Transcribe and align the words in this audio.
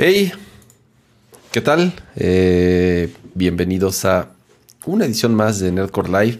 Hey, 0.00 0.30
¿qué 1.50 1.60
tal? 1.60 1.92
Eh, 2.14 3.12
bienvenidos 3.34 4.04
a 4.04 4.30
una 4.86 5.06
edición 5.06 5.34
más 5.34 5.58
de 5.58 5.72
Nerdcore 5.72 6.08
Live. 6.08 6.38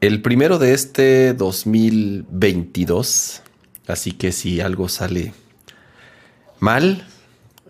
El 0.00 0.22
primero 0.22 0.60
de 0.60 0.74
este 0.74 1.34
2022. 1.34 3.42
Así 3.88 4.12
que 4.12 4.30
si 4.30 4.60
algo 4.60 4.88
sale 4.88 5.34
mal, 6.60 7.04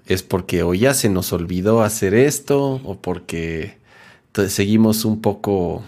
es 0.05 0.23
porque 0.23 0.63
o 0.63 0.75
ya 0.75 0.93
se 0.93 1.09
nos 1.09 1.33
olvidó 1.33 1.81
hacer 1.81 2.13
esto 2.13 2.83
o 2.85 3.01
porque 3.01 3.79
seguimos 4.49 5.07
un 5.07 5.23
poco 5.23 5.83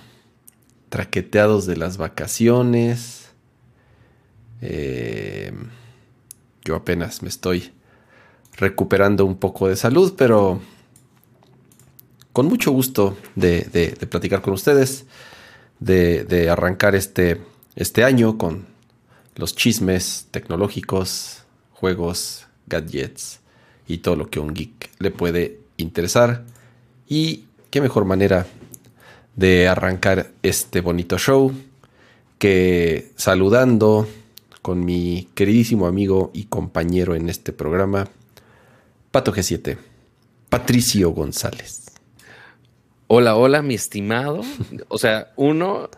traqueteados 0.89 1.67
de 1.67 1.77
las 1.77 1.99
vacaciones. 1.99 3.33
Eh, 4.63 5.53
yo 6.65 6.75
apenas 6.75 7.23
me 7.23 7.29
estoy 7.29 7.73
recuperando 8.61 9.25
un 9.25 9.37
poco 9.37 9.69
de 9.69 9.77
salud, 9.77 10.15
pero 10.17 10.61
con 12.33 12.47
mucho 12.47 12.71
gusto 12.71 13.17
de, 13.35 13.97
platicar 14.09 14.43
con 14.43 14.53
ustedes, 14.55 15.07
de, 15.81 16.49
arrancar 16.51 16.95
este, 16.95 17.41
este 17.75 18.05
año 18.05 18.39
con 18.39 18.67
los 19.35 19.57
chismes 19.57 20.29
tecnológicos, 20.31 21.43
juegos, 21.73 22.47
gadgets 22.67 23.41
y 23.89 23.99
todo 23.99 24.15
lo 24.15 24.31
que 24.31 24.39
un 24.39 24.53
geek 24.53 24.91
le 24.99 25.11
puede 25.11 25.59
interesar. 25.79 26.45
Y 27.09 27.47
qué 27.71 27.81
mejor 27.81 28.05
manera 28.05 28.47
de 29.37 29.69
arrancar 29.69 30.31
este 30.43 30.83
bonito 30.83 31.19
show 31.19 31.53
que 32.39 33.11
saludando 33.17 34.07
con 34.63 34.85
mi 34.85 35.29
queridísimo 35.35 35.87
amigo 35.87 36.31
y 36.35 36.45
compañero 36.45 37.15
en 37.15 37.29
este 37.29 37.53
programa, 37.53 38.09
Pato 39.11 39.33
G7, 39.33 39.77
Patricio 40.49 41.11
González. 41.11 41.87
Hola, 43.09 43.35
hola, 43.35 43.61
mi 43.61 43.75
estimado. 43.75 44.43
O 44.87 44.99
sea, 44.99 45.33
uno, 45.35 45.91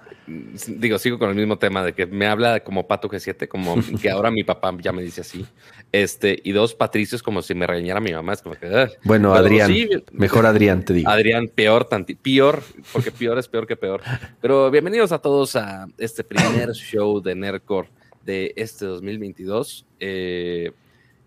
digo, 0.67 0.99
sigo 0.99 1.19
con 1.19 1.29
el 1.29 1.37
mismo 1.37 1.59
tema 1.59 1.85
de 1.85 1.93
que 1.93 2.07
me 2.07 2.27
habla 2.27 2.61
como 2.61 2.89
Pato 2.89 3.11
G7, 3.11 3.49
como 3.49 3.75
que 4.01 4.09
ahora 4.09 4.31
mi 4.31 4.45
papá 4.45 4.75
ya 4.81 4.93
me 4.93 5.03
dice 5.03 5.21
así. 5.21 5.45
Este, 5.93 6.41
y 6.43 6.53
dos, 6.53 6.75
Patricios, 6.75 7.23
como 7.23 7.43
si 7.43 7.55
me 7.55 7.67
regañara 7.67 8.01
mi 8.01 8.15
mamá. 8.15 8.33
Es 8.33 8.41
como 8.41 8.55
que, 8.55 8.89
bueno, 9.05 9.35
Adrián, 9.35 9.71
mejor 10.13 10.47
Adrián, 10.47 10.83
te 10.83 10.95
digo. 10.95 11.11
Adrián, 11.11 11.49
peor, 11.55 11.85
tanti, 11.85 12.15
peor, 12.15 12.63
porque 12.95 13.13
peor 13.13 13.37
es 13.37 13.47
peor 13.47 13.67
que 13.67 13.77
peor. 13.77 14.01
Pero 14.41 14.71
bienvenidos 14.71 15.13
a 15.13 15.19
todos 15.19 15.55
a 15.57 15.87
este 15.99 16.25
primer 16.25 16.71
show 16.73 17.21
de 17.21 17.35
Nerdcore 17.35 17.91
de 18.25 18.55
este 18.57 18.87
2022. 18.87 19.85
Eh, 20.01 20.73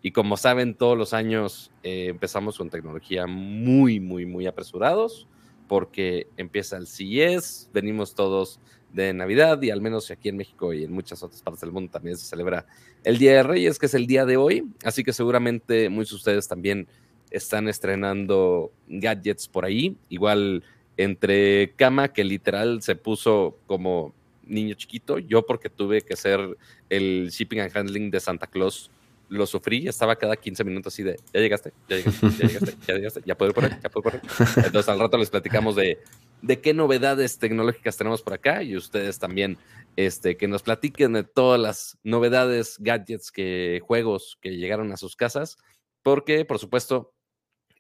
y 0.05 0.11
como 0.11 0.37
saben, 0.37 0.75
todos 0.75 0.95
los 0.95 1.13
años 1.15 1.71
eh, 1.81 2.09
empezamos 2.09 2.59
con 2.59 2.69
tecnología 2.69 3.25
muy, 3.25 3.99
muy, 3.99 4.27
muy 4.27 4.45
apresurados, 4.45 5.27
porque 5.67 6.27
empieza 6.37 6.77
el 6.77 6.85
CES, 6.85 7.71
venimos 7.73 8.13
todos 8.13 8.59
de 8.93 9.15
Navidad 9.15 9.59
y 9.63 9.71
al 9.71 9.81
menos 9.81 10.11
aquí 10.11 10.29
en 10.29 10.37
México 10.37 10.73
y 10.73 10.83
en 10.83 10.91
muchas 10.91 11.23
otras 11.23 11.41
partes 11.41 11.61
del 11.61 11.71
mundo 11.71 11.89
también 11.89 12.17
se 12.17 12.27
celebra 12.27 12.67
el 13.03 13.17
Día 13.17 13.31
de 13.33 13.41
Reyes, 13.41 13.79
que 13.79 13.87
es 13.87 13.95
el 13.95 14.05
día 14.05 14.27
de 14.27 14.37
hoy. 14.37 14.67
Así 14.83 15.03
que 15.03 15.11
seguramente 15.11 15.89
muchos 15.89 16.11
de 16.11 16.17
ustedes 16.17 16.47
también 16.47 16.87
están 17.31 17.67
estrenando 17.67 18.71
gadgets 18.87 19.47
por 19.47 19.65
ahí. 19.65 19.97
Igual 20.09 20.63
entre 20.97 21.73
cama, 21.77 22.13
que 22.13 22.23
literal 22.23 22.83
se 22.83 22.95
puso 22.95 23.57
como 23.65 24.13
niño 24.43 24.75
chiquito, 24.75 25.17
yo 25.17 25.47
porque 25.47 25.71
tuve 25.71 26.01
que 26.01 26.15
ser 26.15 26.55
el 26.91 27.29
shipping 27.31 27.61
and 27.61 27.75
handling 27.75 28.11
de 28.11 28.19
Santa 28.19 28.45
Claus 28.45 28.91
lo 29.29 29.45
sufrí, 29.45 29.87
estaba 29.87 30.15
cada 30.15 30.35
15 30.35 30.63
minutos 30.63 30.93
así 30.93 31.03
de, 31.03 31.19
ya 31.33 31.39
llegaste, 31.39 31.73
ya 31.89 31.97
llegaste, 31.97 32.27
ya 32.37 32.47
llegaste, 32.47 32.75
ya 32.87 32.93
llegaste, 32.95 33.21
ya 33.25 33.35
puedo 33.35 33.53
correr, 33.53 33.79
ya 33.81 33.89
puedo 33.89 34.03
correr. 34.03 34.21
Entonces 34.57 34.89
al 34.89 34.99
rato 34.99 35.17
les 35.17 35.29
platicamos 35.29 35.75
de, 35.75 35.99
de 36.41 36.61
qué 36.61 36.73
novedades 36.73 37.39
tecnológicas 37.39 37.97
tenemos 37.97 38.21
por 38.21 38.33
acá 38.33 38.63
y 38.63 38.75
ustedes 38.77 39.19
también 39.19 39.57
este, 39.95 40.37
que 40.37 40.47
nos 40.47 40.63
platiquen 40.63 41.13
de 41.13 41.23
todas 41.23 41.59
las 41.59 41.97
novedades, 42.03 42.77
gadgets, 42.79 43.31
que, 43.31 43.81
juegos 43.85 44.37
que 44.41 44.57
llegaron 44.57 44.91
a 44.91 44.97
sus 44.97 45.15
casas, 45.15 45.57
porque 46.03 46.45
por 46.45 46.59
supuesto 46.59 47.13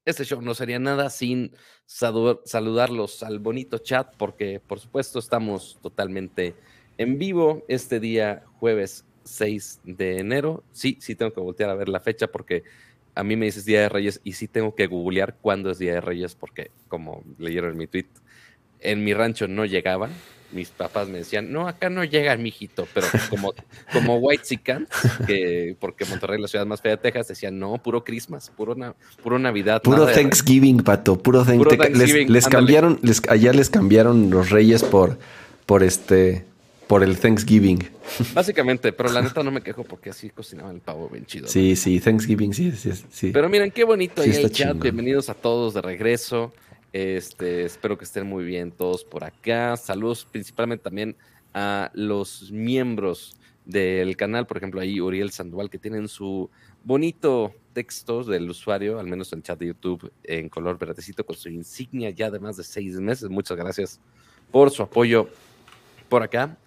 este 0.05 0.23
show 0.23 0.41
no 0.41 0.53
sería 0.53 0.79
nada 0.79 1.09
sin 1.09 1.55
saludarlos 1.85 3.23
al 3.23 3.39
bonito 3.39 3.79
chat, 3.79 4.15
porque 4.17 4.59
por 4.59 4.79
supuesto 4.79 5.19
estamos 5.19 5.79
totalmente 5.81 6.55
en 6.97 7.17
vivo 7.17 7.65
este 7.67 7.99
día 7.99 8.43
jueves 8.59 9.03
6 9.25 9.81
de 9.83 10.19
enero. 10.19 10.63
Sí, 10.71 10.97
sí 11.01 11.15
tengo 11.15 11.33
que 11.33 11.41
voltear 11.41 11.69
a 11.69 11.75
ver 11.75 11.89
la 11.89 11.99
fecha 11.99 12.27
porque 12.27 12.63
a 13.15 13.23
mí 13.23 13.35
me 13.35 13.45
dices 13.45 13.65
Día 13.65 13.81
de 13.81 13.89
Reyes 13.89 14.21
y 14.23 14.33
sí 14.33 14.47
tengo 14.47 14.75
que 14.75 14.87
googlear 14.87 15.35
cuándo 15.41 15.71
es 15.71 15.79
Día 15.79 15.93
de 15.93 16.01
Reyes 16.01 16.35
porque, 16.35 16.71
como 16.87 17.23
leyeron 17.37 17.71
en 17.71 17.77
mi 17.77 17.87
tweet, 17.87 18.07
en 18.81 19.03
mi 19.03 19.13
rancho 19.13 19.47
no 19.47 19.65
llegaban. 19.65 20.11
Mis 20.51 20.69
papás 20.69 21.09
me 21.09 21.17
decían, 21.17 21.51
no, 21.51 21.67
acá 21.67 21.89
no 21.89 22.03
llegan, 22.03 22.41
mijito, 22.41 22.87
pero 22.93 23.07
como, 23.29 23.53
como 23.91 24.17
White 24.17 24.45
Sican, 24.45 24.87
que 25.25 25.75
porque 25.79 26.05
Monterrey 26.05 26.35
es 26.35 26.41
la 26.43 26.47
ciudad 26.47 26.65
más 26.65 26.81
fea 26.81 26.91
de 26.91 26.97
Texas, 26.97 27.27
decían, 27.29 27.57
no, 27.57 27.81
puro 27.81 28.03
Christmas, 28.03 28.51
puro, 28.55 28.75
puro 29.23 29.39
Navidad. 29.39 29.81
Puro 29.81 30.05
Thanksgiving, 30.05 30.77
pato, 30.77 31.17
puro, 31.17 31.43
Thanksgiving. 31.43 32.31
Les, 32.31 32.47
cambiaron, 32.47 32.99
les, 33.01 33.21
allá 33.27 33.51
les 33.53 33.69
cambiaron 33.69 34.29
los 34.29 34.51
reyes 34.51 34.83
por, 34.83 35.17
por 35.65 35.83
este, 35.83 36.45
por 36.87 37.03
el 37.03 37.17
Thanksgiving. 37.17 37.79
Básicamente, 38.33 38.93
pero 38.93 39.11
la 39.11 39.21
neta 39.23 39.43
no 39.43 39.51
me 39.51 39.61
quejo 39.61 39.83
porque 39.83 40.09
así 40.09 40.29
cocinaban 40.29 40.75
el 40.75 40.81
pavo 40.81 41.09
bien 41.09 41.25
chido. 41.25 41.47
Sí, 41.47 41.75
sí, 41.75 41.99
Thanksgiving, 41.99 42.53
sí, 42.53 42.71
sí, 42.71 42.91
sí. 43.09 43.31
Pero 43.31 43.49
miren, 43.49 43.71
qué 43.71 43.83
bonito 43.83 44.21
ahí 44.21 44.31
el 44.31 44.51
chat. 44.51 44.77
Bienvenidos 44.77 45.29
a 45.29 45.33
todos 45.33 45.73
de 45.73 45.81
regreso. 45.81 46.53
Este, 46.93 47.65
espero 47.65 47.97
que 47.97 48.05
estén 48.05 48.25
muy 48.27 48.45
bien 48.45 48.71
todos 48.71 49.03
por 49.03 49.23
acá. 49.23 49.75
Saludos 49.77 50.27
principalmente 50.31 50.83
también 50.83 51.15
a 51.53 51.91
los 51.93 52.51
miembros 52.51 53.37
del 53.65 54.15
canal, 54.15 54.45
por 54.45 54.57
ejemplo, 54.57 54.79
ahí 54.79 55.01
Uriel 55.01 55.31
Sandoval, 55.31 55.69
que 55.69 55.79
tienen 55.79 56.07
su 56.07 56.49
bonito 56.83 57.53
texto 57.73 58.23
del 58.23 58.49
usuario, 58.49 58.99
al 58.99 59.07
menos 59.07 59.33
en 59.33 59.39
el 59.39 59.43
chat 59.43 59.59
de 59.59 59.67
YouTube, 59.67 60.11
en 60.23 60.49
color 60.49 60.77
verdecito, 60.77 61.25
con 61.25 61.35
su 61.35 61.49
insignia 61.49 62.11
ya 62.11 62.29
de 62.29 62.39
más 62.39 62.57
de 62.57 62.63
seis 62.63 62.93
meses. 62.99 63.27
Muchas 63.27 63.57
gracias 63.57 63.99
por 64.51 64.69
su 64.69 64.83
apoyo 64.83 65.27
por 66.07 66.21
acá. 66.21 66.57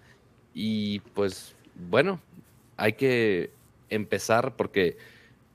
Y 0.61 0.99
pues 1.13 1.55
bueno, 1.89 2.19
hay 2.75 2.91
que 2.91 3.49
empezar 3.89 4.57
porque 4.57 4.97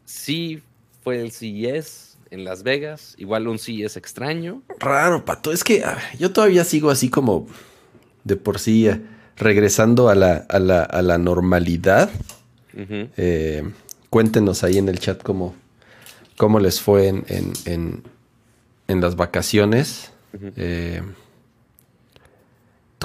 sí 0.07 0.63
fue 1.03 1.21
el 1.21 1.31
CES 1.31 2.17
en 2.31 2.45
Las 2.45 2.63
Vegas, 2.63 3.15
igual 3.19 3.47
un 3.47 3.59
CES 3.59 3.99
extraño. 3.99 4.63
Raro, 4.81 5.27
Pato, 5.27 5.53
es 5.53 5.63
que 5.63 5.85
ah, 5.85 5.99
yo 6.19 6.33
todavía 6.33 6.65
sigo 6.65 6.89
así 6.89 7.11
como 7.11 7.47
de 8.25 8.37
por 8.37 8.59
sí 8.59 8.89
eh, 8.89 9.03
regresando 9.37 10.09
a 10.09 10.15
la, 10.15 10.47
a 10.49 10.59
la, 10.59 10.83
a 10.83 11.03
la 11.03 11.19
normalidad. 11.19 12.11
Eh, 12.75 13.63
cuéntenos 14.09 14.65
ahí 14.65 14.79
en 14.79 14.89
el 14.89 15.01
chat 15.01 15.23
cómo, 15.23 15.55
cómo 16.39 16.61
les 16.61 16.81
fue 16.81 17.09
en, 17.09 17.25
en, 17.67 18.03
en, 18.89 19.01
las 19.03 19.17
vacaciones. 19.17 20.13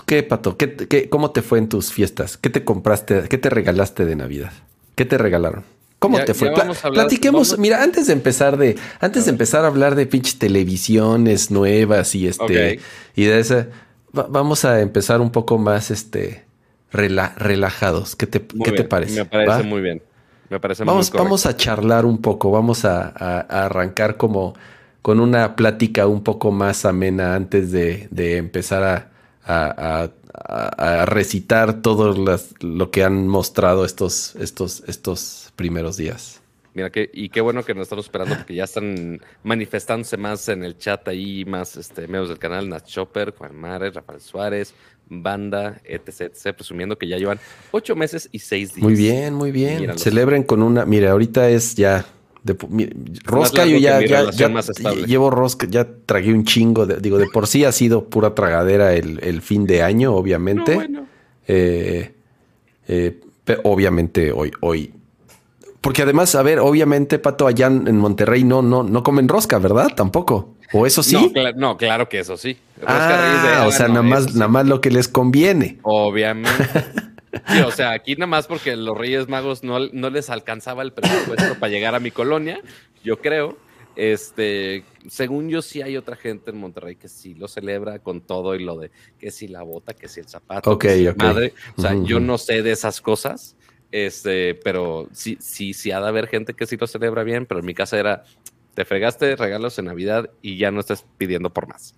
Qué, 0.06 0.24
Pato? 0.24 0.58
¿Qué, 0.58 1.08
cómo 1.10 1.32
te 1.32 1.42
fue 1.42 1.60
en 1.60 1.70
tus 1.70 1.92
fiestas? 1.92 2.38
¿Qué 2.38 2.50
te 2.50 2.64
compraste? 2.64 3.24
¿Qué 3.30 3.38
te 3.38 3.50
regalaste 3.50 4.06
de 4.06 4.16
Navidad? 4.16 4.52
¿Qué 4.96 5.06
te 5.06 5.18
regalaron? 5.18 5.64
¿Cómo 6.00 6.24
te 6.24 6.34
fue? 6.34 6.52
platiquemos, 6.94 7.58
mira, 7.58 7.84
antes 7.84 8.08
de 8.08 8.14
empezar 8.14 8.58
de, 8.58 8.78
antes 9.02 9.26
de 9.26 9.32
empezar 9.32 9.66
a 9.66 9.68
hablar 9.68 9.96
de 9.96 10.06
pinche 10.06 10.38
televisiones 10.38 11.52
nuevas 11.52 12.16
y 12.16 12.26
este, 12.28 12.80
y 13.16 13.26
de 13.26 13.40
esa, 13.40 13.68
vamos 14.14 14.64
a 14.64 14.80
empezar 14.80 15.20
un 15.20 15.30
poco 15.30 15.58
más, 15.58 15.92
este, 15.92 16.46
relajados. 16.92 18.16
¿Qué 18.16 18.28
te, 18.28 18.42
¿qué 18.64 18.72
te 18.72 18.84
parece? 18.86 19.16
Me 19.16 19.26
parece 19.26 19.64
muy 19.64 19.82
bien. 19.82 20.02
Me 20.50 20.60
parece 20.60 20.84
vamos, 20.84 21.12
muy 21.12 21.22
Vamos 21.22 21.46
a 21.46 21.56
charlar 21.56 22.06
un 22.06 22.22
poco, 22.22 22.50
vamos 22.50 22.86
a, 22.86 23.10
arrancar 23.42 24.18
como 24.18 24.56
con 25.02 25.20
una 25.20 25.56
plática 25.56 26.08
un 26.08 26.24
poco 26.24 26.52
más 26.52 26.86
amena 26.86 27.36
antes 27.36 27.72
de, 27.72 28.08
de 28.12 28.38
empezar 28.38 28.84
a, 28.84 29.10
a, 29.50 31.06
recitar 31.06 31.82
todo 31.82 32.14
lo 32.62 32.92
que 32.92 33.04
han 33.04 33.28
mostrado 33.28 33.84
estos, 33.84 34.36
estos, 34.36 34.84
estos 34.88 35.52
primeros 35.56 35.98
días. 35.98 36.42
Mira, 36.74 36.92
que, 36.92 37.10
y 37.14 37.30
qué 37.30 37.42
bueno 37.42 37.64
que 37.64 37.74
nos 37.74 37.84
estamos 37.84 38.06
esperando 38.06 38.36
porque 38.36 38.54
ya 38.54 38.64
están 38.64 39.20
manifestándose 39.44 40.18
más 40.18 40.48
en 40.50 40.64
el 40.64 40.78
chat 40.78 41.08
ahí, 41.08 41.44
más 41.46 41.76
este, 41.76 42.08
medios 42.08 42.30
del 42.30 42.38
canal, 42.38 42.70
Nat 42.70 42.86
Chopper, 42.86 43.34
Juan 43.36 43.56
Mares, 43.56 43.96
Rafael 43.96 44.22
Suárez, 44.22 44.74
Banda, 45.08 45.82
etc, 45.84 46.22
etc, 46.22 46.56
presumiendo 46.56 46.98
que 46.98 47.08
ya 47.08 47.18
llevan 47.18 47.40
ocho 47.72 47.96
meses 47.96 48.30
y 48.32 48.40
seis 48.40 48.76
días. 48.76 48.84
Muy 48.84 48.94
bien, 48.94 49.34
muy 49.34 49.52
bien. 49.52 49.98
Celebren 49.98 50.44
con 50.44 50.62
una, 50.62 50.86
mira, 50.86 51.12
ahorita 51.12 51.50
es 51.50 51.74
ya 51.76 52.06
rosca 53.24 53.66
yo 53.66 53.78
ya, 53.78 54.00
llevo 55.06 55.30
rosca, 55.30 55.68
ya 55.70 55.88
tragué 56.06 56.34
un 56.34 56.46
chingo. 56.46 56.86
De, 56.86 56.98
digo, 56.98 57.18
de 57.18 57.28
por 57.28 57.48
sí 57.48 57.66
ha 57.66 57.72
sido 57.72 58.06
pura 58.06 58.34
tragadera 58.34 58.94
el, 58.94 59.42
fin 59.42 59.66
de 59.66 59.84
año, 59.84 60.14
obviamente. 60.14 60.90
Eh, 61.48 62.14
eh, 62.88 63.20
obviamente 63.64 64.32
hoy, 64.32 64.52
hoy 64.62 64.94
Porque 65.82 66.04
además, 66.04 66.36
a 66.36 66.44
ver, 66.44 66.60
obviamente, 66.60 67.18
Pato, 67.20 67.48
allá 67.48 67.68
en 67.68 67.98
Monterrey 67.98 68.44
no, 68.44 68.62
no, 68.62 68.84
no 68.84 69.04
comen 69.04 69.28
rosca, 69.28 69.58
¿verdad? 69.60 69.90
Tampoco. 69.96 70.56
¿O 70.72 70.86
eso 70.86 71.02
sí? 71.02 71.34
No, 71.56 71.78
claro 71.78 72.10
que 72.10 72.20
eso 72.20 72.38
sí. 72.38 72.58
ah, 72.86 73.66
o 73.68 73.72
sea, 73.72 73.88
nada, 73.88 74.04
más, 74.04 74.36
nada 74.36 74.48
más 74.48 74.68
lo 74.68 74.82
que 74.82 74.92
les 74.92 75.08
conviene. 75.08 75.80
Obviamente. 75.82 76.50
Sí, 77.48 77.60
o 77.62 77.72
sea, 77.72 77.92
aquí 77.92 78.16
nada 78.16 78.28
más 78.28 78.48
porque 78.48 78.76
los 78.76 78.98
Reyes 78.98 79.28
Magos 79.28 79.64
no, 79.64 79.80
no 79.80 80.10
les 80.10 80.30
alcanzaba 80.30 80.84
el 80.84 80.94
presupuesto 80.94 81.56
para 81.60 81.72
llegar 81.72 81.96
a 81.96 82.00
mi 82.00 82.12
colonia, 82.12 82.62
yo 83.04 83.20
creo. 83.20 83.58
Este, 83.96 84.86
según 85.10 85.50
yo, 85.50 85.62
sí 85.62 85.82
hay 85.82 85.98
otra 85.98 86.16
gente 86.16 86.52
en 86.52 86.58
Monterrey 86.58 86.96
que 86.96 87.10
sí 87.10 87.34
lo 87.34 87.50
celebra 87.50 88.00
con 88.00 88.22
todo 88.22 88.56
y 88.56 88.64
lo 88.64 88.78
de 88.78 88.92
que 89.20 89.30
si 89.30 89.48
la 89.50 89.62
bota, 89.64 89.94
que 89.94 90.08
si 90.08 90.22
el 90.22 90.28
zapato, 90.28 90.80
que 90.80 91.14
madre. 91.18 91.54
O 91.76 91.82
sea, 91.82 91.94
yo 92.04 92.20
no 92.20 92.38
sé 92.38 92.62
de 92.62 92.72
esas 92.72 93.02
cosas, 93.02 93.58
este, 93.92 94.56
pero 94.56 95.10
sí, 95.12 95.38
sí, 95.42 95.74
sí 95.74 95.92
ha 95.92 96.00
de 96.00 96.08
haber 96.08 96.28
gente 96.28 96.54
que 96.54 96.66
sí 96.66 96.78
lo 96.78 96.88
celebra 96.88 97.24
bien, 97.24 97.46
pero 97.46 97.60
en 97.60 97.66
mi 97.66 97.74
casa 97.74 98.00
era, 98.00 98.24
te 98.74 98.86
fregaste 98.86 99.36
regalos 99.36 99.78
en 99.80 99.86
Navidad 99.86 100.30
y 100.42 100.58
ya 100.58 100.72
no 100.72 100.80
estás 100.80 101.06
pidiendo 101.18 101.52
por 101.52 101.68
más. 101.68 101.96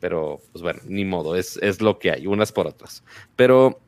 Pero, 0.00 0.40
pues 0.52 0.62
bueno, 0.62 0.80
ni 0.86 1.04
modo, 1.04 1.36
es, 1.36 1.56
es 1.62 1.80
lo 1.80 1.98
que 1.98 2.10
hay, 2.10 2.26
unas 2.26 2.50
por 2.50 2.66
otras. 2.66 3.04
Pero 3.36 3.80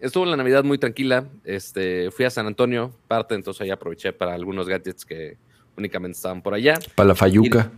estuvo 0.00 0.24
la 0.24 0.36
Navidad 0.36 0.64
muy 0.64 0.78
tranquila. 0.78 1.26
Este, 1.44 2.10
fui 2.10 2.24
a 2.24 2.30
San 2.30 2.46
Antonio, 2.46 2.92
parte, 3.08 3.34
entonces 3.34 3.60
ahí 3.62 3.70
aproveché 3.70 4.12
para 4.12 4.34
algunos 4.34 4.68
gadgets 4.68 5.04
que 5.04 5.36
únicamente 5.76 6.16
estaban 6.16 6.42
por 6.42 6.54
allá. 6.54 6.78
Para 6.94 7.08
la 7.08 7.14
Fayuca. 7.14 7.70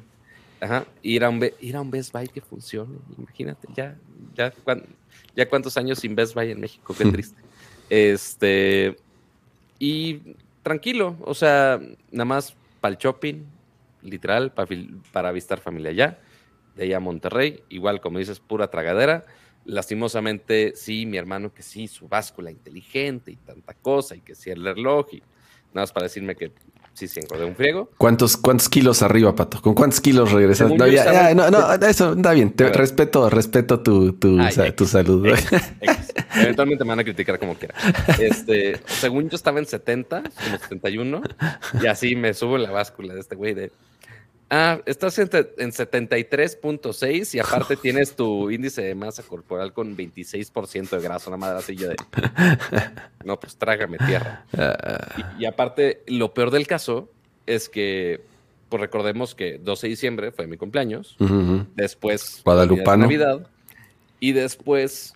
ajá, 0.61 0.87
ir 1.03 1.25
a, 1.25 1.31
un, 1.31 1.45
ir 1.61 1.77
a 1.77 1.81
un 1.81 1.91
Best 1.91 2.13
Buy 2.13 2.29
que 2.29 2.41
funcione, 2.41 2.99
imagínate, 3.17 3.69
ya, 3.75 3.97
ya, 4.35 4.53
ya 5.37 5.49
cuántos 5.49 5.77
años 5.77 5.99
sin 5.99 6.15
Best 6.15 6.35
Buy 6.35 6.51
en 6.51 6.61
México, 6.61 6.95
qué 6.97 7.05
triste. 7.13 7.41
este, 7.91 8.97
y 9.79 10.35
tranquilo, 10.63 11.17
o 11.21 11.35
sea, 11.35 11.81
nada 12.11 12.25
más 12.25 12.57
para 12.81 12.93
el 12.93 12.99
shopping, 12.99 13.45
literal, 14.03 14.53
para, 14.53 14.69
para 15.13 15.33
visitar 15.33 15.61
familia 15.61 15.91
allá, 15.91 16.19
de 16.77 16.85
allá 16.85 16.97
a 16.99 17.01
Monterrey, 17.01 17.63
igual 17.69 18.01
como 18.01 18.19
dices, 18.19 18.41
pura 18.41 18.69
tragadera. 18.69 19.25
Lastimosamente, 19.69 20.73
sí, 20.75 21.07
mi 21.07 21.17
hermano 21.17 21.53
que 21.53 21.63
sí, 21.63 21.89
su 21.89 22.09
báscula 22.09 22.51
inteligente 22.51 23.31
y 23.31 23.37
tanta 23.37 23.75
cosa, 23.75 24.17
y 24.17 24.21
que 24.21 24.35
sí 24.35 24.51
el 24.51 24.65
reloj, 24.65 25.07
y 25.13 25.19
nada 25.73 25.83
más 25.83 25.93
para 25.93 26.05
decirme 26.05 26.35
que 26.35 26.53
Sí, 26.99 27.07
sí, 27.07 27.21
de 27.21 27.45
un 27.45 27.55
friego. 27.55 27.89
¿Cuántos, 27.97 28.37
¿Cuántos 28.37 28.69
kilos 28.69 29.03
arriba, 29.03 29.33
Pato? 29.33 29.63
¿Con 29.63 29.73
cuántos 29.73 30.01
kilos 30.01 30.33
regresas? 30.33 30.69
No, 30.73 31.49
no, 31.49 31.75
eso 31.75 32.13
está 32.13 32.33
bien. 32.33 32.51
Te 32.51 32.73
respeto, 32.73 33.31
respeto 33.31 33.79
tu, 33.79 34.15
tu, 34.15 34.37
tu 34.75 34.85
salud. 34.85 35.29
Eventualmente 36.35 36.83
me 36.83 36.89
van 36.89 36.99
a 36.99 37.05
criticar 37.05 37.39
como 37.39 37.55
quiera. 37.55 37.77
Este, 38.19 38.81
según 38.87 39.31
yo 39.31 39.37
estaba 39.37 39.61
en 39.61 39.67
70, 39.67 40.23
como 40.23 40.59
71, 40.59 41.23
y 41.81 41.87
así 41.87 42.17
me 42.17 42.35
subo 42.35 42.57
en 42.57 42.65
la 42.65 42.73
báscula 42.73 43.15
de 43.15 43.21
este 43.21 43.37
güey 43.37 43.55
de 43.55 43.71
Ah, 44.51 44.81
estás 44.87 45.19
en, 45.19 45.29
73.6 45.29 47.35
y 47.35 47.39
aparte 47.39 47.77
tienes 47.83 48.17
tu 48.17 48.51
índice 48.51 48.81
de 48.83 48.95
masa 48.95 49.23
corporal 49.23 49.75
con 49.75 49.95
26% 49.97 50.89
de 50.89 51.01
grasa, 51.01 51.29
una 51.29 51.37
madre 51.37 51.59
así 51.59 51.77
de... 51.77 51.97
No, 53.25 53.39
pues 53.39 53.57
trágame 53.57 53.99
tierra. 53.99 54.47
Ah. 54.57 55.35
Y, 55.39 55.45
aparte, 55.45 56.03
lo 56.07 56.33
peor 56.33 56.51
del 56.51 56.67
caso 56.67 57.11
es 57.47 57.69
que, 57.69 58.23
pues 58.71 58.81
recordemos 58.81 59.35
que 59.35 59.59
12 59.59 59.87
de 59.87 59.91
diciembre 59.91 60.33
fue 60.33 60.47
mi 60.47 60.57
cumpleaños, 60.57 61.17
después... 61.75 62.41
Guadalupano. 62.43 63.03
Navidad, 63.03 63.47
y 64.21 64.33
después, 64.33 65.15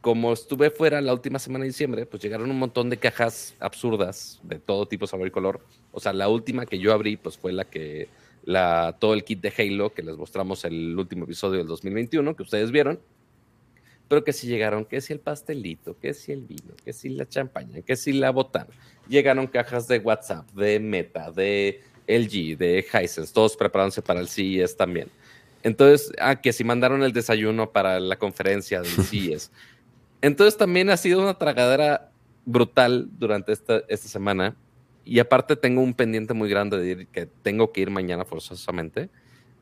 como 0.00 0.32
estuve 0.32 0.70
fuera 0.70 1.00
la 1.00 1.12
última 1.12 1.38
semana 1.38 1.64
de 1.64 1.70
diciembre, 1.70 2.06
pues 2.06 2.22
llegaron 2.22 2.50
un 2.50 2.58
montón 2.58 2.90
de 2.90 2.98
cajas 2.98 3.54
absurdas 3.60 4.40
de 4.42 4.58
todo 4.58 4.86
tipo, 4.86 5.06
sabor 5.06 5.26
y 5.26 5.30
color. 5.30 5.60
O 5.92 6.00
sea, 6.00 6.12
la 6.12 6.28
última 6.28 6.66
que 6.66 6.78
yo 6.78 6.92
abrí, 6.92 7.16
pues 7.16 7.38
fue 7.38 7.52
la 7.52 7.64
que 7.64 8.08
la, 8.44 8.96
todo 8.98 9.14
el 9.14 9.24
kit 9.24 9.40
de 9.40 9.52
Halo 9.56 9.92
que 9.92 10.02
les 10.02 10.16
mostramos 10.16 10.64
el 10.64 10.98
último 10.98 11.24
episodio 11.24 11.58
del 11.58 11.66
2021, 11.66 12.34
que 12.36 12.42
ustedes 12.42 12.70
vieron, 12.70 12.98
pero 14.08 14.24
que 14.24 14.32
si 14.32 14.46
llegaron, 14.46 14.84
que 14.84 15.00
si 15.00 15.12
el 15.12 15.20
pastelito, 15.20 15.98
que 15.98 16.14
si 16.14 16.32
el 16.32 16.40
vino, 16.40 16.74
que 16.84 16.92
si 16.92 17.10
la 17.10 17.28
champaña, 17.28 17.82
que 17.82 17.96
si 17.96 18.12
la 18.12 18.30
botana. 18.30 18.70
Llegaron 19.08 19.46
cajas 19.46 19.86
de 19.88 19.98
WhatsApp, 19.98 20.48
de 20.52 20.80
Meta, 20.80 21.30
de 21.30 21.82
LG, 22.06 22.56
de 22.56 22.84
Hisense, 22.86 23.32
todos 23.32 23.56
preparándose 23.56 24.02
para 24.02 24.20
el 24.20 24.28
CES 24.28 24.76
también. 24.76 25.08
Entonces, 25.62 26.12
ah, 26.18 26.40
que 26.40 26.52
si 26.52 26.64
mandaron 26.64 27.02
el 27.02 27.12
desayuno 27.12 27.70
para 27.70 28.00
la 28.00 28.16
conferencia 28.16 28.80
del 28.80 28.90
CES. 29.04 29.50
Entonces 30.22 30.56
también 30.56 30.90
ha 30.90 30.96
sido 30.96 31.20
una 31.20 31.38
tragadera 31.38 32.10
brutal 32.44 33.08
durante 33.18 33.52
esta, 33.52 33.82
esta 33.88 34.08
semana 34.08 34.56
y 35.08 35.20
aparte 35.20 35.56
tengo 35.56 35.80
un 35.80 35.94
pendiente 35.94 36.34
muy 36.34 36.50
grande 36.50 36.78
de 36.78 36.86
ir, 36.90 37.06
que 37.06 37.24
tengo 37.24 37.72
que 37.72 37.80
ir 37.80 37.90
mañana 37.90 38.26
forzosamente 38.26 39.08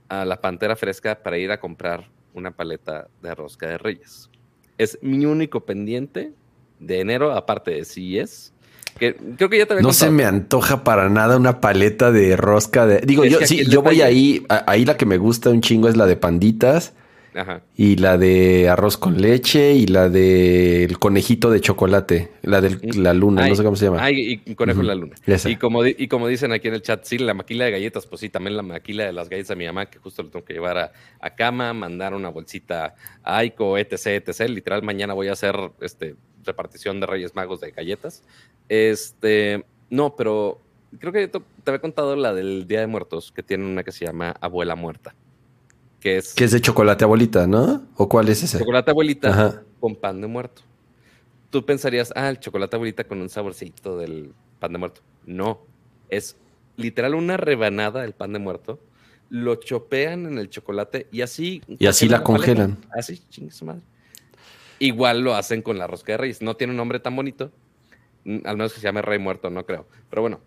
a 0.09 0.25
la 0.25 0.41
Pantera 0.41 0.75
Fresca 0.75 1.23
para 1.23 1.39
ir 1.39 1.53
a 1.53 1.61
comprar 1.61 2.11
una 2.35 2.51
paleta 2.51 3.07
de 3.23 3.33
rosca 3.33 3.69
de 3.69 3.79
reyes. 3.79 4.29
Es 4.77 4.99
mi 5.03 5.25
único 5.25 5.65
pendiente 5.65 6.33
de 6.81 7.01
enero, 7.01 7.31
aparte 7.31 7.71
de 7.71 7.85
si 7.85 8.19
es. 8.19 8.53
Que 8.99 9.15
creo 9.15 9.49
que 9.49 9.59
ya 9.59 9.67
te 9.67 9.81
No 9.81 9.93
se 9.93 10.11
me 10.11 10.25
antoja 10.25 10.83
para 10.83 11.09
nada 11.09 11.37
una 11.37 11.61
paleta 11.61 12.11
de 12.11 12.37
rosca 12.37 12.85
de. 12.85 13.03
Digo, 13.03 13.25
yo 13.25 13.39
sí, 13.43 13.67
yo 13.67 13.83
voy 13.83 14.03
ahí. 14.03 14.45
Ahí 14.49 14.85
la 14.85 14.97
que 14.97 15.07
me 15.07 15.17
gusta 15.17 15.51
un 15.51 15.61
chingo 15.61 15.89
es 15.89 15.97
la 15.97 16.07
de 16.07 16.17
panditas. 16.17 16.93
Y 17.77 17.97
la 17.97 18.17
de 18.17 18.69
arroz 18.69 18.97
con 18.97 19.21
leche 19.21 19.75
y 19.75 19.87
la 19.87 20.09
del 20.09 20.99
conejito 20.99 21.51
de 21.51 21.61
chocolate, 21.61 22.33
la 22.43 22.61
de 22.61 22.79
la 22.95 23.13
luna, 23.13 23.47
no 23.47 23.55
sé 23.55 23.63
cómo 23.63 23.77
se 23.77 23.87
llama. 23.87 24.03
Ay, 24.03 24.41
y 24.45 24.55
conejo 24.55 24.81
de 24.81 24.87
la 24.87 24.95
luna. 24.95 25.17
Y 25.45 25.57
como, 25.57 25.85
y 25.85 26.09
como 26.09 26.29
dicen 26.29 26.53
aquí 26.53 26.69
en 26.69 26.75
el 26.75 26.83
chat, 26.83 27.05
sí, 27.05 27.19
la 27.19 27.35
maquila 27.35 27.67
de 27.67 27.73
galletas, 27.73 28.07
pues 28.07 28.21
sí, 28.21 28.29
también 28.29 28.57
la 28.57 28.63
maquila 28.63 29.05
de 29.05 29.13
las 29.13 29.29
galletas 29.29 29.51
a 29.51 29.55
mi 29.57 29.67
mamá, 29.67 29.87
que 29.87 29.99
justo 29.99 30.23
lo 30.23 30.31
tengo 30.31 30.45
que 30.45 30.55
llevar 30.55 30.79
a, 30.79 31.35
cama, 31.37 31.75
mandar 31.75 32.15
una 32.15 32.31
bolsita 32.31 32.95
a 33.23 33.39
Aiko, 33.39 33.77
etc, 33.77 34.07
etc. 34.07 34.49
Literal, 34.49 34.83
mañana 34.83 35.13
voy 35.13 35.29
a 35.29 35.33
hacer 35.33 35.55
este 35.81 36.17
repartición 36.45 37.01
de 37.01 37.07
Reyes 37.07 37.35
Magos 37.35 37.61
de 37.61 37.73
galletas. 37.73 38.23
Este, 38.69 39.65
no, 39.91 40.17
pero 40.17 40.61
creo 40.99 41.13
que 41.13 41.29
te 41.29 41.41
había 41.67 41.81
contado 41.81 42.17
la 42.17 42.33
del 42.33 42.67
Día 42.67 42.81
de 42.81 42.87
Muertos, 42.87 43.33
que 43.33 43.43
tiene 43.43 43.67
una 43.67 43.85
que 43.85 43.93
se 43.93 44.07
llama 44.07 44.35
Abuela 44.41 44.77
Muerta 44.77 45.15
que 46.07 46.19
es... 46.19 46.35
Que 46.35 46.45
es 46.45 46.53
de 46.53 46.61
chocolate 46.61 47.03
abuelita, 47.03 47.49
¿no? 47.49 47.85
¿O 47.97 48.09
cuál 48.09 48.29
es 48.29 48.41
ese? 48.41 48.61
Chocolate 48.61 48.93
abuelita 48.93 49.65
con 49.81 49.97
pan 49.97 50.21
de 50.21 50.29
muerto. 50.29 50.63
Tú 51.51 51.67
pensarías, 51.67 52.13
ah, 52.15 52.29
el 52.29 52.39
chocolate 52.39 52.77
abuelita 52.77 53.03
con 53.03 53.21
un 53.21 53.29
saborcito 53.29 53.99
del 53.99 54.33
pan 54.61 54.73
de 54.73 54.79
muerto. 54.79 55.01
No, 55.25 55.63
es 56.09 56.37
literal 56.77 57.17
una 57.17 57.37
rebanada 57.37 58.03
del 58.03 58.13
pan 58.13 58.33
de 58.33 58.39
muerto. 58.39 58.79
Lo 59.31 59.57
chopean 59.57 60.27
en 60.27 60.39
el 60.39 60.49
chocolate 60.49 61.09
y 61.11 61.23
así... 61.23 61.61
Y 61.67 61.87
así 61.87 62.09
la 62.09 62.23
congelan. 62.23 62.79
Así, 62.93 63.21
chingue 63.29 63.51
su 63.51 63.65
madre. 63.65 63.83
Igual 64.79 65.23
lo 65.23 65.35
hacen 65.35 65.61
con 65.61 65.77
la 65.77 65.89
rosca 65.89 66.13
de 66.13 66.19
reyes. 66.19 66.41
No 66.41 66.55
tiene 66.55 66.71
un 66.71 66.77
nombre 66.77 67.01
tan 67.01 67.17
bonito. 67.17 67.51
Al 68.25 68.57
menos 68.57 68.73
que 68.73 68.79
se 68.79 68.85
llame 68.85 69.03
rey 69.03 69.19
muerto, 69.19 69.51
no 69.51 69.67
creo. 69.67 69.89
Pero 70.09 70.23
bueno, 70.23 70.39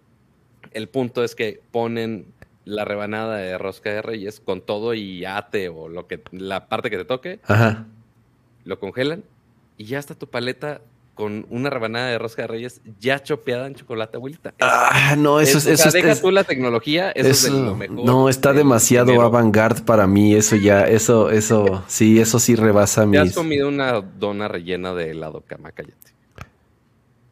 el 0.72 0.88
punto 0.88 1.22
es 1.22 1.36
que 1.36 1.62
ponen 1.72 2.34
la 2.70 2.86
rebanada 2.86 3.38
de 3.38 3.58
rosca 3.58 3.92
de 3.92 4.02
reyes 4.02 4.40
con 4.40 4.62
todo 4.62 4.94
y 4.94 5.26
ate 5.26 5.70
o 5.70 5.90
lo 5.90 6.08
que 6.08 6.22
la 6.32 6.68
parte 6.68 6.90
que 6.90 6.98
te 6.98 7.06
toque. 7.06 7.40
Ajá. 7.48 7.88
Lo 8.64 8.80
congelan 8.80 9.24
y 9.78 9.86
ya 9.86 10.00
está 10.00 10.16
tu 10.16 10.28
paleta 10.28 10.82
con 11.16 11.46
una 11.50 11.70
rebanada 11.70 12.08
de 12.08 12.18
rosca 12.18 12.44
de 12.44 12.48
reyes 12.48 12.82
ya 13.00 13.22
chopeada 13.22 13.68
en 13.68 13.76
chocolate 13.76 14.16
abuelita. 14.16 14.54
Ah, 14.62 15.16
no, 15.18 15.42
eso 15.42 15.58
es. 15.58 15.66
eso 15.66 15.92
deja 15.92 16.16
tú 16.16 16.32
la 16.32 16.46
tecnología, 16.46 17.12
eso, 17.12 17.30
es 17.30 17.50
lo 17.50 17.76
mejor. 17.76 18.06
No, 18.06 18.30
está 18.30 18.54
demasiado 18.54 19.22
avant-garde 19.22 19.82
para 19.82 20.08
mí. 20.08 20.34
Eso 20.34 20.56
ya, 20.56 20.88
eso, 20.88 21.30
eso, 21.30 21.84
sí, 21.88 22.22
eso 22.22 22.40
sí 22.40 22.56
rebasa 22.56 23.06
mi. 23.06 23.18
has 23.18 23.34
comido 23.34 23.68
una 23.68 24.00
dona 24.00 24.48
rellena 24.48 24.94
de 24.94 25.12
helado, 25.12 25.44
cama, 25.46 25.74
cállate. 25.74 26.14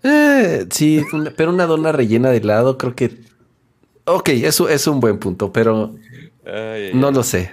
Eh, 0.03 0.67
sí, 0.69 1.05
pero 1.37 1.51
una 1.51 1.65
dona 1.65 1.93
rellena 1.93 2.29
de 2.29 2.37
helado 2.37 2.77
creo 2.77 2.93
que 2.93 3.17
Ok, 4.09 4.29
eso 4.29 4.69
es 4.69 4.87
un 4.87 5.01
buen 5.01 5.17
punto, 5.19 5.51
pero 5.51 5.93
no 6.93 7.11
lo 7.11 7.23
sé. 7.23 7.51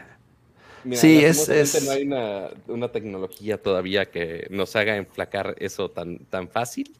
sí, 0.92 1.24
es, 1.24 1.48
No 1.84 1.90
hay 1.90 2.04
una, 2.04 2.92
tecnología 2.92 3.60
todavía 3.60 4.06
que 4.06 4.46
nos 4.50 4.76
haga 4.76 4.96
enflacar 4.96 5.56
eso 5.58 5.90
tan, 5.90 6.18
tan 6.26 6.48
fácil, 6.48 6.94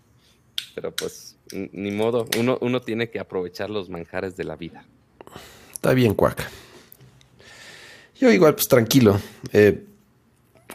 pero 0.75 0.91
pues 0.91 1.37
ni 1.53 1.93
modo, 1.93 2.27
uno, 2.37 2.59
uno 2.63 2.81
tiene 2.81 3.11
que 3.11 3.21
aprovechar 3.21 3.71
los 3.71 3.89
manjares 3.89 4.37
de 4.37 4.43
la 4.43 4.57
vida. 4.57 4.85
Está 5.73 5.95
bien, 5.95 6.15
Cuac. 6.15 6.51
Yo 8.19 8.33
igual, 8.33 8.57
pues 8.57 8.67
tranquilo. 8.67 9.21
Eh, 9.53 9.85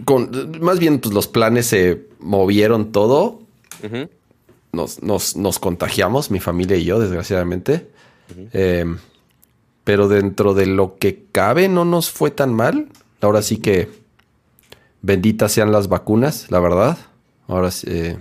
con, 0.05 0.57
más 0.61 0.79
bien, 0.79 0.99
pues 0.99 1.13
los 1.13 1.27
planes 1.27 1.65
se 1.65 2.05
movieron 2.19 2.93
todo. 2.93 3.41
nos, 4.71 5.03
nos, 5.03 5.35
nos 5.35 5.59
contagiamos, 5.59 6.31
mi 6.31 6.39
familia 6.39 6.77
y 6.77 6.85
yo, 6.85 6.97
desgraciadamente. 6.97 7.98
Eh, 8.53 8.85
pero 9.83 10.07
dentro 10.07 10.53
de 10.53 10.65
lo 10.65 10.97
que 10.97 11.25
cabe 11.31 11.67
no 11.67 11.85
nos 11.85 12.11
fue 12.11 12.31
tan 12.31 12.53
mal. 12.53 12.89
Ahora 13.21 13.41
sí 13.41 13.57
que 13.57 13.89
benditas 15.01 15.51
sean 15.51 15.71
las 15.71 15.87
vacunas, 15.87 16.51
la 16.51 16.59
verdad. 16.59 16.97
Ahora 17.47 17.71
sí. 17.71 17.87
Eh, 17.89 18.17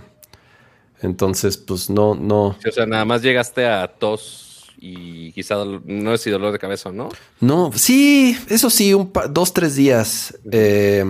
Entonces, 1.01 1.57
pues 1.57 1.89
no, 1.89 2.15
no. 2.15 2.47
o 2.47 2.71
sea, 2.71 2.85
nada 2.85 3.05
más 3.05 3.21
llegaste 3.21 3.65
a 3.65 3.87
tos 3.87 4.71
y 4.81 5.31
quizá 5.33 5.55
no 5.85 6.13
es 6.13 6.21
si 6.21 6.29
dolor 6.29 6.51
de 6.51 6.59
cabeza, 6.59 6.91
¿no? 6.91 7.09
No, 7.39 7.71
sí, 7.73 8.37
eso 8.49 8.69
sí, 8.69 8.93
un 8.93 9.11
dos, 9.29 9.53
tres 9.53 9.75
días. 9.75 10.37
Eh, 10.51 11.05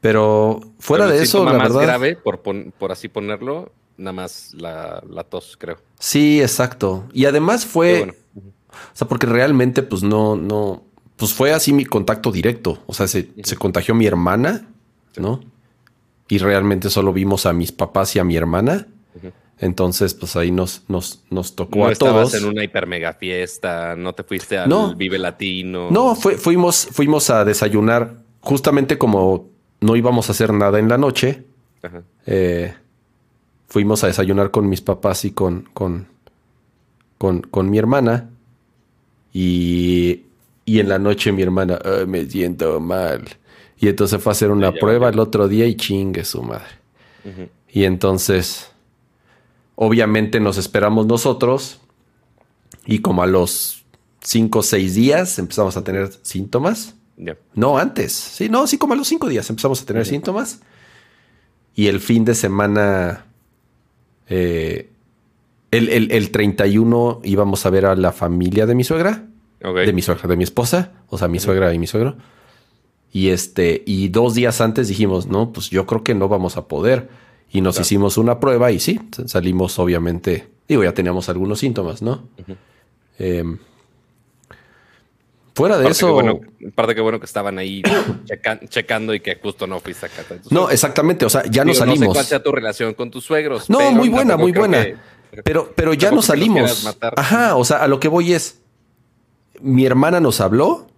pero 0.00 0.60
fuera 0.78 1.06
de 1.06 1.22
eso, 1.22 1.44
la 1.44 1.54
más 1.54 1.72
grave, 1.72 2.16
por, 2.16 2.40
por 2.40 2.92
así 2.92 3.08
ponerlo, 3.08 3.72
nada 3.96 4.12
más 4.12 4.54
la, 4.54 5.02
tos, 5.28 5.56
creo. 5.58 5.78
Sí, 5.98 6.40
exacto. 6.40 7.04
Y 7.12 7.24
además 7.26 7.66
fue, 7.66 8.14
o 8.36 8.94
sea, 8.94 9.08
porque 9.08 9.26
realmente, 9.26 9.82
pues 9.82 10.02
no, 10.02 10.36
no, 10.36 10.82
pues 11.16 11.32
fue 11.32 11.52
así 11.52 11.72
mi 11.72 11.84
contacto 11.84 12.32
directo. 12.32 12.82
O 12.86 12.94
sea, 12.94 13.06
se, 13.06 13.30
se 13.42 13.56
contagió 13.56 13.94
mi 13.94 14.06
hermana, 14.06 14.68
¿no? 15.16 15.40
Y 16.28 16.38
realmente 16.38 16.90
solo 16.90 17.12
vimos 17.12 17.46
a 17.46 17.52
mis 17.52 17.72
papás 17.72 18.16
y 18.16 18.18
a 18.18 18.24
mi 18.24 18.36
hermana. 18.36 18.86
Entonces, 19.58 20.14
pues 20.14 20.34
ahí 20.34 20.50
nos, 20.50 20.82
nos, 20.88 21.22
nos 21.30 21.54
tocó 21.54 21.78
no 21.78 21.86
a 21.86 21.92
estabas 21.92 22.34
en 22.34 22.46
una 22.46 22.64
hiper 22.64 22.88
mega 22.88 23.14
fiesta, 23.14 23.94
no 23.94 24.12
te 24.12 24.24
fuiste 24.24 24.58
al 24.58 24.96
Vive 24.96 25.18
Latino. 25.18 25.88
No, 25.88 26.16
fuimos, 26.16 26.88
fuimos 26.90 27.30
a 27.30 27.44
desayunar 27.44 28.16
justamente 28.40 28.98
como 28.98 29.50
no 29.80 29.94
íbamos 29.94 30.28
a 30.28 30.32
hacer 30.32 30.52
nada 30.52 30.80
en 30.80 30.88
la 30.88 30.98
noche. 30.98 31.44
Eh, 32.26 32.74
fuimos 33.72 34.04
a 34.04 34.08
desayunar 34.08 34.50
con 34.50 34.68
mis 34.68 34.82
papás 34.82 35.24
y 35.24 35.30
con, 35.30 35.68
con, 35.72 36.06
con, 37.18 37.40
con 37.40 37.70
mi 37.70 37.78
hermana. 37.78 38.28
Y 39.32 40.24
y 40.64 40.80
en 40.80 40.88
la 40.88 40.98
noche 40.98 41.32
mi 41.32 41.42
hermana, 41.42 41.78
me 42.06 42.24
siento 42.26 42.78
mal. 42.80 43.24
Y 43.78 43.88
entonces 43.88 44.22
fue 44.22 44.30
a 44.30 44.34
hacer 44.34 44.50
una 44.50 44.72
prueba 44.72 45.08
el 45.08 45.18
otro 45.18 45.48
día 45.48 45.66
y 45.66 45.76
chingue 45.76 46.24
su 46.24 46.42
madre. 46.42 46.80
Y 47.68 47.84
entonces, 47.84 48.70
obviamente 49.74 50.38
nos 50.38 50.56
esperamos 50.56 51.06
nosotros. 51.06 51.80
Y 52.86 53.00
como 53.00 53.22
a 53.22 53.26
los 53.26 53.84
cinco 54.20 54.60
o 54.60 54.62
seis 54.62 54.94
días 54.94 55.38
empezamos 55.38 55.76
a 55.76 55.82
tener 55.82 56.12
síntomas. 56.22 56.94
No 57.54 57.78
antes. 57.78 58.12
Sí, 58.12 58.48
no, 58.48 58.66
sí, 58.66 58.78
como 58.78 58.94
a 58.94 58.96
los 58.96 59.08
cinco 59.08 59.28
días 59.28 59.50
empezamos 59.50 59.82
a 59.82 59.84
tener 59.84 60.06
síntomas. 60.06 60.60
Y 61.74 61.88
el 61.88 62.00
fin 62.00 62.24
de 62.24 62.34
semana, 62.34 63.26
eh, 64.28 64.90
el, 65.70 65.88
el, 65.88 66.12
el 66.12 66.30
31 66.30 67.20
íbamos 67.24 67.66
a 67.66 67.70
ver 67.70 67.86
a 67.86 67.96
la 67.96 68.12
familia 68.12 68.66
de 68.66 68.74
mi 68.74 68.84
suegra 68.84 69.26
de 69.62 69.92
mi 69.92 70.02
suegra, 70.02 70.28
de 70.28 70.36
mi 70.36 70.44
esposa, 70.44 70.92
o 71.08 71.18
sea, 71.18 71.28
mi 71.28 71.38
suegra 71.38 71.72
y 71.72 71.78
mi 71.78 71.86
suegro. 71.86 72.16
Y 73.12 73.28
este, 73.28 73.82
y 73.86 74.08
dos 74.08 74.34
días 74.34 74.60
antes 74.60 74.88
dijimos, 74.88 75.26
no, 75.26 75.52
pues 75.52 75.70
yo 75.70 75.86
creo 75.86 76.02
que 76.02 76.14
no 76.14 76.28
vamos 76.28 76.56
a 76.56 76.66
poder. 76.66 77.08
Y 77.50 77.60
nos 77.60 77.78
hicimos 77.78 78.16
una 78.16 78.40
prueba 78.40 78.72
y 78.72 78.80
sí, 78.80 78.98
salimos 79.26 79.78
obviamente, 79.78 80.48
digo, 80.66 80.82
ya 80.84 80.94
teníamos 80.94 81.28
algunos 81.28 81.58
síntomas, 81.58 82.00
¿no? 82.00 82.26
Fuera 85.54 85.78
de 85.78 85.88
eso. 85.88 86.12
bueno, 86.12 86.40
parte 86.74 86.94
que 86.94 87.00
bueno 87.00 87.18
que 87.20 87.26
estaban 87.26 87.58
ahí 87.58 87.82
checando 88.68 89.14
y 89.14 89.20
que 89.20 89.36
justo 89.36 89.66
no 89.66 89.80
fuiste 89.80 90.06
acá. 90.06 90.24
No, 90.50 90.70
exactamente. 90.70 91.24
O 91.24 91.30
sea, 91.30 91.44
ya 91.44 91.64
no 91.64 91.74
salimos. 91.74 92.00
No 92.00 92.06
sé 92.06 92.12
cuál 92.14 92.26
sea 92.26 92.42
tu 92.42 92.52
relación 92.52 92.94
con 92.94 93.10
tus 93.10 93.24
suegros. 93.24 93.68
No, 93.70 93.92
muy 93.92 94.08
buena, 94.08 94.36
muy 94.36 94.52
buena. 94.52 94.86
pero, 95.44 95.72
pero 95.74 95.94
ya 95.94 96.10
no 96.10 96.22
salimos. 96.22 96.86
Ajá. 97.16 97.56
O 97.56 97.64
sea, 97.64 97.78
a 97.78 97.88
lo 97.88 98.00
que 98.00 98.08
voy 98.08 98.32
es 98.32 98.62
mi 99.62 99.86
hermana 99.86 100.20
nos 100.20 100.40
habló 100.40 100.88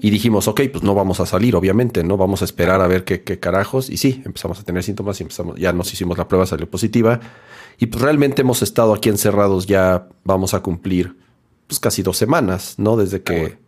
y 0.00 0.08
dijimos, 0.08 0.48
ok, 0.48 0.62
pues 0.72 0.82
no 0.82 0.94
vamos 0.94 1.20
a 1.20 1.26
salir, 1.26 1.54
obviamente, 1.54 2.02
¿no? 2.02 2.16
Vamos 2.16 2.40
a 2.40 2.46
esperar 2.46 2.80
a 2.80 2.86
ver 2.86 3.04
qué, 3.04 3.22
carajos. 3.38 3.90
Y 3.90 3.98
sí, 3.98 4.22
empezamos 4.24 4.58
a 4.58 4.62
tener 4.62 4.82
síntomas 4.82 5.20
y 5.20 5.24
empezamos, 5.24 5.56
ya 5.56 5.70
nos 5.74 5.92
hicimos 5.92 6.16
la 6.16 6.26
prueba, 6.28 6.46
salió 6.46 6.70
positiva. 6.70 7.20
Y 7.76 7.86
pues 7.86 8.02
realmente 8.02 8.40
hemos 8.40 8.62
estado 8.62 8.94
aquí 8.94 9.10
encerrados, 9.10 9.66
ya 9.66 10.08
vamos 10.24 10.54
a 10.54 10.60
cumplir 10.60 11.16
pues 11.66 11.78
casi 11.78 12.02
dos 12.02 12.16
semanas, 12.16 12.76
¿no? 12.78 12.96
Desde 12.96 13.20
que, 13.20 13.58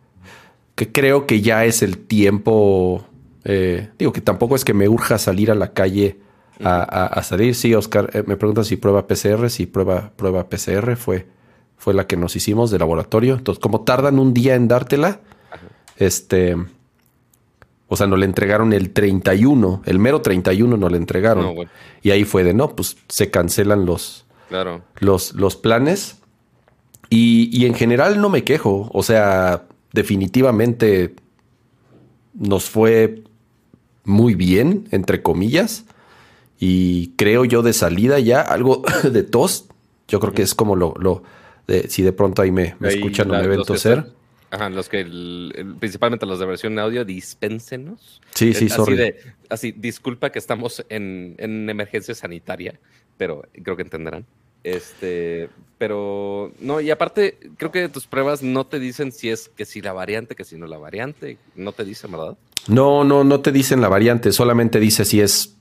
que 0.79 0.93
creo 0.93 1.27
que 1.27 1.41
ya 1.41 1.65
es 1.65 1.83
el 1.83 1.97
tiempo. 1.97 3.03
Eh, 3.43 3.89
digo 3.99 4.13
que 4.13 4.21
tampoco 4.21 4.55
es 4.55 4.63
que 4.63 4.73
me 4.73 4.87
urja 4.87 5.17
salir 5.17 5.51
a 5.51 5.55
la 5.55 5.73
calle 5.73 6.21
a, 6.63 7.21
salir. 7.21 7.53
Sí, 7.53 7.75
Oscar, 7.75 8.09
eh, 8.13 8.23
me 8.25 8.37
preguntan 8.37 8.63
si 8.63 8.77
prueba 8.77 9.05
PCR, 9.05 9.49
si 9.49 9.65
prueba, 9.65 10.13
prueba 10.15 10.47
PCR 10.47 10.95
fue 10.95 11.27
fue 11.75 11.93
la 11.93 12.07
que 12.07 12.15
nos 12.15 12.37
hicimos 12.37 12.71
de 12.71 12.79
laboratorio. 12.79 13.33
Entonces, 13.33 13.61
como 13.61 13.81
tardan 13.81 14.19
un 14.19 14.33
día 14.33 14.55
en 14.55 14.69
dártela, 14.69 15.19
este, 15.97 16.55
o 17.89 17.97
sea, 17.97 18.07
nos 18.07 18.17
le 18.17 18.25
entregaron 18.25 18.71
el 18.71 18.91
31, 18.91 19.81
el 19.85 19.99
mero 19.99 20.21
31 20.21 20.77
nos 20.77 20.91
le 20.91 20.97
entregaron. 20.97 21.55
Y 22.01 22.11
ahí 22.11 22.23
fue 22.23 22.45
de, 22.45 22.53
no, 22.53 22.69
pues 22.69 22.95
se 23.09 23.29
cancelan 23.29 23.85
los, 23.85 24.25
claro. 24.47 24.81
los, 24.99 25.33
los 25.33 25.57
planes. 25.57 26.21
Y, 27.09 27.49
y 27.51 27.65
en 27.65 27.73
general 27.73 28.21
no 28.21 28.29
me 28.29 28.45
quejo, 28.45 28.89
o 28.93 29.03
sea, 29.03 29.63
definitivamente 29.93 31.15
nos 32.33 32.69
fue 32.69 33.23
muy 34.03 34.35
bien, 34.35 34.87
entre 34.91 35.21
comillas. 35.21 35.85
Y 36.59 37.13
creo 37.15 37.45
yo 37.45 37.61
de 37.61 37.73
salida 37.73 38.19
ya 38.19 38.41
algo 38.41 38.83
de 39.11 39.23
tos. 39.23 39.67
Yo 40.07 40.19
creo 40.19 40.33
que 40.33 40.41
es 40.41 40.55
como 40.55 40.75
lo, 40.75 40.93
lo, 40.99 41.23
si 41.87 42.01
de 42.01 42.11
pronto 42.11 42.41
ahí 42.41 42.51
me, 42.51 42.75
escuchan 42.81 43.29
un 43.29 43.37
evento 43.37 43.77
ser. 43.77 44.11
ajá, 44.49 44.69
los 44.69 44.89
que 44.89 45.05
principalmente 45.79 46.25
los 46.25 46.39
de 46.39 46.45
versión 46.45 46.77
audio, 46.79 47.05
dispénsenos. 47.05 48.19
Sí, 48.33 48.53
sí, 48.53 48.67
así 48.71 48.95
De, 48.95 49.17
así, 49.49 49.71
disculpa 49.71 50.31
que 50.31 50.39
estamos 50.39 50.83
en, 50.89 51.35
emergencia 51.39 52.15
sanitaria, 52.15 52.79
pero 53.17 53.43
creo 53.63 53.75
que 53.75 53.83
entenderán. 53.83 54.25
Este, 54.63 55.49
pero 55.77 56.51
no, 56.59 56.81
y 56.81 56.91
aparte, 56.91 57.37
creo 57.57 57.71
que 57.71 57.87
tus 57.89 58.05
pruebas 58.05 58.43
no 58.43 58.65
te 58.65 58.79
dicen 58.79 59.11
si 59.11 59.29
es 59.29 59.49
que 59.49 59.65
si 59.65 59.81
la 59.81 59.93
variante, 59.93 60.35
que 60.35 60.43
si 60.43 60.57
no 60.57 60.67
la 60.67 60.77
variante, 60.77 61.37
no 61.55 61.71
te 61.71 61.85
dicen, 61.85 62.11
¿verdad? 62.11 62.37
No, 62.67 63.03
no, 63.03 63.23
no 63.23 63.39
te 63.39 63.51
dicen 63.51 63.81
la 63.81 63.87
variante, 63.87 64.31
solamente 64.31 64.79
dice 64.79 65.05
si 65.05 65.21
es 65.21 65.55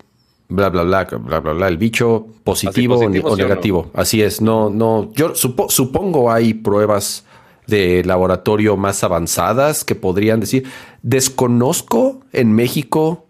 bla, 0.49 0.71
bla, 0.71 0.83
bla, 0.83 1.05
bla, 1.05 1.41
bla, 1.41 1.53
bla, 1.53 1.69
el 1.69 1.77
bicho 1.77 2.27
positivo, 2.43 2.97
o, 2.97 3.37
negativo. 3.37 3.91
Así 3.95 4.23
es, 4.23 4.41
no, 4.41 4.71
no, 4.71 5.13
yo 5.15 5.35
supongo 5.35 6.33
hay 6.33 6.55
pruebas 6.55 7.25
de 7.69 8.03
laboratorio 8.05 8.77
más 8.77 9.05
avanzadas 9.05 9.85
que 9.85 9.95
podrían 9.95 10.41
decir, 10.41 10.67
desconozco 11.03 12.23
en 12.33 12.53
México 12.53 13.27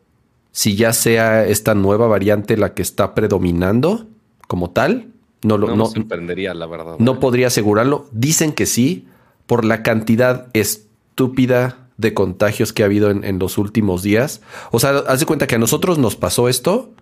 si 0.52 0.76
ya 0.76 0.92
sea 0.92 1.44
esta 1.44 1.74
nueva 1.74 2.06
variante 2.06 2.56
la 2.56 2.72
que 2.72 2.82
está 2.82 3.14
predominando 3.14 4.06
como 4.46 4.70
tal. 4.70 5.08
No, 5.42 5.56
no, 5.58 5.74
no 5.76 5.86
sorprendería, 5.86 6.54
la 6.54 6.66
verdad. 6.66 6.96
No 6.98 7.12
¿eh? 7.12 7.16
podría 7.20 7.46
asegurarlo. 7.46 8.06
Dicen 8.12 8.52
que 8.52 8.66
sí, 8.66 9.06
por 9.46 9.64
la 9.64 9.82
cantidad 9.82 10.48
estúpida 10.52 11.88
de 11.96 12.14
contagios 12.14 12.72
que 12.72 12.82
ha 12.82 12.86
habido 12.86 13.10
en, 13.10 13.24
en 13.24 13.38
los 13.38 13.58
últimos 13.58 14.02
días. 14.02 14.40
O 14.70 14.80
sea, 14.80 14.98
haz 15.06 15.20
de 15.20 15.26
cuenta 15.26 15.46
que 15.46 15.56
a 15.56 15.58
nosotros 15.58 15.98
nos 15.98 16.16
pasó 16.16 16.48
esto 16.48 16.92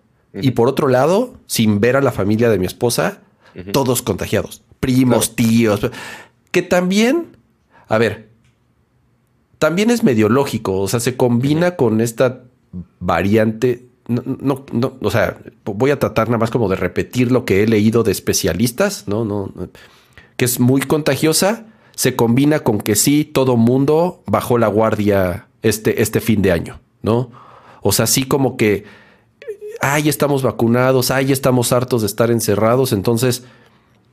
y 0.43 0.53
por 0.53 0.69
otro 0.69 0.89
lado, 0.89 1.35
sin 1.47 1.81
ver 1.81 1.97
a 1.97 2.01
la 2.01 2.13
familia 2.13 2.51
de 2.51 2.59
mi 2.59 2.67
esposa, 2.67 3.21
todos 3.73 4.03
contagiados, 4.03 4.63
primos, 4.81 5.35
tíos, 5.35 5.91
que 6.51 6.63
también, 6.63 7.37
a 7.89 7.99
ver, 7.99 8.29
también 9.59 9.91
es 9.91 10.05
medio 10.05 10.29
lógico, 10.29 10.79
o 10.81 10.89
sea, 10.89 11.01
se 11.01 11.17
combina 11.17 11.77
con 11.77 12.01
esta 12.01 12.43
variante. 13.01 13.86
No, 14.09 14.23
no, 14.25 14.65
no, 14.73 14.97
o 15.01 15.11
sea, 15.11 15.39
voy 15.65 15.91
a 15.91 15.99
tratar 15.99 16.29
nada 16.29 16.39
más 16.39 16.51
como 16.51 16.69
de 16.69 16.77
repetir 16.77 17.33
lo 17.33 17.45
que 17.45 17.63
he 17.63 17.67
leído 17.67 18.05
de 18.05 18.13
especialistas, 18.13 19.09
no, 19.09 19.25
no, 19.25 19.53
que 20.37 20.45
es 20.45 20.61
muy 20.61 20.81
contagiosa. 20.83 21.67
Se 21.95 22.15
combina 22.15 22.61
con 22.61 22.79
que 22.79 22.95
sí, 22.95 23.25
todo 23.25 23.57
mundo 23.57 24.23
bajó 24.27 24.59
la 24.59 24.69
guardia 24.69 25.49
este, 25.63 26.03
este 26.03 26.21
fin 26.21 26.43
de 26.43 26.53
año, 26.53 26.81
¿no? 27.03 27.31
O 27.83 27.91
sea, 27.93 28.07
sí 28.07 28.25
como 28.25 28.57
que 28.57 28.85
ay, 29.81 30.09
estamos 30.09 30.43
vacunados, 30.43 31.11
ay, 31.11 31.33
estamos 31.33 31.73
hartos 31.73 32.03
de 32.03 32.07
estar 32.07 32.31
encerrados, 32.31 32.93
entonces 32.93 33.45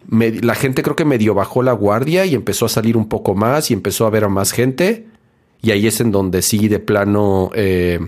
la 0.10 0.56
gente 0.56 0.84
creo 0.84 0.96
que 0.96 1.06
medio 1.06 1.34
bajó 1.34 1.64
la 1.64 1.72
guardia 1.72 2.26
y 2.26 2.36
empezó 2.36 2.66
a 2.66 2.70
salir 2.70 2.98
un 2.98 3.08
poco 3.08 3.36
más 3.36 3.72
y 3.72 3.74
empezó 3.74 4.06
a 4.06 4.10
ver 4.10 4.26
a 4.26 4.30
más 4.30 4.52
gente 4.52 5.08
y 5.62 5.72
ahí 5.72 5.88
es 5.88 6.02
en 6.02 6.12
donde 6.12 6.42
sí 6.42 6.68
de 6.68 6.80
plano, 6.80 7.52
eh, 7.56 8.00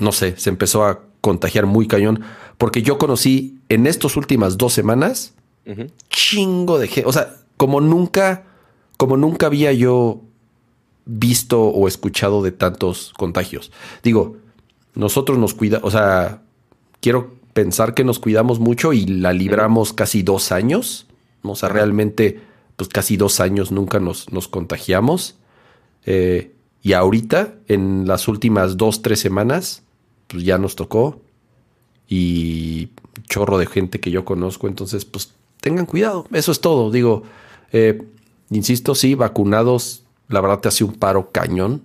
no 0.00 0.12
sé, 0.12 0.36
se 0.36 0.50
empezó 0.50 0.84
a 0.84 1.00
contagiar 1.20 1.66
muy 1.66 1.86
cañón, 1.86 2.22
porque 2.58 2.82
yo 2.82 2.98
conocí 2.98 3.58
en 3.68 3.86
estas 3.86 4.16
últimas 4.16 4.56
dos 4.56 4.72
semanas 4.72 5.34
chingo 6.08 6.78
de 6.78 6.88
gente, 6.88 7.08
o 7.08 7.12
sea, 7.12 7.36
como 7.56 7.80
nunca, 7.80 8.44
como 8.96 9.16
nunca 9.16 9.46
había 9.46 9.72
yo 9.72 10.22
visto 11.04 11.62
o 11.62 11.86
escuchado 11.86 12.42
de 12.42 12.52
tantos 12.52 13.12
contagios. 13.16 13.70
Digo, 14.02 14.36
nosotros 14.94 15.38
nos 15.38 15.54
cuida, 15.54 15.80
o 15.82 15.90
sea, 15.90 16.42
quiero 17.00 17.34
pensar 17.52 17.94
que 17.94 18.04
nos 18.04 18.18
cuidamos 18.18 18.60
mucho 18.60 18.92
y 18.92 19.06
la 19.06 19.32
libramos 19.32 19.92
casi 19.92 20.22
dos 20.22 20.52
años. 20.52 21.06
O 21.42 21.56
sea, 21.56 21.68
realmente, 21.68 22.40
pues 22.76 22.88
casi 22.88 23.16
dos 23.16 23.40
años 23.40 23.72
nunca 23.72 24.00
nos, 24.00 24.32
nos 24.32 24.48
contagiamos. 24.48 25.36
Eh, 26.06 26.54
y 26.82 26.92
ahorita, 26.92 27.54
en 27.66 28.06
las 28.06 28.28
últimas 28.28 28.76
dos, 28.76 29.02
tres 29.02 29.20
semanas, 29.20 29.82
pues 30.30 30.44
ya 30.44 30.58
nos 30.58 30.76
tocó. 30.76 31.20
Y 32.08 32.90
chorro 33.28 33.58
de 33.58 33.66
gente 33.66 34.00
que 34.00 34.10
yo 34.10 34.24
conozco, 34.24 34.66
entonces 34.66 35.04
pues 35.04 35.32
tengan 35.60 35.86
cuidado, 35.86 36.26
eso 36.32 36.52
es 36.52 36.60
todo. 36.60 36.90
Digo, 36.90 37.22
eh, 37.72 38.02
insisto, 38.50 38.94
sí, 38.94 39.14
vacunados, 39.14 40.04
la 40.28 40.40
verdad 40.40 40.60
te 40.60 40.68
hace 40.68 40.84
un 40.84 40.94
paro 40.94 41.30
cañón. 41.30 41.82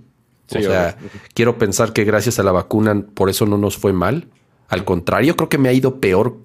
o 0.49 0.61
sea, 0.61 0.97
quiero 1.33 1.57
pensar 1.57 1.93
que 1.93 2.03
gracias 2.03 2.39
a 2.39 2.43
la 2.43 2.51
vacuna 2.51 3.05
por 3.13 3.29
eso 3.29 3.45
no 3.45 3.57
nos 3.57 3.77
fue 3.77 3.93
mal. 3.93 4.27
Al 4.67 4.83
contrario, 4.83 5.35
creo 5.35 5.49
que 5.49 5.59
me 5.59 5.69
ha 5.69 5.73
ido 5.73 5.99
peor 5.99 6.37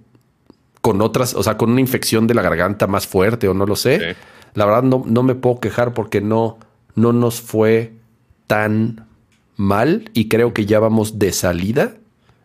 con 0.82 1.00
otras, 1.00 1.34
o 1.34 1.42
sea, 1.42 1.56
con 1.56 1.70
una 1.70 1.80
infección 1.80 2.26
de 2.26 2.34
la 2.34 2.42
garganta 2.42 2.86
más 2.86 3.06
fuerte 3.06 3.48
o 3.48 3.54
no 3.54 3.66
lo 3.66 3.76
sé. 3.76 4.16
La 4.54 4.66
verdad 4.66 4.82
no, 4.82 5.04
no 5.06 5.22
me 5.22 5.34
puedo 5.34 5.60
quejar 5.60 5.94
porque 5.94 6.20
no, 6.20 6.58
no 6.94 7.12
nos 7.12 7.40
fue 7.40 7.94
tan 8.46 9.06
mal 9.60 10.10
y 10.14 10.28
creo 10.28 10.54
que 10.54 10.66
ya 10.66 10.80
vamos 10.80 11.18
de 11.18 11.32
salida. 11.32 11.96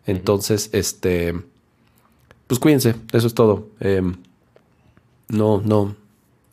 Entonces, 0.06 0.70
este, 0.74 1.34
pues 2.46 2.60
cuídense, 2.60 2.96
eso 3.14 3.28
es 3.28 3.34
todo. 3.34 3.70
Em, 3.80 4.16
no, 5.30 5.62
no. 5.66 5.96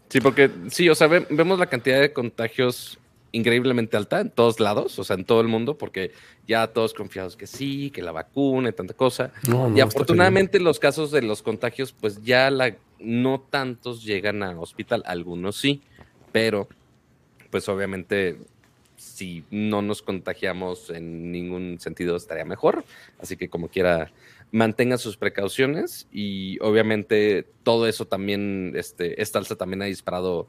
Sí, 0.08 0.20
porque 0.20 0.50
sí, 0.70 0.88
o 0.88 0.94
sea, 0.94 1.08
vemos 1.08 1.58
la 1.58 1.66
cantidad 1.66 2.00
de 2.00 2.12
contagios 2.12 2.98
increíblemente 3.32 3.96
alta 3.96 4.20
en 4.20 4.30
todos 4.30 4.60
lados, 4.60 4.98
o 4.98 5.04
sea, 5.04 5.16
en 5.16 5.24
todo 5.24 5.40
el 5.40 5.48
mundo, 5.48 5.78
porque 5.78 6.12
ya 6.46 6.66
todos 6.68 6.92
confiados 6.94 7.34
que 7.34 7.46
sí, 7.46 7.90
que 7.90 8.02
la 8.02 8.12
vacuna 8.12 8.68
y 8.68 8.72
tanta 8.72 8.94
cosa. 8.94 9.32
y 9.74 9.80
afortunadamente 9.80 10.60
los 10.60 10.78
casos 10.78 11.10
de 11.10 11.22
los 11.22 11.42
contagios, 11.42 11.92
pues 11.92 12.22
ya 12.22 12.50
la, 12.50 12.76
no 13.00 13.40
tantos 13.40 14.04
llegan 14.04 14.42
a 14.42 14.60
hospital, 14.60 15.02
algunos 15.06 15.56
sí, 15.56 15.82
pero 16.30 16.68
pues 17.50 17.68
obviamente 17.68 18.38
si 19.02 19.44
no 19.50 19.82
nos 19.82 20.00
contagiamos 20.02 20.90
en 20.90 21.32
ningún 21.32 21.78
sentido 21.80 22.16
estaría 22.16 22.44
mejor. 22.44 22.84
Así 23.20 23.36
que 23.36 23.48
como 23.48 23.68
quiera, 23.68 24.12
mantenga 24.52 24.98
sus 24.98 25.16
precauciones 25.16 26.06
y 26.12 26.58
obviamente 26.60 27.46
todo 27.62 27.86
eso 27.86 28.06
también, 28.06 28.72
este, 28.76 29.20
esta 29.20 29.38
alza 29.38 29.56
también 29.56 29.82
ha 29.82 29.86
disparado 29.86 30.46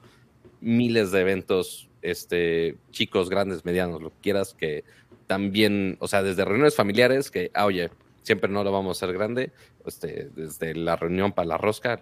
miles 0.62 1.12
de 1.12 1.22
eventos, 1.22 1.90
este, 2.02 2.78
chicos, 2.92 3.30
grandes, 3.30 3.66
medianos, 3.66 4.02
lo 4.02 4.10
que 4.10 4.22
quieras, 4.22 4.54
que 4.54 4.84
también, 5.28 5.98
o 6.00 6.08
sea, 6.08 6.22
desde 6.22 6.46
reuniones 6.46 6.76
familiares, 6.76 7.32
que, 7.32 7.50
ah, 7.54 7.66
oye, 7.66 7.90
siempre 8.24 8.50
no 8.50 8.64
lo 8.64 8.72
vamos 8.72 8.98
a 8.98 9.06
hacer 9.06 9.14
grande, 9.14 9.52
este, 9.86 10.30
desde 10.36 10.74
la 10.74 10.96
reunión 10.96 11.34
para 11.34 11.48
la 11.48 11.58
rosca, 11.58 12.00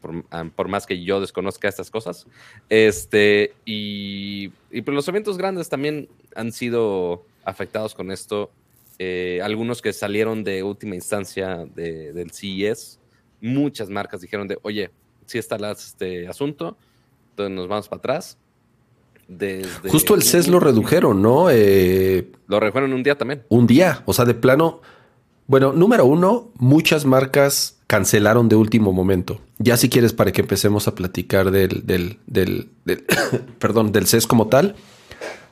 por, 0.00 0.68
más 0.68 0.86
que 0.86 1.02
yo 1.02 1.20
desconozca 1.20 1.68
estas 1.68 1.90
cosas. 1.90 2.26
Este, 2.68 3.54
y, 3.64 4.52
y 4.70 4.82
pues 4.82 4.94
los 4.94 5.08
eventos 5.08 5.38
grandes 5.38 5.68
también 5.68 6.08
han 6.34 6.52
sido 6.52 7.24
afectados 7.44 7.94
con 7.94 8.10
esto. 8.10 8.50
Eh, 8.98 9.40
algunos 9.42 9.82
que 9.82 9.92
salieron 9.92 10.42
de 10.44 10.62
última 10.62 10.94
instancia 10.94 11.66
del 11.74 12.30
CES, 12.30 12.98
muchas 13.40 13.88
marcas 13.88 14.20
dijeron 14.20 14.48
de, 14.48 14.58
oye, 14.62 14.90
si 15.26 15.38
está 15.38 15.56
este 15.70 16.28
asunto, 16.28 16.76
entonces 17.30 17.54
nos 17.54 17.68
vamos 17.68 17.88
para 17.88 17.98
atrás. 17.98 18.38
Justo 19.88 20.14
el 20.14 20.22
CES 20.22 20.48
lo 20.48 20.60
redujeron, 20.60 21.20
¿no? 21.20 21.50
Eh, 21.50 22.30
lo 22.46 22.60
redujeron 22.60 22.92
un 22.92 23.02
día 23.02 23.18
también. 23.18 23.44
Un 23.48 23.66
día, 23.66 24.02
o 24.06 24.12
sea, 24.12 24.24
de 24.24 24.34
plano 24.34 24.80
bueno, 25.46 25.72
número 25.72 26.04
uno, 26.06 26.50
muchas 26.58 27.04
marcas 27.04 27.76
cancelaron 27.86 28.48
de 28.48 28.56
último 28.56 28.92
momento. 28.92 29.40
Ya 29.58 29.76
si 29.76 29.88
quieres 29.88 30.12
para 30.12 30.32
que 30.32 30.40
empecemos 30.40 30.88
a 30.88 30.94
platicar 30.94 31.50
del, 31.50 31.86
del, 31.86 32.18
del, 32.26 32.70
perdón, 33.58 33.92
del 33.92 34.06
CES 34.06 34.26
como 34.26 34.48
tal, 34.48 34.74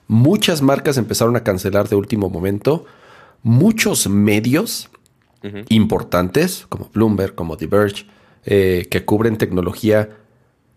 muchas 0.08 0.62
marcas 0.62 0.96
empezaron 0.96 1.36
a 1.36 1.44
cancelar 1.44 1.88
de 1.88 1.96
último 1.96 2.28
momento. 2.28 2.84
Muchos 3.42 4.08
medios 4.08 4.90
importantes, 5.68 6.64
como 6.70 6.88
Bloomberg, 6.94 7.34
como 7.34 7.58
The 7.58 7.66
Verge, 7.66 8.06
eh, 8.46 8.88
que 8.90 9.04
cubren 9.04 9.36
tecnología, 9.36 10.16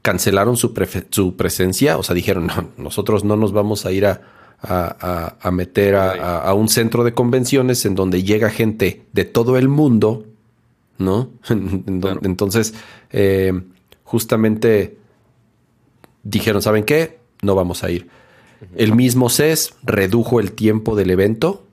cancelaron 0.01 0.57
su, 0.57 0.73
su 1.09 1.37
presencia. 1.37 1.97
O 1.97 2.03
sea, 2.03 2.13
dijeron, 2.13 2.47
no, 2.47 2.69
nosotros 2.77 3.23
no 3.23 3.37
nos 3.37 3.53
vamos 3.53 3.85
a 3.85 3.91
ir 3.93 4.05
a, 4.05 4.21
a, 4.61 5.49
meter 5.51 5.95
a, 5.95 6.53
un 6.53 6.69
centro 6.69 7.03
de 7.03 7.13
convenciones 7.13 7.85
en 7.85 7.95
donde 7.95 8.23
llega 8.23 8.49
gente 8.49 9.03
de 9.13 9.25
todo 9.25 9.57
el 9.57 9.67
mundo, 9.69 10.25
¿no? 10.97 11.29
Entonces, 11.49 12.73
eh, 13.11 13.53
justamente 14.03 14.97
dijeron, 16.23 16.61
¿saben 16.61 16.83
qué? 16.83 17.19
No 17.41 17.55
vamos 17.55 17.83
a 17.83 17.91
ir. 17.91 18.07
El 18.75 18.95
mismo 18.95 19.29
CES 19.29 19.75
redujo 19.83 20.39
el 20.39 20.51
tiempo 20.53 20.95
del 20.95 21.11
evento, 21.11 21.63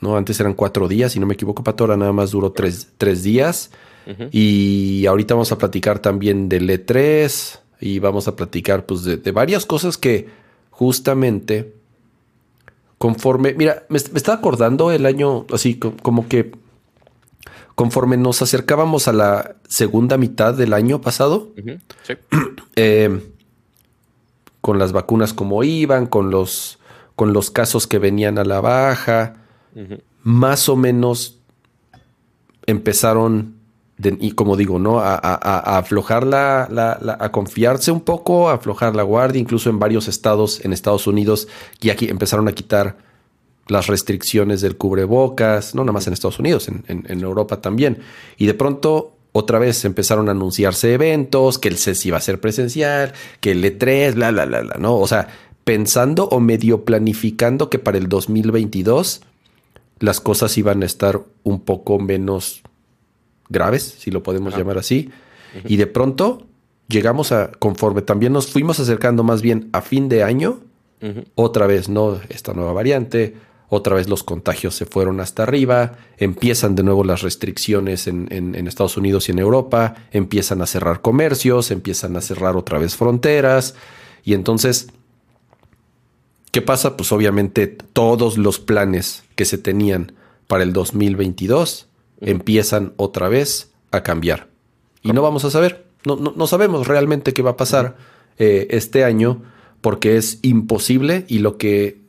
¿no? 0.00 0.16
Antes 0.16 0.40
eran 0.40 0.54
cuatro 0.54 0.88
días, 0.88 1.12
si 1.12 1.20
no 1.20 1.26
me 1.26 1.34
equivoco, 1.34 1.62
Patora, 1.62 1.96
nada 1.96 2.12
más 2.12 2.32
duró 2.32 2.52
tres, 2.52 3.22
días. 3.22 3.70
Y 4.32 5.06
ahorita 5.06 5.34
vamos 5.34 5.52
a 5.52 5.58
platicar 5.58 6.00
también 6.00 6.48
del 6.48 6.68
E3 6.68 7.60
y 7.80 8.00
vamos 8.00 8.26
a 8.26 8.34
platicar 8.34 8.84
pues 8.84 9.04
de 9.04 9.30
varias 9.30 9.64
cosas 9.64 9.96
que 9.96 10.28
justamente 10.70 11.72
conforme, 13.02 13.52
mira, 13.54 13.84
me, 13.88 13.98
estaba 13.98 14.38
acordando 14.38 14.92
el 14.92 15.06
año, 15.06 15.44
así 15.52 15.76
como 15.76 16.28
que 16.28 16.52
conforme 17.74 18.16
nos 18.16 18.42
acercábamos 18.42 19.08
a 19.08 19.12
la 19.12 19.56
segunda 19.66 20.18
mitad 20.18 20.54
del 20.54 20.72
año 20.72 21.00
pasado, 21.00 21.50
eh, 22.76 23.20
con 24.60 24.78
las 24.78 24.92
vacunas 24.92 25.34
como 25.34 25.64
iban, 25.64 26.06
con 26.06 26.30
los, 26.30 26.78
con 27.16 27.32
los 27.32 27.50
casos 27.50 27.88
que 27.88 27.98
venían 27.98 28.38
a 28.38 28.44
la 28.44 28.60
baja, 28.60 29.34
más 30.22 30.68
o 30.68 30.76
menos 30.76 31.40
empezaron, 32.66 33.56
y 34.20 34.32
como 34.32 34.56
digo, 34.56 34.78
¿no? 34.78 35.00
A, 35.00 35.16
aflojar 35.78 36.26
la, 36.26 36.66
a 37.18 37.32
confiarse 37.32 37.90
un 37.90 38.00
poco, 38.00 38.48
a 38.48 38.54
aflojar 38.54 38.96
la 38.96 39.02
guardia, 39.02 39.40
incluso 39.40 39.70
en 39.70 39.78
varios 39.78 40.08
estados 40.08 40.64
en 40.64 40.72
Estados 40.72 41.06
Unidos, 41.06 41.48
y 41.80 41.90
aquí 41.90 42.08
empezaron 42.08 42.48
a 42.48 42.52
quitar 42.52 42.96
las 43.68 43.86
restricciones 43.86 44.60
del 44.60 44.76
cubrebocas, 44.76 45.74
no 45.74 45.82
nada 45.82 45.92
más 45.92 46.06
en 46.06 46.12
Estados 46.12 46.38
Unidos, 46.38 46.68
en, 46.68 47.20
Europa 47.20 47.60
también. 47.60 47.98
Y 48.36 48.46
de 48.46 48.54
pronto 48.54 49.12
otra 49.32 49.58
vez 49.58 49.84
empezaron 49.84 50.28
a 50.28 50.32
anunciarse 50.32 50.92
eventos, 50.92 51.58
que 51.58 51.68
el 51.68 51.78
CES 51.78 52.06
iba 52.06 52.18
a 52.18 52.20
ser 52.20 52.40
presencial, 52.40 53.12
que 53.40 53.52
el 53.52 53.64
E3, 53.64 54.14
bla, 54.14 54.30
bla, 54.30 54.44
bla, 54.44 54.60
bla, 54.62 54.76
¿no? 54.78 54.96
O 54.96 55.06
sea, 55.06 55.28
pensando 55.64 56.28
o 56.28 56.40
medio 56.40 56.84
planificando 56.84 57.70
que 57.70 57.78
para 57.78 57.98
el 57.98 58.08
2022 58.08 59.22
las 60.00 60.20
cosas 60.20 60.58
iban 60.58 60.82
a 60.82 60.86
estar 60.86 61.20
un 61.44 61.60
poco 61.60 61.98
menos 61.98 62.62
graves, 63.52 63.96
si 63.98 64.10
lo 64.10 64.22
podemos 64.22 64.56
llamar 64.56 64.78
así. 64.78 65.10
Y 65.64 65.76
de 65.76 65.86
pronto 65.86 66.46
llegamos 66.88 67.32
a, 67.32 67.50
conforme 67.58 68.02
también 68.02 68.32
nos 68.32 68.48
fuimos 68.48 68.80
acercando 68.80 69.22
más 69.22 69.42
bien 69.42 69.68
a 69.72 69.82
fin 69.82 70.08
de 70.08 70.22
año, 70.22 70.60
otra 71.34 71.66
vez, 71.66 71.88
¿no? 71.88 72.20
Esta 72.28 72.52
nueva 72.52 72.72
variante, 72.72 73.34
otra 73.68 73.96
vez 73.96 74.08
los 74.08 74.22
contagios 74.22 74.76
se 74.76 74.86
fueron 74.86 75.18
hasta 75.18 75.42
arriba, 75.42 75.96
empiezan 76.16 76.76
de 76.76 76.84
nuevo 76.84 77.02
las 77.02 77.22
restricciones 77.22 78.06
en, 78.06 78.54
Estados 78.68 78.96
Unidos 78.96 79.28
y 79.28 79.32
en 79.32 79.40
Europa, 79.40 79.96
empiezan 80.12 80.62
a 80.62 80.66
cerrar 80.66 81.00
comercios, 81.00 81.72
empiezan 81.72 82.16
a 82.16 82.20
cerrar 82.20 82.56
otra 82.56 82.78
vez 82.78 82.96
fronteras, 82.96 83.74
y 84.24 84.34
entonces, 84.34 84.88
¿qué 86.52 86.62
pasa? 86.62 86.96
Pues 86.96 87.10
obviamente 87.10 87.66
todos 87.66 88.38
los 88.38 88.60
planes 88.60 89.24
que 89.34 89.44
se 89.44 89.58
tenían 89.58 90.12
para 90.46 90.62
el 90.62 90.72
2022 90.72 91.88
empiezan 92.22 92.94
otra 92.96 93.28
vez 93.28 93.72
a 93.90 94.02
cambiar. 94.02 94.48
Y 95.02 95.12
no 95.12 95.22
vamos 95.22 95.44
a 95.44 95.50
saber, 95.50 95.86
no, 96.04 96.16
no, 96.16 96.46
sabemos 96.46 96.86
realmente 96.86 97.32
qué 97.32 97.42
va 97.42 97.50
a 97.50 97.56
pasar 97.56 97.96
eh, 98.38 98.68
este 98.70 99.04
año 99.04 99.42
porque 99.80 100.16
es 100.16 100.38
imposible 100.42 101.24
y 101.28 101.40
lo 101.40 101.58
que 101.58 102.00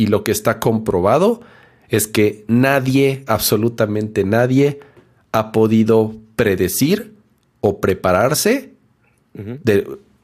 y 0.00 0.06
lo 0.06 0.24
que 0.24 0.32
está 0.32 0.60
comprobado 0.60 1.42
es 1.90 2.08
que 2.08 2.46
nadie, 2.48 3.22
absolutamente 3.26 4.24
nadie, 4.24 4.80
ha 5.30 5.52
podido 5.52 6.14
predecir 6.36 7.12
o 7.60 7.80
prepararse 7.80 8.72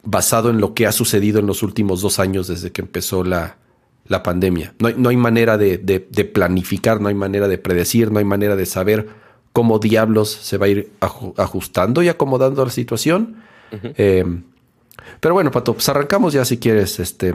basado 0.03 0.49
en 0.49 0.59
lo 0.59 0.73
que 0.73 0.87
ha 0.87 0.91
sucedido 0.91 1.39
en 1.39 1.45
los 1.45 1.61
últimos 1.61 2.01
dos 2.01 2.17
años 2.17 2.47
desde 2.47 2.71
que 2.71 2.81
empezó 2.81 3.23
la, 3.23 3.57
pandemia. 4.23 4.73
No 4.79 5.09
hay, 5.09 5.17
manera 5.17 5.59
de, 5.59 5.77
planificar, 6.33 6.99
no 6.99 7.09
hay 7.09 7.15
manera 7.15 7.47
de 7.47 7.59
predecir, 7.59 8.11
no 8.11 8.17
hay 8.17 8.25
manera 8.25 8.55
de 8.55 8.65
saber 8.65 9.09
cómo 9.57 9.79
diablos 9.79 10.29
se 10.29 10.59
va 10.59 10.67
a 10.67 10.69
ir 10.69 10.91
ajustando 10.99 12.03
y 12.03 12.09
acomodando 12.09 12.63
la 12.63 12.69
situación. 12.69 13.41
Eh, 13.71 14.23
pero 15.19 15.33
bueno, 15.33 15.49
Pato, 15.49 15.73
pues 15.73 15.89
arrancamos 15.89 16.31
ya 16.33 16.45
si 16.45 16.59
quieres. 16.59 16.99
Este, 16.99 17.33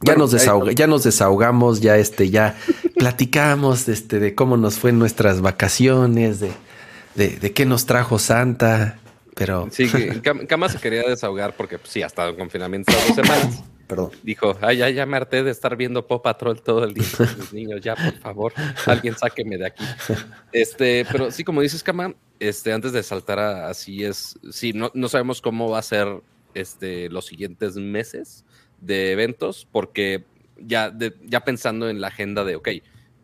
ya, 0.00 0.14
nos 0.14 0.30
ya 0.76 0.86
nos 0.86 1.02
desahogamos, 1.02 1.80
ya 1.80 1.96
este, 1.96 2.30
ya 2.30 2.56
platicamos 2.96 3.88
este, 3.88 4.20
de 4.20 4.36
cómo 4.36 4.56
nos 4.58 4.76
fue 4.76 4.90
en 4.90 5.00
nuestras 5.00 5.40
vacaciones, 5.40 6.38
de, 6.38 6.52
de, 7.16 7.52
qué 7.52 7.66
nos 7.66 7.84
trajo 7.84 8.20
Santa, 8.20 9.00
pero... 9.34 9.66
Sí, 9.72 9.90
Cama 10.48 10.68
se 10.68 10.78
quería 10.78 11.02
desahogar 11.02 11.56
porque 11.56 11.78
pues, 11.80 11.90
sí, 11.90 12.00
ha 12.00 12.06
estado 12.06 12.30
en 12.30 12.36
confinamiento 12.36 12.92
dos 12.92 13.16
semanas. 13.16 13.64
Perdón. 13.90 14.12
Dijo, 14.22 14.56
ay, 14.60 14.76
ya, 14.76 14.88
ya 14.88 15.04
me 15.04 15.16
harté 15.16 15.42
de 15.42 15.50
estar 15.50 15.76
viendo 15.76 16.06
Pop 16.06 16.22
Patrol 16.22 16.62
todo 16.62 16.84
el 16.84 16.94
día 16.94 17.06
con 17.16 17.26
niños, 17.52 17.80
ya, 17.80 17.96
por 17.96 18.14
favor, 18.18 18.52
alguien 18.86 19.16
sáqueme 19.16 19.58
de 19.58 19.66
aquí. 19.66 19.84
Este, 20.52 21.04
pero 21.10 21.32
sí, 21.32 21.42
como 21.42 21.60
dices, 21.60 21.82
Cama, 21.82 22.14
este, 22.38 22.72
antes 22.72 22.92
de 22.92 23.02
saltar 23.02 23.40
a 23.40 23.68
así 23.68 24.04
es, 24.04 24.38
sí, 24.52 24.72
no, 24.72 24.92
no 24.94 25.08
sabemos 25.08 25.40
cómo 25.40 25.68
va 25.68 25.80
a 25.80 25.82
ser 25.82 26.06
este, 26.54 27.08
los 27.08 27.26
siguientes 27.26 27.74
meses 27.74 28.44
de 28.80 29.10
eventos, 29.10 29.66
porque 29.72 30.24
ya, 30.56 30.96
ya 31.24 31.40
pensando 31.40 31.90
en 31.90 32.00
la 32.00 32.06
agenda 32.06 32.44
de, 32.44 32.54
ok, 32.54 32.68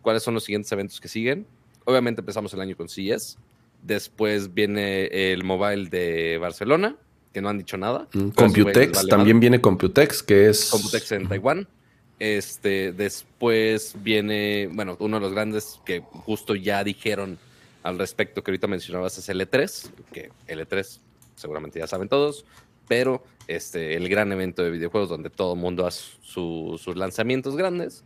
¿cuáles 0.03 0.25
son 0.25 0.35
los 0.35 0.43
siguientes 0.43 0.73
eventos 0.73 1.01
que 1.01 1.07
siguen? 1.07 1.47
Obviamente 1.85 2.23
empezamos 2.23 2.53
el 2.55 2.61
año 2.61 2.77
con 2.77 2.89
CES, 2.89 3.39
después 3.85 4.53
viene 4.53 5.07
el 5.31 5.45
mobile 5.45 5.89
de 5.91 6.39
Barcelona, 6.39 6.97
que 7.37 7.43
no 7.43 7.51
han 7.51 7.59
dicho 7.59 7.77
nada. 7.77 8.09
Mm, 8.15 8.29
Computex, 8.31 9.07
también 9.09 9.41
viene 9.41 9.61
Computex, 9.61 10.23
que 10.23 10.49
es... 10.49 10.71
Computex 10.71 11.13
en 11.13 11.29
Taiwán. 11.29 11.69
Este, 12.19 12.93
después 12.93 13.95
viene, 14.03 14.71
bueno, 14.73 14.97
uno 15.01 15.19
de 15.19 15.21
los 15.21 15.33
grandes 15.35 15.79
que 15.85 16.01
justo 16.01 16.55
ya 16.55 16.83
dijeron 16.83 17.39
al 17.83 17.99
respecto 17.99 18.43
que 18.43 18.53
ahorita 18.53 18.69
mencionabas 18.69 19.19
es 19.19 19.29
L3, 19.29 19.91
que 20.15 20.31
L3 20.49 20.99
seguramente 21.35 21.79
ya 21.79 21.87
saben 21.87 22.09
todos, 22.09 22.47
pero 22.89 23.23
este, 23.49 23.99
el 23.99 24.09
gran 24.09 24.33
evento 24.33 24.63
de 24.63 24.71
videojuegos 24.71 25.11
donde 25.11 25.29
todo 25.29 25.53
el 25.53 25.61
mundo 25.61 25.87
hace 25.87 26.13
sus 26.23 26.97
lanzamientos 26.97 27.55
grandes. 27.55 28.03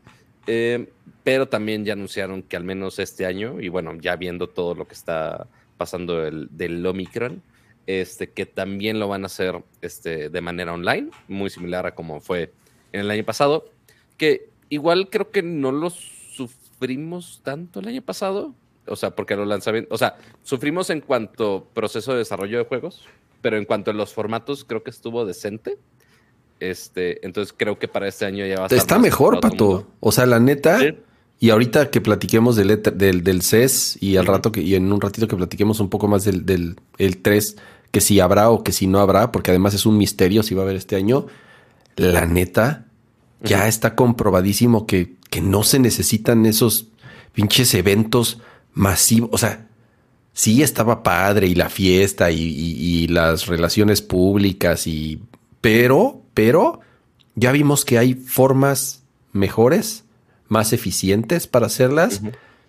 Eh, 0.49 0.88
pero 1.23 1.49
también 1.49 1.85
ya 1.85 1.93
anunciaron 1.93 2.43
que 2.43 2.57
al 2.57 2.64
menos 2.64 2.99
este 2.99 3.27
año, 3.27 3.61
y 3.61 3.69
bueno, 3.69 3.95
ya 3.95 4.16
viendo 4.16 4.49
todo 4.49 4.75
lo 4.75 4.88
que 4.88 4.95
está 4.95 5.47
pasando 5.77 6.27
el, 6.27 6.49
del 6.51 6.85
Omicron, 6.85 7.45
este, 7.98 8.31
que 8.31 8.46
también 8.46 9.00
lo 9.00 9.09
van 9.09 9.24
a 9.24 9.26
hacer 9.26 9.62
este, 9.81 10.29
de 10.29 10.40
manera 10.40 10.72
online, 10.72 11.11
muy 11.26 11.50
similar 11.50 11.87
a 11.87 11.94
como 11.94 12.20
fue 12.20 12.53
en 12.92 13.00
el 13.00 13.11
año 13.11 13.24
pasado, 13.24 13.64
que 14.16 14.48
igual 14.68 15.09
creo 15.11 15.31
que 15.31 15.42
no 15.42 15.72
lo 15.72 15.90
sufrimos 15.90 17.40
tanto 17.42 17.81
el 17.81 17.88
año 17.88 18.03
pasado, 18.03 18.55
o 18.87 18.96
sea, 18.96 19.11
porque 19.11 19.35
lo 19.35 19.44
lanzamientos, 19.44 19.92
o 19.92 19.98
sea, 19.98 20.16
sufrimos 20.42 20.90
en 20.90 21.00
cuanto 21.00 21.66
proceso 21.74 22.12
de 22.12 22.18
desarrollo 22.18 22.59
de 22.59 22.64
juegos, 22.64 23.07
pero 23.42 23.57
en 23.57 23.64
cuanto 23.64 23.90
a 23.90 23.94
los 23.94 24.12
formatos, 24.12 24.64
creo 24.64 24.83
que 24.83 24.90
estuvo 24.90 25.24
decente. 25.24 25.79
Este, 26.61 27.24
entonces 27.26 27.55
creo 27.57 27.79
que 27.79 27.88
para 27.88 28.07
este 28.07 28.26
año 28.26 28.44
ya 28.46 28.57
va 28.57 28.62
a 28.62 28.66
estar. 28.66 28.79
Está 28.79 28.98
mejor, 28.98 29.40
Pato. 29.40 29.87
O 30.00 30.12
sea, 30.12 30.26
la 30.26 30.38
neta. 30.38 30.79
Y 31.42 31.48
ahorita 31.48 31.90
que 31.90 32.03
platiquemos 32.03 32.55
del, 32.55 32.83
del, 32.83 33.24
del 33.24 33.40
CES 33.40 33.96
y 34.03 34.18
al 34.18 34.26
rato 34.26 34.53
que, 34.53 34.61
y 34.61 34.74
en 34.74 34.92
un 34.92 35.00
ratito 35.00 35.26
que 35.26 35.37
platiquemos 35.37 35.81
un 35.81 35.88
poco 35.88 36.07
más 36.07 36.22
del, 36.24 36.44
del 36.44 36.76
el 36.98 37.22
3, 37.22 37.57
que 37.90 38.00
si 38.00 38.20
habrá 38.20 38.50
o 38.50 38.62
que 38.62 38.72
si 38.72 38.87
no 38.87 39.00
habrá, 39.00 39.33
porque 39.33 39.50
además 39.50 39.74
es 39.74 39.87
un 39.87 39.98
misterio 39.98 40.42
si 40.42 40.55
va 40.55 40.62
a 40.62 40.64
haber 40.64 40.76
este 40.76 40.96
año. 40.96 41.26
La 41.96 42.26
neta, 42.26 42.87
ya 43.42 43.68
está 43.68 43.94
comprobadísimo 43.94 44.87
que, 44.87 45.16
que 45.29 45.40
no 45.40 45.62
se 45.62 45.79
necesitan 45.79 46.46
esos 46.46 46.88
pinches 47.33 47.74
eventos 47.74 48.38
masivos. 48.72 49.31
O 49.33 49.38
sea, 49.38 49.66
sí 50.33 50.62
estaba 50.62 51.03
padre 51.03 51.46
y 51.46 51.55
la 51.55 51.68
fiesta 51.68 52.31
y, 52.31 53.07
las 53.09 53.46
relaciones 53.46 54.03
públicas 54.03 54.87
y 54.87 55.20
pero, 55.61 56.22
pero 56.33 56.81
ya 57.35 57.53
vimos 57.53 57.85
que 57.85 57.98
hay 57.98 58.14
formas 58.14 59.03
mejores, 59.33 60.05
más 60.48 60.72
eficientes 60.72 61.46
para 61.46 61.66
hacerlas, 61.66 62.22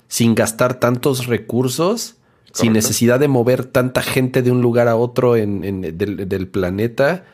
sin 0.07 0.35
gastar 0.35 0.79
tantos 0.79 1.27
recursos, 1.27 2.15
sin 2.53 2.73
necesidad 2.73 3.19
de 3.19 3.27
mover 3.27 3.65
tanta 3.65 4.01
gente 4.01 4.41
de 4.41 4.51
un 4.51 4.61
lugar 4.61 4.87
a 4.87 4.95
otro 4.95 5.35
en, 5.35 5.81
del, 5.97 6.47
planeta 6.47 7.25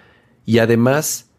y 0.46 0.60
además 0.60 1.30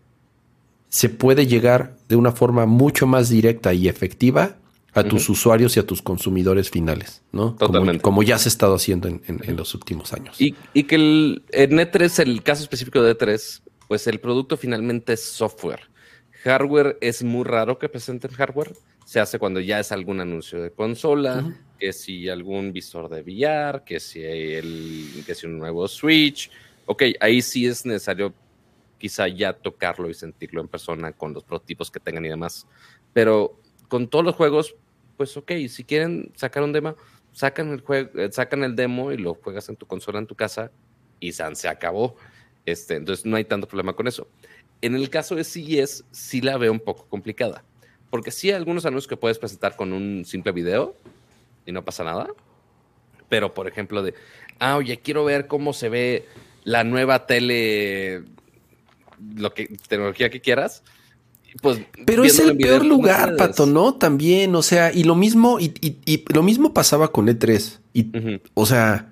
se 0.89 1.09
puede 1.09 1.47
llegar 1.47 1.97
de 2.09 2.17
una 2.17 2.33
forma 2.33 2.67
mucho 2.67 3.07
más 3.07 3.29
directa 3.29 3.75
y 3.75 3.89
efectiva 3.89 4.57
a 4.95 5.05
tus 5.05 5.29
usuarios 5.29 5.77
y 5.77 5.81
a 5.81 5.87
tus 5.87 6.03
consumidores 6.03 6.71
finales, 6.71 7.23
¿no? 7.31 7.55
Totalmente. 7.55 8.03
Como, 8.03 8.23
ya 8.23 8.37
se 8.39 8.49
ha 8.49 8.51
estado 8.51 8.75
haciendo 8.75 9.07
en, 9.07 9.57
los 9.57 9.75
últimos 9.75 10.13
años. 10.13 10.37
Y, 10.41 10.55
que 10.85 10.95
el, 10.97 11.43
en 11.51 11.79
E3, 11.79 12.23
el 12.23 12.43
caso 12.43 12.63
específico 12.63 13.01
de 13.03 13.17
E3, 13.17 13.61
pues 13.87 14.07
el 14.07 14.19
producto 14.19 14.57
finalmente 14.57 15.13
es 15.13 15.23
software. 15.25 15.83
Hardware 16.43 16.99
es 17.01 17.23
muy 17.23 17.45
raro 17.45 17.79
que 17.79 17.89
presenten 17.89 18.31
hardware. 18.33 18.73
Se 19.05 19.21
hace 19.21 19.39
cuando 19.39 19.61
ya 19.61 19.81
es 19.81 19.93
algún 19.93 20.21
anuncio 20.21 20.61
de 20.61 20.71
consola, 20.71 21.55
que 21.79 21.93
si 21.93 22.29
algún 22.29 22.73
visor 22.73 23.09
de 23.09 23.23
VR, 23.23 23.85
que 23.85 24.01
si, 24.01 24.23
el, 24.23 25.23
que 25.25 25.35
si 25.35 25.47
un 25.47 25.59
nuevo 25.59 25.87
Switch. 25.89 26.51
Ok, 26.87 27.05
ahí 27.21 27.41
sí 27.41 27.67
es 27.67 27.87
necesario 27.87 28.35
quizá 28.99 29.29
ya 29.29 29.53
tocarlo 29.53 30.11
y 30.11 30.15
sentirlo 30.15 30.61
en 30.61 30.69
persona 30.69 31.13
con 31.13 31.33
los 31.33 31.45
prototipos 31.45 31.91
que 31.91 32.01
tengan 32.01 32.27
y 32.27 32.29
demás. 32.29 32.67
Pero 33.13 33.59
con 33.89 34.09
todos 34.09 34.25
los 34.25 34.35
juegos, 34.35 34.75
pues 35.17 35.37
ok, 35.37 35.53
si 35.69 35.85
quieren 35.85 36.33
sacar 36.35 36.63
un 36.63 36.73
demo, 36.73 36.97
sacan 37.33 37.73
el, 37.73 37.81
juego, 37.81 38.11
eh, 38.19 38.31
sacan 38.33 38.65
el 38.65 38.75
demo 38.75 39.13
y 39.13 39.17
lo 39.17 39.35
juegas 39.35 39.69
en 39.69 39.77
tu 39.77 39.87
consola 39.87 40.19
en 40.19 40.27
tu 40.27 40.35
casa 40.35 40.71
y 41.21 41.33
se 41.33 41.69
acabó. 41.69 42.17
Este, 42.67 42.97
entonces 42.97 43.25
no 43.25 43.37
hay 43.37 43.45
tanto 43.45 43.69
problema 43.69 43.95
con 43.95 44.09
eso. 44.09 44.29
En 44.81 44.95
el 44.95 45.11
caso 45.11 45.35
de 45.35 45.45
CES, 45.45 46.05
sí 46.11 46.41
la 46.41 46.57
veo 46.59 46.73
un 46.73 46.81
poco 46.81 47.07
complicada. 47.07 47.65
Porque 48.11 48.31
sí 48.31 48.49
hay 48.49 48.57
algunos 48.57 48.87
anuncios 48.87 49.09
que 49.09 49.17
puedes 49.17 49.39
presentar 49.39 49.77
con 49.77 49.93
un 49.93 50.25
simple 50.25 50.53
video 50.53 50.97
y 51.69 51.73
no 51.73 51.85
pasa 51.85 52.03
nada. 52.03 52.29
Pero, 53.29 53.53
por 53.53 53.69
ejemplo, 53.69 54.03
de, 54.03 54.15
ah, 54.59 54.77
oye, 54.77 54.99
quiero 54.99 55.25
ver 55.25 55.47
cómo 55.47 55.73
se 55.73 55.89
ve 55.89 56.27
la 56.65 56.83
nueva 56.83 57.27
tele, 57.27 58.23
lo 59.37 59.53
que, 59.53 59.69
tecnología 59.89 60.31
que 60.31 60.41
quieras 60.41 60.83
pues, 61.63 61.81
Pero 62.05 62.25
es 62.25 62.39
el 62.39 62.57
peor 62.57 62.85
lugar, 62.85 63.37
Pato, 63.37 63.67
¿no? 63.67 63.95
También, 63.95 64.55
o 64.55 64.63
sea, 64.63 64.93
y 64.93 65.05
lo 65.05 65.15
mismo, 65.15 65.59
y, 65.61 66.25
lo 66.33 66.43
mismo 66.43 66.73
pasaba 66.73 67.11
con 67.11 67.27
E3. 67.27 67.79
Y, 67.95 68.11
O 68.55 68.67
sea, 68.67 69.11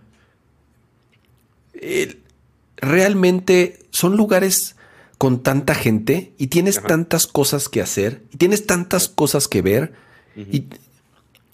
realmente 2.77 3.79
son 3.91 4.17
lugares 4.17 4.77
con 5.19 5.43
tanta 5.43 5.75
gente 5.75 6.33
y 6.37 6.49
tienes 6.49 6.83
tantas 6.83 7.27
cosas 7.27 7.69
que 7.69 7.81
hacer 7.81 8.23
y 8.33 8.37
tienes 8.37 8.67
tantas 8.67 9.09
cosas 9.09 9.49
que 9.49 9.63
ver 9.63 9.95
y 10.37 10.67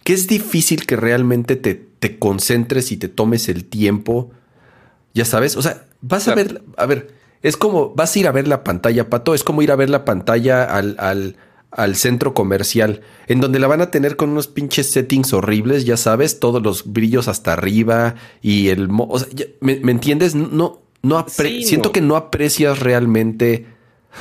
que 0.05 0.13
es 0.13 0.27
difícil 0.27 0.87
que 0.87 0.97
realmente 0.97 1.57
te, 1.57 1.75
te, 1.75 2.19
concentres 2.19 2.93
y 2.93 2.97
te 2.97 3.09
tomes 3.09 3.49
el 3.49 3.65
tiempo. 3.65 4.31
Ya 5.15 5.25
sabes, 5.25 5.57
o 5.57 5.63
sea, 5.63 5.87
vas 6.01 6.29
a 6.29 6.35
ver, 6.35 6.63
a 6.77 6.87
ver, 6.87 7.15
es 7.43 7.57
como, 7.57 7.91
vas 7.95 8.15
a 8.15 8.19
ir 8.19 8.27
a 8.27 8.33
ver 8.33 8.49
la 8.49 8.65
pantalla, 8.65 9.11
Pato, 9.11 9.35
es 9.35 9.45
como 9.45 9.63
ir 9.63 9.73
a 9.73 9.77
ver 9.77 9.91
la 9.91 10.05
pantalla 10.05 10.65
al, 10.65 10.97
al, 10.99 11.37
al 11.71 11.97
centro 11.97 12.35
comercial, 12.35 13.01
en 13.27 13.41
donde 13.41 13.59
la 13.59 13.67
van 13.67 13.81
a 13.81 13.91
tener 13.91 14.17
con 14.17 14.31
unos 14.31 14.47
pinches 14.47 14.91
settings 14.91 15.33
horribles, 15.33 15.85
ya 15.85 15.97
sabes, 15.97 16.39
todos 16.39 16.63
los 16.63 16.93
brillos 16.93 17.29
hasta 17.29 17.55
arriba 17.55 18.15
y 18.43 18.69
el... 18.69 18.89
O 18.91 19.19
sea, 19.19 19.29
¿me, 19.61 19.73
entiendes? 19.91 20.35
No, 20.35 20.83
no, 21.03 21.27
siento 21.29 21.93
que 21.93 22.01
no 22.01 22.17
aprecias 22.17 22.81
realmente... 22.81 23.67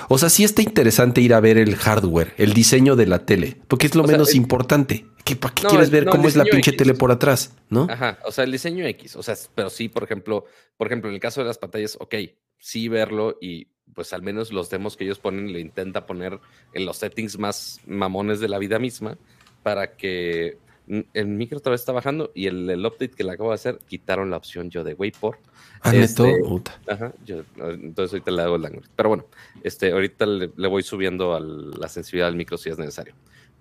O 0.10 0.18
sea, 0.18 0.30
sí 0.30 0.44
está 0.44 0.62
interesante 0.62 1.22
ir 1.22 1.34
a 1.34 1.40
ver 1.40 1.58
el 1.58 1.76
hardware, 1.76 2.34
el 2.38 2.54
diseño 2.54 2.96
de 2.96 3.06
la 3.06 3.26
tele, 3.26 3.62
porque 3.68 3.88
es 3.88 3.96
lo 3.96 4.04
menos 4.04 4.36
importante. 4.36 5.06
¿Qué, 5.24 5.36
¿Para 5.36 5.54
qué 5.54 5.68
quieres 5.68 5.90
ver 5.90 6.06
cómo 6.06 6.28
es 6.28 6.36
la 6.36 6.46
pinche 6.46 6.72
tele 6.72 6.94
por 6.94 7.12
atrás? 7.12 7.56
¿No? 7.70 7.88
Ajá. 7.90 8.20
O 8.26 8.32
sea, 8.32 8.44
el 8.44 8.52
diseño 8.52 8.86
X. 8.86 9.16
O 9.16 9.24
sea, 9.24 9.36
pero 9.54 9.70
sí, 9.70 9.88
por 9.88 10.04
ejemplo, 10.04 10.46
por 10.78 10.88
ejemplo, 10.88 11.10
en 11.10 11.16
el 11.16 11.22
caso 11.22 11.42
de 11.42 11.48
las 11.48 11.58
pantallas, 11.58 11.98
ok, 12.00 12.16
sí 12.58 12.88
verlo 12.88 13.38
y 13.42 13.68
pues 13.94 14.14
al 14.14 14.22
menos 14.22 14.52
los 14.52 14.70
demos 14.70 14.96
que 14.96 15.04
ellos 15.04 15.20
ponen 15.20 15.52
le 15.52 15.60
intenta 15.60 16.06
poner 16.06 16.40
en 16.74 16.86
los 16.86 16.98
settings 16.98 17.38
más 17.38 17.82
mamones 17.86 18.40
de 18.40 18.48
la 18.48 18.58
vida 18.58 18.80
misma 18.80 19.18
para 19.64 19.96
que 19.96 20.58
el 20.88 21.28
micro 21.28 21.60
todavía 21.60 21.76
está 21.76 21.92
bajando 21.92 22.32
y 22.34 22.48
el, 22.48 22.70
el, 22.70 22.86
update 22.86 23.12
que 23.12 23.24
le 23.24 23.32
acabo 23.32 23.50
de 23.50 23.56
hacer 23.56 23.80
quitaron 23.88 24.30
la 24.30 24.38
opción 24.38 24.70
yo 24.70 24.84
de 24.84 24.94
Wayport. 24.94 25.40
Ah, 25.82 25.96
este, 25.96 26.42
ajá, 26.88 27.14
entonces 27.26 28.14
ahorita 28.14 28.32
le 28.32 28.42
hago 28.42 28.56
el 28.56 28.66
ángulo. 28.66 28.88
Pero 28.96 29.10
bueno, 29.10 29.26
este, 29.64 29.92
ahorita 29.92 30.26
le, 30.26 30.48
voy 30.48 30.84
subiendo 30.84 31.34
a 31.36 31.40
la 31.40 31.88
sensibilidad 31.88 32.28
del 32.28 32.36
micro 32.36 32.58
si 32.58 32.70
es 32.70 32.78
necesario. 32.78 33.14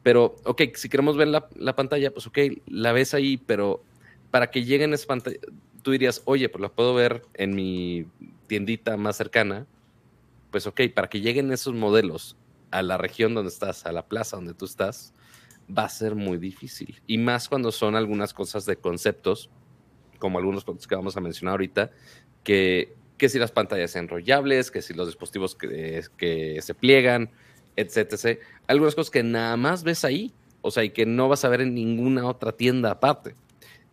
Pero, 0.03 0.37
ok, 0.45 0.63
si 0.75 0.89
queremos 0.89 1.17
ver 1.17 1.29
la, 1.29 1.49
la, 1.57 1.77
pantalla, 1.77 2.11
pues 2.11 2.27
ok, 2.27 2.39
la 2.67 2.93
ves 2.93 3.15
ahí, 3.15 3.37
pero 3.37 3.83
para 4.31 4.51
que 4.51 4.65
lleguen 4.65 4.93
a 4.93 4.95
esa 4.95 5.07
pantalla, 5.07 5.39
tú 5.83 5.91
dirías, 5.91 6.23
oye, 6.25 6.49
pues 6.49 6.61
la 6.61 6.71
puedo 6.71 6.95
ver 6.95 7.23
en 7.35 7.55
mi 7.55 8.07
tiendita 8.47 8.97
más 8.97 9.17
cercana, 9.17 9.67
pues 10.51 10.67
ok, 10.67 10.81
para 10.95 11.09
que 11.09 11.21
lleguen 11.21 11.53
esos 11.53 11.75
modelos 11.75 12.37
a 12.71 12.83
la 12.83 12.99
región 12.99 13.35
donde 13.35 13.51
estás, 13.51 13.87
a 13.87 13.93
la 13.93 14.07
plaza 14.07 14.37
donde 14.37 14.55
tú 14.55 14.65
estás, 14.65 15.13
va 15.77 15.85
a 15.85 15.89
ser 15.89 16.15
muy 16.15 16.39
difícil. 16.39 17.01
Y 17.07 17.19
más 17.19 17.49
cuando 17.49 17.73
son 17.73 17.97
algunas 17.97 18.35
cosas 18.35 18.67
de 18.67 18.77
conceptos, 18.77 19.51
como 20.19 20.39
algunos 20.39 20.65
puntos 20.65 20.87
que 20.87 20.95
vamos 20.95 21.17
a 21.17 21.21
mencionar 21.21 21.53
ahorita, 21.53 21.91
que, 22.45 22.95
que 23.17 23.29
si 23.29 23.39
las 23.39 23.53
pantallas 23.53 23.97
enrollables, 23.97 24.71
que 24.71 24.83
si 24.83 24.95
los 24.95 25.09
dispositivos 25.09 25.55
que, 25.55 26.03
que 26.17 26.61
se 26.63 26.75
pliegan, 26.75 27.31
etcétera. 27.77 28.39
Algunas 28.67 28.95
cosas 28.95 29.11
que 29.11 29.23
nada 29.23 29.57
más 29.57 29.83
ves 29.83 30.05
ahí, 30.05 30.33
o 30.63 30.71
sea, 30.71 30.85
y 30.85 30.91
que 30.91 31.07
no 31.07 31.29
vas 31.29 31.45
a 31.45 31.49
ver 31.49 31.63
en 31.63 31.75
ninguna 31.75 32.27
otra 32.27 32.53
tienda 32.53 32.91
aparte. 32.91 33.35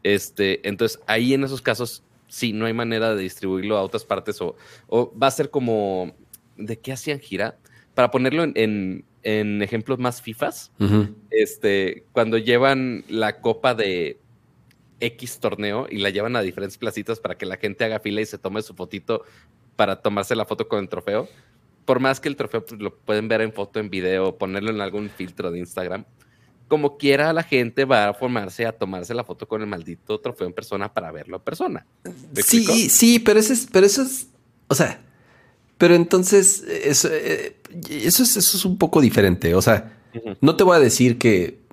Este, 0.04 0.68
entonces, 0.68 1.00
ahí 1.08 1.34
en 1.34 1.44
esos 1.44 1.62
casos 1.62 2.04
sí, 2.28 2.54
no 2.54 2.66
hay 2.66 2.74
manera 2.74 3.16
de 3.16 3.24
distribuirlo 3.24 3.78
a 3.78 3.82
otras 3.82 4.06
partes 4.06 4.42
o, 4.42 4.56
va 4.92 5.28
a 5.28 5.32
ser 5.32 5.50
como, 5.50 6.16
¿de 6.58 6.78
qué 6.80 6.94
hacían 6.94 7.20
gira? 7.20 7.58
Para 7.94 8.12
ponerlo 8.12 8.44
en, 8.44 9.06
ejemplos 9.24 10.00
más 10.00 10.22
FIFAs, 10.22 10.72
este, 11.32 12.06
cuando 12.14 12.38
llevan 12.38 13.04
la 13.10 13.42
copa 13.42 13.76
de, 13.76 14.20
X 15.00 15.40
torneo 15.40 15.88
y 15.90 15.98
la 15.98 16.10
llevan 16.10 16.36
a 16.36 16.42
diferentes 16.42 16.78
placitas 16.78 17.20
para 17.20 17.38
que 17.38 17.46
la 17.46 17.58
gente 17.58 17.84
haga 17.86 18.00
fila 18.00 18.22
y 18.22 18.26
se 18.26 18.38
tome 18.38 18.62
su 18.62 18.74
fotito 18.74 19.24
para 19.76 20.02
tomarse 20.02 20.36
la 20.36 20.46
foto 20.46 20.68
con 20.68 20.80
el 20.80 20.90
trofeo. 20.90 21.28
Por 21.86 22.00
más 22.00 22.20
que 22.20 22.30
el 22.30 22.36
trofeo 22.36 22.66
pues, 22.66 22.82
lo 22.82 22.96
pueden 22.96 23.28
ver 23.28 23.42
en 23.42 23.54
foto, 23.54 23.80
en 23.80 23.90
video, 23.90 24.38
ponerlo 24.38 24.72
en 24.72 24.82
algún 24.82 25.10
filtro 25.10 25.52
de 25.52 25.60
Instagram. 25.60 26.06
Como 26.68 26.98
quiera, 26.98 27.32
la 27.32 27.44
gente 27.44 27.86
va 27.86 28.10
a 28.10 28.14
formarse 28.14 28.66
a 28.66 28.74
tomarse 28.74 29.14
la 29.14 29.24
foto 29.24 29.48
con 29.48 29.62
el 29.62 29.68
maldito 29.68 30.20
trofeo 30.20 30.48
en 30.48 30.54
persona 30.54 30.94
para 30.94 31.12
verlo 31.12 31.38
en 31.38 31.44
persona. 31.44 31.86
Sí, 32.34 32.90
sí, 32.90 33.20
pero 33.20 33.40
eso 33.40 33.54
es, 33.54 33.70
pero 33.72 33.86
eso 33.86 34.02
es, 34.02 34.28
o 34.68 34.76
sea, 34.76 35.02
pero 35.78 35.96
entonces 35.96 36.64
eso, 36.64 37.08
eh, 37.10 37.57
eso, 37.90 38.24
es, 38.24 38.38
eso 38.38 38.58
es 38.58 38.66
un 38.66 38.78
poco 38.78 39.02
diferente. 39.02 39.56
O 39.56 39.62
sea, 39.62 39.98
no 40.42 40.56
te 40.56 40.64
voy 40.64 40.78
a 40.78 40.80
decir 40.80 41.18
que 41.18 41.68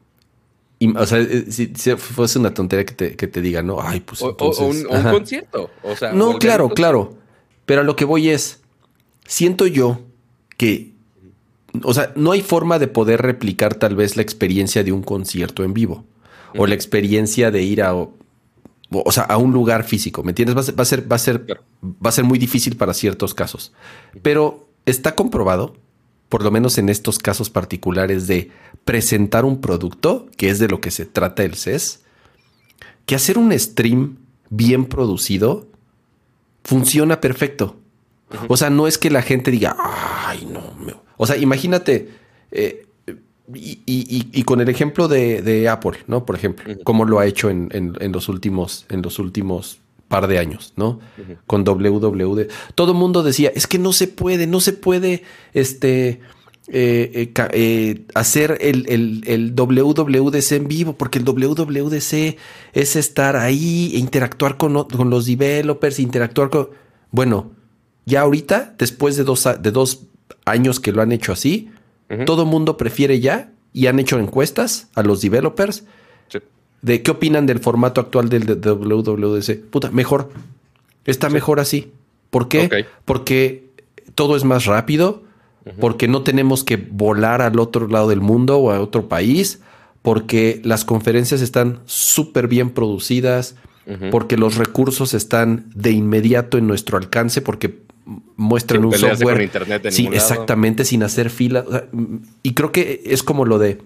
o 0.97 1.07
sea, 1.07 1.19
eh, 1.21 1.47
si, 1.49 1.69
fuese 1.97 2.39
una 2.39 2.53
tontería 2.53 2.85
que 2.85 2.95
te, 2.95 3.17
que 3.17 3.27
te 3.27 3.41
diga, 3.41 3.63
no, 3.63 3.81
ay, 3.81 4.01
pues. 4.01 4.23
O, 4.23 4.29
un, 4.29 4.85
concierto. 4.85 5.71
O 5.83 5.97
sea, 5.97 6.13
no, 6.13 6.39
claro, 6.39 6.69
claro. 6.71 7.17
Pero 7.65 7.81
a 7.81 7.85
lo 7.85 7.97
que 7.97 8.05
voy 8.05 8.29
es, 8.29 8.61
siento 9.27 9.67
yo 9.67 10.01
que, 10.57 10.93
o 11.83 11.95
sea, 11.95 12.13
no 12.17 12.33
hay 12.33 12.43
forma 12.43 12.79
de 12.79 12.89
poder 12.89 13.23
replicar 13.23 13.75
tal 13.75 13.97
vez 13.97 14.17
la 14.17 14.23
experiencia 14.23 14.85
de 14.85 14.93
un 14.93 15.03
concierto 15.03 15.65
en 15.65 15.73
vivo 15.73 16.05
o 16.57 16.67
la 16.67 16.75
experiencia 16.75 17.51
de 17.51 17.63
ir 17.63 17.83
a, 17.83 17.95
o, 17.95 18.13
sea, 19.11 19.25
a 19.25 19.39
un 19.39 19.53
lugar 19.53 19.85
físico. 19.85 20.23
¿Me 20.23 20.33
entiendes? 20.33 20.57
Va 20.57 20.61
a 20.61 20.65
ser, 20.65 20.77
va 20.79 20.83
a 20.83 20.85
ser, 20.85 21.11
va 21.11 21.17
a 21.17 21.19
ser, 21.19 21.47
va 21.83 22.09
a 22.11 22.13
ser 22.13 22.25
muy 22.25 22.39
difícil 22.39 22.77
para 22.77 22.95
ciertos 22.95 23.35
casos. 23.35 23.73
Pero 24.23 24.69
está 24.87 25.15
comprobado 25.15 25.77
por 26.35 26.43
lo 26.43 26.51
menos 26.51 26.79
en 26.79 26.89
estos 26.89 27.21
casos 27.21 27.49
particulares 27.49 28.27
de 28.27 28.51
presentar 28.85 29.45
un 29.45 29.61
producto, 29.61 30.27
que 30.37 30.49
es 30.49 30.59
de 30.59 30.67
lo 30.67 30.81
que 30.81 30.91
se 30.91 31.07
trata 31.07 31.45
el 31.45 31.55
CES, 31.55 32.01
que 33.07 33.15
hacer 33.15 33.39
un 33.39 33.57
stream 33.57 34.17
bien 34.51 34.87
producido 34.87 35.69
funciona 36.65 37.21
perfecto. 37.21 37.77
O 38.49 38.57
sea, 38.57 38.69
no 38.69 38.89
es 38.89 38.99
que 38.99 39.11
la 39.11 39.23
gente 39.23 39.53
diga, 39.53 39.77
ay, 39.79 40.45
no. 40.51 41.05
O 41.19 41.25
sea, 41.25 41.37
imagínate, 41.37 42.09
eh, 42.51 42.85
y, 43.55 44.43
con 44.43 44.61
el 44.61 44.69
ejemplo 44.69 45.07
de, 45.07 45.69
Apple, 45.69 45.99
¿no? 46.09 46.27
Por 46.27 46.35
ejemplo, 46.35 46.75
cómo 46.83 47.05
lo 47.05 47.21
ha 47.21 47.27
hecho 47.27 47.49
en, 47.49 47.69
en, 47.73 48.11
los 48.11 48.29
últimos, 48.29 48.87
en 48.89 49.03
los 49.03 49.21
últimos 49.21 49.79
par 50.09 50.27
de 50.29 50.39
años, 50.39 50.73
¿no? 50.77 51.01
Con 51.47 51.65
WWD. 51.65 52.49
Todo 52.75 52.93
el 52.93 52.99
mundo 52.99 53.23
decía, 53.23 53.51
es 53.55 53.67
que 53.67 53.79
no 53.79 53.93
se 53.93 54.09
puede, 54.09 54.47
no 54.47 54.61
se 54.61 54.73
puede 54.73 55.23
este, 55.53 56.21
eh, 56.69 57.11
eh, 57.13 57.49
eh, 57.53 58.07
hacer 58.15 58.57
el, 58.63 59.23
el, 59.27 59.55
WWDC 59.55 60.53
en 60.53 60.69
vivo, 60.69 60.95
porque 60.95 61.19
el 61.19 61.25
WWDC 61.25 62.39
es 62.73 62.97
estar 62.97 63.37
ahí 63.37 63.93
e 63.95 63.99
interactuar 63.99 64.57
con, 64.57 64.85
con, 64.85 65.11
los 65.11 65.27
developers, 65.27 65.99
interactuar 66.01 66.49
con... 66.49 66.71
Bueno, 67.11 67.53
ya 68.07 68.23
ahorita, 68.23 68.77
después 68.79 69.17
de 69.17 69.25
dos, 69.25 69.47
de 69.61 69.71
dos 69.71 70.07
años 70.47 70.81
que 70.81 70.93
lo 70.93 71.03
han 71.03 71.13
hecho 71.13 71.33
así, 71.33 71.71
todo 72.25 72.43
el 72.43 72.49
mundo 72.49 72.77
prefiere 72.77 73.21
ya 73.21 73.53
y 73.73 73.87
han 73.87 73.99
hecho 73.99 74.19
encuestas 74.19 74.89
a 74.95 75.03
los 75.03 75.21
developers 75.21 75.85
de 76.85 77.03
qué 77.03 77.13
opinan 77.13 77.47
del 77.47 77.61
formato 77.61 77.99
actual 78.01 78.29
del 78.29 78.45
WWDC. 78.45 79.71
Puta, 79.71 79.91
mejor. 79.91 80.31
Está 81.07 81.31
mejor 81.31 81.59
así. 81.59 81.93
¿Por 82.29 82.49
qué? 82.49 82.87
Porque 83.07 83.71
todo 84.15 84.37
es 84.37 84.45
más 84.45 84.67
rápido, 84.67 85.23
porque 85.81 86.09
no 86.09 86.23
tenemos 86.23 86.63
que 86.63 86.77
volar 86.77 87.41
al 87.41 87.59
otro 87.59 87.89
lado 87.89 88.09
del 88.11 88.21
mundo 88.21 88.59
o 88.59 88.71
a 88.71 88.81
otro 88.81 89.09
país, 89.09 89.63
porque 90.03 90.61
las 90.63 90.85
conferencias 90.85 91.41
están 91.41 91.81
súper 91.87 92.49
bien 92.49 92.69
producidas, 92.69 93.57
porque 94.11 94.37
los 94.37 94.57
recursos 94.57 95.15
están 95.15 95.71
de 95.75 95.93
inmediato 95.93 96.59
en 96.59 96.67
nuestro 96.67 96.99
alcance, 96.99 97.41
porque 97.41 97.79
muestran 98.37 98.85
un 98.85 98.93
software. 98.93 99.41
internet 99.41 99.87
sí, 99.89 100.11
exactamente, 100.13 100.85
sin 100.85 101.03
hacer 101.03 101.31
fila. 101.31 101.65
y 102.43 102.53
creo 102.53 102.73
que 102.73 103.03
es 103.07 103.23
como 103.23 103.47
lo 103.47 103.59
de 103.59 103.81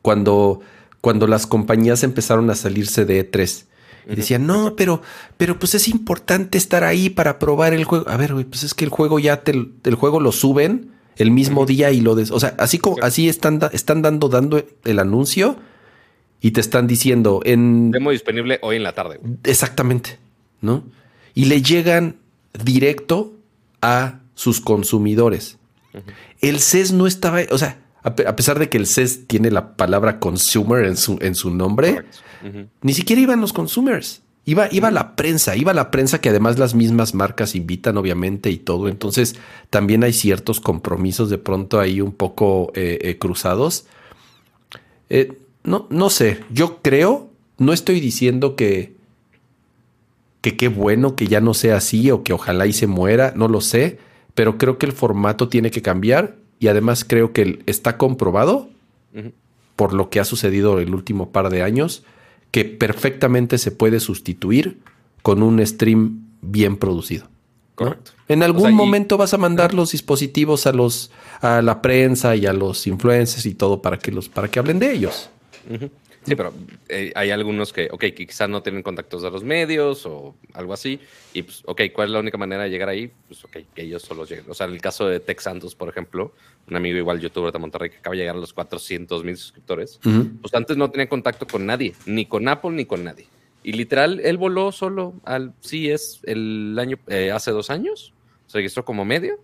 cuando 0.00 0.62
cuando 1.06 1.28
las 1.28 1.46
compañías 1.46 2.02
empezaron 2.02 2.50
a 2.50 2.56
salirse 2.56 3.04
de 3.04 3.30
E3. 3.30 3.66
Y 4.10 4.16
decían, 4.16 4.44
no, 4.44 4.74
pero, 4.74 5.02
pero 5.36 5.56
pues 5.56 5.76
es 5.76 5.86
importante 5.86 6.58
estar 6.58 6.82
ahí 6.82 7.10
para 7.10 7.38
probar 7.38 7.74
el 7.74 7.84
juego. 7.84 8.08
A 8.08 8.16
ver, 8.16 8.32
güey, 8.32 8.44
pues 8.44 8.64
es 8.64 8.74
que 8.74 8.84
el 8.84 8.90
juego 8.90 9.20
ya 9.20 9.44
te, 9.44 9.52
el 9.52 9.94
juego 9.94 10.18
lo 10.18 10.32
suben 10.32 10.90
el 11.16 11.30
mismo 11.30 11.64
día 11.64 11.92
y 11.92 12.00
lo 12.00 12.16
des. 12.16 12.32
O 12.32 12.40
sea, 12.40 12.56
así 12.58 12.78
como 12.78 12.96
así 13.02 13.28
están, 13.28 13.60
están 13.72 14.02
dando, 14.02 14.28
dando 14.28 14.64
el 14.84 14.98
anuncio 14.98 15.58
y 16.40 16.50
te 16.50 16.60
están 16.60 16.88
diciendo 16.88 17.40
en. 17.44 17.92
Demo 17.92 18.10
disponible 18.10 18.58
hoy 18.62 18.74
en 18.74 18.82
la 18.82 18.92
tarde. 18.92 19.20
Exactamente. 19.44 20.18
¿No? 20.60 20.82
Y 21.34 21.44
le 21.44 21.62
llegan 21.62 22.16
directo 22.64 23.32
a 23.80 24.22
sus 24.34 24.60
consumidores. 24.60 25.58
El 26.40 26.58
CES 26.58 26.90
no 26.90 27.06
estaba. 27.06 27.42
O 27.52 27.58
sea, 27.58 27.78
a 28.06 28.36
pesar 28.36 28.58
de 28.60 28.68
que 28.68 28.78
el 28.78 28.86
CES 28.86 29.26
tiene 29.26 29.50
la 29.50 29.76
palabra 29.76 30.20
consumer 30.20 30.84
en 30.84 30.96
su, 30.96 31.18
en 31.20 31.34
su 31.34 31.50
nombre, 31.50 32.04
ni 32.80 32.94
siquiera 32.94 33.20
iban 33.20 33.40
los 33.40 33.52
consumers. 33.52 34.22
Iba, 34.44 34.68
iba 34.70 34.92
la 34.92 35.16
prensa, 35.16 35.56
iba 35.56 35.74
la 35.74 35.90
prensa 35.90 36.20
que 36.20 36.28
además 36.28 36.56
las 36.56 36.76
mismas 36.76 37.14
marcas 37.14 37.56
invitan, 37.56 37.96
obviamente, 37.96 38.48
y 38.50 38.58
todo. 38.58 38.86
Entonces, 38.86 39.34
también 39.70 40.04
hay 40.04 40.12
ciertos 40.12 40.60
compromisos 40.60 41.30
de 41.30 41.38
pronto 41.38 41.80
ahí 41.80 42.00
un 42.00 42.12
poco 42.12 42.70
eh, 42.76 42.98
eh, 43.02 43.18
cruzados. 43.18 43.86
Eh, 45.10 45.32
no, 45.64 45.88
no 45.90 46.10
sé, 46.10 46.44
yo 46.48 46.80
creo, 46.80 47.28
no 47.58 47.72
estoy 47.72 47.98
diciendo 47.98 48.54
que, 48.54 48.94
que 50.42 50.56
qué 50.56 50.68
bueno 50.68 51.16
que 51.16 51.26
ya 51.26 51.40
no 51.40 51.52
sea 51.52 51.78
así 51.78 52.12
o 52.12 52.22
que 52.22 52.32
ojalá 52.32 52.68
y 52.68 52.72
se 52.72 52.86
muera, 52.86 53.32
no 53.34 53.48
lo 53.48 53.60
sé, 53.60 53.98
pero 54.36 54.58
creo 54.58 54.78
que 54.78 54.86
el 54.86 54.92
formato 54.92 55.48
tiene 55.48 55.72
que 55.72 55.82
cambiar 55.82 56.36
y 56.58 56.68
además 56.68 57.04
creo 57.04 57.32
que 57.32 57.60
está 57.66 57.96
comprobado 57.96 58.68
por 59.76 59.92
lo 59.92 60.10
que 60.10 60.20
ha 60.20 60.24
sucedido 60.24 60.78
el 60.78 60.94
último 60.94 61.30
par 61.30 61.50
de 61.50 61.62
años 61.62 62.04
que 62.50 62.64
perfectamente 62.64 63.58
se 63.58 63.70
puede 63.70 64.00
sustituir 64.00 64.78
con 65.22 65.42
un 65.42 65.64
stream 65.66 66.26
bien 66.40 66.76
producido. 66.76 67.28
Correcto. 67.74 68.12
En 68.28 68.42
algún 68.42 68.72
momento 68.72 69.18
vas 69.18 69.34
a 69.34 69.38
mandar 69.38 69.74
los 69.74 69.92
dispositivos 69.92 70.66
a 70.66 70.72
los 70.72 71.10
a 71.42 71.60
la 71.60 71.82
prensa 71.82 72.34
y 72.34 72.46
a 72.46 72.54
los 72.54 72.86
influencers 72.86 73.44
y 73.44 73.54
todo 73.54 73.82
para 73.82 73.98
que 73.98 74.10
los 74.10 74.30
para 74.30 74.48
que 74.48 74.58
hablen 74.58 74.78
de 74.78 74.92
ellos. 74.92 75.28
Sí, 76.26 76.34
pero 76.34 76.52
eh, 76.88 77.12
hay 77.14 77.30
algunos 77.30 77.72
que, 77.72 77.88
ok, 77.90 78.04
quizás 78.16 78.48
no 78.48 78.60
tienen 78.60 78.82
contactos 78.82 79.22
de 79.22 79.30
los 79.30 79.44
medios 79.44 80.04
o 80.06 80.34
algo 80.54 80.72
así. 80.72 80.98
Y 81.32 81.42
pues, 81.42 81.62
ok, 81.66 81.82
¿cuál 81.94 82.08
es 82.08 82.12
la 82.14 82.18
única 82.18 82.36
manera 82.36 82.64
de 82.64 82.70
llegar 82.70 82.88
ahí? 82.88 83.12
Pues, 83.28 83.44
ok, 83.44 83.58
que 83.72 83.82
ellos 83.82 84.02
solo 84.02 84.24
lleguen. 84.24 84.46
O 84.48 84.54
sea, 84.54 84.66
en 84.66 84.72
el 84.72 84.80
caso 84.80 85.06
de 85.06 85.20
Tex 85.20 85.44
Santos, 85.44 85.76
por 85.76 85.88
ejemplo, 85.88 86.32
un 86.68 86.74
amigo 86.74 86.98
igual 86.98 87.20
youtuber 87.20 87.52
de 87.52 87.58
Monterrey 87.60 87.90
que 87.90 87.98
acaba 87.98 88.14
de 88.14 88.22
llegar 88.22 88.34
a 88.34 88.40
los 88.40 88.52
400 88.52 89.22
mil 89.22 89.36
suscriptores, 89.36 90.00
pues 90.02 90.52
antes 90.54 90.76
no 90.76 90.90
tenía 90.90 91.08
contacto 91.08 91.46
con 91.46 91.64
nadie, 91.64 91.94
ni 92.06 92.26
con 92.26 92.48
Apple 92.48 92.72
ni 92.72 92.86
con 92.86 93.04
nadie. 93.04 93.28
Y 93.62 93.72
literal, 93.72 94.20
él 94.20 94.36
voló 94.36 94.72
solo 94.72 95.14
al 95.24 95.54
es 95.72 96.20
el 96.24 96.76
año, 96.78 96.98
eh, 97.06 97.30
hace 97.30 97.52
dos 97.52 97.70
años, 97.70 98.12
se 98.46 98.58
registró 98.58 98.84
como 98.84 99.04
medio, 99.04 99.38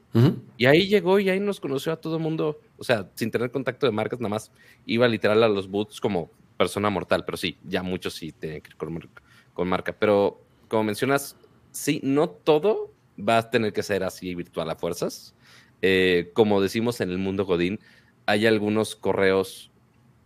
y 0.57 0.66
ahí 0.66 0.87
llegó 0.87 1.18
y 1.18 1.29
ahí 1.29 1.40
nos 1.40 1.61
conoció 1.61 1.92
a 1.92 1.97
todo 1.97 2.16
el 2.16 2.23
mundo, 2.23 2.61
o 2.77 2.85
sea, 2.85 3.09
sin 3.14 3.31
tener 3.31 3.51
contacto 3.51 3.87
de 3.87 3.92
marcas, 3.92 4.21
nada 4.21 4.31
más 4.31 4.53
iba 4.87 5.09
literal 5.09 5.42
a 5.42 5.49
los 5.49 5.68
boots 5.68 6.01
como 6.01 6.31
persona 6.62 6.90
mortal, 6.90 7.25
pero 7.25 7.37
sí, 7.37 7.59
ya 7.64 7.83
muchos 7.83 8.14
sí 8.14 8.33
tienen 8.33 8.61
que 8.61 8.70
ir 8.70 8.77
con, 8.77 9.68
marca. 9.68 9.92
Pero 9.98 10.40
como 10.68 10.85
mencionas, 10.85 11.37
sí, 11.72 12.01
no 12.03 12.31
todo 12.31 12.92
va 13.18 13.38
a 13.38 13.51
tener 13.51 13.72
que 13.72 13.83
ser 13.83 14.05
así 14.05 14.35
virtual 14.35 14.70
a 14.70 14.77
fuerzas. 14.77 15.35
Eh, 15.83 16.31
como 16.35 16.61
decimos 16.61 17.01
en 17.01 17.11
el 17.11 17.18
mundo 17.18 17.44
Godín, 17.44 17.81
hay 18.27 18.46
algunos 18.46 18.94
correos 18.94 19.72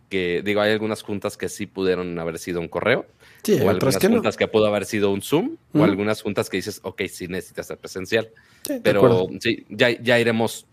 que, 0.09 0.41
digo, 0.45 0.61
hay 0.61 0.71
algunas 0.71 1.01
juntas 1.01 1.37
que 1.37 1.49
sí 1.49 1.65
pudieron 1.65 2.17
haber 2.19 2.37
sido 2.37 2.61
un 2.61 2.67
correo. 2.67 3.07
Sí, 3.43 3.59
o 3.59 3.69
algunas 3.69 3.97
juntas 3.97 4.37
que 4.37 4.47
pudo 4.47 4.67
haber 4.67 4.85
sido 4.85 5.11
un 5.11 5.21
Zoom, 5.21 5.57
o 5.73 5.83
algunas 5.83 6.21
juntas 6.21 6.49
que 6.49 6.57
dices, 6.57 6.79
ok, 6.83 7.01
sí 7.09 7.27
necesitas 7.27 7.67
ser 7.67 7.77
presencial. 7.77 8.29
pero 8.83 9.27
sí, 9.39 9.65
ya, 9.69 9.89
ya 9.89 10.19
iremos 10.19 10.67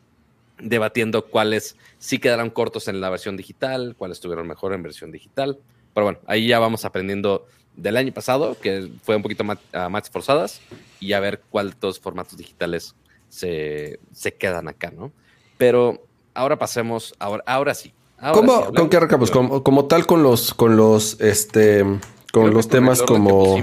debatiendo 0.59 1.27
cuáles 1.27 1.77
sí 1.99 2.19
quedaron 2.19 2.51
cortos 2.51 2.88
en 2.88 3.01
la 3.01 3.11
versión 3.11 3.37
digital, 3.37 3.95
cuáles 3.97 4.19
estuvieron 4.19 4.47
mejor 4.47 4.73
en 4.73 4.83
versión 4.83 5.11
digital. 5.11 5.59
Pero 5.93 6.05
bueno, 6.05 6.19
ahí 6.27 6.49
ya 6.49 6.59
vamos 6.59 6.85
aprendiendo 6.85 7.47
del 7.77 7.97
año 7.97 8.12
pasado, 8.12 8.57
que 8.61 8.90
fue 9.03 9.17
un 9.17 9.23
poquito 9.23 9.45
más, 9.45 9.59
más 9.90 10.11
forzadas, 10.11 10.61
y 11.01 11.12
a 11.12 11.21
ver 11.21 11.43
cuántos 11.51 12.01
formatos 12.01 12.37
digitales 12.37 12.95
se, 13.29 13.99
quedan 14.38 14.69
acá, 14.69 14.90
¿no? 14.90 15.12
Pero 15.59 16.07
ahora 16.35 16.59
pasemos, 16.59 17.14
ahora, 17.19 17.43
ahora 17.47 17.75
sí. 17.75 17.93
¿Cómo, 18.33 18.73
¿Con 18.73 18.88
qué 18.88 18.97
arrancamos? 18.97 19.31
Como, 19.31 19.85
tal 19.87 20.07
con 20.07 20.23
los, 20.23 20.55
con 20.55 20.77
los, 20.77 21.21
este, 21.21 21.85
con 22.33 22.55
los 22.55 22.69
temas 22.69 23.03
como... 23.03 23.62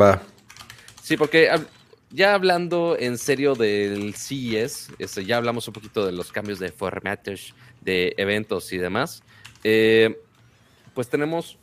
Va. 0.00 0.22
Sí, 1.02 1.16
porque 1.16 1.50
ya 2.10 2.34
hablando 2.34 2.96
en 2.98 3.18
serio 3.18 3.54
del 3.54 4.14
CES, 4.14 4.90
este, 4.98 5.24
ya 5.24 5.36
hablamos 5.36 5.66
un 5.68 5.74
poquito 5.74 6.04
de 6.04 6.12
los 6.12 6.32
cambios 6.32 6.58
de 6.58 6.72
formatos, 6.72 7.54
de 7.80 8.14
eventos 8.16 8.72
y 8.72 8.78
demás. 8.78 9.22
Eh, 9.62 10.20
pues 10.94 11.08
tenemos 11.08 11.58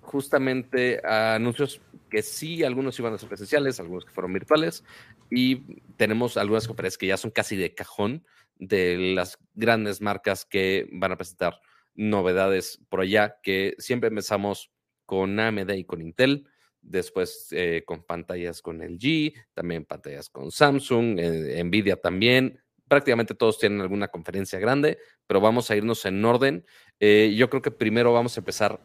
justamente 0.00 1.00
anuncios 1.06 1.80
que 2.10 2.22
sí, 2.22 2.64
algunos 2.64 2.98
iban 2.98 3.14
a 3.14 3.18
ser 3.18 3.28
presenciales, 3.28 3.80
algunos 3.80 4.04
que 4.04 4.12
fueron 4.12 4.32
virtuales, 4.32 4.84
y 5.30 5.62
tenemos 5.96 6.36
algunas 6.36 6.66
conferencias 6.66 6.98
que 6.98 7.06
ya 7.06 7.16
son 7.16 7.30
casi 7.30 7.56
de 7.56 7.74
cajón 7.74 8.24
de 8.58 9.14
las 9.14 9.38
grandes 9.54 10.00
marcas 10.00 10.44
que 10.44 10.88
van 10.92 11.12
a 11.12 11.16
presentar 11.16 11.60
novedades 11.94 12.80
por 12.88 13.00
allá, 13.00 13.38
que 13.42 13.74
siempre 13.78 14.08
empezamos 14.08 14.70
con 15.06 15.38
AMD 15.38 15.70
y 15.70 15.84
con 15.84 16.00
Intel, 16.00 16.46
después 16.82 17.48
eh, 17.52 17.84
con 17.86 18.02
pantallas 18.02 18.60
con 18.60 18.82
LG, 18.82 19.32
también 19.54 19.84
pantallas 19.84 20.28
con 20.28 20.50
Samsung, 20.50 21.18
eh, 21.18 21.62
Nvidia 21.64 21.96
también. 21.96 22.60
Prácticamente 22.88 23.34
todos 23.34 23.58
tienen 23.58 23.80
alguna 23.80 24.08
conferencia 24.08 24.58
grande, 24.58 24.98
pero 25.26 25.40
vamos 25.40 25.70
a 25.70 25.76
irnos 25.76 26.04
en 26.04 26.22
orden. 26.24 26.66
Eh, 27.00 27.34
yo 27.36 27.48
creo 27.48 27.62
que 27.62 27.70
primero 27.70 28.12
vamos 28.12 28.36
a 28.36 28.40
empezar 28.40 28.80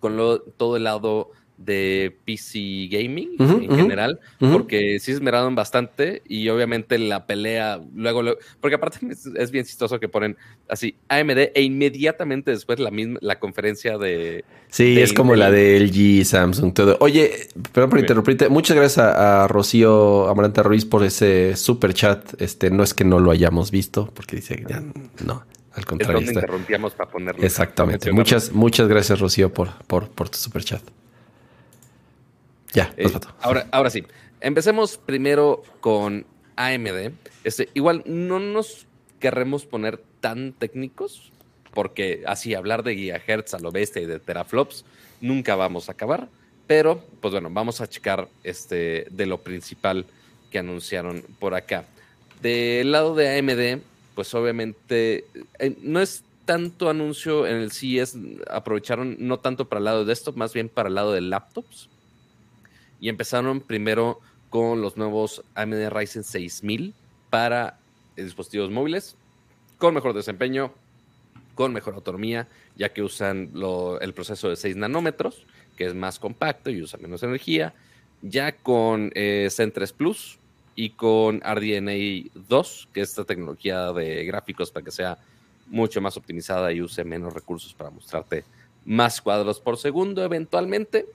con 0.00 0.16
todo 0.56 0.76
el 0.76 0.84
lado 0.84 1.30
de 1.60 2.16
PC 2.24 2.88
gaming 2.90 3.36
en 3.38 3.76
general, 3.76 4.18
porque 4.38 4.98
sí 4.98 5.12
esmeraron 5.12 5.54
bastante 5.54 6.22
y 6.26 6.48
obviamente 6.48 6.98
la 6.98 7.26
pelea, 7.26 7.80
luego, 7.94 8.22
porque 8.60 8.76
aparte 8.76 8.98
es, 9.36 9.50
bien 9.50 9.64
chistoso 9.64 10.00
que 10.00 10.08
ponen 10.08 10.36
así 10.68 10.96
AMD 11.08 11.50
e 11.54 11.62
inmediatamente 11.62 12.50
después 12.50 12.80
la 12.80 12.90
misma, 12.90 13.18
la 13.20 13.38
conferencia 13.38 13.98
de... 13.98 14.44
Sí, 14.68 14.98
es 15.00 15.12
como 15.12 15.34
la 15.34 15.50
de 15.50 15.78
LG, 15.80 16.24
Samsung, 16.24 16.72
todo. 16.72 16.96
Oye, 17.00 17.48
perdón 17.72 17.90
por 17.90 17.98
interrumpirte, 17.98 18.48
muchas 18.48 18.76
gracias 18.76 18.98
a, 18.98 19.46
Rocío 19.48 20.28
Amaranta 20.28 20.62
Ruiz 20.62 20.84
por 20.84 21.04
ese 21.04 21.56
super 21.56 21.92
chat, 21.92 22.40
este, 22.40 22.70
no 22.70 22.82
es 22.82 22.94
que 22.94 23.04
no 23.04 23.18
lo 23.18 23.30
hayamos 23.30 23.70
visto, 23.70 24.10
porque 24.14 24.36
dice, 24.36 24.64
ya, 24.66 24.82
no. 25.24 25.44
Al 25.72 25.86
contrario. 25.86 26.20
Es 26.22 26.28
interrumpíamos 26.28 26.94
para 26.94 27.10
ponerlo. 27.10 27.44
Exactamente. 27.44 28.10
Muchas, 28.10 28.50
muchas 28.50 28.88
gracias, 28.88 29.20
Rocío, 29.20 29.52
por, 29.52 29.70
por, 29.86 30.08
por 30.10 30.28
tu 30.28 30.36
super 30.36 30.64
chat. 30.64 30.82
Ya, 32.72 32.92
eh, 32.96 33.10
ahora, 33.40 33.66
ahora 33.72 33.90
sí. 33.90 34.04
Empecemos 34.40 34.96
primero 34.96 35.62
con 35.80 36.24
AMD. 36.56 37.12
Este, 37.44 37.68
igual 37.74 38.02
no 38.06 38.38
nos 38.38 38.86
querremos 39.18 39.66
poner 39.66 40.02
tan 40.20 40.52
técnicos, 40.52 41.32
porque 41.72 42.22
así 42.26 42.54
hablar 42.54 42.82
de 42.82 42.94
gigahertz 42.94 43.54
a 43.54 43.58
lo 43.58 43.70
bestia 43.70 44.02
y 44.02 44.06
de 44.06 44.18
teraflops 44.18 44.84
nunca 45.20 45.56
vamos 45.56 45.88
a 45.88 45.92
acabar. 45.92 46.28
Pero, 46.66 47.04
pues 47.20 47.32
bueno, 47.32 47.50
vamos 47.50 47.80
a 47.80 47.88
checar 47.88 48.28
este, 48.44 49.06
de 49.10 49.26
lo 49.26 49.38
principal 49.38 50.06
que 50.50 50.58
anunciaron 50.58 51.24
por 51.38 51.54
acá. 51.54 51.84
Del 52.40 52.92
lado 52.92 53.14
de 53.14 53.38
AMD, 53.38 53.82
pues 54.14 54.32
obviamente 54.34 55.24
eh, 55.58 55.76
no 55.82 56.00
es 56.00 56.22
tanto 56.44 56.88
anuncio 56.88 57.46
en 57.46 57.56
el 57.56 57.72
CES, 57.72 58.16
aprovecharon 58.48 59.16
no 59.18 59.38
tanto 59.38 59.68
para 59.68 59.78
el 59.78 59.84
lado 59.84 60.00
de 60.00 60.06
desktop, 60.06 60.36
más 60.36 60.52
bien 60.52 60.68
para 60.68 60.88
el 60.88 60.94
lado 60.94 61.12
de 61.12 61.20
laptops 61.20 61.88
y 63.00 63.08
empezaron 63.08 63.60
primero 63.60 64.20
con 64.50 64.82
los 64.82 64.96
nuevos 64.96 65.42
AMD 65.54 65.88
Ryzen 65.90 66.24
6000 66.24 66.94
para 67.30 67.78
dispositivos 68.16 68.70
móviles 68.70 69.16
con 69.80 69.94
mejor 69.94 70.12
desempeño, 70.12 70.72
con 71.54 71.72
mejor 71.72 71.94
autonomía, 71.94 72.46
ya 72.76 72.92
que 72.92 73.02
usan 73.02 73.50
el 74.00 74.14
proceso 74.14 74.50
de 74.50 74.56
6 74.56 74.76
nanómetros, 74.76 75.46
que 75.76 75.86
es 75.86 75.94
más 75.94 76.18
compacto 76.18 76.70
y 76.70 76.82
usa 76.82 76.98
menos 77.00 77.22
energía, 77.22 77.72
ya 78.20 78.52
con 78.52 79.10
eh, 79.14 79.48
Zen 79.50 79.72
3 79.72 79.92
Plus 79.94 80.38
y 80.76 80.90
con 80.90 81.40
RDNA 81.40 82.30
2, 82.48 82.88
que 82.92 83.00
es 83.00 83.08
esta 83.08 83.24
tecnología 83.24 83.90
de 83.92 84.24
gráficos 84.26 84.70
para 84.70 84.84
que 84.84 84.90
sea 84.90 85.18
mucho 85.66 86.00
más 86.00 86.16
optimizada 86.16 86.72
y 86.72 86.82
use 86.82 87.02
menos 87.04 87.32
recursos 87.32 87.72
para 87.72 87.90
mostrarte 87.90 88.44
más 88.84 89.20
cuadros 89.22 89.60
por 89.60 89.78
segundo 89.78 90.22
eventualmente. 90.22 91.06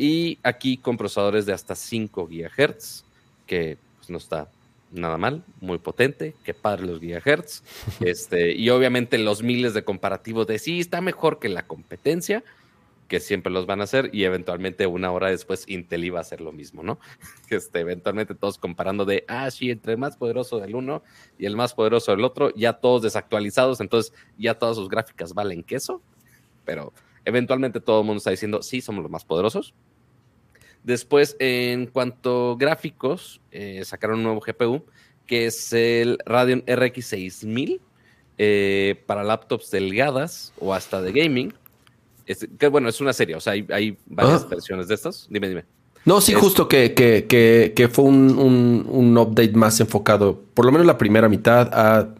Y 0.00 0.38
aquí 0.44 0.76
con 0.76 0.96
procesadores 0.96 1.44
de 1.44 1.52
hasta 1.52 1.74
5 1.74 2.28
GHz, 2.28 3.04
que 3.48 3.78
pues, 3.96 4.10
no 4.10 4.18
está 4.18 4.48
nada 4.92 5.18
mal, 5.18 5.42
muy 5.60 5.78
potente, 5.78 6.36
que 6.44 6.54
padre 6.54 6.86
los 6.86 7.00
gigahertz. 7.00 7.64
Este, 8.00 8.52
y 8.52 8.70
obviamente 8.70 9.18
los 9.18 9.42
miles 9.42 9.74
de 9.74 9.82
comparativos 9.82 10.46
de 10.46 10.60
sí, 10.60 10.78
está 10.78 11.00
mejor 11.00 11.40
que 11.40 11.48
la 11.48 11.66
competencia, 11.66 12.44
que 13.08 13.18
siempre 13.18 13.52
los 13.52 13.66
van 13.66 13.80
a 13.80 13.84
hacer, 13.84 14.10
y 14.12 14.22
eventualmente 14.22 14.86
una 14.86 15.10
hora 15.10 15.30
después 15.30 15.64
Intel 15.66 16.04
iba 16.04 16.18
a 16.18 16.22
hacer 16.22 16.42
lo 16.42 16.52
mismo, 16.52 16.84
¿no? 16.84 17.00
Este, 17.50 17.80
eventualmente 17.80 18.36
todos 18.36 18.56
comparando 18.56 19.04
de, 19.04 19.24
ah, 19.26 19.50
sí, 19.50 19.68
entre 19.68 19.94
el 19.94 19.98
más 19.98 20.16
poderoso 20.16 20.60
del 20.60 20.76
uno 20.76 21.02
y 21.40 21.46
el 21.46 21.56
más 21.56 21.74
poderoso 21.74 22.12
del 22.12 22.22
otro, 22.22 22.54
ya 22.54 22.74
todos 22.74 23.02
desactualizados, 23.02 23.80
entonces 23.80 24.12
ya 24.38 24.54
todas 24.54 24.76
sus 24.76 24.88
gráficas 24.88 25.34
valen 25.34 25.64
queso, 25.64 26.00
pero 26.64 26.92
eventualmente 27.24 27.80
todo 27.80 28.00
el 28.02 28.06
mundo 28.06 28.18
está 28.18 28.30
diciendo, 28.30 28.62
sí, 28.62 28.80
somos 28.80 29.02
los 29.02 29.10
más 29.10 29.24
poderosos, 29.24 29.74
Después, 30.84 31.36
en 31.38 31.86
cuanto 31.86 32.52
a 32.52 32.56
gráficos, 32.56 33.40
eh, 33.50 33.82
sacaron 33.84 34.18
un 34.18 34.24
nuevo 34.24 34.40
GPU, 34.40 34.84
que 35.26 35.46
es 35.46 35.72
el 35.72 36.18
Radeon 36.24 36.64
RX 36.66 37.06
6000 37.06 37.80
eh, 38.38 39.02
para 39.06 39.24
laptops 39.24 39.70
delgadas 39.70 40.52
o 40.58 40.72
hasta 40.72 41.02
de 41.02 41.12
gaming. 41.12 41.52
que 42.58 42.68
bueno, 42.68 42.88
es 42.88 43.00
una 43.00 43.12
serie, 43.12 43.34
o 43.34 43.40
sea, 43.40 43.52
hay, 43.52 43.96
varias 44.06 44.44
ah. 44.44 44.48
versiones 44.48 44.88
de 44.88 44.94
estas. 44.94 45.26
Dime, 45.28 45.48
dime. 45.48 45.64
No, 46.04 46.20
sí, 46.20 46.32
justo 46.32 46.68
que, 46.68 46.94
que, 46.94 47.88
fue 47.88 48.04
un, 48.04 49.16
update 49.18 49.52
más 49.52 49.78
enfocado, 49.80 50.40
por 50.54 50.64
lo 50.64 50.72
menos 50.72 50.86
la 50.86 50.96
primera 50.96 51.28
mitad, 51.28 51.68
a 51.72 52.14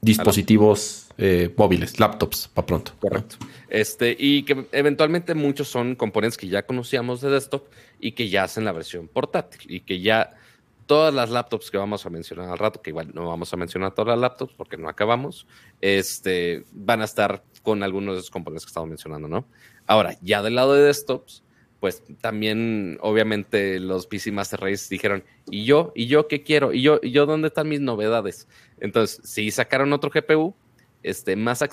dispositivos 0.00 1.07
eh, 1.18 1.52
móviles, 1.56 1.98
laptops, 1.98 2.48
para 2.48 2.66
pronto. 2.66 2.92
Correcto. 3.00 3.36
Este, 3.68 4.16
y 4.16 4.44
que 4.44 4.66
eventualmente 4.70 5.34
muchos 5.34 5.68
son 5.68 5.96
componentes 5.96 6.38
que 6.38 6.46
ya 6.46 6.64
conocíamos 6.64 7.20
de 7.20 7.30
desktop 7.30 7.64
y 7.98 8.12
que 8.12 8.28
ya 8.28 8.44
hacen 8.44 8.64
la 8.64 8.72
versión 8.72 9.08
portátil 9.08 9.60
y 9.68 9.80
que 9.80 10.00
ya 10.00 10.30
todas 10.86 11.12
las 11.12 11.30
laptops 11.30 11.70
que 11.70 11.76
vamos 11.76 12.06
a 12.06 12.10
mencionar 12.10 12.48
al 12.48 12.58
rato, 12.58 12.80
que 12.80 12.90
igual 12.90 13.10
no 13.14 13.26
vamos 13.26 13.52
a 13.52 13.56
mencionar 13.56 13.94
todas 13.94 14.08
las 14.08 14.18
laptops 14.20 14.54
porque 14.54 14.76
no 14.76 14.88
acabamos, 14.88 15.46
este, 15.80 16.64
van 16.72 17.02
a 17.02 17.04
estar 17.04 17.42
con 17.62 17.82
algunos 17.82 18.14
de 18.14 18.20
esos 18.20 18.30
componentes 18.30 18.64
que 18.64 18.70
estamos 18.70 18.88
mencionando, 18.88 19.28
¿no? 19.28 19.44
Ahora, 19.86 20.16
ya 20.22 20.40
del 20.42 20.54
lado 20.54 20.74
de 20.74 20.82
desktops, 20.84 21.42
pues 21.80 22.02
también 22.20 22.98
obviamente 23.00 23.80
los 23.80 24.06
PC 24.06 24.32
Master 24.32 24.60
Race 24.60 24.86
dijeron, 24.88 25.24
¿y 25.50 25.64
yo? 25.64 25.92
¿Y 25.94 26.06
yo 26.06 26.28
qué 26.28 26.42
quiero? 26.42 26.72
¿Y 26.72 26.82
yo? 26.82 27.00
¿Y 27.02 27.10
yo 27.10 27.26
dónde 27.26 27.48
están 27.48 27.68
mis 27.68 27.80
novedades? 27.80 28.48
Entonces, 28.80 29.20
si 29.24 29.50
sacaron 29.50 29.92
otro 29.92 30.10
GPU, 30.10 30.54
este, 31.02 31.36
más 31.36 31.64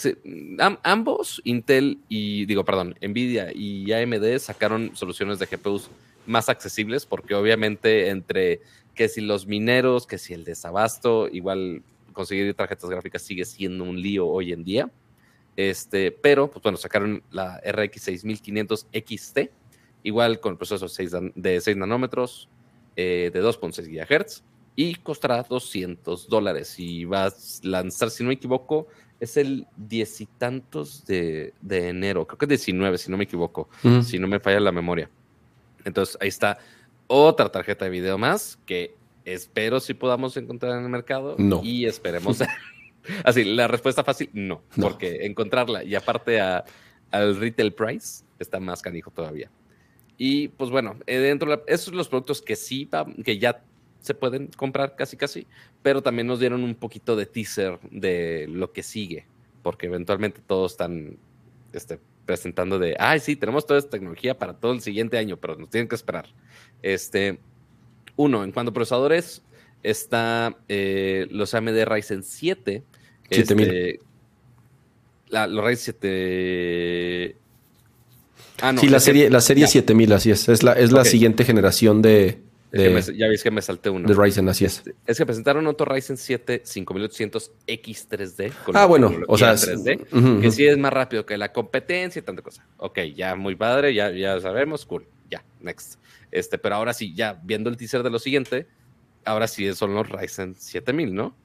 ambos, 0.83 1.41
Intel 1.43 1.99
y, 2.09 2.45
digo, 2.45 2.63
perdón, 2.63 2.95
Nvidia 3.01 3.51
y 3.53 3.91
AMD 3.91 4.38
sacaron 4.39 4.95
soluciones 4.95 5.39
de 5.39 5.47
GPUs 5.47 5.89
más 6.25 6.49
accesibles 6.49 7.05
porque 7.05 7.35
obviamente 7.35 8.09
entre 8.09 8.61
que 8.93 9.09
si 9.09 9.21
los 9.21 9.45
mineros, 9.45 10.07
que 10.07 10.17
si 10.17 10.33
el 10.33 10.43
desabasto, 10.43 11.27
igual 11.27 11.83
conseguir 12.13 12.53
tarjetas 12.53 12.89
gráficas 12.89 13.21
sigue 13.21 13.45
siendo 13.45 13.83
un 13.83 14.01
lío 14.01 14.27
hoy 14.27 14.53
en 14.53 14.63
día. 14.63 14.89
Este, 15.55 16.11
pero, 16.11 16.49
pues 16.49 16.63
bueno, 16.63 16.77
sacaron 16.77 17.23
la 17.29 17.61
RX 17.65 18.01
6500 18.01 18.88
XT, 18.91 19.39
igual 20.03 20.39
con 20.39 20.53
el 20.53 20.57
proceso 20.57 20.88
de 21.35 21.61
6 21.61 21.77
nanómetros, 21.77 22.49
eh, 22.95 23.29
de 23.33 23.43
2.6 23.43 23.88
GHz, 23.88 24.43
y 24.75 24.95
costará 24.95 25.43
200 25.43 26.27
dólares. 26.27 26.79
Y 26.79 27.05
va 27.05 27.25
a 27.27 27.33
lanzar, 27.63 28.09
si 28.09 28.23
no 28.23 28.29
me 28.29 28.35
equivoco, 28.35 28.88
es 29.19 29.38
el 29.38 29.67
diez 29.78 30.21
y 30.21 30.25
tantos 30.25 31.06
de, 31.06 31.54
enero, 31.69 32.28
creo 32.28 32.38
que 32.38 32.45
es 32.45 32.49
19, 32.49 32.98
si 32.98 33.12
no 33.12 33.17
me 33.17 33.23
equivoco, 33.23 33.69
si 34.04 34.19
no 34.19 34.27
me 34.27 34.39
falla 34.39 34.60
la 34.60 34.71
memoria. 34.71 35.10
Entonces 35.83 36.17
ahí 36.19 36.27
está 36.27 36.58
otra 37.08 37.50
tarjeta 37.50 37.85
de 37.85 37.92
video 37.92 38.17
más 38.17 38.58
que 38.65 38.96
espero 39.23 39.79
si 39.79 39.94
podamos 39.94 40.35
encontrar 40.37 40.77
en 40.77 40.83
el 40.83 40.89
mercado. 40.89 41.35
No. 41.37 41.62
Y 41.63 41.85
esperemos. 41.85 42.42
Así, 43.23 43.44
la 43.44 43.67
respuesta 43.67 44.04
fácil, 44.04 44.29
no, 44.33 44.63
porque 44.81 45.25
encontrarla 45.25 45.83
y 45.83 45.94
aparte 45.94 46.39
a, 46.39 46.65
al 47.12 47.35
retail 47.37 47.73
price 47.73 48.23
está 48.39 48.60
más 48.60 48.81
canijo 48.81 49.12
todavía. 49.12 49.52
Y 50.17 50.48
pues 50.50 50.69
bueno, 50.69 50.98
eh, 51.06 51.17
dentro 51.17 51.52
de 51.52 51.62
esos 51.67 51.85
son 51.85 51.98
los 51.98 52.08
productos 52.08 52.42
que 52.42 52.56
sí, 52.56 52.89
que 53.23 53.37
ya 53.37 53.63
se 54.06 54.13
pueden 54.13 54.47
comprar 54.56 54.95
casi 54.95 55.17
casi, 55.17 55.47
pero 55.81 56.03
también 56.03 56.27
nos 56.27 56.39
dieron 56.39 56.63
un 56.63 56.75
poquito 56.75 57.15
de 57.15 57.25
teaser 57.25 57.79
de 57.89 58.45
lo 58.47 58.71
que 58.71 58.83
sigue, 58.83 59.25
porque 59.63 59.87
eventualmente 59.87 60.41
todos 60.45 60.73
están 60.73 61.17
este, 61.73 61.99
presentando 62.25 62.77
de, 62.77 62.95
ay, 62.99 63.19
sí, 63.19 63.35
tenemos 63.35 63.65
toda 63.65 63.79
esta 63.79 63.91
tecnología 63.91 64.37
para 64.37 64.53
todo 64.53 64.73
el 64.73 64.81
siguiente 64.81 65.17
año, 65.17 65.37
pero 65.37 65.56
nos 65.56 65.71
tienen 65.71 65.87
que 65.87 65.95
esperar. 65.95 66.27
Este, 66.83 67.39
uno, 68.15 68.43
en 68.43 68.51
cuanto 68.51 68.69
a 68.69 68.73
procesadores, 68.73 69.41
está 69.81 70.56
eh, 70.69 71.25
los 71.31 71.56
AMD 71.56 71.83
Ryzen 71.85 72.21
7. 72.21 72.83
7000. 73.31 73.67
Este, 73.67 73.99
la, 75.29 75.47
los 75.47 75.65
Ryzen 75.65 75.95
7... 75.99 77.35
Ah, 78.62 78.71
no, 78.71 78.79
sí, 78.79 78.87
la 78.87 78.99
serie, 78.99 79.31
la 79.31 79.41
serie 79.41 79.67
7000, 79.67 80.13
así 80.13 80.31
es. 80.31 80.47
Es 80.47 80.62
la, 80.62 80.73
es 80.73 80.91
la 80.91 81.03
siguiente 81.03 81.43
generación 81.43 82.01
de, 82.01 82.39
ya 82.76 83.28
veis 83.28 83.44
que 83.44 83.52
me 83.52 83.62
salté 83.62 83.90
uno. 83.90 84.08
De 84.08 84.13
Ryzen, 84.13 84.50
así 84.50 84.65
es. 84.65 84.78
Este, 84.78 84.96
es 85.06 85.17
que 85.17 85.26
presentaron 85.26 85.65
otro 85.67 85.86
Ryzen 85.86 86.17
7 86.17 86.63
5800X3D. 86.63 88.52
ah, 88.73 88.86
bueno, 88.86 89.13
o 89.28 89.38
sea, 89.38 89.54
3D, 89.54 90.42
que 90.42 90.52
sí 90.52 90.65
es 90.65 90.78
más 90.78 90.92
rápido 90.92 91.26
que 91.26 91.38
la 91.38 91.52
competencia 91.52 92.19
y 92.19 92.23
tanta 92.23 92.42
cosa. 92.42 92.65
Ok, 92.78 93.00
ya 93.15 93.36
muy 93.36 93.56
padre, 93.56 93.94
ya, 93.94 94.12
ya 94.12 94.40
sabemos, 94.42 94.86
cool. 94.86 95.06
Ya, 95.30 95.44
next. 95.62 96.00
Este, 96.32 96.58
pero 96.58 96.76
ahora 96.76 96.94
sí, 96.94 97.13
ya 97.15 97.40
viendo 97.44 97.69
el 97.69 97.78
teaser 97.78 98.04
de 98.04 98.10
lo 98.10 98.19
siguiente, 98.19 98.67
ahora 99.23 99.48
sí 99.48 99.73
son 99.73 99.94
los 99.94 100.10
Ryzen 100.10 100.56
7000, 100.56 101.15
¿no? 101.15 101.36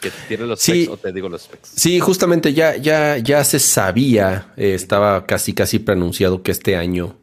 Que 0.00 0.10
tiene 0.28 0.46
los 0.46 0.60
specs 0.60 0.88
o 0.88 0.96
te 0.96 1.12
digo 1.12 1.28
los 1.28 1.42
specs. 1.42 1.70
Sí, 1.74 1.98
justamente 1.98 2.54
ya, 2.54 2.76
ya, 2.76 3.18
ya 3.18 3.42
se 3.44 3.58
sabía, 3.58 4.52
eh, 4.56 4.74
estaba 4.74 5.26
casi 5.26 5.54
casi 5.54 5.80
pronunciado 5.80 6.42
que 6.42 6.52
este 6.52 6.76
año 6.76 7.16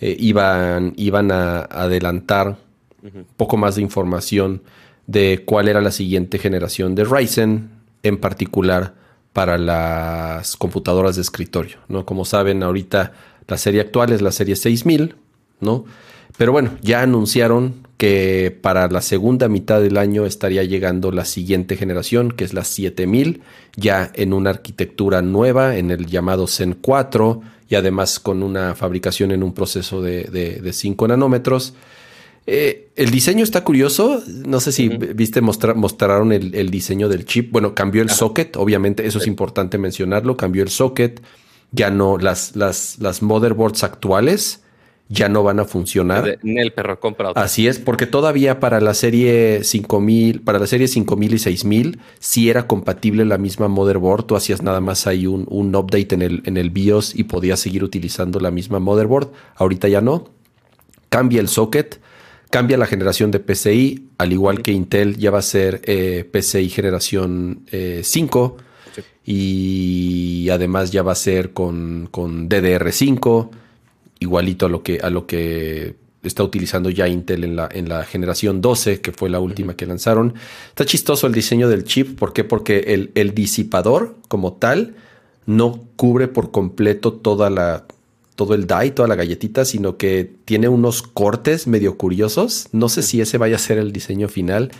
eh, 0.00 0.16
iban, 0.18 0.94
iban 0.96 1.30
a 1.30 1.60
adelantar 1.60 2.56
un 3.02 3.26
poco 3.36 3.56
más 3.56 3.76
de 3.76 3.82
información 3.82 4.62
de 5.06 5.42
cuál 5.44 5.68
era 5.68 5.80
la 5.80 5.90
siguiente 5.90 6.38
generación 6.38 6.94
de 6.94 7.04
Ryzen, 7.04 7.70
en 8.02 8.18
particular 8.18 8.94
para 9.32 9.58
las 9.58 10.56
computadoras 10.56 11.16
de 11.16 11.22
escritorio. 11.22 11.78
¿no? 11.88 12.04
Como 12.04 12.24
saben, 12.24 12.62
ahorita 12.62 13.12
la 13.46 13.58
serie 13.58 13.80
actual 13.80 14.12
es 14.12 14.22
la 14.22 14.32
serie 14.32 14.56
6000, 14.56 15.16
¿no? 15.60 15.84
Pero 16.36 16.52
bueno, 16.52 16.70
ya 16.80 17.02
anunciaron 17.02 17.86
que 17.96 18.56
para 18.62 18.88
la 18.88 19.02
segunda 19.02 19.48
mitad 19.48 19.82
del 19.82 19.98
año 19.98 20.24
estaría 20.24 20.64
llegando 20.64 21.12
la 21.12 21.26
siguiente 21.26 21.76
generación, 21.76 22.30
que 22.30 22.44
es 22.44 22.54
la 22.54 22.64
7000, 22.64 23.42
ya 23.76 24.10
en 24.14 24.32
una 24.32 24.50
arquitectura 24.50 25.20
nueva, 25.20 25.76
en 25.76 25.90
el 25.90 26.06
llamado 26.06 26.46
Zen 26.46 26.74
4, 26.80 27.42
y 27.70 27.76
además 27.76 28.18
con 28.18 28.42
una 28.42 28.74
fabricación 28.74 29.30
en 29.30 29.42
un 29.44 29.54
proceso 29.54 30.02
de, 30.02 30.70
5 30.72 31.08
nanómetros. 31.08 31.72
Eh, 32.46 32.90
el 32.96 33.12
diseño 33.12 33.44
está 33.44 33.62
curioso. 33.62 34.20
No 34.26 34.58
sé 34.58 34.72
si 34.72 34.88
viste, 34.88 35.40
mostraron 35.40 36.32
el, 36.32 36.70
diseño 36.70 37.08
del 37.08 37.24
chip. 37.24 37.52
Bueno, 37.52 37.74
cambió 37.74 38.02
el 38.02 38.10
socket, 38.10 38.56
obviamente, 38.56 39.06
eso 39.06 39.18
es 39.18 39.28
importante 39.28 39.78
mencionarlo. 39.78 40.36
Cambió 40.36 40.64
el 40.64 40.68
socket. 40.68 41.22
Ya 41.70 41.90
no, 41.90 42.18
las, 42.18 42.56
las, 42.56 42.98
las 42.98 43.22
motherboards 43.22 43.84
actuales 43.84 44.64
ya 45.10 45.28
no 45.28 45.42
van 45.42 45.58
a 45.58 45.64
funcionar. 45.64 46.38
En 46.42 46.58
el 46.58 46.72
perro 46.72 47.00
compra 47.00 47.32
Así 47.34 47.66
es, 47.66 47.80
porque 47.80 48.06
todavía 48.06 48.60
para 48.60 48.80
la 48.80 48.94
serie 48.94 49.64
5000, 49.64 50.40
para 50.42 50.60
la 50.60 50.68
serie 50.68 50.86
5000 50.86 51.34
y 51.34 51.38
6000, 51.38 52.00
si 52.20 52.48
era 52.48 52.68
compatible 52.68 53.24
la 53.24 53.36
misma 53.36 53.66
motherboard. 53.66 54.24
Tú 54.26 54.36
hacías 54.36 54.62
nada 54.62 54.80
más 54.80 55.08
ahí 55.08 55.26
un, 55.26 55.46
un 55.50 55.74
update 55.74 56.14
en 56.14 56.22
el, 56.22 56.42
en 56.46 56.56
el 56.56 56.70
BIOS 56.70 57.16
y 57.16 57.24
podías 57.24 57.58
seguir 57.58 57.82
utilizando 57.82 58.38
la 58.38 58.52
misma 58.52 58.78
motherboard. 58.78 59.32
Ahorita 59.56 59.88
ya 59.88 60.00
no. 60.00 60.28
Cambia 61.08 61.40
el 61.40 61.48
socket, 61.48 62.00
cambia 62.50 62.78
la 62.78 62.86
generación 62.86 63.32
de 63.32 63.40
PCI, 63.40 64.10
al 64.16 64.32
igual 64.32 64.62
que 64.62 64.70
Intel 64.70 65.16
ya 65.16 65.32
va 65.32 65.40
a 65.40 65.42
ser 65.42 65.82
eh, 65.86 66.24
PCI 66.30 66.68
generación 66.68 67.66
5. 68.02 68.56
Eh, 68.56 69.02
y 69.24 70.48
además 70.50 70.92
ya 70.92 71.02
va 71.02 71.12
a 71.12 71.16
ser 71.16 71.52
con, 71.52 72.08
con 72.12 72.48
DDR5 72.48 73.50
igualito 74.20 74.66
a 74.66 74.68
lo 74.68 74.82
que, 74.82 75.00
a 75.00 75.10
lo 75.10 75.26
que 75.26 75.96
está 76.22 76.44
utilizando 76.44 76.90
ya 76.90 77.08
Intel 77.08 77.44
en 77.44 77.56
la, 77.56 77.68
en 77.72 77.88
la 77.88 78.04
generación 78.04 78.60
12, 78.60 79.00
que 79.00 79.12
fue 79.12 79.30
la 79.30 79.40
última 79.40 79.74
que 79.74 79.86
lanzaron. 79.86 80.34
Está 80.68 80.84
chistoso 80.84 81.26
el 81.26 81.32
diseño 81.32 81.68
del 81.68 81.84
chip. 81.84 82.18
¿Por 82.18 82.32
qué? 82.32 82.44
Porque 82.44 82.78
el, 82.88 83.10
el 83.14 83.34
disipador 83.34 84.16
como 84.28 84.52
tal 84.52 84.94
no 85.46 85.82
cubre 85.96 86.28
por 86.28 86.50
completo 86.50 87.14
toda 87.14 87.50
la, 87.50 87.86
todo 88.36 88.54
el 88.54 88.66
die, 88.66 88.90
toda 88.90 89.08
la 89.08 89.14
galletita, 89.14 89.64
sino 89.64 89.96
que 89.96 90.30
tiene 90.44 90.68
unos 90.68 91.02
cortes 91.02 91.66
medio 91.66 91.96
curiosos. 91.96 92.68
No 92.72 92.88
sé 92.88 93.02
si 93.02 93.20
ese 93.20 93.38
vaya 93.38 93.56
a 93.56 93.58
ser 93.58 93.78
el 93.78 93.92
diseño 93.92 94.28
final. 94.28 94.70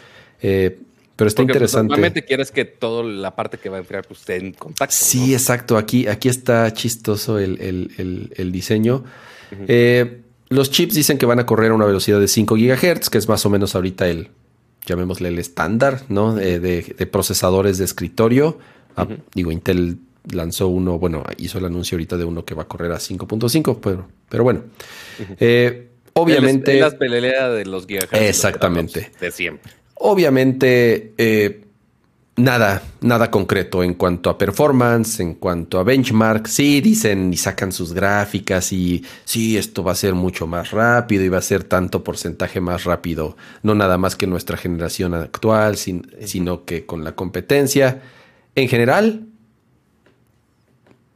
Eh, 0.43 0.79
pero 1.17 1.29
está 1.29 1.43
pues, 1.43 1.55
interesante. 1.55 1.89
normalmente 1.89 2.25
quieres 2.25 2.51
que 2.51 2.65
toda 2.65 3.03
la 3.05 3.35
parte 3.35 3.59
que 3.59 3.69
va 3.69 3.77
a 3.77 3.81
enfriar 3.81 4.07
pues, 4.07 4.21
esté 4.21 4.37
en 4.37 4.53
contacto. 4.53 4.95
Sí, 4.99 5.33
exacto. 5.33 5.77
Aquí, 5.77 6.07
aquí 6.07 6.29
está 6.29 6.71
chistoso 6.73 7.39
el, 7.39 7.61
el, 7.61 8.33
el 8.35 8.53
diseño. 8.53 9.05
Eh, 9.69 10.23
los 10.49 10.71
chips 10.71 10.95
dicen 10.95 11.19
que 11.19 11.27
van 11.27 11.39
a 11.39 11.47
correr 11.47 11.71
a 11.71 11.75
una 11.75 11.87
velocidad 11.87 12.21
de 12.21 12.29
5 12.29 12.57
GHz, 12.57 13.11
que 13.11 13.19
es 13.19 13.29
más 13.29 13.45
o 13.47 13.51
menos 13.51 13.75
ahorita 13.75 14.09
el, 14.09 14.29
llamémosle 14.87 15.29
el 15.29 15.39
estándar, 15.39 16.03
¿no? 16.09 16.35
de, 16.35 17.09
procesadores 17.11 17.79
de 17.79 17.85
escritorio. 17.85 18.59
Ah, 18.97 19.07
digo, 19.35 19.53
Intel 19.53 19.99
lanzó 20.31 20.69
uno, 20.69 20.99
bueno, 20.99 21.25
hizo 21.39 21.59
el 21.59 21.65
anuncio 21.65 21.97
ahorita 21.97 22.17
de 22.17 22.25
uno 22.25 22.45
que 22.45 22.55
va 22.55 22.63
a 22.63 22.69
correr 22.69 22.93
a 22.93 22.97
5.5, 22.97 23.79
pero, 23.83 24.09
pero 24.29 24.45
bueno. 24.45 24.65
Eh, 25.39 25.89
obviamente. 26.15 26.79
Es, 26.79 26.95
la 26.99 27.49
de 27.51 27.65
los 27.67 27.87
gigahertz. 27.87 28.15
Exactamente. 28.15 29.11
De 29.21 29.31
siempre. 29.31 29.73
Obviamente. 29.95 31.15
Eh, 31.17 31.65
nada, 32.43 32.83
nada 33.01 33.31
concreto 33.31 33.83
en 33.83 33.95
cuanto 33.95 34.31
a 34.31 34.39
performance, 34.39 35.21
en 35.21 35.35
cuanto 35.35 35.79
a 35.79 35.83
benchmark. 35.83 36.47
Sí, 36.47 36.81
dicen 36.81 37.33
y 37.33 37.37
sacan 37.37 37.73
sus 37.73 37.93
gráficas 37.93 38.73
y 38.73 39.05
sí, 39.25 39.57
esto 39.57 39.85
va 39.85 39.93
a 39.93 39.97
ser 39.97 40.15
mucho 40.15 40.47
más 40.47 40.71
rápido 40.71 41.25
y 41.25 41.29
va 41.29 41.39
a 41.39 41.43
ser 41.43 41.65
tanto 41.65 42.05
porcentaje 42.05 42.61
más 42.61 42.85
rápido, 42.85 43.37
no 43.63 43.75
nada 43.75 43.99
más 43.99 44.17
que 44.17 44.27
nuestra 44.27 44.57
generación 44.57 45.15
actual, 45.15 45.77
sino 45.77 46.65
que 46.65 46.87
con 46.87 47.05
la 47.05 47.13
competencia. 47.13 48.03
En 48.55 48.69
general, 48.69 49.27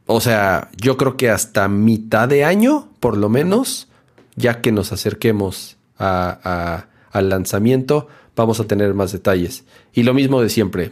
o 0.05 0.21
sea, 0.21 0.69
yo 0.77 0.97
creo 0.97 1.17
que 1.17 1.29
hasta 1.29 1.67
mitad 1.67 2.27
de 2.29 2.45
año, 2.45 2.89
por 2.99 3.17
lo 3.17 3.29
menos, 3.29 3.87
ya 4.35 4.61
que 4.61 4.71
nos 4.71 4.91
acerquemos 4.91 5.77
al 5.97 7.29
lanzamiento, 7.29 8.07
vamos 8.35 8.59
a 8.59 8.65
tener 8.65 8.93
más 8.93 9.11
detalles. 9.11 9.63
Y 9.93 10.03
lo 10.03 10.13
mismo 10.13 10.41
de 10.41 10.49
siempre, 10.49 10.91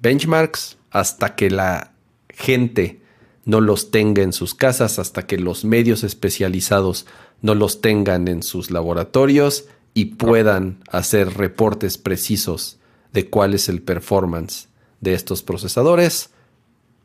benchmarks 0.00 0.78
hasta 0.90 1.34
que 1.34 1.50
la 1.50 1.92
gente 2.30 3.00
no 3.44 3.60
los 3.60 3.90
tenga 3.90 4.22
en 4.22 4.32
sus 4.32 4.54
casas, 4.54 4.98
hasta 4.98 5.26
que 5.26 5.38
los 5.38 5.64
medios 5.64 6.04
especializados 6.04 7.06
no 7.40 7.54
los 7.54 7.80
tengan 7.80 8.28
en 8.28 8.42
sus 8.42 8.70
laboratorios 8.70 9.66
y 9.94 10.06
puedan 10.06 10.78
hacer 10.90 11.34
reportes 11.34 11.98
precisos 11.98 12.78
de 13.12 13.28
cuál 13.28 13.54
es 13.54 13.68
el 13.68 13.82
performance 13.82 14.68
de 15.00 15.14
estos 15.14 15.42
procesadores. 15.42 16.30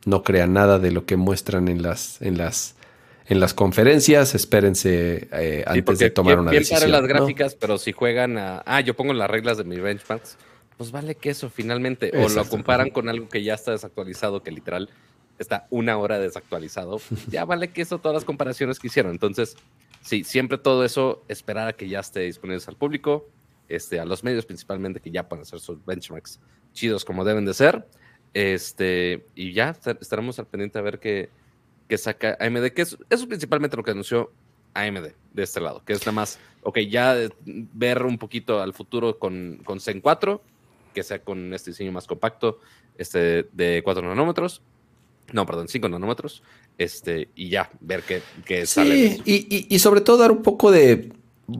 No 0.05 0.23
crean 0.23 0.53
nada 0.53 0.79
de 0.79 0.91
lo 0.91 1.05
que 1.05 1.15
muestran 1.15 1.69
en 1.69 1.81
las, 1.81 2.21
en 2.21 2.37
las, 2.37 2.75
en 3.27 3.39
las 3.39 3.53
conferencias. 3.53 4.35
Espérense 4.35 5.29
eh, 5.31 5.63
antes 5.65 5.99
de 5.99 6.09
tomar 6.09 6.39
una 6.39 6.51
decisión. 6.51 6.91
las 6.91 7.07
gráficas, 7.07 7.55
pero 7.55 7.77
si 7.77 7.93
juegan 7.93 8.37
a. 8.37 8.63
Ah, 8.65 8.81
yo 8.81 8.95
pongo 8.95 9.13
las 9.13 9.29
reglas 9.29 9.57
de 9.57 9.63
mis 9.63 9.81
benchmarks 9.81 10.37
pues 10.77 10.91
vale 10.91 11.15
que 11.15 11.29
eso 11.29 11.49
finalmente. 11.49 12.11
O 12.15 12.29
lo 12.29 12.45
comparan 12.45 12.89
con 12.89 13.09
algo 13.09 13.29
que 13.29 13.43
ya 13.43 13.53
está 13.53 13.71
desactualizado, 13.71 14.43
que 14.43 14.51
literal 14.51 14.89
está 15.39 15.67
una 15.69 15.97
hora 15.97 16.19
desactualizado. 16.19 16.99
Ya 17.29 17.45
vale 17.45 17.69
que 17.69 17.81
eso, 17.81 17.99
todas 17.99 18.15
las 18.15 18.25
comparaciones 18.25 18.79
que 18.79 18.87
hicieron. 18.87 19.11
Entonces, 19.11 19.55
sí, 20.01 20.23
siempre 20.23 20.57
todo 20.57 20.83
eso, 20.83 21.23
esperar 21.27 21.67
a 21.67 21.73
que 21.73 21.87
ya 21.87 21.99
esté 21.99 22.21
disponible 22.21 22.63
al 22.67 22.75
público, 22.75 23.29
este, 23.69 23.99
a 23.99 24.05
los 24.05 24.23
medios 24.23 24.45
principalmente, 24.45 24.99
que 24.99 25.11
ya 25.11 25.27
puedan 25.27 25.43
hacer 25.43 25.59
sus 25.59 25.83
benchmarks 25.85 26.39
chidos 26.73 27.05
como 27.05 27.23
deben 27.23 27.45
de 27.45 27.53
ser. 27.53 27.87
Este, 28.33 29.25
y 29.35 29.53
ya 29.53 29.75
estaremos 29.99 30.39
al 30.39 30.47
pendiente 30.47 30.79
a 30.79 30.81
ver 30.81 30.99
qué, 30.99 31.29
qué 31.87 31.97
saca 31.97 32.35
AMD, 32.39 32.71
que 32.71 32.81
es, 32.81 32.93
eso 32.93 33.07
es 33.09 33.25
principalmente 33.25 33.77
lo 33.77 33.83
que 33.83 33.91
anunció 33.91 34.31
AMD 34.73 35.09
de 35.33 35.43
este 35.43 35.61
lado, 35.61 35.83
que 35.85 35.93
es 35.93 36.01
nada 36.01 36.13
más, 36.13 36.39
ok, 36.63 36.79
ya 36.79 37.15
ver 37.45 38.03
un 38.03 38.17
poquito 38.17 38.59
al 38.59 38.73
futuro 38.73 39.19
con, 39.19 39.61
con 39.63 39.79
Zen 39.79 40.01
4 40.01 40.41
que 40.93 41.03
sea 41.03 41.19
con 41.19 41.53
este 41.53 41.71
diseño 41.71 41.91
más 41.91 42.07
compacto, 42.07 42.59
este 42.97 43.47
de 43.51 43.81
4 43.83 44.07
nanómetros. 44.07 44.61
No, 45.31 45.45
perdón, 45.45 45.67
5 45.67 45.89
nanómetros. 45.89 46.43
Este, 46.77 47.29
y 47.35 47.49
ya, 47.49 47.69
ver 47.79 48.03
qué, 48.03 48.21
qué 48.45 48.65
sale. 48.65 49.21
Y, 49.25 49.67
y, 49.73 49.79
sobre 49.79 50.01
todo 50.01 50.17
dar 50.17 50.31
un 50.31 50.41
poco 50.41 50.71
de, 50.71 51.13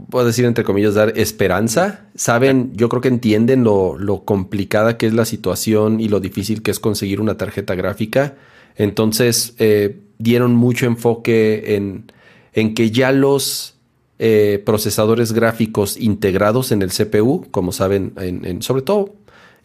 puedo 0.10 0.26
decir 0.26 0.46
entre 0.46 0.64
comillas, 0.64 0.96
dar 0.96 1.18
esperanza. 1.18 2.08
Saben, 2.16 2.72
yo 2.76 2.90
creo 2.90 3.02
que 3.02 3.08
entienden 3.08 3.64
lo, 3.64 3.98
lo, 3.98 4.24
complicada 4.24 4.98
que 4.98 5.08
es 5.08 5.14
la 5.14 5.26
situación 5.26 6.00
y 6.00 6.08
lo 6.08 6.20
difícil 6.20 6.62
que 6.62 6.72
es 6.72 6.80
conseguir 6.80 7.22
una 7.22 7.38
tarjeta 7.38 7.76
gráfica. 7.76 8.36
Entonces, 8.76 9.56
eh, 9.60 10.00
dieron 10.18 10.56
mucho 10.56 10.86
enfoque 10.86 11.76
en, 11.76 12.12
en 12.54 12.74
que 12.74 12.92
ya 12.92 13.12
los 13.12 13.74
eh, 14.20 14.62
procesadores 14.66 15.34
gráficos 15.34 15.98
integrados 15.98 16.72
en 16.72 16.82
el 16.82 16.92
CPU, 16.92 17.48
como 17.52 17.72
saben, 17.72 18.14
en, 18.18 18.62
sobre 18.62 18.82
todo 18.82 19.16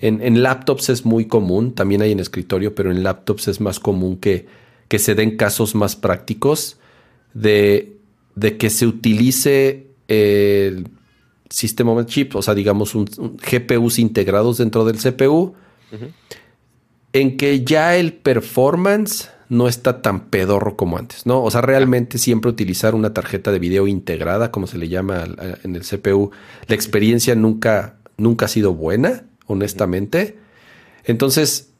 en, 0.00 0.42
laptops 0.42 0.90
es 0.90 1.04
muy 1.04 1.26
común, 1.26 1.74
también 1.74 2.02
hay 2.02 2.12
en 2.12 2.20
escritorio, 2.20 2.74
pero 2.74 2.90
en 2.90 3.02
laptops 3.02 3.48
es 3.48 3.60
más 3.60 3.80
común 3.80 4.16
que, 4.16 4.46
que 4.86 4.98
se 4.98 5.14
den 5.14 5.36
casos 5.36 5.74
más 5.74 5.96
prácticos 5.96 6.78
de, 7.34 7.96
de 8.36 8.56
que 8.56 8.70
se 8.70 8.86
utilice 8.86 9.88
el 10.06 10.88
sistema 11.50 11.94
de 11.94 12.06
chip, 12.06 12.36
o 12.36 12.42
sea, 12.42 12.54
digamos, 12.54 12.94
un, 12.94 13.06
GPUs 13.06 13.98
integrados 13.98 14.58
dentro 14.58 14.84
del 14.84 14.98
CPU, 14.98 15.54
en 17.12 17.36
que 17.36 17.64
ya 17.64 17.96
el 17.96 18.12
performance 18.12 19.30
no 19.48 19.66
está 19.66 20.02
tan 20.02 20.26
pedorro 20.26 20.76
como 20.76 20.98
antes, 20.98 21.24
¿no? 21.24 21.42
O 21.42 21.50
sea, 21.50 21.62
realmente 21.62 22.18
siempre 22.18 22.50
utilizar 22.50 22.94
una 22.94 23.14
tarjeta 23.14 23.50
de 23.50 23.58
video 23.58 23.86
integrada, 23.86 24.52
como 24.52 24.66
se 24.66 24.76
le 24.76 24.88
llama 24.88 25.24
en 25.64 25.74
el 25.74 25.82
CPU, 25.82 26.30
la 26.66 26.74
experiencia 26.74 27.34
nunca, 27.34 27.96
nunca 28.18 28.44
ha 28.44 28.48
sido 28.48 28.74
buena, 28.74 29.24
honestamente. 29.48 30.38
Entonces, 31.04 31.70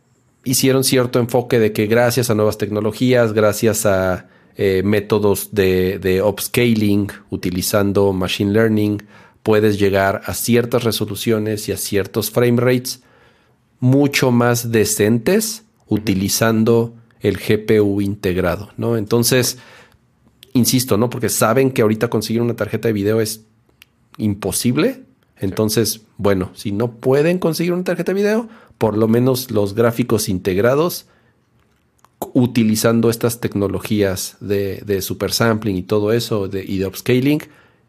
hicieron 0.44 0.82
cierto 0.82 1.20
enfoque 1.20 1.60
de 1.60 1.72
que 1.72 1.86
gracias 1.86 2.30
a 2.30 2.34
nuevas 2.34 2.58
tecnologías, 2.58 3.32
gracias 3.32 3.86
a 3.86 4.28
eh, 4.56 4.82
métodos 4.84 5.54
de, 5.54 6.00
de 6.00 6.20
upscaling, 6.20 7.08
utilizando 7.30 8.12
machine 8.12 8.52
learning, 8.52 9.02
puedes 9.44 9.78
llegar 9.78 10.22
a 10.26 10.34
ciertas 10.34 10.82
resoluciones 10.82 11.68
y 11.68 11.72
a 11.72 11.76
ciertos 11.76 12.30
frame 12.30 12.60
rates 12.60 13.02
mucho 13.80 14.32
más 14.32 14.72
decentes 14.72 15.64
utilizando 15.86 16.94
el 17.20 17.36
GPU 17.38 18.00
integrado, 18.00 18.70
¿no? 18.76 18.96
Entonces, 18.96 19.58
insisto, 20.52 20.96
¿no? 20.96 21.10
Porque 21.10 21.28
saben 21.28 21.70
que 21.70 21.82
ahorita 21.82 22.08
conseguir 22.08 22.42
una 22.42 22.56
tarjeta 22.56 22.88
de 22.88 22.92
video 22.92 23.20
es 23.20 23.44
imposible. 24.18 25.04
Entonces, 25.40 26.02
bueno, 26.16 26.50
si 26.54 26.72
no 26.72 26.92
pueden 26.92 27.38
conseguir 27.38 27.72
una 27.72 27.84
tarjeta 27.84 28.12
de 28.12 28.20
video, 28.20 28.48
por 28.78 28.96
lo 28.96 29.08
menos 29.08 29.50
los 29.50 29.74
gráficos 29.74 30.28
integrados 30.28 31.06
utilizando 32.32 33.10
estas 33.10 33.40
tecnologías 33.40 34.36
de, 34.40 34.82
de 34.84 35.02
super 35.02 35.32
sampling 35.32 35.76
y 35.76 35.82
todo 35.82 36.12
eso 36.12 36.46
y 36.46 36.78
de 36.78 36.86
upscaling, 36.86 37.42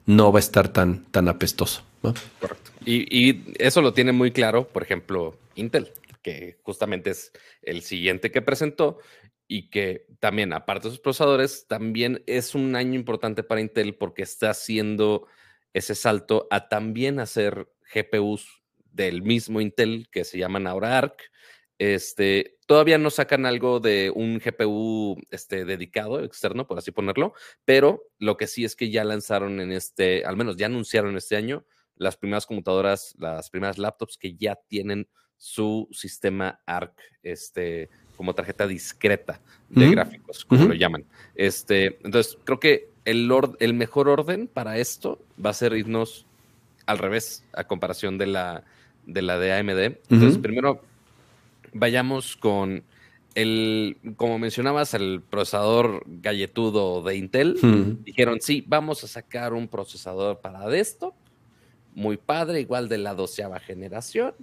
no 0.05 0.31
va 0.31 0.39
a 0.39 0.41
estar 0.41 0.71
tan, 0.71 1.05
tan 1.05 1.27
apestoso. 1.27 1.83
Correcto. 2.01 2.71
Y, 2.85 3.05
y, 3.09 3.53
eso 3.59 3.81
lo 3.81 3.93
tiene 3.93 4.11
muy 4.11 4.31
claro, 4.31 4.67
por 4.67 4.83
ejemplo, 4.83 5.35
Intel, 5.55 5.89
que 6.21 6.57
justamente 6.63 7.11
es 7.11 7.31
el 7.61 7.81
siguiente 7.81 8.31
que 8.31 8.41
presentó 8.41 8.99
y 9.47 9.69
que 9.69 10.05
también, 10.19 10.53
aparte 10.53 10.87
de 10.87 10.91
sus 10.91 10.99
procesadores, 10.99 11.65
también 11.67 12.23
es 12.25 12.55
un 12.55 12.75
año 12.75 12.93
importante 12.93 13.43
para 13.43 13.61
Intel 13.61 13.95
porque 13.95 14.23
está 14.23 14.51
haciendo 14.51 15.25
ese 15.73 15.95
salto 15.95 16.47
a 16.51 16.67
también 16.67 17.19
hacer 17.19 17.67
GPUs 17.93 18.61
del 18.91 19.21
mismo 19.21 19.61
Intel 19.61 20.07
que 20.11 20.23
se 20.23 20.37
llaman 20.37 20.67
ahora 20.67 20.97
ARC. 20.97 21.31
Este, 21.77 22.57
todavía 22.65 22.97
no 22.97 23.09
sacan 23.09 23.45
algo 23.45 23.79
de 23.79 24.11
un 24.13 24.39
GPU 24.39 25.17
este, 25.31 25.63
dedicado, 25.63 26.23
externo, 26.23 26.67
por 26.67 26.77
así 26.77 26.91
ponerlo, 26.91 27.33
pero 27.63 28.03
lo 28.17 28.35
que 28.35 28.47
sí 28.47 28.65
es 28.65 28.75
que 28.75 28.89
ya 28.89 29.05
lanzaron 29.05 29.61
en 29.61 29.71
este, 29.71 30.25
al 30.25 30.35
menos 30.35 30.57
ya 30.57 30.65
anunciaron 30.65 31.15
este 31.15 31.37
año, 31.37 31.65
las 31.95 32.17
primeras 32.17 32.45
computadoras, 32.45 33.15
las 33.17 33.49
primeras 33.49 33.77
laptops 33.77 34.17
que 34.17 34.35
ya 34.35 34.55
tienen 34.67 35.07
su 35.37 35.87
sistema 35.91 36.61
ARC, 36.65 36.99
este, 37.23 37.89
como 38.17 38.35
tarjeta 38.35 38.67
discreta 38.67 39.41
de 39.69 39.89
gráficos, 39.89 40.43
como 40.43 40.65
lo 40.65 40.73
llaman. 40.73 41.05
Este, 41.33 41.97
entonces, 42.03 42.37
creo 42.43 42.59
que 42.59 42.91
el, 43.09 43.31
el 43.59 43.73
mejor 43.73 44.09
orden 44.09 44.47
para 44.47 44.77
esto 44.77 45.19
va 45.43 45.49
a 45.49 45.53
ser 45.53 45.73
irnos 45.73 46.25
al 46.85 46.97
revés 46.97 47.43
a 47.53 47.63
comparación 47.63 48.17
de 48.17 48.27
la 48.27 48.63
de, 49.05 49.21
la 49.21 49.37
de 49.37 49.53
AMD. 49.53 49.79
Entonces, 50.09 50.37
primero 50.37 50.81
vayamos 51.73 52.35
con 52.35 52.83
el, 53.35 53.97
como 54.17 54.39
mencionabas, 54.39 54.93
el 54.93 55.21
procesador 55.27 56.03
galletudo 56.05 57.03
de 57.03 57.15
Intel. 57.15 57.99
Dijeron, 58.03 58.39
sí, 58.41 58.63
vamos 58.67 59.03
a 59.03 59.07
sacar 59.07 59.53
un 59.53 59.67
procesador 59.67 60.39
para 60.39 60.67
desktop, 60.67 61.13
muy 61.95 62.17
padre, 62.17 62.61
igual 62.61 62.89
de 62.89 62.97
la 62.97 63.15
doceava 63.15 63.59
generación, 63.59 64.33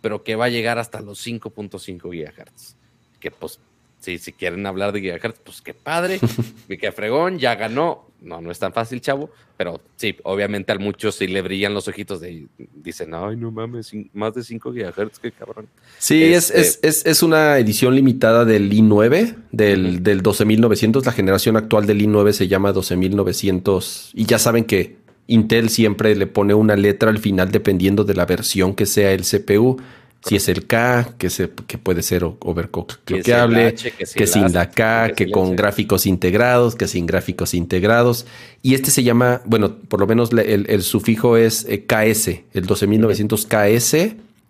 pero 0.00 0.24
que 0.24 0.36
va 0.36 0.46
a 0.46 0.50
llegar 0.50 0.78
hasta 0.78 1.00
los 1.00 1.26
5.5 1.26 2.10
GHz. 2.10 2.76
Que 3.20 3.30
pues, 3.30 3.60
sí, 4.02 4.18
si 4.18 4.32
quieren 4.32 4.66
hablar 4.66 4.92
de 4.92 5.00
gigahertz, 5.00 5.40
pues 5.42 5.62
qué 5.62 5.72
padre, 5.72 6.20
qué 6.80 6.92
fregón, 6.92 7.38
ya 7.38 7.54
ganó. 7.54 8.10
No, 8.20 8.40
no 8.40 8.52
es 8.52 8.58
tan 8.60 8.72
fácil, 8.72 9.00
chavo, 9.00 9.30
pero 9.56 9.80
sí, 9.96 10.14
obviamente 10.22 10.70
a 10.70 10.78
muchos 10.78 11.16
sí 11.16 11.26
le 11.26 11.42
brillan 11.42 11.74
los 11.74 11.88
ojitos 11.88 12.20
de, 12.20 12.46
dicen, 12.76 13.14
ay, 13.14 13.34
no 13.36 13.50
mames, 13.50 13.90
más 14.12 14.32
de 14.34 14.44
5 14.44 14.72
GHz, 14.72 15.18
qué 15.20 15.32
cabrón. 15.32 15.66
Sí, 15.98 16.22
es, 16.32 16.52
este 16.52 16.86
es, 16.86 17.04
es, 17.04 17.22
una 17.24 17.58
edición 17.58 17.96
limitada 17.96 18.44
del 18.44 18.70
i9, 18.70 19.34
del, 19.50 20.04
del 20.04 20.22
12900, 20.22 21.04
la 21.04 21.10
generación 21.10 21.56
actual 21.56 21.84
del 21.84 22.00
i9 22.00 22.30
se 22.30 22.46
llama 22.46 22.72
12900 22.72 24.12
y 24.14 24.24
ya 24.24 24.38
saben 24.38 24.66
que 24.66 25.02
Intel 25.26 25.70
siempre 25.70 26.14
le 26.14 26.26
pone 26.26 26.54
una 26.54 26.76
letra 26.76 27.10
al 27.10 27.18
final 27.18 27.50
dependiendo 27.50 28.04
de 28.04 28.14
la 28.14 28.26
versión 28.26 28.74
que 28.74 28.86
sea 28.86 29.12
el 29.12 29.22
CPU. 29.22 29.80
Si 30.24 30.36
es 30.36 30.48
el 30.48 30.66
K, 30.66 31.14
que, 31.18 31.30
se, 31.30 31.50
que 31.66 31.78
puede 31.78 32.02
ser 32.02 32.22
overclockeable, 32.24 33.74
que, 33.74 33.90
que, 33.90 34.04
que 34.04 34.26
sin 34.26 34.52
la 34.52 34.70
K, 34.70 35.14
que, 35.16 35.30
con 35.30 35.56
gráficos 35.56 36.06
integrados, 36.06 36.76
que 36.76 36.86
sin 36.86 37.06
gráficos 37.06 37.54
integrados. 37.54 38.26
Y 38.62 38.74
este 38.74 38.90
se 38.90 39.02
llama, 39.02 39.42
bueno, 39.44 39.74
por 39.76 39.98
lo 39.98 40.06
menos 40.06 40.30
el, 40.32 40.82
sufijo 40.82 41.36
es 41.36 41.66
eh, 41.68 41.86
KS, 41.86 42.28
el 42.54 42.66
12900 42.66 43.46
KS, 43.46 43.96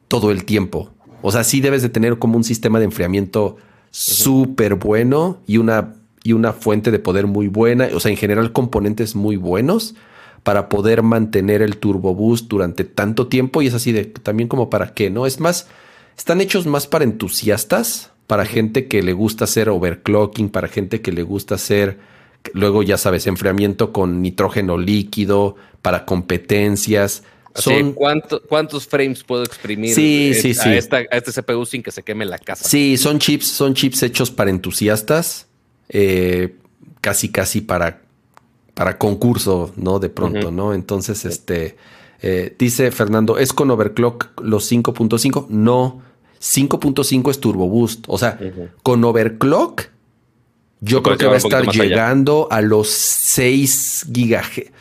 todo 0.07 0.31
el 0.31 0.45
tiempo. 0.45 0.91
O 1.21 1.31
sea, 1.31 1.43
sí 1.43 1.61
debes 1.61 1.81
de 1.81 1.89
tener 1.89 2.17
como 2.19 2.37
un 2.37 2.43
sistema 2.43 2.79
de 2.79 2.85
enfriamiento 2.85 3.57
súper 3.91 4.75
bueno 4.75 5.39
y 5.45 5.57
una, 5.57 5.95
y 6.23 6.33
una 6.33 6.53
fuente 6.53 6.91
de 6.91 6.99
poder 6.99 7.27
muy 7.27 7.47
buena. 7.47 7.89
O 7.93 7.99
sea, 7.99 8.11
en 8.11 8.17
general 8.17 8.51
componentes 8.51 9.15
muy 9.15 9.35
buenos 9.35 9.95
para 10.43 10.69
poder 10.69 11.03
mantener 11.03 11.61
el 11.61 11.77
turbo 11.77 12.15
boost 12.15 12.47
durante 12.47 12.83
tanto 12.83 13.27
tiempo 13.27 13.61
y 13.61 13.67
es 13.67 13.73
así 13.73 13.91
de 13.91 14.05
también 14.05 14.49
como 14.49 14.69
para 14.69 14.93
qué, 14.93 15.09
¿no? 15.09 15.25
Es 15.25 15.39
más, 15.39 15.67
están 16.17 16.41
hechos 16.41 16.65
más 16.65 16.87
para 16.87 17.03
entusiastas, 17.03 18.10
para 18.31 18.45
gente 18.45 18.87
que 18.87 19.03
le 19.03 19.11
gusta 19.11 19.43
hacer 19.43 19.67
overclocking, 19.67 20.47
para 20.47 20.69
gente 20.69 21.01
que 21.01 21.11
le 21.11 21.21
gusta 21.21 21.55
hacer, 21.55 21.97
luego 22.53 22.81
ya 22.81 22.97
sabes, 22.97 23.27
enfriamiento 23.27 23.91
con 23.91 24.21
nitrógeno 24.21 24.77
líquido, 24.77 25.57
para 25.81 26.05
competencias. 26.05 27.23
Son... 27.55 27.93
¿Cuántos 28.47 28.87
frames 28.87 29.25
puedo 29.25 29.43
exprimir 29.43 29.93
sí, 29.93 30.33
sí, 30.33 30.53
a, 30.57 30.75
Esta, 30.77 30.99
a, 30.99 31.17
este 31.17 31.33
CPU 31.41 31.65
sin 31.65 31.83
que 31.83 31.91
se 31.91 32.03
queme 32.03 32.23
la 32.25 32.37
casa? 32.37 32.63
Sí, 32.63 32.95
son 32.95 33.19
chips, 33.19 33.47
son 33.47 33.73
chips 33.73 34.01
hechos 34.01 34.31
para 34.31 34.49
entusiastas, 34.49 35.47
eh, 35.89 36.55
casi 37.01 37.33
casi 37.33 37.59
para 37.59 37.99
para 38.73 38.97
concurso, 38.97 39.73
¿no? 39.75 39.99
De 39.99 40.07
pronto, 40.07 40.51
¿no? 40.51 40.73
Entonces, 40.73 41.25
este, 41.25 41.75
eh, 42.21 42.55
dice 42.57 42.91
Fernando, 42.91 43.37
¿es 43.37 43.51
con 43.51 43.69
overclock 43.71 44.39
los 44.41 44.71
5.5? 44.71 45.47
No, 45.49 46.01
5.5 46.41 47.31
es 47.31 47.39
turbo 47.39 47.69
boost. 47.69 48.05
O 48.07 48.17
sea, 48.17 48.39
con 48.83 49.03
overclock, 49.03 49.83
yo 50.79 51.03
creo 51.03 51.17
que 51.17 51.27
va 51.27 51.35
a 51.35 51.37
estar 51.37 51.67
llegando 51.67 52.47
a 52.51 52.61
los 52.61 52.89
6 52.89 54.07
gigahertz. 54.13 54.71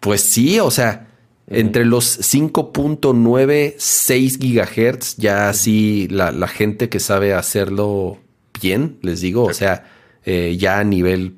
Pues 0.00 0.22
sí, 0.22 0.58
o 0.58 0.70
sea, 0.70 1.08
entre 1.46 1.84
los 1.84 2.18
5.9, 2.20 3.74
6 3.78 4.38
gigahertz, 4.38 5.16
ya 5.16 5.48
así 5.48 6.08
la, 6.10 6.32
la, 6.32 6.48
gente 6.48 6.88
que 6.88 6.98
sabe 6.98 7.34
hacerlo 7.34 8.18
bien, 8.60 8.98
les 9.02 9.20
digo, 9.20 9.44
o 9.44 9.54
sea, 9.54 9.84
eh, 10.24 10.56
ya 10.58 10.78
a 10.78 10.84
nivel 10.84 11.36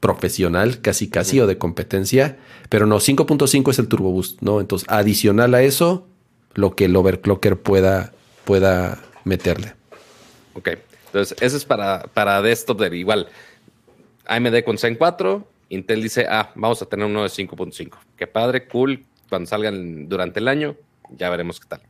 profesional, 0.00 0.80
casi 0.80 1.08
casi, 1.08 1.40
o 1.40 1.46
de 1.46 1.58
competencia. 1.58 2.38
Pero 2.68 2.86
no, 2.86 3.00
5.5 3.00 3.70
es 3.70 3.78
el 3.78 3.88
Turbo 3.88 4.12
Boost, 4.12 4.40
¿no? 4.42 4.60
Entonces, 4.60 4.86
adicional 4.90 5.54
a 5.54 5.62
eso, 5.62 6.06
lo 6.54 6.74
que 6.74 6.86
el 6.86 6.96
overclocker 6.96 7.60
pueda, 7.60 8.12
pueda 8.46 9.02
meterle. 9.24 9.74
Ok. 10.54 10.70
Entonces, 11.06 11.36
eso 11.42 11.56
es 11.56 11.64
para, 11.66 12.04
para 12.14 12.40
desktop 12.40 12.80
de 12.80 12.96
igual. 12.96 13.28
AMD 14.24 14.62
con 14.64 14.78
Zen 14.78 14.94
4, 14.94 15.46
Intel 15.68 16.02
dice, 16.02 16.26
ah, 16.28 16.52
vamos 16.54 16.80
a 16.80 16.86
tener 16.86 17.06
uno 17.06 17.22
de 17.22 17.28
5.5. 17.28 17.98
Qué 18.16 18.26
padre, 18.26 18.66
cool. 18.68 19.04
cuando 19.28 19.46
salgan 19.46 20.08
durante 20.08 20.40
el 20.40 20.48
año, 20.48 20.76
ya 21.10 21.28
veremos 21.28 21.60
qué 21.60 21.68
tal. 21.68 21.82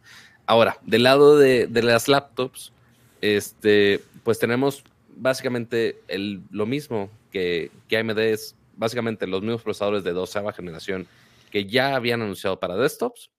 Ahora, 0.46 0.78
del 0.82 1.02
lado 1.02 1.38
de, 1.38 1.68
las 1.70 2.08
laptops, 2.08 2.72
este, 3.20 4.00
pues 4.24 4.38
tenemos 4.38 4.82
básicamente 5.16 5.98
el, 6.08 6.42
lo 6.50 6.66
mismo 6.66 7.10
que, 7.30 7.70
que 7.88 7.98
AMD 7.98 8.18
es 8.18 8.54
básicamente 8.76 9.26
los 9.26 9.42
mismos 9.42 9.62
procesadores 9.62 10.04
de 10.04 10.12
doceava 10.12 10.52
generación 10.52 11.06
que 11.50 11.66
ya 11.66 11.96
habían 11.96 12.22
anunciado 12.22 12.60
para 12.60 12.76
desktops, 12.76 13.30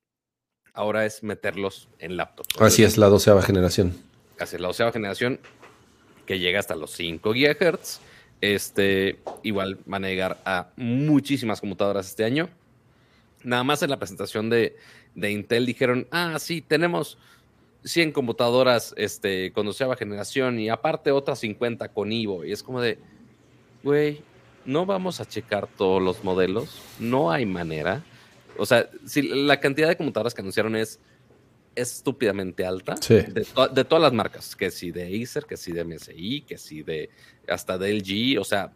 ahora 0.78 1.04
es 1.04 1.24
meterlos 1.24 1.88
en 1.98 2.16
laptops. 2.16 2.48
Así 2.60 2.84
es, 2.84 2.96
la 2.96 3.08
doceava 3.08 3.42
generación. 3.42 3.96
Así 4.38 4.54
es, 4.54 4.62
la 4.62 4.68
doceava 4.68 4.92
generación 4.92 5.40
que 6.24 6.38
llega 6.38 6.60
hasta 6.60 6.76
los 6.76 6.92
5 6.92 7.32
GHz. 7.32 8.00
Este, 8.40 9.18
igual 9.42 9.80
van 9.86 10.04
a 10.04 10.08
llegar 10.08 10.38
a 10.44 10.68
muchísimas 10.76 11.60
computadoras 11.60 12.06
este 12.06 12.24
año. 12.24 12.48
Nada 13.42 13.64
más 13.64 13.82
en 13.82 13.90
la 13.90 13.98
presentación 13.98 14.50
de, 14.50 14.76
de 15.16 15.32
Intel 15.32 15.66
dijeron, 15.66 16.06
ah, 16.12 16.38
sí, 16.38 16.62
tenemos 16.62 17.18
100 17.84 18.12
computadoras 18.12 18.94
este, 18.96 19.52
con 19.52 19.66
doceava 19.66 19.96
generación 19.96 20.60
y 20.60 20.68
aparte 20.68 21.10
otras 21.10 21.40
50 21.40 21.88
con 21.88 22.12
Ivo. 22.12 22.44
Y 22.44 22.52
es 22.52 22.62
como 22.62 22.80
de, 22.80 22.98
güey, 23.82 24.22
no 24.64 24.86
vamos 24.86 25.20
a 25.20 25.26
checar 25.26 25.66
todos 25.66 26.00
los 26.00 26.22
modelos, 26.22 26.82
no 27.00 27.32
hay 27.32 27.46
manera. 27.46 28.04
O 28.58 28.66
sea, 28.66 28.88
si 29.06 29.22
la 29.22 29.60
cantidad 29.60 29.88
de 29.88 29.96
computadoras 29.96 30.34
que 30.34 30.40
anunciaron 30.40 30.76
es 30.76 31.00
estúpidamente 31.74 32.66
alta 32.66 32.94
de, 32.94 33.84
todas 33.84 34.02
las 34.02 34.12
marcas, 34.12 34.56
que 34.56 34.70
si 34.70 34.90
de 34.90 35.22
Acer, 35.22 35.44
que 35.44 35.56
si 35.56 35.72
de 35.72 35.84
MSI, 35.84 36.42
que 36.42 36.58
si 36.58 36.82
de 36.82 37.10
hasta 37.48 37.78
de 37.78 37.94
LG, 37.94 38.40
o 38.40 38.44
sea, 38.44 38.72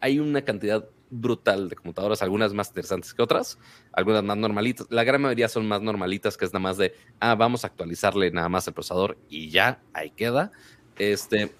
hay, 0.00 0.18
una 0.18 0.42
cantidad 0.42 0.88
brutal 1.10 1.68
de 1.68 1.76
computadoras, 1.76 2.22
algunas 2.22 2.54
más 2.54 2.68
interesantes 2.68 3.12
que 3.12 3.22
otras, 3.22 3.58
algunas 3.92 4.22
más 4.24 4.36
normalitas, 4.36 4.86
la 4.90 5.04
gran 5.04 5.20
mayoría 5.20 5.48
son 5.48 5.66
más 5.66 5.82
normalitas, 5.82 6.36
que 6.36 6.44
es 6.44 6.52
nada 6.52 6.62
más 6.62 6.76
de, 6.76 6.94
ah, 7.20 7.34
vamos 7.34 7.64
a 7.64 7.68
actualizarle 7.68 8.30
nada 8.30 8.48
más 8.48 8.66
el 8.66 8.74
procesador 8.74 9.16
y 9.28 9.50
ya, 9.50 9.80
ahí 9.92 10.10
queda. 10.10 10.50
Este, 10.98 11.52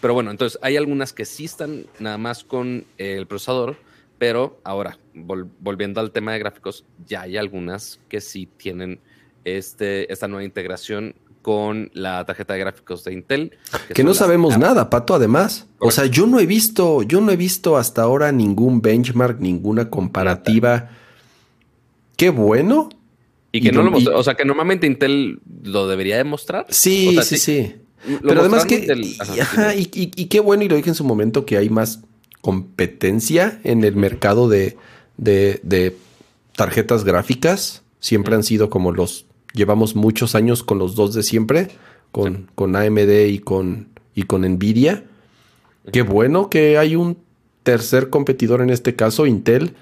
pero 0.00 0.14
bueno, 0.14 0.30
entonces 0.30 0.58
hay 0.62 0.76
algunas 0.76 1.12
que 1.12 1.24
sí 1.24 1.46
están 1.46 1.86
nada 1.98 2.18
más 2.18 2.44
con 2.44 2.84
el 2.98 3.26
procesador, 3.26 3.76
pero 4.18 4.60
ahora, 4.64 4.98
volviendo 5.16 6.00
al 6.00 6.12
tema 6.12 6.32
de 6.32 6.38
gráficos, 6.38 6.84
ya 7.06 7.22
hay 7.22 7.36
algunas 7.36 8.00
que 8.08 8.20
sí 8.20 8.48
tienen 8.56 9.00
este, 9.44 10.12
esta 10.12 10.28
nueva 10.28 10.44
integración 10.44 11.14
con 11.46 11.90
la 11.94 12.24
tarjeta 12.26 12.54
de 12.54 12.60
gráficos 12.60 13.04
de 13.04 13.12
Intel. 13.12 13.52
Que, 13.94 14.02
no 14.02 14.14
sabemos 14.14 14.58
nada, 14.58 14.90
Pato, 14.90 15.14
además. 15.14 15.68
O 15.78 15.92
sea, 15.92 16.06
yo 16.06 16.26
no 16.26 16.40
he 16.40 16.46
visto, 16.46 17.02
yo 17.04 17.20
no 17.20 17.30
he 17.30 17.36
visto 17.36 17.76
hasta 17.76 18.02
ahora 18.02 18.32
ningún 18.32 18.82
benchmark, 18.82 19.38
ninguna 19.38 19.88
comparativa. 19.88 20.90
Qué 22.16 22.30
bueno. 22.30 22.88
Y 23.52 23.60
que 23.60 23.70
no 23.70 23.84
lo 23.84 23.96
o 23.96 24.22
sea, 24.24 24.34
que 24.34 24.44
normalmente 24.44 24.88
Intel 24.88 25.38
lo 25.62 25.86
debería 25.86 26.16
demostrar. 26.16 26.66
Sí, 26.68 27.16
sí, 27.22 27.38
sí. 27.38 27.76
Pero 28.22 28.40
además 28.40 28.64
que, 28.64 28.84
y, 29.76 30.26
qué 30.26 30.40
bueno, 30.40 30.64
y 30.64 30.68
lo 30.68 30.74
dije 30.74 30.88
en 30.88 30.94
su 30.96 31.04
momento, 31.04 31.46
que 31.46 31.56
hay 31.56 31.70
más 31.70 32.02
competencia 32.40 33.60
en 33.62 33.84
el 33.84 33.94
mercado 33.94 34.48
de, 34.48 34.76
tarjetas 36.54 37.04
gráficas. 37.04 37.82
Siempre 38.00 38.34
han 38.34 38.42
sido 38.42 38.70
como 38.70 38.92
los, 38.92 39.26
llevamos 39.52 39.96
muchos 39.96 40.34
años 40.34 40.62
con 40.62 40.78
los 40.78 40.94
dos 40.94 41.14
de 41.14 41.22
siempre, 41.22 41.68
con, 42.12 42.50
con 42.54 42.76
AMD 42.76 43.26
y 43.28 43.38
con, 43.38 43.88
y 44.14 44.22
con 44.22 44.42
Nvidia. 44.42 45.04
Qué 45.92 46.02
bueno 46.02 46.50
que 46.50 46.78
hay 46.78 46.96
un 46.96 47.18
tercer 47.62 48.10
competidor 48.10 48.60
en 48.60 48.70
este 48.70 48.94
caso, 48.94 49.26
Intel. 49.26 49.74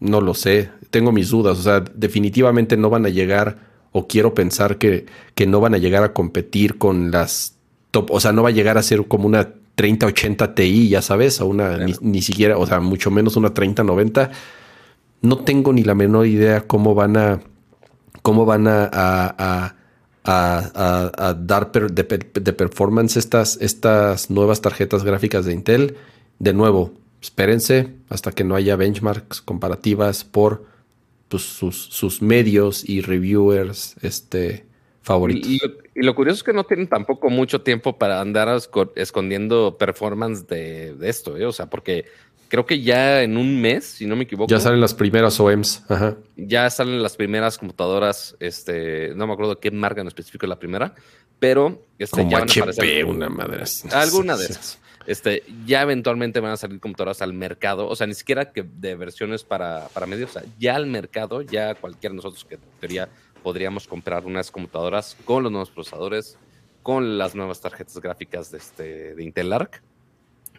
No 0.00 0.20
lo 0.20 0.34
sé, 0.34 0.70
tengo 0.90 1.12
mis 1.12 1.30
dudas. 1.30 1.58
O 1.58 1.62
sea, 1.62 1.80
definitivamente 1.94 2.76
no 2.76 2.90
van 2.90 3.06
a 3.06 3.10
llegar 3.10 3.58
o 3.92 4.08
quiero 4.08 4.34
pensar 4.34 4.78
que, 4.78 5.06
que 5.34 5.46
no 5.46 5.60
van 5.60 5.74
a 5.74 5.78
llegar 5.78 6.02
a 6.02 6.12
competir 6.12 6.78
con 6.78 7.12
las 7.12 7.54
top, 7.92 8.10
o 8.10 8.20
sea, 8.20 8.32
no 8.32 8.42
va 8.42 8.48
a 8.48 8.52
llegar 8.52 8.76
a 8.76 8.82
ser 8.82 9.06
como 9.06 9.26
una 9.26 9.54
3080 9.74 10.54
Ti, 10.54 10.88
ya 10.88 11.02
sabes, 11.02 11.40
o 11.40 11.46
una 11.46 11.78
ni, 11.78 12.22
siquiera, 12.22 12.58
o 12.58 12.66
sea, 12.66 12.80
mucho 12.80 13.10
menos 13.10 13.36
una 13.36 13.52
3090. 13.52 14.30
No 15.22 15.38
tengo 15.38 15.72
ni 15.72 15.82
la 15.82 15.94
menor 15.94 16.26
idea 16.26 16.62
cómo 16.62 16.94
van 16.94 17.16
a 17.16 17.40
cómo 18.22 18.46
van 18.46 18.66
a, 18.68 18.88
a, 18.92 19.74
a, 20.24 21.34
dar 21.34 21.70
de, 21.72 22.02
de, 22.02 22.52
performance 22.54 23.18
estas, 23.18 23.58
estas 23.60 24.30
nuevas 24.30 24.62
tarjetas 24.62 25.04
gráficas 25.04 25.44
de 25.44 25.52
Intel. 25.52 25.96
De 26.38 26.54
nuevo, 26.54 26.94
espérense 27.20 27.94
hasta 28.08 28.32
que 28.32 28.44
no 28.44 28.54
haya 28.54 28.76
benchmarks 28.76 29.42
comparativas 29.42 30.24
por 30.24 30.64
pues, 31.28 31.42
sus, 31.42 32.22
medios 32.22 32.88
y 32.88 33.02
reviewers 33.02 33.96
este, 34.02 34.66
favoritos. 35.04 35.48
Y, 35.48 35.60
lo 35.94 36.14
curioso 36.14 36.38
es 36.38 36.42
que 36.42 36.52
no 36.52 36.64
tienen 36.64 36.88
tampoco 36.88 37.30
mucho 37.30 37.60
tiempo 37.60 37.96
para 37.98 38.20
andar 38.20 38.48
escondiendo 38.96 39.76
performance 39.78 40.46
de, 40.48 40.96
esto, 41.02 41.36
¿eh? 41.36 41.46
o 41.46 41.52
sea, 41.52 41.66
porque 41.70 42.06
creo 42.48 42.66
que 42.66 42.82
ya 42.82 43.22
en 43.22 43.36
un 43.36 43.60
mes, 43.60 43.84
si 43.84 44.06
no 44.06 44.16
me 44.16 44.24
equivoco. 44.24 44.50
Ya 44.50 44.58
salen 44.58 44.80
las 44.80 44.94
primeras 44.94 45.38
OEMs. 45.38 45.84
Ya 46.36 46.68
salen 46.70 47.02
las 47.02 47.16
primeras 47.16 47.58
computadoras. 47.58 48.36
Este, 48.40 49.12
no 49.14 49.26
me 49.26 49.34
acuerdo 49.34 49.60
qué 49.60 49.70
marca 49.70 50.00
en 50.00 50.08
específico 50.08 50.46
es 50.46 50.50
la 50.50 50.58
primera, 50.58 50.94
pero 51.38 51.82
este, 51.98 52.18
Como 52.22 52.30
ya 52.30 52.38
HP, 52.38 53.04
una 53.04 53.28
madre. 53.28 53.64
Alguna 53.92 54.36
de 54.36 54.46
esas. 54.46 54.78
Este, 55.06 55.42
ya 55.66 55.82
eventualmente 55.82 56.40
van 56.40 56.52
a 56.52 56.56
salir 56.56 56.80
computadoras 56.80 57.20
al 57.20 57.34
mercado, 57.34 57.86
o 57.86 57.94
sea, 57.94 58.06
ni 58.06 58.14
siquiera 58.14 58.52
que 58.52 58.62
de 58.62 58.94
versiones 58.94 59.44
para, 59.44 59.88
para 59.88 60.06
medios, 60.06 60.30
o 60.30 60.32
sea, 60.32 60.42
ya 60.58 60.76
al 60.76 60.86
mercado, 60.86 61.42
ya 61.42 61.74
cualquiera 61.74 62.12
de 62.12 62.16
nosotros 62.16 62.46
que 62.46 62.58
teoría 62.80 63.10
podríamos 63.44 63.86
comprar 63.86 64.24
unas 64.24 64.50
computadoras 64.50 65.16
con 65.26 65.42
los 65.42 65.52
nuevos 65.52 65.70
procesadores, 65.70 66.38
con 66.82 67.18
las 67.18 67.34
nuevas 67.34 67.60
tarjetas 67.60 68.00
gráficas 68.00 68.50
de, 68.50 68.58
este, 68.58 69.14
de 69.14 69.22
Intel 69.22 69.52
Arc. 69.52 69.82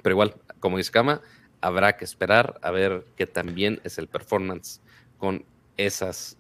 Pero 0.04 0.14
igual, 0.14 0.36
como 0.60 0.78
dice 0.78 0.92
Kama, 0.92 1.22
habrá 1.62 1.98
que 1.98 2.06
esperar 2.06 2.60
a 2.62 2.70
ver 2.70 3.04
qué 3.18 3.26
también 3.26 3.82
es 3.84 3.98
el 3.98 4.08
performance 4.08 4.82
con 5.18 5.44
esas. 5.78 6.38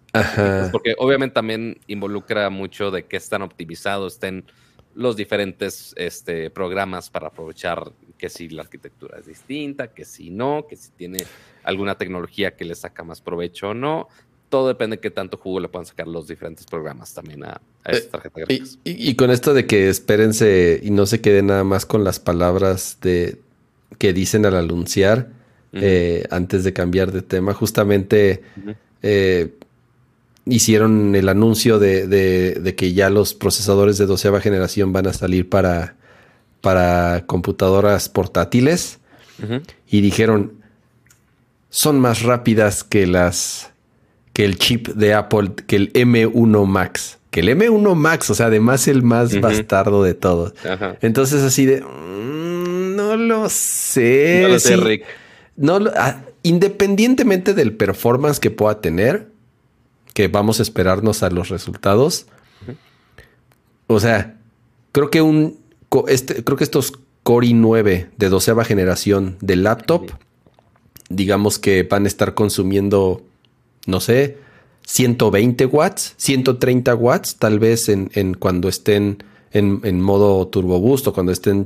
Porque 0.72 0.93
obviamente 1.00 1.34
también 1.34 1.80
involucra 1.88 2.50
mucho 2.52 2.91
de 2.91 3.06
que 3.06 3.18
están 3.18 3.41
optimizados, 3.41 4.14
estén 4.14 4.46
los 4.93 5.18
diferentes 5.18 5.93
este, 5.98 6.50
programas 6.52 7.10
para 7.10 7.28
aprovechar 7.28 7.91
que 8.18 8.30
si 8.30 8.50
la 8.50 8.62
arquitectura 8.62 9.20
es 9.20 9.26
distinta, 9.26 9.93
que 9.93 10.06
si 10.06 10.30
no, 10.30 10.68
que 10.70 10.78
si 10.78 10.91
tiene 10.91 11.26
alguna 11.64 11.96
tecnología 11.96 12.56
que 12.56 12.64
le 12.64 12.76
saca 12.76 13.04
más 13.04 13.20
provecho 13.20 13.70
o 13.70 13.74
no. 13.74 14.08
Todo 14.50 14.68
depende 14.68 14.98
de 14.98 15.02
qué 15.02 15.12
tanto 15.12 15.38
jugo 15.38 15.60
le 15.60 15.68
puedan 15.68 15.86
sacar 15.86 16.08
los 16.08 16.28
diferentes 16.28 16.66
programas 16.66 17.14
también 17.14 17.43
a, 17.43 17.62
a 17.84 17.91
esta 17.91 18.20
tarjeta 18.20 18.41
eh, 18.48 18.64
Y, 18.84 19.16
con 19.16 19.32
esto 19.32 19.54
de 19.54 19.66
que 19.66 19.89
espérense 19.89 20.80
y 20.84 20.91
no 20.91 21.06
se 21.06 21.22
queden 21.22 21.48
nada 21.48 21.64
más 21.64 21.86
con 21.86 22.04
las 22.04 22.20
palabras 22.20 23.00
de 23.02 23.39
que 23.98 24.14
dicen 24.14 24.46
al 24.46 24.56
anunciar 24.56 25.30
eh, 25.74 26.26
antes 26.30 26.64
de 26.64 26.74
cambiar 26.74 27.12
de 27.12 27.22
tema, 27.22 27.54
justamente 27.54 28.43
hicieron 30.46 31.16
el 31.16 31.30
anuncio 31.30 31.80
de, 31.80 32.74
que 32.78 32.93
ya 32.93 33.10
los 33.10 33.34
procesadores 33.34 33.98
de 33.98 34.06
doceava 34.06 34.41
generación 34.41 34.93
van 34.93 35.08
a 35.08 35.14
salir 35.14 35.50
para, 35.50 35.96
para 36.62 37.26
computadoras 37.26 38.10
portátiles. 38.10 39.00
Y 39.89 40.02
dijeron, 40.02 40.54
son 41.70 42.00
más 42.00 42.22
rápidas 42.22 42.84
que 42.84 43.06
las 43.06 43.72
que 44.36 44.46
el 44.46 44.58
chip 44.60 44.90
de 44.90 45.16
Apple, 45.16 45.54
que 45.66 45.78
el 45.78 45.94
M1 45.94 46.68
Max. 46.68 47.18
Que 47.32 47.40
el 47.40 47.50
M1 47.50 47.96
Max, 47.96 48.30
o 48.30 48.36
sea, 48.36 48.48
además 48.48 48.88
el 48.88 49.02
más 49.02 49.40
bastardo 49.40 50.04
de 50.04 50.14
todos. 50.14 50.54
Entonces, 51.02 51.42
así 51.42 51.66
de. 51.66 51.82
Mm, 51.82 52.96
no 52.96 53.16
lo 53.16 53.50
sé. 53.50 54.42
No 54.44 54.50
lo 54.50 54.60
sé, 54.60 54.78
Rick. 54.78 55.06
No, 55.56 55.80
ah, 55.96 56.22
independientemente 56.44 57.54
del 57.54 57.74
performance 57.74 58.40
que 58.40 58.52
pueda 58.52 58.82
tener, 58.82 59.30
que 60.14 60.28
vamos 60.28 60.60
a 60.60 60.64
esperarnos 60.64 61.24
a 61.24 61.30
los 61.30 61.50
resultados. 61.50 62.28
O 63.88 64.00
sea, 64.00 64.36
creo 64.92 65.10
que 65.10 65.22
un 65.22 65.60
este, 66.08 66.44
creo 66.44 66.58
que 66.58 66.64
estos 66.66 66.94
Core 67.24 67.48
i9 67.48 68.10
de 68.18 68.30
doceava 68.30 68.66
generación 68.66 69.38
de 69.42 69.56
laptop, 69.56 70.12
digamos 71.10 71.58
que 71.58 71.84
van 71.84 72.06
a 72.06 72.08
estar 72.08 72.36
consumiendo, 72.36 73.24
no 73.86 74.00
sé, 74.00 74.38
120 74.86 75.66
watts, 75.66 76.14
130 76.18 76.96
watts, 76.96 77.36
tal 77.38 77.60
vez 77.60 77.90
en, 77.90 78.36
cuando 78.36 78.70
estén 78.70 79.24
en, 79.52 80.02
modo 80.02 80.48
turbo 80.48 80.80
boost 80.80 81.08
o 81.08 81.14
cuando 81.14 81.32
estén. 81.32 81.66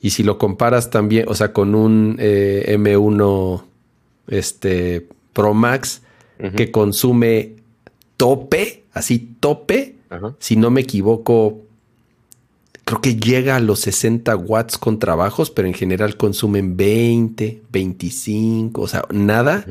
Y 0.00 0.10
si 0.10 0.22
lo 0.22 0.38
comparas 0.38 0.90
también, 0.90 1.26
o 1.28 1.34
sea, 1.34 1.52
con 1.52 1.74
un 1.74 2.16
eh, 2.18 2.76
M1 2.78 3.62
este, 4.28 5.06
Pro 5.32 5.54
Max, 5.54 6.02
que 6.54 6.70
consume 6.70 7.56
tope, 8.16 8.84
así 8.92 9.36
tope, 9.40 9.96
si 10.38 10.56
no 10.56 10.70
me 10.70 10.82
equivoco, 10.82 11.62
creo 12.84 13.00
que 13.00 13.16
llega 13.16 13.56
a 13.56 13.60
los 13.60 13.80
60 13.80 14.36
watts 14.36 14.78
con 14.78 14.98
trabajos, 14.98 15.50
pero 15.50 15.66
en 15.66 15.74
general 15.74 16.16
consumen 16.16 16.76
20, 16.76 17.62
25, 17.70 18.80
o 18.80 18.88
sea, 18.88 19.04
nada. 19.10 19.66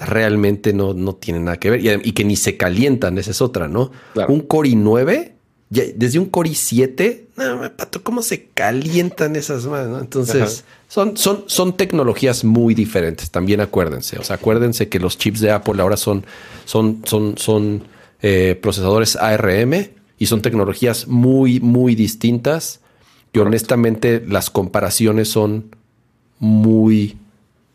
Realmente 0.00 0.72
no, 0.72 0.94
no 0.94 1.14
tienen 1.14 1.44
nada 1.44 1.58
que 1.58 1.70
ver. 1.70 1.80
Y, 2.06 2.12
que 2.12 2.24
ni 2.24 2.36
se 2.36 2.56
calientan, 2.56 3.18
esa 3.18 3.30
es 3.30 3.42
otra, 3.42 3.68
¿no? 3.68 3.90
Un 4.28 4.40
Core 4.40 4.70
i9, 4.70 5.32
desde 5.70 6.18
un 6.18 6.26
Core 6.26 6.50
i7, 6.50 7.22
no, 7.36 7.76
pato, 7.76 8.02
¿cómo 8.02 8.22
se 8.22 8.46
calientan 8.46 9.36
esas 9.36 9.66
manos? 9.66 10.00
Entonces, 10.00 10.64
son, 10.88 11.16
son, 11.16 11.44
son 11.46 11.76
tecnologías 11.76 12.42
muy 12.42 12.74
diferentes, 12.74 13.30
también 13.30 13.60
acuérdense. 13.60 14.18
O 14.18 14.24
sea, 14.24 14.36
acuérdense 14.36 14.88
que 14.88 14.98
los 14.98 15.18
chips 15.18 15.40
de 15.40 15.50
Apple 15.50 15.80
ahora 15.80 15.96
son, 15.96 16.24
son, 16.64 17.02
son, 17.04 17.38
son 17.38 17.84
eh, 18.22 18.58
procesadores 18.60 19.14
ARM 19.16 19.90
y 20.18 20.26
son 20.26 20.42
tecnologías 20.42 21.06
muy, 21.06 21.60
muy 21.60 21.94
distintas. 21.94 22.80
Y 23.32 23.38
honestamente, 23.38 24.24
las 24.26 24.50
comparaciones 24.50 25.28
son 25.28 25.76
muy 26.38 27.16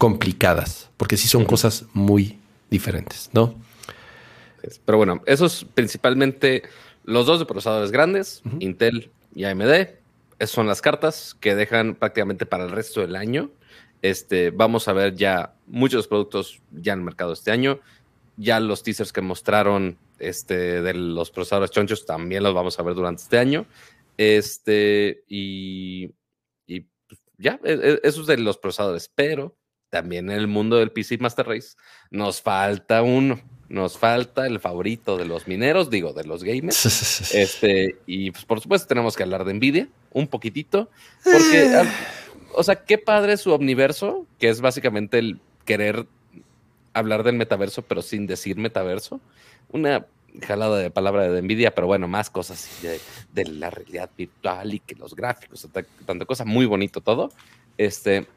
complicadas, 0.03 0.89
porque 0.97 1.15
sí 1.15 1.29
son 1.29 1.45
cosas 1.45 1.85
muy 1.93 2.37
diferentes, 2.69 3.29
¿no? 3.31 3.55
Pero 4.83 4.97
bueno, 4.97 5.21
esos 5.25 5.65
principalmente 5.75 6.63
los 7.05 7.25
dos 7.25 7.39
de 7.39 7.45
procesadores 7.45 7.89
grandes, 7.89 8.41
Intel 8.59 9.11
y 9.33 9.45
AMD, 9.45 9.71
esas 10.39 10.49
son 10.49 10.67
las 10.67 10.81
cartas 10.81 11.37
que 11.39 11.55
dejan 11.55 11.95
prácticamente 11.95 12.45
para 12.45 12.65
el 12.65 12.71
resto 12.71 12.99
del 12.99 13.15
año. 13.15 13.49
Este, 14.01 14.49
vamos 14.49 14.89
a 14.89 14.91
ver 14.91 15.15
ya 15.15 15.53
muchos 15.67 16.09
productos 16.09 16.59
ya 16.73 16.91
en 16.91 16.99
el 16.99 17.05
mercado 17.05 17.31
este 17.31 17.51
año. 17.51 17.79
Ya 18.35 18.59
los 18.59 18.83
teasers 18.83 19.13
que 19.13 19.21
mostraron 19.21 19.97
este, 20.19 20.81
de 20.81 20.93
los 20.95 21.31
procesadores 21.31 21.71
chonchos 21.71 22.05
también 22.05 22.43
los 22.43 22.53
vamos 22.53 22.77
a 22.77 22.83
ver 22.83 22.93
durante 22.93 23.23
este 23.23 23.37
año. 23.37 23.65
Este, 24.17 25.23
y, 25.29 26.13
y 26.67 26.81
pues, 27.07 27.21
ya, 27.37 27.57
e, 27.63 27.71
e, 27.71 27.99
eso 28.03 28.19
es 28.19 28.27
de 28.27 28.37
los 28.39 28.57
procesadores. 28.57 29.09
Pero 29.15 29.55
también 29.93 30.31
en 30.31 30.37
el 30.37 30.47
mundo 30.47 30.77
del 30.77 30.91
PC 30.91 31.19
Master 31.19 31.45
Race 31.45 31.77
nos 32.09 32.41
falta 32.41 33.03
uno. 33.03 33.39
Nos 33.69 33.95
falta 33.95 34.47
el 34.47 34.59
favorito 34.59 35.17
de 35.17 35.25
los 35.25 35.47
mineros, 35.47 35.91
digo, 35.91 36.13
de 36.13 36.23
los 36.23 36.43
gamers. 36.43 37.31
este, 37.35 37.97
y 38.07 38.31
pues 38.31 38.43
por 38.43 38.59
supuesto 38.59 38.87
tenemos 38.87 39.15
que 39.15 39.21
hablar 39.21 39.45
de 39.45 39.53
Nvidia 39.53 39.87
un 40.09 40.25
poquitito, 40.25 40.89
porque, 41.23 41.65
eh. 41.65 41.75
ah, 41.75 41.85
o 42.55 42.63
sea, 42.63 42.83
qué 42.85 42.97
padre 42.97 43.37
su 43.37 43.51
omniverso, 43.51 44.25
que 44.39 44.49
es 44.49 44.61
básicamente 44.61 45.19
el 45.19 45.39
querer 45.63 46.07
hablar 46.93 47.21
del 47.21 47.35
metaverso, 47.35 47.83
pero 47.83 48.01
sin 48.01 48.25
decir 48.25 48.57
metaverso. 48.57 49.21
Una 49.69 50.07
jalada 50.41 50.79
de 50.79 50.89
palabra 50.89 51.29
de 51.29 51.39
Nvidia, 51.39 51.75
pero 51.75 51.85
bueno, 51.85 52.07
más 52.07 52.31
cosas 52.31 52.67
de, 52.81 52.99
de 53.31 53.45
la 53.45 53.69
realidad 53.69 54.09
virtual 54.17 54.73
y 54.73 54.79
que 54.79 54.95
los 54.95 55.15
gráficos, 55.15 55.67
tanta 56.07 56.25
cosa, 56.25 56.45
muy 56.45 56.65
bonito 56.65 56.99
todo. 56.99 57.31
Este, 57.77 58.27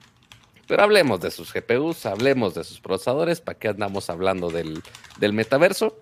pero 0.67 0.83
hablemos 0.83 1.21
de 1.21 1.31
sus 1.31 1.53
GPUs, 1.53 2.07
hablemos 2.07 2.55
de 2.55 2.65
sus 2.65 2.81
procesadores, 2.81 3.41
¿para 3.41 3.59
qué 3.59 3.69
andamos 3.69 4.11
hablando 4.11 4.51
del, 4.51 4.83
metaverso? 5.33 5.99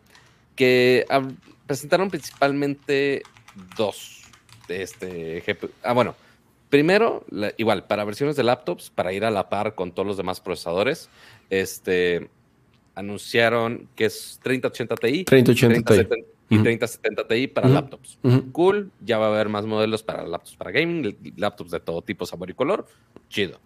Que 0.57 1.07
presentaron 1.67 2.11
principalmente 2.11 3.23
dos 3.77 4.23
de 4.69 4.83
este 4.83 5.43
GPU. 5.47 5.71
Ah, 5.83 5.93
bueno, 5.93 6.15
primero, 6.71 7.25
igual, 7.57 7.85
para 7.87 8.05
versiones 8.05 8.37
de 8.37 8.45
laptops, 8.45 8.91
para 8.91 9.13
ir 9.13 9.25
a 9.25 9.31
la 9.31 9.49
par 9.49 9.75
con 9.75 9.93
todos 9.93 10.07
los 10.07 10.17
demás 10.17 10.41
procesadores, 10.41 11.11
este, 11.51 12.29
anunciaron 12.95 13.89
que 13.95 14.07
es 14.07 14.41
3080 14.43 14.97
Ti. 14.97 15.25
3080 15.25 16.05
Ti. 16.09 16.25
Y 16.51 16.59
3070 16.63 17.27
Ti 17.27 17.47
para 17.49 17.69
laptops. 17.69 18.19
Cool, 18.53 18.91
ya 19.05 19.19
va 19.19 19.27
a 19.27 19.29
haber 19.29 19.49
más 19.49 19.67
modelos 19.67 20.03
para 20.03 20.27
laptops 20.27 20.57
para 20.57 20.71
gaming, 20.71 21.17
laptops 21.37 21.71
de 21.71 21.81
todo 21.81 22.03
tipo, 22.03 22.25
sabor 22.27 22.51
y 22.51 22.55
color. 22.55 22.87
Chido. 23.29 23.59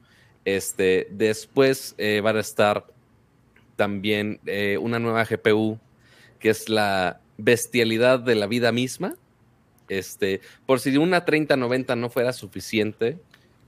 Este, 0.45 1.09
después 1.11 1.95
eh, 1.99 2.20
va 2.20 2.30
a 2.30 2.41
estar 2.41 2.86
también 3.76 4.41
eh, 4.47 4.78
una 4.78 4.99
nueva 4.99 5.24
GPU 5.24 5.78
que 6.39 6.51
es 6.51 6.68
la 6.68 7.20
bestialidad 7.36 8.20
de 8.20 8.34
la 8.34 8.47
vida 8.47 8.72
misma. 8.72 9.14
Este, 9.89 10.41
por 10.66 10.80
si 10.80 10.97
una 10.97 11.24
3090 11.24 11.97
no 11.97 12.11
fuera 12.11 12.32
suficiente 12.32 13.18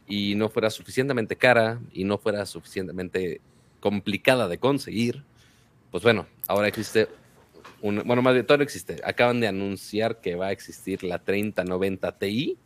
y 0.07 0.35
no 0.35 0.49
fuera 0.49 0.71
suficientemente 0.71 1.37
cara 1.37 1.81
y 1.93 2.05
no 2.05 2.19
fuera 2.19 2.45
suficientemente 2.47 3.41
complicada 3.81 4.49
de 4.49 4.59
conseguir, 4.59 5.25
pues 5.91 6.03
bueno, 6.03 6.27
ahora 6.47 6.69
existe 6.69 7.09
un, 7.81 8.03
bueno, 8.05 8.21
más 8.23 8.35
de 8.35 8.43
todo 8.43 8.63
existe. 8.63 9.01
Acaban 9.05 9.41
de 9.41 9.49
anunciar 9.49 10.21
que 10.21 10.35
va 10.35 10.49
a 10.49 10.53
existir 10.53 11.03
la 11.03 11.19
3090 11.21 12.19
Ti, 12.19 12.59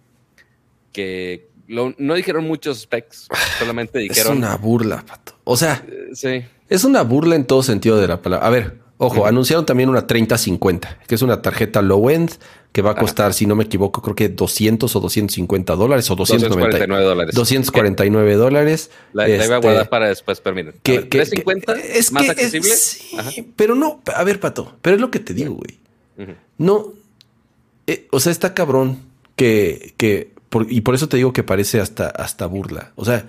que 0.94 1.50
no 1.66 2.14
dijeron 2.14 2.44
muchos 2.44 2.80
specs, 2.80 3.28
solamente 3.58 3.98
dijeron. 4.08 4.32
Es 4.32 4.38
una 4.38 4.56
burla, 4.56 5.04
pato. 5.06 5.34
O 5.44 5.56
sea, 5.56 5.84
eh, 5.86 6.10
sí. 6.14 6.44
Es 6.68 6.84
una 6.84 7.02
burla 7.02 7.34
en 7.34 7.44
todo 7.44 7.62
sentido 7.62 8.00
de 8.00 8.08
la 8.08 8.22
palabra. 8.22 8.46
A 8.46 8.50
ver, 8.50 8.78
ojo, 8.96 9.26
anunciaron 9.26 9.66
también 9.66 9.90
una 9.90 10.06
3050, 10.06 11.00
que 11.06 11.14
es 11.14 11.22
una 11.22 11.42
tarjeta 11.42 11.82
low 11.82 12.08
end 12.08 12.32
que 12.72 12.82
va 12.82 12.92
a 12.92 12.94
costar, 12.96 13.34
si 13.34 13.46
no 13.46 13.54
me 13.54 13.64
equivoco, 13.64 14.02
creo 14.02 14.16
que 14.16 14.28
200 14.28 14.96
o 14.96 15.00
250 15.00 15.76
dólares 15.76 16.10
o 16.10 16.16
249 16.16 17.04
dólares. 17.04 17.34
249 17.34 18.34
dólares. 18.34 18.90
La, 19.12 19.28
la 19.28 19.44
iba 19.44 19.56
a 19.56 19.58
guardar 19.58 19.82
este, 19.82 19.90
para 19.90 20.08
después, 20.08 20.42
miren. 20.46 20.74
Que, 20.82 21.02
350 21.02 21.72
es 21.74 22.10
más 22.10 22.28
accesible. 22.28 22.74
sí, 22.74 23.52
pero 23.54 23.76
no, 23.76 24.00
a 24.12 24.24
ver, 24.24 24.40
pato, 24.40 24.76
pero 24.82 24.96
es 24.96 25.00
lo 25.00 25.10
que 25.10 25.20
te 25.20 25.34
digo, 25.34 25.54
güey. 25.54 25.78
No, 26.58 26.92
eh, 27.86 28.08
o 28.10 28.18
sea, 28.18 28.32
está 28.32 28.54
cabrón 28.54 28.98
que, 29.36 29.94
que 29.96 30.33
y 30.68 30.80
por 30.82 30.94
eso 30.94 31.08
te 31.08 31.16
digo 31.16 31.32
que 31.32 31.42
parece 31.42 31.80
hasta, 31.80 32.08
hasta 32.08 32.46
burla. 32.46 32.92
O 32.96 33.04
sea, 33.04 33.26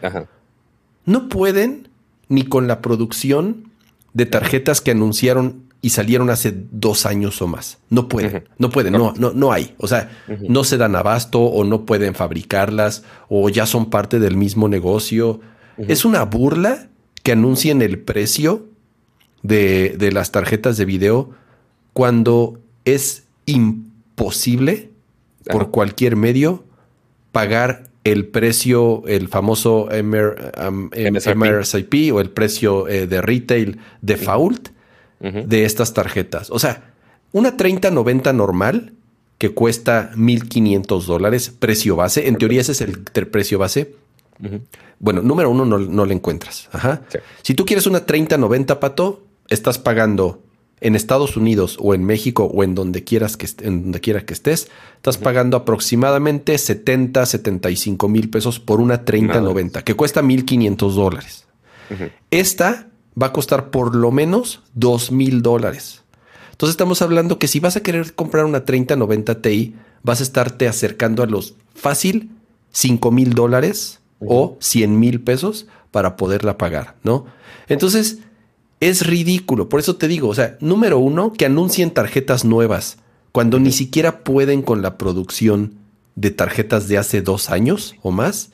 no 1.06 1.30
pueden 1.30 1.90
ni 2.28 2.44
con 2.44 2.68
la 2.68 2.82
producción 2.82 3.72
de 4.14 4.26
tarjetas 4.26 4.82
que 4.82 4.92
anunciaron 4.92 5.66
y 5.82 5.92
salieron 5.92 6.30
hace 6.30 6.54
dos 6.72 7.06
años 7.06 7.42
o 7.42 7.48
más. 7.48 7.78
No 7.90 8.08
pueden, 8.08 8.46
no 8.58 8.70
pueden, 8.70 8.94
no, 8.94 9.14
no, 9.18 9.34
no 9.34 9.52
hay. 9.52 9.76
O 9.78 9.88
sea, 9.88 10.10
no 10.50 10.64
se 10.64 10.78
dan 10.78 10.96
abasto 10.96 11.42
o 11.42 11.64
no 11.64 11.86
pueden 11.86 12.16
fabricarlas 12.16 13.04
o 13.30 13.50
ya 13.50 13.66
son 13.66 13.90
parte 13.90 14.20
del 14.20 14.36
mismo 14.36 14.68
negocio. 14.68 15.42
Es 15.78 16.06
una 16.06 16.24
burla 16.24 16.88
que 17.22 17.34
anuncien 17.34 17.82
el 17.82 18.00
precio 18.00 18.68
de, 19.44 19.96
de 19.98 20.12
las 20.12 20.32
tarjetas 20.32 20.78
de 20.78 20.86
video 20.86 21.32
cuando 21.94 22.60
es 22.84 23.26
imposible 23.46 24.92
por 25.52 25.70
cualquier 25.70 26.16
medio 26.16 26.64
pagar 27.36 27.90
el 28.06 28.28
precio, 28.28 29.04
el 29.08 29.28
famoso 29.28 29.90
MRSIP 29.92 30.94
o 32.14 32.22
el 32.22 32.30
precio 32.30 32.88
eh, 32.88 33.08
de 33.08 33.22
retail 33.22 33.80
default 34.02 34.70
de 35.20 35.66
estas 35.66 35.94
tarjetas. 35.94 36.50
O 36.50 36.60
sea, 36.60 36.94
una 37.34 37.58
3090 37.58 38.32
normal 38.32 38.94
que 39.38 39.54
cuesta 39.54 40.12
1500 40.16 41.08
dólares, 41.08 41.50
precio 41.50 41.98
base. 41.98 42.30
En 42.30 42.38
teoría 42.38 42.62
ese 42.62 42.72
es 42.72 42.80
el 42.80 43.04
precio 43.04 43.60
base. 43.60 43.96
Bueno, 45.00 45.22
número 45.22 45.50
uno 45.50 45.66
no, 45.66 45.78
no 45.78 46.06
le 46.06 46.14
encuentras. 46.14 46.70
Ajá. 46.72 47.02
Si 47.42 47.54
tú 47.54 47.66
quieres 47.66 47.86
una 47.86 48.06
3090, 48.06 48.80
pato, 48.80 49.26
estás 49.50 49.78
pagando 49.78 50.42
en 50.82 50.96
Estados 50.96 51.38
Unidos 51.38 51.78
o 51.80 51.94
en 51.94 52.04
México 52.04 52.46
o 52.46 52.64
en 52.64 52.76
donde 52.76 53.04
quieras 53.04 53.38
que 53.38 53.48
en 53.62 53.84
donde 53.84 54.02
quiera 54.02 54.26
que 54.26 54.34
estés, 54.34 54.70
estás 54.98 55.18
pagando 55.18 55.58
aproximadamente 55.58 56.58
70, 56.58 57.26
75 57.26 58.08
mil 58.10 58.30
pesos 58.30 58.60
por 58.60 58.82
una 58.82 59.06
3090 59.06 59.84
que 59.84 59.96
cuesta 59.96 60.22
1500 60.22 60.96
dólares. 60.96 61.46
Esta 62.32 62.88
va 63.22 63.28
a 63.28 63.34
costar 63.34 63.70
por 63.70 63.96
lo 63.96 64.12
menos 64.12 64.62
2 64.74 65.12
mil 65.12 65.42
dólares. 65.42 66.04
Entonces 66.52 66.74
estamos 66.74 67.02
hablando 67.02 67.40
que 67.40 67.48
si 67.48 67.60
vas 67.60 67.76
a 67.76 67.82
querer 67.82 68.14
comprar 68.16 68.46
una 68.46 68.66
3090 68.66 69.42
Ti, 69.42 69.76
vas 70.04 70.20
a 70.20 70.24
estarte 70.24 70.68
acercando 70.68 71.24
a 71.24 71.26
los 71.26 71.56
fácil 71.74 72.32
5 72.72 73.12
mil 73.12 73.34
dólares 73.34 74.00
o 74.20 74.58
100 74.60 75.00
mil 75.00 75.22
pesos 75.22 75.68
para 75.92 76.18
poderla 76.18 76.58
pagar, 76.58 76.96
¿no? 77.04 77.26
Entonces, 77.68 78.20
es 78.90 79.08
ridículo. 79.08 79.68
Por 79.68 79.80
eso 79.80 79.96
te 79.96 80.08
digo, 80.08 80.30
o 80.30 80.36
sea, 80.36 80.58
número 80.60 81.00
uno, 81.00 81.34
que 81.34 81.46
anuncien 81.46 81.92
tarjetas 81.92 82.46
nuevas 82.46 82.98
cuando 83.32 83.60
ni 83.60 83.72
siquiera 83.72 84.24
pueden 84.24 84.62
con 84.62 84.82
la 84.82 84.98
producción 84.98 85.80
de 86.16 86.32
tarjetas 86.32 86.88
de 86.88 86.98
hace 86.98 87.22
dos 87.22 87.50
años 87.50 87.96
o 88.02 88.12
más. 88.12 88.52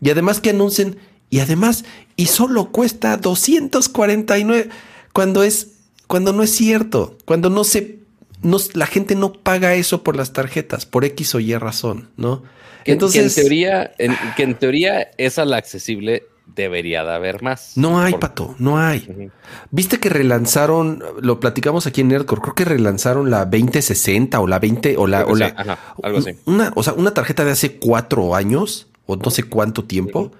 Y 0.00 0.10
además 0.10 0.40
que 0.40 0.50
anuncien, 0.50 0.96
y 1.28 1.40
además, 1.40 1.84
y 2.16 2.26
solo 2.26 2.70
cuesta 2.70 3.16
249 3.16 4.70
cuando 5.12 5.42
es, 5.42 5.72
cuando 6.06 6.32
no 6.32 6.42
es 6.42 6.50
cierto, 6.50 7.18
cuando 7.24 7.50
no 7.50 7.64
se, 7.64 7.98
no, 8.42 8.58
la 8.74 8.86
gente 8.86 9.16
no 9.16 9.32
paga 9.32 9.74
eso 9.74 10.04
por 10.04 10.16
las 10.16 10.32
tarjetas, 10.32 10.86
por 10.86 11.04
X 11.04 11.34
o 11.34 11.40
Y 11.40 11.54
razón, 11.56 12.10
¿no? 12.16 12.44
Entonces, 12.84 13.36
en 13.36 13.42
teoría, 13.42 13.92
que 14.36 14.42
en 14.44 14.54
teoría 14.54 15.10
esa 15.18 15.44
la 15.44 15.58
accesible 15.58 16.22
debería 16.62 17.04
de 17.04 17.14
haber 17.14 17.42
más. 17.42 17.72
No 17.76 18.00
hay, 18.00 18.14
Pato, 18.14 18.54
no 18.58 18.78
hay. 18.78 19.30
Viste 19.70 19.98
que 19.98 20.08
relanzaron, 20.08 21.02
lo 21.20 21.40
platicamos 21.40 21.86
aquí 21.86 22.02
en 22.02 22.08
Nerdcore, 22.08 22.42
creo 22.42 22.54
que 22.54 22.64
relanzaron 22.64 23.30
la 23.30 23.44
2060 23.44 24.38
o 24.40 24.46
la 24.46 24.58
20 24.58 24.96
o 24.96 25.06
la... 25.06 25.24
O 25.24 25.34
la 25.34 25.78
algo 26.02 26.18
así. 26.18 26.32
Una, 26.44 26.72
o 26.74 26.82
sea, 26.82 26.92
una 26.94 27.12
tarjeta 27.12 27.44
de 27.44 27.52
hace 27.52 27.78
cuatro 27.78 28.34
años 28.34 28.88
o 29.06 29.16
no 29.16 29.30
sé 29.30 29.44
cuánto 29.44 29.84
tiempo. 29.84 30.32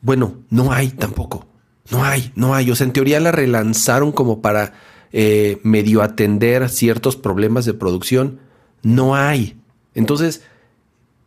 Bueno, 0.00 0.34
no 0.50 0.72
hay 0.72 0.88
tampoco. 0.88 1.46
No 1.90 2.04
hay, 2.04 2.30
no 2.34 2.54
hay. 2.54 2.70
O 2.70 2.76
sea, 2.76 2.86
en 2.86 2.92
teoría 2.92 3.20
la 3.20 3.32
relanzaron 3.32 4.12
como 4.12 4.40
para 4.40 4.74
eh, 5.12 5.58
medio 5.62 6.02
atender 6.02 6.68
ciertos 6.68 7.16
problemas 7.16 7.64
de 7.64 7.74
producción. 7.74 8.40
No 8.82 9.16
hay. 9.16 9.56
Entonces, 9.94 10.42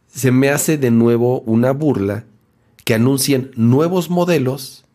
se 0.07 0.31
me 0.31 0.49
hace 0.49 0.77
de 0.77 0.91
nuevo 0.91 1.41
una 1.41 1.71
burla 1.71 2.23
que 2.87 2.93
anuncien 2.93 3.51
nuevos 3.57 4.09
modelos 4.09 4.85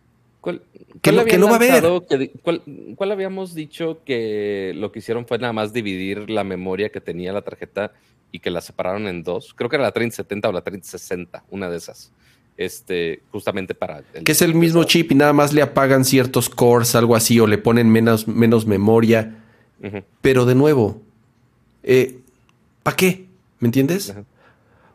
¿Cuál, 0.40 0.62
Que 1.03 1.12
no- 1.12 1.24
que 1.26 1.36
no 1.36 1.45
va 1.47 1.53
a 1.53 1.57
haber. 1.57 1.82
que 2.09 2.30
¿cuál, 2.43 2.62
cuál 2.97 3.12
habíamos 3.12 3.55
dicho 3.55 3.99
que 4.07 4.72
lo 4.74 4.90
que 4.93 5.01
hicieron 5.01 5.26
fue 5.26 5.36
nada 5.38 5.53
más 5.53 5.74
dividir 5.74 6.30
la 6.30 6.43
memoria 6.43 6.88
que 6.88 7.03
tenía 7.03 7.34
la 7.34 7.43
tarjeta 7.43 7.93
y 8.32 8.38
que 8.38 8.49
la 8.51 8.62
separaron 8.62 9.09
en 9.09 9.22
dos? 9.22 9.53
Creo 9.55 9.68
que 9.68 9.76
era 9.76 9.82
la 9.84 9.93
3070 9.93 10.49
o 10.49 10.53
la 10.53 10.62
3060, 10.62 11.45
una 11.51 11.68
de 11.68 11.76
esas. 11.76 12.12
Este, 12.57 13.20
justamente 13.30 13.74
para. 13.74 14.03
que 14.24 14.32
es 14.32 14.40
el 14.40 14.55
mismo 14.55 14.84
chip 14.84 15.12
y 15.12 15.14
nada 15.14 15.34
más 15.34 15.53
le 15.53 15.61
apagan 15.61 16.05
ciertos 16.07 16.49
cores, 16.49 16.95
algo 16.95 17.14
así, 17.14 17.38
o 17.40 17.47
le 17.47 17.59
ponen 17.59 17.90
menos, 17.90 18.26
menos 18.26 18.66
memoria. 18.66 19.36
Pero 20.22 20.47
de 20.47 20.55
nuevo, 20.55 21.01
¿para 22.82 22.97
qué? 22.97 23.26
¿Me 23.61 23.68
entiendes? 23.68 24.11
Ajá. 24.11 24.24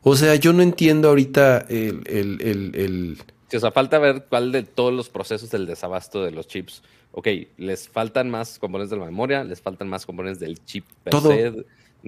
O 0.10 0.16
sea, 0.16 0.36
yo 0.36 0.54
no 0.54 0.62
entiendo 0.64 1.10
ahorita 1.10 1.66
el, 1.70 2.02
el- 2.08 2.42
el- 2.42 2.76
el- 2.76 3.18
Sí, 3.50 3.58
o 3.58 3.60
sea, 3.60 3.72
falta 3.72 3.98
ver 4.00 4.26
cuál 4.30 4.52
de 4.52 4.64
todos 4.64 4.94
los 4.94 5.10
procesos 5.10 5.50
del 5.52 5.66
desabasto 5.66 6.24
de 6.24 6.32
los 6.32 6.48
chips. 6.48 6.82
Ok, 7.14 7.28
les 7.58 7.88
faltan 7.90 8.30
más 8.30 8.60
componentes 8.60 8.92
de 8.92 8.98
la 8.98 9.06
memoria, 9.06 9.44
les 9.44 9.62
faltan 9.62 9.88
más 9.88 10.06
componentes 10.06 10.40
del 10.40 10.64
chip 10.66 10.86
per 11.04 11.12
Todo. 11.12 11.30
se. 11.32 11.66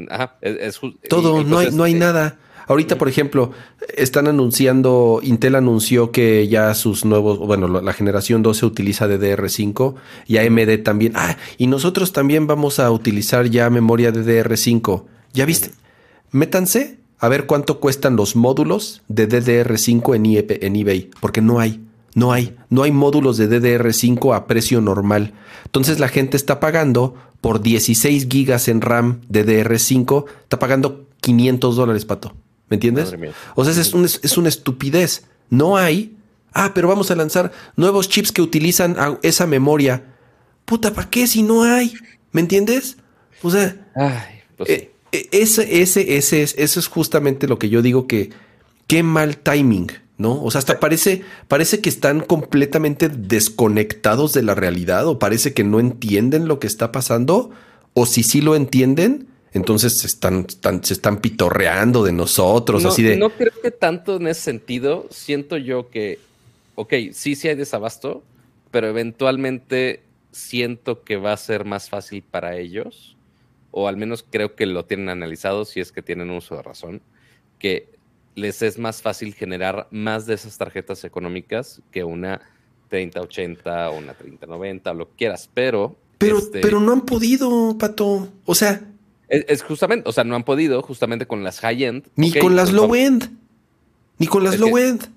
Ajá, 0.09 0.37
es, 0.41 0.79
todo, 1.09 1.43
no, 1.43 1.57
hay, 1.57 1.71
no 1.71 1.83
hay 1.83 1.93
este, 1.93 2.05
nada. 2.05 2.37
Ahorita, 2.67 2.97
por 2.97 3.09
ejemplo, 3.09 3.51
están 3.97 4.27
anunciando, 4.27 5.19
Intel 5.23 5.55
anunció 5.55 6.11
que 6.11 6.47
ya 6.47 6.73
sus 6.75 7.03
nuevos, 7.03 7.39
bueno, 7.39 7.67
la 7.67 7.81
la 7.81 7.93
generación 7.93 8.43
12 8.43 8.65
utiliza 8.65 9.07
DDR5 9.07 9.95
y 10.27 10.37
AMD 10.37 10.83
también. 10.83 11.13
Ah, 11.15 11.35
y 11.57 11.67
nosotros 11.67 12.13
también 12.13 12.45
vamos 12.47 12.79
a 12.79 12.91
utilizar 12.91 13.49
ya 13.49 13.69
memoria 13.69 14.11
DDR5. 14.13 15.05
¿Ya 15.33 15.45
viste? 15.45 15.71
Métanse 16.31 16.99
a 17.19 17.27
ver 17.27 17.45
cuánto 17.45 17.79
cuestan 17.79 18.15
los 18.15 18.35
módulos 18.35 19.01
de 19.07 19.27
DDR5 19.27 20.15
en, 20.15 20.25
IEP 20.25 20.63
en 20.63 20.75
eBay, 20.75 21.09
porque 21.19 21.41
no 21.41 21.59
hay. 21.59 21.81
No 22.15 22.31
hay, 22.33 22.55
no 22.69 22.83
hay 22.83 22.91
módulos 22.91 23.37
de 23.37 23.47
DDR5 23.49 24.35
a 24.35 24.47
precio 24.47 24.81
normal. 24.81 25.33
Entonces 25.65 25.99
la 25.99 26.07
gente 26.07 26.37
está 26.37 26.59
pagando 26.59 27.15
por 27.39 27.61
16 27.61 28.27
gigas 28.29 28.67
en 28.67 28.81
RAM 28.81 29.21
de 29.29 29.45
DDR5, 29.45 30.25
está 30.41 30.57
pagando 30.59 31.05
500 31.21 31.75
dólares, 31.75 32.05
pato. 32.05 32.33
¿Me 32.69 32.75
entiendes? 32.75 33.09
O 33.55 33.63
sea, 33.65 33.79
es, 33.79 33.93
un- 33.93 34.05
es 34.05 34.37
una 34.37 34.49
estupidez. 34.49 35.25
No 35.49 35.77
hay. 35.77 36.15
Ah, 36.53 36.71
pero 36.73 36.87
vamos 36.87 37.11
a 37.11 37.15
lanzar 37.15 37.51
nuevos 37.75 38.09
chips 38.09 38.31
que 38.31 38.41
utilizan 38.41 38.95
esa 39.21 39.45
memoria. 39.47 40.03
Puta, 40.65 40.93
¿para 40.93 41.09
qué 41.09 41.27
si 41.27 41.43
no 41.43 41.63
hay? 41.63 41.93
¿Me 42.31 42.41
entiendes? 42.41 42.97
O 43.43 43.51
sea, 43.51 43.87
Ay, 43.95 44.41
pues 44.57 44.69
eh, 44.69 44.91
ese, 45.11 45.81
ese, 45.81 46.17
ese 46.17 46.43
es, 46.43 46.55
eso 46.57 46.79
es 46.79 46.87
justamente 46.87 47.47
lo 47.47 47.59
que 47.59 47.69
yo 47.69 47.81
digo 47.81 48.07
que 48.07 48.29
qué 48.87 49.03
mal 49.03 49.37
timing, 49.37 49.87
¿no? 50.17 50.41
O 50.43 50.51
sea, 50.51 50.59
hasta 50.59 50.79
parece, 50.79 51.21
parece 51.47 51.79
que 51.81 51.89
están 51.89 52.21
completamente 52.21 53.09
desconectados 53.09 54.33
de 54.33 54.43
la 54.43 54.55
realidad 54.55 55.07
o 55.07 55.19
parece 55.19 55.53
que 55.53 55.63
no 55.63 55.79
entienden 55.79 56.47
lo 56.47 56.59
que 56.59 56.67
está 56.67 56.91
pasando 56.91 57.51
o 57.93 58.05
si 58.05 58.23
sí 58.23 58.41
lo 58.41 58.55
entienden, 58.55 59.27
entonces 59.53 59.97
se 59.99 60.07
están, 60.07 60.45
están- 60.47 60.83
se 60.83 60.93
están 60.93 61.21
pitorreando 61.21 62.03
de 62.03 62.11
nosotros, 62.11 62.83
no, 62.83 62.89
así 62.89 63.01
de... 63.03 63.17
no 63.17 63.29
creo 63.31 63.53
que 63.61 63.71
tanto 63.71 64.17
en 64.17 64.27
ese 64.27 64.41
sentido. 64.41 65.07
Siento 65.09 65.57
yo 65.57 65.89
que, 65.89 66.19
ok, 66.75 66.93
sí, 67.13 67.35
sí 67.35 67.47
hay 67.47 67.55
desabasto, 67.55 68.23
pero 68.71 68.87
eventualmente 68.87 70.03
siento 70.31 71.03
que 71.03 71.17
va 71.17 71.33
a 71.33 71.37
ser 71.37 71.65
más 71.65 71.89
fácil 71.89 72.23
para 72.23 72.57
ellos, 72.57 73.15
o 73.71 73.87
al 73.87 73.97
menos 73.97 74.25
creo 74.29 74.55
que 74.55 74.65
lo 74.65 74.85
tienen 74.85 75.09
analizado, 75.09 75.65
si 75.65 75.79
es 75.79 75.91
que 75.91 76.01
tienen 76.01 76.29
uso 76.29 76.55
de 76.55 76.63
razón, 76.63 77.01
que 77.59 77.89
les 78.35 78.61
es 78.61 78.77
más 78.79 79.01
fácil 79.01 79.33
generar 79.33 79.87
más 79.91 80.25
de 80.25 80.33
esas 80.35 80.57
tarjetas 80.57 81.03
económicas 81.03 81.81
que 81.91 82.03
una 82.03 82.41
3080 82.89 83.89
o 83.91 83.97
una 83.97 84.13
3090, 84.13 84.93
lo 84.93 85.09
que 85.09 85.15
quieras, 85.17 85.49
pero... 85.53 85.95
pero, 86.17 86.37
este, 86.39 86.61
pero 86.61 86.79
no 86.79 86.91
han 86.91 87.01
podido, 87.01 87.77
Pato. 87.77 88.29
O 88.45 88.55
sea, 88.55 88.81
es, 89.27 89.45
es 89.47 89.61
justamente, 89.63 90.09
o 90.09 90.11
sea, 90.11 90.23
no 90.23 90.35
han 90.35 90.43
podido, 90.43 90.81
justamente 90.81 91.25
con 91.27 91.43
las 91.43 91.59
high-end. 91.59 92.07
ni 92.15 92.31
ok, 92.31 92.39
con 92.39 92.55
las 92.55 92.65
pues 92.69 92.75
low 92.75 92.83
vamos- 92.83 92.97
end. 92.97 93.37
Ni 94.17 94.27
con 94.27 94.43
las 94.43 94.55
Es 94.55 94.61
que- 94.61 94.65
low 94.67 94.77
end. 94.77 95.07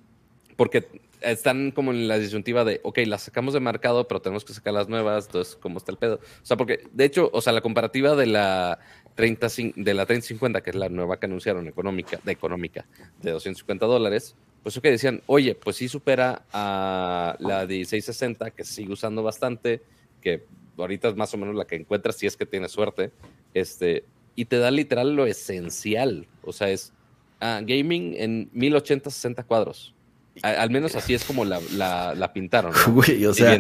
porque 0.56 0.86
están 1.24 1.70
como 1.70 1.90
en 1.92 2.08
la 2.08 2.18
disyuntiva 2.18 2.64
de, 2.64 2.80
ok, 2.82 2.98
las 3.06 3.22
sacamos 3.22 3.54
de 3.54 3.60
mercado, 3.60 4.06
pero 4.08 4.20
tenemos 4.22 4.44
que 4.44 4.52
sacar 4.52 4.74
las 4.74 4.88
nuevas, 4.88 5.26
entonces, 5.26 5.56
¿cómo 5.56 5.78
está 5.78 5.92
el 5.92 5.98
pedo? 5.98 6.16
O 6.16 6.46
sea, 6.46 6.56
porque, 6.56 6.84
de 6.92 7.04
hecho, 7.04 7.30
o 7.32 7.40
sea, 7.40 7.52
la 7.52 7.60
comparativa 7.60 8.14
de 8.16 8.26
la 8.26 8.78
30, 9.14 9.46
cin- 9.48 9.74
de 9.74 9.94
la 9.94 10.06
3050, 10.06 10.62
que 10.62 10.70
es 10.70 10.76
la 10.76 10.88
nueva 10.88 11.18
que 11.18 11.26
anunciaron 11.26 11.66
económica, 11.68 12.18
de 12.24 12.32
económica, 12.32 12.86
de 13.20 13.30
250 13.30 13.86
dólares, 13.86 14.34
pues 14.62 14.78
que 14.80 14.90
decían, 14.90 15.22
oye, 15.26 15.54
pues 15.54 15.76
sí 15.76 15.88
supera 15.88 16.44
a 16.52 17.36
la 17.40 17.66
1660, 17.66 18.50
que 18.52 18.64
sigue 18.64 18.92
usando 18.92 19.22
bastante, 19.22 19.82
que 20.20 20.44
ahorita 20.78 21.08
es 21.08 21.16
más 21.16 21.34
o 21.34 21.36
menos 21.36 21.54
la 21.54 21.64
que 21.66 21.76
encuentras 21.76 22.16
si 22.16 22.26
es 22.26 22.36
que 22.36 22.46
tienes 22.46 22.72
suerte, 22.72 23.10
este, 23.54 24.04
y 24.34 24.44
te 24.46 24.58
da 24.58 24.70
literal 24.70 25.14
lo 25.14 25.26
esencial, 25.26 26.26
o 26.42 26.52
sea, 26.52 26.70
es 26.70 26.92
ah, 27.40 27.60
gaming 27.62 28.14
en 28.16 28.48
1080, 28.52 29.10
60 29.10 29.42
cuadros. 29.42 29.94
Al 30.42 30.70
menos 30.70 30.94
así 30.96 31.12
es 31.12 31.24
como 31.24 31.44
la, 31.44 31.60
la- 31.76 32.14
la 32.14 32.32
pintaron. 32.32 32.72
¿no? 32.72 32.92
Güey, 32.94 33.26
o 33.26 33.34
sea, 33.34 33.50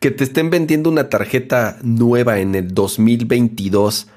que 0.00 0.10
te 0.10 0.24
estén 0.24 0.50
vendiendo 0.50 0.90
una 0.90 1.08
tarjeta 1.08 1.78
nueva 1.82 2.40
en 2.40 2.54
el 2.56 2.74
2022 2.74 4.08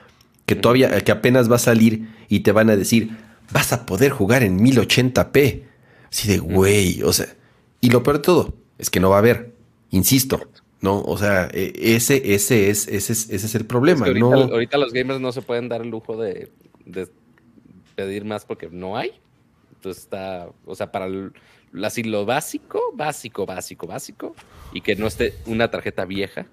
que 0.45 0.55
todavía 0.55 0.99
que 1.01 1.11
apenas 1.11 1.51
va 1.51 1.57
a 1.57 1.59
salir 1.59 2.07
y 2.29 2.39
te 2.39 2.51
van 2.51 2.69
a 2.69 2.75
decir 2.75 3.09
vas 3.51 3.73
a 3.73 3.85
poder 3.85 4.11
jugar 4.11 4.43
en 4.43 4.59
1080p 4.59 5.63
así 6.09 6.27
de 6.29 6.37
güey 6.39 7.03
o 7.03 7.11
sea 7.13 7.27
y 7.81 7.89
lo 7.89 8.01
peor 8.01 8.17
de 8.17 8.23
todo 8.23 8.53
es 8.77 8.89
que 8.89 8.99
no 8.99 9.09
va 9.09 9.17
a 9.17 9.19
haber 9.19 9.51
insisto 9.91 10.39
no 10.81 11.01
o 11.01 11.17
sea 11.17 11.49
e- 11.53 11.73
ese 11.95 12.33
ese 12.33 12.69
es 12.69 12.87
ese 12.87 13.11
es 13.13 13.29
ese 13.29 13.45
es 13.45 13.55
el 13.55 13.61
Es 13.61 13.67
problema 13.67 14.05
que 14.05 14.11
ahorita, 14.11 14.25
no 14.25 14.53
ahorita 14.53 14.77
los 14.77 14.93
gamers 14.93 15.19
no 15.19 15.31
se 15.33 15.41
pueden 15.41 15.67
dar 15.69 15.81
el 15.81 15.89
lujo 15.89 16.15
de, 16.17 16.49
de 16.85 17.07
pedir 17.95 18.23
más 18.25 18.45
porque 18.45 18.69
no 18.71 18.95
hay. 18.97 19.11
Entonces 19.75 20.03
está, 20.03 20.47
o 20.65 20.75
sea, 20.75 20.91
para 20.91 21.05
el- 21.05 21.33
así 21.85 22.03
lo 22.03 22.25
básico, 22.25 22.79
básico, 22.93 23.45
básico, 23.45 23.87
básico, 23.87 24.35
y 24.73 24.81
que 24.81 24.95
no 24.95 25.07
esté 25.07 25.35
una 25.45 25.69
tarjeta 25.69 26.05
vieja, 26.05 26.45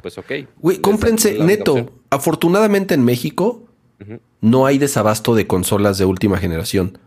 pues 0.00 0.18
ok. 0.18 0.32
güey 0.56 0.78
cómprense 0.78 1.38
neto 1.38 1.92
afortunadamente 2.10 2.94
en 2.94 3.04
México 3.04 3.68
no 4.40 4.66
hay 4.66 4.78
desabasto 4.78 5.34
de 5.34 5.46
consolas 5.46 5.98
de 5.98 6.04
última 6.04 6.38
generación. 6.38 6.98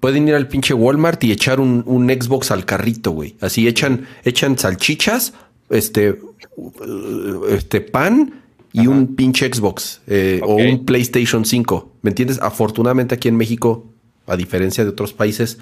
Pueden 0.00 0.26
ir 0.26 0.34
al 0.34 0.48
pinche 0.48 0.74
Walmart 0.74 1.22
y 1.22 1.30
echar 1.30 1.60
un, 1.60 1.84
un 1.86 2.08
Xbox 2.08 2.50
al 2.50 2.64
carrito, 2.64 3.12
güey. 3.12 3.36
Así 3.40 3.68
echan, 3.68 4.08
echan 4.24 4.58
salchichas, 4.58 5.34
este, 5.70 6.18
uh, 6.56 7.44
este 7.48 7.80
pan 7.80 8.42
y 8.72 8.80
Ajá. 8.80 8.88
un 8.90 9.14
pinche 9.14 9.48
Xbox 9.52 10.00
eh, 10.08 10.40
o 10.42 10.56
un 10.56 10.84
PlayStation 10.84 11.44
5. 11.44 11.92
¿Me 12.02 12.10
entiendes? 12.10 12.40
Afortunadamente 12.42 13.14
aquí 13.14 13.28
en 13.28 13.36
México, 13.36 13.86
a 14.26 14.36
diferencia 14.36 14.82
de 14.82 14.90
otros 14.90 15.12
países, 15.12 15.58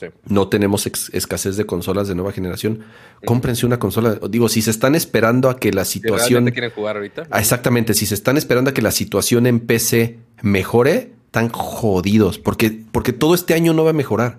Sí. 0.00 0.06
no 0.26 0.48
tenemos 0.48 0.86
escasez 0.86 1.56
de 1.56 1.66
consolas 1.66 2.06
de 2.08 2.14
nueva 2.14 2.32
generación. 2.32 2.80
Cómprense 3.24 3.66
una 3.66 3.78
consola. 3.78 4.18
Digo, 4.30 4.48
si 4.48 4.62
se 4.62 4.70
están 4.70 4.94
esperando 4.94 5.50
a 5.50 5.58
que 5.58 5.72
la 5.72 5.84
Si 5.84 5.94
situación... 5.94 6.30
realmente 6.30 6.52
quieren 6.52 6.70
jugar 6.70 6.96
ahorita. 6.96 7.26
Ah, 7.30 7.40
Exactamente, 7.40 7.94
si 7.94 8.06
se 8.06 8.14
están 8.14 8.36
esperando 8.36 8.70
a 8.70 8.74
que 8.74 8.82
la 8.82 8.92
situación 8.92 9.46
en 9.46 9.60
PC 9.60 10.18
mejore, 10.42 11.12
están 11.26 11.48
jodidos, 11.50 12.38
porque, 12.38 12.82
porque 12.90 13.12
todo 13.12 13.34
este 13.34 13.54
año 13.54 13.74
no 13.74 13.84
va 13.84 13.90
a 13.90 13.94
mejorar. 13.94 14.38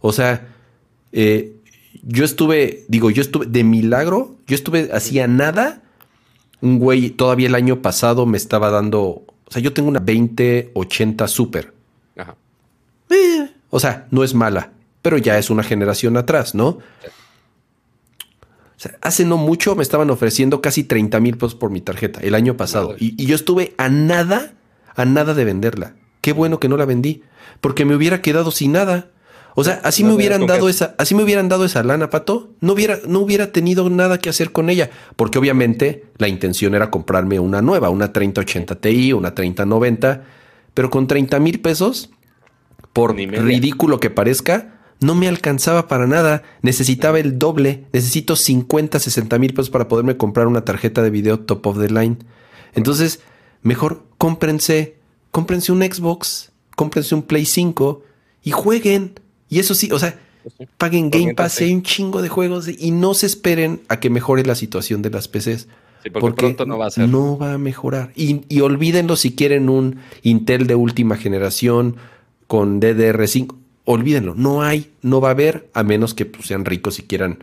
O 0.00 0.12
sea, 0.12 0.46
eh, 1.12 1.54
yo 2.02 2.24
estuve, 2.24 2.84
digo, 2.88 3.10
yo 3.10 3.22
estuve 3.22 3.46
de 3.46 3.64
milagro, 3.64 4.36
yo 4.46 4.54
estuve 4.54 4.90
hacía 4.92 5.26
nada. 5.26 5.82
Un 6.60 6.78
güey 6.78 7.10
todavía 7.10 7.48
el 7.48 7.54
año 7.54 7.82
pasado 7.82 8.26
me 8.26 8.36
estaba 8.36 8.70
dando, 8.70 9.00
o 9.00 9.26
sea, 9.50 9.62
yo 9.62 9.72
tengo 9.72 9.88
una 9.88 10.00
2080 10.00 11.28
Super. 11.28 11.72
Ajá. 12.16 12.36
Eh, 13.10 13.50
o 13.70 13.80
sea, 13.80 14.06
no 14.10 14.24
es 14.24 14.34
mala, 14.34 14.72
pero 15.02 15.18
ya 15.18 15.38
es 15.38 15.50
una 15.50 15.62
generación 15.62 16.16
atrás, 16.16 16.54
¿no? 16.54 16.66
O 18.78 18.80
sea, 18.80 18.96
hace 19.00 19.24
no 19.24 19.36
mucho 19.36 19.74
me 19.74 19.82
estaban 19.82 20.08
ofreciendo 20.10 20.60
casi 20.60 20.84
30 20.84 21.18
mil 21.20 21.36
pesos 21.36 21.56
por 21.56 21.70
mi 21.70 21.80
tarjeta 21.80 22.20
el 22.20 22.34
año 22.34 22.56
pasado. 22.56 22.94
Y, 22.98 23.20
y 23.20 23.26
yo 23.26 23.34
estuve 23.34 23.74
a 23.76 23.88
nada, 23.88 24.54
a 24.94 25.04
nada 25.04 25.34
de 25.34 25.44
venderla. 25.44 25.94
Qué 26.20 26.32
bueno 26.32 26.60
que 26.60 26.68
no 26.68 26.76
la 26.76 26.84
vendí, 26.84 27.22
porque 27.60 27.84
me 27.84 27.96
hubiera 27.96 28.22
quedado 28.22 28.50
sin 28.50 28.72
nada. 28.72 29.10
O 29.54 29.64
sea, 29.64 29.80
así 29.82 30.04
No 30.04 30.10
me 30.10 30.14
hubieran 30.14 30.46
dado 30.46 30.66
qué. 30.66 30.70
esa, 30.70 30.94
así 30.98 31.16
me 31.16 31.24
hubieran 31.24 31.48
dado 31.48 31.64
esa 31.64 31.82
lana, 31.82 32.10
pato. 32.10 32.50
No 32.60 32.74
hubiera, 32.74 32.98
no 33.08 33.18
hubiera 33.18 33.50
tenido 33.50 33.90
nada 33.90 34.18
que 34.18 34.28
hacer 34.28 34.52
con 34.52 34.70
ella, 34.70 34.90
porque 35.16 35.38
obviamente 35.38 36.04
la 36.16 36.28
intención 36.28 36.76
era 36.76 36.92
comprarme 36.92 37.40
una 37.40 37.60
nueva, 37.60 37.90
una 37.90 38.12
3080 38.12 38.76
Ti, 38.76 39.12
una 39.12 39.34
3090, 39.34 40.22
pero 40.74 40.90
con 40.90 41.08
30 41.08 41.40
mil 41.40 41.60
pesos, 41.60 42.10
por 42.92 43.16
ridículo 43.16 43.98
que 43.98 44.10
parezca, 44.10 44.77
no 45.00 45.14
me 45.14 45.28
alcanzaba 45.28 45.86
para 45.88 46.06
nada. 46.06 46.42
Necesitaba 46.62 47.20
el 47.20 47.38
doble. 47.38 47.84
Necesito 47.92 48.36
50, 48.36 48.98
60 48.98 49.38
mil 49.38 49.54
pesos 49.54 49.70
para 49.70 49.88
poderme 49.88 50.16
comprar 50.16 50.46
una 50.46 50.64
tarjeta 50.64 51.02
de 51.02 51.10
video 51.10 51.40
top 51.40 51.66
of 51.66 51.78
the 51.78 51.88
line. 51.88 52.16
Entonces, 52.74 53.20
mejor 53.62 54.04
cómprense, 54.18 54.96
cómprense 55.30 55.72
un 55.72 55.82
Xbox, 55.82 56.52
cómprense 56.74 57.14
un 57.14 57.22
Play 57.22 57.44
5 57.44 58.02
y 58.42 58.50
jueguen. 58.50 59.20
Y 59.48 59.60
eso 59.60 59.74
sí, 59.74 59.90
o 59.92 59.98
sea, 59.98 60.18
pues 60.42 60.68
paguen 60.76 61.10
Game 61.10 61.34
Pass, 61.34 61.60
hay 61.60 61.72
un 61.72 61.82
chingo 61.82 62.22
de 62.22 62.28
juegos 62.28 62.68
y 62.68 62.90
no 62.90 63.14
se 63.14 63.26
esperen 63.26 63.82
a 63.88 64.00
que 64.00 64.10
mejore 64.10 64.44
la 64.44 64.54
situación 64.54 65.02
de 65.02 65.10
las 65.10 65.28
PCs. 65.28 65.68
porque, 66.20 66.42
pronto 66.42 66.66
no 66.66 66.78
va 66.78 66.86
a 66.86 66.90
ser. 66.90 67.08
No 67.08 67.38
va 67.38 67.54
a 67.54 67.58
mejorar. 67.58 68.12
Y, 68.16 68.42
y 68.48 68.60
olvídenlo 68.60 69.16
si 69.16 69.34
quieren 69.34 69.68
un 69.68 70.00
Intel 70.22 70.66
de 70.66 70.74
última 70.74 71.16
generación 71.16 71.96
con 72.46 72.80
DDR5 72.80 73.57
olvídenlo, 73.90 74.34
no 74.34 74.62
hay, 74.62 74.92
no 75.00 75.18
va 75.22 75.28
a 75.28 75.30
haber, 75.30 75.70
a 75.72 75.82
menos 75.82 76.12
que 76.12 76.26
pues, 76.26 76.46
sean 76.46 76.66
ricos 76.66 76.98
y 76.98 77.04
quieran 77.04 77.42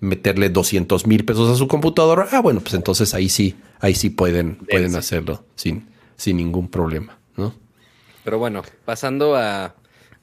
meterle 0.00 0.48
200 0.48 1.06
mil 1.06 1.26
pesos 1.26 1.50
a 1.50 1.54
su 1.54 1.68
computadora. 1.68 2.28
Ah, 2.32 2.40
bueno, 2.40 2.60
pues 2.60 2.72
entonces 2.72 3.12
ahí 3.12 3.28
sí, 3.28 3.56
ahí 3.78 3.94
sí 3.94 4.08
pueden, 4.08 4.56
pueden 4.56 4.96
hacerlo 4.96 5.44
sin, 5.54 5.86
sin 6.16 6.38
ningún 6.38 6.68
problema, 6.68 7.18
¿no? 7.36 7.54
Pero 8.24 8.38
bueno, 8.38 8.62
pasando 8.86 9.36
a, 9.36 9.74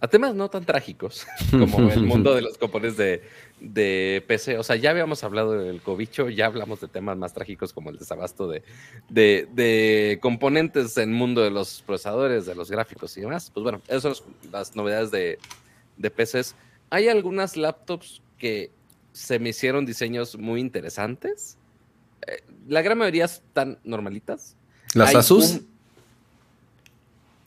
a 0.02 0.08
temas 0.08 0.34
no 0.34 0.50
tan 0.50 0.66
trágicos 0.66 1.28
como 1.52 1.92
el 1.92 2.02
mundo 2.04 2.34
de 2.34 2.42
los 2.42 2.58
componentes 2.58 2.98
de, 2.98 3.22
de 3.60 4.24
PC. 4.28 4.58
O 4.58 4.64
sea, 4.64 4.76
ya 4.76 4.92
habíamos 4.92 5.24
hablado 5.24 5.52
del 5.54 5.82
cobicho, 5.82 6.30
ya 6.30 6.46
hablamos 6.46 6.80
de 6.82 6.88
temas 6.88 7.18
más 7.18 7.34
trágicos 7.34 7.74
como 7.74 7.90
el 7.90 7.98
desabasto 7.98 8.48
de, 8.48 8.64
de, 9.10 9.48
de 9.54 10.20
componentes 10.22 10.98
en 10.98 11.10
el 11.10 11.16
mundo 11.16 11.42
de 11.42 11.52
los 11.52 11.84
procesadores, 11.86 12.46
de 12.46 12.56
los 12.56 12.72
gráficos 12.72 13.16
y 13.18 13.22
demás. 13.22 13.52
Pues 13.54 13.64
bueno, 13.64 13.82
esas 13.88 14.18
son 14.18 14.28
las 14.52 14.76
novedades 14.76 15.12
de, 15.12 15.38
de 16.00 16.10
PCs. 16.10 16.56
Hay 16.90 17.08
algunas 17.08 17.56
laptops 17.56 18.24
que 18.40 18.72
se 19.14 19.38
me 19.38 19.50
hicieron 19.50 19.86
diseños 19.86 20.38
muy 20.38 20.60
interesantes. 20.60 21.58
Eh, 22.26 22.42
la 22.68 22.82
gran 22.82 22.98
mayoría 22.98 23.26
están 23.26 23.78
normalitas. 23.84 24.56
¿Las 24.96 25.14
Asus? 25.14 25.60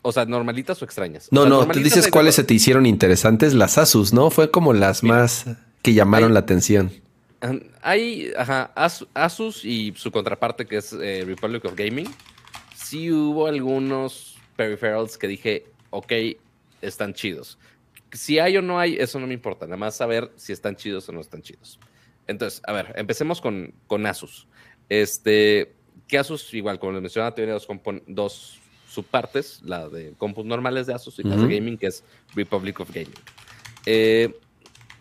O 0.02 0.12
sea, 0.12 0.26
normalitas 0.26 0.80
o 0.82 0.84
extrañas. 0.84 1.28
No, 1.30 1.46
no, 1.46 1.66
te 1.66 1.80
dices 1.80 2.08
cuáles 2.08 2.34
se 2.34 2.44
te 2.44 2.54
hicieron 2.54 2.86
interesantes. 2.86 3.54
Las 3.54 3.78
Asus, 3.78 4.12
¿no? 4.12 4.30
Fue 4.30 4.50
como 4.50 4.72
las 4.72 5.02
más 5.02 5.46
que 5.82 5.94
llamaron 5.94 6.34
la 6.34 6.40
atención. 6.40 6.92
Hay 7.82 8.32
ajá, 8.36 8.72
Asus 9.14 9.64
y 9.64 9.92
su 9.96 10.12
contraparte 10.12 10.66
que 10.66 10.76
es 10.76 10.92
eh, 10.92 11.24
Republic 11.26 11.64
of 11.64 11.74
Gaming. 11.74 12.08
Sí 12.76 13.10
hubo 13.10 13.46
algunos 13.46 14.36
peripherals 14.56 15.16
que 15.18 15.26
dije, 15.26 15.66
ok, 15.90 16.12
están 16.80 17.14
chidos. 17.14 17.58
Si 18.12 18.38
hay 18.38 18.56
o 18.56 18.62
no 18.62 18.78
hay, 18.78 18.96
eso 18.96 19.18
no 19.18 19.26
me 19.26 19.34
importa. 19.34 19.66
Nada 19.66 19.76
más 19.76 19.96
saber 19.96 20.30
si 20.36 20.52
están 20.52 20.76
chidos 20.76 21.08
o 21.08 21.12
no 21.12 21.20
están 21.20 21.42
chidos. 21.42 21.80
Entonces, 22.26 22.62
a 22.64 22.72
ver, 22.72 22.92
empecemos 22.96 23.40
con, 23.40 23.74
con 23.86 24.06
Asus. 24.06 24.46
Este, 24.88 25.74
que 26.06 26.18
Asus, 26.18 26.52
igual, 26.54 26.78
como 26.78 26.92
les 26.92 27.02
mencionaba, 27.02 27.34
tiene 27.34 27.52
dos, 27.52 27.66
dos 28.06 28.58
subpartes, 28.88 29.62
la 29.64 29.88
de 29.88 30.12
compus 30.18 30.44
normales 30.44 30.86
de 30.86 30.94
Asus 30.94 31.18
y 31.18 31.22
la 31.22 31.36
de 31.36 31.54
gaming, 31.54 31.78
que 31.78 31.86
es 31.86 32.04
Republic 32.34 32.80
of 32.80 32.90
Gaming. 32.92 33.14
Eh, 33.86 34.38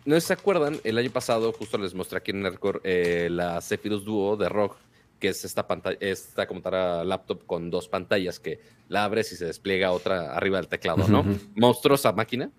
no 0.06 0.20
se 0.20 0.34
acuerdan, 0.34 0.80
el 0.84 0.98
año 0.98 1.12
pasado 1.12 1.52
justo 1.54 1.78
les 1.78 1.94
mostré 1.94 2.18
aquí 2.18 2.32
en 2.32 2.42
Nerdcore 2.42 2.80
eh, 2.84 3.30
la 3.30 3.62
Zephyrus 3.62 4.04
Duo 4.04 4.36
de 4.36 4.50
ROG, 4.50 4.76
que 5.20 5.28
es 5.28 5.46
esta 5.46 5.68
pantalla, 5.68 5.98
esta 6.00 6.48
computadora 6.48 7.04
laptop 7.04 7.46
con 7.46 7.70
dos 7.70 7.88
pantallas 7.88 8.40
que 8.40 8.60
la 8.90 9.04
abres 9.04 9.32
y 9.32 9.36
se 9.36 9.46
despliega 9.46 9.92
otra 9.92 10.36
arriba 10.36 10.58
del 10.58 10.68
teclado, 10.68 11.08
¿no? 11.08 11.24
Monstruosa 11.56 12.12
máquina. 12.14 12.50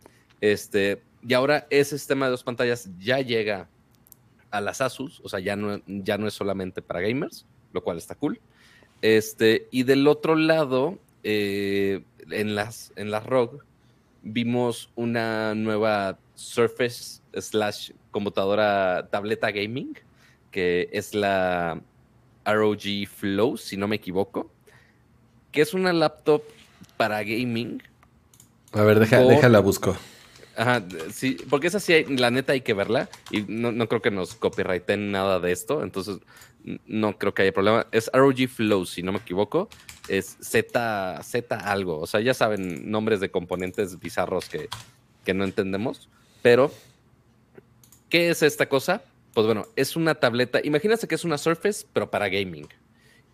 Este, 0.42 1.00
y 1.26 1.34
ahora 1.34 1.68
ese 1.70 1.96
sistema 1.96 2.26
de 2.26 2.32
dos 2.32 2.42
pantallas 2.42 2.90
ya 2.98 3.20
llega 3.20 3.68
a 4.50 4.60
las 4.60 4.80
Asus, 4.80 5.20
o 5.22 5.28
sea, 5.28 5.38
ya 5.38 5.54
no, 5.54 5.80
ya 5.86 6.18
no 6.18 6.26
es 6.26 6.34
solamente 6.34 6.82
para 6.82 7.00
gamers, 7.00 7.46
lo 7.72 7.82
cual 7.82 7.96
está 7.96 8.16
cool. 8.16 8.40
Este, 9.02 9.68
y 9.70 9.84
del 9.84 10.06
otro 10.08 10.34
lado, 10.34 10.98
eh, 11.22 12.02
en, 12.28 12.56
las, 12.56 12.92
en 12.96 13.12
las 13.12 13.24
ROG, 13.24 13.60
vimos 14.22 14.90
una 14.96 15.54
nueva 15.54 16.18
Surface 16.34 17.22
slash 17.34 17.92
computadora 18.10 19.08
tableta 19.12 19.52
gaming, 19.52 19.96
que 20.50 20.88
es 20.92 21.14
la 21.14 21.80
ROG 22.44 23.06
Flow, 23.08 23.56
si 23.56 23.76
no 23.76 23.86
me 23.86 23.96
equivoco, 23.96 24.50
que 25.52 25.62
es 25.62 25.72
una 25.72 25.92
laptop 25.92 26.42
para 26.96 27.22
gaming. 27.22 27.80
A 28.72 28.82
ver, 28.82 28.98
deja, 28.98 29.20
déjala 29.20 29.60
busco. 29.60 29.96
Ajá, 30.56 30.82
sí, 31.12 31.36
porque 31.48 31.68
esa 31.68 31.80
sí, 31.80 32.04
la 32.04 32.30
neta 32.30 32.52
hay 32.52 32.60
que 32.60 32.74
verla 32.74 33.08
y 33.30 33.42
no, 33.42 33.72
no 33.72 33.88
creo 33.88 34.02
que 34.02 34.10
nos 34.10 34.34
copyrighten 34.34 35.10
nada 35.10 35.40
de 35.40 35.52
esto, 35.52 35.82
entonces 35.82 36.18
no 36.86 37.18
creo 37.18 37.34
que 37.34 37.42
haya 37.42 37.52
problema. 37.52 37.86
Es 37.90 38.10
ROG 38.12 38.48
Flow, 38.48 38.84
si 38.84 39.02
no 39.02 39.12
me 39.12 39.18
equivoco, 39.18 39.68
es 40.08 40.36
Z, 40.40 41.20
Z 41.22 41.56
algo, 41.56 42.00
o 42.00 42.06
sea, 42.06 42.20
ya 42.20 42.34
saben 42.34 42.90
nombres 42.90 43.20
de 43.20 43.30
componentes 43.30 43.98
bizarros 43.98 44.48
que, 44.48 44.68
que 45.24 45.34
no 45.34 45.44
entendemos, 45.44 46.08
pero 46.42 46.70
¿Qué 48.12 48.28
es 48.28 48.42
esta 48.42 48.68
cosa? 48.68 49.02
Pues 49.32 49.46
bueno, 49.46 49.66
es 49.74 49.96
una 49.96 50.14
tableta. 50.14 50.60
Imagínate 50.62 51.08
que 51.08 51.14
es 51.14 51.24
una 51.24 51.38
Surface, 51.38 51.86
pero 51.94 52.10
para 52.10 52.28
gaming. 52.28 52.68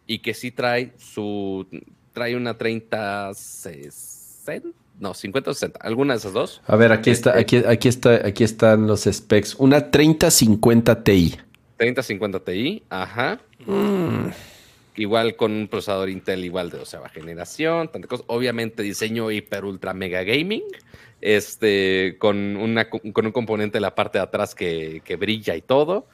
Y 0.06 0.20
que 0.20 0.34
sí 0.34 0.52
trae 0.52 0.92
su. 0.98 1.66
Trae 2.12 2.36
una 2.36 2.56
30, 2.56 3.34
60. 3.34 4.68
No, 4.98 5.14
50 5.14 5.50
o 5.50 5.54
60. 5.54 5.80
Alguna 5.80 6.14
de 6.14 6.18
esas 6.18 6.32
dos. 6.32 6.60
A 6.66 6.76
ver, 6.76 6.92
aquí 6.92 7.10
está, 7.10 7.38
este, 7.38 7.58
aquí, 7.58 7.66
aquí 7.68 7.88
está, 7.88 8.26
aquí 8.26 8.44
están 8.44 8.86
los 8.86 9.04
specs. 9.04 9.54
Una 9.56 9.90
3050 9.90 11.04
Ti. 11.04 11.36
3050 11.76 12.40
Ti, 12.40 12.82
ajá. 12.88 13.40
Mm. 13.66 14.30
Igual 14.96 15.36
con 15.36 15.52
un 15.52 15.68
procesador 15.68 16.08
Intel 16.08 16.44
igual 16.44 16.70
de 16.70 16.78
doceava 16.78 17.08
generación, 17.08 17.88
tantas 17.88 18.08
cosas. 18.08 18.26
Obviamente 18.28 18.82
diseño 18.82 19.30
hiper 19.30 19.64
ultra 19.64 19.94
mega 19.94 20.24
gaming 20.24 20.64
este, 21.20 22.16
con, 22.18 22.56
una, 22.56 22.88
con 22.88 23.26
un 23.26 23.32
componente 23.32 23.78
en 23.78 23.82
la 23.82 23.94
parte 23.94 24.18
de 24.18 24.24
atrás 24.24 24.54
que, 24.54 25.16
brilla 25.18 25.56
y 25.56 25.62
todo, 25.62 26.06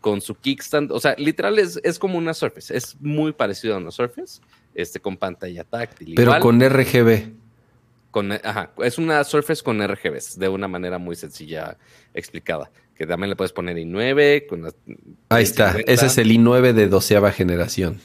con 0.00 0.20
su 0.20 0.34
kickstand, 0.36 0.92
o 0.92 1.00
sea, 1.00 1.14
literal 1.18 1.58
es, 1.58 1.80
es, 1.82 1.98
como 1.98 2.18
una 2.18 2.34
Surface, 2.34 2.76
es 2.76 2.96
muy 3.00 3.32
parecido 3.32 3.74
a 3.74 3.78
una 3.78 3.90
Surface, 3.90 4.40
este, 4.74 5.00
con 5.00 5.16
pantalla 5.16 5.64
táctil. 5.64 6.14
Pero 6.14 6.38
con 6.40 6.60
RGB. 6.60 7.32
Con, 8.10 8.32
ajá, 8.32 8.72
es 8.82 8.98
una 8.98 9.22
Surface 9.24 9.62
con 9.62 9.86
RGBs, 9.86 10.38
de 10.38 10.48
una 10.48 10.68
manera 10.68 10.98
muy 10.98 11.16
sencilla 11.16 11.76
explicada. 12.14 12.70
Que 12.94 13.06
también 13.06 13.30
le 13.30 13.36
puedes 13.36 13.52
poner 13.52 13.76
i9. 13.76 14.46
Con 14.46 14.72
Ahí 15.28 15.44
está, 15.44 15.76
ese 15.86 16.06
es 16.06 16.18
el 16.18 16.30
i9 16.30 16.72
de 16.72 16.88
doceava 16.88 17.30
generación. 17.32 18.00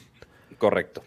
Correcto. 0.57 1.03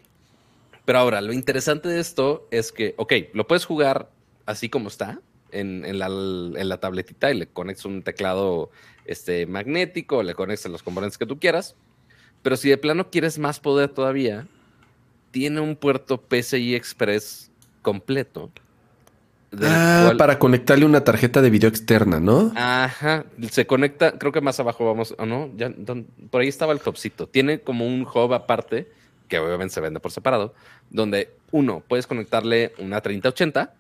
Pero 0.85 0.99
ahora, 0.99 1.21
lo 1.21 1.33
interesante 1.33 1.89
de 1.89 2.01
esto 2.01 2.49
es 2.51 2.73
que, 2.73 2.95
ok, 2.97 3.13
lo 3.33 3.47
puedes 3.47 3.65
jugar 3.65 4.11
así 4.47 4.69
como 4.69 4.89
está, 4.89 5.21
en, 5.53 5.99
la, 5.99 6.81
tabletita 6.81 7.31
y 7.31 7.39
le 7.39 7.47
conectas 7.47 7.85
un 7.85 8.03
teclado 8.03 8.71
este, 9.05 9.47
magnético, 9.47 10.23
le 10.23 10.35
conectas 10.35 10.71
los 10.71 10.83
componentes 10.83 11.19
que 11.19 11.27
tú 11.27 11.39
quieras. 11.39 11.75
Pero 12.43 12.57
si 12.57 12.69
de 12.69 12.79
plano 12.79 13.11
quieres 13.11 13.39
más 13.39 13.61
poder 13.61 13.89
todavía, 13.89 14.47
tiene 15.31 15.61
un 15.61 15.77
puerto 15.77 16.21
PCI 16.21 16.75
Express 16.75 17.51
completo. 17.83 18.51
Ah, 19.63 20.13
para 20.19 20.39
conectarle 20.39 20.85
una 20.85 21.05
tarjeta 21.05 21.41
de 21.41 21.51
video 21.51 21.69
externa, 21.69 22.21
¿no? 22.21 22.53
Ajá, 22.57 23.25
se 23.51 23.67
conecta, 23.67 24.19
creo 24.19 24.33
que 24.33 24.41
más 24.41 24.59
abajo 24.61 24.85
vamos, 24.85 25.15
¿o 25.19 25.27
no? 25.27 25.51
Ya, 25.57 25.73
por 26.31 26.41
ahí 26.41 26.49
estaba 26.49 26.73
el 26.73 26.81
topcito. 26.81 27.27
Tiene 27.27 27.61
como 27.61 27.87
un 27.87 28.03
hub 28.03 28.35
aparte, 28.35 28.91
que 29.29 29.39
obviamente 29.39 29.75
se 29.75 29.81
vende 29.81 30.01
por 30.01 30.13
separado, 30.13 30.55
donde 30.91 31.35
uno, 31.53 31.83
puedes 31.87 32.07
conectarle 32.07 32.73
una 32.79 33.01
3080 33.01 33.73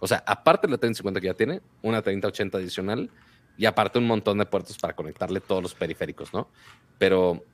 o 0.00 0.08
sea, 0.08 0.24
aparte 0.26 0.66
de 0.66 0.72
la 0.72 0.78
3050 0.78 1.20
que 1.20 1.26
ya 1.26 1.34
tiene, 1.34 1.60
una 1.82 2.02
3080 2.02 2.58
adicional 2.58 3.10
y 3.56 3.66
aparte 3.66 3.98
un 3.98 4.06
montón 4.06 4.38
de 4.38 4.46
puertos 4.46 4.78
para 4.78 4.96
conectarle 4.96 5.40
todos 5.40 5.62
los 5.62 5.74
periféricos, 5.74 6.32
¿no? 6.32 6.48
Pero 6.98 7.44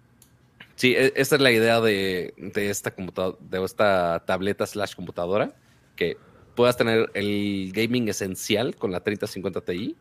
sí, 0.76 0.94
e, 0.94 1.12
esta 1.16 1.34
es 1.34 1.42
la 1.42 1.50
idea 1.50 1.80
de, 1.80 2.32
esta 2.54 2.92
computadora, 2.92 3.36
de 3.40 3.64
esta 3.64 4.22
tableta 4.24 4.64
slash 4.64 4.94
computadora, 4.94 5.54
que 5.96 6.16
puedas 6.56 6.76
tener 6.76 7.10
el 7.14 7.70
gaming 7.72 8.08
esencial 8.08 8.74
con 8.74 8.90
la 8.90 9.00
3050 9.00 9.60
Ti 9.60 9.96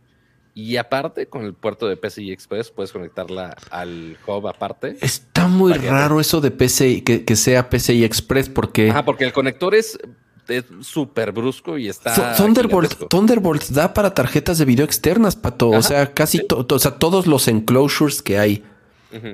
y 0.56 0.78
aparte 0.78 1.28
con 1.28 1.44
el 1.44 1.54
puerto 1.54 1.88
de 1.88 1.98
PCI 1.98 2.32
Express 2.32 2.72
puedes 2.72 2.92
conectarla 2.92 3.56
al 3.70 4.18
hub 4.26 4.48
aparte. 4.48 4.98
Está 5.02 5.48
muy 5.48 5.74
raro 5.74 6.20
eso 6.20 6.42
de 6.42 6.50
PCI, 6.50 7.02
que, 7.02 7.26
que 7.26 7.36
sea 7.36 7.70
PCI 7.70 8.06
Express 8.06 8.50
porque... 8.50 8.90
Ajá, 8.90 9.06
porque 9.06 9.26
el 9.26 9.34
conector 9.34 9.76
es 9.76 10.00
es 10.48 10.66
súper 10.82 11.32
brusco 11.32 11.78
y 11.78 11.88
está. 11.88 12.36
Thunderbolt, 12.36 13.10
Thunderbolt 13.10 13.64
da 13.70 13.94
para 13.94 14.14
tarjetas 14.14 14.60
de 14.60 14.66
video 14.66 14.86
externas, 14.86 15.36
Pato. 15.36 15.70
o 15.70 15.82
sea, 15.82 16.14
casi 16.14 16.42
o 16.50 16.80
sea, 16.80 16.92
todos 17.00 17.26
los 17.28 17.48
enclosures 17.48 18.22
que 18.22 18.38
hay 18.38 18.64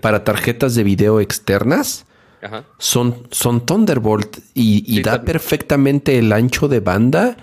para 0.01 0.23
tarjetas 0.23 0.75
de 0.75 0.83
video 0.83 1.19
externas 1.19 2.05
Son, 2.77 3.27
son 3.31 3.65
Thunderbolt 3.65 4.37
y, 4.53 5.01
da 5.01 5.23
perfectamente 5.23 6.17
el 6.17 6.31
ancho 6.33 6.67
de 6.67 6.79
banda. 6.79 7.37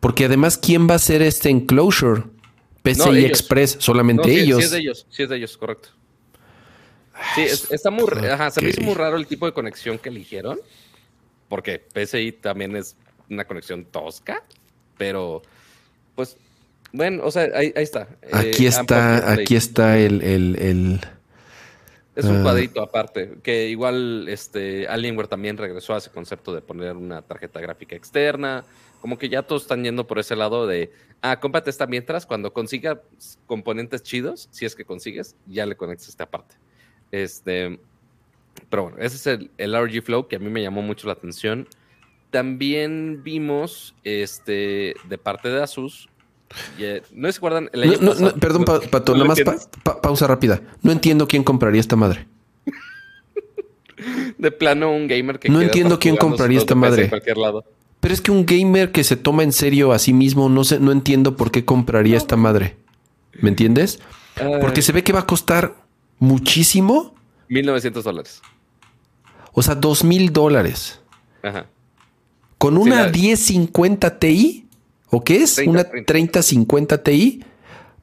Porque 0.00 0.26
además, 0.26 0.56
¿quién 0.56 0.88
va 0.88 0.92
a 0.92 0.96
hacer 0.96 1.22
este 1.22 1.50
enclosure? 1.50 2.22
PCI 2.82 3.24
Express, 3.24 3.76
solamente 3.80 4.30
ellos. 4.30 4.58
Sí, 4.58 4.64
es 4.64 4.70
de 4.70 4.78
ellos, 4.78 5.06
sí 5.10 5.22
es 5.24 5.28
de 5.28 5.36
ellos, 5.36 5.56
correcto. 5.56 5.88
Sí, 7.34 7.42
está 7.70 7.90
muy, 7.90 8.04
ajá, 8.30 8.50
se 8.50 8.62
me 8.62 8.70
hizo 8.70 8.80
muy 8.80 8.94
raro 8.94 9.16
el 9.16 9.26
tipo 9.26 9.44
de 9.46 9.52
conexión 9.52 9.98
que 9.98 10.08
eligieron, 10.08 10.60
porque 11.48 11.78
PCI 11.78 12.32
también 12.32 12.76
es 12.76 12.96
una 13.28 13.44
conexión 13.44 13.84
tosca, 13.84 14.44
pero 14.96 15.42
pues, 16.14 16.36
bueno, 16.92 17.24
o 17.24 17.30
sea, 17.30 17.48
ahí, 17.54 17.72
está. 17.74 18.08
Aquí 18.32 18.66
eh, 18.66 18.68
está, 18.68 19.32
aquí 19.32 19.56
está 19.56 19.98
el, 19.98 20.22
el, 20.22 21.00
Es 22.18 22.24
un 22.24 22.38
ah. 22.38 22.42
cuadrito 22.42 22.82
aparte, 22.82 23.38
que 23.44 23.68
igual 23.68 24.28
este 24.28 24.88
Alienware 24.88 25.28
también 25.28 25.56
regresó 25.56 25.94
a 25.94 25.98
ese 25.98 26.10
concepto 26.10 26.52
de 26.52 26.60
poner 26.60 26.96
una 26.96 27.22
tarjeta 27.22 27.60
gráfica 27.60 27.94
externa, 27.94 28.64
como 29.00 29.16
que 29.18 29.28
ya 29.28 29.44
todos 29.44 29.62
están 29.62 29.84
yendo 29.84 30.04
por 30.04 30.18
ese 30.18 30.34
lado 30.34 30.66
de, 30.66 30.90
ah, 31.22 31.38
cómprate 31.38 31.70
esta 31.70 31.86
mientras, 31.86 32.26
cuando 32.26 32.52
consiga 32.52 33.00
componentes 33.46 34.02
chidos, 34.02 34.48
si 34.50 34.64
es 34.64 34.74
que 34.74 34.84
consigues, 34.84 35.36
ya 35.46 35.64
le 35.64 35.76
conectas 35.76 36.08
esta 36.08 36.26
parte. 36.26 36.56
Este, 37.12 37.78
pero 38.68 38.82
bueno, 38.82 38.98
ese 38.98 39.14
es 39.14 39.26
el, 39.28 39.52
el 39.56 39.80
RG 39.80 40.02
Flow 40.02 40.26
que 40.26 40.34
a 40.34 40.40
mí 40.40 40.50
me 40.50 40.60
llamó 40.60 40.82
mucho 40.82 41.06
la 41.06 41.12
atención. 41.12 41.68
También 42.32 43.22
vimos 43.22 43.94
este, 44.02 44.96
de 45.08 45.18
parte 45.18 45.50
de 45.50 45.62
Asus. 45.62 46.08
Eh, 46.78 47.02
no 47.12 47.30
se 47.30 47.38
acuerdan 47.38 47.68
el 47.72 47.82
año 47.82 47.98
perdón, 48.40 48.64
Pato, 48.64 49.12
nada 49.14 49.26
más 49.26 49.40
pausa 50.02 50.26
rápida. 50.26 50.62
No 50.82 50.92
entiendo 50.92 51.28
quién 51.28 51.44
compraría 51.44 51.80
esta 51.80 51.96
madre. 51.96 52.26
de 54.38 54.50
plano, 54.50 54.92
un 54.92 55.08
gamer 55.08 55.38
que. 55.38 55.48
No 55.48 55.60
entiendo 55.60 55.98
quién 55.98 56.16
compraría 56.16 56.58
esta 56.58 56.74
madre. 56.74 57.10
Pero 58.00 58.14
es 58.14 58.20
que 58.20 58.30
un 58.30 58.46
gamer 58.46 58.92
que 58.92 59.04
se 59.04 59.16
toma 59.16 59.42
en 59.42 59.52
serio 59.52 59.92
a 59.92 59.98
sí 59.98 60.12
mismo, 60.12 60.48
no 60.48 60.64
sé, 60.64 60.78
no 60.78 60.92
entiendo 60.92 61.36
por 61.36 61.50
qué 61.50 61.64
compraría 61.64 62.16
esta 62.16 62.36
madre. 62.36 62.76
¿Me 63.40 63.50
entiendes? 63.50 63.98
Porque 64.60 64.82
se 64.82 64.92
ve 64.92 65.02
que 65.02 65.12
va 65.12 65.20
a 65.20 65.26
costar 65.26 65.74
muchísimo. 66.18 67.14
1900 67.48 68.04
dólares. 68.04 68.40
O 69.52 69.62
sea, 69.62 69.74
2000 69.74 70.32
dólares. 70.32 71.00
Ajá. 71.42 71.66
Con 72.58 72.76
una 72.76 73.08
1050 73.08 74.18
Ti, 74.18 74.67
¿o 75.10 75.24
qué 75.24 75.42
es? 75.42 75.58
una 75.58 75.84
3050 75.84 77.02
Ti. 77.02 77.44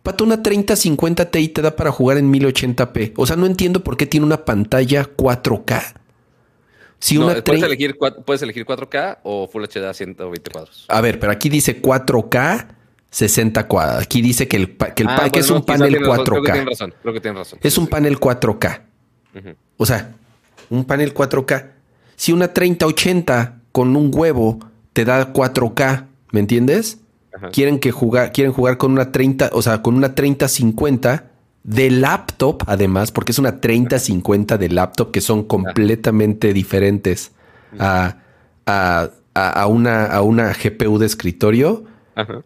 Pato, 0.04 0.24
una 0.24 0.44
3050 0.44 1.32
Ti 1.32 1.48
te 1.50 1.62
da 1.62 1.76
para 1.76 1.92
jugar 1.92 2.18
en 2.18 2.32
1080p. 2.32 3.14
O 3.16 3.26
sea, 3.26 3.36
no 3.36 3.46
entiendo 3.46 3.84
por 3.84 3.98
qué 3.98 4.06
tiene 4.06 4.26
una 4.26 4.46
pantalla 4.46 5.10
4K. 5.16 5.96
Si 7.00 7.18
una 7.18 7.44
puedes, 7.44 7.64
elegir, 7.64 7.98
puedes 8.26 8.42
elegir 8.42 8.66
4K 8.66 9.20
o 9.24 9.48
Full 9.48 9.64
HD 9.66 9.86
a 9.86 9.94
120 9.94 10.52
cuadros. 10.52 10.86
A 10.88 11.02
ver, 11.02 11.20
pero 11.20 11.32
aquí 11.32 11.50
dice 11.50 11.82
4K 11.82 12.68
60 13.16 13.68
cuadros. 13.68 14.04
Aquí 14.04 14.22
dice 14.22 14.48
que, 14.50 14.58
el, 14.58 14.76
que, 14.76 15.04
el 15.04 15.08
ah, 15.08 15.30
es 15.34 15.50
un 15.50 15.64
panel 15.64 16.00
4K. 16.02 16.24
Creo 16.26 16.44
que 16.44 16.52
tienen 16.52 16.68
razón. 16.68 16.94
Creo 17.02 17.14
que 17.14 17.22
tienen 17.22 17.38
razón. 17.38 17.60
Es 17.64 17.78
un 17.78 17.88
panel 17.88 18.20
4K. 18.20 18.82
O 19.78 19.86
sea, 19.86 20.16
un 20.70 20.84
panel 20.84 21.14
4K. 21.14 21.72
Si 22.18 22.34
una 22.34 22.54
3080 22.54 23.62
con 23.72 23.96
un 23.96 24.12
huevo 24.14 24.60
te 24.92 25.06
da 25.06 25.32
4K, 25.32 26.08
¿me 26.36 26.42
entiendes? 26.42 27.00
Quieren 27.54 27.80
que 27.80 27.92
jugar, 27.92 28.34
quieren 28.34 28.52
jugar 28.52 28.78
con 28.78 28.92
una 28.92 29.14
30, 29.14 29.52
o 29.54 29.62
sea, 29.62 29.82
con 29.82 29.96
una 29.96 30.16
3050 30.16 31.32
de 31.64 31.90
laptop, 31.90 32.64
además, 32.68 33.12
porque 33.12 33.32
es 33.32 33.40
una 33.40 33.62
3050 33.62 34.58
de 34.58 34.70
laptop 34.70 35.12
que 35.12 35.22
son 35.22 35.44
completamente 35.46 36.54
diferentes 36.54 37.32
a, 37.80 38.18
a, 38.66 39.68
una, 39.68 40.06
a 40.06 40.22
una 40.22 40.54
GPU 40.54 40.98
de 40.98 41.06
escritorio. 41.06 41.86
Ajá. 42.16 42.44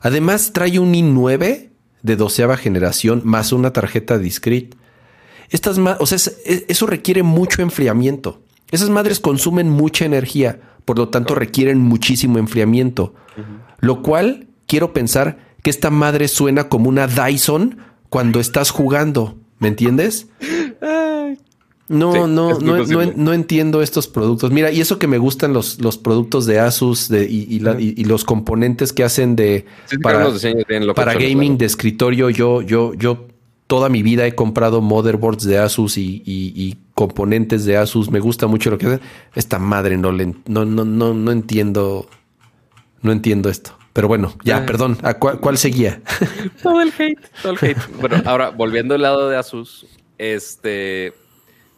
Además, 0.00 0.52
trae 0.52 0.80
un 0.80 0.92
i9 0.94 1.70
de 2.02 2.16
doceava 2.16 2.56
generación 2.56 3.22
más 3.24 3.52
una 3.52 3.72
tarjeta 3.72 4.18
discrete. 4.18 4.76
Estas 5.50 5.78
o 5.78 6.06
sea, 6.06 6.18
eso 6.44 6.86
requiere 6.86 7.22
mucho 7.22 7.62
enfriamiento. 7.62 8.41
Esas 8.72 8.90
madres 8.90 9.20
consumen 9.20 9.68
mucha 9.68 10.04
energía, 10.04 10.60
por 10.84 10.98
lo 10.98 11.10
tanto 11.10 11.36
requieren 11.36 11.78
muchísimo 11.78 12.38
enfriamiento. 12.38 13.14
Lo 13.78 14.02
cual 14.02 14.48
quiero 14.66 14.92
pensar 14.92 15.38
que 15.62 15.70
esta 15.70 15.90
madre 15.90 16.26
suena 16.26 16.68
como 16.68 16.88
una 16.88 17.06
Dyson 17.06 17.76
cuando 18.08 18.40
estás 18.40 18.70
jugando. 18.70 19.36
¿Me 19.58 19.68
entiendes? 19.68 20.26
No, 21.88 22.26
no, 22.26 22.58
no, 22.58 22.84
no, 23.16 23.32
entiendo 23.34 23.82
estos 23.82 24.08
productos. 24.08 24.50
Mira, 24.50 24.70
y 24.70 24.80
eso 24.80 24.98
que 24.98 25.06
me 25.06 25.18
gustan 25.18 25.52
los, 25.52 25.78
los 25.78 25.98
productos 25.98 26.46
de 26.46 26.58
Asus 26.58 27.10
de, 27.10 27.24
y, 27.24 27.58
los 28.04 28.24
componentes 28.24 28.94
que 28.94 29.04
hacen 29.04 29.36
de 29.36 29.66
para, 30.02 30.30
para 30.94 31.12
gaming 31.12 31.58
de 31.58 31.66
escritorio. 31.66 32.30
Yo, 32.30 32.62
yo, 32.62 32.94
yo 32.94 33.26
toda 33.72 33.88
mi 33.88 34.02
vida 34.02 34.26
he 34.26 34.34
comprado 34.34 34.82
motherboards 34.82 35.44
de 35.44 35.56
Asus 35.56 35.96
y, 35.96 36.76
componentes 36.92 37.64
de 37.64 37.78
Asus. 37.78 38.10
Me 38.10 38.20
gusta 38.20 38.46
mucho 38.46 38.68
lo 38.68 38.76
que 38.76 38.84
hacen. 38.84 39.00
Esta 39.34 39.58
madre 39.58 39.96
no 39.96 40.12
le, 40.12 40.34
no, 40.46 40.66
no, 40.66 40.84
no, 40.84 41.14
no 41.14 41.32
entiendo, 41.32 42.06
no 43.00 43.12
entiendo 43.12 43.48
esto. 43.48 43.78
Pero 43.94 44.08
bueno, 44.08 44.34
ya, 44.44 44.58
ah. 44.58 44.66
perdón. 44.66 44.98
¿A 45.02 45.14
cuál, 45.14 45.56
seguía? 45.56 46.02
todo 46.62 46.82
el 46.82 46.92
hate, 46.98 47.18
todo 47.40 47.52
el 47.52 47.58
hate. 47.62 47.78
Bueno, 47.98 48.20
ahora 48.26 48.50
volviendo 48.50 48.94
al 48.94 49.00
lado 49.00 49.30
de 49.30 49.38
Asus, 49.38 49.86
este 50.18 51.14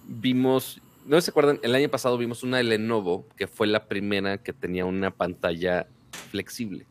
vimos, 0.08 0.82
no 1.06 1.20
se 1.20 1.30
acuerdan, 1.30 1.60
el 1.62 1.76
año 1.76 1.88
pasado 1.90 2.18
vimos 2.18 2.42
una 2.42 2.56
de 2.56 2.64
Lenovo 2.64 3.28
que 3.36 3.46
fue 3.46 3.68
la 3.68 3.86
primera 3.86 4.38
que 4.38 4.52
tenía 4.52 4.84
una 4.84 5.12
pantalla 5.12 5.86
flexible. 6.32 6.86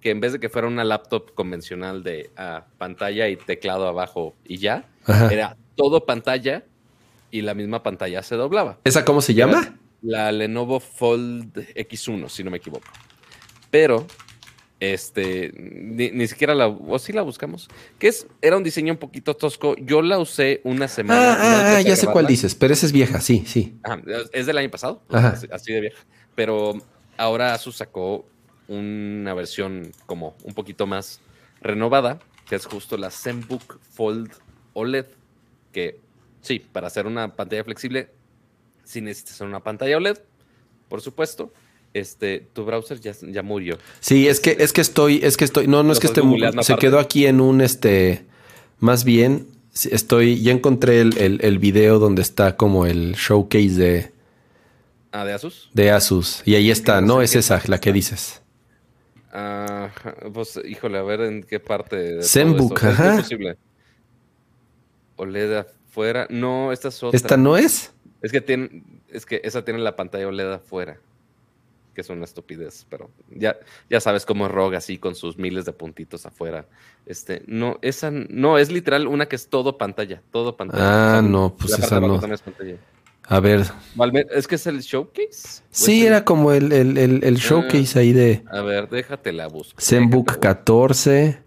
Que 0.00 0.10
en 0.10 0.20
vez 0.20 0.32
de 0.32 0.40
que 0.40 0.48
fuera 0.48 0.66
una 0.66 0.84
laptop 0.84 1.34
convencional 1.34 2.02
de 2.02 2.30
ah, 2.36 2.66
pantalla 2.78 3.28
y 3.28 3.36
teclado 3.36 3.86
abajo 3.86 4.34
y 4.44 4.58
ya, 4.58 4.88
era 5.30 5.56
todo 5.76 6.06
pantalla 6.06 6.64
y 7.30 7.42
la 7.42 7.54
misma 7.54 7.82
pantalla 7.82 8.22
se 8.22 8.36
doblaba. 8.36 8.78
¿Esa 8.84 9.04
cómo 9.04 9.20
se 9.20 9.34
llama? 9.34 9.78
La 10.02 10.32
Lenovo 10.32 10.80
Fold 10.80 11.54
X1, 11.74 12.28
si 12.28 12.44
no 12.44 12.50
me 12.50 12.56
equivoco. 12.56 12.88
Pero 13.70 14.06
este, 14.80 15.52
ni, 15.54 16.26
siquiera 16.26 16.54
la, 16.54 16.66
o 16.68 16.98
sí 16.98 17.12
la 17.12 17.20
buscamos, 17.20 17.68
que 17.98 18.08
es, 18.08 18.26
era 18.40 18.56
un 18.56 18.64
diseño 18.64 18.94
un 18.94 18.98
poquito 18.98 19.36
tosco. 19.36 19.76
Yo 19.76 20.00
la 20.00 20.18
usé 20.18 20.62
una 20.64 20.88
semana. 20.88 21.34
Ah, 21.34 21.36
ah, 21.38 21.76
ah 21.76 21.80
ya 21.82 21.94
sé 21.96 22.06
cuál 22.06 22.26
dices, 22.26 22.54
pero 22.54 22.72
esa 22.72 22.86
es 22.86 22.92
vieja, 22.92 23.20
sí, 23.20 23.44
sí. 23.46 23.78
es 24.32 24.46
del 24.46 24.56
año 24.56 24.70
pasado, 24.70 25.02
así 25.52 25.72
de 25.72 25.80
vieja. 25.82 25.98
Pero 26.34 26.72
ahora 27.18 27.52
Asus 27.52 27.76
sacó 27.76 28.26
una 28.70 29.34
versión 29.34 29.92
como 30.06 30.34
un 30.44 30.54
poquito 30.54 30.86
más 30.86 31.20
renovada, 31.60 32.20
que 32.48 32.56
es 32.56 32.64
justo 32.64 32.96
la 32.96 33.10
ZenBook 33.10 33.78
Fold 33.92 34.32
OLED, 34.72 35.06
que 35.72 36.00
sí, 36.40 36.60
para 36.60 36.86
hacer 36.86 37.06
una 37.06 37.36
pantalla 37.36 37.64
flexible, 37.64 38.08
sí 38.84 39.00
necesitas 39.00 39.40
una 39.42 39.60
pantalla 39.60 39.96
OLED, 39.96 40.18
por 40.88 41.02
supuesto 41.02 41.52
este, 41.94 42.46
tu 42.52 42.64
browser 42.64 43.00
ya, 43.00 43.12
ya 43.20 43.42
murió. 43.42 43.78
Sí, 44.00 44.28
es 44.28 44.40
que, 44.40 44.56
es 44.58 44.72
que 44.72 44.80
estoy, 44.80 45.20
es 45.22 45.36
que 45.36 45.44
estoy, 45.44 45.66
no, 45.66 45.82
no 45.82 45.92
es 45.92 46.00
que 46.00 46.06
esté, 46.06 46.22
se 46.62 46.76
quedó 46.76 46.98
aquí 46.98 47.26
en 47.26 47.40
un, 47.40 47.60
este, 47.60 48.24
más 48.78 49.04
bien, 49.04 49.48
estoy, 49.90 50.40
ya 50.42 50.52
encontré 50.52 51.00
el, 51.00 51.40
el, 51.42 51.58
video 51.58 51.98
donde 51.98 52.22
está 52.22 52.56
como 52.56 52.86
el 52.86 53.14
showcase 53.14 53.74
de... 53.74 54.12
Ah, 55.12 55.24
de 55.24 55.32
Asus. 55.32 55.70
De 55.74 55.90
Asus. 55.90 56.42
Y 56.44 56.54
ahí 56.54 56.70
está, 56.70 57.00
no, 57.00 57.22
es 57.22 57.34
esa, 57.34 57.60
la 57.66 57.80
que 57.80 57.92
dices. 57.92 58.42
Pues, 60.32 60.60
híjole, 60.64 60.98
a 60.98 61.02
ver 61.02 61.20
en 61.22 61.42
qué 61.42 61.60
parte. 61.60 62.22
Zenbook, 62.22 62.82
ajá. 62.84 63.14
Es 63.16 63.22
posible. 63.22 63.56
OLED 65.16 65.58
afuera. 65.58 66.26
No, 66.30 66.72
esta 66.72 66.88
es 66.88 67.02
otra. 67.02 67.16
¿Esta 67.16 67.36
no 67.36 67.56
es? 67.56 67.92
Es 68.22 68.32
que 68.32 68.40
tiene, 68.40 68.82
es 69.08 69.26
que 69.26 69.40
esa 69.44 69.64
tiene 69.64 69.80
la 69.80 69.96
pantalla 69.96 70.26
OLED 70.28 70.52
afuera 70.52 70.98
que 71.94 72.00
es 72.00 72.08
una 72.08 72.24
estupidez, 72.24 72.86
pero 72.88 73.10
ya, 73.30 73.58
ya 73.88 74.00
sabes 74.00 74.24
cómo 74.24 74.46
es 74.46 74.52
ROG 74.52 74.74
así 74.74 74.98
con 74.98 75.14
sus 75.14 75.38
miles 75.38 75.64
de 75.64 75.72
puntitos 75.72 76.26
afuera. 76.26 76.66
Este, 77.06 77.42
no, 77.46 77.78
esa 77.82 78.10
no, 78.10 78.58
es 78.58 78.70
literal 78.70 79.06
una 79.06 79.26
que 79.26 79.36
es 79.36 79.48
todo 79.48 79.78
pantalla, 79.78 80.22
todo 80.30 80.56
pantalla. 80.56 81.18
Ah, 81.18 81.22
no, 81.22 81.54
pues 81.56 81.78
esa 81.78 82.00
no. 82.00 82.20
A 83.30 83.38
ver. 83.38 83.64
¿Es 84.32 84.48
que 84.48 84.56
es 84.56 84.66
el 84.66 84.80
showcase? 84.80 85.62
Sí, 85.70 86.04
era 86.04 86.24
como 86.24 86.50
el, 86.50 86.72
el, 86.72 87.22
ah, 87.24 87.30
showcase 87.38 87.96
ahí 87.96 88.12
de. 88.12 88.42
A 88.50 88.60
ver, 88.60 88.88
déjate 88.88 89.32
la 89.32 89.46
busca. 89.46 89.80
Zenbook 89.80 90.40
14, 90.40 91.40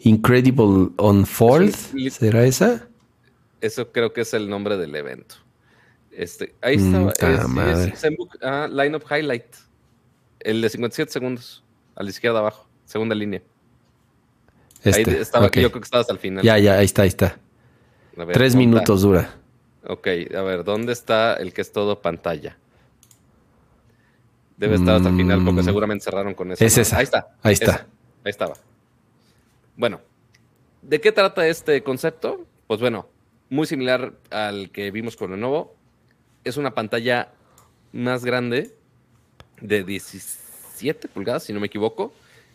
Incredible 0.00 0.90
Unfold. 0.98 1.72
¿Será 2.10 2.44
esa? 2.44 2.88
Eso 3.60 3.92
creo 3.92 4.12
que 4.12 4.22
es 4.22 4.34
el 4.34 4.50
nombre 4.50 4.76
del 4.76 4.92
evento. 4.96 5.36
Este, 6.10 6.56
ahí 6.60 6.76
mm, 6.78 7.08
está. 7.10 7.46
Zenbook 7.94 8.36
ah, 8.42 8.68
Lineup 8.68 9.04
Highlight. 9.08 9.54
El 10.40 10.60
de 10.62 10.68
57 10.68 11.12
segundos, 11.12 11.62
a 11.94 12.02
la 12.02 12.10
izquierda 12.10 12.40
abajo, 12.40 12.66
segunda 12.86 13.14
línea. 13.14 13.40
ahí 14.84 14.92
este, 14.96 15.20
estaba, 15.20 15.44
yo 15.46 15.50
creo 15.50 15.70
que 15.70 15.78
estabas 15.78 16.10
al 16.10 16.18
final. 16.18 16.42
Ya, 16.42 16.58
ya, 16.58 16.78
ahí 16.78 16.86
está, 16.86 17.02
ahí 17.02 17.08
está. 17.08 17.38
Tres 18.32 18.56
minutos 18.56 19.02
dura. 19.02 19.39
Ok, 19.90 20.06
a 20.36 20.42
ver, 20.42 20.64
¿dónde 20.64 20.92
está 20.92 21.34
el 21.34 21.52
que 21.52 21.60
es 21.60 21.72
todo 21.72 22.00
pantalla? 22.00 22.56
Debe 24.56 24.76
estar 24.76 24.96
hasta 24.96 25.08
el 25.08 25.16
final 25.16 25.44
porque 25.44 25.62
mm. 25.62 25.64
seguramente 25.64 26.04
cerraron 26.04 26.34
con 26.34 26.52
eso. 26.52 26.64
Es 26.64 26.76
esa. 26.76 26.98
Ahí 26.98 27.04
está. 27.04 27.34
Ahí 27.42 27.54
está. 27.54 27.86
Ahí 28.24 28.30
estaba. 28.30 28.54
Bueno, 29.76 30.00
¿De 30.82 31.00
qué 31.00 31.12
trata 31.12 31.46
este 31.46 31.82
concepto? 31.82 32.46
Pues 32.66 32.80
bueno, 32.80 33.06
muy 33.50 33.66
similar 33.66 34.14
al 34.30 34.70
que 34.70 34.90
vimos 34.90 35.14
con 35.14 35.30
Lenovo. 35.30 35.76
Es 36.42 36.56
una 36.56 36.74
pantalla 36.74 37.32
más 37.92 38.24
grande 38.24 38.74
de 39.60 39.84
17 39.84 41.08
pulgadas, 41.08 41.44
si 41.44 41.52
no 41.52 41.60
me 41.60 41.66
equivoco, 41.66 42.14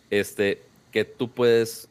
este, 0.10 0.64
que 0.91 1.06
tú 1.06 1.30
puedes 1.30 1.88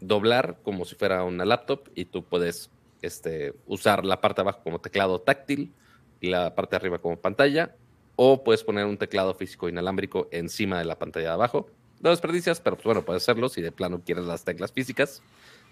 doblar 0.00 0.58
como 0.62 0.84
si 0.84 0.96
fuera 0.96 1.24
una 1.24 1.46
laptop 1.46 1.88
y 1.94 2.04
tú 2.04 2.22
puedes 2.22 2.68
este, 3.02 3.54
usar 3.66 4.04
la 4.04 4.20
parte 4.20 4.40
de 4.40 4.48
abajo 4.48 4.62
como 4.62 4.80
teclado 4.80 5.20
táctil 5.20 5.74
y 6.20 6.28
la 6.28 6.54
parte 6.54 6.72
de 6.72 6.76
arriba 6.76 6.98
como 6.98 7.20
pantalla, 7.20 7.76
o 8.16 8.44
puedes 8.44 8.62
poner 8.62 8.84
un 8.84 8.98
teclado 8.98 9.34
físico 9.34 9.68
inalámbrico 9.68 10.28
encima 10.30 10.78
de 10.78 10.84
la 10.84 10.98
pantalla 10.98 11.28
de 11.28 11.34
abajo. 11.34 11.70
Lo 12.00 12.10
desperdicias, 12.10 12.60
pero 12.60 12.76
pues 12.76 12.84
bueno, 12.84 13.04
puedes 13.04 13.22
hacerlo 13.22 13.48
si 13.48 13.62
de 13.62 13.72
plano 13.72 14.02
quieres 14.04 14.24
las 14.24 14.44
teclas 14.44 14.72
físicas. 14.72 15.22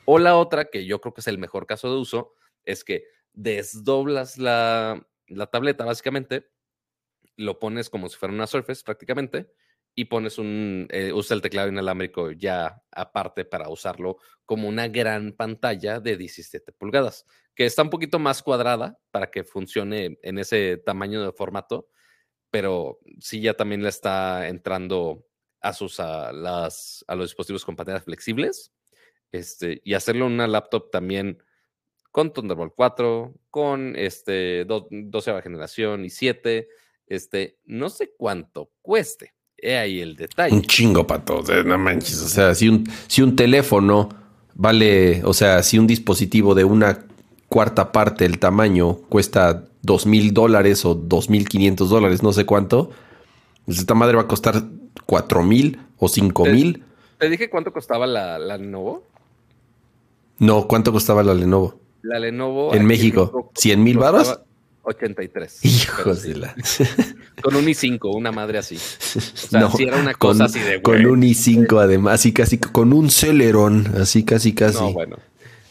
O 0.04 0.18
la 0.18 0.36
otra, 0.36 0.66
que 0.66 0.86
yo 0.86 1.00
creo 1.00 1.12
que 1.12 1.20
es 1.20 1.26
el 1.26 1.38
mejor 1.38 1.66
caso 1.66 1.90
de 1.90 1.98
uso, 1.98 2.32
es 2.64 2.84
que 2.84 3.04
desdoblas 3.34 4.38
la, 4.38 5.06
la 5.26 5.46
tableta 5.46 5.84
básicamente, 5.84 6.48
lo 7.36 7.58
pones 7.58 7.90
como 7.90 8.08
si 8.08 8.16
fuera 8.16 8.34
una 8.34 8.46
Surface 8.46 8.82
prácticamente, 8.82 9.52
y 9.98 10.04
pones 10.04 10.38
un, 10.38 10.86
eh, 10.90 11.12
usa 11.12 11.34
el 11.34 11.42
teclado 11.42 11.68
inalámbrico 11.68 12.30
ya 12.30 12.84
aparte 12.92 13.44
para 13.44 13.68
usarlo 13.68 14.18
como 14.46 14.68
una 14.68 14.86
gran 14.86 15.32
pantalla 15.32 15.98
de 15.98 16.16
17 16.16 16.70
pulgadas, 16.70 17.26
que 17.52 17.66
está 17.66 17.82
un 17.82 17.90
poquito 17.90 18.20
más 18.20 18.44
cuadrada 18.44 18.96
para 19.10 19.28
que 19.32 19.42
funcione 19.42 20.16
en 20.22 20.38
ese 20.38 20.76
tamaño 20.76 21.20
de 21.20 21.32
formato, 21.32 21.88
pero 22.48 23.00
sí 23.18 23.40
ya 23.40 23.54
también 23.54 23.82
le 23.82 23.88
está 23.88 24.46
entrando 24.46 25.26
a, 25.60 25.72
sus, 25.72 25.98
a, 25.98 26.30
las, 26.30 27.04
a 27.08 27.16
los 27.16 27.30
dispositivos 27.30 27.64
con 27.64 27.74
pantallas 27.74 28.04
flexibles, 28.04 28.72
este, 29.32 29.80
y 29.82 29.94
hacerlo 29.94 30.26
una 30.26 30.46
laptop 30.46 30.92
también 30.92 31.42
con 32.12 32.32
Thunderbolt 32.32 32.74
4, 32.76 33.34
con 33.50 33.96
este 33.96 34.64
12 34.64 35.42
generación 35.42 36.04
y 36.04 36.10
7, 36.10 36.68
este, 37.08 37.58
no 37.64 37.90
sé 37.90 38.14
cuánto 38.16 38.70
cueste 38.80 39.37
He 39.60 39.76
ahí 39.76 40.00
el 40.00 40.16
detalle. 40.16 40.54
Un 40.54 40.62
chingo, 40.62 41.06
pato. 41.06 41.42
No 41.64 41.78
manches. 41.78 42.22
O 42.22 42.28
sea, 42.28 42.54
si 42.54 42.68
un, 42.68 42.88
si 43.08 43.22
un 43.22 43.34
teléfono 43.34 44.08
vale, 44.54 45.22
o 45.24 45.34
sea, 45.34 45.62
si 45.62 45.78
un 45.78 45.86
dispositivo 45.86 46.54
de 46.54 46.64
una 46.64 47.06
cuarta 47.48 47.92
parte 47.92 48.24
del 48.24 48.38
tamaño 48.38 48.98
cuesta 49.08 49.64
dos 49.82 50.06
mil 50.06 50.34
dólares 50.34 50.84
o 50.84 50.94
dos 50.94 51.30
mil 51.30 51.48
quinientos 51.48 51.90
dólares, 51.90 52.22
no 52.22 52.32
sé 52.32 52.44
cuánto, 52.44 52.90
pues 53.64 53.78
esta 53.78 53.94
madre 53.94 54.16
va 54.16 54.22
a 54.22 54.28
costar 54.28 54.62
cuatro 55.06 55.42
mil 55.42 55.80
o 55.98 56.08
cinco 56.08 56.44
mil. 56.44 56.84
¿Te 57.18 57.28
dije 57.28 57.50
cuánto 57.50 57.72
costaba 57.72 58.06
la, 58.06 58.38
la, 58.38 58.58
Lenovo? 58.58 59.02
No, 60.38 60.68
¿cuánto 60.68 60.92
costaba 60.92 61.22
la 61.24 61.34
Lenovo? 61.34 61.80
La 62.02 62.20
Lenovo. 62.20 62.72
En 62.74 62.86
México, 62.86 63.50
¿cien 63.54 63.82
mil 63.82 63.98
baros? 63.98 64.38
83. 64.88 65.64
Hijos 65.64 66.22
de 66.22 66.36
la. 66.36 66.54
con 67.42 67.54
un 67.54 67.64
i5, 67.64 68.14
una 68.14 68.32
madre 68.32 68.58
así. 68.58 68.76
O 68.76 69.50
sea, 69.50 69.70
si 69.70 69.84
era 69.84 69.96
una 69.98 70.14
cosa 70.14 70.44
así 70.44 70.60
de 70.60 70.82
Con 70.82 71.04
un 71.06 71.22
i5, 71.22 71.80
además, 71.80 72.14
así 72.14 72.32
casi 72.32 72.58
con 72.58 72.92
un 72.92 73.10
Celeron, 73.10 73.86
así 74.00 74.24
casi 74.24 74.54
casi. 74.54 74.78
No, 74.78 74.92
bueno. 74.92 75.16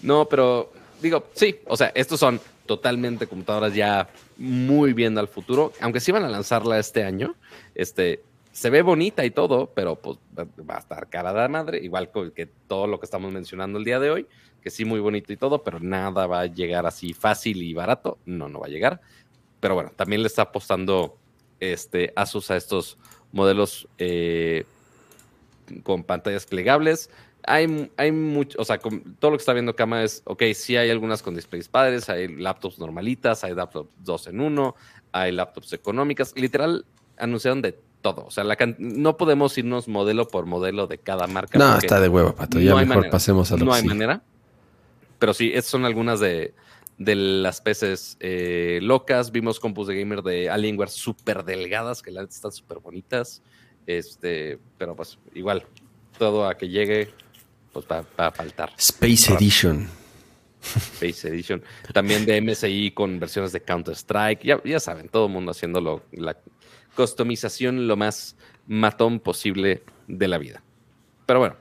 No, 0.01 0.25
pero 0.25 0.71
digo, 1.01 1.25
sí, 1.33 1.57
o 1.65 1.75
sea, 1.75 1.91
estos 1.95 2.19
son 2.19 2.39
totalmente 2.65 3.27
computadoras 3.27 3.73
ya 3.73 4.09
muy 4.37 4.93
viendo 4.93 5.19
al 5.19 5.27
futuro, 5.27 5.73
aunque 5.81 5.99
sí 5.99 6.11
van 6.11 6.23
a 6.23 6.29
lanzarla 6.29 6.79
este 6.79 7.03
año. 7.03 7.35
Este, 7.75 8.21
se 8.57 8.71
ve 8.71 8.81
bonita 8.81 9.23
y 9.23 9.29
todo, 9.29 9.71
pero 9.75 9.97
pues 9.97 10.17
va 10.37 10.77
a 10.77 10.79
estar 10.79 11.09
cara 11.09 11.31
de 11.31 11.47
madre, 11.47 11.77
igual 11.77 12.09
que 12.33 12.47
todo 12.67 12.87
lo 12.87 12.99
que 12.99 13.05
estamos 13.05 13.31
mencionando 13.31 13.77
el 13.77 13.85
día 13.85 13.99
de 13.99 14.09
hoy 14.09 14.27
que 14.61 14.71
sí, 14.71 14.83
muy 14.83 14.99
bonito 14.99 15.31
y 15.31 15.37
todo, 15.37 15.63
pero 15.63 15.79
nada 15.79 16.27
va 16.27 16.41
a 16.41 16.45
llegar 16.47 16.85
así 16.85 17.13
fácil 17.13 17.61
y 17.63 17.73
barato. 17.73 18.17
No, 18.25 18.49
no 18.49 18.59
va 18.59 18.65
a 18.65 18.69
llegar. 18.69 18.99
Pero 19.59 19.75
bueno, 19.75 19.91
también 19.95 20.21
le 20.21 20.27
está 20.27 20.41
apostando 20.41 21.17
este, 21.59 22.11
Asus 22.15 22.51
a 22.51 22.57
estos 22.57 22.97
modelos 23.31 23.87
eh, 23.97 24.65
con 25.83 26.03
pantallas 26.03 26.45
plegables. 26.45 27.09
Hay, 27.43 27.89
hay 27.95 28.11
mucho, 28.11 28.59
o 28.59 28.65
sea, 28.65 28.77
todo 28.77 29.31
lo 29.31 29.37
que 29.37 29.41
está 29.41 29.53
viendo 29.53 29.73
Kama 29.75 30.03
es, 30.03 30.21
ok, 30.25 30.43
sí 30.53 30.75
hay 30.75 30.89
algunas 30.89 31.23
con 31.23 31.33
displays 31.33 31.69
padres, 31.69 32.09
hay 32.09 32.27
laptops 32.27 32.77
normalitas, 32.77 33.45
hay 33.45 33.53
laptops 33.53 33.89
dos 34.03 34.27
en 34.27 34.41
uno, 34.41 34.75
hay 35.13 35.31
laptops 35.31 35.71
económicas. 35.71 36.33
Literal, 36.35 36.83
anunciaron 37.17 37.61
de 37.61 37.79
todo. 38.13 38.25
O 38.25 38.31
sea, 38.31 38.43
la 38.43 38.57
no 38.77 39.17
podemos 39.17 39.57
irnos 39.57 39.87
modelo 39.87 40.27
por 40.27 40.45
modelo 40.45 40.87
de 40.87 40.97
cada 40.97 41.27
marca. 41.27 41.57
No, 41.59 41.77
está 41.77 41.99
de 41.99 42.09
huevo, 42.09 42.33
Pato. 42.35 42.59
Ya 42.59 42.75
mejor 42.75 43.09
pasemos 43.09 43.51
a 43.51 43.57
lo 43.57 43.65
No 43.65 43.73
hay 43.73 43.83
manera. 43.83 44.21
Pero 45.19 45.33
sí, 45.33 45.51
estas 45.53 45.71
son 45.71 45.85
algunas 45.85 46.19
de, 46.19 46.53
las 46.97 47.61
peces 47.61 48.17
eh, 48.19 48.79
locas. 48.81 49.31
Vimos 49.31 49.59
compus 49.59 49.87
de 49.87 49.99
gamer 49.99 50.21
de 50.21 50.49
Alienware 50.49 50.89
súper 50.89 51.43
delgadas, 51.43 52.01
que 52.01 52.11
la 52.11 52.23
están 52.23 52.51
súper 52.51 52.79
bonitas. 52.79 53.41
Este, 53.85 54.59
pero 54.77 54.95
pues 54.95 55.17
igual, 55.33 55.65
todo 56.17 56.47
a 56.47 56.57
que 56.57 56.69
llegue, 56.69 57.09
pues 57.73 57.85
va, 57.91 58.05
a 58.17 58.31
faltar. 58.31 58.71
Space 58.77 59.33
Edition. 59.33 59.87
Space 60.61 61.27
Edition. 61.27 61.63
También 61.93 62.25
de 62.25 62.41
MSI 62.41 62.91
con 62.91 63.19
versiones 63.19 63.51
de 63.51 63.61
Counter-Strike. 63.61 64.43
Ya, 64.43 64.61
ya 64.63 64.79
saben, 64.79 65.09
todo 65.09 65.27
el 65.27 65.31
mundo 65.31 65.51
haciendo 65.51 66.03
la 66.11 66.37
customización 66.97 67.87
lo 67.87 67.95
más 67.95 68.35
matón 68.67 69.19
posible 69.19 69.83
de 70.07 70.27
la 70.27 70.39
vida. 70.39 70.63
Pero 71.27 71.39
bueno, 71.39 71.55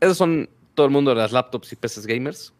esos 0.00 0.16
son 0.16 0.48
todo 0.74 0.86
el 0.86 0.92
mundo 0.92 1.10
de 1.10 1.18
las 1.18 1.30
laptops 1.30 1.72
y 1.72 1.76
peces 1.76 2.06
gamers. 2.06 2.54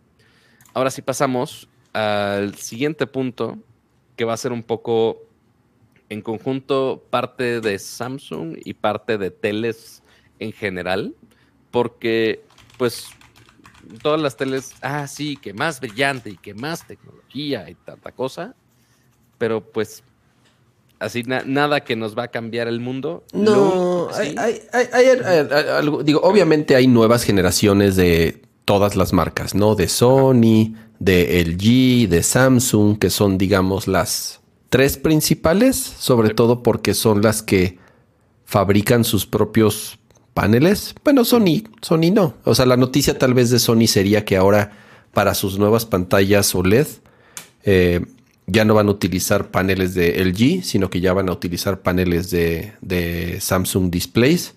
Ahora 0.74 0.90
sí 0.90 1.00
pasamos 1.00 1.68
al 1.94 2.54
siguiente 2.56 3.06
punto, 3.06 3.58
que 4.14 4.26
va 4.26 4.34
a 4.34 4.36
ser 4.36 4.52
un 4.52 4.62
poco 4.62 5.22
en 6.10 6.20
conjunto 6.20 7.02
parte 7.08 7.62
de 7.62 7.78
Samsung 7.78 8.58
y 8.62 8.74
parte 8.74 9.16
de 9.16 9.30
teles 9.30 10.02
en 10.38 10.52
general, 10.52 11.14
porque 11.70 12.44
pues 12.76 13.08
todas 14.02 14.20
las 14.20 14.36
teles, 14.36 14.74
ah, 14.82 15.06
sí, 15.06 15.38
que 15.38 15.54
más 15.54 15.80
brillante 15.80 16.28
y 16.28 16.36
que 16.36 16.52
más 16.52 16.86
tecnología 16.86 17.70
y 17.70 17.74
tanta 17.74 18.12
cosa, 18.12 18.54
pero 19.38 19.62
pues 19.62 20.04
así 20.98 21.22
nada 21.24 21.80
que 21.80 21.96
nos 21.96 22.16
va 22.16 22.24
a 22.24 22.28
cambiar 22.28 22.68
el 22.68 22.80
mundo. 22.80 23.24
No, 23.32 24.08
digo, 26.02 26.20
obviamente 26.22 26.76
hay 26.76 26.86
nuevas 26.86 27.24
generaciones 27.24 27.96
de 27.96 28.42
todas 28.64 28.96
las 28.96 29.12
marcas, 29.12 29.54
¿no? 29.54 29.74
De 29.74 29.88
Sony, 29.88 30.74
de 30.98 31.44
LG, 31.44 32.08
de 32.08 32.22
Samsung, 32.22 32.98
que 32.98 33.10
son, 33.10 33.38
digamos, 33.38 33.86
las 33.86 34.40
tres 34.70 34.96
principales, 34.96 35.76
sobre 35.76 36.34
todo 36.34 36.62
porque 36.62 36.94
son 36.94 37.22
las 37.22 37.42
que 37.42 37.78
fabrican 38.44 39.04
sus 39.04 39.26
propios 39.26 39.98
paneles. 40.34 40.94
Bueno, 41.04 41.24
Sony, 41.24 41.62
Sony 41.82 42.10
no. 42.12 42.34
O 42.44 42.54
sea, 42.54 42.66
la 42.66 42.76
noticia 42.76 43.18
tal 43.18 43.34
vez 43.34 43.50
de 43.50 43.58
Sony 43.58 43.86
sería 43.86 44.24
que 44.24 44.36
ahora 44.36 44.72
para 45.12 45.34
sus 45.34 45.58
nuevas 45.58 45.86
pantallas 45.86 46.54
OLED 46.54 46.86
eh, 47.64 48.04
ya 48.46 48.64
no 48.64 48.74
van 48.74 48.88
a 48.88 48.90
utilizar 48.90 49.50
paneles 49.50 49.94
de 49.94 50.24
LG, 50.24 50.64
sino 50.64 50.90
que 50.90 51.00
ya 51.00 51.12
van 51.12 51.28
a 51.28 51.32
utilizar 51.32 51.80
paneles 51.80 52.30
de, 52.30 53.38
Samsung 53.40 53.90
Displays. 53.90 54.54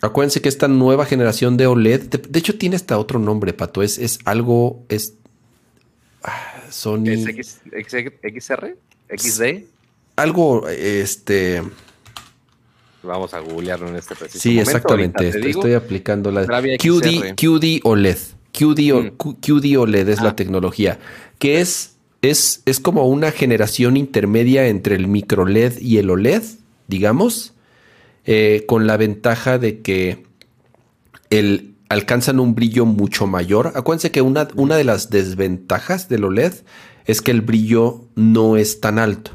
Acuérdense 0.00 0.40
que 0.40 0.48
esta 0.48 0.68
nueva 0.68 1.04
generación 1.06 1.56
de 1.56 1.66
OLED, 1.66 2.02
de, 2.02 2.38
hecho 2.38 2.56
tiene 2.56 2.76
hasta 2.76 2.98
otro 2.98 3.18
nombre, 3.18 3.52
Pato, 3.52 3.82
es, 3.82 3.98
es 3.98 4.20
algo, 4.24 4.84
es 4.88 5.14
ah, 6.22 6.62
Sony... 6.70 7.08
¿Es 7.08 7.60
XR? 7.72 8.76
¿XD? 9.08 9.64
Algo, 10.14 10.68
este... 10.68 11.62
Vamos 13.02 13.34
a 13.34 13.40
googlearlo 13.40 13.88
en 13.88 13.96
este 13.96 14.14
preciso 14.14 14.40
Sí, 14.40 14.60
exactamente, 14.60 15.28
estoy, 15.28 15.72
aplicando 15.72 16.30
la... 16.30 16.46
QD, 16.46 17.34
QD 17.34 17.80
OLED, 17.82 18.18
QD, 18.52 18.92
mm. 18.92 19.16
QD 19.40 19.78
OLED 19.78 20.08
es 20.10 20.20
la 20.20 20.30
ah. 20.30 20.36
tecnología, 20.36 21.00
que 21.40 21.60
es, 21.60 21.96
es, 22.22 22.62
es 22.66 22.80
como 22.80 23.06
una 23.06 23.30
generación 23.30 23.96
intermedia 23.96 24.68
entre 24.68 24.96
el 24.96 25.06
micro 25.06 25.46
LED 25.46 25.78
y 25.80 25.98
el 25.98 26.10
OLED, 26.10 26.42
digamos 26.86 27.54
eh, 28.30 28.64
con 28.66 28.86
la 28.86 28.98
ventaja 28.98 29.56
de 29.56 29.80
que 29.80 30.26
el, 31.30 31.76
alcanzan 31.88 32.40
un 32.40 32.54
brillo 32.54 32.84
mucho 32.84 33.26
mayor. 33.26 33.72
Acuérdense 33.74 34.10
que 34.10 34.20
una, 34.20 34.48
una 34.54 34.76
de 34.76 34.84
las 34.84 35.08
desventajas 35.08 36.10
del 36.10 36.24
OLED 36.24 36.52
es 37.06 37.22
que 37.22 37.30
el 37.30 37.40
brillo 37.40 38.04
no 38.16 38.58
es 38.58 38.80
tan 38.82 38.98
alto. 38.98 39.30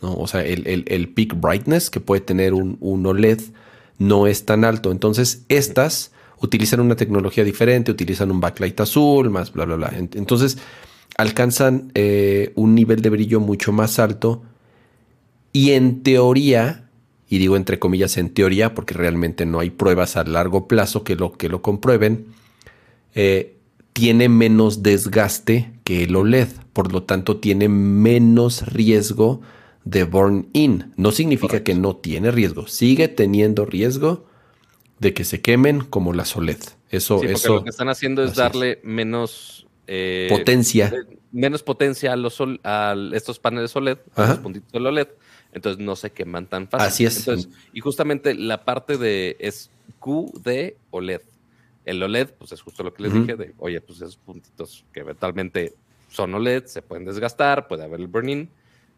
O 0.00 0.28
sea, 0.28 0.44
el, 0.44 1.08
peak 1.08 1.40
brightness 1.40 1.90
que 1.90 1.98
puede 1.98 2.20
tener 2.20 2.54
un, 2.54 2.78
OLED 2.80 3.40
no 3.98 4.28
es 4.28 4.44
tan 4.44 4.64
alto. 4.64 4.92
Entonces, 4.92 5.44
estas 5.48 6.12
utilizan 6.40 6.78
una 6.78 6.94
tecnología 6.94 7.42
diferente, 7.42 7.90
utilizan 7.90 8.30
un 8.30 8.38
backlight 8.38 8.80
azul, 8.80 9.28
más 9.28 9.52
bla, 9.52 9.64
bla, 9.64 9.74
bla. 9.74 9.92
Entonces, 9.96 10.58
alcanzan 11.16 11.90
eh, 11.94 12.52
un 12.54 12.74
nivel 12.74 13.02
de 13.02 13.10
brillo 13.10 13.40
mucho 13.40 13.72
más 13.72 13.98
alto. 13.98 14.42
Y 15.52 15.72
en 15.72 16.02
teoría, 16.02 16.88
y 17.28 17.38
digo 17.38 17.56
entre 17.56 17.78
comillas 17.78 18.16
en 18.16 18.30
teoría 18.30 18.74
porque 18.74 18.94
realmente 18.94 19.46
no 19.46 19.60
hay 19.60 19.70
pruebas 19.70 20.16
a 20.16 20.24
largo 20.24 20.66
plazo 20.66 21.04
que 21.04 21.16
lo, 21.16 21.32
que 21.32 21.48
lo 21.48 21.62
comprueben, 21.62 22.26
eh, 23.14 23.56
tiene 23.92 24.28
menos 24.28 24.82
desgaste 24.82 25.70
que 25.84 26.02
el 26.04 26.16
OLED, 26.16 26.48
por 26.72 26.92
lo 26.92 27.04
tanto 27.04 27.36
tiene 27.36 27.68
menos 27.68 28.66
riesgo 28.66 29.40
de 29.84 30.02
burn 30.04 30.48
in. 30.52 30.92
No 30.96 31.12
significa 31.12 31.62
que 31.62 31.74
no 31.74 31.94
tiene 31.96 32.32
riesgo, 32.32 32.66
sigue 32.66 33.06
teniendo 33.06 33.64
riesgo 33.64 34.26
de 34.98 35.14
que 35.14 35.24
se 35.24 35.40
quemen 35.40 35.80
como 35.80 36.12
las 36.12 36.36
OLED. 36.36 36.58
Eso, 36.90 37.20
Sí, 37.20 37.26
eso. 37.26 37.54
lo 37.56 37.64
que 37.64 37.70
están 37.70 37.88
haciendo 37.88 38.24
es 38.24 38.34
darle 38.34 38.80
menos 38.82 39.66
eh, 39.86 40.26
Potencia. 40.30 40.92
menos 41.32 41.62
potencia 41.62 42.12
a 42.12 42.16
los 42.16 42.34
sol- 42.34 42.60
a 42.64 42.94
estos 43.12 43.38
paneles 43.38 43.74
OLED, 43.76 43.98
a 44.14 44.26
los 44.28 44.38
puntitos 44.38 44.72
del 44.72 44.86
OLED, 44.86 45.08
entonces 45.52 45.84
no 45.84 45.94
se 45.96 46.10
queman 46.10 46.46
tan 46.46 46.68
fácil. 46.68 46.86
Así 46.86 47.04
es. 47.04 47.18
Entonces, 47.18 47.50
y 47.72 47.80
justamente 47.80 48.34
la 48.34 48.64
parte 48.64 48.96
de 48.96 49.36
es 49.40 49.70
QD 50.00 50.74
OLED. 50.90 51.20
El 51.84 52.02
OLED, 52.02 52.30
pues 52.38 52.52
es 52.52 52.62
justo 52.62 52.82
lo 52.82 52.94
que 52.94 53.02
les 53.02 53.12
dije, 53.12 53.36
de, 53.36 53.52
oye, 53.58 53.80
pues 53.80 53.98
esos 54.00 54.16
puntitos 54.16 54.84
que 54.92 55.00
eventualmente 55.00 55.74
son 56.10 56.32
OLED, 56.34 56.64
se 56.66 56.80
pueden 56.82 57.04
desgastar, 57.04 57.68
puede 57.68 57.84
haber 57.84 58.00
el 58.00 58.06
burn-in, 58.06 58.48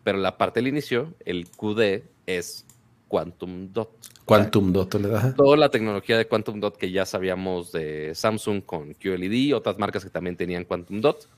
pero 0.05 0.19
la 0.19 0.39
parte 0.39 0.61
del 0.61 0.69
inicio, 0.69 1.13
el 1.25 1.49
QD, 1.49 2.03
es 2.27 2.65
Quantum 3.09 3.73
Dot. 3.73 3.91
Quantum 4.25 4.73
Dot 4.73 4.95
OLED. 4.95 5.15
ajá. 5.15 5.35
Toda 5.35 5.57
la 5.57 5.71
tecnología 5.71 6.19
de 6.19 6.27
Quantum 6.27 6.61
Dot 6.61 6.77
que 6.77 6.91
ya 6.91 7.07
sabíamos 7.07 7.73
de 7.73 8.15
Samsung 8.15 8.63
con 8.63 8.95
QLED, 8.95 9.55
otras 9.55 9.79
marcas 9.79 10.05
que 10.05 10.11
también 10.11 10.37
tenían 10.37 10.65
Quantum 10.65 11.01
Dot. 11.01 11.29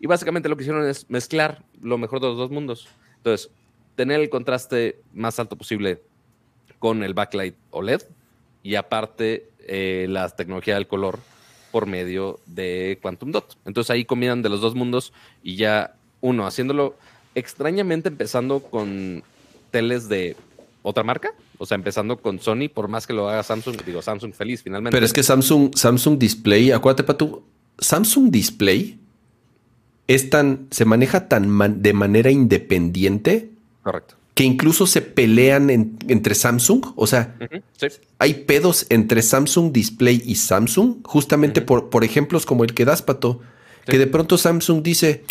Y 0.00 0.06
básicamente 0.06 0.48
lo 0.48 0.56
que 0.56 0.62
hicieron 0.62 0.86
es 0.86 1.08
mezclar 1.10 1.64
lo 1.82 1.98
mejor 1.98 2.20
de 2.20 2.28
los 2.28 2.38
dos 2.38 2.50
mundos. 2.50 2.88
Entonces, 3.16 3.50
tener 3.96 4.20
el 4.20 4.30
contraste 4.30 5.00
más 5.12 5.38
alto 5.40 5.56
posible 5.56 6.00
con 6.78 7.02
el 7.02 7.14
backlight 7.14 7.56
OLED 7.70 8.02
y 8.62 8.76
aparte 8.76 9.48
eh, 9.66 10.06
la 10.08 10.28
tecnología 10.28 10.74
del 10.74 10.86
color 10.86 11.18
por 11.72 11.86
medio 11.86 12.38
de 12.46 12.98
Quantum 13.02 13.32
Dot. 13.32 13.56
Entonces 13.64 13.90
ahí 13.90 14.04
combinan 14.04 14.42
de 14.42 14.48
los 14.48 14.60
dos 14.60 14.74
mundos 14.74 15.12
y 15.42 15.56
ya 15.56 15.94
uno 16.20 16.46
haciéndolo 16.46 16.96
extrañamente 17.34 18.08
empezando 18.08 18.60
con 18.60 19.22
teles 19.70 20.08
de 20.08 20.36
otra 20.88 21.04
marca, 21.04 21.30
o 21.58 21.66
sea, 21.66 21.74
empezando 21.76 22.18
con 22.18 22.38
Sony, 22.40 22.68
por 22.72 22.88
más 22.88 23.06
que 23.06 23.12
lo 23.12 23.28
haga 23.28 23.42
Samsung, 23.42 23.76
digo 23.84 24.02
Samsung 24.02 24.32
feliz 24.34 24.62
finalmente. 24.62 24.94
Pero 24.96 25.06
es 25.06 25.12
que 25.12 25.22
Samsung, 25.22 25.74
Samsung 25.74 26.18
Display, 26.18 26.70
acuérdate, 26.72 27.04
Patu, 27.04 27.42
Samsung 27.78 28.30
Display 28.30 28.98
es 30.06 30.30
tan, 30.30 30.66
se 30.70 30.84
maneja 30.84 31.28
tan 31.28 31.48
man- 31.48 31.82
de 31.82 31.92
manera 31.92 32.30
independiente 32.30 33.50
correcto. 33.82 34.14
que 34.34 34.44
incluso 34.44 34.86
se 34.86 35.02
pelean 35.02 35.68
en- 35.68 35.98
entre 36.06 36.34
Samsung. 36.36 36.92
O 36.94 37.06
sea, 37.08 37.36
sí, 37.76 37.88
hay 38.20 38.34
pedos 38.34 38.86
entre 38.88 39.20
Samsung 39.22 39.72
Display 39.72 40.22
y 40.24 40.36
Samsung, 40.36 40.98
justamente 41.04 41.60
por, 41.60 41.90
por 41.90 42.04
ejemplos 42.04 42.46
como 42.46 42.62
el 42.64 42.72
que 42.72 42.84
das, 42.84 43.02
Pato, 43.02 43.40
Sí. 43.84 43.92
que 43.92 43.98
de 43.98 44.06
pronto 44.06 44.38
Samsung 44.38 44.82
dice, 44.82 45.24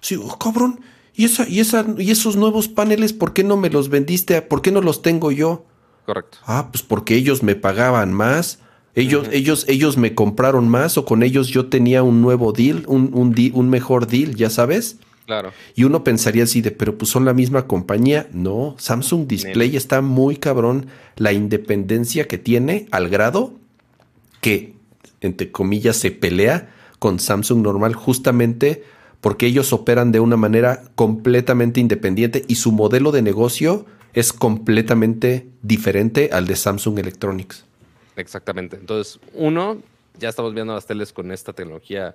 sí, 0.00 0.14
oh, 0.16 0.38
cabrón, 0.38 0.80
¿y, 1.16 1.24
esa, 1.24 1.48
y, 1.48 1.60
esa, 1.60 1.86
y 1.98 2.10
esos 2.10 2.36
nuevos 2.36 2.68
paneles, 2.68 3.12
¿por 3.12 3.32
qué 3.32 3.42
no 3.42 3.56
me 3.56 3.70
los 3.70 3.88
vendiste? 3.88 4.40
¿Por 4.42 4.62
qué 4.62 4.70
no 4.70 4.80
los 4.80 5.02
tengo 5.02 5.32
yo? 5.32 5.64
correcto. 6.04 6.38
Ah, 6.46 6.68
pues 6.70 6.82
porque 6.84 7.16
ellos 7.16 7.42
me 7.42 7.56
pagaban 7.56 8.12
más. 8.12 8.60
Ellos, 8.94 9.28
ellos, 9.32 9.66
ellos 9.68 9.98
me 9.98 10.14
compraron 10.14 10.68
más 10.68 10.96
o 10.96 11.04
con 11.04 11.22
ellos 11.22 11.48
yo 11.48 11.66
tenía 11.66 12.02
un 12.02 12.22
nuevo 12.22 12.52
deal, 12.52 12.84
un, 12.86 13.10
un, 13.12 13.34
un 13.52 13.68
mejor 13.68 14.06
deal, 14.06 14.36
ya 14.36 14.48
sabes. 14.48 14.98
Claro. 15.26 15.52
Y 15.74 15.84
uno 15.84 16.04
pensaría 16.04 16.44
así 16.44 16.62
de, 16.62 16.70
pero 16.70 16.96
pues 16.96 17.10
son 17.10 17.24
la 17.24 17.34
misma 17.34 17.66
compañía. 17.66 18.28
No, 18.32 18.76
Samsung 18.78 19.26
Display 19.26 19.76
está 19.76 20.00
muy 20.00 20.36
cabrón. 20.36 20.86
La 21.16 21.32
independencia 21.32 22.28
que 22.28 22.38
tiene 22.38 22.86
al 22.92 23.08
grado 23.08 23.52
que, 24.40 24.74
entre 25.20 25.50
comillas, 25.50 25.96
se 25.96 26.12
pelea 26.12 26.72
con 26.98 27.18
Samsung 27.18 27.62
normal 27.62 27.94
justamente 27.94 28.84
porque 29.26 29.46
ellos 29.46 29.72
operan 29.72 30.12
de 30.12 30.20
una 30.20 30.36
manera 30.36 30.84
completamente 30.94 31.80
independiente 31.80 32.44
y 32.46 32.54
su 32.54 32.70
modelo 32.70 33.10
de 33.10 33.22
negocio 33.22 33.84
es 34.14 34.32
completamente 34.32 35.48
diferente 35.62 36.30
al 36.32 36.46
de 36.46 36.54
Samsung 36.54 37.00
Electronics. 37.00 37.64
Exactamente. 38.14 38.76
Entonces, 38.76 39.18
uno, 39.34 39.82
ya 40.16 40.28
estamos 40.28 40.54
viendo 40.54 40.74
las 40.74 40.86
teles 40.86 41.12
con 41.12 41.32
esta 41.32 41.52
tecnología 41.52 42.14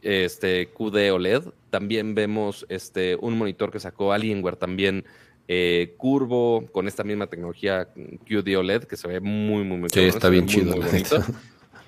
este, 0.00 0.70
QD 0.70 1.12
OLED. 1.12 1.42
También 1.68 2.14
vemos 2.14 2.64
este, 2.70 3.14
un 3.16 3.36
monitor 3.36 3.70
que 3.70 3.78
sacó 3.78 4.14
Alienware 4.14 4.56
también 4.56 5.04
eh, 5.48 5.92
curvo 5.98 6.64
con 6.72 6.88
esta 6.88 7.04
misma 7.04 7.26
tecnología 7.26 7.88
QD 8.26 8.56
OLED 8.56 8.84
que 8.84 8.96
se 8.96 9.06
ve 9.06 9.20
muy, 9.20 9.64
muy, 9.64 9.76
muy 9.76 9.90
Sí, 9.90 10.00
está 10.00 10.30
bien 10.30 10.46
muy, 10.46 10.54
chido, 10.54 10.76
muy 10.76 10.86
bonito. 10.86 11.22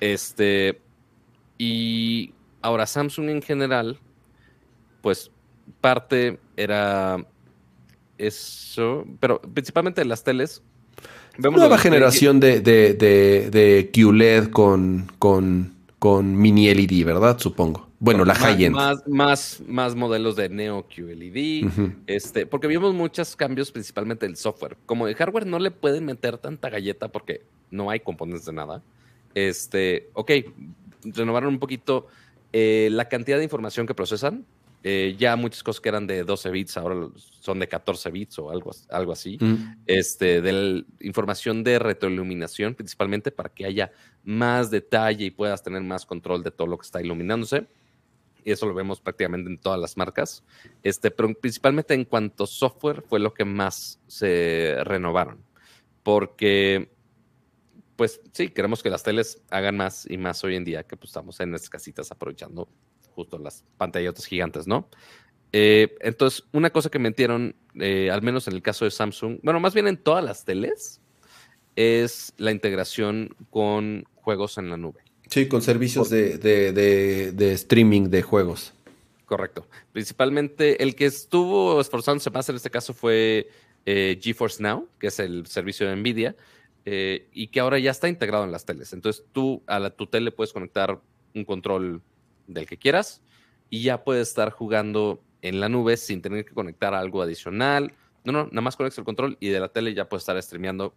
Este, 0.01 0.83
y 1.57 2.35
ahora 2.61 2.85
Samsung 2.85 3.31
en 3.31 3.41
general, 3.41 3.99
pues 5.05 5.31
parte 5.83 6.39
era 6.57 7.27
eso, 8.17 9.05
pero 9.21 9.39
principalmente 9.39 10.03
las 10.07 10.25
teles. 10.25 10.63
Vemos 11.37 11.61
Nueva 11.61 11.77
generación 11.77 12.41
de, 12.41 12.63
de, 12.63 12.95
de, 12.95 13.51
de 13.51 13.91
QLED 13.93 14.49
con, 14.49 15.13
con, 15.19 15.75
con 15.99 16.35
mini 16.35 16.73
LED, 16.73 17.05
¿verdad? 17.05 17.39
Supongo. 17.39 17.91
Bueno, 17.99 18.25
la 18.25 18.35
high-end. 18.35 18.75
Más, 18.75 19.07
más, 19.07 19.63
más 19.67 19.95
modelos 19.95 20.37
de 20.37 20.49
Neo 20.49 20.87
QLED. 20.89 21.69
Este, 22.07 22.47
porque 22.47 22.67
vimos 22.67 22.95
muchos 22.95 23.37
cambios, 23.37 23.71
principalmente 23.71 24.25
del 24.25 24.39
software. 24.39 24.79
Como 24.87 25.05
de 25.07 25.15
hardware 25.15 25.45
no 25.47 25.59
le 25.59 25.71
pueden 25.71 26.07
meter 26.07 26.39
tanta 26.39 26.71
galleta 26.71 27.09
porque 27.09 27.43
no 27.71 27.91
hay 27.91 28.01
componentes 28.01 28.47
de 28.47 28.55
nada. 28.55 28.83
Este, 29.35 30.09
ok, 30.15 30.31
renovaron 31.03 31.53
un 31.53 31.59
poquito 31.59 32.07
eh, 32.55 32.89
la 32.91 33.07
cantidad 33.11 33.37
de 33.37 33.45
información 33.45 33.87
que 33.87 33.93
procesan. 33.93 34.47
Eh, 34.87 35.17
ya 35.19 35.35
muchas 35.35 35.63
cosas 35.63 35.81
que 35.81 35.89
eran 35.89 36.07
de 36.07 36.25
12 36.25 36.51
bits 36.51 36.77
ahora 36.77 37.09
son 37.41 37.59
de 37.59 37.67
14 37.67 38.11
bits 38.11 38.39
o 38.39 38.51
algo, 38.51 38.71
algo 38.91 39.13
así 39.13 39.39
Mm. 39.41 39.79
este, 39.87 40.43
de 40.43 40.53
la 40.53 40.85
información 41.01 41.65
de 41.65 41.79
retroiluminación, 41.79 42.75
principalmente 42.75 43.31
para 43.31 43.49
que 43.49 43.65
haya 43.65 43.93
más 44.25 44.71
detalle 44.71 45.25
y 45.25 45.31
puedas 45.31 45.63
tener 45.63 45.83
más 45.83 46.05
control 46.05 46.43
de 46.43 46.51
todo 46.51 46.67
lo 46.67 46.77
que 46.77 46.85
está 46.85 47.01
iluminándose. 47.01 47.67
Y 48.45 48.53
eso 48.53 48.67
lo 48.67 48.75
vemos 48.75 49.01
prácticamente 49.01 49.49
en 49.49 49.57
todas 49.59 49.81
las 49.81 49.97
marcas. 49.97 50.45
Este, 50.83 51.11
pero 51.11 51.33
principalmente 51.33 51.95
en 51.95 52.05
cuanto 52.05 52.45
a 52.45 52.47
software 52.47 53.01
fue 53.09 53.19
lo 53.21 53.33
que 53.33 53.47
más 53.47 53.99
se 54.07 54.77
renovaron. 54.85 55.43
Porque, 56.03 56.91
pues 57.97 58.21
sí, 58.33 58.51
queremos 58.51 58.83
que 58.83 58.91
las 58.91 59.03
teles 59.03 59.43
hagan 59.49 59.79
más 59.79 60.05
y 60.11 60.19
más 60.19 60.45
hoy 60.45 60.57
en 60.57 60.65
día, 60.65 60.83
que 60.83 60.95
pues 60.95 61.09
estamos 61.09 61.41
en 61.41 61.49
nuestras 61.49 61.71
casitas 61.71 62.11
aprovechando 62.11 62.69
justo 63.15 63.39
las 63.39 63.65
pantallotas 63.77 64.27
gigantes, 64.27 64.67
¿no? 64.67 64.89
Eh, 65.53 65.95
entonces, 66.01 66.45
una 66.53 66.71
cosa 66.71 66.91
que 66.91 66.99
metieron, 66.99 67.55
eh, 67.77 68.11
al 68.11 68.23
menos 68.23 68.49
en 68.49 68.55
el 68.55 68.63
caso 68.63 68.85
de 68.85 68.91
Samsung, 68.91 69.39
bueno, 69.43 69.61
más 69.61 69.73
bien 69.73 69.87
en 69.87 69.97
todas 69.97 70.25
las 70.25 70.45
teles, 70.45 71.01
es 71.77 72.33
la 72.37 72.51
integración 72.51 73.37
con 73.51 74.05
juegos 74.17 74.59
en 74.59 74.71
la 74.71 74.77
nube. 74.77 75.01
Sí, 75.29 75.49
con 75.49 75.63
servicios 75.63 76.11
de, 76.11 76.39
de, 76.39 76.73
de, 76.73 77.33
de 77.33 77.53
streaming 77.53 78.11
de 78.11 78.23
juegos. 78.23 78.73
Correcto. 79.27 79.67
Principalmente 79.93 80.83
el 80.83 80.95
que 80.95 81.07
estuvo 81.07 81.81
esforzándose 81.81 82.31
más 82.31 82.49
en 82.49 82.57
este 82.57 82.71
caso 82.71 82.93
fue 82.93 83.49
eh, 83.87 84.19
GeForce 84.21 84.63
Now, 84.63 84.89
que 84.99 85.07
es 85.09 85.19
el 85.19 85.47
servicio 85.47 85.89
de 85.89 85.97
Nvidia, 85.97 86.37
eh, 86.85 87.29
y 87.33 87.49
que 87.49 87.61
ahora 87.61 87.79
ya 87.79 87.91
está 87.91 88.09
integrado 88.09 88.45
en 88.45 88.53
las 88.53 88.65
teles. 88.65 88.93
Entonces 88.93 89.25
tú 89.33 89.63
a 89.67 89.79
la, 89.79 89.91
tu 89.91 90.07
tele 90.07 90.31
puedes 90.31 90.53
conectar 90.53 91.01
un 91.35 91.45
control 91.45 92.03
del 92.47 92.67
que 92.67 92.77
quieras 92.77 93.23
y 93.71 93.83
ya 93.83 94.05
puedes 94.05 94.29
estar 94.29 94.51
jugando 94.51 95.23
en 95.43 95.61
la 95.61 95.69
nube 95.69 95.97
sin 95.97 96.23
tener 96.23 96.45
que 96.45 96.55
conectar 96.55 96.95
algo 96.95 97.23
adicional. 97.23 97.93
No, 98.25 98.33
no, 98.33 98.45
nada 98.47 98.61
más 98.63 98.77
conectas 98.77 98.99
el 98.99 99.05
control 99.05 99.37
y 99.41 99.49
de 99.49 99.61
la 99.61 99.69
tele 99.69 99.93
ya 99.95 100.09
puedes 100.09 100.23
estar 100.23 100.41
streameando 100.43 100.95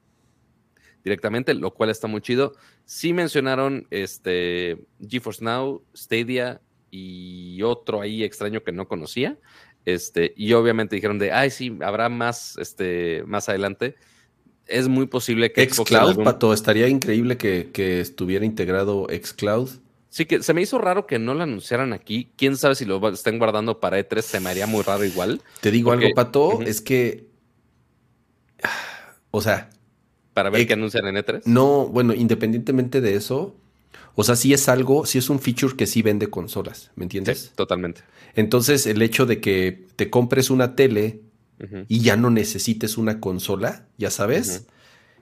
directamente, 1.03 1.53
lo 1.53 1.73
cual 1.73 1.89
está 1.89 2.07
muy 2.07 2.21
chido. 2.21 2.53
Sí 2.85 3.13
mencionaron 3.13 3.87
este 3.91 4.85
GeForce 5.07 5.43
Now, 5.43 5.83
Stadia 5.95 6.61
y 6.91 7.61
otro 7.63 8.01
ahí 8.01 8.23
extraño 8.23 8.63
que 8.63 8.71
no 8.71 8.87
conocía. 8.87 9.37
Este, 9.85 10.33
y 10.35 10.51
obviamente 10.53 10.95
dijeron 10.95 11.17
de, 11.17 11.31
ay, 11.31 11.49
sí, 11.49 11.77
habrá 11.81 12.09
más, 12.09 12.57
este, 12.57 13.23
más 13.25 13.47
adelante. 13.47 13.95
Es 14.65 14.89
muy 14.89 15.07
posible 15.07 15.53
que 15.53 15.63
Xbox 15.69 15.89
Xcloud, 15.89 16.09
algún- 16.09 16.23
Pato, 16.25 16.51
estaría 16.51 16.89
increíble 16.89 17.37
que, 17.37 17.69
que 17.71 18.01
estuviera 18.01 18.43
integrado 18.45 19.07
Xcloud. 19.09 19.69
Sí, 20.17 20.25
que 20.25 20.41
se 20.41 20.51
me 20.55 20.63
hizo 20.63 20.79
raro 20.79 21.05
que 21.05 21.19
no 21.19 21.35
lo 21.35 21.43
anunciaran 21.43 21.93
aquí. 21.93 22.31
Quién 22.37 22.57
sabe 22.57 22.73
si 22.73 22.85
lo 22.85 23.07
estén 23.09 23.37
guardando 23.37 23.79
para 23.79 23.99
E3, 23.99 24.21
se 24.23 24.39
me 24.39 24.49
haría 24.49 24.65
muy 24.65 24.81
raro 24.81 25.05
igual. 25.05 25.43
Te 25.61 25.69
digo 25.69 25.91
Porque- 25.91 26.05
algo, 26.07 26.15
Pato, 26.15 26.61
es 26.63 26.81
que. 26.81 27.27
O 29.29 29.41
sea, 29.41 29.69
Para 30.33 30.49
ver 30.49 30.61
Ex- 30.61 30.67
qué 30.69 30.73
anuncian 30.73 31.05
en 31.05 31.17
E 31.17 31.23
E3. 31.23 31.41
no, 31.45 31.85
bueno, 31.87 32.15
independientemente 32.15 32.99
de 32.99 33.13
eso, 33.13 33.55
o 34.15 34.23
sea, 34.23 34.35
sí 34.35 34.53
es 34.53 34.67
algo, 34.69 35.05
sí 35.05 35.19
es 35.19 35.29
un 35.29 35.39
feature 35.39 35.75
que 35.75 35.85
sí 35.85 36.01
vende 36.01 36.31
consolas, 36.31 36.89
¿me 36.95 37.03
entiendes? 37.05 37.39
Sí, 37.39 37.49
totalmente. 37.55 38.01
Entonces, 38.35 38.87
el 38.87 39.03
hecho 39.03 39.27
de 39.27 39.39
que 39.39 39.85
te 39.97 40.09
compres 40.09 40.49
una 40.49 40.75
tele 40.75 41.21
y 41.87 41.99
ya 42.01 42.17
no 42.17 42.31
necesites 42.31 42.97
una 42.97 43.19
consola, 43.19 43.85
ya 43.99 44.09
sabes, 44.09 44.63
Ujú. 44.63 44.71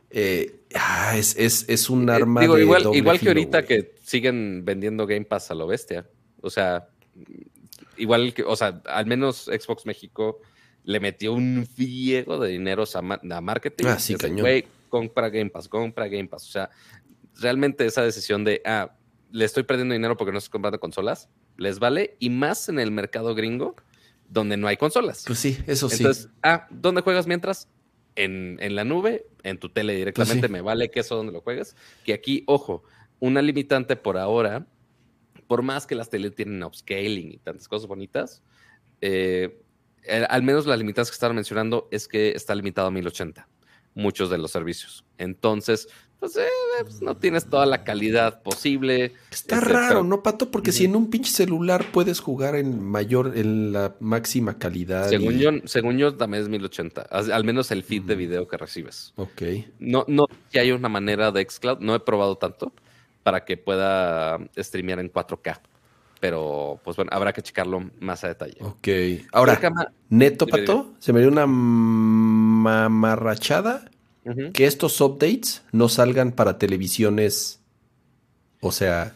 Eh, 0.10 0.62
ah, 0.76 1.18
es, 1.18 1.36
es, 1.38 1.66
es, 1.68 1.90
un 1.90 2.10
eh, 2.10 2.14
arma 2.14 2.42
Digo, 2.42 2.58
igual, 2.58 2.90
igual 2.94 3.20
que 3.20 3.28
ahorita 3.28 3.66
que 3.66 3.96
siguen 4.04 4.64
vendiendo 4.64 5.06
Game 5.08 5.26
Pass 5.26 5.52
a 5.52 5.56
lo 5.56 5.68
bestia. 5.68 6.08
O 6.42 6.50
sea, 6.50 6.88
igual 7.98 8.34
que, 8.34 8.44
o 8.44 8.56
sea, 8.56 8.82
al 8.86 9.06
menos 9.06 9.46
Xbox 9.46 9.86
México 9.86 10.40
le 10.84 11.00
metió 11.00 11.34
un 11.34 11.66
friego 11.66 12.40
de 12.40 12.50
dinero 12.50 12.84
a, 12.94 13.02
marketing. 13.42 13.86
Ah, 13.88 14.00
sí, 14.00 14.16
cañón. 14.16 14.48
compra 14.90 15.30
Game 15.30 15.50
Pass, 15.50 15.68
compra 15.68 16.08
Game 16.08 16.28
Pass. 16.28 16.48
O 16.48 16.52
sea, 16.52 16.70
realmente 17.40 17.86
esa 17.86 18.04
decisión 18.04 18.44
de, 18.44 18.62
ah, 18.66 18.96
le 19.32 19.46
estoy 19.46 19.64
perdiendo 19.64 19.94
dinero 19.94 20.16
porque 20.16 20.32
no 20.32 20.38
estoy 20.38 20.52
comprando 20.52 20.80
consolas, 20.80 21.30
les 21.58 21.80
vale. 21.80 22.16
Y 22.20 22.30
más 22.30 22.70
en 22.70 22.80
el 22.80 22.92
mercado 22.92 23.34
gringo, 23.34 23.76
donde 24.30 24.58
no 24.58 24.68
hay 24.68 24.78
consolas. 24.78 25.24
Pues 25.26 25.40
sí, 25.40 25.58
eso 25.68 25.90
sí. 25.90 25.98
Entonces, 25.98 26.30
ah, 26.44 26.68
¿dónde 26.70 27.02
juegas 27.02 27.28
mientras? 27.28 27.68
En, 28.16 28.58
la 28.76 28.86
nube, 28.86 29.26
en 29.44 29.60
tu 29.60 29.70
tele 29.70 29.94
directamente, 29.96 30.48
pues 30.48 30.52
me 30.52 30.62
vale 30.62 30.90
que 30.90 31.02
eso 31.02 31.16
donde 31.16 31.34
lo 31.34 31.42
juegues. 31.42 31.76
Que 32.06 32.14
aquí, 32.14 32.44
ojo, 32.48 32.84
una 33.20 33.42
limitante 33.42 33.96
por 33.96 34.18
ahora, 34.18 34.66
por 35.48 35.62
más 35.62 35.86
que 35.86 35.96
las 35.96 36.10
teles 36.10 36.34
tienen 36.34 36.64
upscaling 36.64 37.34
y 37.34 37.38
tantas 37.38 37.68
cosas 37.68 37.88
bonitas, 37.88 38.42
eh, 39.02 39.62
al 40.30 40.44
menos 40.44 40.66
las 40.66 40.78
limitadas 40.78 41.10
que 41.10 41.16
estaban 41.16 41.36
mencionando 41.36 41.88
es 41.92 42.08
que 42.08 42.32
está 42.32 42.56
limitado 42.56 42.88
a 42.88 42.92
1080, 42.92 43.48
muchos 43.96 44.30
de 44.30 44.38
los 44.38 44.52
servicios. 44.52 45.06
Entonces, 45.18 45.88
pues, 46.20 46.38
eh, 46.38 46.48
pues, 46.82 47.02
no 47.02 47.18
tienes 47.18 47.50
toda 47.50 47.66
la 47.66 47.84
calidad 47.84 48.42
posible. 48.42 49.14
Está 49.32 49.60
raro, 49.60 50.04
¿no, 50.04 50.24
Pato? 50.24 50.52
Porque 50.52 50.72
si 50.72 50.86
en 50.86 50.96
un 50.96 51.10
pinche 51.10 51.32
celular 51.32 51.86
puedes 51.92 52.20
jugar 52.20 52.56
en 52.56 52.84
mayor, 52.84 53.34
en 53.36 53.74
la 53.74 53.96
máxima 54.00 54.58
calidad. 54.58 55.10
Según, 55.10 55.38
yo, 55.38 55.52
según 55.66 55.98
yo, 55.98 56.16
también 56.16 56.44
es 56.44 56.50
1080. 56.50 57.02
Al 57.02 57.44
menos 57.44 57.72
el 57.72 57.84
feed 57.84 58.04
de 58.04 58.16
video 58.16 58.48
que 58.48 58.58
recibes. 58.58 59.14
Ok. 59.18 59.42
No, 59.80 60.06
no 60.08 60.26
que 60.52 60.60
hay 60.60 60.72
una 60.72 60.90
manera 60.90 61.32
de 61.32 61.46
Xcloud, 61.48 61.80
no 61.80 61.96
he 61.96 62.00
probado 62.00 62.38
tanto 62.38 62.74
para 63.24 63.44
que 63.44 63.58
pueda 63.58 64.40
streamear 64.58 65.00
en 65.00 65.12
4K. 65.12 65.60
Pero, 66.20 66.80
pues 66.84 66.96
bueno, 66.96 67.12
habrá 67.14 67.34
que 67.34 67.42
checarlo 67.42 67.90
más 68.00 68.24
a 68.24 68.30
detalle. 68.30 68.58
Ok. 68.62 68.88
Ahora, 69.32 69.60
neto, 70.10 70.48
Pato, 70.48 70.94
se 71.00 71.14
me 71.14 71.20
dio 71.20 71.30
una 71.30 71.46
mamarrachada 71.46 73.86
que 74.54 74.66
estos 74.66 75.00
updates 75.02 75.64
no 75.72 75.90
salgan 75.90 76.32
para 76.32 76.58
televisiones. 76.58 77.62
O 78.62 78.72
sea. 78.72 79.16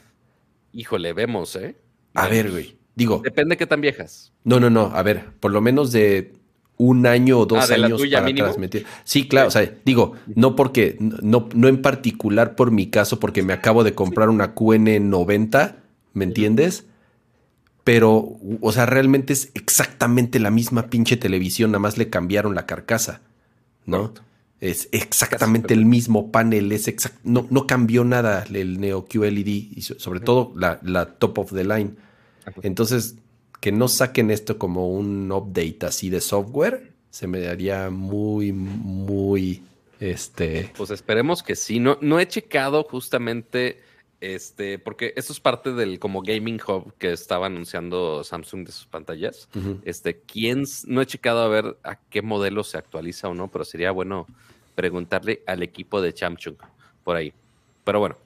Híjole, 0.73 1.14
vemos, 1.14 1.56
¿eh? 1.56 1.76
A 2.14 2.27
ver, 2.27 2.52
güey. 2.52 2.77
Digo. 2.95 3.22
Depende 3.23 3.53
de 3.53 3.57
qué 3.57 3.65
tan 3.65 3.81
viejas. 3.81 4.31
No, 4.44 4.60
no, 4.60 4.69
no. 4.69 4.91
A 4.94 5.02
ver, 5.03 5.31
por 5.40 5.52
lo 5.52 5.61
menos 5.61 5.91
de 5.91 6.34
un 6.80 7.06
año 7.06 7.40
o 7.40 7.45
dos 7.45 7.69
ah, 7.69 7.73
años 7.73 8.02
para 8.02 8.34
transmitir. 8.34 8.86
Sí, 9.03 9.27
claro, 9.27 9.49
o 9.49 9.52
sea, 9.52 9.69
digo, 9.84 10.14
no 10.34 10.56
porque, 10.56 10.95
no, 10.99 11.49
no 11.53 11.68
en 11.68 11.81
particular 11.81 12.56
por 12.56 12.72
mi 12.72 12.90
caso, 12.90 13.19
porque 13.19 13.44
me 13.44 13.52
acabo 13.52 13.84
de 13.84 13.94
comprar 13.94 14.30
una 14.30 14.56
QN90, 14.56 15.76
¿me 16.14 16.23
entiendes? 16.23 16.86
Pero, 17.84 18.38
o 18.61 18.72
sea, 18.72 18.86
realmente 18.86 19.34
es 19.34 19.52
exactamente 19.56 20.40
la 20.40 20.52
misma 20.52 20.90
pinche 20.90 21.18
televisión, 21.18 21.72
nada 21.72 21.80
más 21.80 21.98
le 21.98 22.10
cambiaron 22.10 22.56
la 22.56 22.65
carcasa, 22.65 23.22
¿no? 23.86 24.14
Es 24.61 24.90
exactamente 24.91 25.73
el 25.73 25.86
mismo 25.86 26.31
panel, 26.31 26.72
es 26.73 26.91
no, 27.23 27.48
no 27.49 27.65
cambió 27.65 28.03
nada 28.03 28.45
el 28.53 28.81
Neo 28.81 29.06
QLED 29.06 29.48
y 29.48 29.81
sobre 29.81 30.19
todo 30.19 30.52
la, 30.56 30.80
la 30.84 31.14
top 31.14 31.40
of 31.40 31.53
the 31.53 31.64
line. 31.64 31.95
Entonces, 32.61 33.15
que 33.61 33.72
no 33.72 33.88
saquen 33.88 34.31
esto 34.31 34.57
como 34.57 34.90
un 34.90 35.31
update 35.31 35.86
así 35.86 36.10
de 36.10 36.22
software, 36.22 36.91
se 37.10 37.27
me 37.27 37.40
daría 37.40 37.90
muy, 37.90 38.52
muy, 38.52 39.64
este... 39.99 40.72
Pues 40.77 40.90
esperemos 40.91 41.44
que 41.44 41.56
sí. 41.56 41.80
No, 41.80 41.98
no 42.02 42.19
he 42.19 42.27
checado 42.27 42.84
justamente, 42.84 43.80
este, 44.22 44.80
porque 44.80 45.14
esto 45.16 45.32
es 45.32 45.40
parte 45.40 45.74
del 45.74 46.00
como 46.00 46.22
gaming 46.22 46.60
hub 46.68 46.94
que 46.98 47.14
estaba 47.14 47.46
anunciando 47.46 48.24
Samsung 48.24 48.66
de 48.66 48.72
sus 48.72 48.86
pantallas. 48.86 49.48
Este, 49.84 50.20
¿quién? 50.22 50.66
No 50.88 51.02
he 51.02 51.06
checado 51.06 51.41
a 51.41 51.48
ver 51.48 51.78
a 51.84 51.96
qué 51.96 52.22
modelo 52.22 52.64
se 52.64 52.78
actualiza 52.78 53.30
o 53.30 53.34
no, 53.34 53.48
pero 53.48 53.64
sería 53.64 53.91
bueno 53.91 54.28
preguntarle 54.76 55.41
al 55.48 55.64
equipo 55.64 56.02
de 56.02 56.16
Samsung 56.16 56.56
por 57.04 57.16
ahí. 57.16 57.34
Pero 57.84 58.00
bueno, 58.00 58.18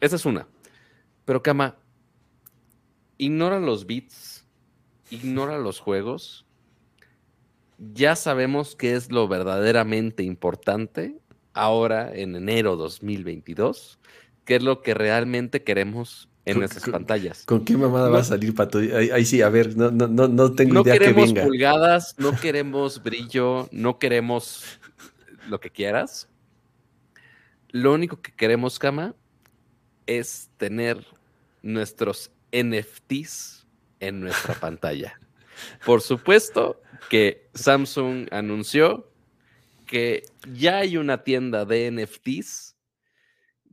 esa 0.00 0.16
es 0.16 0.24
una. 0.24 0.46
Pero 1.24 1.42
Kama, 1.42 1.76
ignora 3.18 3.60
los 3.60 3.86
bits, 3.86 4.44
ignora 5.10 5.58
los 5.58 5.80
juegos. 5.80 6.46
Ya 7.94 8.16
sabemos 8.16 8.74
qué 8.74 8.94
es 8.94 9.10
lo 9.10 9.28
verdaderamente 9.28 10.22
importante 10.22 11.18
ahora 11.52 12.14
en 12.14 12.36
enero 12.36 12.76
2022, 12.76 13.98
qué 14.46 14.56
es 14.56 14.62
lo 14.62 14.80
que 14.80 14.94
realmente 14.94 15.62
queremos 15.62 16.30
en 16.46 16.60
nuestras 16.60 16.88
pantallas. 16.88 17.44
¿Con 17.44 17.64
qué 17.64 17.76
mamada 17.76 18.08
va 18.08 18.20
a 18.20 18.24
salir, 18.24 18.54
Pato? 18.54 18.78
Ahí, 18.78 19.24
sí, 19.26 19.42
a 19.42 19.48
ver, 19.48 19.76
no, 19.76 19.90
no, 19.90 20.06
no, 20.06 20.28
no 20.28 20.52
tengo 20.52 20.80
idea 20.82 20.96
que 20.96 21.12
venga. 21.12 21.14
No 21.14 21.26
queremos 21.26 21.44
pulgadas, 21.44 22.14
no 22.18 22.40
queremos 22.40 23.02
brillo, 23.02 23.68
no 23.72 23.98
queremos 23.98 24.64
lo 25.48 25.60
que 25.60 25.70
quieras. 25.70 26.28
Lo 27.70 27.92
único 27.92 28.22
que 28.22 28.32
queremos, 28.32 28.78
Kama, 28.78 29.14
es 30.06 30.48
tener 30.56 31.04
nuestros 31.62 32.30
NFTs 32.52 33.66
en 33.98 34.20
nuestra 34.20 34.54
pantalla. 34.60 35.18
Por 35.84 36.00
supuesto 36.00 36.80
que 37.10 37.48
Samsung 37.54 38.28
anunció 38.30 39.10
que 39.86 40.22
ya 40.52 40.78
hay 40.78 40.96
una 40.96 41.24
tienda 41.24 41.64
de 41.64 41.90
NFTs 41.90 42.75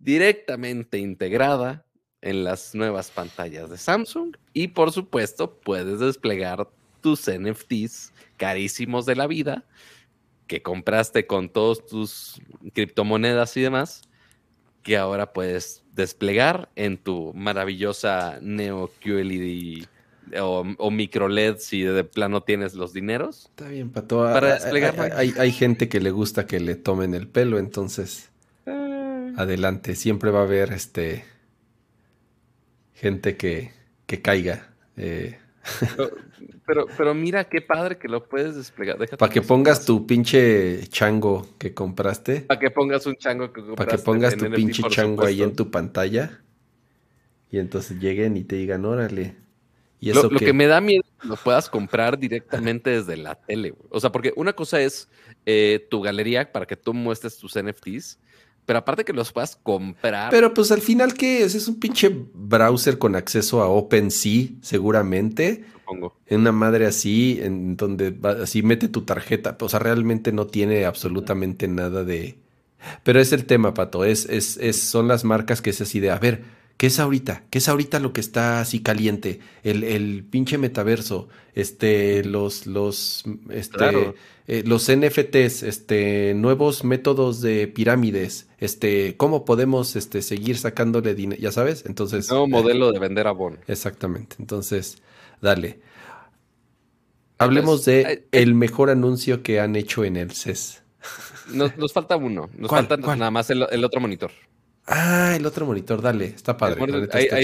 directamente 0.04 0.98
integrada 0.98 1.86
en 2.22 2.44
las 2.44 2.76
nuevas 2.76 3.12
pantallas 3.12 3.70
de 3.70 3.78
Samsung 3.78 4.36
y 4.54 4.70
por 4.70 4.92
supuesto 4.92 5.60
puedes 5.60 6.00
desplegar 6.00 6.70
tus 7.02 7.30
NFTs 7.30 8.14
carísimos 8.38 9.06
de 9.06 9.16
la 9.16 9.28
vida 9.28 9.66
que 10.48 10.62
compraste 10.62 11.26
con 11.26 11.50
todos 11.50 11.86
tus 11.86 12.42
criptomonedas 12.74 13.56
y 13.58 13.62
demás, 13.62 14.04
que 14.84 14.98
ahora 14.98 15.34
puedes 15.34 15.84
desplegar 15.94 16.70
en 16.76 16.98
tu 16.98 17.34
maravillosa 17.34 18.40
Neo 18.42 18.92
QLED 19.02 19.86
o, 20.40 20.66
o 20.78 20.92
micro 20.92 21.28
LED 21.28 21.58
si 21.58 21.82
de 21.82 22.04
plano 22.04 22.44
tienes 22.44 22.74
los 22.74 22.94
dineros. 22.94 23.46
Está 23.46 23.68
bien, 23.70 23.90
Pato. 23.90 24.18
Para 24.24 24.56
desplegar. 24.56 25.14
Hay, 25.16 25.34
hay, 25.38 25.52
gente 25.52 25.90
que 25.90 26.00
le 26.00 26.12
gusta 26.12 26.46
que 26.46 26.60
le 26.60 26.76
tomen 26.76 27.14
el 27.14 27.28
pelo, 27.28 27.58
entonces 27.58 28.30
ah. 28.30 28.33
Adelante. 29.38 29.96
Siempre 29.96 30.32
va 30.32 30.40
a 30.40 30.44
haber 30.44 30.72
este 30.74 31.26
gente 32.94 33.36
que, 33.38 33.72
que 34.06 34.22
caiga. 34.22 34.74
Eh, 34.98 35.38
pero, 36.66 36.88
pero, 36.98 37.14
mira 37.14 37.46
qué 37.46 37.62
padre 37.62 37.98
que 37.98 38.08
lo 38.08 38.28
puedes 38.28 38.56
desplegar. 38.56 38.98
Para 39.18 39.32
que 39.32 39.42
pongas 39.42 39.86
tu 39.86 40.06
pinche 40.06 40.88
chango 40.88 41.48
que 41.58 41.74
compraste. 41.74 42.42
Para 42.42 42.60
que 42.60 42.72
pongas 42.72 43.06
un 43.06 43.16
chango 43.16 43.52
que 43.52 43.62
compraste. 43.62 43.86
Para 43.86 43.98
que 43.98 44.04
pongas 44.04 44.38
tu 44.38 44.52
pinche 44.52 44.84
chango 44.90 45.26
ahí 45.26 45.42
en 45.42 45.56
tu 45.56 45.72
pantalla. 45.72 46.42
Y 47.50 47.60
entonces 47.60 48.00
lleguen 48.00 48.36
y 48.36 48.44
te 48.44 48.56
digan, 48.56 48.84
órale. 48.86 49.36
¿Y 50.00 50.10
eso 50.10 50.30
lo, 50.30 50.38
que... 50.38 50.52
me 50.52 50.68
da 50.68 50.82
miedo 50.82 51.04
es 51.06 51.22
que 51.22 51.28
lo 51.30 51.38
puedas 51.38 51.70
comprar 51.70 52.20
directamente 52.20 52.90
desde 52.90 53.16
la 53.16 53.36
tele. 53.36 53.74
O 53.90 54.02
sea, 54.02 54.12
porque 54.12 54.34
una 54.36 54.52
cosa 54.52 54.82
es 54.82 55.08
eh, 55.46 55.88
tu 55.90 56.02
galería 56.02 56.52
para 56.52 56.66
que 56.66 56.76
tú 56.76 56.94
muestres 56.94 57.38
tus 57.38 57.54
NFTs. 57.56 58.20
Pero 58.66 58.80
aparte 58.80 59.04
que 59.04 59.14
los 59.14 59.32
puedas 59.32 59.58
comprar. 59.62 60.30
Pero 60.32 60.54
pues 60.54 60.72
al 60.72 60.82
final, 60.82 61.14
¿qué 61.14 61.44
es? 61.44 61.56
Es 61.56 61.68
un 61.68 61.80
pinche 61.80 62.10
browser 62.34 62.98
con 62.98 63.16
acceso 63.16 63.62
a 63.62 63.68
OpenSea, 63.68 64.48
seguramente. 64.62 65.66
Supongo. 65.74 66.16
En 66.28 66.42
una 66.42 66.52
madre 66.52 66.86
así, 66.86 67.40
en 67.42 67.76
donde 67.76 68.18
así 68.42 68.64
mete 68.64 68.88
tu 68.88 69.02
tarjeta. 69.02 69.58
O 69.60 69.70
sea, 69.70 69.80
realmente 69.80 70.32
no 70.32 70.48
tiene 70.48 70.86
absolutamente 70.86 71.68
nada 71.68 72.04
de. 72.04 72.38
Pero 73.04 73.20
es 73.20 73.34
el 73.34 73.46
tema, 73.46 73.74
Pato. 73.74 74.06
Es, 74.06 74.26
es, 74.26 74.58
es, 74.58 74.80
son 74.82 75.08
las 75.08 75.24
marcas 75.24 75.62
que 75.62 75.70
es 75.72 75.82
así 75.82 76.00
de, 76.00 76.12
a 76.12 76.20
ver, 76.20 76.44
¿Qué 76.78 76.88
es 76.88 77.00
ahorita? 77.00 77.44
¿Qué 77.50 77.60
es 77.60 77.70
ahorita 77.70 78.00
lo 78.00 78.14
que 78.14 78.22
está 78.22 78.60
así 78.60 78.82
caliente? 78.82 79.40
El, 79.64 79.84
el 79.84 80.26
pinche 80.30 80.58
metaverso, 80.58 81.30
este, 81.54 82.24
los, 82.26 82.68
los, 82.68 83.24
este, 83.50 84.16
eh, 84.48 84.64
los 84.66 84.92
NFTs, 84.92 85.64
este, 85.64 86.34
nuevos 86.34 86.84
métodos 86.84 87.42
de 87.42 87.68
pirámides, 87.68 88.50
este, 88.58 89.16
cómo 89.16 89.46
podemos, 89.46 89.96
este, 89.96 90.22
seguir 90.22 90.58
sacándole 90.58 91.16
dinero, 91.16 91.42
ya 91.42 91.52
sabes, 91.52 91.86
entonces. 91.86 92.30
Nuevo 92.30 92.48
modelo 92.48 92.92
de 92.92 93.00
vender 93.00 93.28
abono. 93.28 93.58
Exactamente, 93.68 94.36
entonces, 94.40 94.98
dale. 95.42 95.80
Hablemos 97.38 97.86
de 97.86 98.26
el 98.32 98.56
mejor 98.56 98.90
anuncio 98.90 99.44
que 99.44 99.60
han 99.60 99.76
hecho 99.76 100.04
en 100.04 100.18
el 100.18 100.32
CES. 100.32 100.82
Nos, 101.54 101.78
nos 101.78 101.92
falta 101.92 102.16
uno, 102.16 102.50
nos 102.58 102.70
falta 102.70 102.96
nada 102.98 103.32
más 103.32 103.50
el, 103.50 103.66
el 103.70 103.84
otro 103.84 104.00
monitor. 104.00 104.32
Ah, 104.86 105.34
el 105.36 105.46
otro 105.46 105.66
monitor, 105.66 106.02
dale, 106.02 106.26
está 106.26 106.58
padre. 106.58 106.82
ahí, 106.82 107.04
está, 107.04 107.20
el, 107.20 107.34
ahí, 107.34 107.44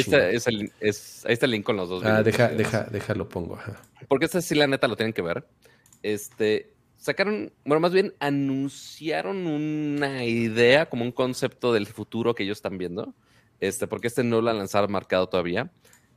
está, 0.82 1.45
el, 1.45 1.52
link 1.52 1.64
con 1.64 1.78
los 1.78 1.88
dos. 1.88 2.03
Ah, 2.03 2.22
deja, 2.22 2.49
deja, 2.49 2.84
déjalo 2.84 3.30
pongo. 3.30 3.57
Porque 4.07 4.26
este 4.26 4.41
sí, 4.41 4.56
la 4.56 4.68
neta, 4.68 4.88
lo 4.88 4.98
tienen 4.98 5.14
que 5.14 5.22
ver. 5.22 5.48
Este, 6.03 6.74
sacaron, 6.98 7.52
bueno, 7.64 7.80
más 7.80 7.94
bien 7.94 8.14
anunciaron 8.20 9.48
una 9.48 10.26
idea, 10.26 10.90
como 10.90 11.06
un 11.06 11.14
concepto 11.14 11.74
del 11.74 11.88
futuro 11.88 12.36
que 12.36 12.44
ellos 12.44 12.57
están 12.57 12.78
viendo, 12.78 13.14
este, 13.61 13.88
porque 13.88 14.07
este 14.07 14.24
no 14.24 14.41
lo 14.41 14.49
han 14.49 14.57
lanzado 14.57 14.88
marcado 14.90 15.28
todavía. 15.28 15.72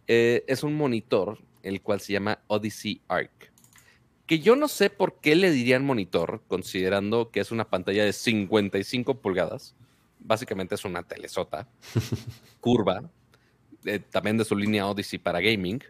Eh, 0.08 0.44
es 0.48 0.64
un 0.64 0.74
monitor, 0.74 1.38
el 1.62 1.80
cual 1.82 2.00
se 2.00 2.12
llama 2.12 2.40
Odyssey 2.48 3.00
Arc. 3.06 3.52
Que 4.26 4.40
yo 4.40 4.56
no 4.56 4.66
sé 4.66 4.90
por 4.90 5.20
qué 5.20 5.36
le 5.36 5.52
dirían 5.52 5.84
monitor, 5.84 6.42
considerando 6.48 7.30
que 7.30 7.40
es 7.40 7.52
una 7.52 7.70
pantalla 7.70 8.04
de 8.04 8.12
55 8.12 9.20
pulgadas. 9.20 9.76
Básicamente 10.24 10.74
es 10.74 10.84
una 10.84 11.02
telesota 11.02 11.68
curva, 12.60 13.10
eh, 13.84 13.98
también 13.98 14.38
de 14.38 14.44
su 14.44 14.56
línea 14.56 14.86
Odyssey 14.86 15.18
para 15.18 15.40
gaming. 15.40 15.82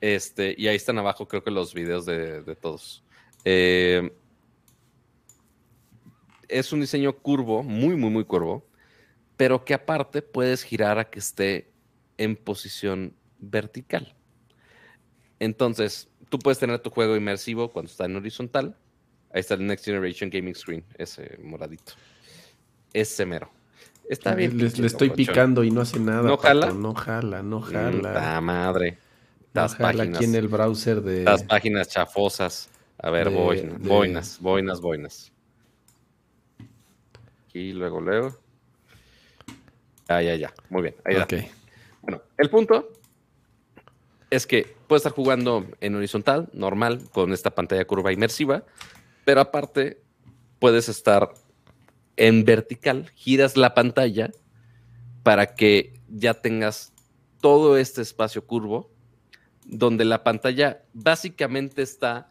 Este, 0.00 0.54
y 0.56 0.68
ahí 0.68 0.76
están 0.76 0.98
abajo, 0.98 1.26
creo 1.26 1.42
que 1.42 1.50
los 1.50 1.74
videos 1.74 2.06
de, 2.06 2.56
todos. 2.60 3.02
Eh, 3.44 4.12
es 6.48 6.72
un 6.72 6.80
diseño 6.80 7.16
curvo, 7.16 7.62
muy, 7.62 7.96
muy, 7.96 8.10
muy 8.10 8.24
curvo, 8.24 8.66
pero 9.36 9.64
que 9.64 9.74
aparte 9.74 10.22
puedes 10.22 10.62
girar 10.62 10.98
a 10.98 11.10
que 11.10 11.18
esté 11.18 11.70
en 12.16 12.36
posición 12.36 13.14
vertical. 13.38 14.14
Entonces, 15.38 16.08
tú 16.28 16.38
puedes 16.38 16.58
tener 16.58 16.80
tu 16.80 16.90
juego 16.90 17.16
inmersivo 17.16 17.70
cuando 17.70 17.90
está 17.90 18.06
en 18.06 18.16
horizontal. 18.16 18.76
Ahí 19.32 19.40
está 19.40 19.54
el 19.54 19.66
Next 19.66 19.84
Generation 19.84 20.30
Gaming 20.30 20.54
Screen, 20.54 20.84
ese 20.96 21.38
moradito. 21.42 21.92
Ese 22.92 23.26
mero. 23.26 23.50
Está 24.08 24.34
bien. 24.34 24.56
Le, 24.56 24.70
le 24.70 24.86
estoy 24.86 25.10
picando 25.10 25.64
y 25.64 25.70
no 25.70 25.80
hace 25.82 25.98
nada. 26.00 26.22
¿No 26.22 26.36
jala? 26.38 26.72
No 26.72 26.94
jala, 26.94 27.42
no 27.42 27.60
jala. 27.60 28.12
La 28.12 28.40
madre. 28.40 28.98
No 29.54 29.62
Las 29.62 29.74
jala 29.76 29.92
páginas. 29.98 30.16
aquí 30.16 30.24
en 30.24 30.34
el 30.34 30.48
browser 30.48 31.02
de. 31.02 31.24
Las 31.24 31.42
páginas 31.42 31.88
chafosas. 31.88 32.70
A 33.00 33.10
ver, 33.10 33.28
de- 33.30 33.36
boinas, 33.36 33.82
de- 33.82 33.88
boinas, 33.88 34.38
boinas, 34.40 34.80
boinas. 34.80 35.32
Aquí, 37.48 37.72
luego, 37.72 38.00
luego. 38.00 38.36
Ah, 40.08 40.22
ya, 40.22 40.34
ya. 40.36 40.52
Muy 40.70 40.82
bien. 40.82 40.94
Ahí 41.04 41.14
da. 41.16 41.24
Ok. 41.24 41.34
Bueno, 42.02 42.22
el 42.38 42.50
punto 42.50 42.88
es 44.30 44.46
que 44.46 44.74
puedes 44.86 45.00
estar 45.00 45.12
jugando 45.12 45.66
en 45.80 45.94
horizontal, 45.94 46.48
normal, 46.52 47.02
con 47.12 47.32
esta 47.32 47.50
pantalla 47.54 47.84
curva 47.84 48.12
inmersiva, 48.12 48.64
pero 49.24 49.40
aparte 49.40 50.00
puedes 50.58 50.88
estar 50.88 51.32
en 52.18 52.44
vertical, 52.44 53.10
giras 53.14 53.56
la 53.56 53.74
pantalla 53.74 54.30
para 55.22 55.54
que 55.54 55.94
ya 56.08 56.34
tengas 56.34 56.92
todo 57.40 57.78
este 57.78 58.02
espacio 58.02 58.44
curvo, 58.44 58.90
donde 59.64 60.04
la 60.04 60.24
pantalla 60.24 60.82
básicamente 60.92 61.82
está 61.82 62.30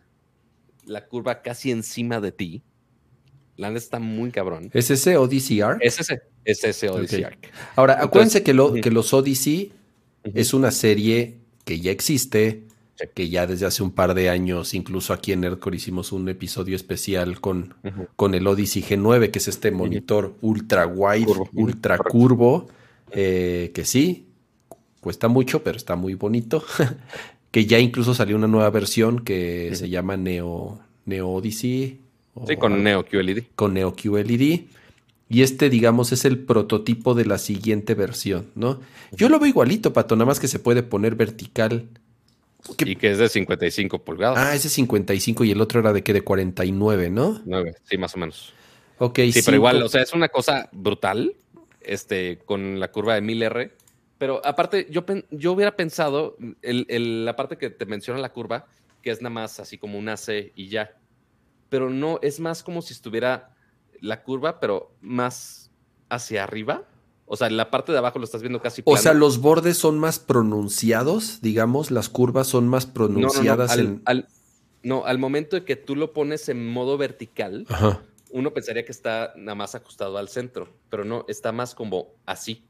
la 0.86 1.06
curva 1.08 1.42
casi 1.42 1.72
encima 1.72 2.20
de 2.20 2.32
ti. 2.32 2.64
La 3.56 3.70
neta 3.70 3.80
está 3.80 4.00
muy 4.00 4.32
cabrón. 4.32 4.70
¿Es 4.74 4.92
ese 4.92 5.18
Odyssey 5.18 5.62
Arc? 5.62 5.80
Es 5.82 6.00
ese, 6.00 6.22
es 6.46 6.64
ese 6.64 6.90
Odyssey. 6.90 7.24
Arc. 7.24 7.52
Ahora, 7.76 7.94
Entonces- 7.94 8.08
acuérdense 8.08 8.44
que, 8.44 8.54
lo, 8.54 8.74
que 8.74 8.92
los 8.92 9.14
Odyssey 9.14 9.72
es 10.24 10.54
una 10.54 10.72
serie 10.72 11.40
que 11.66 11.80
ya 11.80 11.92
existe. 11.92 12.67
Que 13.14 13.30
ya 13.30 13.46
desde 13.46 13.66
hace 13.66 13.84
un 13.84 13.92
par 13.92 14.14
de 14.14 14.30
años, 14.30 14.74
incluso 14.74 15.14
aquí 15.14 15.32
en 15.32 15.42
Nerdcore 15.42 15.78
hicimos 15.78 16.12
un 16.12 16.28
episodio 16.30 16.76
especial 16.76 17.40
con, 17.40 17.76
con 18.16 18.34
el 18.34 18.48
Odyssey 18.48 18.82
G9, 18.82 19.30
que 19.32 19.40
es 19.40 19.48
este 19.48 19.72
monitor 19.72 20.36
ultra 20.42 20.88
wide, 20.88 21.26
Curvo. 21.26 21.50
Ultra 21.54 21.98
curvo, 21.98 22.68
eh, 23.12 23.72
que 23.74 23.86
sí, 23.86 24.28
cuesta 25.00 25.28
mucho, 25.28 25.64
pero 25.64 25.78
está 25.78 25.96
muy 25.96 26.16
bonito. 26.16 26.64
que 27.52 27.66
ya 27.66 27.80
incluso 27.80 28.14
salió 28.14 28.36
una 28.36 28.48
nueva 28.48 28.70
versión 28.70 29.24
que 29.24 29.72
se 29.74 29.90
llama 29.90 30.18
Neo, 30.18 30.80
Neo 31.06 31.30
Odyssey. 31.30 32.00
o 32.34 32.48
Sí, 32.48 32.56
con 32.58 32.84
Neo 32.84 33.06
QLED. 33.06 33.44
con 33.56 33.74
Neo 33.74 33.96
QLED. 33.96 34.66
Y 35.30 35.42
este, 35.42 35.70
digamos, 35.70 36.12
es 36.12 36.26
el 36.26 36.40
prototipo 36.40 37.14
de 37.14 37.26
la 37.26 37.38
siguiente 37.38 37.96
versión, 37.96 38.48
¿no? 38.56 38.80
Yo 39.12 39.28
lo 39.28 39.40
veo 39.40 39.50
igualito, 39.50 39.92
Pato, 39.92 40.16
nada 40.16 40.26
más 40.26 40.40
que 40.40 40.48
se 40.48 40.60
puede 40.60 40.84
poner 40.84 41.16
vertical. 41.16 41.88
¿Qué- 42.76 42.90
Y 42.92 42.96
que 42.96 43.12
es 43.12 43.18
de 43.18 43.30
55 43.30 44.04
pulgadas. 44.04 44.38
Ah, 44.38 44.56
ese 44.56 44.68
es 44.68 44.74
55 44.74 45.44
y 45.44 45.52
el 45.52 45.62
otro 45.62 45.80
era 45.80 45.94
de 45.94 46.04
qué, 46.04 46.14
de 46.14 46.22
49, 46.22 47.10
¿no? 47.10 47.42
9, 47.46 47.76
sí, 47.84 47.98
más 47.98 48.16
o 48.16 48.18
menos. 48.18 48.54
Ok, 49.00 49.18
Sí, 49.20 49.32
cinco- 49.34 49.46
pero 49.46 49.58
igual, 49.58 49.84
o 49.84 49.90
sea, 49.90 50.02
es 50.02 50.14
una 50.14 50.30
cosa 50.30 50.70
brutal, 50.72 51.36
este, 51.82 52.40
con 52.46 52.80
la 52.80 52.92
curva 52.92 53.16
de 53.16 53.22
1000R. 53.22 53.72
Pero 54.18 54.42
aparte, 54.44 54.88
yo, 54.90 55.06
yo 55.30 55.52
hubiera 55.54 55.76
pensado, 55.76 56.36
el, 56.64 56.86
el- 56.90 57.24
la 57.26 57.36
parte 57.36 57.58
que 57.58 57.70
te 57.70 57.86
menciona 57.86 58.20
la 58.20 58.34
curva, 58.34 58.66
que 59.04 59.12
es 59.12 59.22
nada 59.22 59.30
más 59.34 59.60
así 59.60 59.78
como 59.78 59.98
una 60.00 60.18
C 60.18 60.52
y 60.56 60.70
ya. 60.70 60.92
Pero 61.70 61.90
no, 61.90 62.20
es 62.24 62.40
más 62.40 62.64
como 62.64 62.82
si 62.82 62.94
estuviera 62.94 63.54
la 64.02 64.24
curva, 64.24 64.60
pero 64.60 64.92
más 65.02 65.70
hacia 66.10 66.44
arriba. 66.44 66.84
O 67.30 67.36
sea, 67.36 67.50
la 67.50 67.70
parte 67.70 67.92
de 67.92 67.98
abajo 67.98 68.20
lo 68.20 68.26
estás 68.26 68.42
viendo 68.42 68.62
casi 68.62 68.82
O 68.82 68.86
plano. 68.86 69.02
sea, 69.02 69.14
los 69.14 69.40
bordes 69.42 69.78
son 69.78 70.00
más 70.00 70.18
pronunciados, 70.20 71.40
digamos, 71.42 71.92
las 71.92 72.10
curvas 72.10 72.48
son 72.48 72.68
más 72.68 72.86
No, 72.88 72.92
no, 72.94 73.08
no, 73.10 73.14
pronunciadas 73.14 73.72
al, 73.72 73.80
en... 73.80 74.02
al- 74.06 74.28
no, 74.84 75.06
al 75.06 75.18
momento 75.20 75.56
de 75.58 75.66
que 75.66 75.76
tú 75.76 75.96
lo 75.96 76.14
pones 76.14 76.48
en 76.50 76.66
modo 76.66 76.98
vertical, 76.98 77.66
Ajá. 77.70 78.02
uno 78.32 78.54
pensaría 78.54 78.86
que 78.86 78.92
está 78.94 79.34
nada 79.36 79.56
más 79.56 79.76
ajustado 79.76 80.18
al 80.18 80.30
centro, 80.30 80.70
pero 80.90 81.04
no, 81.04 81.26
está 81.28 81.52
más 81.52 81.76
como 81.76 82.14
así. 82.26 82.64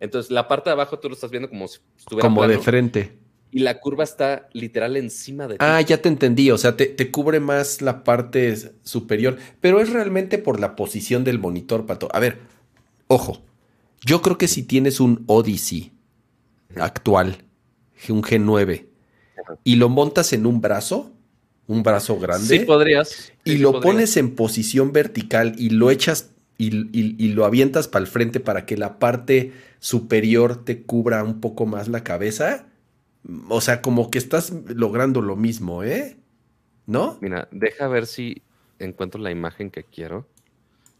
Entonces, 0.00 0.30
la 0.30 0.48
parte 0.48 0.70
de 0.70 0.74
abajo 0.74 0.98
tú 0.98 1.08
lo 1.08 1.14
estás 1.14 1.30
viendo 1.30 1.48
como 1.50 1.68
si 1.68 1.80
estuviera 1.98 2.26
Como 2.28 2.46
de 2.46 2.58
frente. 2.58 3.18
y 3.50 3.58
la 3.58 3.80
curva 3.80 4.04
está 4.04 4.48
literal 4.52 4.96
encima 4.96 5.46
de 5.48 5.54
ti. 5.54 5.58
Ah, 5.58 5.80
ya 5.82 6.00
te 6.00 6.08
entendí. 6.08 6.50
O 6.52 6.56
sea, 6.56 6.76
te, 6.76 6.86
te 6.86 7.10
cubre 7.10 7.40
más 7.40 7.82
la 7.82 8.04
parte 8.04 8.56
superior. 8.84 9.36
Pero 9.60 9.80
es 9.80 9.90
realmente 9.90 10.38
por 10.38 10.60
la 10.60 10.76
posición 10.76 11.24
del 11.24 11.38
monitor, 11.40 11.84
Pato. 11.84 12.08
A 12.12 12.20
ver, 12.20 12.38
ojo. 13.08 13.42
Yo 14.04 14.22
creo 14.22 14.38
que 14.38 14.48
si 14.48 14.62
tienes 14.62 15.00
un 15.00 15.24
Odyssey 15.26 15.92
actual, 16.76 17.44
un 18.08 18.22
G9, 18.22 18.86
Ajá. 19.44 19.58
y 19.64 19.76
lo 19.76 19.88
montas 19.88 20.32
en 20.32 20.46
un 20.46 20.60
brazo, 20.60 21.12
un 21.66 21.82
brazo 21.82 22.18
grande, 22.18 22.58
sí 22.58 22.64
podrías. 22.64 23.32
y 23.44 23.52
sí 23.52 23.58
lo 23.58 23.72
podrías. 23.72 23.92
pones 23.94 24.16
en 24.16 24.34
posición 24.34 24.92
vertical 24.92 25.54
y 25.58 25.70
lo 25.70 25.90
echas 25.90 26.30
y, 26.56 26.74
y- 26.98 27.14
y 27.18 27.28
lo 27.34 27.44
avientas 27.44 27.88
para 27.88 28.04
el 28.04 28.10
frente 28.10 28.40
para 28.40 28.66
que 28.66 28.76
la 28.76 28.98
parte 28.98 29.52
superior 29.80 30.64
te 30.64 30.82
cubra 30.82 31.22
un 31.22 31.40
poco 31.40 31.66
más 31.66 31.88
la 31.88 32.02
cabeza. 32.02 32.66
O 33.48 33.60
sea, 33.60 33.82
como 33.82 34.10
que 34.10 34.18
estás 34.18 34.52
logrando 34.68 35.20
lo 35.20 35.36
mismo, 35.36 35.82
¿eh? 35.84 36.16
¿No? 36.86 37.18
Mira, 37.20 37.48
deja 37.52 37.86
ver 37.88 38.06
si 38.06 38.42
encuentro 38.78 39.20
la 39.20 39.30
imagen 39.30 39.70
que 39.70 39.84
quiero. 39.84 40.26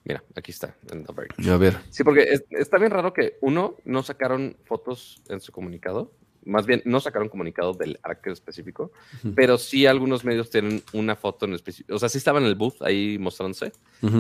Mira, 0.09 0.25
aquí 0.35 0.51
está, 0.51 0.75
en 0.91 1.05
The 1.05 1.13
Verge. 1.13 1.51
A 1.51 1.57
ver. 1.59 1.77
Sí, 1.91 2.03
porque 2.03 2.23
es- 2.23 2.45
está 2.51 2.79
bien 2.79 2.91
raro 2.91 3.13
que, 3.13 3.37
uno, 3.43 3.77
no 3.85 4.03
sacaron 4.03 4.57
fotos 4.65 5.23
en 5.29 5.41
su 5.41 5.53
comunicado. 5.53 6.11
Más 6.47 6.65
bien, 6.65 6.81
no 6.87 6.99
sacaron 6.99 7.29
comunicado 7.29 7.75
del 7.75 7.99
arque 8.03 8.31
específico, 8.31 8.91
pero 9.35 9.59
sí 9.59 9.85
algunos 9.85 10.25
medios 10.25 10.49
tienen 10.49 10.83
una 10.95 11.15
foto 11.15 11.45
en 11.45 11.53
específico. 11.53 11.95
O 11.95 11.99
sea, 11.99 12.09
sí 12.09 12.17
estaba 12.17 12.39
en 12.39 12.47
el 12.47 12.55
booth 12.55 12.81
ahí 12.81 13.19
mostrándose, 13.19 13.73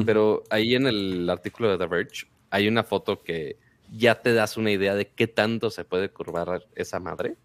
pero 0.05 0.43
ahí 0.51 0.75
en 0.75 0.87
el 0.87 1.31
artículo 1.31 1.71
de 1.71 1.79
The 1.79 1.87
Verge 1.87 2.27
hay 2.51 2.69
una 2.69 2.85
foto 2.85 3.23
que 3.23 3.57
ya 3.91 4.21
te 4.21 4.35
das 4.35 4.59
una 4.59 4.71
idea 4.71 4.95
de 4.95 5.09
qué 5.09 5.27
tanto 5.27 5.71
se 5.71 5.85
puede 5.85 6.11
curvar 6.11 6.67
esa 6.75 7.01
madre. 7.01 7.37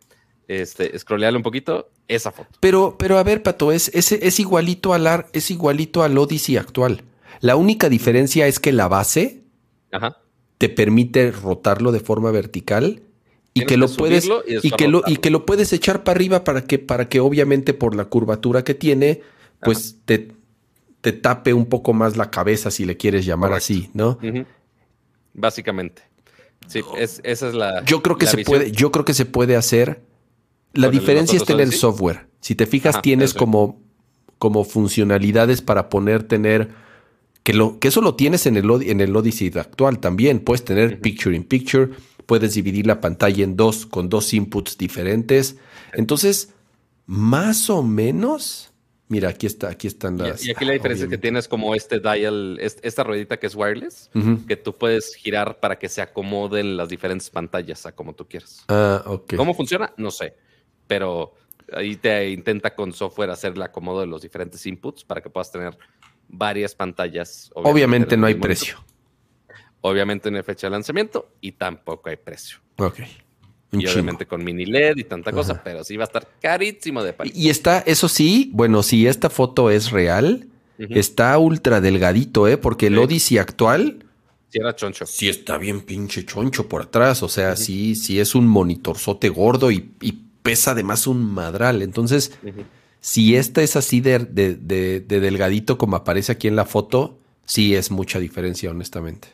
Este, 0.50 1.00
scrolleale 1.00 1.38
un 1.38 1.44
poquito, 1.44 1.90
esa 2.10 2.34
foto. 2.34 2.50
Pero, 2.60 2.98
pero 3.00 3.18
a 3.18 3.24
ver, 3.24 3.42
Pato, 3.42 3.72
es, 3.72 3.88
es, 3.94 4.12
es 4.12 4.40
igualito 4.42 4.94
al 4.94 5.08
ar- 5.08 5.28
es 5.32 5.50
igualito 5.50 6.04
al 6.04 6.18
Odyssey 6.18 6.58
actual. 6.58 7.04
La 7.44 7.58
única 7.58 7.90
diferencia 7.90 8.48
es 8.48 8.60
que 8.62 8.72
la 8.72 8.88
base 8.88 9.44
Ajá. 9.92 10.18
te 10.58 10.70
permite 10.70 11.30
rotarlo 11.32 11.92
de 11.92 12.00
forma 12.00 12.32
vertical 12.32 13.02
y 13.54 13.66
que 13.66 13.76
lo 13.76 13.88
que 13.90 13.96
puedes 13.98 14.30
y 14.64 14.72
que 14.72 14.88
lo 14.88 15.04
y 15.06 15.18
que 15.18 15.30
lo 15.30 15.46
puedes 15.46 15.74
echar 15.74 16.04
para 16.06 16.16
arriba 16.16 16.44
para 16.46 16.64
que 16.64 16.80
para 16.80 17.10
que 17.10 17.20
obviamente 17.20 17.74
por 17.74 17.96
la 17.96 18.06
curvatura 18.06 18.64
que 18.64 18.74
tiene 18.74 19.22
pues 19.62 19.98
te, 20.06 20.32
te 21.02 21.12
tape 21.12 21.54
un 21.54 21.66
poco 21.66 21.92
más 21.94 22.16
la 22.16 22.32
cabeza 22.32 22.72
si 22.72 22.86
le 22.86 22.96
quieres 22.96 23.26
llamar 23.26 23.50
Correcto. 23.52 23.74
así, 23.74 23.90
¿no? 23.94 24.18
Básicamente. 25.34 26.02
Sí, 26.68 26.82
es- 26.98 27.20
esa 27.24 27.50
es 27.50 27.54
la. 27.54 27.84
Yo 27.84 28.02
creo 28.02 28.18
que 28.18 28.26
se 28.26 28.38
visión. 28.38 28.58
puede 28.58 28.72
yo 28.72 28.92
creo 28.92 29.04
que 29.06 29.14
se 29.14 29.26
puede 29.26 29.56
hacer. 29.58 30.02
La 30.74 30.88
¿Con 30.88 30.94
el 30.96 31.00
diferencia 31.02 31.38
está 31.38 31.54
en 31.54 31.60
el 31.60 31.74
software. 31.74 32.28
Si 32.40 32.56
te 32.56 32.66
fijas 32.66 32.96
Ajá, 32.96 33.02
tienes 33.02 33.32
eso. 33.32 33.40
como 33.40 33.82
como 34.40 34.64
funcionalidades 34.64 35.62
para 35.62 35.90
poner 35.90 36.24
tener 36.24 36.70
que 37.44 37.54
lo 37.54 37.80
que 37.80 37.90
eso 37.90 38.02
lo 38.02 38.16
tienes 38.16 38.46
en 38.46 38.58
el 38.58 38.70
en 38.84 39.02
el 39.02 39.16
Odyssey 39.16 39.52
actual 39.56 40.00
también. 40.00 40.40
Puedes 40.40 40.64
tener 40.64 41.00
picture 41.02 41.36
in 41.36 41.44
picture, 41.44 41.90
puedes 42.26 42.54
dividir 42.54 42.88
la 42.88 43.02
pantalla 43.02 43.44
en 43.44 43.56
dos 43.58 43.86
con 43.86 44.10
dos 44.10 44.34
inputs 44.34 44.78
diferentes. 44.78 45.58
Entonces, 45.94 46.54
más 47.06 47.70
o 47.70 47.84
menos, 47.84 48.72
mira, 49.10 49.30
aquí 49.30 49.46
está, 49.46 49.68
aquí 49.70 49.88
están 49.88 50.18
las. 50.18 50.46
Y, 50.46 50.52
aquí 50.52 50.64
la 50.64 50.72
diferencia 50.74 51.04
es 51.04 51.10
que 51.10 51.18
tienes 51.18 51.48
como 51.50 51.76
este 51.76 52.00
dial, 52.00 52.58
es- 52.62 52.78
esta 52.82 53.04
ruedita 53.04 53.38
que 53.38 53.48
es 53.48 53.56
wireless, 53.56 54.10
que 54.48 54.56
tú 54.56 54.78
puedes 54.78 55.14
girar 55.16 55.60
para 55.60 55.78
que 55.78 55.90
se 55.90 56.02
acomoden 56.02 56.78
las 56.78 56.88
diferentes 56.90 57.30
pantallas 57.30 57.86
a 57.86 57.92
como 57.94 58.14
tú 58.16 58.26
quieras. 58.28 58.64
Ah, 58.70 59.04
ok. 59.06 59.36
¿Cómo 59.36 59.54
funciona? 59.54 59.94
No 59.98 60.12
sé. 60.12 60.36
Pero 60.88 61.34
ahí 61.74 61.96
te 61.98 62.30
intenta 62.30 62.74
con 62.74 62.94
software 62.94 63.30
hacer 63.32 63.54
el 63.54 63.62
acomodo 63.62 64.00
de 64.02 64.08
los 64.08 64.22
diferentes 64.22 64.66
inputs 64.66 65.04
para 65.04 65.22
que 65.22 65.30
puedas 65.30 65.52
tener 65.52 65.78
varias 66.28 66.76
pantallas. 66.76 67.52
Obviamente, 67.56 68.18
no 68.18 68.28
hay 68.28 68.36
precio. 68.36 68.78
Obviamente 69.82 70.32
no 70.32 70.38
hay 70.38 70.44
fecha 70.44 70.68
de 70.68 70.72
lanzamiento 70.72 71.30
y 71.42 71.54
tampoco 71.54 72.10
hay 72.10 72.16
precio. 72.16 72.60
Ok. 72.78 73.00
y 73.74 73.86
obviamente 73.88 74.26
con 74.26 74.44
mini 74.44 74.66
LED 74.66 74.98
y 74.98 75.04
tanta 75.04 75.32
cosa, 75.32 75.62
pero 75.64 75.84
sí 75.84 75.98
va 75.98 76.04
a 76.04 76.08
estar 76.08 76.28
carísimo 76.40 77.04
de 77.04 77.14
país. 77.14 77.34
Y 77.36 77.50
está, 77.50 77.80
eso 77.80 78.08
sí, 78.08 78.50
bueno, 78.54 78.82
si 78.84 79.08
esta 79.08 79.30
foto 79.30 79.70
es 79.70 79.92
real, 79.92 80.48
está 80.78 81.38
ultra 81.38 81.82
delgadito, 81.82 82.48
¿eh? 82.48 82.58
Porque 82.58 82.88
el 82.88 82.98
Odyssey 82.98 83.38
actual. 83.38 84.06
Sí, 84.50 84.60
era 84.60 84.76
choncho. 84.76 85.06
Sí, 85.06 85.28
está 85.28 85.58
bien 85.58 85.82
pinche 85.82 86.26
choncho 86.26 86.68
por 86.68 86.84
atrás. 86.84 87.24
O 87.24 87.30
sea, 87.30 87.56
sí, 87.56 87.96
sí 87.96 88.20
es 88.20 88.36
un 88.36 88.48
monitorzote 88.48 89.30
gordo 89.30 89.72
y, 89.72 89.92
pesa 90.44 90.72
además 90.72 91.08
un 91.08 91.24
madral. 91.24 91.82
Entonces, 91.82 92.38
si 93.04 93.36
esta 93.36 93.62
es 93.62 93.76
así 93.76 94.00
de, 94.00 94.20
de 94.20 95.02
delgadito 95.02 95.78
como 95.78 95.98
aparece 95.98 96.32
aquí 96.32 96.48
en 96.48 96.56
la 96.56 96.64
foto, 96.64 97.20
sí 97.46 97.76
es 97.76 97.92
mucha 97.92 98.18
diferencia, 98.18 98.72
honestamente. 98.72 99.28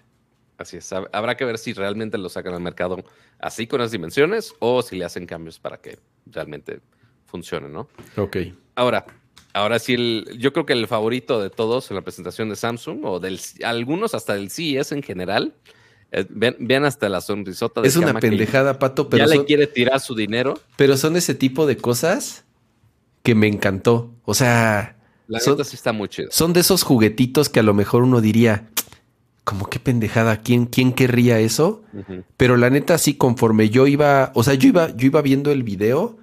Así 0.58 0.78
es. 0.78 0.92
Habrá 0.92 1.38
que 1.38 1.46
ver 1.46 1.60
si 1.60 1.74
realmente 1.74 2.18
lo 2.18 2.30
sacan 2.30 2.56
al 2.56 2.62
mercado 2.62 3.04
así 3.38 3.68
con 3.68 3.80
las 3.80 3.92
dimensiones 3.92 4.56
o 4.58 4.82
si 4.82 4.98
le 4.98 5.06
hacen 5.06 5.28
cambios 5.28 5.60
para 5.60 5.78
que 5.78 6.00
realmente 6.26 6.82
funcione, 7.28 7.70
¿no? 7.70 7.88
Ok. 8.18 8.38
Ahora, 8.74 9.06
ahora 9.54 9.78
sí, 9.78 9.94
el, 9.94 10.26
yo 10.40 10.52
creo 10.52 10.66
que 10.66 10.74
el 10.74 10.88
favorito 10.88 11.40
de 11.40 11.52
todos 11.52 11.92
en 11.92 11.96
la 11.96 12.02
presentación 12.02 12.50
de 12.50 12.56
Samsung 12.56 13.06
o 13.06 13.20
del 13.20 13.40
algunos 13.64 14.16
hasta 14.16 14.34
del 14.34 14.50
CES 14.50 14.94
en 14.94 15.04
general. 15.04 15.54
Eh, 16.12 16.26
vean, 16.28 16.86
hasta 16.86 17.08
la 17.08 17.22
sonrisota 17.22 17.82
de 17.82 17.88
Es 17.88 17.96
una 17.96 18.20
pendejada, 18.20 18.80
Pato, 18.80 19.10
pero. 19.10 19.28
Ya 19.28 19.32
le 19.32 19.46
quiere 19.46 19.68
tirar 19.68 20.00
su 20.00 20.16
dinero. 20.16 20.60
Pero 20.76 20.98
son 20.98 21.16
ese 21.16 21.36
tipo 21.36 21.68
de 21.68 21.78
cosas 21.78 22.46
que 23.24 23.36
me 23.36 23.48
encantó. 23.48 24.12
O 24.26 24.34
sea. 24.34 24.98
La 25.28 25.40
sí 25.40 25.52
está 25.74 25.94
muy 25.94 26.10
chido. 26.10 26.30
Son 26.32 26.54
de 26.54 26.62
esos 26.62 26.84
juguetitos 26.84 27.50
que 27.50 27.60
a 27.60 27.64
lo 27.64 27.76
mejor 27.76 28.02
uno 28.02 28.20
diría, 28.20 28.68
como 29.44 29.68
qué 29.68 29.80
pendejada, 29.80 30.42
¿quién, 30.42 30.66
quién 30.66 30.94
querría 30.94 31.40
eso? 31.40 31.84
Pero 32.38 32.58
la 32.58 32.70
neta, 32.70 32.98
sí, 32.98 33.14
conforme 33.14 33.70
yo 33.70 33.86
iba, 33.88 34.32
o 34.34 34.44
sea, 34.44 34.56
yo 34.56 34.68
iba, 34.68 34.96
yo 34.96 35.06
iba 35.06 35.22
viendo 35.22 35.52
el 35.52 35.64
video 35.64 36.18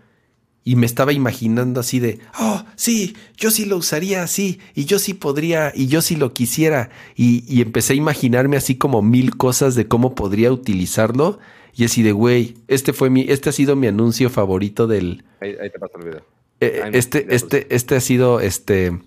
y 0.67 0.75
me 0.75 0.87
estaba 0.87 1.13
imaginando 1.13 1.79
así 1.79 2.01
de, 2.01 2.19
oh, 2.41 2.65
sí, 2.75 3.17
yo 3.37 3.53
sí 3.53 3.67
lo 3.67 3.77
usaría 3.77 4.25
así, 4.25 4.59
y 4.75 4.85
yo 4.85 4.99
sí 4.99 5.15
podría, 5.15 5.73
y 5.73 5.87
yo 5.87 6.03
sí 6.03 6.17
lo 6.17 6.33
quisiera. 6.33 6.91
Y, 7.15 7.63
empecé 7.63 7.93
a 7.93 7.97
imaginarme 7.97 8.57
así 8.57 8.75
como 8.75 9.01
mil 9.01 9.37
cosas 9.37 9.77
de 9.77 9.87
cómo 9.87 10.17
podría 10.17 10.51
utilizarlo. 10.51 11.39
Y 11.73 11.85
así 11.85 12.03
de, 12.03 12.11
güey, 12.11 12.55
este 12.67 12.93
fue 12.93 13.11
mi, 13.11 13.27
este 13.29 13.51
ha 13.51 13.53
sido 13.53 13.77
mi 13.77 13.87
anuncio 13.87 14.29
favorito 14.29 14.89
del. 14.89 15.23
Ahí, 15.41 15.55
te 15.55 15.79
pasa 15.79 15.99
el 15.99 16.05
video. 16.05 16.23
Eh, 16.61 16.91
este, 16.95 17.35
este, 17.35 17.75
este 17.75 17.97
ha 17.97 18.01
sido 18.01 18.41
este. 18.41 18.99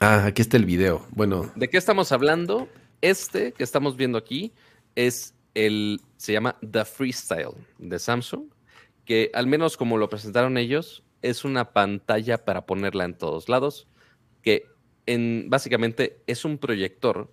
Ah, 0.00 0.26
aquí 0.26 0.42
está 0.42 0.56
el 0.56 0.64
video. 0.64 1.06
Bueno. 1.10 1.52
¿De 1.54 1.68
qué 1.68 1.76
estamos 1.76 2.12
hablando? 2.12 2.68
Este 3.00 3.52
que 3.52 3.64
estamos 3.64 3.96
viendo 3.96 4.16
aquí 4.16 4.52
es 4.94 5.34
el, 5.54 6.00
se 6.16 6.32
llama 6.32 6.56
The 6.68 6.84
Freestyle 6.84 7.54
de 7.78 7.98
Samsung, 7.98 8.44
que 9.04 9.30
al 9.34 9.46
menos 9.46 9.76
como 9.76 9.98
lo 9.98 10.08
presentaron 10.08 10.56
ellos, 10.56 11.02
es 11.20 11.44
una 11.44 11.72
pantalla 11.72 12.44
para 12.44 12.66
ponerla 12.66 13.04
en 13.04 13.18
todos 13.18 13.48
lados, 13.48 13.86
que 14.42 14.66
en, 15.06 15.50
básicamente 15.50 16.22
es 16.26 16.44
un 16.44 16.58
proyector, 16.58 17.30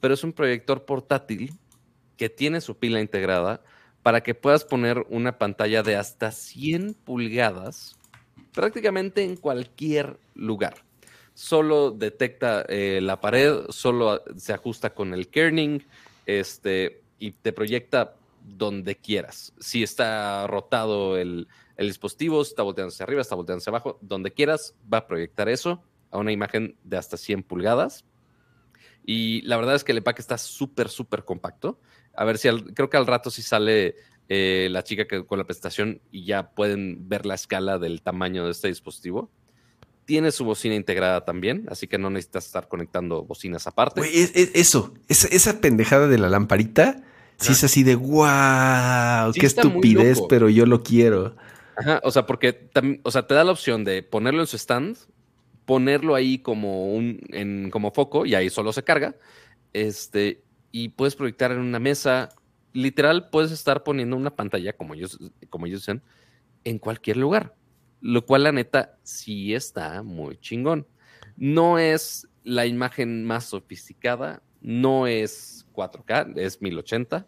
pero 0.00 0.14
es 0.14 0.24
un 0.24 0.32
proyector 0.32 0.84
portátil 0.84 1.52
que 2.16 2.28
tiene 2.30 2.60
su 2.60 2.78
pila 2.78 3.00
integrada 3.00 3.62
para 4.02 4.22
que 4.22 4.34
puedas 4.34 4.64
poner 4.64 5.04
una 5.08 5.38
pantalla 5.38 5.82
de 5.82 5.96
hasta 5.96 6.30
100 6.32 6.94
pulgadas 6.94 7.95
prácticamente 8.56 9.22
en 9.22 9.36
cualquier 9.36 10.18
lugar 10.34 10.86
solo 11.36 11.90
detecta 11.90 12.64
eh, 12.66 12.98
la 13.02 13.20
pared, 13.20 13.66
solo 13.68 14.22
se 14.36 14.54
ajusta 14.54 14.94
con 14.94 15.12
el 15.12 15.28
kerning 15.28 15.82
este, 16.24 17.02
y 17.18 17.32
te 17.32 17.52
proyecta 17.52 18.14
donde 18.42 18.96
quieras. 18.96 19.52
Si 19.58 19.82
está 19.82 20.46
rotado 20.46 21.18
el, 21.18 21.46
dispositivo, 21.76 22.40
está 22.40 22.62
volteando 22.62 22.88
hacia 22.88 23.04
arriba, 23.04 23.20
está 23.20 23.34
volteando 23.34 23.58
hacia 23.58 23.70
abajo, 23.70 23.98
donde 24.00 24.32
quieras, 24.32 24.74
va 24.90 24.98
a 24.98 25.06
proyectar 25.06 25.50
eso 25.50 25.82
a 26.10 26.16
una 26.16 26.32
imagen 26.32 26.74
de 26.84 26.96
hasta 26.96 27.18
100 27.18 27.42
pulgadas. 27.42 28.06
Y 29.04 29.42
la 29.42 29.58
verdad 29.58 29.74
es 29.74 29.84
que 29.84 29.92
el 29.92 29.98
empaque 29.98 30.22
está 30.22 30.38
súper, 30.38 30.88
súper 30.88 31.24
compacto. 31.24 31.78
A 32.14 32.24
ver 32.24 32.38
si 32.38 32.48
creo 32.48 32.88
que 32.88 32.96
al 32.96 33.06
rato 33.06 33.30
sí 33.30 33.42
sale 33.42 33.96
eh, 34.28 34.68
la 34.70 34.82
chica 34.82 35.06
que, 35.06 35.24
con 35.24 35.38
la 35.38 35.44
presentación 35.44 36.00
y 36.10 36.24
ya 36.24 36.50
pueden 36.50 37.08
ver 37.08 37.26
la 37.26 37.34
escala 37.34 37.78
del 37.78 38.02
tamaño 38.02 38.44
de 38.44 38.52
este 38.52 38.68
dispositivo. 38.68 39.30
Tiene 40.04 40.30
su 40.30 40.44
bocina 40.44 40.74
integrada 40.74 41.24
también, 41.24 41.66
así 41.68 41.86
que 41.86 41.98
no 41.98 42.10
necesitas 42.10 42.46
estar 42.46 42.68
conectando 42.68 43.24
bocinas 43.24 43.66
aparte. 43.66 44.02
eso, 44.54 44.94
esa, 45.08 45.60
pendejada 45.60 46.06
de 46.06 46.18
la 46.18 46.28
lamparita, 46.28 47.02
sí 47.38 47.52
es 47.52 47.64
así 47.64 47.82
de 47.82 47.96
wow, 47.96 49.32
qué 49.32 49.46
estupidez, 49.46 50.20
pero 50.28 50.48
yo 50.48 50.64
lo 50.66 50.82
quiero. 50.82 51.36
Ajá, 51.76 52.00
o 52.04 52.10
sea, 52.10 52.24
porque 52.24 52.70
o 53.02 53.10
sea, 53.10 53.26
te 53.26 53.34
da 53.34 53.44
la 53.44 53.52
opción 53.52 53.84
de 53.84 54.02
ponerlo 54.02 54.40
en 54.40 54.46
su 54.46 54.56
stand, 54.56 54.96
ponerlo 55.66 56.14
ahí 56.14 56.38
como 56.38 56.94
un 56.94 57.20
en, 57.30 57.70
como 57.70 57.90
foco 57.92 58.24
y 58.24 58.34
ahí 58.34 58.48
solo 58.48 58.72
se 58.72 58.82
carga. 58.82 59.14
Este, 59.72 60.42
y 60.72 60.88
puedes 60.90 61.14
proyectar 61.16 61.52
en 61.52 61.58
una 61.58 61.78
mesa. 61.78 62.30
Literal, 62.76 63.30
puedes 63.30 63.52
estar 63.52 63.82
poniendo 63.82 64.16
una 64.16 64.34
pantalla, 64.34 64.74
como 64.74 64.94
ellos, 64.94 65.18
como 65.50 65.66
ellos 65.66 65.80
dicen, 65.80 66.02
en 66.64 66.78
cualquier 66.78 67.16
lugar 67.16 67.54
lo 68.00 68.24
cual 68.24 68.44
la 68.44 68.52
neta 68.52 68.98
sí 69.02 69.54
está 69.54 70.02
muy 70.02 70.36
chingón. 70.38 70.86
No 71.36 71.78
es 71.78 72.28
la 72.44 72.66
imagen 72.66 73.24
más 73.24 73.46
sofisticada, 73.46 74.42
no 74.60 75.06
es 75.06 75.66
4K, 75.74 76.38
es 76.38 76.62
1080, 76.62 77.26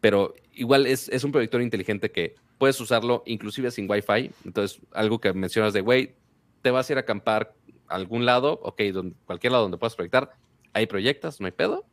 pero 0.00 0.34
igual 0.52 0.86
es, 0.86 1.08
un 1.24 1.32
proyector 1.32 1.62
inteligente 1.62 2.10
que 2.10 2.34
puedes 2.58 2.78
usarlo 2.80 3.22
inclusive 3.26 3.70
sin 3.70 3.90
Wi-Fi. 3.90 4.30
Entonces, 4.44 4.80
algo 4.92 5.20
que 5.20 5.32
mencionas 5.32 5.72
de, 5.72 5.80
güey, 5.80 6.14
te 6.62 6.70
vas 6.70 6.88
a 6.88 6.92
ir 6.92 6.96
a 6.98 7.02
acampar 7.02 7.54
a 7.88 7.94
algún 7.94 8.24
lado, 8.24 8.60
ok, 8.62 8.82
donde, 8.92 9.16
cualquier 9.24 9.52
lado 9.52 9.64
donde 9.64 9.78
puedas 9.78 9.96
proyectar, 9.96 10.32
ahí 10.72 10.86
proyectas, 10.86 11.40
no 11.40 11.46
hay 11.46 11.52
pedo. 11.52 11.86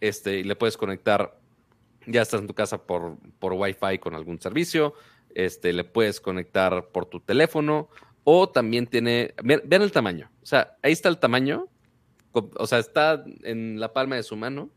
Este, 0.00 0.38
y 0.38 0.44
le 0.44 0.56
puedes 0.56 0.76
conectar, 0.76 1.38
ya 2.10 2.22
estás 2.22 2.40
en 2.40 2.46
tu 2.46 2.54
casa 2.54 2.78
por, 2.78 3.16
por 3.38 3.52
Wi-Fi 3.54 3.98
con 3.98 4.14
algún 4.14 4.40
servicio, 4.40 4.94
este, 5.34 5.72
le 5.72 5.84
puedes 5.84 6.20
conectar 6.20 6.88
por 6.88 7.06
tu 7.06 7.20
teléfono 7.20 7.88
o 8.24 8.48
también 8.48 8.86
tiene, 8.86 9.34
vean, 9.42 9.82
el 9.82 9.92
tamaño, 9.92 10.30
o 10.42 10.46
sea, 10.46 10.76
ahí 10.82 10.92
está 10.92 11.08
el 11.08 11.18
tamaño, 11.18 11.68
o 12.32 12.66
sea, 12.66 12.78
está 12.78 13.24
en 13.42 13.80
la 13.80 13.92
palma 13.92 14.16
de 14.16 14.22
su 14.22 14.36
mano 14.36 14.70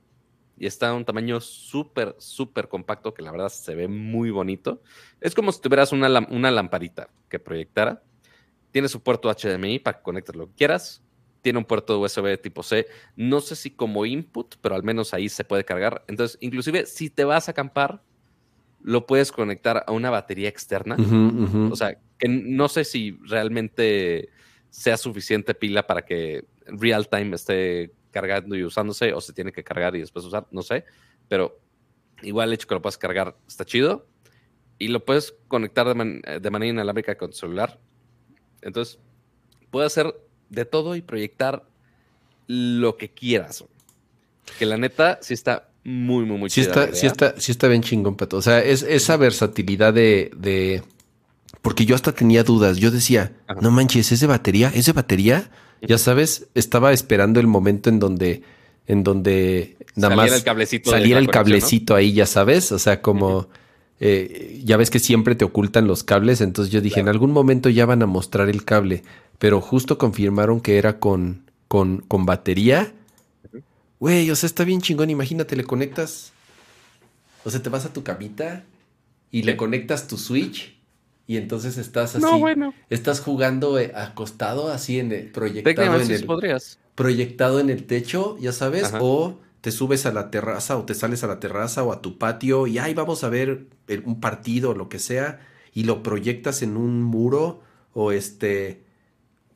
y 0.58 0.66
está 0.66 0.90
a 0.90 0.94
un 0.94 1.06
tamaño 1.06 1.42
súper, 1.42 2.16
súper 2.20 2.68
compacto 2.68 3.14
que 3.14 3.22
la 3.22 3.32
verdad 3.32 3.50
se 3.50 3.76
ve 3.76 3.88
muy 3.88 4.32
bonito. 4.32 4.82
Es 5.20 5.36
como 5.36 5.52
si 5.52 5.62
tuvieras 5.62 5.92
una, 5.92 6.08
una 6.30 6.52
lamparita 6.52 7.10
que 7.30 7.40
proyectara. 7.40 8.04
Tiene 8.72 8.88
su 8.88 9.02
puerto 9.02 9.30
HDMI 9.30 9.80
para 9.80 9.98
que 9.98 10.04
conectes 10.04 10.36
lo 10.36 10.48
que 10.48 10.54
quieras. 10.54 11.04
Tiene 11.44 11.60
un 11.60 11.66
puerto 11.66 12.00
USB 12.00 12.42
tipo 12.42 12.64
C. 12.64 12.88
No 13.16 13.42
sé 13.42 13.56
si 13.56 13.70
como 13.70 14.06
input, 14.08 14.56
pero 14.62 14.74
al 14.74 14.84
menos 14.84 15.14
ahí 15.14 15.30
se 15.30 15.44
puede 15.44 15.64
cargar. 15.64 16.04
Entonces, 16.08 16.38
inclusive 16.42 16.88
si 16.88 17.12
te 17.12 17.26
vas 17.26 17.48
a 17.48 17.52
acampar, 17.52 18.02
lo 18.82 19.06
puedes 19.06 19.32
conectar 19.32 19.84
a 19.86 19.92
una 19.92 20.10
batería 20.10 20.50
externa. 20.50 20.96
O 21.70 21.76
sea, 21.76 21.98
que 22.18 22.30
no 22.30 22.70
sé 22.70 22.86
si 22.86 23.20
realmente 23.24 24.30
sea 24.70 24.98
suficiente 24.98 25.54
pila 25.54 25.86
para 25.86 26.04
que 26.04 26.46
real 26.66 27.08
time 27.10 27.36
esté 27.36 27.92
cargando 28.12 28.56
y 28.56 28.64
usándose 28.64 29.14
o 29.14 29.20
se 29.20 29.34
tiene 29.34 29.52
que 29.52 29.64
cargar 29.64 29.96
y 29.96 30.00
después 30.00 30.26
usar, 30.26 30.48
no 30.52 30.62
sé. 30.62 30.86
Pero 31.28 31.60
igual 32.22 32.50
el 32.50 32.54
hecho 32.54 32.68
que 32.68 32.76
lo 32.76 32.82
puedas 32.82 32.98
cargar 32.98 33.38
está 33.48 33.66
chido. 33.66 34.08
Y 34.80 34.88
lo 34.88 35.04
puedes 35.06 35.36
conectar 35.50 35.94
de, 35.94 36.40
de 36.40 36.52
manera 36.52 36.72
inalámbrica 36.72 37.16
con 37.16 37.32
tu 37.32 37.38
celular. 37.38 37.80
Entonces, 38.62 39.00
puedes 39.70 39.92
hacer 39.92 40.14
de 40.54 40.66
todo 40.66 40.96
y 40.96 41.02
proyectar 41.02 41.64
lo 42.48 42.98
que 42.98 43.10
quieras. 43.10 43.64
Que 44.58 44.66
la 44.66 44.78
neta 44.78 45.20
sí 45.22 45.34
está 45.34 45.70
muy, 45.84 46.26
muy, 46.26 46.38
muy 46.38 46.50
sí 46.50 46.62
Está, 46.62 46.94
sí, 46.94 47.08
está, 47.08 47.40
sí 47.40 47.52
está 47.52 47.68
bien 47.68 47.82
chingón, 47.82 48.16
Pato. 48.16 48.38
O 48.38 48.42
sea, 48.42 48.64
es 48.64 48.84
esa 48.84 49.18
versatilidad 49.18 49.94
de, 49.94 50.32
de... 50.36 50.84
Porque 51.62 51.86
yo 51.86 51.96
hasta 51.96 52.12
tenía 52.12 52.44
dudas. 52.44 52.78
Yo 52.78 52.92
decía, 52.92 53.34
no 53.62 53.72
manches, 53.72 54.12
¿es 54.12 54.20
de 54.20 54.28
batería? 54.28 54.72
¿Es 54.74 54.86
de 54.86 54.92
batería? 54.94 55.50
Ya 55.82 55.98
sabes, 55.98 56.48
estaba 56.56 56.94
esperando 56.94 57.42
el 57.42 57.48
momento 57.48 57.90
en 57.90 58.00
donde, 58.00 58.42
en 58.88 59.04
donde 59.04 59.76
nada 59.96 60.16
saliera 60.16 60.32
más 60.32 60.40
el 60.40 60.44
cablecito 60.46 60.90
saliera 60.92 61.20
el 61.20 61.28
cablecito 61.28 61.96
ahí, 61.96 62.14
ya 62.14 62.26
sabes. 62.26 62.72
O 62.72 62.80
sea, 62.80 63.02
como 63.02 63.50
eh, 64.00 64.62
ya 64.64 64.78
ves 64.78 64.90
que 64.90 65.00
siempre 65.00 65.36
te 65.36 65.46
ocultan 65.46 65.88
los 65.88 66.04
cables. 66.04 66.42
Entonces 66.42 66.72
yo 66.74 66.82
dije, 66.82 67.00
en 67.00 67.10
algún 67.10 67.32
momento 67.32 67.70
ya 67.70 67.86
van 67.86 68.02
a 68.02 68.06
mostrar 68.06 68.50
el 68.50 68.64
cable. 68.64 69.04
Pero 69.44 69.60
justo 69.60 69.98
confirmaron 69.98 70.62
que 70.62 70.78
era 70.78 71.02
con, 71.02 71.44
con, 71.68 71.98
con 72.08 72.26
batería 72.26 72.94
Güey, 74.00 74.32
o 74.32 74.38
sea, 74.38 74.48
está 74.48 74.64
bien 74.64 74.80
chingón. 74.80 75.10
Imagínate, 75.10 75.58
le 75.58 75.66
conectas. 75.66 76.32
O 77.44 77.50
sea, 77.50 77.62
te 77.62 77.68
vas 77.68 77.86
a 77.86 77.92
tu 77.92 78.04
camita 78.04 78.64
y 79.32 79.44
le 79.44 79.58
conectas 79.58 80.08
tu 80.08 80.18
Switch 80.18 80.78
y 81.28 81.36
entonces 81.36 81.78
estás 81.78 82.16
así. 82.16 82.24
No, 82.24 82.40
bueno. 82.40 82.74
Estás 82.90 83.20
jugando 83.20 83.78
eh, 83.78 83.92
acostado 83.94 84.72
así 84.72 84.98
en 84.98 85.12
el 85.12 85.30
proyectado 85.30 86.00
en 86.00 86.10
el. 86.10 86.26
podrías. 86.26 86.80
proyectado 86.96 87.60
en 87.60 87.70
el 87.70 87.86
techo, 87.86 88.38
ya 88.40 88.54
sabes, 88.54 88.94
o 89.02 89.42
te 89.60 89.72
subes 89.72 90.06
a 90.06 90.14
la 90.14 90.32
terraza 90.32 90.78
o 90.78 90.86
te 90.86 90.96
sales 90.96 91.22
a 91.26 91.28
la 91.28 91.42
terraza 91.42 91.84
o 91.84 91.92
a 91.92 92.02
tu 92.02 92.18
patio 92.18 92.66
y 92.66 92.78
ahí 92.78 92.94
vamos 92.94 93.26
a 93.26 93.30
ver 93.30 93.68
un 94.06 94.22
partido 94.22 94.70
o 94.70 94.74
lo 94.74 94.88
que 94.88 95.00
sea 95.00 95.42
y 95.74 95.84
lo 95.84 96.02
proyectas 96.02 96.62
en 96.62 96.78
un 96.78 97.04
muro 97.04 97.62
o 97.94 98.14
este 98.14 98.83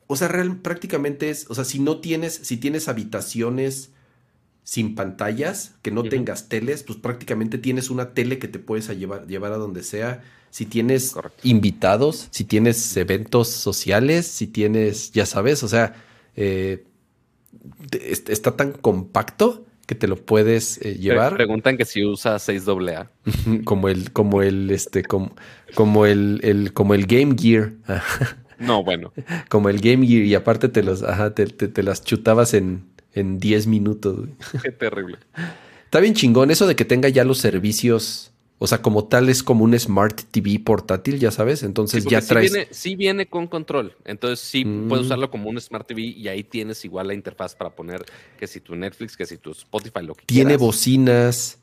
o 0.08 0.16
sea, 0.16 0.28
real, 0.28 0.58
prácticamente 0.58 1.30
es, 1.30 1.46
o 1.50 1.56
sea, 1.56 1.66
si 1.66 1.80
no 1.80 2.00
tienes 2.00 2.34
si 2.34 2.58
tienes 2.58 2.88
habitaciones 2.88 3.92
sin 4.64 4.96
pantallas, 4.96 5.76
que 5.82 5.92
no 5.92 6.04
tengas 6.04 6.50
teles, 6.50 6.84
pues 6.84 7.00
prácticamente 7.00 7.58
tienes 7.58 7.90
una 7.90 8.14
tele 8.14 8.38
que 8.38 8.50
te 8.50 8.60
puedes 8.60 8.90
llevar, 8.90 9.26
llevar 9.26 9.54
a 9.54 9.58
donde 9.58 9.82
sea. 9.82 10.24
Si 10.50 10.66
tienes 10.66 11.16
invitados, 11.44 12.28
si 12.32 12.44
tienes 12.44 12.98
eventos 12.98 13.48
sociales, 13.48 14.28
si 14.28 14.48
tienes, 14.48 15.14
ya 15.14 15.26
sabes, 15.26 15.64
o 15.64 15.70
sea, 15.70 15.96
eh, 16.36 16.84
está 18.28 18.58
tan 18.58 18.74
compacto 18.74 19.66
que 19.86 19.96
te 19.96 20.08
lo 20.08 20.18
puedes 20.18 20.82
eh, 20.82 20.96
llevar. 20.96 21.36
Preguntan 21.36 21.78
que 21.78 21.86
si 21.86 22.04
usa 22.04 22.38
6 22.38 22.68
AA. 22.68 23.10
como 23.64 23.88
el, 23.88 24.12
como 24.12 24.42
el, 24.42 24.70
este, 24.70 25.02
como, 25.04 25.34
como 25.76 26.06
el, 26.06 26.42
el, 26.44 26.74
como 26.74 26.94
el 26.94 27.06
Game 27.06 27.36
Gear. 27.40 27.72
no, 28.60 28.84
bueno. 28.84 29.14
Como 29.50 29.70
el 29.70 29.80
Game 29.80 30.06
Gear, 30.06 30.24
y 30.24 30.36
aparte 30.36 30.70
te 30.70 30.84
los, 30.84 31.04
ajá, 31.04 31.34
te, 31.34 31.46
te, 31.46 31.84
las 31.84 32.04
chutabas 32.04 32.54
en, 32.54 32.84
en 33.14 33.40
10 33.40 33.68
minutos. 33.68 34.28
Qué 34.64 34.72
terrible. 34.72 35.18
Está 35.86 36.00
bien 36.00 36.14
chingón 36.14 36.52
eso 36.52 36.68
de 36.68 36.76
que 36.76 36.86
tenga 36.86 37.10
ya 37.10 37.24
los 37.24 37.38
servicios 37.38 38.32
o 38.60 38.66
sea, 38.66 38.82
como 38.82 39.06
tal 39.06 39.30
es 39.30 39.44
como 39.44 39.64
un 39.64 39.78
Smart 39.78 40.20
TV 40.32 40.60
portátil, 40.60 41.20
ya 41.20 41.30
sabes. 41.30 41.62
Entonces 41.62 42.06
ya 42.06 42.22
traes. 42.22 42.50
Sí 42.50 42.56
viene, 42.56 42.68
sí 42.72 42.96
viene, 42.96 43.26
con 43.28 43.48
control. 43.48 43.96
Entonces 44.04 44.40
sí 44.40 44.66
puedes 44.66 45.04
mm. 45.04 45.08
usarlo 45.08 45.30
como 45.30 45.50
un 45.50 45.62
Smart 45.62 45.88
TV 45.88 46.02
y 46.02 46.28
ahí 46.28 46.44
tienes 46.44 46.84
igual 46.84 47.08
la 47.08 47.14
interfaz 47.14 47.56
para 47.56 47.70
poner 47.70 48.04
que 48.40 48.48
si 48.48 48.60
tu 48.60 48.76
Netflix, 48.76 49.16
que 49.16 49.28
si 49.28 49.38
tu 49.38 49.52
Spotify, 49.52 50.02
lo 50.02 50.16
que 50.16 50.26
Tiene 50.26 50.58
bocinas. 50.58 51.60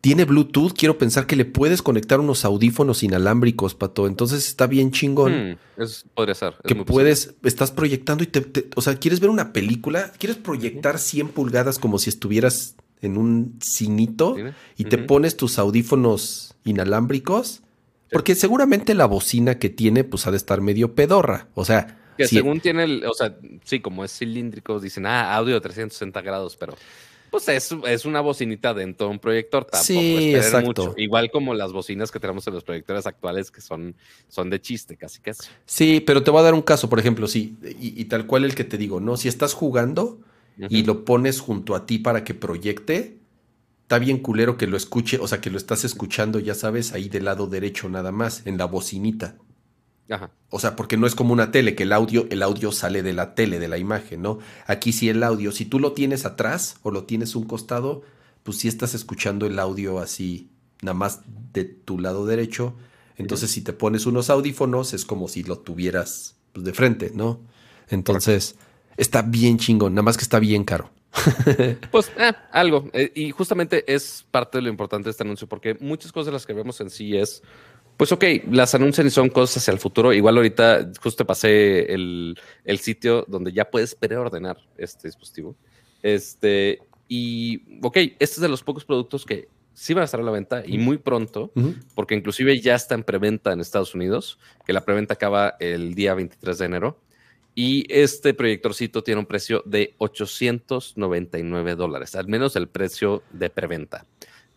Tiene 0.00 0.24
Bluetooth. 0.24 0.72
Quiero 0.72 0.96
pensar 0.96 1.26
que 1.26 1.36
le 1.36 1.44
puedes 1.44 1.82
conectar 1.82 2.20
unos 2.20 2.44
audífonos 2.44 3.02
inalámbricos, 3.02 3.74
pato. 3.74 4.06
Entonces 4.06 4.46
está 4.46 4.66
bien 4.66 4.92
chingón. 4.92 5.52
Hmm, 5.52 5.82
eso 5.82 6.06
podría 6.14 6.34
ser. 6.34 6.54
que 6.64 6.74
puedes, 6.74 7.34
estás 7.42 7.70
proyectando 7.70 8.24
y 8.24 8.28
te, 8.28 8.68
O 8.76 8.80
sea, 8.80 8.96
¿quieres 8.96 9.20
ver 9.20 9.30
una 9.30 9.52
película? 9.52 10.12
¿Quieres 10.18 10.38
proyectar 10.38 10.98
100 10.98 11.28
pulgadas 11.28 11.78
como 11.78 11.98
si 11.98 12.10
estuvieras 12.10 12.76
en 13.02 13.16
un 13.16 13.58
cinito 13.62 14.36
y 14.76 14.84
te 14.84 14.98
pones 14.98 15.36
tus 15.36 15.58
audífonos 15.58 16.54
inalámbricos, 16.64 17.62
porque 18.10 18.34
seguramente 18.34 18.94
la 18.94 19.06
bocina 19.06 19.58
que 19.58 19.70
tiene 19.70 20.04
pues 20.04 20.26
ha 20.26 20.30
de 20.30 20.36
estar 20.36 20.60
medio 20.60 20.94
pedorra, 20.94 21.48
o 21.54 21.64
sea... 21.64 21.96
Que 22.16 22.26
según 22.26 22.60
tiene, 22.60 22.84
el, 22.84 23.04
o 23.06 23.14
sea, 23.14 23.34
sí, 23.64 23.80
como 23.80 24.04
es 24.04 24.12
cilíndrico, 24.12 24.78
dicen, 24.78 25.06
ah, 25.06 25.34
audio 25.34 25.54
de 25.54 25.60
360 25.62 26.20
grados, 26.20 26.54
pero 26.54 26.74
pues 27.30 27.48
es, 27.48 27.74
es 27.86 28.04
una 28.04 28.20
bocinita 28.20 28.74
dentro 28.74 29.06
de 29.06 29.12
un 29.12 29.18
proyector, 29.18 29.64
tampoco 29.64 29.84
sí, 29.84 30.34
exacto. 30.34 30.94
Igual 30.96 31.30
como 31.30 31.54
las 31.54 31.72
bocinas 31.72 32.10
que 32.10 32.20
tenemos 32.20 32.46
en 32.46 32.54
los 32.54 32.64
proyectores 32.64 33.06
actuales 33.06 33.50
que 33.50 33.60
son, 33.60 33.94
son 34.28 34.50
de 34.50 34.60
chiste, 34.60 34.96
casi 34.96 35.20
casi. 35.20 35.48
Sí, 35.66 36.00
pero 36.00 36.22
te 36.22 36.30
voy 36.30 36.40
a 36.40 36.44
dar 36.44 36.54
un 36.54 36.62
caso, 36.62 36.88
por 36.88 36.98
ejemplo, 36.98 37.26
sí, 37.26 37.56
y, 37.62 38.00
y 38.00 38.04
tal 38.06 38.26
cual 38.26 38.44
el 38.44 38.54
que 38.54 38.64
te 38.64 38.76
digo, 38.76 39.00
¿no? 39.00 39.16
Si 39.16 39.28
estás 39.28 39.54
jugando 39.54 40.20
y 40.68 40.82
lo 40.82 41.04
pones 41.04 41.40
junto 41.40 41.74
a 41.74 41.86
ti 41.86 41.98
para 41.98 42.22
que 42.22 42.34
proyecte, 42.34 43.18
está 43.82 43.98
bien 43.98 44.18
culero 44.18 44.56
que 44.56 44.66
lo 44.66 44.76
escuche, 44.76 45.18
o 45.18 45.26
sea, 45.26 45.40
que 45.40 45.50
lo 45.50 45.56
estás 45.56 45.84
escuchando, 45.84 46.38
ya 46.38 46.54
sabes, 46.54 46.92
ahí 46.92 47.08
del 47.08 47.24
lado 47.24 47.46
derecho 47.46 47.88
nada 47.88 48.12
más, 48.12 48.46
en 48.46 48.58
la 48.58 48.66
bocinita. 48.66 49.36
Ajá. 50.10 50.30
O 50.50 50.58
sea, 50.58 50.76
porque 50.76 50.96
no 50.96 51.06
es 51.06 51.14
como 51.14 51.32
una 51.32 51.52
tele, 51.52 51.74
que 51.74 51.84
el 51.84 51.92
audio, 51.92 52.26
el 52.30 52.42
audio 52.42 52.72
sale 52.72 53.02
de 53.02 53.12
la 53.12 53.34
tele, 53.34 53.58
de 53.58 53.68
la 53.68 53.78
imagen, 53.78 54.22
¿no? 54.22 54.38
Aquí 54.66 54.92
sí 54.92 55.08
el 55.08 55.22
audio, 55.22 55.52
si 55.52 55.64
tú 55.64 55.78
lo 55.78 55.92
tienes 55.92 56.26
atrás 56.26 56.76
o 56.82 56.90
lo 56.90 57.04
tienes 57.04 57.36
un 57.36 57.44
costado, 57.44 58.02
pues 58.42 58.58
sí 58.58 58.68
estás 58.68 58.94
escuchando 58.94 59.46
el 59.46 59.58
audio 59.58 60.00
así, 60.00 60.50
nada 60.82 60.94
más 60.94 61.20
de 61.52 61.64
tu 61.64 61.98
lado 61.98 62.26
derecho. 62.26 62.74
Entonces, 63.16 63.50
si 63.50 63.62
te 63.62 63.72
pones 63.72 64.06
unos 64.06 64.30
audífonos, 64.30 64.94
es 64.94 65.04
como 65.04 65.28
si 65.28 65.42
lo 65.42 65.58
tuvieras 65.58 66.36
pues, 66.52 66.64
de 66.64 66.72
frente, 66.72 67.12
¿no? 67.14 67.40
Entonces, 67.88 68.56
está 68.96 69.22
bien 69.22 69.58
chingón, 69.58 69.94
nada 69.94 70.02
más 70.02 70.16
que 70.16 70.22
está 70.22 70.38
bien 70.38 70.64
caro. 70.64 70.90
pues 71.90 72.10
eh, 72.16 72.32
algo, 72.52 72.88
eh, 72.92 73.12
y 73.14 73.30
justamente 73.32 73.84
es 73.92 74.24
parte 74.30 74.58
de 74.58 74.62
lo 74.62 74.68
importante 74.68 75.06
de 75.06 75.10
este 75.10 75.24
anuncio, 75.24 75.48
porque 75.48 75.76
muchas 75.80 76.12
cosas 76.12 76.26
de 76.26 76.32
las 76.32 76.46
que 76.46 76.52
vemos 76.52 76.80
en 76.80 76.88
sí 76.88 77.16
es, 77.16 77.42
pues 78.00 78.12
ok, 78.12 78.24
las 78.50 78.74
anuncian 78.74 79.06
y 79.06 79.10
son 79.10 79.28
cosas 79.28 79.58
hacia 79.58 79.72
el 79.72 79.78
futuro. 79.78 80.14
Igual 80.14 80.38
ahorita 80.38 80.90
justo 81.02 81.26
pasé 81.26 81.92
el, 81.92 82.34
el 82.64 82.78
sitio 82.78 83.26
donde 83.28 83.52
ya 83.52 83.70
puedes 83.70 83.94
preordenar 83.94 84.56
este 84.78 85.08
dispositivo. 85.08 85.54
Este, 86.02 86.78
y 87.08 87.60
ok, 87.82 87.96
este 87.98 88.24
es 88.24 88.40
de 88.40 88.48
los 88.48 88.62
pocos 88.62 88.86
productos 88.86 89.26
que 89.26 89.48
sí 89.74 89.92
van 89.92 90.00
a 90.00 90.04
estar 90.06 90.18
a 90.18 90.22
la 90.22 90.30
venta 90.30 90.62
y 90.66 90.78
muy 90.78 90.96
pronto, 90.96 91.52
porque 91.94 92.14
inclusive 92.14 92.58
ya 92.58 92.74
está 92.74 92.94
en 92.94 93.04
preventa 93.04 93.52
en 93.52 93.60
Estados 93.60 93.94
Unidos, 93.94 94.38
que 94.64 94.72
la 94.72 94.82
preventa 94.82 95.12
acaba 95.12 95.56
el 95.60 95.94
día 95.94 96.14
23 96.14 96.56
de 96.56 96.64
enero. 96.64 97.02
Y 97.54 97.84
este 97.90 98.32
proyectorcito 98.32 99.04
tiene 99.04 99.20
un 99.20 99.26
precio 99.26 99.62
de 99.66 99.94
899 99.98 101.74
dólares, 101.74 102.14
al 102.14 102.28
menos 102.28 102.56
el 102.56 102.66
precio 102.66 103.24
de 103.30 103.50
preventa. 103.50 104.06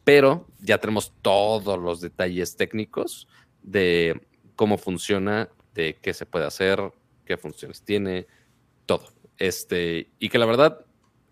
Pero 0.04 0.48
ya 0.60 0.80
tenemos 0.80 1.14
todos 1.22 1.80
los 1.80 2.02
detalles 2.02 2.56
técnicos 2.56 3.28
de 3.62 4.22
cómo 4.56 4.78
funciona, 4.78 5.50
de 5.74 5.98
qué 6.02 6.14
se 6.14 6.26
puede 6.26 6.46
hacer, 6.46 6.92
qué 7.26 7.38
funciones 7.38 7.82
tiene, 7.82 8.28
todo. 8.86 9.08
Este, 9.38 10.10
y 10.20 10.30
que 10.30 10.38
la 10.38 10.46
verdad 10.46 10.86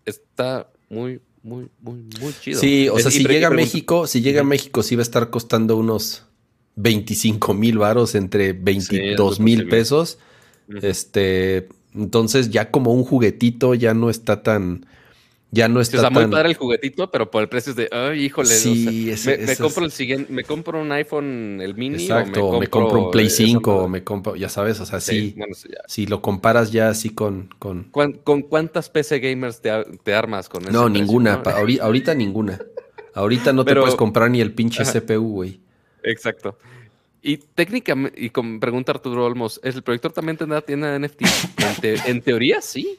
está 0.04 0.70
muy, 0.88 1.20
muy, 1.42 1.68
muy, 1.80 2.04
muy 2.20 2.32
chido. 2.40 2.60
Sí, 2.60 2.88
o 2.88 2.98
sea, 2.98 3.10
si 3.10 3.24
llega 3.24 3.48
a 3.48 3.50
México, 3.50 4.06
si 4.06 4.22
llega 4.22 4.40
a 4.40 4.44
México, 4.44 4.82
sí 4.82 4.96
va 4.96 5.00
a 5.00 5.04
estar 5.04 5.30
costando 5.30 5.76
unos 5.76 6.26
25 6.76 7.54
mil 7.54 7.78
varos 7.78 8.14
entre 8.14 8.52
22 8.52 9.40
mil 9.40 9.68
pesos. 9.68 10.18
Este, 10.80 11.68
entonces 11.94 12.50
ya 12.50 12.70
como 12.70 12.92
un 12.94 13.04
juguetito 13.04 13.74
ya 13.74 13.94
no 13.94 14.10
está 14.10 14.42
tan, 14.42 14.86
ya 15.54 15.68
no 15.68 15.82
está 15.82 15.98
o 15.98 16.00
sea, 16.00 16.08
muy 16.08 16.26
padre 16.28 16.48
el 16.48 16.56
juguetito, 16.56 17.10
pero 17.10 17.30
por 17.30 17.42
el 17.42 17.48
precio 17.50 17.70
es 17.70 17.76
de, 17.76 17.90
ay, 17.92 18.24
híjole, 18.24 18.48
sí, 18.48 19.12
me, 19.26 19.54
compro 19.56 19.84
el 19.84 19.92
siguiente, 19.92 20.32
me 20.32 20.44
compro 20.44 20.80
un 20.80 20.90
iPhone, 20.92 21.60
el 21.60 21.74
mini. 21.74 22.02
Exacto, 22.04 22.46
o 22.46 22.58
me, 22.58 22.68
compro, 22.68 23.04
un 23.04 23.10
Play 23.10 23.28
5, 23.28 23.76
o 23.76 23.86
me 23.86 24.02
compro, 24.02 24.34
ya 24.34 24.48
sabes, 24.48 24.80
o 24.80 24.86
sea, 24.86 24.98
sí, 24.98 25.36
si 25.86 26.06
lo 26.06 26.22
comparas 26.22 26.72
ya 26.72 26.88
así 26.88 27.10
con... 27.10 27.50
¿Con, 27.58 27.84
¿Con 27.92 28.42
cuántas 28.42 28.88
PC 28.88 29.18
gamers 29.18 29.60
te, 29.60 30.14
armas 30.14 30.48
con 30.48 30.62
eso? 30.62 30.72
No, 30.72 30.88
ninguna, 30.88 31.42
ahorita, 31.44 32.14
ninguna. 32.14 32.58
Ahorita 33.12 33.52
no 33.52 33.66
te 33.66 33.76
puedes 33.76 33.94
comprar 33.94 34.30
ni 34.30 34.40
el 34.40 34.54
pinche 34.54 34.84
CPU, 34.84 35.32
güey. 35.32 35.60
Exacto. 36.02 36.56
Y 37.20 37.36
técnicamente, 37.36 38.18
y 38.18 38.30
como 38.30 38.58
pregunta 38.58 38.92
Arturo 38.92 39.26
Olmos, 39.26 39.60
¿el 39.62 39.82
proyector 39.82 40.12
también 40.12 40.38
tendrá 40.38 40.62
tienda 40.62 40.98
de 40.98 41.06
NFT? 41.06 41.22
En, 42.06 42.22
teoría, 42.22 42.62
sí. 42.62 42.98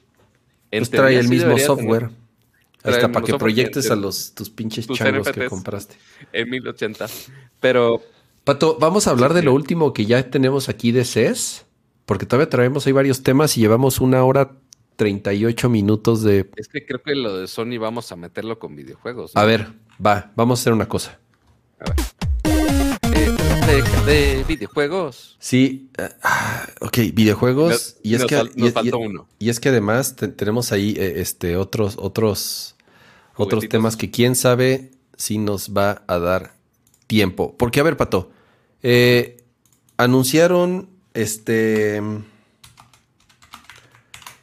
En 0.69 0.81
pues 0.81 0.91
trae 0.91 1.17
el 1.17 1.29
mismo 1.29 1.57
software. 1.57 2.09
Hasta 2.83 3.11
para 3.11 3.25
que 3.25 3.33
proyectes 3.35 3.89
a 3.89 3.95
los 3.95 4.33
tus 4.33 4.49
pinches 4.49 4.87
changos 4.87 5.29
que 5.29 5.47
compraste. 5.47 5.95
En 6.31 6.49
1080. 6.49 7.07
Pero. 7.59 8.01
Pato, 8.43 8.77
vamos 8.79 9.07
a 9.07 9.11
hablar 9.11 9.33
de 9.33 9.41
lo 9.41 9.53
último 9.53 9.93
que 9.93 10.05
ya 10.05 10.29
tenemos 10.29 10.67
aquí 10.67 10.91
de 10.91 11.05
CES. 11.05 11.65
Porque 12.05 12.25
todavía 12.25 12.49
traemos 12.49 12.85
ahí 12.85 12.91
varios 12.91 13.23
temas 13.23 13.57
y 13.57 13.61
llevamos 13.61 14.01
una 14.01 14.23
hora 14.25 14.51
38 14.97 15.69
minutos 15.69 16.21
de. 16.21 16.49
Es 16.57 16.67
que 16.67 16.85
creo 16.85 17.01
que 17.01 17.15
lo 17.15 17.37
de 17.37 17.47
Sony 17.47 17.77
vamos 17.79 18.11
a 18.11 18.17
meterlo 18.17 18.59
con 18.59 18.75
videojuegos. 18.75 19.31
A 19.35 19.45
ver, 19.45 19.67
va, 20.05 20.31
vamos 20.35 20.59
a 20.59 20.61
hacer 20.61 20.73
una 20.73 20.89
cosa. 20.89 21.19
A 21.79 21.85
ver 21.85 21.95
de 24.05 24.43
videojuegos. 24.47 25.37
Sí, 25.39 25.89
uh, 25.97 26.85
ok, 26.85 26.97
videojuegos. 27.13 27.97
y, 28.03 28.15
es 28.15 28.25
que, 28.25 28.35
uno. 28.95 29.27
y 29.39 29.49
es 29.49 29.59
que 29.59 29.69
además 29.69 30.15
tenemos 30.15 30.71
ahí 30.71 30.95
eh, 30.97 31.15
este, 31.17 31.57
otros, 31.57 31.95
otros, 31.97 32.72
otros 33.35 33.67
temas 33.69 33.97
que 33.97 34.11
quién 34.11 34.35
sabe 34.35 34.91
si 35.15 35.37
nos 35.37 35.73
va 35.73 36.03
a 36.07 36.19
dar 36.19 36.53
tiempo. 37.07 37.55
Porque, 37.57 37.79
a 37.79 37.83
ver, 37.83 37.97
Pato, 37.97 38.31
eh, 38.81 39.43
anunciaron 39.97 40.89
este 41.13 41.97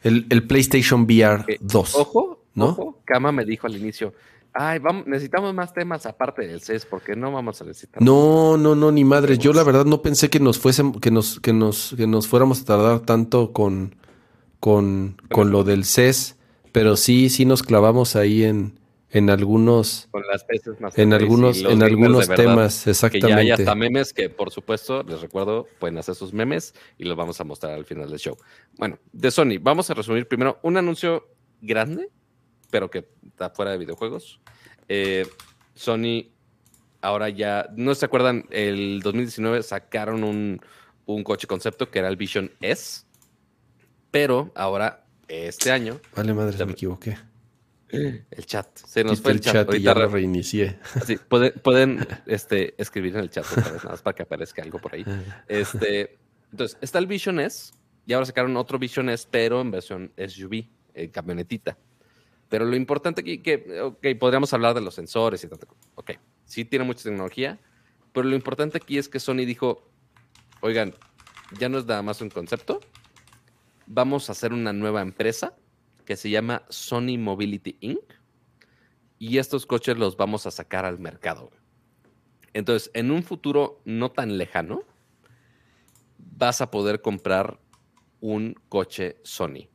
el, 0.03 0.25
el 0.29 0.47
PlayStation 0.47 1.03
VR 1.03 1.45
2. 1.59 1.95
Ojo, 1.95 2.43
¿no? 2.55 2.65
Ojo, 2.69 3.01
Kama 3.05 3.31
me 3.31 3.45
dijo 3.45 3.67
al 3.67 3.75
inicio, 3.75 4.13
Ay, 4.53 4.79
vamos, 4.79 5.07
necesitamos 5.07 5.53
más 5.53 5.73
temas 5.73 6.05
aparte 6.05 6.45
del 6.45 6.59
CES, 6.59 6.85
porque 6.85 7.15
no 7.15 7.31
vamos 7.31 7.61
a 7.61 7.65
necesitar. 7.65 8.01
No, 8.01 8.57
no, 8.57 8.75
no, 8.75 8.91
ni 8.91 9.05
madres. 9.05 9.39
Yo 9.39 9.53
la 9.53 9.63
verdad 9.63 9.85
no 9.85 10.01
pensé 10.01 10.29
que 10.29 10.41
nos 10.41 10.59
fuesen, 10.59 10.91
que 10.93 11.09
nos, 11.09 11.39
que 11.39 11.53
nos, 11.53 11.93
que 11.95 12.05
nos 12.05 12.27
fuéramos 12.27 12.61
a 12.61 12.65
tardar 12.65 12.99
tanto 12.99 13.53
con, 13.53 13.95
con, 14.59 15.15
con 15.31 15.51
lo 15.51 15.63
del 15.63 15.85
CES, 15.85 16.35
pero 16.73 16.97
sí, 16.97 17.29
sí 17.29 17.45
nos 17.45 17.63
clavamos 17.63 18.17
ahí 18.17 18.43
en, 18.43 18.77
en 19.13 19.29
algunos, 19.29 20.07
con 20.09 20.23
las 20.25 20.45
más 20.79 20.97
en 20.97 21.11
algunos, 21.11 21.59
en 21.59 21.83
algunos 21.83 22.29
temas, 22.29 22.87
exactamente. 22.87 23.27
Que 23.27 23.33
ya 23.33 23.37
hay 23.37 23.51
hasta 23.51 23.75
memes 23.75 24.13
que, 24.13 24.29
por 24.29 24.51
supuesto, 24.51 25.03
les 25.03 25.19
recuerdo, 25.19 25.67
pueden 25.79 25.97
hacer 25.97 26.15
sus 26.15 26.31
memes 26.33 26.73
y 26.97 27.03
los 27.03 27.17
vamos 27.17 27.39
a 27.41 27.43
mostrar 27.43 27.73
al 27.73 27.85
final 27.85 28.09
del 28.09 28.19
show. 28.19 28.37
Bueno, 28.77 28.99
de 29.11 29.29
Sony, 29.29 29.59
vamos 29.59 29.89
a 29.89 29.93
resumir 29.95 30.27
primero 30.27 30.59
un 30.63 30.77
anuncio 30.77 31.27
grande, 31.61 32.09
pero 32.69 32.89
que 32.89 33.05
está 33.27 33.49
fuera 33.49 33.71
de 33.71 33.79
videojuegos. 33.79 34.39
Eh, 34.87 35.27
Sony 35.73 36.31
ahora 37.01 37.27
ya, 37.27 37.67
no 37.75 37.93
se 37.95 38.05
acuerdan, 38.05 38.45
el 38.49 39.01
2019 39.01 39.63
sacaron 39.63 40.23
un, 40.23 40.61
un 41.05 41.23
coche 41.23 41.47
concepto 41.47 41.89
que 41.89 41.99
era 41.99 42.07
el 42.07 42.15
Vision 42.15 42.51
S, 42.61 43.03
pero 44.09 44.51
ahora, 44.55 45.03
este 45.27 45.71
año... 45.71 45.99
Vale, 46.15 46.33
madre, 46.33 46.65
me 46.65 46.71
equivoqué. 46.71 47.17
El 48.31 48.45
chat. 48.45 48.67
Se 48.77 49.03
nos 49.03 49.21
fue 49.21 49.33
el, 49.33 49.41
chat. 49.41 49.73
y 49.73 49.81
ya 49.81 49.93
lo 49.93 50.07
reinicié. 50.07 50.79
pueden, 51.63 52.07
este, 52.25 52.73
escribir 52.81 53.15
en 53.15 53.21
el 53.21 53.29
chat 53.29 53.45
otra 53.45 53.71
vez, 53.71 53.83
nada 53.83 53.89
más 53.91 54.01
para 54.01 54.15
que 54.15 54.23
aparezca 54.23 54.61
algo 54.63 54.79
por 54.79 54.93
ahí. 54.93 55.05
Este, 55.47 56.17
entonces, 56.51 56.77
está 56.81 56.99
el 56.99 57.07
Vision 57.07 57.39
S 57.39 57.73
y 58.05 58.13
ahora 58.13 58.25
sacaron 58.25 58.55
otro 58.57 58.79
Vision 58.79 59.09
S, 59.09 59.27
pero 59.29 59.61
en 59.61 59.71
versión 59.71 60.11
SUV, 60.17 60.65
eh, 60.93 61.09
camionetita. 61.09 61.77
Pero 62.49 62.65
lo 62.65 62.75
importante 62.75 63.21
aquí, 63.21 63.37
que, 63.39 63.81
ok, 63.81 64.05
podríamos 64.19 64.53
hablar 64.53 64.73
de 64.73 64.81
los 64.81 64.95
sensores 64.95 65.43
y 65.43 65.47
tanto. 65.47 65.67
Ok, 65.95 66.11
sí 66.45 66.65
tiene 66.65 66.83
mucha 66.83 67.03
tecnología, 67.03 67.59
pero 68.11 68.27
lo 68.27 68.35
importante 68.35 68.77
aquí 68.77 68.97
es 68.97 69.07
que 69.07 69.19
Sony 69.19 69.45
dijo, 69.45 69.89
oigan, 70.59 70.93
ya 71.57 71.69
no 71.69 71.77
es 71.77 71.85
nada 71.85 72.01
más 72.01 72.21
un 72.21 72.29
concepto, 72.29 72.81
vamos 73.87 74.27
a 74.27 74.33
hacer 74.33 74.51
una 74.51 74.73
nueva 74.73 75.01
empresa 75.01 75.53
que 76.11 76.17
se 76.17 76.29
llama 76.29 76.63
Sony 76.67 77.17
Mobility 77.17 77.77
Inc. 77.79 78.03
Y 79.17 79.37
estos 79.37 79.65
coches 79.65 79.97
los 79.97 80.17
vamos 80.17 80.45
a 80.45 80.51
sacar 80.51 80.83
al 80.83 80.99
mercado. 80.99 81.49
Entonces, 82.51 82.91
en 82.93 83.11
un 83.11 83.23
futuro 83.23 83.81
no 83.85 84.11
tan 84.11 84.37
lejano, 84.37 84.83
vas 86.17 86.59
a 86.59 86.69
poder 86.69 86.99
comprar 86.99 87.61
un 88.19 88.55
coche 88.67 89.19
Sony 89.23 89.69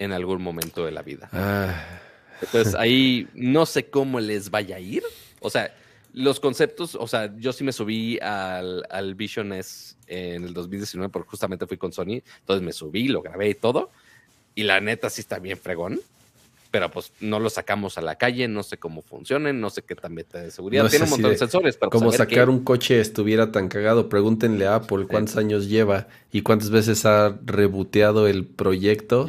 en 0.00 0.10
algún 0.10 0.42
momento 0.42 0.84
de 0.84 0.90
la 0.90 1.02
vida. 1.02 1.28
Ah. 1.32 2.00
Entonces, 2.42 2.74
ahí 2.74 3.28
no 3.32 3.64
sé 3.64 3.88
cómo 3.88 4.18
les 4.18 4.50
vaya 4.50 4.74
a 4.74 4.80
ir. 4.80 5.04
O 5.38 5.50
sea, 5.50 5.72
los 6.12 6.40
conceptos, 6.40 6.96
o 6.96 7.06
sea, 7.06 7.32
yo 7.36 7.52
sí 7.52 7.62
me 7.62 7.70
subí 7.70 8.18
al, 8.18 8.82
al 8.90 9.14
Vision 9.14 9.52
S 9.52 9.94
en 10.08 10.42
el 10.42 10.52
2019 10.52 11.12
porque 11.12 11.30
justamente 11.30 11.64
fui 11.68 11.76
con 11.76 11.92
Sony, 11.92 12.24
entonces 12.40 12.62
me 12.62 12.72
subí, 12.72 13.06
lo 13.06 13.22
grabé 13.22 13.50
y 13.50 13.54
todo. 13.54 13.92
Y 14.56 14.64
la 14.64 14.80
neta 14.80 15.10
sí 15.10 15.20
está 15.20 15.38
bien 15.38 15.58
fregón. 15.58 16.00
Pero 16.70 16.90
pues 16.90 17.12
no 17.20 17.40
lo 17.40 17.50
sacamos 17.50 17.98
a 17.98 18.00
la 18.00 18.16
calle, 18.16 18.48
no 18.48 18.62
sé 18.62 18.78
cómo 18.78 19.02
funcionen, 19.02 19.60
no 19.60 19.70
sé 19.70 19.82
qué 19.82 19.94
tan 19.94 20.14
meta 20.14 20.40
de 20.40 20.50
seguridad. 20.50 20.88
Tiene 20.88 21.04
un 21.04 21.10
montón 21.10 21.30
de, 21.30 21.38
sensores. 21.38 21.76
Pero 21.76 21.90
pues, 21.90 22.00
como 22.00 22.12
sacar 22.12 22.50
un 22.50 22.64
coche 22.64 23.00
estuviera 23.00 23.52
tan 23.52 23.68
cagado, 23.68 24.08
pregúntenle 24.08 24.66
a 24.66 24.76
Apple 24.76 25.06
cuántos 25.06 25.36
años 25.36 25.68
lleva 25.68 26.08
y 26.32 26.42
cuántas 26.42 26.70
veces 26.70 27.06
ha 27.06 27.38
reboteado 27.44 28.26
el 28.26 28.46
proyecto. 28.46 29.26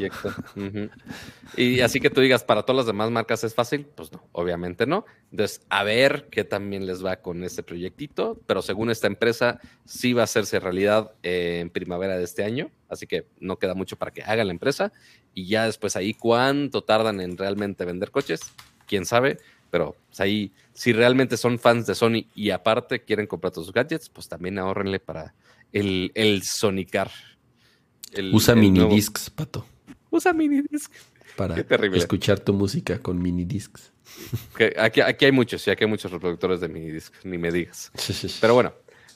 Y 1.56 1.80
así 1.80 2.00
que 2.00 2.10
tú 2.10 2.22
digas, 2.22 2.44
para 2.44 2.64
todas 2.64 2.78
las 2.78 2.86
demás 2.88 3.10
marcas 3.10 3.44
es 3.44 3.54
fácil, 3.54 3.86
pues 3.96 4.12
no, 4.12 4.22
obviamente 4.32 4.86
no. 4.86 5.06
Entonces, 5.32 5.62
a 5.70 5.84
ver 5.84 6.28
qué 6.30 6.44
también 6.44 6.86
les 6.86 7.06
va 7.06 7.18
con 7.18 7.44
este 7.44 7.64
proyectito, 7.64 8.40
pero 8.46 8.62
según 8.62 8.90
esta 8.90 9.08
empresa, 9.08 9.60
sí 9.86 10.14
va 10.14 10.22
a 10.22 10.24
hacerse 10.26 10.60
realidad 10.60 11.12
en 11.24 11.70
primavera 11.70 12.18
de 12.18 12.24
este 12.24 12.44
año, 12.44 12.72
así 12.90 13.08
que 13.08 13.28
no 13.40 13.58
queda 13.58 13.76
mucho 13.76 13.96
para 13.96 14.12
que 14.12 14.24
haga 14.24 14.44
la 14.44 14.52
empresa. 14.52 14.92
Y 15.38 15.46
ya 15.46 15.66
después 15.66 15.96
ahí, 15.96 16.16
¿cuánto 16.16 16.84
tardan 16.84 17.22
en 17.22 17.38
realmente 17.38 17.86
vender 17.86 18.10
coches? 18.10 18.42
¿Quién 18.88 19.06
sabe? 19.06 19.38
Pero 19.70 19.96
pues, 20.08 20.20
ahí, 20.20 20.52
si 20.74 20.94
realmente 20.94 21.38
son 21.38 21.60
fans 21.60 21.86
de 21.86 21.94
Sony 21.94 22.26
y 22.34 22.50
aparte 22.50 23.04
quieren 23.04 23.28
comprar 23.28 23.54
todos 23.54 23.68
sus 23.68 23.74
gadgets, 23.76 24.10
pues 24.10 24.28
también 24.28 24.58
ahorrenle 24.58 25.00
para 25.00 25.36
el, 25.72 26.12
el 26.16 26.42
Sonicar. 26.42 27.12
Usa 28.34 28.56
mini 28.56 28.84
discs, 28.88 29.30
pato. 29.30 29.64
Usa 30.10 30.34
mini 30.34 30.64
discs. 30.72 31.06
Para 31.36 31.56
escuchar 31.94 32.40
tu 32.40 32.54
música 32.54 32.98
con 32.98 33.22
mini 33.22 33.46
discs. 33.46 33.94
aquí, 34.76 35.02
aquí 35.02 35.26
hay 35.26 35.32
muchos, 35.32 35.62
sí, 35.62 35.70
aquí 35.70 35.84
hay 35.84 35.90
muchos 35.92 36.12
reproductores 36.12 36.62
de 36.62 36.68
mini 36.68 36.90
discs, 36.90 37.24
ni 37.24 37.38
me 37.38 37.52
digas. 37.52 37.92
Pero 38.42 38.56
bueno, 38.56 38.74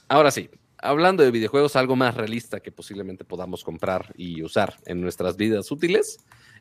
ahora 0.07 0.29
sí, 0.29 0.51
hablando 0.81 1.23
de 1.23 1.31
videojuegos, 1.31 1.75
algo 1.75 1.95
más 1.95 2.15
realista 2.15 2.59
que 2.59 2.71
posiblemente 2.71 3.23
podamos 3.23 3.63
comprar 3.63 4.13
y 4.17 4.43
usar 4.43 4.77
en 4.85 5.01
nuestras 5.01 5.37
vidas 5.37 5.71
útiles, 5.71 6.19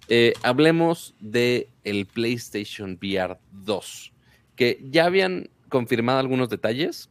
eh, 0.09 0.35
hablemos 0.43 1.15
de 1.21 1.69
el 1.85 2.07
PlayStation 2.07 2.99
VR 3.01 3.39
2, 3.53 4.13
que 4.57 4.81
ya 4.91 5.07
habían 5.07 5.51
confirmado 5.69 6.19
algunos 6.19 6.49
detalles, 6.49 7.11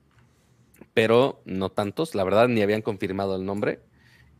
pero 0.94 1.42
no 1.46 1.70
tantos, 1.70 2.16
la 2.16 2.24
verdad 2.24 2.48
ni 2.48 2.62
habían 2.62 2.82
confirmado 2.82 3.36
el 3.36 3.46
nombre. 3.46 3.80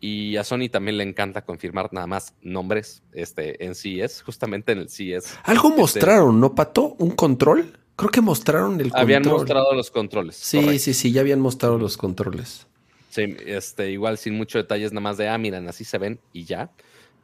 Y 0.02 0.38
a 0.38 0.46
Sony 0.46 0.70
también 0.72 0.98
le 0.98 1.04
encanta 1.04 1.44
confirmar 1.44 1.90
nada 1.92 2.08
más 2.08 2.34
nombres 2.42 3.04
este, 3.12 3.66
en 3.66 3.76
CES, 3.76 4.22
justamente 4.22 4.72
en 4.72 4.78
el 4.78 4.90
CES. 4.90 5.38
Algo 5.44 5.70
este, 5.70 5.82
mostraron, 5.82 6.40
¿no, 6.40 6.56
Pato? 6.56 6.96
¿Un 7.00 7.12
control? 7.12 7.78
Creo 8.00 8.12
que 8.12 8.22
mostraron 8.22 8.80
el 8.80 8.92
control. 8.92 9.02
Habían 9.02 9.24
mostrado 9.24 9.74
los 9.74 9.92
controles. 9.92 10.38
Sí, 10.38 10.80
sí, 10.80 10.94
sí, 10.94 11.12
ya 11.12 11.20
habían 11.20 11.42
mostrado 11.42 11.78
los 11.78 11.98
controles. 11.98 12.66
Sí, 13.10 13.36
este, 13.46 13.92
igual 13.92 14.18
sin 14.18 14.36
muchos 14.36 14.64
detalles, 14.64 14.94
nada 14.94 15.02
más 15.02 15.18
de, 15.18 15.28
ah, 15.28 15.38
miren, 15.38 15.68
así 15.68 15.84
se 15.84 15.98
ven 15.98 16.18
y 16.32 16.46
ya. 16.46 16.72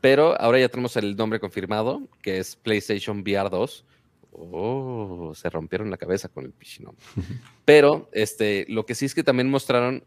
Pero 0.02 0.38
ahora 0.38 0.60
ya 0.60 0.68
tenemos 0.68 0.98
el 0.98 1.16
nombre 1.16 1.40
confirmado, 1.40 2.02
que 2.22 2.40
es 2.40 2.58
PlayStation 2.58 3.22
VR 3.22 3.50
2. 3.50 3.86
Oh, 4.34 5.32
se 5.34 5.50
rompieron 5.50 5.90
la 5.90 5.96
cabeza 5.96 6.28
con 6.28 6.44
el 6.44 6.52
pichino. 6.52 6.94
Pero 7.64 8.10
este, 8.12 8.66
lo 8.68 8.86
que 8.86 8.96
sí 8.96 9.06
es 9.06 9.16
que 9.16 9.24
también 9.24 9.50
mostraron 9.50 10.04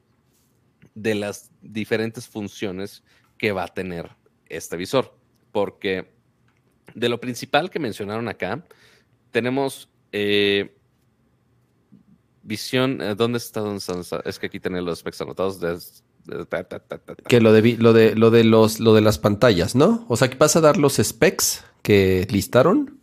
de 0.95 1.15
las 1.15 1.51
diferentes 1.63 2.29
funciones 2.29 3.03
que 3.39 3.53
va 3.53 3.65
a 3.65 3.69
tener 3.69 4.11
este 4.51 4.77
visor. 4.77 5.17
Porque 5.51 6.13
de 6.95 7.09
lo 7.09 7.21
principal 7.21 7.71
que 7.71 7.79
mencionaron 7.79 8.29
acá, 8.29 8.67
tenemos 9.31 9.89
eh, 10.13 10.75
visión. 12.43 13.01
Eh, 13.01 13.15
¿Dónde 13.15 13.39
está, 13.39 13.63
Es 14.25 14.39
que 14.39 14.47
aquí 14.47 14.61
tienen 14.61 14.85
los 14.85 15.01
specs 15.01 15.21
anotados. 15.21 15.59
que 17.29 17.41
lo 17.41 17.53
de, 17.53 17.77
lo 17.77 17.93
de, 17.93 18.15
lo 18.15 18.31
de 18.31 18.45
los, 18.45 18.81
lo 18.81 18.95
de 18.95 19.01
las 19.01 19.19
pantallas, 19.19 19.75
¿no? 19.75 20.05
O 20.09 20.17
sea, 20.17 20.29
que 20.29 20.37
vas 20.37 20.57
a 20.57 20.61
dar 20.61 20.77
los 20.77 20.97
specs 20.97 21.65
que 21.83 22.27
listaron. 22.31 23.01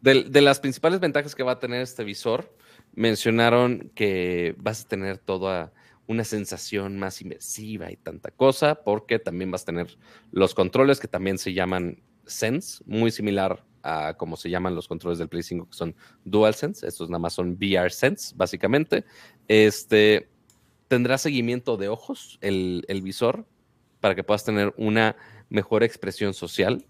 de, 0.00 0.40
las 0.40 0.60
principales 0.60 1.00
ventajas 1.00 1.34
que 1.34 1.42
va 1.42 1.52
a 1.52 1.58
tener 1.58 1.82
este 1.82 2.04
visor, 2.04 2.54
mencionaron 2.94 3.90
que 3.94 4.54
vas 4.58 4.84
a 4.84 4.88
tener 4.88 5.18
toda 5.18 5.72
una 6.06 6.24
sensación 6.24 6.98
más 6.98 7.20
inmersiva 7.20 7.92
y 7.92 7.96
tanta 7.96 8.30
cosa, 8.30 8.82
porque 8.82 9.18
también 9.18 9.50
vas 9.50 9.62
a 9.62 9.66
tener 9.66 9.98
los 10.32 10.54
controles 10.54 11.00
que 11.00 11.08
también 11.08 11.36
se 11.36 11.52
llaman 11.52 12.02
Sense, 12.24 12.82
muy 12.86 13.10
similar 13.10 13.64
a 13.82 14.14
como 14.14 14.36
se 14.36 14.50
llaman 14.50 14.74
los 14.74 14.88
controles 14.88 15.18
del 15.18 15.28
Play 15.28 15.42
5, 15.42 15.68
que 15.70 15.76
son 15.76 15.94
DualSense. 16.24 16.86
Estos 16.86 17.08
nada 17.10 17.20
más 17.20 17.34
son 17.34 17.52
VR 17.52 17.90
Sense, 17.90 18.34
básicamente. 18.36 19.04
Este, 19.46 20.28
tendrá 20.88 21.18
seguimiento 21.18 21.76
de 21.76 21.88
ojos 21.88 22.38
el, 22.40 22.84
el 22.88 23.02
visor 23.02 23.46
para 24.00 24.14
que 24.14 24.24
puedas 24.24 24.44
tener 24.44 24.74
una 24.76 25.16
mejor 25.48 25.82
expresión 25.82 26.34
social. 26.34 26.86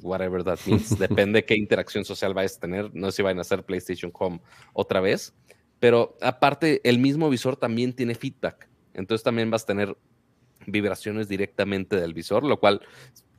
Whatever 0.00 0.44
that 0.44 0.58
means. 0.66 0.98
Depende 0.98 1.44
qué 1.44 1.56
interacción 1.56 2.04
social 2.04 2.34
vayas 2.34 2.56
a 2.56 2.60
tener. 2.60 2.94
No 2.94 3.10
sé 3.10 3.18
si 3.18 3.22
van 3.22 3.38
a 3.38 3.42
hacer 3.42 3.64
PlayStation 3.64 4.12
Home 4.14 4.40
otra 4.72 5.00
vez. 5.00 5.34
Pero 5.80 6.16
aparte, 6.20 6.80
el 6.88 6.98
mismo 6.98 7.28
visor 7.30 7.56
también 7.56 7.92
tiene 7.92 8.14
feedback. 8.14 8.68
Entonces 8.94 9.22
también 9.22 9.50
vas 9.50 9.64
a 9.64 9.66
tener 9.66 9.96
vibraciones 10.66 11.28
directamente 11.28 11.96
del 11.96 12.14
visor, 12.14 12.44
lo 12.44 12.58
cual 12.58 12.80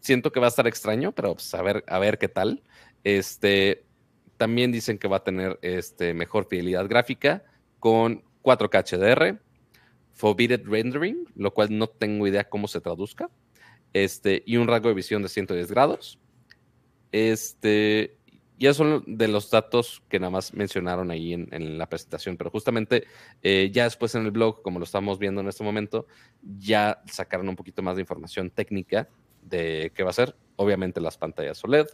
siento 0.06 0.32
que 0.32 0.40
va 0.40 0.46
a 0.46 0.50
estar 0.50 0.68
extraño, 0.68 1.12
pero 1.12 1.34
pues, 1.34 1.54
a, 1.56 1.62
ver, 1.64 1.84
a 1.88 1.98
ver 1.98 2.20
qué 2.20 2.28
tal. 2.28 2.62
Este, 3.04 3.86
también 4.38 4.72
dicen 4.72 5.00
que 5.00 5.08
va 5.08 5.18
a 5.18 5.24
tener 5.24 5.58
este, 5.62 6.14
mejor 6.14 6.48
fidelidad 6.48 6.88
gráfica 6.88 7.44
con 7.80 8.24
4K 8.44 8.84
HDR, 8.84 9.40
Forbidden 10.14 10.64
Rendering, 10.66 11.26
lo 11.36 11.54
cual 11.54 11.76
no 11.76 11.88
tengo 11.88 12.28
idea 12.28 12.48
cómo 12.48 12.68
se 12.68 12.82
traduzca, 12.82 13.30
este, 13.94 14.44
y 14.46 14.58
un 14.58 14.68
rango 14.68 14.90
de 14.90 14.96
visión 14.96 15.24
de 15.24 15.30
110 15.30 15.72
grados. 15.72 16.20
Este, 17.12 18.18
ya 18.60 18.74
son 18.74 19.04
de 19.08 19.28
los 19.28 19.50
datos 19.50 20.04
que 20.08 20.20
nada 20.20 20.30
más 20.30 20.54
mencionaron 20.54 21.10
ahí 21.10 21.34
en, 21.34 21.78
la 21.78 21.90
presentación, 21.90 22.38
pero 22.38 22.52
justamente 22.52 23.06
eh, 23.42 23.72
ya 23.74 23.86
después 23.86 24.14
en 24.14 24.24
el 24.26 24.32
blog, 24.32 24.62
como 24.62 24.78
lo 24.78 24.86
estamos 24.86 25.18
viendo 25.18 25.42
en 25.42 25.48
este 25.48 25.64
momento, 25.64 26.06
ya 26.42 27.02
sacaron 27.08 27.50
un 27.50 27.56
poquito 27.56 27.82
más 27.82 27.96
de 27.96 28.02
información 28.02 28.52
técnica 28.52 29.10
de 29.46 29.92
qué 29.96 30.04
va 30.04 30.10
a 30.10 30.14
ser. 30.14 30.36
Obviamente 30.58 31.02
las 31.02 31.18
pantallas 31.18 31.64
OLED, 31.64 31.88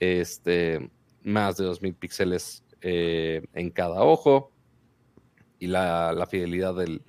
este, 0.00 0.90
más 1.22 1.56
de 1.56 1.64
2000 1.64 1.94
píxeles 1.94 2.64
eh, 2.82 3.42
en 3.54 3.70
cada 3.70 4.02
ojo 4.02 4.52
y 5.58 5.66
la, 5.66 6.26
fidelidad 6.30 6.74
de 6.74 7.00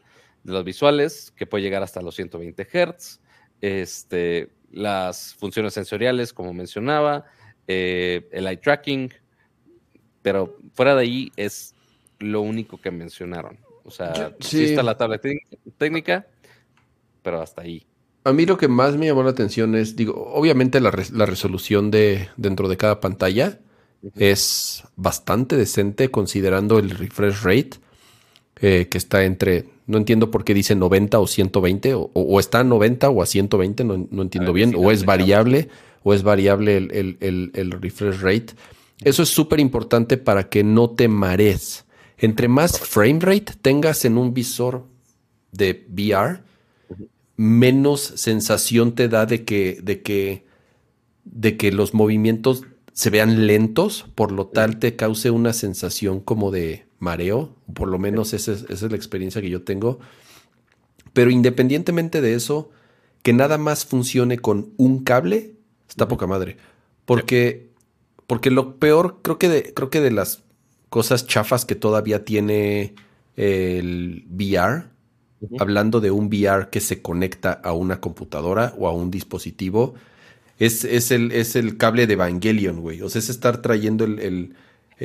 los 0.44 0.64
visuales, 0.64 1.32
que 1.36 1.46
puede 1.46 1.64
llegar 1.64 1.84
hasta 1.84 2.02
los 2.02 2.16
120 2.16 2.64
Hz. 2.64 3.20
Este, 3.62 4.50
las 4.72 5.34
funciones 5.36 5.74
sensoriales, 5.74 6.34
como 6.34 6.54
mencionaba, 6.54 7.26
eh, 7.68 8.28
el 8.32 8.48
eye 8.48 8.58
tracking, 8.58 9.14
pero 10.22 10.58
fuera 10.74 10.96
de 10.96 11.02
ahí 11.02 11.32
es 11.36 11.76
lo 12.20 12.42
único 12.42 12.80
que 12.80 12.92
mencionaron. 12.92 13.60
O 13.84 13.92
sea, 13.92 14.36
sí, 14.40 14.66
está 14.66 14.84
la 14.84 14.98
tabla 14.98 15.20
técnica, 15.78 16.28
pero 17.22 17.42
hasta 17.42 17.62
ahí. 17.62 17.86
A 18.28 18.34
mí 18.34 18.46
lo 18.46 18.58
que 18.58 18.68
más 18.68 18.98
me 18.98 19.06
llamó 19.06 19.24
la 19.24 19.30
atención 19.30 19.74
es, 19.76 19.96
digo, 19.96 20.32
obviamente 20.34 20.82
la, 20.82 20.92
la 21.14 21.26
resolución 21.26 21.92
de 21.92 22.28
dentro 22.36 22.68
de 22.68 22.76
cada 22.76 23.00
pantalla 23.00 23.60
es 24.16 24.84
bastante 24.98 25.56
decente 25.56 26.12
considerando 26.12 26.78
el 26.78 26.90
refresh 26.90 27.42
rate 27.44 27.70
eh, 28.60 28.88
que 28.90 28.98
está 28.98 29.24
entre, 29.24 29.70
no 29.86 29.98
entiendo 29.98 30.32
por 30.32 30.44
qué 30.44 30.54
dice 30.54 30.76
90 30.76 31.20
o 31.20 31.28
120, 31.28 31.94
o, 31.96 32.40
está 32.40 32.60
a 32.60 32.64
90 32.64 33.10
o 33.10 33.22
a 33.22 33.26
120, 33.26 33.84
no, 33.84 34.08
no 34.10 34.22
entiendo 34.24 34.52
bien, 34.52 34.74
o 34.76 34.92
es 34.92 35.06
variable, 35.06 35.70
o 36.04 36.14
es 36.14 36.24
variable 36.24 36.78
el, 36.78 37.78
refresh 37.80 38.20
rate. 38.20 38.48
Eso 39.04 39.24
es 39.24 39.30
súper 39.30 39.60
importante 39.60 40.18
para 40.18 40.50
que 40.50 40.64
no 40.64 40.90
te 40.90 41.08
marees. 41.08 41.86
Entre 42.18 42.48
más 42.48 42.80
frame 42.80 43.20
rate 43.22 43.54
tengas 43.62 44.06
en 44.06 44.18
un 44.18 44.34
visor 44.34 44.86
de 45.52 45.86
VR, 45.90 46.42
menos 47.38 48.02
sensación 48.02 48.96
te 48.96 49.08
da 49.08 49.26
de 49.26 49.46
que, 49.46 49.80
de 49.82 50.02
que, 50.02 50.46
de 51.24 51.56
que 51.56 51.72
los 51.72 51.94
movimientos 51.94 52.64
se 52.94 53.12
vean 53.12 53.46
lentos, 53.46 54.08
por 54.16 54.32
lo 54.32 54.48
tal 54.48 54.80
te 54.80 54.96
cause 54.96 55.30
una 55.30 55.54
sensación 55.54 56.20
como 56.20 56.50
de 56.50 56.88
mareo, 56.98 57.56
por 57.76 57.88
lo 57.90 58.00
menos 58.00 58.34
esa 58.34 58.54
es, 58.54 58.82
la 58.82 58.96
experiencia 58.96 59.40
que 59.40 59.52
yo 59.52 59.62
tengo. 59.62 60.00
Pero 61.14 61.30
independientemente 61.30 62.22
de 62.22 62.34
eso, 62.34 62.72
que 63.22 63.34
nada 63.34 63.60
más 63.60 63.86
funcione 63.86 64.40
con 64.40 64.74
un 64.78 65.04
cable, 65.04 65.54
está 65.88 66.08
poca 66.08 66.26
madre. 66.26 66.58
Porque, 67.06 67.70
porque 68.26 68.50
lo 68.50 68.78
peor, 68.78 69.20
creo 69.22 69.38
que, 69.38 69.50
de, 69.50 69.74
creo 69.76 69.92
que 69.92 70.02
de 70.02 70.12
las 70.12 70.44
cosas 70.90 71.28
chafas 71.28 71.66
que 71.66 71.76
todavía 71.76 72.26
tiene 72.26 72.96
el 73.36 74.26
VR, 74.30 74.86
hablando 75.60 76.00
de 76.00 76.12
un 76.12 76.28
VR 76.28 76.70
que 76.70 76.80
se 76.80 77.02
conecta 77.02 77.52
a 77.52 77.74
una 77.74 78.00
computadora 78.00 78.74
o 78.78 78.88
a 78.88 78.94
un 78.94 79.12
dispositivo, 79.12 79.96
es, 80.60 80.84
es, 80.84 81.12
el, 81.12 81.32
es 81.32 81.56
el 81.56 81.78
cable 81.78 82.08
de 82.08 82.14
Evangelion, 82.14 82.82
güey. 82.82 83.02
O 83.02 83.10
sea, 83.10 83.20
es 83.20 83.30
estar 83.30 83.62
trayendo 83.62 84.06
el. 84.06 84.56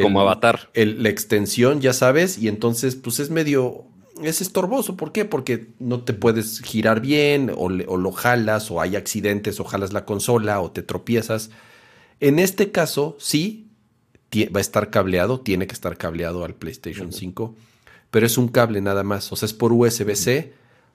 Como 0.00 0.22
avatar. 0.22 0.70
la 0.74 1.08
extensión, 1.10 1.82
ya 1.82 1.92
sabes, 1.92 2.38
y 2.38 2.48
entonces, 2.48 2.96
pues 2.96 3.20
es 3.20 3.30
medio. 3.30 3.84
Es 4.22 4.40
estorboso. 4.40 4.96
¿Por 4.96 5.12
qué? 5.12 5.24
Porque 5.24 5.68
no 5.78 6.02
te 6.02 6.14
puedes 6.14 6.60
girar 6.60 7.00
bien, 7.00 7.50
o, 7.50 7.64
o 7.64 7.96
lo 7.96 8.12
jalas, 8.12 8.70
o 8.70 8.80
hay 8.80 8.96
accidentes, 8.96 9.60
o 9.60 9.64
jalas 9.64 9.92
la 9.92 10.06
consola, 10.06 10.60
o 10.60 10.70
te 10.70 10.82
tropiezas. 10.82 11.50
En 12.20 12.38
este 12.38 12.70
caso, 12.70 13.16
sí, 13.18 13.68
va 14.54 14.58
a 14.58 14.60
estar 14.60 14.90
cableado, 14.90 15.40
tiene 15.40 15.66
que 15.66 15.74
estar 15.74 15.96
cableado 15.98 16.44
al 16.44 16.54
PlayStation 16.54 17.12
5, 17.12 17.54
pero 18.12 18.26
es 18.26 18.36
un 18.36 18.48
cable 18.48 18.80
nada 18.82 19.02
más. 19.02 19.32
O 19.32 19.36
sea, 19.36 19.46
es 19.46 19.54
por 19.54 19.72
USB-C, 19.72 20.52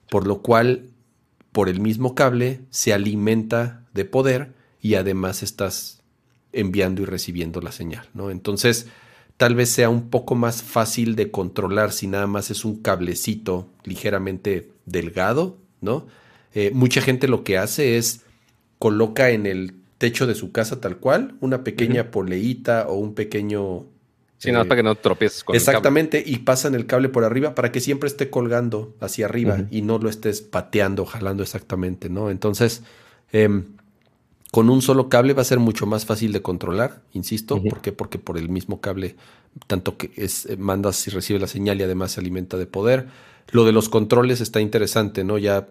por 0.08 0.26
lo 0.26 0.40
cual 0.40 0.84
por 1.50 1.68
el 1.68 1.80
mismo 1.80 2.14
cable 2.14 2.60
se 2.70 2.94
alimenta 2.94 3.84
de 3.92 4.04
poder 4.04 4.54
y 4.80 4.94
además 4.94 5.42
estás 5.42 6.00
enviando 6.52 7.02
y 7.02 7.06
recibiendo 7.06 7.60
la 7.60 7.72
señal, 7.72 8.08
¿no? 8.14 8.30
Entonces, 8.30 8.86
tal 9.36 9.56
vez 9.56 9.68
sea 9.68 9.90
un 9.90 10.10
poco 10.10 10.36
más 10.36 10.62
fácil 10.62 11.16
de 11.16 11.32
controlar 11.32 11.90
si 11.90 12.06
nada 12.06 12.28
más 12.28 12.52
es 12.52 12.64
un 12.64 12.80
cablecito 12.82 13.68
ligeramente 13.82 14.70
delgado, 14.86 15.58
¿no? 15.80 16.06
Eh, 16.54 16.70
mucha 16.72 17.00
gente 17.00 17.26
lo 17.26 17.42
que 17.42 17.58
hace 17.58 17.98
es 17.98 18.20
coloca 18.78 19.30
en 19.30 19.46
el 19.46 19.74
techo 19.98 20.28
de 20.28 20.36
su 20.36 20.52
casa 20.52 20.80
tal 20.80 20.98
cual 20.98 21.34
una 21.40 21.64
pequeña 21.64 22.12
poleita 22.12 22.86
o 22.86 22.94
un 22.94 23.14
pequeño 23.14 23.86
Sí, 24.38 24.52
nada, 24.52 24.64
para 24.64 24.76
que 24.76 24.82
no 24.84 24.94
tropieces 24.94 25.42
con 25.42 25.56
Exactamente, 25.56 26.18
el 26.18 26.24
cable. 26.24 26.36
y 26.36 26.38
pasan 26.44 26.74
el 26.76 26.86
cable 26.86 27.08
por 27.08 27.24
arriba 27.24 27.54
para 27.56 27.72
que 27.72 27.80
siempre 27.80 28.08
esté 28.08 28.30
colgando 28.30 28.94
hacia 29.00 29.26
arriba 29.26 29.66
y 29.70 29.82
no 29.82 29.98
lo 29.98 30.08
estés 30.08 30.42
pateando, 30.42 31.04
jalando 31.04 31.42
exactamente, 31.42 32.08
¿no? 32.08 32.30
Entonces, 32.30 32.82
em, 33.32 33.64
con 34.52 34.70
un 34.70 34.80
solo 34.80 35.08
cable 35.08 35.34
va 35.34 35.42
a 35.42 35.44
ser 35.44 35.58
mucho 35.58 35.86
más 35.86 36.06
fácil 36.06 36.32
de 36.32 36.40
controlar, 36.40 37.02
insisto. 37.12 37.60
¿Por 37.62 37.80
qué? 37.80 37.92
Porque 37.92 38.18
por 38.18 38.38
el 38.38 38.48
mismo 38.48 38.80
cable, 38.80 39.16
tanto 39.66 39.96
que 39.96 40.10
es, 40.16 40.46
eh, 40.46 40.56
mandas 40.56 41.06
y 41.06 41.10
recibe 41.10 41.38
la 41.40 41.48
señal 41.48 41.80
y 41.80 41.82
además 41.82 42.12
se 42.12 42.20
alimenta 42.20 42.56
de 42.56 42.66
poder. 42.66 43.08
Lo 43.50 43.64
de 43.64 43.72
los 43.72 43.88
controles 43.88 44.40
está 44.40 44.60
interesante, 44.60 45.24
¿no? 45.24 45.36
Ya 45.38 45.68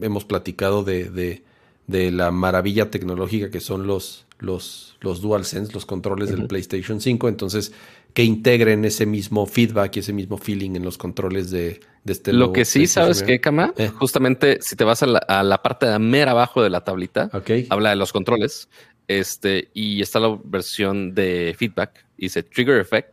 hemos 0.00 0.24
platicado 0.24 0.84
de, 0.84 1.10
de, 1.10 1.42
de 1.86 2.10
la 2.12 2.30
maravilla 2.30 2.90
tecnológica 2.90 3.50
que 3.50 3.60
son 3.60 3.86
los, 3.86 4.24
los, 4.38 4.96
los 5.00 5.20
DualSense, 5.20 5.72
los 5.72 5.84
controles 5.84 6.30
del 6.30 6.46
PlayStation 6.46 7.00
5. 7.00 7.28
Entonces, 7.28 7.72
que 8.14 8.22
integren 8.22 8.84
ese 8.84 9.06
mismo 9.06 9.44
feedback 9.44 9.96
y 9.96 9.98
ese 9.98 10.12
mismo 10.12 10.38
feeling 10.38 10.76
en 10.76 10.84
los 10.84 10.96
controles 10.96 11.50
de, 11.50 11.80
este 12.06 12.32
Lo 12.32 12.52
que 12.52 12.64
sí, 12.64 12.86
¿sabes 12.86 13.24
qué, 13.24 13.40
Kama? 13.40 13.74
Eh. 13.76 13.88
Justamente 13.88 14.58
si 14.60 14.76
te 14.76 14.84
vas 14.84 15.02
a 15.02 15.06
la, 15.06 15.62
parte 15.62 15.86
de 15.86 15.98
mera 15.98 16.30
abajo 16.30 16.62
de 16.62 16.70
la 16.70 16.84
tablita, 16.84 17.28
habla 17.68 17.90
de 17.90 17.96
los 17.96 18.12
controles. 18.12 18.68
Este, 19.08 19.68
y 19.74 20.00
está 20.00 20.20
la 20.20 20.38
versión 20.44 21.12
de 21.12 21.54
feedback. 21.58 22.06
Dice 22.16 22.42
Trigger 22.44 22.78
Effect 22.80 23.12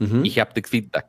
y 0.00 0.38
Haptic 0.38 0.68
Feedback. 0.68 1.06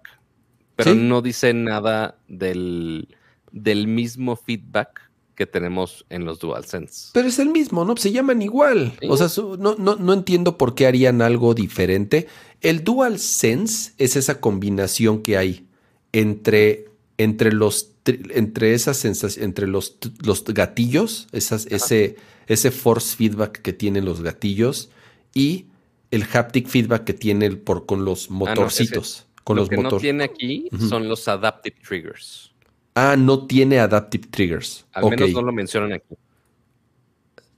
Pero 0.76 0.94
no 0.94 1.24
dice 1.24 1.54
nada 1.56 2.20
del, 2.28 3.16
del 3.52 3.88
mismo 3.88 4.36
feedback 4.36 5.08
que 5.38 5.46
tenemos 5.46 6.04
en 6.10 6.26
los 6.26 6.40
DualSense. 6.40 7.12
Pero 7.14 7.28
es 7.28 7.38
el 7.38 7.50
mismo, 7.50 7.86
¿no? 7.86 7.96
Se 7.96 8.12
llaman 8.12 8.42
igual. 8.42 8.94
O 9.08 9.16
sea, 9.18 9.28
no, 9.60 9.76
no, 9.76 9.96
no, 9.96 10.14
entiendo 10.14 10.58
por 10.58 10.74
qué 10.74 10.88
harían 10.88 11.22
algo 11.22 11.54
diferente. 11.54 12.28
El 12.62 12.84
DualSense 12.84 13.94
es 13.98 14.16
esa 14.16 14.40
combinación 14.40 15.22
que 15.22 15.38
hay 15.38 15.68
entre, 16.12 16.86
entre 17.18 17.52
los 17.52 17.92
entre 18.10 18.74
esas 18.74 19.04
entre 19.38 19.68
los, 19.68 19.98
los 20.24 20.44
gatillos, 20.46 21.28
esas, 21.32 21.66
ese, 21.68 22.16
ese 22.48 22.72
force 22.72 23.16
feedback 23.16 23.62
que 23.62 23.74
tienen 23.74 24.06
los 24.06 24.22
gatillos 24.22 24.90
y 25.34 25.66
el 26.12 26.24
haptic 26.24 26.68
feedback 26.68 27.04
que 27.04 27.14
tiene 27.14 27.52
por, 27.52 27.86
con 27.86 28.06
los 28.06 28.28
ah, 28.30 28.34
motorcitos. 28.34 29.28
con 29.44 29.58
lo 29.58 29.64
los 29.64 29.70
que 29.70 29.78
no 29.78 29.98
tiene 29.98 30.24
aquí 30.24 30.70
son 30.88 31.08
los 31.08 31.28
adaptive 31.28 31.76
triggers. 31.86 32.54
Ah, 32.96 33.16
no 33.18 33.46
tiene 33.46 33.80
adaptive 33.80 34.28
triggers. 34.30 34.86
Al 34.94 35.10
menos 35.10 35.32
no 35.32 35.42
lo 35.42 35.52
mencionan 35.52 35.94
aquí. 35.94 36.16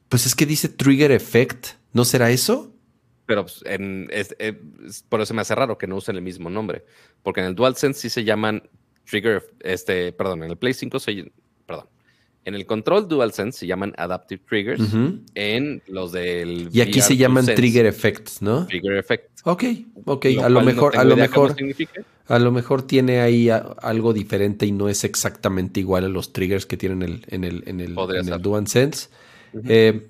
Pues 0.10 0.26
es 0.26 0.36
que 0.36 0.46
dice 0.46 0.68
trigger 0.68 1.12
effect. 1.12 1.68
¿No 1.94 2.06
será 2.06 2.32
eso? 2.32 2.74
Pero 3.30 3.46
pues, 3.46 3.64
por 5.08 5.22
eso 5.22 5.36
me 5.36 5.42
hace 5.42 5.54
raro 5.54 5.78
que 5.78 5.86
no 5.86 5.98
usen 5.98 6.16
el 6.16 6.24
mismo 6.24 6.50
nombre. 6.50 6.84
Porque 7.22 7.42
en 7.42 7.46
el 7.46 7.54
DualSense 7.54 8.02
sí 8.02 8.10
se 8.10 8.24
llaman 8.24 8.68
trigger, 9.08 9.54
este, 9.60 10.12
perdón, 10.14 10.42
en 10.42 10.50
el 10.50 10.58
Play 10.58 10.74
5 10.74 11.00
se, 11.00 11.32
perdón, 11.68 11.86
en 12.46 12.56
el 12.56 12.66
control 12.66 13.08
DualSense 13.08 13.60
se 13.60 13.68
llaman 13.68 13.94
Adaptive 13.98 14.42
Triggers. 14.50 14.82
En 15.36 15.84
los 15.86 16.12
del. 16.12 16.70
Y 16.72 16.82
aquí 16.82 17.02
se 17.02 17.18
llaman 17.18 17.46
Trigger 17.46 17.86
Effects, 17.86 18.42
¿no? 18.42 18.66
Trigger 18.66 18.98
Effects. 18.98 19.44
Ok, 19.44 19.64
ok. 20.06 20.26
a 20.44 20.50
lo 20.50 20.62
mejor, 20.62 20.98
a 20.98 21.04
lo 21.04 21.16
mejor. 21.16 21.56
A 22.26 22.40
lo 22.40 22.52
mejor 22.52 22.82
tiene 22.82 23.22
ahí 23.22 23.50
algo 23.52 24.12
diferente 24.12 24.66
y 24.66 24.72
no 24.72 24.90
es 24.90 25.04
exactamente 25.04 25.80
igual 25.82 26.06
a 26.06 26.10
los 26.10 26.34
triggers 26.34 26.66
que 26.66 26.78
tienen 26.78 27.04
el, 27.04 27.26
en 27.28 27.44
el, 27.44 27.64
en 27.68 27.80
el, 27.80 27.94
DualSense. 28.42 29.10
Eh, 29.68 30.08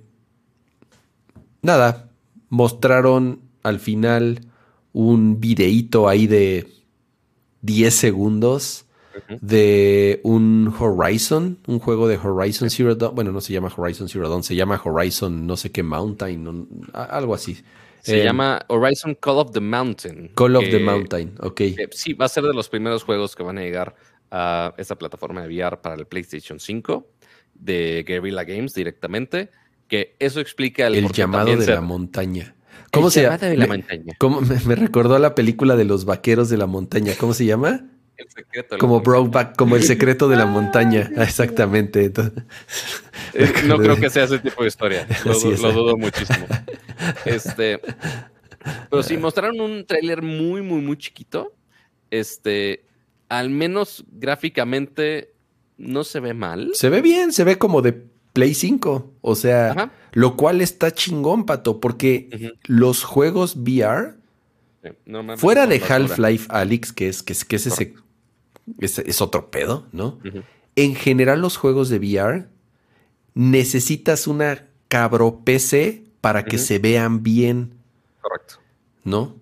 nada. 1.61 2.08
Mostraron 2.49 3.41
al 3.63 3.79
final 3.79 4.41
un 4.93 5.39
videíto 5.39 6.07
ahí 6.09 6.27
de 6.27 6.67
10 7.61 7.93
segundos 7.93 8.85
de 9.41 10.19
un 10.23 10.73
Horizon, 10.77 11.59
un 11.67 11.79
juego 11.79 12.07
de 12.07 12.17
Horizon 12.17 12.69
Zero 12.69 12.95
Dawn. 12.95 13.15
Bueno, 13.15 13.31
no 13.31 13.41
se 13.41 13.53
llama 13.53 13.71
Horizon 13.75 14.07
Zero 14.07 14.29
Dawn, 14.29 14.43
se 14.43 14.55
llama 14.55 14.81
Horizon 14.83 15.45
no 15.45 15.57
sé 15.57 15.71
qué 15.71 15.83
Mountain, 15.83 16.67
algo 16.93 17.33
así. 17.33 17.57
Se 18.01 18.21
eh, 18.21 18.23
llama 18.23 18.61
Horizon 18.67 19.15
Call 19.15 19.37
of 19.37 19.51
the 19.51 19.59
Mountain. 19.59 20.31
Call 20.35 20.55
of 20.55 20.69
the 20.69 20.79
Mountain, 20.79 21.35
ok. 21.41 21.61
sí, 21.91 22.13
va 22.13 22.25
a 22.25 22.29
ser 22.29 22.43
de 22.43 22.53
los 22.53 22.69
primeros 22.69 23.03
juegos 23.03 23.35
que 23.35 23.43
van 23.43 23.57
a 23.57 23.61
llegar 23.61 23.95
a 24.31 24.73
esta 24.77 24.95
plataforma 24.97 25.41
de 25.41 25.47
VR 25.47 25.77
para 25.81 25.95
el 25.95 26.05
PlayStation 26.05 26.59
5 26.59 27.07
de 27.55 28.03
Guerrilla 28.07 28.43
Games 28.43 28.73
directamente. 28.73 29.49
Que 29.89 30.15
eso 30.19 30.39
explica 30.39 30.87
el, 30.87 30.95
el 30.95 31.11
llamado 31.11 31.57
de 31.57 31.67
la 31.67 31.81
montaña. 31.81 32.55
¿Cómo 32.91 33.09
se 33.09 33.23
llama? 33.23 33.37
De 33.37 33.57
la 33.57 33.67
montaña. 33.67 34.13
¿cómo, 34.17 34.41
me 34.41 34.75
recordó 34.75 35.15
a 35.15 35.19
la 35.19 35.35
película 35.35 35.75
de 35.75 35.83
los 35.83 36.05
vaqueros 36.05 36.49
de 36.49 36.57
la 36.57 36.65
montaña. 36.65 37.13
¿Cómo 37.19 37.33
se 37.33 37.45
llama? 37.45 37.85
como 38.79 38.99
Brokeback, 39.01 39.55
como 39.55 39.75
el 39.75 39.83
secreto 39.83 40.27
de 40.27 40.35
la 40.35 40.45
montaña. 40.45 41.11
Exactamente. 41.17 42.11
Eh, 43.35 43.47
no 43.67 43.77
creo 43.77 43.95
que 43.95 44.09
sea 44.09 44.23
ese 44.23 44.39
tipo 44.39 44.63
de 44.63 44.69
historia. 44.69 45.07
Lo, 45.23 45.33
dudo 45.71 45.95
muchísimo. 45.95 46.47
Este, 47.25 47.79
pero 48.89 49.03
sí, 49.03 49.17
mostraron 49.17 49.61
un 49.61 49.85
tráiler 49.85 50.23
muy, 50.23 50.63
muy, 50.63 50.81
muy 50.81 50.97
chiquito. 50.97 51.53
Este, 52.09 52.85
al 53.27 53.51
menos 53.51 54.03
gráficamente 54.11 55.35
no 55.77 56.03
se 56.03 56.19
ve 56.19 56.33
mal. 56.33 56.71
Se 56.73 56.89
ve 56.89 57.03
bien, 57.03 57.31
se 57.31 57.43
ve 57.43 57.59
como 57.59 57.83
de 57.83 58.03
Play 58.33 58.53
5. 58.53 59.13
O 59.21 59.35
sea, 59.35 59.91
lo 60.13 60.35
cual 60.35 60.61
está 60.61 60.91
chingón, 60.91 61.45
Pato, 61.45 61.79
porque 61.79 62.53
los 62.65 63.03
juegos 63.03 63.55
VR, 63.55 64.15
fuera 65.37 65.67
de 65.67 65.81
Half-Life 65.81 66.47
Alyx, 66.49 66.93
que 66.93 67.09
es, 67.09 67.23
que 67.23 67.33
es, 67.33 67.45
que 67.45 67.55
es 67.57 67.67
ese 67.67 67.93
es, 68.79 69.21
otro 69.21 69.51
pedo, 69.51 69.87
¿no? 69.91 70.19
En 70.75 70.95
general 70.95 71.41
los 71.41 71.57
juegos 71.57 71.89
de 71.89 71.97
VR 71.97 72.47
necesitas 73.33 74.27
una 74.27 74.67
cabro 74.87 75.41
PC 75.43 76.03
para 76.21 76.45
que 76.45 76.57
se 76.57 76.79
vean 76.79 77.23
bien. 77.23 77.73
Correcto. 78.21 78.55
¿No? 79.03 79.35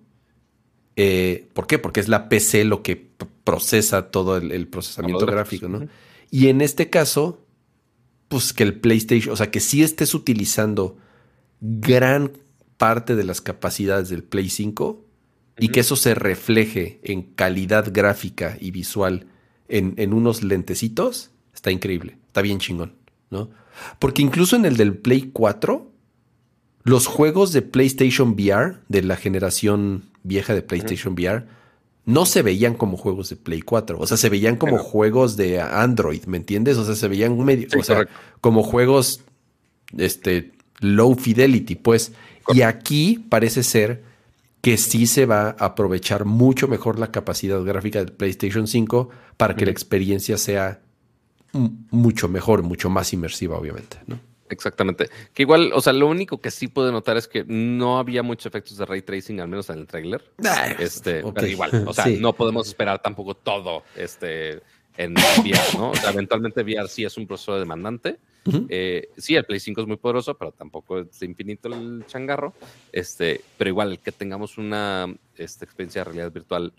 Eh, 0.96 1.48
¿Por 1.52 1.66
qué? 1.66 1.78
Porque 1.78 2.00
es 2.00 2.08
la 2.08 2.28
PC 2.28 2.64
lo 2.64 2.82
que 2.82 2.96
procesa 3.44 4.10
todo 4.10 4.36
el, 4.36 4.66
procesamiento 4.68 5.26
gráfico, 5.26 5.68
¿no? 5.68 5.86
Y 6.30 6.48
en 6.48 6.60
este 6.60 6.90
caso, 6.90 7.40
pues 8.28 8.52
que 8.52 8.62
el 8.62 8.78
PlayStation, 8.78 9.32
o 9.32 9.36
sea, 9.36 9.50
que 9.50 9.60
sí 9.60 9.82
estés 9.82 10.14
utilizando 10.14 10.96
gran 11.60 12.32
parte 12.76 13.16
de 13.16 13.24
las 13.24 13.40
capacidades 13.40 14.08
del 14.08 14.22
Play 14.22 14.48
5 14.48 15.04
y 15.58 15.68
que 15.68 15.80
eso 15.80 15.96
se 15.96 16.14
refleje 16.14 17.00
en 17.02 17.22
calidad 17.22 17.90
gráfica 17.92 18.56
y 18.60 18.70
visual 18.70 19.26
en, 19.68 19.94
en, 19.96 20.12
unos 20.12 20.42
lentecitos, 20.42 21.30
está 21.52 21.72
increíble, 21.72 22.18
está 22.28 22.42
bien 22.42 22.58
chingón, 22.58 22.94
¿no? 23.30 23.50
Porque 23.98 24.22
incluso 24.22 24.56
en 24.56 24.64
el 24.64 24.76
del 24.76 24.96
Play 24.96 25.30
4, 25.32 25.90
los 26.84 27.06
juegos 27.06 27.52
de 27.52 27.62
PlayStation 27.62 28.30
VR, 28.30 28.76
de 28.88 29.02
la 29.02 29.16
generación 29.16 30.10
vieja 30.22 30.54
de 30.54 30.62
PlayStation 30.62 31.14
VR, 31.14 31.46
no 32.08 32.24
se 32.24 32.40
veían 32.40 32.72
como 32.72 32.96
juegos 32.96 33.28
de 33.28 33.36
Play 33.36 33.60
4. 33.60 33.98
O 34.00 34.06
sea, 34.06 34.16
se 34.16 34.30
veían 34.30 34.56
como 34.56 34.78
juegos 34.78 35.36
de 35.36 35.60
Android, 35.60 36.24
¿me 36.24 36.38
entiendes? 36.38 36.78
O 36.78 36.84
sea, 36.86 36.94
se 36.94 37.06
veían 37.06 37.38
medio, 37.44 37.68
o 37.78 37.82
sea, 37.82 38.08
como 38.40 38.62
juegos 38.62 39.20
este, 39.94 40.52
low 40.80 41.14
fidelity, 41.16 41.74
pues. 41.74 42.12
Y 42.54 42.62
aquí 42.62 43.22
parece 43.28 43.62
ser 43.62 44.04
que 44.62 44.78
sí 44.78 45.06
se 45.06 45.26
va 45.26 45.54
a 45.58 45.66
aprovechar 45.66 46.24
mucho 46.24 46.66
mejor 46.66 46.98
la 46.98 47.12
capacidad 47.12 47.62
gráfica 47.62 47.98
del 47.98 48.12
PlayStation 48.12 48.66
5 48.66 49.10
para 49.36 49.54
que 49.54 49.66
la 49.66 49.70
experiencia 49.70 50.38
sea 50.38 50.80
mucho 51.52 52.26
mejor, 52.30 52.62
mucho 52.62 52.88
más 52.88 53.12
inmersiva, 53.12 53.58
obviamente, 53.58 53.98
¿no? 54.06 54.18
Exactamente. 54.50 55.08
Que 55.34 55.42
igual, 55.42 55.72
o 55.74 55.80
sea, 55.80 55.92
lo 55.92 56.06
único 56.06 56.40
que 56.40 56.50
sí 56.50 56.68
pude 56.68 56.92
notar 56.92 57.16
es 57.16 57.28
que 57.28 57.44
no 57.44 57.98
había 57.98 58.22
muchos 58.22 58.46
efectos 58.46 58.76
de 58.78 58.86
ray 58.86 59.02
tracing, 59.02 59.40
al 59.40 59.48
menos 59.48 59.68
en 59.70 59.78
el 59.78 59.86
trailer. 59.86 60.22
Ah, 60.44 60.68
este, 60.78 61.22
pero 61.34 61.46
igual, 61.46 61.84
o 61.86 61.92
sea, 61.92 62.06
no 62.06 62.32
podemos 62.32 62.68
esperar 62.68 63.00
tampoco 63.00 63.34
todo 63.34 63.82
este, 63.96 64.62
en 64.96 65.14
VR, 65.14 65.78
¿no? 65.78 65.90
O 65.90 65.94
sea, 65.94 66.10
eventualmente 66.10 66.62
VR 66.62 66.88
sí 66.88 67.04
es 67.04 67.16
un 67.16 67.26
proceso 67.26 67.58
demandante. 67.58 68.18
Eh, 68.68 69.10
sí, 69.16 69.36
el 69.36 69.44
Play 69.44 69.60
5 69.60 69.82
es 69.82 69.86
muy 69.86 69.96
poderoso, 69.96 70.34
pero 70.36 70.52
tampoco 70.52 71.00
es 71.00 71.22
infinito 71.22 71.68
el 71.68 72.04
changarro. 72.06 72.54
Este, 72.92 73.42
pero 73.56 73.68
igual 73.68 73.98
que 73.98 74.12
tengamos 74.12 74.58
una 74.58 75.06
este, 75.36 75.64
experiencia 75.64 76.00
de 76.00 76.04
realidad 76.04 76.32
virtual 76.32 76.72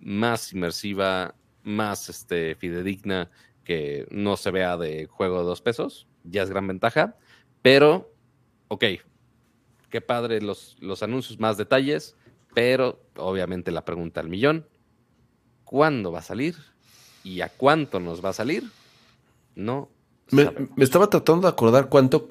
más 0.00 0.52
inmersiva, 0.52 1.34
más 1.62 2.08
este, 2.08 2.54
fidedigna, 2.54 3.30
que 3.64 4.06
no 4.10 4.36
se 4.36 4.50
vea 4.50 4.76
de 4.76 5.06
juego 5.06 5.40
de 5.40 5.44
dos 5.44 5.60
pesos, 5.60 6.06
ya 6.24 6.42
es 6.42 6.50
gran 6.50 6.66
ventaja. 6.66 7.16
Pero, 7.62 8.12
ok, 8.68 8.84
qué 9.90 10.00
padre 10.00 10.40
los, 10.40 10.76
los 10.80 11.02
anuncios, 11.02 11.38
más 11.38 11.56
detalles, 11.56 12.16
pero 12.54 13.00
obviamente 13.16 13.70
la 13.70 13.84
pregunta 13.84 14.20
al 14.20 14.28
millón, 14.28 14.66
¿cuándo 15.64 16.12
va 16.12 16.20
a 16.20 16.22
salir? 16.22 16.56
¿Y 17.22 17.42
a 17.42 17.48
cuánto 17.48 18.00
nos 18.00 18.24
va 18.24 18.30
a 18.30 18.34
salir? 18.34 18.64
No. 19.54 19.88
Me, 20.30 20.48
estaba 20.78 21.10
tratando 21.10 21.42
de 21.42 21.48
acordar 21.48 21.88
cuánto, 21.88 22.26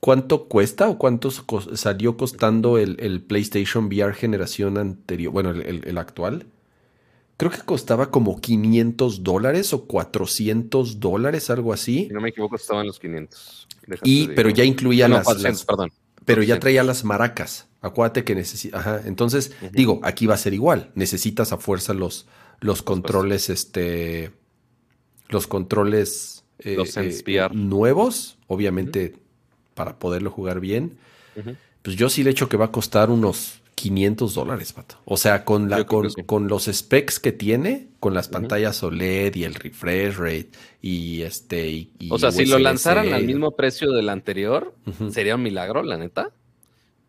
cuánto 0.00 0.48
cuesta 0.48 0.88
o 0.88 0.96
cuánto 0.96 1.30
salió 1.30 2.16
costando 2.16 2.78
el, 2.78 3.22
PlayStation 3.22 3.86
VR 3.86 4.14
generación 4.14 4.78
anterior, 4.78 5.32
bueno, 5.32 5.50
el 5.50 5.98
actual 5.98 6.46
creo 7.36 7.50
que 7.50 7.60
costaba 7.60 8.10
como 8.10 8.40
500 8.40 9.22
dólares 9.22 9.72
o 9.72 9.86
400 9.86 11.00
dólares, 11.00 11.50
algo 11.50 11.72
así. 11.72 12.06
Si 12.06 12.12
no 12.12 12.20
me 12.20 12.30
equivoco, 12.30 12.56
estaban 12.56 12.86
los 12.86 12.98
500. 12.98 13.68
y, 14.02 14.28
pero 14.28 14.50
ya 14.50 14.64
incluía 14.64 15.08
las, 15.08 15.26
perdón. 15.64 15.92
Pero 16.24 16.42
ya 16.42 16.58
traía 16.58 16.82
las 16.82 17.04
maracas. 17.04 17.68
Acuérdate 17.80 18.24
que 18.24 18.34
necesita. 18.34 18.78
Ajá. 18.78 19.00
Entonces, 19.04 19.52
digo, 19.72 20.00
aquí 20.02 20.26
va 20.26 20.34
a 20.34 20.38
ser 20.38 20.54
igual. 20.54 20.90
Necesitas 20.94 21.52
a 21.52 21.58
fuerza 21.58 21.94
los, 21.94 22.26
los 22.60 22.82
controles, 22.82 23.48
este. 23.48 24.32
Los 25.28 25.46
controles 25.46 26.44
eh, 26.60 26.76
eh, 26.96 27.48
nuevos, 27.52 28.38
obviamente, 28.46 29.16
para 29.74 29.98
poderlo 29.98 30.30
jugar 30.30 30.60
bien. 30.60 30.98
Pues 31.82 31.96
yo 31.96 32.08
sí 32.08 32.24
le 32.24 32.30
echo 32.30 32.48
que 32.48 32.56
va 32.56 32.66
a 32.66 32.72
costar 32.72 33.10
unos 33.10 33.60
500 33.76 34.34
dólares, 34.34 34.72
pato. 34.72 34.96
O 35.04 35.18
sea, 35.18 35.44
con, 35.44 35.68
la, 35.68 35.84
con, 35.84 36.48
los 36.48 36.64
specs 36.64 37.20
que 37.20 37.30
tiene, 37.30 37.88
con 38.00 38.14
las 38.14 38.26
pantallas 38.26 38.82
OLED 38.82 39.34
y 39.36 39.44
el 39.44 39.54
refresh 39.54 40.16
rate 40.16 40.50
y 40.80 41.20
este. 41.22 41.90
o 42.08 42.18
sea, 42.18 42.32
si 42.32 42.46
lo 42.46 42.58
lanzaran 42.58 43.12
al 43.12 43.24
mismo 43.24 43.54
precio 43.54 43.92
del 43.92 44.08
anterior, 44.08 44.74
sería 45.10 45.34
un 45.34 45.42
milagro, 45.42 45.82
la 45.82 45.98
neta. 45.98 46.32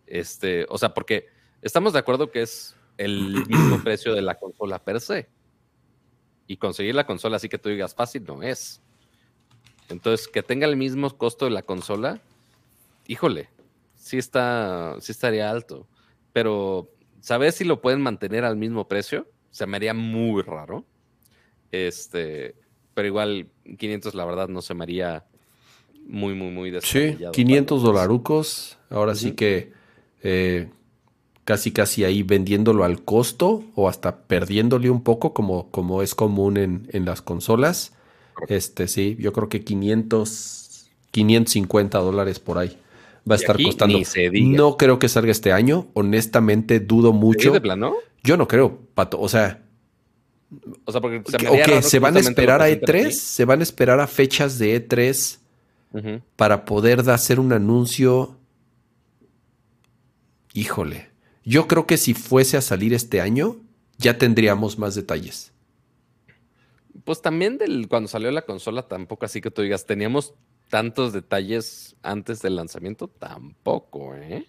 Este, 0.08 0.66
o 0.70 0.78
sea, 0.78 0.94
porque 0.94 1.28
estamos 1.62 1.94
de 1.94 2.00
acuerdo 2.00 2.32
que 2.32 2.42
es 2.42 2.76
el 2.98 3.32
mismo 3.48 3.82
precio 3.82 4.14
de 4.14 4.22
la 4.22 4.36
consola 4.36 4.84
per 4.84 5.00
se. 5.00 5.30
Y 6.48 6.58
conseguir 6.58 6.96
la 6.96 7.06
consola 7.06 7.38
así 7.38 7.48
que 7.48 7.58
tú 7.58 7.70
digas 7.70 7.96
fácil 7.96 8.26
no 8.26 8.44
es. 8.44 8.82
Entonces, 9.88 10.28
que 10.28 10.44
tenga 10.44 10.68
el 10.68 10.76
mismo 10.76 11.10
costo 11.18 11.46
de 11.46 11.52
la 11.52 11.62
consola, 11.62 12.20
híjole, 13.08 13.48
sí 13.96 14.18
está, 14.18 14.98
sí 15.00 15.14
estaría 15.14 15.50
alto 15.50 15.88
pero 16.38 16.92
¿sabes 17.20 17.56
si 17.56 17.64
lo 17.64 17.82
pueden 17.82 18.00
mantener 18.00 18.46
al 18.46 18.58
mismo 18.58 18.88
precio? 18.88 19.28
Se 19.50 19.66
me 19.66 19.78
haría 19.78 19.96
muy 19.96 20.44
raro. 20.44 20.86
Este, 21.72 22.54
pero 22.94 23.08
igual 23.08 23.48
500 23.80 24.14
la 24.14 24.24
verdad 24.24 24.48
no 24.48 24.62
se 24.62 24.76
me 24.76 24.84
haría 24.84 25.26
muy, 26.08 26.36
muy, 26.36 26.52
muy 26.52 26.80
Sí, 26.82 27.18
500 27.34 27.82
dolarucos. 27.82 28.78
Ahora 28.92 29.16
sí 29.16 29.32
que 29.32 29.72
eh, 30.22 30.70
casi, 31.44 31.72
casi 31.72 32.04
ahí 32.04 32.22
vendiéndolo 32.22 32.84
al 32.84 33.04
costo 33.04 33.64
o 33.74 33.90
hasta 33.90 34.28
perdiéndole 34.28 34.92
un 34.92 35.02
poco 35.02 35.34
como, 35.34 35.72
como 35.72 36.04
es 36.04 36.14
común 36.14 36.58
en, 36.58 36.88
en 36.92 37.06
las 37.06 37.24
consolas. 37.24 37.96
Este, 38.48 38.88
sí, 38.88 39.18
yo 39.20 39.34
creo 39.34 39.50
que 39.50 39.64
500, 39.64 40.92
550 41.10 41.98
dólares 41.98 42.40
por 42.40 42.60
ahí 42.60 42.78
va 43.30 43.36
a 43.36 43.38
estar 43.38 43.62
costando. 43.62 44.00
No 44.34 44.78
creo 44.78 45.00
que 45.00 45.10
salga 45.10 45.32
este 45.32 45.52
año. 45.52 45.88
Honestamente, 45.94 46.80
dudo 46.80 47.14
mucho. 47.14 47.52
de 47.52 47.62
plano? 47.62 47.96
Yo 48.24 48.38
no 48.38 48.48
creo, 48.48 48.80
Pato. 48.94 49.20
O 49.20 49.30
sea. 49.30 49.64
O 50.86 50.92
sea, 50.92 51.02
porque 51.02 51.22
se, 51.30 51.82
se 51.82 52.00
van 52.00 52.16
a 52.16 52.20
esperar 52.20 52.62
a 52.62 52.70
E3, 52.70 53.12
se 53.12 53.46
van 53.46 53.60
a 53.60 53.64
esperar 53.64 54.00
a 54.00 54.08
fechas 54.08 54.58
de 54.58 54.88
E3 54.88 55.40
para 56.36 56.66
poder 56.66 57.10
hacer 57.10 57.40
un 57.40 57.54
anuncio. 57.54 58.38
Híjole. 60.54 61.10
Yo 61.44 61.68
creo 61.68 61.86
que 61.86 61.98
si 61.98 62.14
fuese 62.14 62.58
a 62.58 62.62
salir 62.62 62.94
este 62.94 63.22
año, 63.22 63.58
ya 63.98 64.18
tendríamos 64.18 64.78
más 64.78 64.96
detalles. 64.96 65.54
Pues 67.04 67.22
también 67.22 67.58
del, 67.58 67.88
cuando 67.88 68.10
salió 68.10 68.32
la 68.32 68.42
consola, 68.42 68.88
tampoco 68.88 69.26
así 69.26 69.40
que 69.40 69.50
tú 69.50 69.62
digas, 69.62 69.86
teníamos 69.86 70.34
tantos 70.70 71.14
detalles 71.14 71.96
antes 72.02 72.42
del 72.42 72.56
lanzamiento, 72.56 73.08
tampoco, 73.08 74.16
¿eh? 74.16 74.48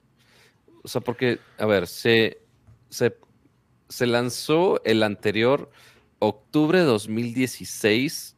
O 0.82 0.88
sea, 0.88 1.00
porque, 1.00 1.38
a 1.58 1.66
ver, 1.66 1.86
se, 1.86 2.40
se, 2.88 4.06
lanzó 4.06 4.82
el 4.84 5.02
anterior 5.02 5.70
octubre 6.18 6.78
de 6.78 6.84
2016 6.84 8.36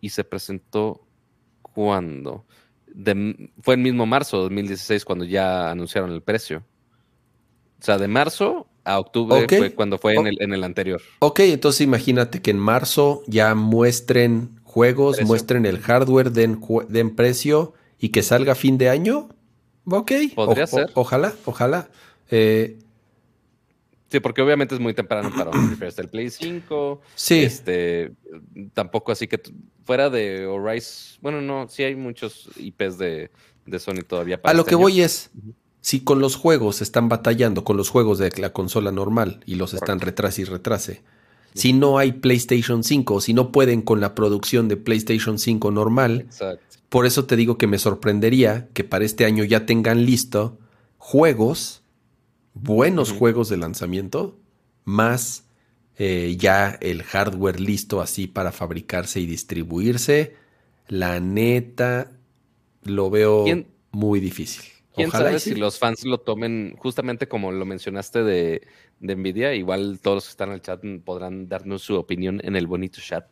y 0.00 0.08
se 0.10 0.24
presentó 0.24 1.06
cuando? 1.62 2.44
fue 3.60 3.74
el 3.74 3.80
mismo 3.80 4.06
marzo 4.06 4.36
de 4.36 4.42
2016 4.44 5.04
cuando 5.04 5.24
ya 5.24 5.70
anunciaron 5.70 6.12
el 6.12 6.22
precio. 6.22 6.62
O 7.80 7.84
sea, 7.84 7.98
de 7.98 8.06
marzo 8.06 8.68
a 8.84 9.00
octubre 9.00 9.46
fue 9.48 9.74
cuando 9.74 9.98
fue 9.98 10.14
en 10.14 10.28
el, 10.28 10.36
en 10.40 10.52
el 10.52 10.62
anterior. 10.62 11.02
Ok, 11.18 11.40
entonces 11.40 11.80
imagínate 11.80 12.40
que 12.40 12.52
en 12.52 12.58
marzo 12.58 13.22
ya 13.26 13.54
muestren 13.56 14.60
juegos, 14.74 15.22
muestren 15.22 15.66
el 15.66 15.78
hardware, 15.78 16.32
den, 16.32 16.60
den, 16.88 17.14
precio 17.14 17.74
y 17.96 18.08
que 18.08 18.24
salga 18.24 18.56
fin 18.56 18.76
de 18.76 18.88
año. 18.88 19.28
Ok. 19.84 20.10
Podría 20.34 20.66
ser. 20.66 20.90
ojalá, 20.94 21.32
ojalá. 21.44 21.88
Eh, 22.28 22.76
sí, 24.10 24.18
porque 24.18 24.42
obviamente 24.42 24.74
es 24.74 24.80
muy 24.80 24.92
temprano 24.92 25.30
para 25.36 25.52
un 25.52 25.78
del 25.78 26.08
Play 26.08 26.28
5. 26.28 27.00
Sí. 27.14 27.44
Este, 27.44 28.10
tampoco 28.72 29.12
así 29.12 29.28
que 29.28 29.40
fuera 29.84 30.10
de 30.10 30.46
Horizon. 30.46 31.20
Bueno, 31.22 31.40
no, 31.40 31.68
sí 31.68 31.84
hay 31.84 31.94
muchos 31.94 32.50
IPs 32.56 32.98
de, 32.98 33.30
Sony 33.78 34.02
todavía. 34.04 34.42
Para 34.42 34.50
A 34.50 34.54
lo 34.54 34.62
este 34.62 34.70
que 34.70 34.76
voy 34.76 35.02
es. 35.02 35.30
Si 35.82 36.00
con 36.00 36.18
los 36.18 36.34
juegos 36.34 36.82
están 36.82 37.08
batallando, 37.08 37.62
con 37.62 37.76
los 37.76 37.90
juegos 37.90 38.18
de 38.18 38.32
la 38.38 38.52
consola 38.52 38.90
normal 38.90 39.40
y 39.46 39.54
los 39.54 39.72
están 39.72 40.00
retrase 40.00 40.42
y 40.42 40.44
retrase, 40.46 41.02
si 41.54 41.72
no 41.72 41.98
hay 41.98 42.12
PlayStation 42.12 42.82
5, 42.82 43.20
si 43.20 43.32
no 43.32 43.52
pueden 43.52 43.82
con 43.82 44.00
la 44.00 44.14
producción 44.14 44.68
de 44.68 44.76
PlayStation 44.76 45.38
5 45.38 45.70
normal. 45.70 46.26
Por 46.88 47.06
eso 47.06 47.24
te 47.24 47.36
digo 47.36 47.58
que 47.58 47.66
me 47.66 47.78
sorprendería 47.78 48.68
que 48.72 48.84
para 48.84 49.04
este 49.04 49.24
año 49.24 49.44
ya 49.44 49.66
tengan 49.66 50.04
listo 50.04 50.58
juegos, 50.98 51.82
buenos 52.54 53.12
juegos 53.12 53.48
de 53.48 53.56
lanzamiento, 53.56 54.38
más 54.84 55.44
eh, 55.96 56.36
ya 56.38 56.70
el 56.80 57.02
hardware 57.02 57.60
listo 57.60 58.00
así 58.00 58.26
para 58.26 58.52
fabricarse 58.52 59.20
y 59.20 59.26
distribuirse. 59.26 60.34
La 60.88 61.20
neta, 61.20 62.10
lo 62.82 63.10
veo 63.10 63.44
muy 63.92 64.20
difícil. 64.20 64.64
¿Quién 64.94 65.10
sabe 65.10 65.40
si 65.40 65.54
los 65.54 65.78
fans 65.78 66.04
lo 66.04 66.18
tomen 66.18 66.76
justamente 66.78 67.26
como 67.26 67.50
lo 67.50 67.64
mencionaste 67.64 68.22
de, 68.22 68.62
de, 69.00 69.16
Nvidia? 69.16 69.54
Igual 69.54 70.00
todos 70.00 70.16
los 70.16 70.24
que 70.24 70.30
están 70.30 70.48
en 70.48 70.54
el 70.54 70.62
chat 70.62 70.82
podrán 71.04 71.48
darnos 71.48 71.82
su 71.82 71.96
opinión 71.96 72.40
en 72.44 72.56
el 72.56 72.66
bonito 72.66 73.00
chat. 73.00 73.26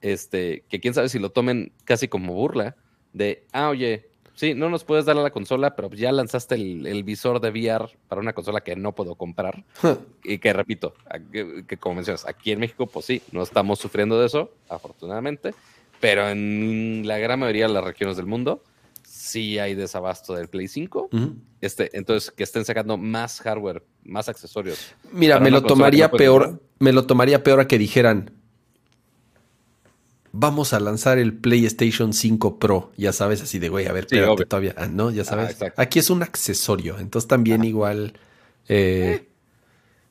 Este, 0.00 0.64
que 0.68 0.80
quién 0.80 0.94
sabe 0.94 1.08
si 1.08 1.18
lo 1.18 1.30
tomen 1.30 1.72
casi 1.84 2.08
como 2.08 2.32
burla 2.34 2.76
de, 3.12 3.46
ah, 3.52 3.68
oye, 3.68 4.10
sí, 4.34 4.54
no 4.54 4.70
nos 4.70 4.84
puedes 4.84 5.04
dar 5.04 5.18
a 5.18 5.22
la 5.22 5.30
consola, 5.30 5.74
pero 5.74 5.90
ya 5.90 6.12
lanzaste 6.12 6.54
el, 6.54 7.02
visor 7.02 7.40
de 7.40 7.50
VR 7.50 7.90
para 8.06 8.20
una 8.20 8.32
consola 8.32 8.60
que 8.60 8.76
no 8.76 8.94
puedo 8.94 9.16
comprar. 9.16 9.64
y 10.24 10.38
que 10.38 10.52
repito, 10.52 10.94
que, 11.32 11.76
como 11.78 11.96
mencionas, 11.96 12.26
aquí 12.26 12.52
en 12.52 12.60
México, 12.60 12.86
pues 12.86 13.06
sí, 13.06 13.22
no 13.32 13.42
estamos 13.42 13.80
sufriendo 13.80 14.20
de 14.20 14.26
eso, 14.26 14.52
afortunadamente, 14.68 15.54
pero 16.00 16.28
en 16.28 17.02
la 17.06 17.18
gran 17.18 17.40
mayoría 17.40 17.66
de 17.66 17.74
las 17.74 17.82
regiones 17.82 18.16
del 18.16 18.26
mundo 18.26 18.62
sí 19.28 19.58
hay 19.58 19.74
desabasto 19.74 20.34
del 20.34 20.48
Play 20.48 20.68
5. 20.68 21.10
este, 21.60 21.96
entonces, 21.96 22.30
que 22.30 22.44
estén 22.44 22.64
sacando 22.64 22.96
más 22.96 23.40
hardware, 23.40 23.84
más 24.04 24.28
accesorios. 24.28 24.78
Mira, 25.12 25.38
me 25.40 25.50
lo 25.50 25.62
tomaría 25.62 26.10
peor, 26.10 26.62
me 26.78 26.92
lo 26.92 27.06
tomaría 27.06 27.42
peor 27.42 27.60
a 27.60 27.68
que 27.68 27.78
dijeran, 27.78 28.30
vamos 30.32 30.72
a 30.72 30.80
lanzar 30.80 31.18
el 31.18 31.34
PlayStation 31.34 32.12
5 32.12 32.58
Pro, 32.58 32.92
ya 32.96 33.12
sabes, 33.12 33.42
así 33.42 33.58
de, 33.58 33.68
güey, 33.68 33.86
a 33.86 33.92
ver, 33.92 34.04
espérate 34.04 34.44
todavía, 34.46 34.74
ah, 34.76 34.86
¿no? 34.86 35.10
Ya 35.10 35.24
sabes, 35.24 35.58
aquí 35.76 35.98
es 35.98 36.10
un 36.10 36.22
accesorio, 36.22 36.98
entonces 36.98 37.28
también 37.28 37.64
igual... 37.64 38.14
Eh, 38.68 39.26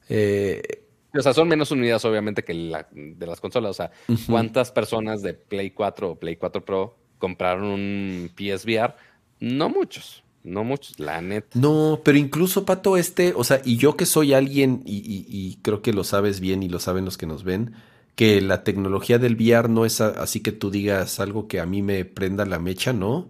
eh, 0.10 0.84
o 1.18 1.22
sea, 1.22 1.34
son 1.34 1.48
menos 1.48 1.72
unidades 1.72 2.06
obviamente 2.06 2.44
que 2.44 2.54
la, 2.54 2.88
de 2.92 3.26
las 3.26 3.40
consolas, 3.40 3.72
o 3.72 3.74
sea, 3.74 3.92
¿cuántas 4.28 4.72
personas 4.72 5.22
de 5.22 5.34
Play 5.34 5.72
4 5.72 6.12
o 6.12 6.16
Play 6.20 6.36
4 6.36 6.64
Pro 6.64 6.98
compraron 7.18 7.66
un 7.66 8.32
PSVR? 8.36 8.96
No 9.40 9.70
muchos. 9.70 10.24
No 10.44 10.64
muchos, 10.64 11.00
la 11.00 11.22
neta. 11.22 11.60
No, 11.60 12.02
pero 12.04 12.18
incluso, 12.18 12.64
Pato, 12.64 12.96
este, 12.96 13.34
o 13.36 13.44
sea, 13.44 13.62
y 13.66 13.76
yo 13.76 13.98
que 13.98 14.06
soy 14.06 14.34
alguien, 14.34 14.82
y 14.86 15.58
creo 15.62 15.82
que 15.82 15.92
lo 15.92 16.06
sabes 16.06 16.40
bien 16.40 16.64
y 16.64 16.70
lo 16.70 16.80
saben 16.80 17.04
los 17.04 17.18
que 17.18 17.26
nos 17.26 17.44
ven, 17.44 17.74
que 18.18 18.42
la 18.42 18.64
tecnología 18.64 19.20
del 19.20 19.36
VR 19.36 19.70
no 19.70 19.86
es 19.86 20.02
así 20.02 20.40
que 20.40 20.52
tú 20.52 20.72
digas 20.72 21.20
algo 21.20 21.48
que 21.48 21.60
a 21.60 21.68
mí 21.68 21.84
me 21.84 22.04
prenda 22.04 22.48
la 22.48 22.58
mecha, 22.58 22.92
¿no? 22.92 23.30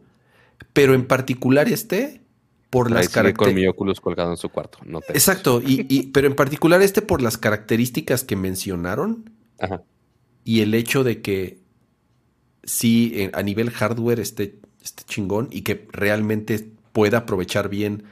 Pero 0.71 0.93
en 0.93 1.05
particular 1.05 1.67
este, 1.67 2.21
por 2.69 2.89
las 2.89 3.09
características. 3.09 3.47
con 3.47 3.53
mi 3.53 3.67
Oculus 3.67 3.99
colgado 3.99 4.31
en 4.31 4.37
su 4.37 4.47
cuarto. 4.47 4.79
No 4.85 5.01
Exacto, 5.09 5.61
y, 5.61 6.07
pero 6.13 6.27
en 6.27 6.35
particular 6.37 6.81
este 6.81 7.01
por 7.01 7.21
las 7.21 7.37
características 7.37 8.23
que 8.23 8.37
mencionaron 8.37 9.29
Ajá. 9.59 9.83
y 10.45 10.61
el 10.61 10.73
hecho 10.73 11.03
de 11.03 11.21
que 11.21 11.59
sí, 12.63 13.29
a 13.33 13.43
nivel 13.43 13.71
hardware 13.71 14.21
esté, 14.21 14.57
esté 14.87 15.03
chingón 15.05 15.47
y 15.51 15.61
que 15.61 15.87
realmente 15.91 16.69
pueda 16.91 17.19
aprovechar 17.19 17.69
bien 17.69 18.03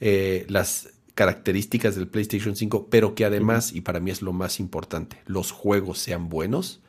eh, 0.00 0.46
las 0.48 0.90
características 1.14 1.96
del 1.96 2.08
PlayStation 2.08 2.56
5, 2.56 2.86
pero 2.88 3.14
que 3.14 3.24
además, 3.24 3.72
y 3.74 3.82
para 3.82 4.00
mí 4.00 4.10
es 4.10 4.22
lo 4.22 4.32
más 4.32 4.58
importante, 4.60 5.18
los 5.26 5.52
juegos 5.52 5.98
sean 5.98 6.28
buenos. 6.28 6.80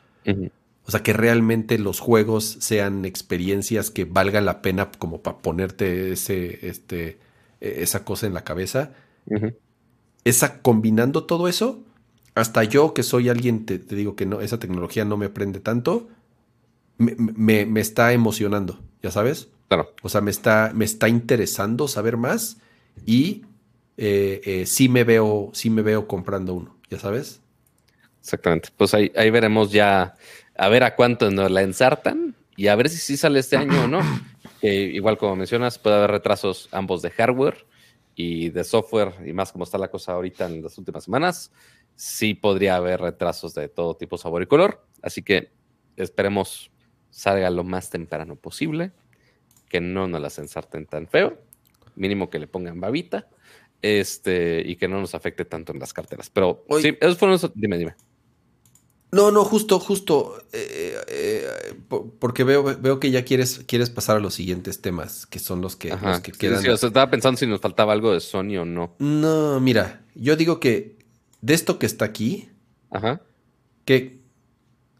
O 0.84 0.90
sea, 0.90 1.02
que 1.02 1.12
realmente 1.12 1.78
los 1.78 2.00
juegos 2.00 2.56
sean 2.60 3.04
experiencias 3.04 3.90
que 3.90 4.04
valgan 4.04 4.46
la 4.46 4.62
pena 4.62 4.90
como 4.98 5.20
para 5.20 5.38
ponerte 5.38 6.12
ese, 6.12 6.66
este, 6.66 7.18
e, 7.60 7.82
esa 7.82 8.04
cosa 8.04 8.26
en 8.26 8.34
la 8.34 8.44
cabeza. 8.44 8.92
Esa, 10.24 10.62
combinando 10.62 11.24
todo 11.24 11.48
eso, 11.48 11.84
hasta 12.34 12.64
yo 12.64 12.94
que 12.94 13.02
soy 13.02 13.28
alguien, 13.28 13.66
te, 13.66 13.78
digo 13.78 14.16
que 14.16 14.26
no, 14.26 14.40
esa 14.40 14.58
tecnología 14.58 15.04
no 15.04 15.16
me 15.16 15.28
prende 15.28 15.60
tanto, 15.60 16.08
me, 17.02 17.66
me, 17.66 17.80
está 17.80 18.12
emocionando, 18.12 18.80
ya 19.02 19.10
sabes. 19.10 19.48
Claro. 19.68 19.92
O 20.02 20.08
sea, 20.08 20.20
me 20.20 20.30
está, 20.30 20.72
me 20.74 20.84
está 20.84 21.08
interesando 21.08 21.88
saber 21.88 22.16
más 22.16 22.58
y 23.06 23.42
eh, 23.96 24.40
eh, 24.44 24.66
sí 24.66 24.88
me 24.88 25.04
veo, 25.04 25.50
sí 25.52 25.70
me 25.70 25.82
veo 25.82 26.06
comprando 26.06 26.54
uno, 26.54 26.76
ya 26.90 26.98
sabes. 26.98 27.40
Exactamente. 28.20 28.70
Pues 28.76 28.94
ahí, 28.94 29.12
ahí 29.16 29.30
veremos 29.30 29.72
ya 29.72 30.14
a 30.56 30.68
ver 30.68 30.84
a 30.84 30.94
cuánto 30.94 31.30
nos 31.30 31.50
la 31.50 31.62
ensartan 31.62 32.34
y 32.56 32.68
a 32.68 32.76
ver 32.76 32.88
si 32.88 32.98
sí 32.98 33.16
sale 33.16 33.40
este 33.40 33.56
año 33.56 33.84
o 33.84 33.88
no. 33.88 34.00
igual 34.62 35.18
como 35.18 35.36
mencionas, 35.36 35.78
puede 35.78 35.96
haber 35.96 36.10
retrasos 36.10 36.68
ambos 36.72 37.02
de 37.02 37.10
hardware 37.10 37.66
y 38.14 38.50
de 38.50 38.64
software 38.64 39.14
y 39.26 39.32
más 39.32 39.52
como 39.52 39.64
está 39.64 39.78
la 39.78 39.88
cosa 39.88 40.12
ahorita 40.12 40.46
en 40.46 40.62
las 40.62 40.78
últimas 40.78 41.04
semanas. 41.04 41.52
Sí 41.94 42.34
podría 42.34 42.76
haber 42.76 43.00
retrasos 43.00 43.54
de 43.54 43.68
todo 43.68 43.96
tipo, 43.96 44.18
sabor 44.18 44.42
y 44.42 44.46
color. 44.46 44.84
Así 45.02 45.22
que 45.22 45.52
esperemos 45.96 46.71
salga 47.12 47.48
lo 47.50 47.62
más 47.62 47.90
temprano 47.90 48.34
posible, 48.34 48.90
que 49.68 49.80
no 49.80 50.08
nos 50.08 50.20
las 50.20 50.38
ensarten 50.40 50.86
tan 50.86 51.06
feo, 51.06 51.38
mínimo 51.94 52.28
que 52.28 52.40
le 52.40 52.48
pongan 52.48 52.80
babita 52.80 53.28
este, 53.82 54.62
y 54.64 54.76
que 54.76 54.88
no 54.88 55.00
nos 55.00 55.14
afecte 55.14 55.44
tanto 55.44 55.72
en 55.72 55.78
las 55.78 55.92
carteras. 55.92 56.30
Pero 56.30 56.64
sí, 56.80 56.96
esos 57.00 57.18
fueron 57.18 57.38
Dime, 57.54 57.78
dime. 57.78 57.94
No, 59.10 59.30
no, 59.30 59.44
justo, 59.44 59.78
justo, 59.78 60.42
eh, 60.54 60.96
eh, 61.06 61.74
porque 62.18 62.44
veo, 62.44 62.64
veo 62.64 62.98
que 62.98 63.10
ya 63.10 63.26
quieres, 63.26 63.62
quieres 63.66 63.90
pasar 63.90 64.16
a 64.16 64.20
los 64.20 64.32
siguientes 64.32 64.80
temas, 64.80 65.26
que 65.26 65.38
son 65.38 65.60
los 65.60 65.76
que, 65.76 65.88
quedan. 66.38 66.62
Sí, 66.62 66.68
estaba 66.70 67.10
pensando 67.10 67.36
si 67.36 67.46
nos 67.46 67.60
faltaba 67.60 67.92
algo 67.92 68.14
de 68.14 68.20
Sony 68.20 68.56
o 68.56 68.64
no. 68.64 68.96
No, 68.98 69.60
mira, 69.60 70.00
yo 70.14 70.34
digo 70.36 70.60
que 70.60 70.96
de 71.42 71.52
esto 71.52 71.78
que 71.78 71.84
está 71.84 72.06
aquí, 72.06 72.48
Ajá. 72.90 73.20
que 73.84 74.21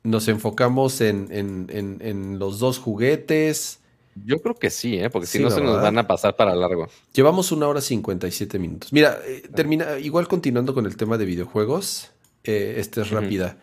nos 0.03 0.29
enfocamos 0.29 1.01
en, 1.01 1.29
en, 1.31 1.99
en 2.01 2.39
los 2.39 2.59
dos 2.59 2.79
juguetes, 2.79 3.81
yo 4.25 4.43
creo 4.43 4.55
que 4.55 4.71
sí, 4.71 4.99
¿eh? 4.99 5.09
porque 5.11 5.27
si 5.27 5.39
no 5.39 5.51
se 5.51 5.61
nos 5.61 5.81
van 5.81 5.97
a 5.99 6.07
pasar 6.07 6.37
para 6.37 6.55
largo. 6.55 6.89
Llevamos 7.15 7.51
una 7.51 7.67
hora 7.67 7.81
57 7.81 8.59
minutos. 8.59 8.93
Mira, 8.93 9.19
eh, 9.27 9.43
termina, 9.55 9.99
igual 9.99 10.29
continuando 10.29 10.75
con 10.75 10.87
el 10.87 10.97
tema 10.97 11.17
de 11.17 11.25
videojuegos, 11.25 12.11
eh, 12.45 12.75
esta 12.77 13.03
es 13.03 13.11
rápida. 13.11 13.57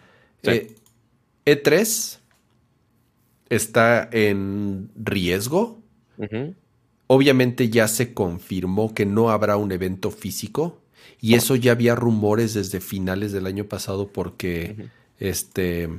E3 0.43 2.17
e 3.49 3.55
está 3.55 4.09
en 4.11 4.89
riesgo. 4.95 5.79
Obviamente 7.07 7.69
ya 7.69 7.87
se 7.87 8.13
confirmó 8.13 8.93
que 8.93 9.05
no 9.05 9.29
habrá 9.29 9.55
un 9.55 9.71
evento 9.71 10.11
físico 10.11 10.81
y 11.21 11.35
eso 11.35 11.55
ya 11.55 11.71
había 11.71 11.95
rumores 11.95 12.53
desde 12.53 12.79
finales 12.79 13.31
del 13.31 13.45
año 13.45 13.65
pasado 13.65 14.07
porque 14.07 14.89
este... 15.19 15.89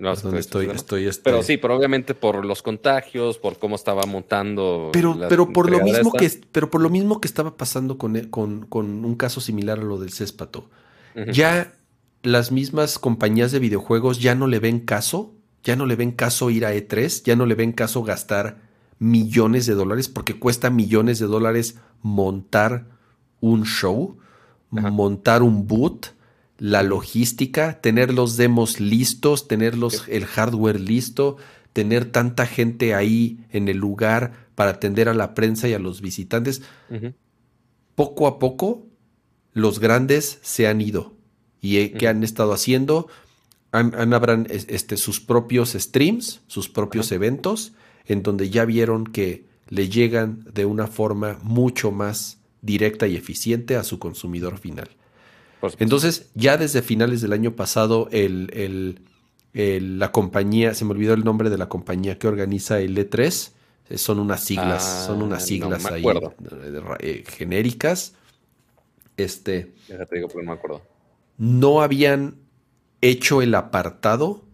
No, 0.00 0.12
estoy, 0.14 0.70
estoy, 0.70 1.06
este 1.06 1.24
Pero 1.24 1.42
sí, 1.42 1.58
pero 1.58 1.76
obviamente 1.76 2.14
por 2.14 2.42
los 2.46 2.62
contagios, 2.62 3.36
por 3.36 3.58
cómo 3.58 3.76
estaba 3.76 4.04
montando. 4.06 4.88
Pero, 4.94 5.14
pero 5.28 5.52
por 5.52 5.70
lo 5.70 5.82
mismo 5.82 6.10
que, 6.12 6.30
pero 6.50 6.70
por 6.70 6.80
lo 6.80 6.88
mismo 6.88 7.20
que 7.20 7.28
estaba 7.28 7.58
pasando 7.58 7.98
con, 7.98 8.18
con, 8.28 8.64
con 8.64 9.04
un 9.04 9.14
caso 9.14 9.42
similar 9.42 9.78
a 9.78 9.82
lo 9.82 9.98
del 9.98 10.10
céspato. 10.10 10.70
Ya 11.30 11.74
las 12.22 12.50
mismas 12.50 12.98
compañías 12.98 13.52
de 13.52 13.58
videojuegos 13.58 14.20
ya 14.20 14.34
no 14.34 14.46
le 14.46 14.58
ven 14.58 14.80
caso, 14.80 15.34
ya 15.62 15.76
no 15.76 15.84
le 15.84 15.96
ven 15.96 16.12
caso 16.12 16.48
ir 16.48 16.64
a 16.64 16.74
E3, 16.74 17.22
ya 17.24 17.36
no 17.36 17.44
le 17.44 17.54
ven 17.54 17.72
caso 17.72 18.02
gastar 18.02 18.62
millones 18.98 19.66
de 19.66 19.74
dólares, 19.74 20.08
porque 20.08 20.38
cuesta 20.38 20.70
millones 20.70 21.18
de 21.18 21.26
dólares 21.26 21.76
montar 22.00 22.86
un 23.40 23.64
show, 23.64 24.16
montar 24.70 25.42
un 25.42 25.66
boot 25.66 26.14
la 26.60 26.82
logística, 26.82 27.80
tener 27.80 28.12
los 28.12 28.36
demos 28.36 28.80
listos, 28.80 29.48
tener 29.48 29.74
el 30.08 30.26
hardware 30.26 30.78
listo, 30.78 31.38
tener 31.72 32.04
tanta 32.12 32.46
gente 32.46 32.94
ahí 32.94 33.38
en 33.50 33.68
el 33.68 33.78
lugar 33.78 34.46
para 34.54 34.72
atender 34.72 35.08
a 35.08 35.14
la 35.14 35.34
prensa 35.34 35.68
y 35.68 35.72
a 35.72 35.78
los 35.78 36.02
visitantes. 36.02 36.60
Poco 37.94 38.26
a 38.26 38.38
poco, 38.38 38.86
los 39.54 39.80
grandes 39.80 40.38
se 40.42 40.66
han 40.66 40.82
ido. 40.82 41.14
¿Y 41.62 41.78
eh, 41.78 41.92
qué 41.92 42.08
han 42.08 42.22
estado 42.22 42.52
haciendo? 42.52 43.08
Han, 43.72 43.94
han 43.94 44.46
este, 44.50 44.98
sus 44.98 45.18
propios 45.18 45.70
streams, 45.70 46.42
sus 46.46 46.68
propios 46.68 47.10
eventos, 47.10 47.72
en 48.04 48.22
donde 48.22 48.50
ya 48.50 48.66
vieron 48.66 49.06
que 49.06 49.46
le 49.68 49.88
llegan 49.88 50.44
de 50.52 50.66
una 50.66 50.88
forma 50.88 51.38
mucho 51.42 51.90
más 51.90 52.38
directa 52.60 53.06
y 53.06 53.16
eficiente 53.16 53.76
a 53.76 53.84
su 53.84 53.98
consumidor 53.98 54.58
final. 54.58 54.90
Entonces, 55.78 56.30
ya 56.34 56.56
desde 56.56 56.82
finales 56.82 57.20
del 57.20 57.32
año 57.32 57.56
pasado, 57.56 58.08
el, 58.12 59.00
la 59.52 60.12
compañía, 60.12 60.74
se 60.74 60.84
me 60.84 60.92
olvidó 60.92 61.14
el 61.14 61.24
nombre 61.24 61.50
de 61.50 61.58
la 61.58 61.68
compañía 61.68 62.18
que 62.18 62.28
organiza 62.28 62.80
el 62.80 62.96
E3, 62.96 63.52
eh, 63.90 63.98
son 63.98 64.20
unas 64.20 64.44
siglas, 64.44 65.06
son 65.06 65.22
unas 65.22 65.42
ah, 65.42 65.46
siglas 65.46 65.86
ahí 65.86 66.04
eh, 67.00 67.24
genéricas. 67.26 68.14
Este. 69.16 69.72
digo, 70.12 70.28
no 70.34 70.42
me 70.42 70.52
acuerdo. 70.52 70.82
No 71.36 71.82
habían 71.82 72.36
hecho 73.00 73.42
el 73.42 73.54
apartado 73.54 74.44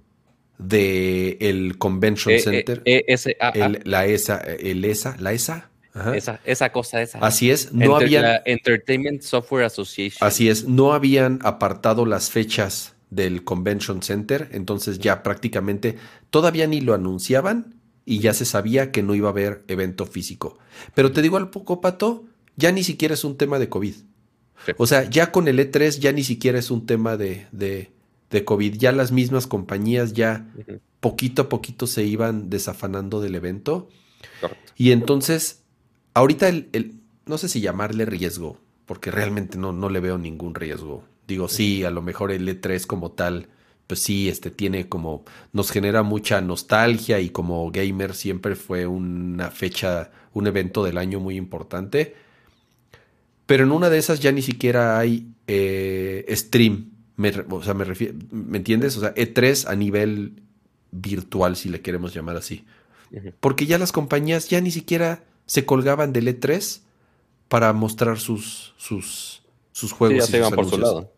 de 0.59 1.37
el 1.41 1.77
Convention 1.79 2.35
e, 2.35 2.39
e, 2.39 2.41
Center. 2.41 2.83
la 3.85 4.07
ESA, 4.07 4.39
el 4.39 4.85
ESA, 4.85 5.17
la 5.19 5.33
ESA, 5.33 5.71
esa, 6.15 6.41
esa 6.45 6.73
cosa, 6.73 7.03
esa. 7.03 7.19
Así 7.19 7.51
es, 7.51 7.73
no 7.73 7.97
habían. 7.97 8.41
Entertainment 8.45 9.23
Software 9.23 9.65
Association. 9.65 10.27
Así 10.27 10.49
es, 10.49 10.69
no 10.69 10.93
habían 10.93 11.39
apartado 11.43 12.07
las 12.07 12.31
fechas 12.31 12.95
del 13.11 13.45
Convention 13.45 14.03
Center, 14.03 14.49
entonces 14.53 14.99
ya 14.99 15.23
prácticamente 15.23 15.97
todavía 16.31 16.67
ni 16.67 16.81
lo 16.81 16.95
anunciaban 16.95 17.77
y 18.05 18.21
ya 18.21 18.35
se 18.35 18.45
sabía 18.45 18.93
que 18.93 19.03
no 19.03 19.15
iba 19.15 19.29
a 19.29 19.33
haber 19.33 19.65
evento 19.69 20.07
físico. 20.07 20.59
Pero 20.95 21.13
te 21.13 21.23
digo 21.23 21.37
al 21.37 21.51
poco, 21.51 21.81
Pato, 21.81 22.25
ya 22.57 22.73
ni 22.73 22.85
siquiera 22.85 23.15
es 23.15 23.25
un 23.25 23.37
tema 23.37 23.59
de 23.59 23.69
COVID. 23.69 23.95
O 24.79 24.87
sea, 24.87 25.09
ya 25.09 25.33
con 25.33 25.49
el 25.49 25.59
E3 25.59 25.99
ya 25.99 26.13
ni 26.13 26.25
siquiera 26.25 26.59
es 26.59 26.71
un 26.71 26.87
tema 26.87 27.17
de, 27.17 27.47
de, 27.53 27.91
de 28.31 28.45
COVID. 28.45 28.77
Ya 28.77 28.93
las 28.93 29.13
mismas 29.13 29.47
compañías 29.47 30.13
ya 30.13 30.47
poquito 31.01 31.43
a 31.43 31.49
poquito 31.49 31.87
se 31.87 32.05
iban 32.05 32.51
desafanando 32.51 33.21
del 33.21 33.35
evento. 33.35 33.89
Y 34.77 34.93
entonces, 34.93 35.63
ahorita 36.17 36.49
el, 36.49 36.95
no 37.27 37.37
sé 37.37 37.49
si 37.49 37.61
llamarle 37.61 38.07
riesgo, 38.07 38.59
porque 38.87 39.11
realmente 39.11 39.59
no, 39.59 39.73
no 39.73 39.91
le 39.91 40.01
veo 40.01 40.17
ningún 40.17 40.55
riesgo. 40.55 41.05
Digo, 41.29 41.47
sí, 41.47 41.85
a 41.85 41.91
lo 41.91 42.01
mejor 42.01 42.33
el 42.33 42.49
E3 42.49 42.87
como 42.87 43.11
tal, 43.11 43.49
pues 43.87 44.01
sí, 44.01 44.31
este 44.31 44.51
tiene 44.51 44.89
como, 44.89 45.25
nos 45.53 45.71
genera 45.71 46.03
mucha 46.03 46.41
nostalgia 46.41 47.21
y 47.21 47.29
como 47.29 47.71
gamer 47.71 48.15
siempre 48.15 48.57
fue 48.57 48.87
una 48.87 49.51
fecha, 49.51 50.11
un 50.33 50.47
evento 50.47 50.83
del 50.85 50.97
año 50.97 51.21
muy 51.21 51.37
importante. 51.37 52.15
Pero 53.45 53.65
en 53.65 53.73
una 53.73 53.91
de 53.91 53.99
esas 53.99 54.21
ya 54.21 54.33
ni 54.33 54.41
siquiera 54.41 54.99
hay 54.99 55.29
eh, 55.47 56.25
stream. 56.31 56.93
Me, 57.17 57.31
o 57.51 57.63
sea, 57.63 57.75
me 57.75 57.85
refiero, 57.85 58.15
¿me 58.31 58.57
entiendes? 58.57 58.97
O 58.97 59.01
sea, 59.01 59.15
E3 59.15 59.69
a 59.69 59.75
nivel 59.77 60.43
virtual, 60.93 61.57
si 61.57 61.69
le 61.69 61.83
queremos 61.83 62.15
llamar 62.15 62.37
así. 62.37 62.65
Porque 63.41 63.67
ya 63.67 63.77
las 63.77 63.93
compañías 63.93 64.49
ya 64.49 64.63
ni 64.63 64.71
siquiera 64.71 65.23
se 65.47 65.65
colgaban 65.65 66.13
del 66.13 66.29
E3 66.29 66.81
para 67.49 67.73
mostrar 67.73 68.19
sus, 68.19 68.75
sus, 68.77 69.43
sus 69.73 69.93
juegos. 69.93 70.19
ya 70.19 70.31
se 70.31 70.39
iban 70.39 70.53
por 70.53 70.69
su 70.69 70.79
lado. 70.79 71.13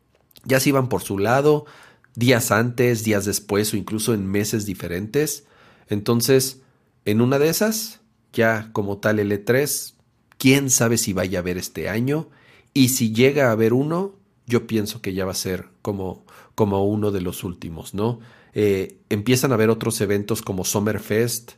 Ya 0.45 0.61
se 0.61 0.69
iban 0.69 0.89
por 0.89 1.03
su 1.03 1.19
lado, 1.19 1.67
días 2.15 2.53
antes, 2.53 3.05
días 3.05 3.25
después 3.25 3.73
o 3.73 3.77
incluso 3.77 4.15
en 4.15 4.27
meses 4.27 4.67
diferentes. 4.67 5.45
Entonces, 5.89 6.61
en 7.05 7.21
una 7.21 7.39
de 7.39 7.49
esas, 7.49 8.01
ya 8.33 8.71
como 8.73 8.99
tal 8.99 9.19
el 9.19 9.33
E3, 9.33 9.95
quién 10.37 10.71
sabe 10.71 10.99
si 10.99 11.13
vaya 11.13 11.39
a 11.39 11.43
haber 11.43 11.59
este 11.59 11.89
año. 11.89 12.29
Y 12.75 12.91
si 12.91 13.13
llega 13.13 13.49
a 13.49 13.53
haber 13.53 13.73
uno, 13.73 14.15
yo 14.47 14.67
pienso 14.67 15.03
que 15.03 15.15
ya 15.15 15.25
va 15.25 15.33
a 15.33 15.35
ser 15.35 15.69
como, 15.83 16.25
como 16.55 16.87
uno 16.87 17.11
de 17.11 17.21
los 17.21 17.45
últimos, 17.45 17.95
¿no? 17.95 18.21
Eh, 18.55 18.99
empiezan 19.09 19.53
a 19.53 19.55
haber 19.55 19.71
otros 19.71 20.01
eventos 20.01 20.43
como 20.43 20.65
Summerfest, 20.65 21.53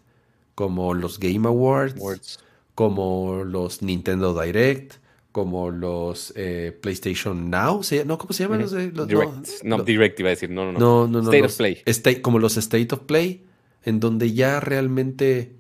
como 0.55 0.94
los 0.94 1.18
Game 1.18 1.47
Awards, 1.47 2.38
como 2.74 3.44
los 3.44 3.82
Nintendo 3.82 4.40
Direct, 4.40 4.94
como 5.32 5.70
los 5.70 6.32
eh, 6.36 6.76
PlayStation 6.80 7.51
Now, 7.51 7.82
¿no? 8.05 8.18
¿Cómo 8.18 8.32
se 8.32 8.44
llaman? 8.44 8.60
los, 8.60 8.72
Direct. 8.72 9.62
No, 9.62 9.82
Direct 9.82 10.18
iba 10.18 10.28
a 10.28 10.30
decir, 10.30 10.51
no, 10.51 10.72
no, 10.72 10.78
no. 10.78 11.06
no, 11.06 11.20
State 11.20 11.44
of 11.44 11.56
Play. 11.56 12.20
como 12.22 12.38
los 12.38 12.56
State 12.56 12.94
of 12.94 13.01
Play, 13.01 13.44
en 13.84 14.01
donde 14.01 14.32
ya 14.32 14.60
realmente 14.60 15.56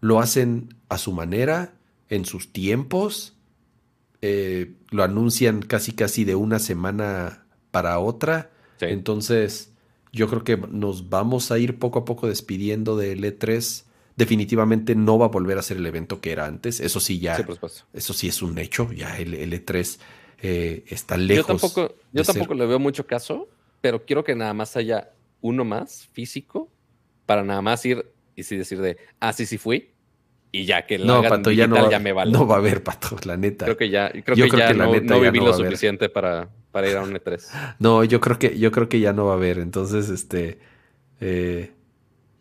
lo 0.00 0.20
hacen 0.20 0.74
a 0.88 0.98
su 0.98 1.12
manera, 1.12 1.74
en 2.08 2.24
sus 2.24 2.52
tiempos, 2.52 3.34
eh, 4.20 4.74
lo 4.90 5.02
anuncian 5.02 5.62
casi 5.62 5.92
casi 5.92 6.24
de 6.24 6.34
una 6.34 6.58
semana 6.58 7.46
para 7.70 7.98
otra. 7.98 8.50
Entonces, 8.80 9.72
yo 10.12 10.28
creo 10.28 10.44
que 10.44 10.56
nos 10.56 11.08
vamos 11.08 11.50
a 11.50 11.58
ir 11.58 11.78
poco 11.78 12.00
a 12.00 12.04
poco 12.04 12.26
despidiendo 12.26 12.96
del 12.96 13.24
E3 13.24 13.84
definitivamente 14.16 14.94
no 14.94 15.18
va 15.18 15.26
a 15.26 15.28
volver 15.28 15.58
a 15.58 15.62
ser 15.62 15.78
el 15.78 15.86
evento 15.86 16.20
que 16.20 16.32
era 16.32 16.46
antes. 16.46 16.80
Eso 16.80 17.00
sí, 17.00 17.18
ya. 17.18 17.44
eso 17.92 18.12
sí 18.12 18.28
es 18.28 18.42
un 18.42 18.58
hecho. 18.58 18.92
Ya 18.92 19.18
el, 19.18 19.34
E3 19.34 19.98
eh, 20.42 20.84
está 20.88 21.16
lejos. 21.16 21.46
Yo 21.46 21.54
tampoco, 21.54 21.94
yo 22.12 22.24
tampoco 22.24 22.54
le 22.54 22.66
veo 22.66 22.78
mucho 22.78 23.06
caso, 23.06 23.48
pero 23.80 24.04
quiero 24.04 24.24
que 24.24 24.34
nada 24.34 24.54
más 24.54 24.76
haya 24.76 25.10
uno 25.40 25.64
más 25.64 26.08
físico 26.12 26.70
para 27.26 27.42
nada 27.42 27.62
más 27.62 27.84
ir 27.84 28.06
y 28.36 28.42
sí 28.42 28.56
decir 28.56 28.80
de, 28.80 28.96
ah, 29.20 29.32
sí, 29.32 29.46
sí 29.46 29.58
fui. 29.58 29.90
Y 30.52 30.66
ya 30.66 30.86
que 30.86 30.98
no, 30.98 31.20
Pato, 31.22 31.50
ya 31.50 31.66
no, 31.66 31.90
va, 31.90 31.98
me 31.98 32.12
vale. 32.12 32.30
no 32.30 32.46
va 32.46 32.56
a 32.56 32.58
haber, 32.58 32.82
Pato, 32.84 33.16
la 33.24 33.36
neta. 33.36 33.64
Creo 33.64 33.76
que 33.76 33.90
ya, 33.90 34.10
creo 34.10 34.36
que 34.36 34.56
ya 34.56 34.72
no, 34.72 35.20
viví 35.20 35.40
lo 35.40 35.52
suficiente 35.52 36.08
para, 36.08 36.48
para 36.70 36.88
ir 36.88 36.96
a 36.96 37.02
un 37.02 37.12
E3. 37.12 37.74
No, 37.80 38.04
yo 38.04 38.20
creo 38.20 38.38
que, 38.38 38.56
yo 38.56 38.70
creo 38.70 38.88
que 38.88 39.00
ya 39.00 39.12
no 39.12 39.26
va 39.26 39.32
a 39.32 39.36
haber. 39.36 39.58
Entonces, 39.58 40.08
este. 40.10 40.60
Eh, 41.20 41.73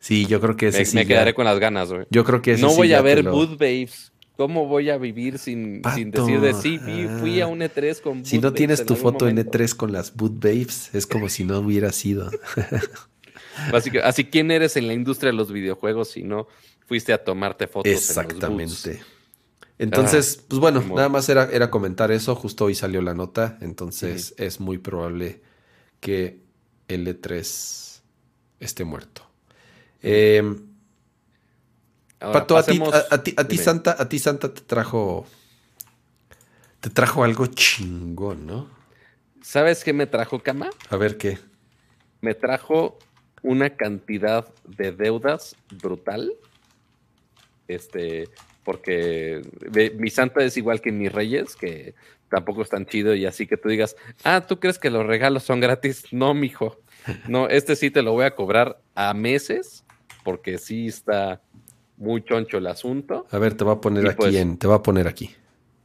Sí, 0.03 0.25
yo 0.25 0.41
creo 0.41 0.57
que 0.57 0.67
ese 0.67 0.79
me, 0.79 0.85
sí 0.85 0.95
me 0.97 1.07
quedaré 1.07 1.33
con 1.33 1.45
las 1.45 1.57
ganas, 1.59 1.89
güey. 1.89 2.05
Yo 2.09 2.25
creo 2.25 2.41
que 2.41 2.51
ese 2.51 2.61
No 2.61 2.75
voy 2.75 2.91
a 2.91 3.01
ver 3.01 3.23
Boot 3.23 3.51
Babes. 3.51 4.11
¿Cómo 4.35 4.65
voy 4.65 4.89
a 4.89 4.97
vivir 4.97 5.39
sin, 5.39 5.81
sin 5.95 6.11
decir 6.11 6.41
de 6.41 6.53
sí, 6.53 6.77
fui 7.21 7.39
a 7.39 7.47
un 7.47 7.61
E3 7.61 8.01
con 8.01 8.25
Si 8.25 8.39
no 8.39 8.51
tienes 8.51 8.85
tu 8.85 8.97
foto 8.97 9.29
en 9.29 9.37
E3 9.37 9.73
con 9.73 9.93
las 9.93 10.13
Boot 10.13 10.43
Babes, 10.43 10.93
es 10.93 11.07
como 11.07 11.29
si 11.29 11.45
no 11.45 11.59
hubiera 11.59 11.93
sido. 11.93 12.29
así, 14.03 14.25
¿quién 14.25 14.51
eres 14.51 14.75
en 14.75 14.87
la 14.87 14.93
industria 14.93 15.31
de 15.31 15.37
los 15.37 15.53
videojuegos 15.53 16.09
si 16.09 16.23
no 16.23 16.49
fuiste 16.85 17.13
a 17.13 17.23
tomarte 17.23 17.67
fotos? 17.67 17.89
Exactamente. 17.89 19.01
Entonces, 19.79 20.39
ah, 20.41 20.45
pues 20.49 20.59
bueno, 20.59 20.83
nada 20.93 21.07
más 21.07 21.29
era, 21.29 21.49
era 21.49 21.69
comentar 21.71 22.11
eso. 22.11 22.35
Justo 22.35 22.65
hoy 22.65 22.75
salió 22.75 23.01
la 23.01 23.13
nota. 23.13 23.57
Entonces, 23.61 24.35
es 24.37 24.59
muy 24.59 24.79
probable 24.79 25.39
que 26.01 26.41
el 26.89 27.07
E3 27.07 28.01
esté 28.59 28.83
muerto. 28.83 29.32
Eh, 30.03 30.43
Pato, 32.19 32.55
a, 32.55 32.63
ti, 32.63 32.79
a, 33.35 33.47
ti, 33.47 33.57
Santa, 33.57 33.95
a 33.99 34.07
ti 34.07 34.17
Santa 34.17 34.53
te 34.53 34.61
trajo. 34.61 35.25
Te 36.79 36.89
trajo 36.89 37.23
algo 37.23 37.47
chingón, 37.47 38.45
¿no? 38.45 38.69
¿Sabes 39.41 39.83
qué 39.83 39.91
me 39.91 40.07
trajo, 40.07 40.39
Cama? 40.39 40.69
A 40.89 40.95
ver 40.95 41.17
qué. 41.17 41.37
Me 42.21 42.33
trajo 42.33 42.97
una 43.41 43.71
cantidad 43.71 44.47
de 44.65 44.93
deudas 44.93 45.55
brutal. 45.81 46.33
Este, 47.67 48.29
porque 48.63 49.41
mi 49.97 50.09
santa 50.09 50.43
es 50.43 50.55
igual 50.55 50.79
que 50.79 50.91
mis 50.93 51.11
reyes, 51.11 51.55
que 51.57 51.93
tampoco 52.29 52.61
es 52.61 52.69
tan 52.69 52.85
chido, 52.85 53.13
y 53.15 53.25
así 53.25 53.47
que 53.47 53.57
tú 53.57 53.69
digas, 53.69 53.95
ah, 54.23 54.45
¿tú 54.47 54.59
crees 54.59 54.79
que 54.79 54.89
los 54.89 55.05
regalos 55.05 55.43
son 55.43 55.59
gratis? 55.59 56.05
No, 56.11 56.33
mijo. 56.33 56.79
No, 57.27 57.49
este 57.49 57.75
sí 57.75 57.91
te 57.91 58.01
lo 58.01 58.13
voy 58.13 58.23
a 58.23 58.35
cobrar 58.35 58.79
a 58.95 59.13
meses 59.13 59.82
porque 60.23 60.57
sí 60.57 60.87
está 60.87 61.41
muy 61.97 62.23
choncho 62.23 62.57
el 62.57 62.67
asunto. 62.67 63.27
A 63.29 63.37
ver, 63.37 63.55
te 63.55 63.63
va 63.63 63.73
a 63.73 63.81
poner 63.81 64.07
aquí 64.07 64.17
pues 64.17 64.35
en, 64.35 64.57
te 64.57 64.67
va 64.67 64.75
a 64.75 64.83
poner 64.83 65.07
aquí. 65.07 65.29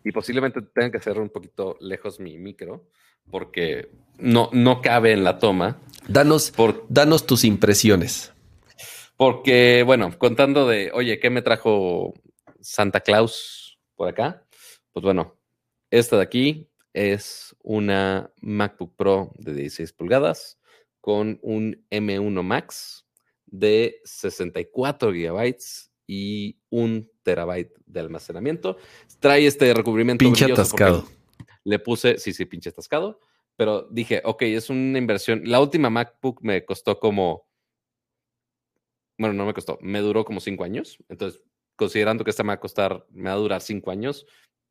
Y 0.05 0.12
posiblemente 0.12 0.62
tenga 0.62 0.93
que 0.93 1.01
cerrar 1.01 1.23
un 1.23 1.28
poquito 1.28 1.77
lejos 1.81 2.20
mi 2.20 2.39
micro, 2.39 2.86
porque 3.31 3.90
no, 4.19 4.48
no 4.52 4.81
cabe 4.81 5.12
en 5.12 5.24
la 5.24 5.39
toma. 5.39 5.78
Danos, 6.09 6.52
danos 6.89 7.27
tus 7.27 7.44
impresiones. 7.44 8.32
Porque, 9.16 9.82
bueno, 9.85 10.16
contando 10.16 10.66
de, 10.69 10.90
oye, 10.94 11.19
¿qué 11.19 11.28
me 11.28 11.43
trajo 11.43 12.15
Santa 12.60 13.01
Claus 13.01 13.78
por 13.97 14.09
acá? 14.09 14.44
Pues 14.93 15.02
bueno, 15.02 15.36
esta 15.90 16.16
de 16.16 16.23
aquí 16.23 16.69
es 16.93 17.56
una 17.62 18.32
MacBook 18.40 18.94
Pro 18.97 19.32
de 19.36 19.55
16 19.55 19.93
pulgadas 19.93 20.59
con 21.01 21.39
un 21.43 21.85
M1 21.90 22.43
Max 22.43 23.07
de 23.51 24.01
64 24.05 25.12
gigabytes 25.12 25.91
y 26.07 26.59
un 26.70 27.11
terabyte 27.23 27.73
de 27.87 28.01
almacenamiento. 28.01 28.79
Trae 29.20 29.47
este 29.47 29.73
recubrimiento. 29.75 30.25
Pinche 30.25 30.47
atascado. 30.47 31.07
Le 31.65 31.79
puse, 31.79 32.19
sí, 32.19 32.33
sí, 32.33 32.47
pinche 32.47 32.70
atascado. 32.70 33.20
Pero 33.57 33.89
dije, 33.91 34.23
ok, 34.25 34.43
es 34.43 34.70
una 34.70 34.99
inversión. 34.99 35.43
La 35.45 35.61
última 35.61 35.91
MacBook 35.91 36.43
me 36.43 36.65
costó 36.65 36.99
como. 36.99 37.47
Bueno, 39.19 39.35
no 39.35 39.47
me 39.47 39.53
costó, 39.53 39.79
me 39.83 40.01
duró 40.01 40.25
como 40.25 40.41
cinco 40.41 40.65
años. 40.65 40.97
Entonces, 41.09 41.43
considerando 41.77 42.25
que 42.25 42.31
esta 42.31 42.45
me 42.45 42.49
va 42.49 42.55
a 42.55 42.61
costar, 42.61 43.05
me 43.11 43.25
va 43.25 43.33
a 43.33 43.39
durar 43.39 43.61
cinco 43.61 43.91
años, 43.91 44.27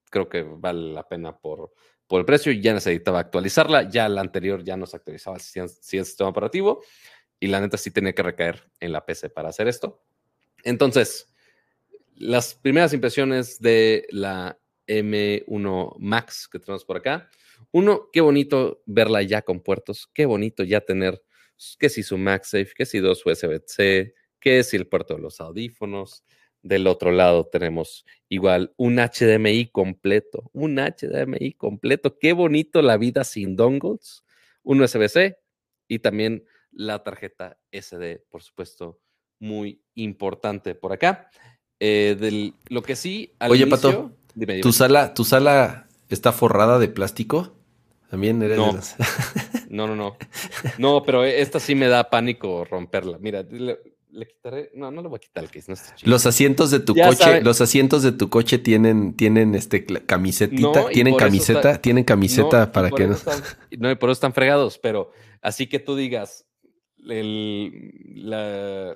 creo 0.10 0.30
que 0.30 0.44
vale 0.44 0.94
la 0.94 1.08
pena 1.08 1.38
por, 1.38 1.74
por 2.08 2.22
el 2.22 2.26
precio. 2.26 2.54
Ya 2.54 2.74
necesitaba 2.74 3.20
actualizarla. 3.20 3.90
Ya 3.90 4.08
la 4.08 4.22
anterior 4.22 4.64
ya 4.64 4.78
no 4.78 4.88
se 4.88 4.96
actualizaba 4.96 5.38
si 5.38 5.60
es 5.60 5.80
sistema 5.82 6.30
operativo 6.30 6.82
y 7.40 7.48
la 7.48 7.62
neta 7.62 7.78
sí 7.78 7.92
tenía 7.92 8.14
que 8.14 8.24
recaer 8.24 8.70
en 8.80 8.92
la 8.92 9.06
PC 9.06 9.30
para 9.30 9.50
hacer 9.50 9.68
esto. 9.68 10.04
Entonces, 10.64 11.34
las 12.16 12.56
primeras 12.56 12.94
impresiones 12.94 13.60
de 13.60 14.08
la 14.10 14.60
M1 14.88 15.96
Max 16.00 16.48
que 16.48 16.60
tenemos 16.60 16.86
por 16.86 16.98
acá. 16.98 17.30
Uno, 17.72 18.10
qué 18.12 18.22
bonito 18.22 18.82
verla 18.86 19.22
ya 19.22 19.42
con 19.42 19.60
puertos, 19.60 20.10
qué 20.14 20.26
bonito 20.26 20.64
ya 20.64 20.82
tener 20.82 21.22
que 21.80 21.90
si 21.90 22.04
su 22.04 22.18
MagSafe, 22.18 22.74
que 22.76 22.86
si 22.86 23.00
dos 23.00 23.26
USB-C, 23.26 24.14
que 24.40 24.64
si 24.64 24.78
el 24.78 24.88
puerto 24.88 25.16
de 25.16 25.22
los 25.22 25.40
audífonos. 25.42 26.24
Del 26.64 26.88
otro 26.88 27.12
lado 27.12 27.48
tenemos 27.48 28.06
igual 28.30 28.74
un 28.78 28.98
HDMI 28.98 29.70
completo, 29.72 30.50
un 30.54 30.78
HDMI 30.78 31.54
completo. 31.54 32.18
Qué 32.18 32.34
bonito 32.34 32.82
la 32.82 32.98
vida 32.98 33.24
sin 33.24 33.56
dongles, 33.56 34.24
un 34.64 34.82
USB-C 34.82 35.38
y 35.88 36.00
también 36.00 36.44
la 36.78 37.04
tarjeta 37.04 37.58
SD, 37.72 38.24
por 38.30 38.44
supuesto, 38.44 39.00
muy 39.40 39.82
importante 39.96 40.76
por 40.76 40.94
acá. 40.94 41.30
Eh, 41.80 42.54
lo 42.70 42.82
que 42.84 42.96
sí, 42.96 43.34
Oye, 43.48 43.68
Pato, 43.68 44.12
¿tu, 44.62 44.72
sala, 44.72 45.14
¿tu 45.14 45.24
sala 45.24 45.88
está 46.10 46.32
forrada 46.32 46.80
de 46.80 46.88
plástico? 46.88 47.56
También 48.10 48.42
eres 48.42 48.58
no. 48.58 48.80
No, 49.70 49.86
no, 49.86 49.96
no. 49.96 50.18
No, 50.78 51.04
pero 51.04 51.26
esta 51.26 51.60
sí 51.60 51.76
me 51.76 51.88
da 51.88 52.10
pánico 52.10 52.64
romperla. 52.64 53.18
Mira, 53.20 53.44
le, 53.44 53.78
quitaré. 54.26 54.72
No, 54.76 54.92
no 54.92 55.02
le 55.02 55.10
voy 55.10 55.18
a 55.18 55.20
quitar 55.20 55.44
el 55.44 55.52
case. 55.52 55.66
No 55.68 55.74
está 55.74 55.94
chido. 55.96 56.10
Los 56.10 56.26
asientos 56.26 56.72
de 56.72 56.80
tu 56.80 56.96
coche, 56.96 57.42
los 57.42 57.60
asientos 57.60 58.02
de 58.04 58.14
tu 58.14 58.30
coche 58.30 58.60
tienen, 58.60 59.14
tienen 59.16 59.56
este 59.56 59.86
camisetita, 59.86 60.88
tienen 60.88 61.16
camiseta, 61.16 61.82
tienen 61.82 62.06
camiseta 62.06 62.72
para 62.72 62.92
que 62.92 63.08
no. 63.08 63.18
no, 63.78 63.92
y 63.92 63.96
por 63.96 64.10
eso 64.10 64.14
están 64.14 64.34
fregados, 64.34 64.78
pero 64.78 65.12
así 65.42 65.68
que 65.68 65.80
tú 65.80 65.96
digas. 65.96 66.47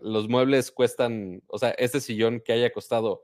Los 0.01 0.29
muebles 0.29 0.71
cuestan, 0.71 1.41
o 1.47 1.57
sea, 1.57 1.71
este 1.71 2.01
sillón 2.01 2.41
que 2.41 2.53
haya 2.53 2.71
costado 2.71 3.23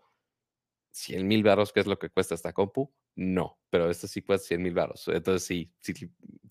100 0.92 1.28
mil 1.28 1.44
baros, 1.44 1.72
que 1.72 1.80
es 1.80 1.88
lo 1.88 2.00
que 2.00 2.10
cuesta 2.10 2.36
esta 2.36 2.54
compu, 2.54 2.92
no, 3.16 3.60
pero 3.70 3.90
este 3.90 4.08
sí 4.08 4.22
cuesta 4.22 4.48
100 4.48 4.62
mil 4.62 4.74
baros. 4.74 5.08
Entonces 5.08 5.44
sí, 5.44 5.72
sí, 5.80 5.94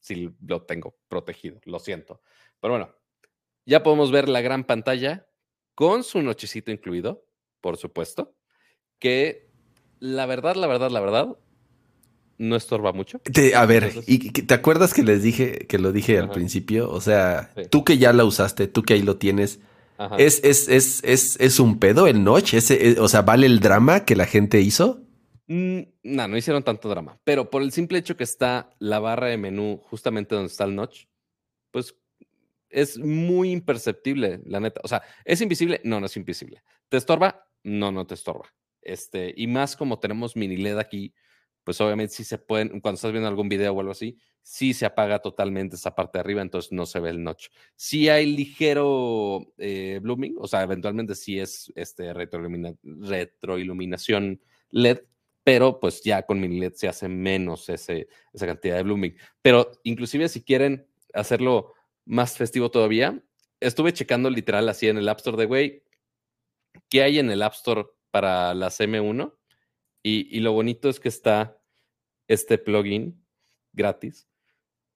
sí 0.00 0.30
lo 0.46 0.62
tengo 0.62 0.96
protegido, 1.08 1.60
lo 1.64 1.78
siento. 1.78 2.20
Pero 2.60 2.74
bueno, 2.74 2.94
ya 3.64 3.82
podemos 3.82 4.10
ver 4.12 4.28
la 4.28 4.40
gran 4.40 4.64
pantalla 4.64 5.28
con 5.74 6.04
su 6.04 6.22
nochecito 6.22 6.70
incluido, 6.70 7.26
por 7.60 7.76
supuesto, 7.76 8.36
que 8.98 9.50
la 9.98 10.26
verdad, 10.26 10.54
la 10.56 10.66
verdad, 10.66 10.90
la 10.90 11.00
verdad, 11.00 11.38
no 12.38 12.56
estorba 12.56 12.92
mucho. 12.92 13.20
a 13.54 13.66
ver, 13.66 13.92
¿y 14.06 14.30
te 14.30 14.54
acuerdas 14.54 14.94
que 14.94 15.02
les 15.02 15.22
dije, 15.22 15.66
que 15.66 15.78
lo 15.78 15.92
dije 15.92 16.18
al 16.18 16.30
principio? 16.30 16.90
O 16.90 17.00
sea, 17.00 17.52
tú 17.70 17.84
que 17.84 17.98
ya 17.98 18.12
la 18.12 18.24
usaste, 18.24 18.66
tú 18.66 18.82
que 18.82 18.94
ahí 18.94 19.02
lo 19.02 19.16
tienes, 19.16 19.60
es, 20.18 20.42
es, 20.44 20.68
es, 20.68 21.02
es, 21.04 21.40
es 21.40 21.60
un 21.60 21.78
pedo 21.78 22.06
el 22.06 22.22
notch. 22.22 22.54
O 22.98 23.08
sea, 23.08 23.22
¿vale 23.22 23.46
el 23.46 23.60
drama 23.60 24.04
que 24.04 24.16
la 24.16 24.26
gente 24.26 24.60
hizo? 24.60 25.00
Mm, 25.46 25.80
no, 26.02 26.28
no 26.28 26.36
hicieron 26.36 26.62
tanto 26.62 26.88
drama. 26.88 27.18
Pero 27.24 27.50
por 27.50 27.62
el 27.62 27.72
simple 27.72 27.98
hecho 27.98 28.16
que 28.16 28.24
está 28.24 28.74
la 28.78 28.98
barra 28.98 29.28
de 29.28 29.38
menú 29.38 29.80
justamente 29.84 30.34
donde 30.34 30.50
está 30.50 30.64
el 30.64 30.74
notch, 30.74 31.04
pues 31.70 31.94
es 32.68 32.98
muy 32.98 33.52
imperceptible, 33.52 34.40
la 34.44 34.60
neta. 34.60 34.80
O 34.84 34.88
sea, 34.88 35.02
¿es 35.24 35.40
invisible? 35.40 35.80
No, 35.84 36.00
no 36.00 36.06
es 36.06 36.16
invisible. 36.16 36.62
¿Te 36.88 36.96
estorba? 36.96 37.48
No, 37.62 37.90
no 37.92 38.06
te 38.06 38.14
estorba. 38.14 38.52
Este, 38.82 39.32
y 39.36 39.46
más 39.46 39.76
como 39.76 39.98
tenemos 39.98 40.36
mini 40.36 40.56
LED 40.56 40.78
aquí, 40.78 41.14
pues 41.66 41.78
obviamente 41.80 42.14
sí 42.14 42.22
se 42.22 42.38
pueden, 42.38 42.80
cuando 42.80 42.94
estás 42.94 43.10
viendo 43.10 43.26
algún 43.26 43.48
video 43.48 43.72
o 43.72 43.80
algo 43.80 43.90
así, 43.90 44.16
sí 44.40 44.72
se 44.72 44.86
apaga 44.86 45.18
totalmente 45.18 45.74
esa 45.74 45.96
parte 45.96 46.18
de 46.18 46.20
arriba, 46.20 46.40
entonces 46.40 46.70
no 46.70 46.86
se 46.86 47.00
ve 47.00 47.10
el 47.10 47.24
notch. 47.24 47.48
Sí 47.74 48.08
hay 48.08 48.36
ligero 48.36 49.52
eh, 49.58 49.98
blooming, 50.00 50.36
o 50.38 50.46
sea, 50.46 50.62
eventualmente 50.62 51.16
sí 51.16 51.40
es 51.40 51.72
este 51.74 52.14
retroiluminación 52.14 54.40
LED, 54.70 55.00
pero 55.42 55.80
pues 55.80 56.04
ya 56.04 56.22
con 56.22 56.38
mini 56.38 56.60
LED 56.60 56.74
se 56.74 56.86
hace 56.86 57.08
menos 57.08 57.68
ese, 57.68 58.06
esa 58.32 58.46
cantidad 58.46 58.76
de 58.76 58.84
blooming. 58.84 59.16
Pero 59.42 59.72
inclusive 59.82 60.28
si 60.28 60.44
quieren 60.44 60.86
hacerlo 61.14 61.72
más 62.04 62.36
festivo 62.36 62.70
todavía, 62.70 63.20
estuve 63.58 63.92
checando 63.92 64.30
literal 64.30 64.68
así 64.68 64.86
en 64.86 64.98
el 64.98 65.08
App 65.08 65.18
Store 65.18 65.36
de, 65.36 65.46
güey, 65.46 65.82
¿qué 66.88 67.02
hay 67.02 67.18
en 67.18 67.28
el 67.28 67.42
App 67.42 67.54
Store 67.54 67.86
para 68.12 68.54
las 68.54 68.78
M1? 68.78 69.32
Y, 70.08 70.38
lo 70.38 70.52
bonito 70.52 70.88
es 70.88 71.00
que 71.00 71.08
está 71.08 71.55
este 72.28 72.58
plugin 72.58 73.24
gratis 73.72 74.28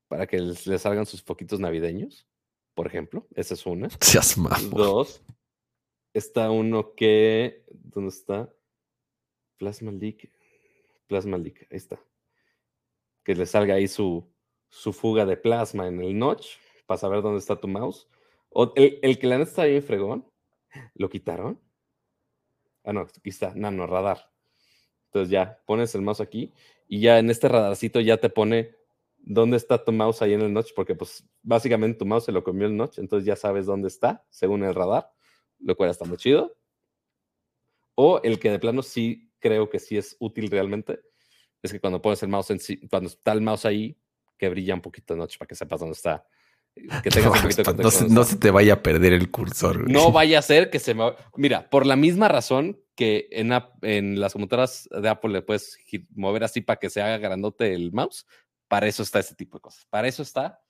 para 0.09 0.27
que 0.27 0.39
les, 0.39 0.82
salgan 0.82 1.07
sus 1.07 1.23
foquitos 1.23 1.61
navideños, 1.61 2.27
por 2.74 2.86
ejemplo. 2.86 3.28
Esa 3.35 3.55
es 3.55 3.65
una. 3.65 3.89
Seas 4.01 4.36
Dos. 4.70 5.23
Está 6.12 6.51
uno 6.51 6.94
que. 6.97 7.65
¿Dónde 7.70 8.09
está? 8.09 8.52
Plasma 9.57 9.93
Leak. 9.93 10.28
Plasma 11.07 11.39
Leak. 11.39 11.69
Ahí 11.70 11.77
está. 11.77 12.01
Que 13.23 13.36
le 13.36 13.47
salga 13.47 13.74
ahí 13.74 13.86
su, 13.86 14.28
su 14.69 14.93
fuga 14.93 15.24
de 15.27 15.36
plasma 15.36 15.86
en 15.86 16.01
el 16.01 16.19
notch 16.19 16.57
para 16.86 16.98
saber 16.98 17.23
dónde 17.23 17.39
está 17.39 17.61
tu 17.61 17.69
mouse. 17.69 18.09
O 18.48 18.73
el, 18.74 18.98
el 19.02 19.19
que 19.19 19.28
la 19.28 19.39
neta 19.39 19.51
está 19.51 19.65
bien 19.66 19.82
fregón. 19.82 20.28
¿Lo 20.94 21.09
quitaron? 21.09 21.61
Ah, 22.82 22.93
no, 22.93 23.02
aquí 23.02 23.28
está. 23.28 23.55
Nano 23.55 23.86
radar. 23.86 24.32
Entonces 25.07 25.31
ya 25.31 25.62
pones 25.66 25.94
el 25.94 26.02
mouse 26.02 26.20
aquí 26.20 26.52
y 26.90 27.00
ya 27.00 27.20
en 27.20 27.30
este 27.30 27.48
radarcito 27.48 28.00
ya 28.00 28.16
te 28.16 28.28
pone 28.30 28.74
dónde 29.16 29.56
está 29.56 29.84
tu 29.84 29.92
mouse 29.92 30.22
ahí 30.22 30.32
en 30.32 30.40
el 30.40 30.52
notch, 30.52 30.72
porque 30.74 30.96
pues 30.96 31.24
básicamente 31.40 32.00
tu 32.00 32.04
mouse 32.04 32.24
se 32.24 32.32
lo 32.32 32.42
comió 32.42 32.66
el 32.66 32.76
notch, 32.76 32.98
entonces 32.98 33.24
ya 33.24 33.36
sabes 33.36 33.64
dónde 33.64 33.86
está 33.86 34.26
según 34.28 34.64
el 34.64 34.74
radar, 34.74 35.08
lo 35.60 35.76
cual 35.76 35.90
está 35.90 36.04
muy 36.04 36.16
chido. 36.16 36.58
O 37.94 38.20
el 38.24 38.40
que 38.40 38.50
de 38.50 38.58
plano 38.58 38.82
sí 38.82 39.32
creo 39.38 39.70
que 39.70 39.78
sí 39.78 39.96
es 39.96 40.16
útil 40.18 40.50
realmente, 40.50 41.00
es 41.62 41.70
que 41.70 41.78
cuando 41.78 42.02
pones 42.02 42.24
el 42.24 42.28
mouse 42.28 42.50
en 42.50 42.58
sí, 42.58 42.80
cuando 42.88 43.08
está 43.08 43.30
el 43.32 43.40
mouse 43.40 43.66
ahí, 43.66 43.96
que 44.36 44.48
brilla 44.48 44.74
un 44.74 44.80
poquito 44.80 45.14
el 45.14 45.20
notch 45.20 45.38
para 45.38 45.46
que 45.46 45.54
sepas 45.54 45.78
dónde 45.78 45.92
está 45.92 46.26
que 46.74 47.10
tengas 47.10 47.32
un 47.32 47.42
poquito 47.42 47.72
de 47.72 47.82
no, 47.82 47.90
se, 47.90 48.08
no, 48.08 48.24
se, 48.24 48.36
te 48.36 48.50
vaya 48.50 48.74
a 48.74 48.82
perder 48.82 49.12
el 49.12 49.30
cursor. 49.30 49.88
No 49.88 50.12
vaya 50.12 50.38
a 50.38 50.42
ser 50.42 50.70
que 50.70 50.78
se 50.78 50.94
me... 50.94 51.12
Mira, 51.36 51.68
por 51.68 51.86
la 51.86 51.96
misma 51.96 52.28
razón 52.28 52.80
que 53.01 53.28
en, 53.31 53.51
en 53.81 54.20
las 54.20 54.35
computadoras 54.35 54.86
de 54.93 55.09
Apple 55.09 55.32
le 55.32 55.40
puedes 55.40 55.78
mover 56.10 56.44
así 56.44 56.60
para 56.60 56.78
que 56.78 56.90
se 56.90 57.01
haga 57.01 57.16
grandote 57.16 57.72
el 57.72 57.93
mouse, 57.93 58.27
para 58.68 58.89
eso 58.89 59.02
está 59.02 59.20
ese 59.20 59.35
tipo 59.35 59.56
de 59.56 59.62
cosas. 59.62 59.86
Para 59.89 60.06
eso 60.06 60.22
está 60.22 60.60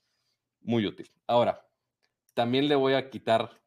muy 0.61 0.86
útil. 0.86 1.11
Ahora, 1.27 1.66
también 2.32 2.69
le 2.69 2.77
voy 2.77 2.93
a 2.93 3.11
quitar 3.11 3.61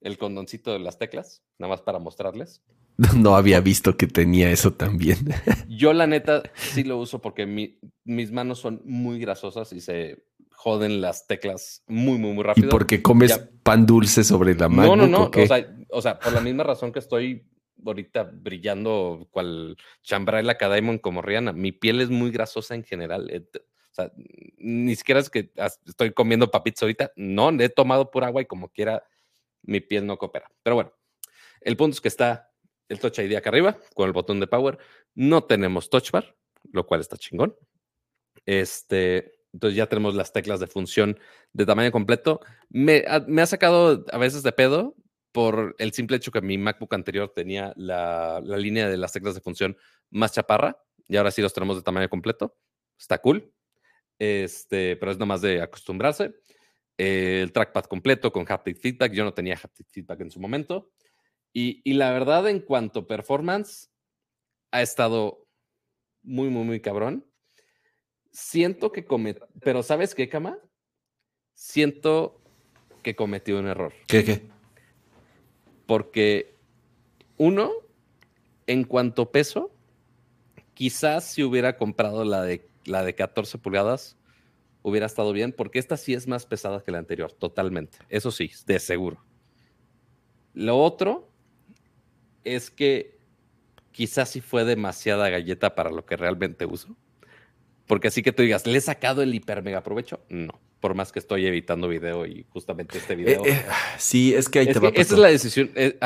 el 0.00 0.16
condoncito 0.16 0.72
de 0.72 0.78
las 0.78 0.98
teclas, 0.98 1.42
nada 1.58 1.74
más 1.74 1.82
para 1.82 1.98
mostrarles. 1.98 2.62
No 3.16 3.36
había 3.36 3.60
visto 3.60 3.96
que 3.98 4.06
tenía 4.06 4.50
eso 4.50 4.72
también. 4.72 5.18
Yo 5.68 5.92
la 5.92 6.06
neta 6.06 6.42
sí 6.54 6.84
lo 6.84 6.96
uso 6.96 7.20
porque 7.20 7.46
mis 8.04 8.32
manos 8.32 8.58
son 8.58 8.80
muy 8.86 9.18
grasosas 9.18 9.72
y 9.72 9.80
se 9.80 10.24
joden 10.50 11.00
las 11.02 11.26
teclas 11.26 11.82
muy, 11.86 12.18
muy, 12.18 12.32
muy 12.32 12.44
rápido. 12.44 12.68
¿Y 12.68 12.70
porque 12.70 13.02
comes 13.02 13.38
pan 13.62 13.84
dulce 13.84 14.24
sobre 14.24 14.54
la 14.54 14.68
mano? 14.68 14.96
No, 14.96 15.06
no, 15.06 15.18
no. 15.18 15.30
O, 15.42 15.46
sea, 15.46 15.76
o, 15.90 16.00
sea, 16.00 16.18
por 16.18 16.32
la 16.32 16.40
misma 16.40 16.64
razón 16.64 16.92
que 16.92 17.00
estoy 17.00 17.51
ahorita 17.84 18.30
brillando 18.32 19.28
cual 19.30 19.76
chambrela 20.02 20.52
Academon 20.52 20.98
como 20.98 21.22
Rihanna. 21.22 21.52
Mi 21.52 21.72
piel 21.72 22.00
es 22.00 22.10
muy 22.10 22.30
grasosa 22.30 22.74
en 22.74 22.84
general. 22.84 23.30
Eh, 23.30 23.44
o 23.54 23.94
sea, 23.94 24.12
ni 24.56 24.96
siquiera 24.96 25.20
es 25.20 25.28
que 25.28 25.52
estoy 25.86 26.12
comiendo 26.12 26.50
papitos 26.50 26.82
ahorita. 26.82 27.12
No, 27.16 27.50
he 27.50 27.68
tomado 27.68 28.10
por 28.10 28.24
agua 28.24 28.42
y 28.42 28.46
como 28.46 28.68
quiera 28.70 29.04
mi 29.62 29.80
piel 29.80 30.06
no 30.06 30.18
coopera. 30.18 30.50
Pero 30.62 30.76
bueno, 30.76 30.92
el 31.60 31.76
punto 31.76 31.94
es 31.94 32.00
que 32.00 32.08
está 32.08 32.50
el 32.88 32.98
Touch 32.98 33.18
ID 33.18 33.34
acá 33.36 33.50
arriba 33.50 33.78
con 33.94 34.06
el 34.06 34.12
botón 34.12 34.40
de 34.40 34.46
power. 34.46 34.78
No 35.14 35.44
tenemos 35.44 35.90
touch 35.90 36.10
bar, 36.10 36.34
lo 36.72 36.86
cual 36.86 37.00
está 37.00 37.16
chingón. 37.16 37.54
Este, 38.46 39.34
entonces 39.52 39.76
ya 39.76 39.86
tenemos 39.86 40.14
las 40.14 40.32
teclas 40.32 40.60
de 40.60 40.66
función 40.66 41.18
de 41.52 41.66
tamaño 41.66 41.92
completo. 41.92 42.40
Me, 42.70 43.04
me 43.26 43.42
ha 43.42 43.46
sacado 43.46 44.04
a 44.10 44.18
veces 44.18 44.42
de 44.42 44.52
pedo 44.52 44.96
por 45.32 45.74
el 45.78 45.92
simple 45.92 46.18
hecho 46.18 46.30
que 46.30 46.40
mi 46.40 46.58
MacBook 46.58 46.94
anterior 46.94 47.32
tenía 47.34 47.72
la, 47.76 48.40
línea 48.40 48.88
de 48.88 48.96
las 48.96 49.12
teclas 49.12 49.34
de 49.34 49.40
función 49.40 49.76
más 50.10 50.32
chaparra 50.32 50.76
y 51.08 51.16
ahora 51.16 51.30
sí 51.30 51.42
los 51.42 51.52
tenemos 51.52 51.76
de 51.76 51.82
tamaño 51.82 52.08
completo. 52.08 52.56
Está 52.98 53.18
cool. 53.18 53.52
Este, 54.18 54.96
pero 54.96 55.10
es 55.10 55.18
nomás 55.18 55.40
de 55.40 55.60
acostumbrarse. 55.60 56.34
el 56.96 57.50
trackpad 57.52 57.84
completo 57.84 58.32
con 58.32 58.46
haptic 58.48 58.78
feedback. 58.78 59.12
Yo 59.12 59.24
no 59.24 59.34
tenía 59.34 59.58
haptic 59.60 59.88
feedback 59.90 60.20
en 60.20 60.30
su 60.30 60.38
momento. 60.38 60.92
Y, 61.52 61.82
y 61.84 61.94
la 61.94 62.12
verdad, 62.12 62.48
en 62.48 62.60
cuanto 62.60 63.06
performance, 63.06 63.90
ha 64.70 64.82
estado 64.82 65.48
muy, 66.22 66.48
muy, 66.48 66.64
muy 66.64 66.80
cabrón 66.80 67.26
siento 68.32 68.90
que 68.90 69.04
cometió, 69.04 69.46
pero 69.60 69.82
¿sabes 69.82 70.14
qué, 70.14 70.28
Cama? 70.28 70.58
Siento 71.54 72.40
que 73.02 73.14
cometió 73.14 73.58
un 73.58 73.66
error. 73.66 73.92
¿Qué, 74.08 74.24
qué? 74.24 74.42
Porque, 75.86 76.54
uno, 77.36 77.70
en 78.66 78.84
cuanto 78.84 79.30
peso, 79.30 79.70
quizás 80.74 81.24
si 81.24 81.42
hubiera 81.42 81.76
comprado 81.76 82.24
la 82.24 82.42
de, 82.42 82.68
la 82.84 83.04
de 83.04 83.14
14 83.14 83.58
pulgadas, 83.58 84.16
hubiera 84.82 85.06
estado 85.06 85.32
bien, 85.32 85.52
porque 85.52 85.78
esta 85.78 85.96
sí 85.96 86.14
es 86.14 86.26
más 86.26 86.46
pesada 86.46 86.82
que 86.82 86.90
la 86.90 86.98
anterior, 86.98 87.32
totalmente. 87.32 87.98
Eso 88.08 88.30
sí, 88.30 88.50
de 88.66 88.78
seguro. 88.78 89.24
Lo 90.54 90.78
otro 90.78 91.30
es 92.44 92.70
que 92.70 93.18
quizás 93.92 94.30
sí 94.30 94.40
fue 94.40 94.64
demasiada 94.64 95.30
galleta 95.30 95.74
para 95.74 95.90
lo 95.90 96.04
que 96.04 96.16
realmente 96.16 96.66
uso. 96.66 96.96
Porque 97.86 98.08
así 98.08 98.22
que 98.22 98.32
tú 98.32 98.42
digas, 98.42 98.66
¿le 98.66 98.78
he 98.78 98.80
sacado 98.80 99.22
el 99.22 99.34
hiper 99.34 99.62
mega 99.62 99.82
provecho? 99.82 100.20
No. 100.28 100.60
Por 100.82 100.96
más 100.96 101.12
que 101.12 101.20
estoy 101.20 101.46
evitando 101.46 101.86
video 101.86 102.26
y 102.26 102.44
justamente 102.48 102.98
este 102.98 103.14
video. 103.14 103.44
Eh, 103.46 103.52
eh, 103.52 103.62
sí, 103.98 104.34
es 104.34 104.48
que 104.48 104.58
ahí 104.58 104.66
te 104.66 104.80
va. 104.80 104.88
Esa 104.88 105.14
es 105.14 105.20
la 105.20 105.28
decisión. 105.28 105.70
Eh, 105.76 105.96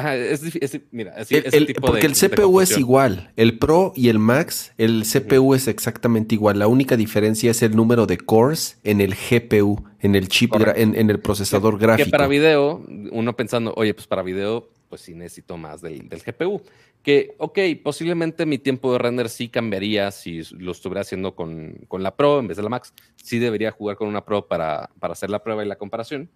es, 0.60 0.80
mira, 0.90 1.14
el, 1.30 1.74
porque 1.80 2.04
el 2.04 2.12
CPU 2.12 2.60
es 2.60 2.76
igual. 2.76 3.32
El 3.36 3.58
Pro 3.58 3.94
y 3.96 4.10
el 4.10 4.18
Max, 4.18 4.74
el 4.76 5.04
CPU 5.10 5.54
es 5.54 5.66
exactamente 5.66 6.34
igual. 6.34 6.58
La 6.58 6.66
única 6.66 6.98
diferencia 6.98 7.52
es 7.52 7.62
el 7.62 7.74
número 7.74 8.06
de 8.06 8.18
cores 8.18 8.78
en 8.84 9.00
el 9.00 9.14
GPU, 9.14 9.82
en 10.00 10.14
el 10.14 10.28
chip, 10.28 10.52
en, 10.54 10.94
el 11.10 11.20
procesador 11.20 11.78
gráfico. 11.78 12.04
Que 12.04 12.10
para 12.10 12.26
video, 12.26 12.84
uno 13.12 13.34
pensando, 13.34 13.72
oye, 13.78 13.94
pues 13.94 14.06
para 14.06 14.22
video 14.22 14.68
pues 14.88 15.02
sí 15.02 15.14
necesito 15.14 15.56
más 15.56 15.80
del, 15.80 16.08
del, 16.08 16.22
GPU. 16.22 16.62
Que, 17.02 17.34
ok, 17.38 17.58
posiblemente 17.82 18.46
mi 18.46 18.58
tiempo 18.58 18.92
de 18.92 18.98
render 18.98 19.28
sí 19.28 19.48
cambiaría 19.48 20.10
si 20.10 20.42
lo 20.52 20.72
estuviera 20.72 21.02
haciendo 21.02 21.34
con, 21.34 21.74
con, 21.88 22.02
la 22.02 22.16
Pro 22.16 22.40
en 22.40 22.48
vez 22.48 22.56
de 22.56 22.62
la 22.62 22.68
Max. 22.68 22.92
Sí 23.16 23.38
debería 23.38 23.70
jugar 23.70 23.96
con 23.96 24.08
una 24.08 24.24
Pro 24.24 24.46
para, 24.46 24.90
para 24.98 25.12
hacer 25.12 25.30
la 25.30 25.42
prueba 25.42 25.64
y 25.64 25.68
la 25.68 25.76
comparación. 25.76 26.30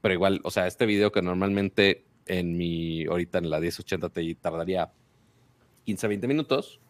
Pero 0.00 0.14
igual, 0.14 0.40
o 0.44 0.50
sea, 0.50 0.66
este 0.66 0.86
video 0.86 1.12
que 1.12 1.22
normalmente 1.22 2.04
en 2.26 2.56
mi, 2.56 3.04
ahorita 3.04 3.38
en 3.38 3.50
la 3.50 3.60
1080 3.60 4.08
Ti 4.10 4.34
tardaría 4.36 4.92
15 5.84 6.08
20 6.08 6.26
minutos, 6.28 6.80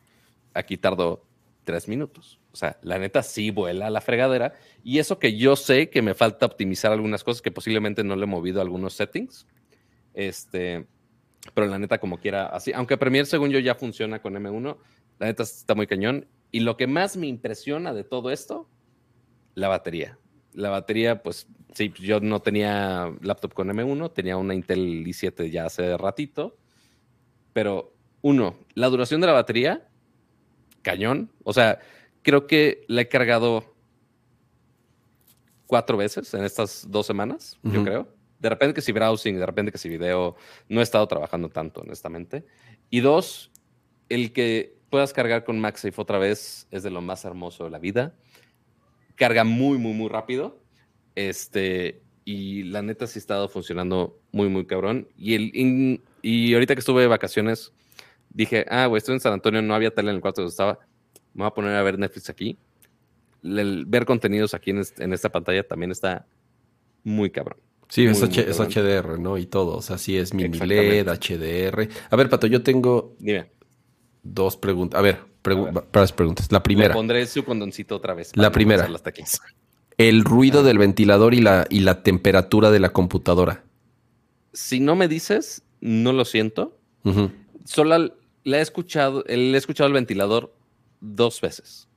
aquí 0.52 0.76
tardo 0.76 1.24
3 1.64 1.88
minutos. 1.88 2.38
O 2.52 2.56
sea, 2.56 2.78
la 2.82 2.98
neta 2.98 3.22
sí 3.22 3.50
vuela 3.50 3.90
la 3.90 4.00
fregadera. 4.00 4.54
Y 4.84 4.98
eso 4.98 5.18
que 5.18 5.36
yo 5.36 5.56
sé 5.56 5.90
que 5.90 6.02
me 6.02 6.14
falta 6.14 6.46
optimizar 6.46 6.92
algunas 6.92 7.24
cosas 7.24 7.42
que 7.42 7.50
posiblemente 7.50 8.04
no 8.04 8.14
le 8.14 8.24
he 8.24 8.26
movido 8.26 8.60
algunos 8.60 8.94
settings. 8.94 9.46
Este, 10.12 10.86
pero 11.52 11.66
la 11.66 11.78
neta, 11.78 11.98
como 11.98 12.18
quiera, 12.18 12.46
así. 12.46 12.72
Aunque 12.72 12.96
Premiere, 12.96 13.26
según 13.26 13.50
yo, 13.50 13.58
ya 13.58 13.74
funciona 13.74 14.22
con 14.22 14.34
M1, 14.34 14.76
la 15.18 15.26
neta 15.26 15.42
está 15.42 15.74
muy 15.74 15.86
cañón. 15.86 16.26
Y 16.50 16.60
lo 16.60 16.76
que 16.76 16.86
más 16.86 17.16
me 17.16 17.26
impresiona 17.26 17.92
de 17.92 18.04
todo 18.04 18.30
esto, 18.30 18.68
la 19.54 19.68
batería. 19.68 20.18
La 20.52 20.70
batería, 20.70 21.22
pues 21.22 21.48
sí, 21.74 21.92
yo 22.00 22.20
no 22.20 22.40
tenía 22.40 23.12
laptop 23.20 23.52
con 23.52 23.68
M1, 23.68 24.12
tenía 24.12 24.36
una 24.36 24.54
Intel 24.54 25.04
i7 25.04 25.50
ya 25.50 25.66
hace 25.66 25.96
ratito. 25.96 26.56
Pero, 27.52 27.92
uno, 28.22 28.56
la 28.74 28.88
duración 28.88 29.20
de 29.20 29.26
la 29.26 29.32
batería, 29.32 29.88
cañón. 30.82 31.30
O 31.42 31.52
sea, 31.52 31.80
creo 32.22 32.46
que 32.46 32.84
la 32.88 33.02
he 33.02 33.08
cargado 33.08 33.74
cuatro 35.66 35.96
veces 35.96 36.32
en 36.34 36.44
estas 36.44 36.86
dos 36.88 37.06
semanas, 37.06 37.58
yo 37.62 37.82
creo. 37.82 38.13
De 38.44 38.50
repente 38.50 38.74
que 38.74 38.82
si 38.82 38.92
browsing, 38.92 39.38
de 39.38 39.46
repente 39.46 39.72
que 39.72 39.78
si 39.78 39.88
video, 39.88 40.36
no 40.68 40.80
he 40.80 40.82
estado 40.82 41.08
trabajando 41.08 41.48
tanto, 41.48 41.80
honestamente. 41.80 42.44
Y 42.90 43.00
dos, 43.00 43.50
el 44.10 44.34
que 44.34 44.76
puedas 44.90 45.14
cargar 45.14 45.44
con 45.44 45.58
MagSafe 45.58 45.98
otra 45.98 46.18
vez 46.18 46.68
es 46.70 46.82
de 46.82 46.90
lo 46.90 47.00
más 47.00 47.24
hermoso 47.24 47.64
de 47.64 47.70
la 47.70 47.78
vida. 47.78 48.14
Carga 49.14 49.44
muy, 49.44 49.78
muy, 49.78 49.94
muy 49.94 50.10
rápido. 50.10 50.60
Este, 51.14 52.02
y 52.26 52.64
la 52.64 52.82
neta 52.82 53.06
sí 53.06 53.18
ha 53.18 53.20
estado 53.20 53.48
funcionando 53.48 54.20
muy, 54.30 54.50
muy 54.50 54.66
cabrón. 54.66 55.08
Y, 55.16 55.36
el, 55.36 56.02
y 56.20 56.52
ahorita 56.52 56.74
que 56.74 56.80
estuve 56.80 57.00
de 57.00 57.08
vacaciones, 57.08 57.72
dije, 58.28 58.66
ah, 58.68 58.84
güey, 58.88 58.98
estoy 58.98 59.14
en 59.14 59.20
San 59.20 59.32
Antonio, 59.32 59.62
no 59.62 59.74
había 59.74 59.90
tele 59.90 60.10
en 60.10 60.16
el 60.16 60.20
cuarto 60.20 60.42
donde 60.42 60.50
estaba. 60.50 60.80
Me 61.32 61.44
voy 61.44 61.46
a 61.46 61.54
poner 61.54 61.74
a 61.76 61.82
ver 61.82 61.98
Netflix 61.98 62.28
aquí. 62.28 62.58
El 63.42 63.86
ver 63.86 64.04
contenidos 64.04 64.52
aquí 64.52 64.70
en, 64.70 65.12
esta 65.14 65.32
pantalla 65.32 65.66
también 65.66 65.92
está 65.92 66.26
muy 67.04 67.30
cabrón. 67.30 67.58
Sí, 67.88 68.06
es, 68.06 68.20
HDR, 68.20 69.18
¿no? 69.18 69.38
Y 69.38 69.46
todo. 69.46 69.76
O 69.76 69.82
sea, 69.82 69.98
sí 69.98 70.16
es 70.16 70.34
mini 70.34 70.58
LED, 70.58 71.06
HDR. 71.06 71.88
A 72.10 72.16
ver, 72.16 72.28
Pato, 72.28 72.46
yo 72.46 72.62
tengo 72.62 73.14
Dime. 73.18 73.50
dos 74.22 74.56
preguntas. 74.56 74.98
A 74.98 75.02
ver, 75.02 75.20
para 75.42 76.06
preguntas. 76.08 76.50
La 76.50 76.62
primera. 76.62 76.94
pondré 76.94 77.26
su 77.26 77.44
condoncito 77.44 77.96
otra 77.96 78.14
vez. 78.14 78.32
La 78.34 78.50
primera. 78.50 78.88
El 79.96 80.24
ruido 80.24 80.62
del 80.62 80.78
ventilador 80.78 81.34
y 81.34 81.40
la, 81.40 81.66
y 81.70 81.80
la 81.80 82.02
temperatura 82.02 82.70
de 82.70 82.80
la 82.80 82.92
computadora. 82.92 83.64
Si 84.52 84.80
no 84.80 84.96
me 84.96 85.06
dices, 85.06 85.62
no 85.80 86.12
lo 86.12 86.24
siento. 86.24 86.78
Solo 87.64 88.16
le 88.44 88.58
he 88.58 88.60
escuchado, 88.60 89.24
le 89.26 89.52
he 89.52 89.56
escuchado 89.56 89.86
el 89.88 89.92
ventilador 89.92 90.54
dos 91.00 91.40
veces. 91.40 91.88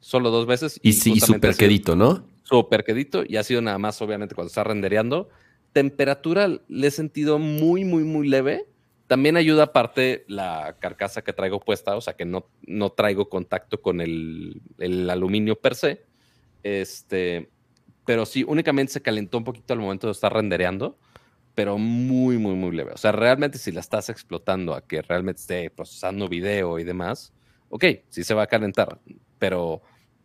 Solo 0.00 0.30
dos 0.30 0.46
veces. 0.46 0.80
Y, 0.82 0.94
sí, 0.94 1.20
súper 1.20 1.56
quedito, 1.56 1.96
¿no? 1.96 2.24
Súper 2.52 2.84
quedito. 2.84 3.24
Y 3.26 3.36
ha 3.36 3.42
sido 3.42 3.62
nada 3.62 3.78
más, 3.78 4.00
obviamente, 4.02 4.34
cuando 4.34 4.48
está 4.48 4.62
rendereando. 4.62 5.30
Temperatura 5.72 6.48
le 6.68 6.86
he 6.86 6.90
sentido 6.90 7.38
muy, 7.38 7.84
muy, 7.84 8.04
muy 8.04 8.28
leve. 8.28 8.66
También 9.06 9.36
ayuda 9.36 9.64
aparte 9.64 10.24
la 10.28 10.76
carcasa 10.78 11.22
que 11.22 11.32
traigo 11.32 11.60
puesta, 11.60 11.96
o 11.96 12.00
sea 12.00 12.14
que 12.14 12.24
no, 12.24 12.48
no 12.66 12.90
traigo 12.90 13.28
contacto 13.28 13.80
con 13.80 14.00
el, 14.00 14.62
el 14.78 15.08
aluminio 15.10 15.56
per 15.60 15.74
se. 15.74 16.04
Este, 16.62 17.50
pero 18.04 18.26
sí, 18.26 18.44
únicamente 18.46 18.92
se 18.92 19.02
calentó 19.02 19.38
un 19.38 19.44
poquito 19.44 19.72
al 19.72 19.80
momento 19.80 20.06
de 20.06 20.12
estar 20.12 20.32
rendereando 20.32 20.98
pero 21.54 21.78
muy, 21.78 22.38
muy, 22.38 22.54
muy 22.54 22.74
leve. 22.74 22.92
O 22.92 22.96
sea, 22.96 23.12
realmente 23.12 23.58
si 23.58 23.72
la 23.72 23.80
estás 23.80 24.08
explotando 24.08 24.74
a 24.74 24.86
que 24.86 25.02
realmente 25.02 25.40
esté 25.40 25.70
procesando 25.70 26.28
video 26.28 26.78
y 26.78 26.84
demás, 26.84 27.32
ok, 27.68 27.84
sí 28.08 28.24
se 28.24 28.34
va 28.34 28.44
a 28.44 28.46
calentar, 28.46 28.98
pero 29.38 29.82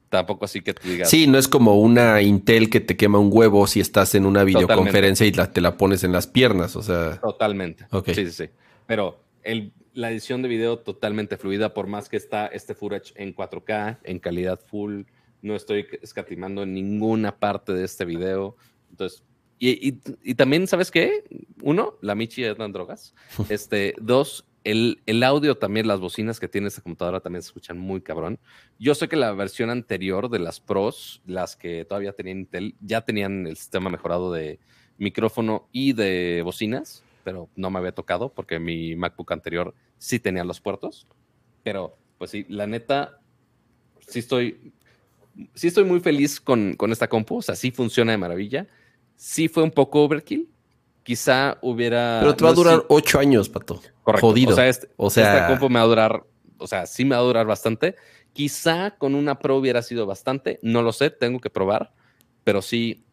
tampoco 0.10 0.46
así 0.46 0.62
que 0.62 0.74
tú 0.74 0.88
digas. 0.88 1.10
Sí, 1.10 1.28
no 1.28 1.38
es 1.38 1.48
como 1.48 1.80
una 1.80 2.22
Intel 2.22 2.70
que 2.70 2.80
te 2.80 2.96
quema 2.98 3.20
un 3.20 3.30
huevo 3.32 3.68
si 3.68 3.80
estás 3.80 4.16
en 4.16 4.26
una 4.26 4.44
videoconferencia 4.44 5.26
y 5.26 5.32
te 5.32 5.62
la 5.62 5.78
pones 5.78 6.04
en 6.04 6.12
las 6.12 6.28
piernas, 6.28 6.76
o 6.76 6.84
sea. 6.84 7.20
Totalmente. 7.22 7.86
Sí, 8.06 8.14
sí, 8.14 8.32
sí. 8.32 8.50
Pero 8.86 9.20
el, 9.44 9.74
la 9.94 10.12
edición 10.12 10.42
de 10.42 10.48
video 10.48 10.80
totalmente 10.80 11.38
fluida, 11.38 11.74
por 11.74 11.88
más 11.88 12.10
que 12.10 12.18
está 12.18 12.48
este 12.48 12.76
footage 12.76 13.14
en 13.16 13.36
4K, 13.36 14.00
en 14.04 14.20
calidad 14.20 14.60
full, 14.60 15.04
no 15.42 15.56
estoy 15.56 15.88
escatimando 16.02 16.64
en 16.64 16.74
ninguna 16.74 17.38
parte 17.38 17.74
de 17.74 17.84
este 17.84 18.06
video. 18.06 18.56
Entonces, 18.90 19.24
y, 19.60 20.00
y, 20.24 20.36
también, 20.36 20.68
¿sabes 20.68 20.92
qué? 20.92 21.24
Uno, 21.64 21.96
la 22.02 22.14
Michi 22.14 22.44
dan 22.44 22.72
drogas. 22.72 23.16
Este, 23.50 23.96
dos, 24.00 24.46
el, 24.72 25.02
el, 25.06 25.24
audio 25.24 25.58
también, 25.58 25.88
las 25.88 26.00
bocinas 26.00 26.40
que 26.40 26.48
tiene 26.48 26.68
esta 26.68 26.82
computadora 26.82 27.20
también 27.20 27.42
se 27.42 27.48
escuchan 27.48 27.78
muy 27.78 28.02
cabrón. 28.02 28.40
Yo 28.80 28.96
sé 28.96 29.08
que 29.08 29.16
la 29.16 29.32
versión 29.34 29.70
anterior 29.70 30.30
de 30.30 30.40
las 30.40 30.60
Pros, 30.60 31.22
las 31.26 31.56
que 31.56 31.86
todavía 31.86 32.14
tenían 32.14 32.40
Intel, 32.40 32.76
ya 32.82 33.02
tenían 33.02 33.48
el 33.48 33.58
sistema 33.58 33.90
mejorado 33.90 34.32
de 34.32 34.60
micrófono 34.98 35.68
y 35.72 35.94
de 35.94 36.42
bocinas, 36.44 37.04
pero 37.24 37.50
no 37.56 37.70
me 37.70 37.80
había 37.80 37.92
tocado 37.92 38.30
porque 38.30 38.60
mi 38.60 38.96
MacBook 38.96 39.32
anterior 39.32 39.74
sí 39.98 40.20
tenía 40.20 40.44
los 40.44 40.62
puertos. 40.62 41.08
Pero, 41.64 41.98
pues 42.18 42.32
sí, 42.32 42.46
la 42.50 42.68
neta, 42.68 43.20
sí 44.08 44.20
estoy, 44.20 44.74
sí 45.54 45.68
estoy 45.68 45.84
muy 45.84 46.00
feliz 46.00 46.40
con, 46.40 46.76
con 46.76 46.92
esta 46.92 47.08
compu, 47.08 47.38
o 47.38 47.42
sea, 47.42 47.56
sí 47.56 47.72
funciona 47.72 48.12
de 48.12 48.18
maravilla 48.18 48.68
sí 49.18 49.50
fue 49.50 49.64
un 49.64 49.72
poco 49.72 50.04
overkill. 50.04 50.48
Quizá 51.08 51.58
hubiera. 51.62 52.18
Pero 52.20 52.36
te 52.36 52.44
va 52.44 52.50
a 52.50 52.54
durar 52.54 52.84
ocho 52.90 53.18
años, 53.18 53.48
pato. 53.48 53.80
Correcto. 54.04 54.28
Jodido. 54.28 54.52
O 54.52 54.56
sea, 54.56 54.68
este, 54.68 54.90
o 54.98 55.10
sea, 55.10 55.36
esta 55.36 55.48
compu 55.48 55.70
me 55.70 55.80
va 55.80 55.86
a 55.86 55.88
durar. 55.88 56.24
O 56.58 56.68
sea, 56.68 56.86
sí 56.86 57.06
me 57.06 57.16
va 57.16 57.22
a 57.22 57.24
durar 57.24 57.46
bastante. 57.46 57.96
Quizá 58.34 58.92
con 58.98 59.16
una 59.16 59.40
Pro 59.40 59.56
hubiera 59.56 59.82
sido 59.84 60.06
bastante. 60.06 60.60
No 60.64 60.82
lo 60.82 60.92
sé, 60.92 61.10
tengo 61.10 61.40
que 61.40 61.50
probar. 61.50 61.94
Pero 62.44 62.62
sí, 62.62 63.06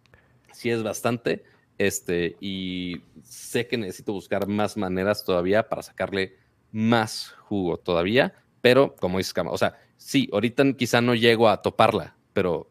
sí 0.52 0.70
es 0.70 0.82
bastante. 0.82 1.44
Este, 1.78 2.36
y 2.40 2.96
sé 3.22 3.68
que 3.68 3.78
necesito 3.78 4.12
buscar 4.12 4.48
más 4.48 4.76
maneras 4.76 5.24
todavía 5.24 5.68
para 5.68 5.84
sacarle 5.84 6.36
más 6.72 7.32
jugo 7.42 7.76
todavía. 7.76 8.34
Pero, 8.60 8.96
como 8.96 9.18
dices, 9.18 9.34
o 9.36 9.56
sea, 9.56 9.76
sí, 9.96 10.28
ahorita 10.32 10.72
quizá 10.72 11.00
no 11.00 11.14
llego 11.14 11.48
a 11.48 11.62
toparla, 11.62 12.16
pero 12.32 12.68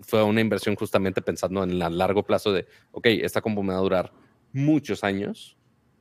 fue 0.00 0.22
una 0.22 0.40
inversión 0.40 0.74
justamente 0.74 1.20
pensando 1.20 1.62
en 1.64 1.82
el 1.82 1.98
largo 1.98 2.22
plazo 2.22 2.50
de, 2.50 2.66
ok, 2.92 3.08
esta 3.08 3.42
compu 3.42 3.62
me 3.62 3.74
va 3.74 3.80
a 3.80 3.82
durar 3.82 4.27
muchos 4.52 5.04
años 5.04 5.56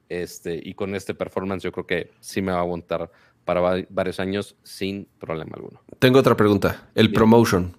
este, 0.09 0.59
y 0.63 0.73
con 0.73 0.95
este 0.95 1.13
performance 1.13 1.63
yo 1.63 1.71
creo 1.71 1.85
que 1.85 2.11
sí 2.19 2.41
me 2.41 2.51
va 2.51 2.59
a 2.59 2.61
aguantar 2.61 3.11
para 3.45 3.85
varios 3.89 4.19
años 4.19 4.55
sin 4.63 5.07
problema 5.19 5.53
alguno. 5.55 5.81
Tengo 5.99 6.19
otra 6.19 6.35
pregunta, 6.35 6.89
el 6.95 7.13
promotion. 7.13 7.75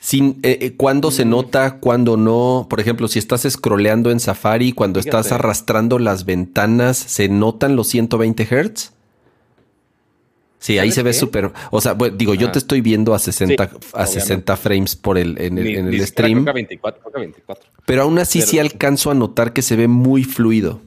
Sin, 0.00 0.38
eh, 0.42 0.58
eh, 0.62 0.76
¿Cuándo 0.76 1.10
se 1.10 1.24
mm. 1.24 1.30
nota? 1.30 1.78
¿Cuándo 1.78 2.16
no? 2.16 2.66
Por 2.70 2.80
ejemplo, 2.80 3.08
si 3.08 3.18
estás 3.18 3.42
scrolleando 3.48 4.10
en 4.10 4.20
Safari, 4.20 4.72
cuando 4.72 5.00
estás 5.00 5.32
arrastrando 5.32 5.98
las 5.98 6.24
ventanas, 6.24 6.96
¿se 6.96 7.28
notan 7.28 7.76
los 7.76 7.88
120 7.88 8.44
Hz? 8.44 8.92
Sí, 10.58 10.78
ahí 10.78 10.90
se 10.90 11.02
ve 11.02 11.12
súper. 11.12 11.52
O 11.70 11.80
sea, 11.80 11.94
digo, 11.94 12.34
yo 12.34 12.50
te 12.50 12.58
estoy 12.58 12.80
viendo 12.80 13.14
a 13.14 13.18
60, 13.18 13.70
a 13.92 14.06
60 14.06 14.56
frames 14.56 14.96
por 14.96 15.16
el, 15.16 15.40
en 15.40 15.58
el, 15.58 16.06
stream. 16.06 16.44
Pero 17.86 18.02
aún 18.02 18.18
así 18.18 18.42
sí 18.42 18.58
alcanzo 18.58 19.10
a 19.10 19.14
notar 19.14 19.52
que 19.52 19.62
se 19.62 19.76
ve 19.76 19.88
muy 19.88 20.24
fluido. 20.24 20.80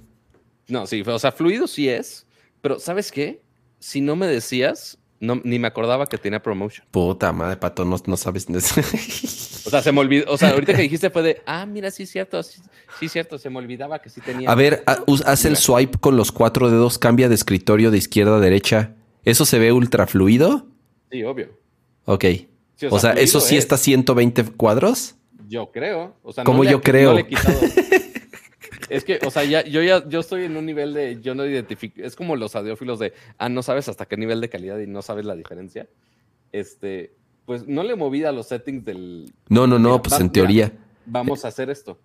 No, 0.67 0.87
sí, 0.87 1.03
o 1.05 1.19
sea, 1.19 1.31
fluido 1.31 1.67
sí 1.67 1.89
es. 1.89 2.25
Pero, 2.61 2.79
¿sabes 2.79 3.11
qué? 3.11 3.41
Si 3.79 4.01
no 4.01 4.15
me 4.15 4.27
decías, 4.27 4.99
no, 5.19 5.39
ni 5.43 5.57
me 5.57 5.67
acordaba 5.67 6.05
que 6.07 6.17
tenía 6.17 6.41
promotion. 6.41 6.85
Puta 6.91 7.31
madre, 7.31 7.57
pato, 7.57 7.85
no, 7.85 7.97
no 8.05 8.17
sabes. 8.17 8.47
o 9.65 9.69
sea, 9.69 9.81
se 9.81 9.91
me 9.91 9.99
olvidó. 9.99 10.31
O 10.31 10.37
sea, 10.37 10.49
ahorita 10.49 10.73
que 10.73 10.81
dijiste 10.81 11.09
fue 11.09 11.23
de, 11.23 11.41
ah, 11.45 11.65
mira, 11.65 11.91
sí 11.91 12.03
es 12.03 12.11
cierto, 12.11 12.43
sí, 12.43 12.61
es 13.01 13.11
cierto, 13.11 13.37
se 13.37 13.49
me 13.49 13.57
olvidaba 13.57 14.01
que 14.01 14.09
sí 14.09 14.19
tenía. 14.21 14.49
A 14.49 14.55
ver, 14.55 14.83
haz 14.85 15.45
el 15.45 15.57
swipe 15.57 15.97
con 15.99 16.17
los 16.17 16.31
cuatro 16.31 16.69
dedos, 16.69 16.97
cambia 16.97 17.29
de 17.29 17.35
escritorio 17.35 17.89
de 17.89 17.97
izquierda 17.97 18.37
a 18.37 18.39
derecha. 18.39 18.95
¿Eso 19.23 19.45
se 19.45 19.59
ve 19.59 19.71
ultra 19.71 20.07
fluido? 20.07 20.67
Sí, 21.11 21.23
obvio. 21.23 21.49
Ok. 22.05 22.25
o, 22.89 22.99
sea, 22.99 23.11
¿eso 23.13 23.39
sí 23.39 23.57
está 23.57 23.77
120 23.77 24.43
cuadros? 24.51 25.15
Yo 25.47 25.71
creo. 25.71 26.15
O 26.23 26.33
sea, 26.33 26.43
¿Cómo 26.43 26.63
yo 26.63 26.81
creo? 26.81 27.15
es 28.89 29.03
que, 29.03 29.19
o 29.25 29.29
sea, 29.29 29.43
ya, 29.43 29.63
yo 29.63 29.83
ya 29.83 30.07
yo 30.07 30.19
estoy 30.21 30.45
en 30.45 30.57
un 30.57 30.65
nivel 30.65 30.93
de, 30.93 31.19
yo 31.21 31.35
no 31.35 31.45
identifico, 31.45 32.01
es 32.01 32.15
como 32.15 32.35
los 32.35 32.55
audiófilos 32.55 32.99
de, 32.99 33.13
ah, 33.37 33.49
no 33.49 33.61
sabes 33.61 33.87
hasta 33.89 34.05
qué 34.05 34.17
nivel 34.17 34.41
de 34.41 34.49
calidad 34.49 34.79
y 34.79 34.87
no 34.87 35.01
sabes 35.01 35.25
la 35.25 35.35
diferencia. 35.35 35.87
Este, 36.51 37.13
pues 37.45 37.67
no 37.67 37.83
le 37.83 37.95
moví 37.95 38.23
a 38.23 38.31
los 38.31 38.47
settings 38.47 38.85
del... 38.85 39.31
No, 39.49 39.67
no, 39.67 39.77
no, 39.77 40.01
pues 40.01 40.19
en 40.19 40.31
teoría. 40.31 40.71
Vamos 41.05 41.45
a 41.45 41.49
hacer 41.49 41.69
esto. 41.69 41.99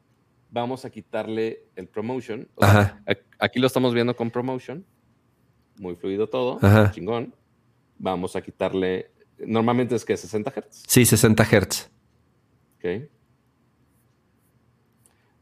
vamos 0.51 0.84
a 0.84 0.90
quitarle 0.90 1.64
el 1.76 1.86
promotion. 1.86 2.48
aquí 3.38 3.59
lo 3.60 3.66
estamos 3.66 3.94
viendo 3.94 4.14
con 4.16 4.30
promotion. 4.30 4.84
Muy 5.78 5.96
fluido 5.96 6.28
todo. 6.28 6.58
Chingón. 6.92 7.34
Vamos 7.98 8.36
a 8.36 8.42
quitarle. 8.42 9.10
Normalmente 9.38 9.94
es 9.94 10.04
que 10.04 10.16
60 10.16 10.50
Hz. 10.50 10.84
Sí, 10.86 11.04
60 11.04 11.44
Hz. 11.44 11.90
Ok. 12.76 13.08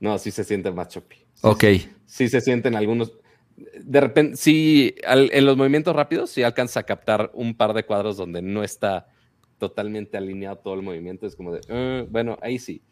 No, 0.01 0.19
sí 0.19 0.31
se 0.31 0.45
siente 0.45 0.71
más 0.71 0.89
choppy. 0.89 1.17
ok. 1.43 1.65
Sí, 2.07 2.29
se 2.29 2.41
sienten 2.41 2.75
algunos. 2.75 3.13
De 3.57 4.01
repente, 4.01 4.37
sí, 4.37 4.95
en 5.05 5.47
los 5.47 5.57
movimientos 5.57 5.95
rápidos, 5.95 6.31
sí 6.31 6.43
alcanza 6.43 6.81
a 6.81 6.83
captar 6.83 7.31
un 7.35 7.57
par 7.57 7.73
de 7.73 7.85
cuadros 7.85 8.17
donde 8.17 8.43
no 8.43 8.65
está 8.65 9.09
totalmente 9.59 10.17
alineado 10.17 10.57
todo 10.57 10.75
el 10.75 10.83
movimiento. 10.83 11.27
Es 11.27 11.37
como 11.37 11.53
de, 11.53 11.61
ah, 11.69 12.05
bueno, 12.11 12.37
ahí 12.43 12.59
sí. 12.59 12.83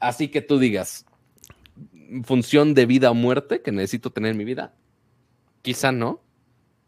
Así 0.00 0.28
que 0.28 0.40
tú 0.42 0.58
digas, 0.58 1.06
función 2.24 2.74
de 2.74 2.86
vida 2.86 3.10
o 3.10 3.14
muerte 3.14 3.62
que 3.62 3.72
necesito 3.72 4.10
tener 4.10 4.32
en 4.32 4.38
mi 4.38 4.44
vida, 4.44 4.74
quizá 5.62 5.92
no, 5.92 6.22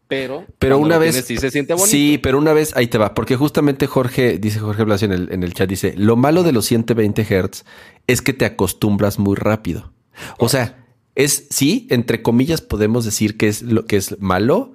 pero, 0.07 0.45
pero 0.59 0.77
una 0.77 0.97
vez 0.97 1.23
sí 1.25 1.37
se 1.37 1.49
siente 1.49 1.73
bonito. 1.73 1.89
Sí, 1.89 2.19
pero 2.21 2.37
una 2.37 2.53
vez 2.53 2.75
ahí 2.75 2.87
te 2.87 2.97
va, 2.97 3.13
porque 3.13 3.35
justamente 3.35 3.87
Jorge, 3.87 4.37
dice 4.37 4.59
Jorge 4.59 4.83
Blasio 4.83 5.05
en 5.05 5.13
el, 5.13 5.31
en 5.31 5.43
el 5.43 5.53
chat, 5.53 5.69
dice, 5.69 5.93
lo 5.97 6.15
malo 6.15 6.43
de 6.43 6.51
los 6.51 6.65
120 6.65 7.23
Hz 7.23 7.65
es 8.07 8.21
que 8.21 8.33
te 8.33 8.45
acostumbras 8.45 9.19
muy 9.19 9.35
rápido. 9.35 9.91
O 10.37 10.49
sea, 10.49 10.85
es 11.15 11.47
sí, 11.49 11.87
entre 11.89 12.21
comillas 12.21 12.61
podemos 12.61 13.05
decir 13.05 13.37
que 13.37 13.47
es 13.47 13.61
lo 13.61 13.85
que 13.85 13.97
es 13.97 14.19
malo, 14.19 14.73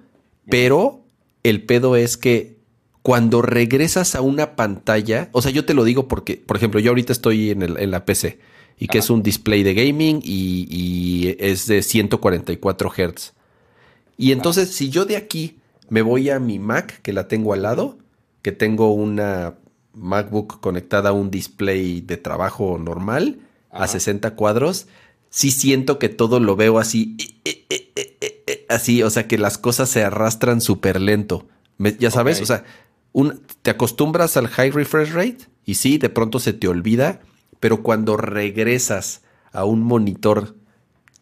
pero 0.48 1.04
el 1.42 1.62
pedo 1.62 1.96
es 1.96 2.16
que 2.16 2.58
cuando 3.02 3.42
regresas 3.42 4.14
a 4.14 4.20
una 4.20 4.56
pantalla, 4.56 5.30
o 5.32 5.40
sea, 5.42 5.50
yo 5.50 5.64
te 5.64 5.74
lo 5.74 5.84
digo 5.84 6.08
porque, 6.08 6.36
por 6.36 6.56
ejemplo, 6.56 6.80
yo 6.80 6.90
ahorita 6.90 7.12
estoy 7.12 7.50
en, 7.50 7.62
el, 7.62 7.78
en 7.78 7.90
la 7.90 8.04
PC 8.04 8.38
y 8.78 8.86
que 8.86 8.98
es 8.98 9.10
un 9.10 9.22
display 9.22 9.62
de 9.62 9.74
gaming 9.74 10.20
y, 10.22 11.34
es 11.38 11.66
de 11.66 11.82
144 11.82 12.90
Hz. 12.90 13.32
Y 14.18 14.32
entonces, 14.32 14.74
si 14.74 14.90
yo 14.90 15.06
de 15.06 15.16
aquí 15.16 15.58
me 15.88 16.02
voy 16.02 16.28
a 16.28 16.38
mi 16.40 16.58
Mac, 16.58 17.00
que 17.00 17.14
la 17.14 17.28
tengo 17.28 17.54
al 17.54 17.62
lado, 17.62 17.96
que 18.42 18.52
tengo 18.52 18.92
una 18.92 19.54
MacBook 19.94 20.60
conectada 20.60 21.10
a 21.10 21.12
un 21.12 21.30
display 21.30 22.00
de 22.00 22.16
trabajo 22.16 22.78
normal 22.78 23.38
a 23.70 23.86
60 23.86 24.34
cuadros, 24.34 24.88
sí 25.30 25.50
siento 25.50 25.98
que 25.98 26.08
todo 26.08 26.40
lo 26.40 26.56
veo 26.56 26.78
así, 26.78 27.16
eh, 27.44 27.64
eh, 27.70 27.92
eh, 27.94 28.66
así, 28.68 29.02
o 29.02 29.10
sea, 29.10 29.28
que 29.28 29.38
las 29.38 29.56
cosas 29.56 29.88
se 29.88 30.02
arrastran 30.02 30.60
súper 30.60 31.00
lento. 31.00 31.46
ya 31.98 32.10
sabes, 32.10 32.40
o 32.40 32.46
sea, 32.46 32.64
te 33.62 33.70
acostumbras 33.70 34.36
al 34.36 34.48
high 34.48 34.70
refresh 34.70 35.12
rate 35.12 35.38
y 35.64 35.76
sí, 35.76 35.98
de 35.98 36.08
pronto 36.08 36.40
se 36.40 36.52
te 36.52 36.66
olvida, 36.66 37.20
pero 37.60 37.82
cuando 37.82 38.16
regresas 38.16 39.22
a 39.52 39.64
un 39.64 39.82
monitor 39.82 40.56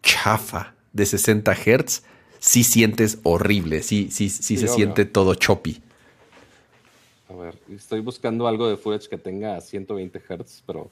chafa 0.01 0.75
de 0.93 1.05
60 1.05 1.53
Hz, 1.53 2.03
sí 2.47 2.63
sientes 2.63 3.19
horrible, 3.23 3.83
sí, 3.83 4.07
sí, 4.09 4.29
sí, 4.29 4.55
se 4.55 4.69
siente 4.69 5.03
todo 5.03 5.35
choppy. 5.35 5.81
A 7.29 7.33
ver, 7.33 7.55
estoy 7.69 7.99
buscando 7.99 8.47
algo 8.47 8.69
de 8.69 8.77
footage 8.77 9.09
que 9.09 9.17
tenga 9.17 9.59
120 9.59 10.17
Hz, 10.17 10.63
pero 10.65 10.89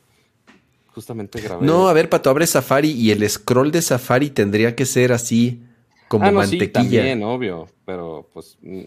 justamente 0.94 1.40
grabé. 1.40 1.65
No, 1.65 1.88
a 1.88 1.94
ver, 1.94 2.10
Pato, 2.10 2.30
abre 2.30 2.45
Safari 2.45 2.91
y 2.91 3.11
el 3.11 3.27
scroll 3.30 3.72
de 3.72 3.82
Safari 3.82 4.32
tendría 4.32 4.76
que 4.76 4.86
ser 4.86 5.14
así 5.14 5.61
como 6.10 6.26
ah, 6.26 6.32
no, 6.32 6.40
mantequilla. 6.40 6.68
Sí, 6.68 6.73
también, 6.73 7.23
obvio, 7.23 7.69
pero 7.86 8.27
pues 8.34 8.57
mm, 8.61 8.82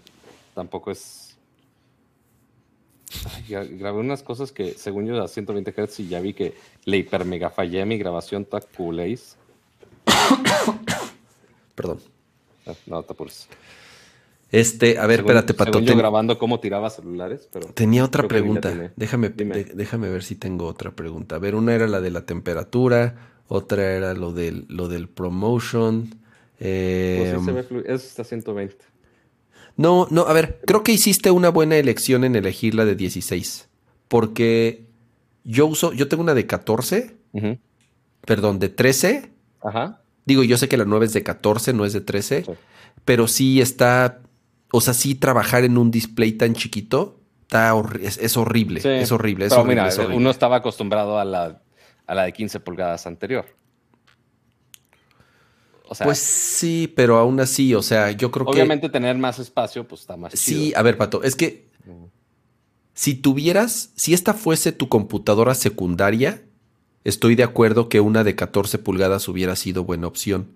tampoco 0.54 0.90
es 0.90 1.38
grabé 3.48 3.98
unas 3.98 4.22
cosas 4.22 4.52
que, 4.52 4.74
según 4.74 5.06
yo, 5.06 5.22
a 5.22 5.26
120 5.26 5.72
Hz 5.72 6.00
y 6.00 6.08
ya 6.08 6.20
vi 6.20 6.34
que 6.34 6.52
le 6.84 6.98
hiper 6.98 7.24
mega 7.24 7.48
fallé 7.48 7.86
mi 7.86 7.96
grabación 7.96 8.44
taculéis. 8.44 9.38
Perdón. 11.74 12.17
No, 12.86 13.02
te 13.02 13.12
apures. 13.12 13.48
Este, 14.50 14.98
a 14.98 15.06
ver, 15.06 15.20
espérate, 15.20 15.52
Pato. 15.52 15.80
yo 15.80 15.96
grabando 15.96 16.38
cómo 16.38 16.58
tiraba 16.58 16.88
celulares, 16.88 17.48
pero. 17.52 17.68
Tenía 17.68 18.04
otra 18.04 18.26
pregunta. 18.26 18.92
Déjame, 18.96 19.28
déjame 19.28 20.08
ver 20.08 20.22
si 20.22 20.36
tengo 20.36 20.66
otra 20.66 20.92
pregunta. 20.92 21.36
A 21.36 21.38
ver, 21.38 21.54
una 21.54 21.74
era 21.74 21.86
la 21.86 22.00
de 22.00 22.10
la 22.10 22.24
temperatura, 22.24 23.42
otra 23.46 23.92
era 23.92 24.14
lo 24.14 24.32
del, 24.32 24.64
lo 24.68 24.88
del 24.88 25.08
promotion. 25.08 26.14
Eh, 26.60 27.34
pues 27.34 27.40
sí 27.40 27.44
se 27.44 27.74
ve 27.74 27.82
Eso 27.86 28.06
está 28.06 28.24
120. 28.24 28.76
No, 29.76 30.08
no, 30.10 30.22
a 30.22 30.32
ver, 30.32 30.60
creo 30.66 30.82
que 30.82 30.92
hiciste 30.92 31.30
una 31.30 31.50
buena 31.50 31.76
elección 31.76 32.24
en 32.24 32.34
elegir 32.34 32.74
la 32.74 32.84
de 32.84 32.96
16. 32.96 33.68
Porque 34.08 34.86
yo 35.44 35.66
uso, 35.66 35.92
yo 35.92 36.08
tengo 36.08 36.22
una 36.22 36.34
de 36.34 36.46
14, 36.46 37.14
perdón, 38.22 38.58
de 38.58 38.70
13. 38.70 39.30
Ajá. 39.60 40.02
Digo, 40.28 40.44
yo 40.44 40.56
sé 40.58 40.68
que 40.68 40.76
la 40.76 40.84
9 40.84 41.06
es 41.06 41.12
de 41.12 41.22
14, 41.22 41.72
no 41.72 41.84
es 41.84 41.92
de 41.92 42.00
13, 42.00 42.44
pero 43.04 43.26
sí 43.26 43.60
está, 43.60 44.20
o 44.70 44.80
sea, 44.80 44.94
sí 44.94 45.14
trabajar 45.14 45.64
en 45.64 45.78
un 45.78 45.90
display 45.90 46.32
tan 46.32 46.54
chiquito 46.54 47.20
está 47.42 47.74
es, 48.00 48.36
horrible, 48.36 48.80
es 49.00 49.10
horrible. 49.10 49.46
Es 49.46 49.64
mira, 49.64 49.88
uno 50.14 50.30
estaba 50.30 50.56
acostumbrado 50.56 51.18
a 51.18 51.24
la, 51.24 51.62
a 52.06 52.14
la 52.14 52.24
de 52.24 52.32
15 52.32 52.60
pulgadas 52.60 53.06
anterior 53.06 53.46
pues 56.02 56.18
sí, 56.18 56.92
pero 56.94 57.16
aún 57.16 57.40
así, 57.40 57.74
o 57.74 57.82
sea, 57.82 58.10
yo 58.10 58.30
creo 58.30 58.46
que. 58.46 58.52
Obviamente 58.52 58.88
tener 58.88 59.16
más 59.16 59.38
espacio, 59.38 59.86
pues 59.86 60.02
está 60.02 60.16
más. 60.16 60.34
Sí, 60.34 60.72
a 60.76 60.82
ver, 60.82 60.98
Pato, 60.98 61.22
es 61.22 61.34
que 61.34 61.66
si 62.94 63.14
tuvieras, 63.14 63.92
si 63.96 64.12
esta 64.12 64.34
fuese 64.34 64.72
tu 64.72 64.88
computadora 64.88 65.54
secundaria, 65.54 66.42
estoy 67.04 67.34
de 67.34 67.42
acuerdo 67.42 67.88
que 67.88 68.00
una 68.00 68.24
de 68.24 68.34
14 68.34 68.78
pulgadas 68.78 69.28
hubiera 69.28 69.56
sido 69.56 69.84
buena 69.84 70.06
opción. 70.06 70.48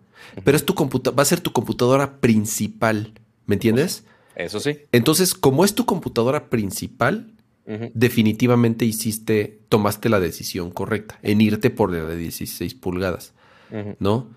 Pero 0.44 0.56
es 0.56 0.64
tu 0.64 0.74
va 0.74 1.22
a 1.22 1.26
ser 1.26 1.40
tu 1.40 1.52
computadora 1.52 2.20
principal, 2.20 3.12
¿me 3.46 3.54
entiendes? 3.54 4.04
eso 4.34 4.60
sí. 4.60 4.78
Entonces, 4.92 5.34
como 5.34 5.64
es 5.64 5.74
tu 5.74 5.84
computadora 5.84 6.48
principal, 6.48 7.32
definitivamente 7.94 8.84
hiciste, 8.84 9.60
tomaste 9.68 10.08
la 10.08 10.20
decisión 10.20 10.70
correcta 10.70 11.18
en 11.22 11.40
irte 11.40 11.70
por 11.70 11.92
la 11.92 12.04
de 12.04 12.16
16 12.16 12.74
pulgadas, 12.74 13.34
¿no? 13.98 14.28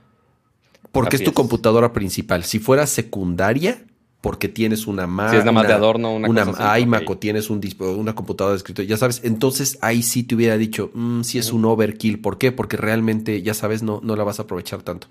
Porque 0.92 1.18
es 1.18 1.24
tu 1.24 1.34
computadora 1.34 1.92
principal. 1.92 2.44
Si 2.44 2.60
fuera 2.60 2.88
secundaria, 2.88 3.84
porque 4.26 4.50
tienes 4.50 4.88
una 4.88 5.06
Mac, 5.06 5.30
si 5.30 5.36
es 5.36 5.44
nada 5.44 5.52
más 5.52 5.68
de 5.68 5.74
adorno, 5.74 6.16
una, 6.16 6.28
una 6.28 6.80
iMac 6.80 7.08
o 7.08 7.16
tienes 7.20 7.52
un, 7.52 7.62
una 7.78 8.16
computadora 8.16 8.54
de 8.54 8.58
escritorio, 8.58 8.90
ya 8.90 8.98
sabes, 8.98 9.22
entonces 9.24 9.78
ahí 9.82 10.02
sí 10.02 10.24
te 10.24 10.34
hubiera 10.34 10.58
dicho, 10.58 10.90
mm, 10.96 11.22
si 11.22 11.38
es 11.38 11.54
un 11.54 11.64
overkill. 11.64 12.20
¿Por 12.20 12.40
qué? 12.40 12.52
Porque 12.52 12.76
realmente, 12.76 13.44
ya 13.44 13.54
sabes, 13.54 13.84
no, 13.84 14.02
no 14.04 14.16
la 14.16 14.24
vas 14.24 14.40
a 14.40 14.44
aprovechar 14.44 14.82
tanto. 14.82 15.06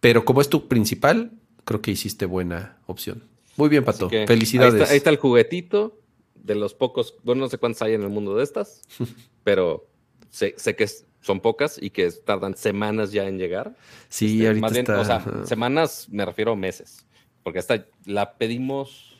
Pero 0.00 0.26
como 0.26 0.42
es 0.42 0.50
tu 0.50 0.68
principal, 0.68 1.32
creo 1.64 1.80
que 1.80 1.90
hiciste 1.90 2.26
buena 2.26 2.76
opción. 2.84 3.24
Muy 3.56 3.70
bien, 3.70 3.82
Pato. 3.82 4.10
Felicidades. 4.10 4.90
Ahí 4.90 4.98
está, 4.98 5.08
el 5.08 5.16
juguetito 5.16 5.98
de 6.34 6.54
los 6.54 6.74
pocos, 6.74 7.14
bueno, 7.24 7.40
no 7.40 7.48
sé 7.48 7.56
cuántos 7.56 7.80
hay 7.80 7.94
en 7.94 8.02
el 8.02 8.10
mundo 8.10 8.36
de 8.36 8.44
estas, 8.44 8.82
pero 9.42 9.88
sé, 10.28 10.54
sé 10.58 10.76
que 10.76 10.84
es 10.84 11.06
son 11.22 11.40
pocas 11.40 11.78
y 11.80 11.88
que 11.88 12.10
tardan 12.10 12.56
semanas 12.56 13.10
ya 13.10 13.26
en 13.26 13.38
llegar. 13.38 13.74
Sí, 14.10 14.44
este, 14.44 14.48
ahorita 14.48 14.80
está... 14.80 15.00
O 15.00 15.04
sea, 15.06 15.46
semanas 15.46 16.08
me 16.10 16.26
refiero 16.26 16.52
a 16.52 16.56
meses, 16.56 17.06
porque 17.42 17.58
esta 17.58 17.84
la 18.04 18.34
pedimos 18.34 19.16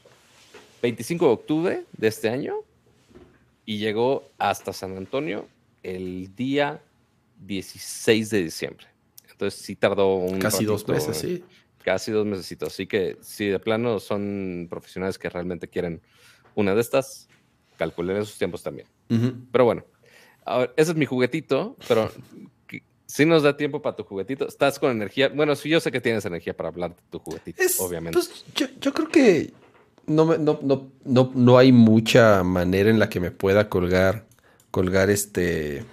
25 0.83 1.27
de 1.27 1.33
octubre 1.33 1.85
de 1.97 2.09
este 2.09 2.29
año 2.29 2.57
y 3.65 3.79
llegó 3.79 4.31
hasta 4.39 4.73
San 4.73 4.97
Antonio 4.97 5.49
el 5.83 6.35
día 6.35 6.83
16 7.41 8.31
de 8.31 8.43
diciembre. 8.45 8.87
Entonces 9.31 9.61
sí 9.61 9.77
tardó 9.77 10.17
un 10.17 10.39
casi 10.39 10.65
dos 10.65 10.87
meses, 10.87 11.17
sí. 11.17 11.45
Casi 11.83 12.13
dos 12.13 12.27
meses. 12.27 12.57
Así 12.63 12.87
que 12.87 13.17
si 13.23 13.47
de 13.47 13.59
plano 13.59 13.99
son 13.99 14.69
profesionales 14.71 15.19
que 15.19 15.29
realmente 15.29 15.69
quieren 15.69 16.01
una 16.55 16.75
de 16.75 16.81
estas, 16.81 17.29
calculen 17.77 18.19
esos 18.19 18.39
tiempos 18.39 18.63
también. 18.63 18.87
Pero 19.51 19.65
bueno, 19.65 19.85
ese 20.77 20.93
es 20.93 20.97
mi 20.97 21.07
juguetito, 21.07 21.77
pero 21.87 22.11
si 23.13 23.27
nos 23.27 23.43
da 23.43 23.55
tiempo 23.59 23.83
para 23.83 23.95
tu 23.95 24.05
juguetito. 24.05 24.49
Estás 24.49 24.79
con 24.79 24.91
energía. 24.91 25.29
Bueno, 25.29 25.55
sí, 25.55 25.69
yo 25.69 25.81
sé 25.81 25.93
que 25.93 26.01
tienes 26.01 26.25
energía 26.25 26.57
para 26.57 26.71
hablar 26.71 26.97
de 26.97 27.03
tu 27.11 27.19
juguetito, 27.19 27.63
obviamente. 27.81 28.19
Pues 28.19 28.43
yo, 28.81 28.95
creo 28.95 29.09
que 29.09 29.53
no, 30.07 30.39
no, 30.39 30.59
no, 31.05 31.31
no, 31.35 31.59
hay 31.59 31.73
mucha 31.73 32.43
manera 32.43 32.89
en 32.89 32.99
la 32.99 33.11
que 33.11 33.21
me 33.21 33.31
pueda 33.31 33.69
colgar, 33.69 34.25
colgar 34.71 35.11
este. 35.11 35.85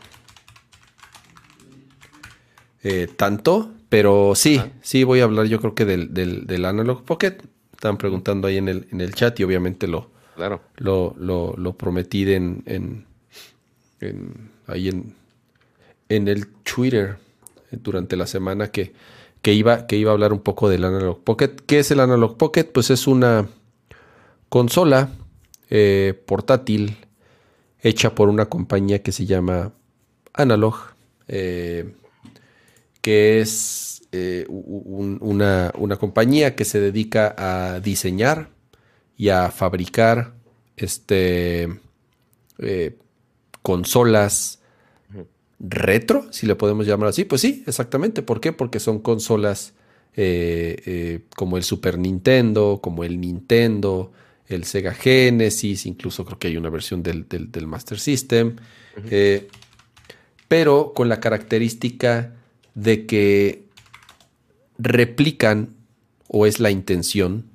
Eh, 2.83 3.09
tanto, 3.17 3.73
pero 3.89 4.33
sí, 4.33 4.61
sí 4.81 5.03
voy 5.03 5.19
a 5.19 5.25
hablar 5.25 5.47
yo 5.47 5.59
creo 5.59 5.75
que 5.75 5.83
del, 5.83 6.13
del, 6.13 6.63
Analog 6.63 7.03
Pocket. 7.03 7.35
Están 7.73 7.97
preguntando 7.97 8.47
ahí 8.47 8.57
en 8.57 8.69
el, 8.69 8.87
en 8.91 9.01
el 9.01 9.13
chat 9.13 9.37
y 9.41 9.43
obviamente 9.43 9.87
lo, 9.87 10.09
claro. 10.37 10.61
lo, 10.77 11.15
lo, 11.19 11.53
lo 11.57 11.73
prometí 11.75 12.31
en 12.31 13.05
ahí 14.67 14.87
en, 14.87 15.18
en 16.09 16.27
el 16.27 16.47
Twitter 16.47 17.17
eh, 17.71 17.77
durante 17.81 18.15
la 18.15 18.27
semana 18.27 18.71
que, 18.71 18.93
que, 19.41 19.53
iba, 19.53 19.87
que 19.87 19.95
iba 19.95 20.11
a 20.11 20.13
hablar 20.13 20.33
un 20.33 20.41
poco 20.41 20.69
del 20.69 20.83
Analog 20.83 21.23
Pocket. 21.23 21.55
¿Qué 21.65 21.79
es 21.79 21.91
el 21.91 21.99
Analog 21.99 22.37
Pocket? 22.37 22.65
Pues 22.65 22.89
es 22.89 23.07
una 23.07 23.47
consola 24.49 25.09
eh, 25.69 26.19
portátil 26.25 26.97
hecha 27.81 28.15
por 28.15 28.27
una 28.27 28.47
compañía 28.47 29.01
que 29.01 29.11
se 29.11 29.25
llama 29.25 29.71
Analog. 30.33 30.75
Eh, 31.27 31.93
que 33.01 33.39
es 33.39 34.01
eh, 34.11 34.45
una, 34.49 35.71
compañía 35.99 36.55
que 36.55 36.65
se 36.65 36.81
dedica 36.81 37.35
a 37.37 37.79
diseñar 37.79 38.49
y 39.15 39.29
a 39.29 39.51
fabricar 39.51 40.33
este, 40.75 41.69
consolas 43.61 44.58
retro, 45.59 46.31
si 46.31 46.45
le 46.47 46.55
podemos 46.55 46.85
llamar 46.85 47.09
así. 47.09 47.25
Pues 47.25 47.41
sí, 47.41 47.63
exactamente. 47.67 48.21
¿Por 48.21 48.41
qué? 48.41 48.53
Porque 48.53 48.79
son 48.79 48.99
consolas 48.99 49.73
eh, 50.15 51.21
como 51.35 51.57
el 51.57 51.63
Super 51.63 51.97
Nintendo, 51.97 52.79
como 52.81 53.03
el 53.03 53.19
Nintendo, 53.19 54.11
el 54.47 54.63
Sega 54.63 54.93
Genesis, 54.93 55.85
incluso 55.85 56.25
creo 56.25 56.39
que 56.39 56.47
hay 56.47 56.57
una 56.57 56.69
versión 56.69 57.03
del, 57.03 57.25
Master 57.67 57.99
System, 57.99 58.55
pero 60.47 60.93
con 60.95 61.07
la 61.07 61.19
característica 61.19 62.33
de 62.73 63.05
que 63.05 63.65
replican, 64.79 65.75
o 66.27 66.45
es 66.45 66.59
la 66.59 66.71
intención, 66.71 67.45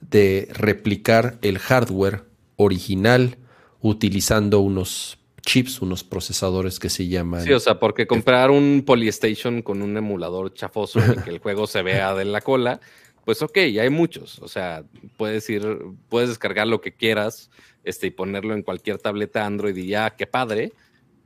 de 0.00 0.48
replicar 0.52 1.38
el 1.42 1.58
hardware 1.58 2.24
original 2.56 3.36
utilizando 3.80 4.60
unos 4.60 5.18
chips, 5.40 5.80
unos 5.82 6.04
procesadores 6.04 6.78
que 6.78 6.90
se 6.90 7.08
llaman. 7.08 7.44
Sí, 7.44 7.52
o 7.52 7.60
sea, 7.60 7.78
porque 7.78 8.06
comprar 8.06 8.50
un 8.50 8.82
Polystation 8.86 9.62
con 9.62 9.82
un 9.82 9.96
emulador 9.96 10.52
chafoso 10.54 11.00
y 11.00 11.22
que 11.22 11.30
el 11.30 11.38
juego 11.42 11.66
se 11.66 11.82
vea 11.82 12.14
de 12.14 12.24
la 12.24 12.40
cola, 12.40 12.80
pues 13.24 13.42
ok, 13.42 13.56
hay 13.56 13.90
muchos. 13.90 14.38
O 14.40 14.48
sea, 14.48 14.84
puedes 15.16 15.48
ir, 15.50 15.78
puedes 16.08 16.28
descargar 16.28 16.66
lo 16.66 16.80
que 16.80 16.92
quieras 16.92 17.50
este, 17.84 18.08
y 18.08 18.10
ponerlo 18.10 18.54
en 18.54 18.62
cualquier 18.62 18.98
tableta 18.98 19.46
Android 19.46 19.76
y 19.76 19.86
ya, 19.86 20.10
qué 20.10 20.26
padre, 20.26 20.72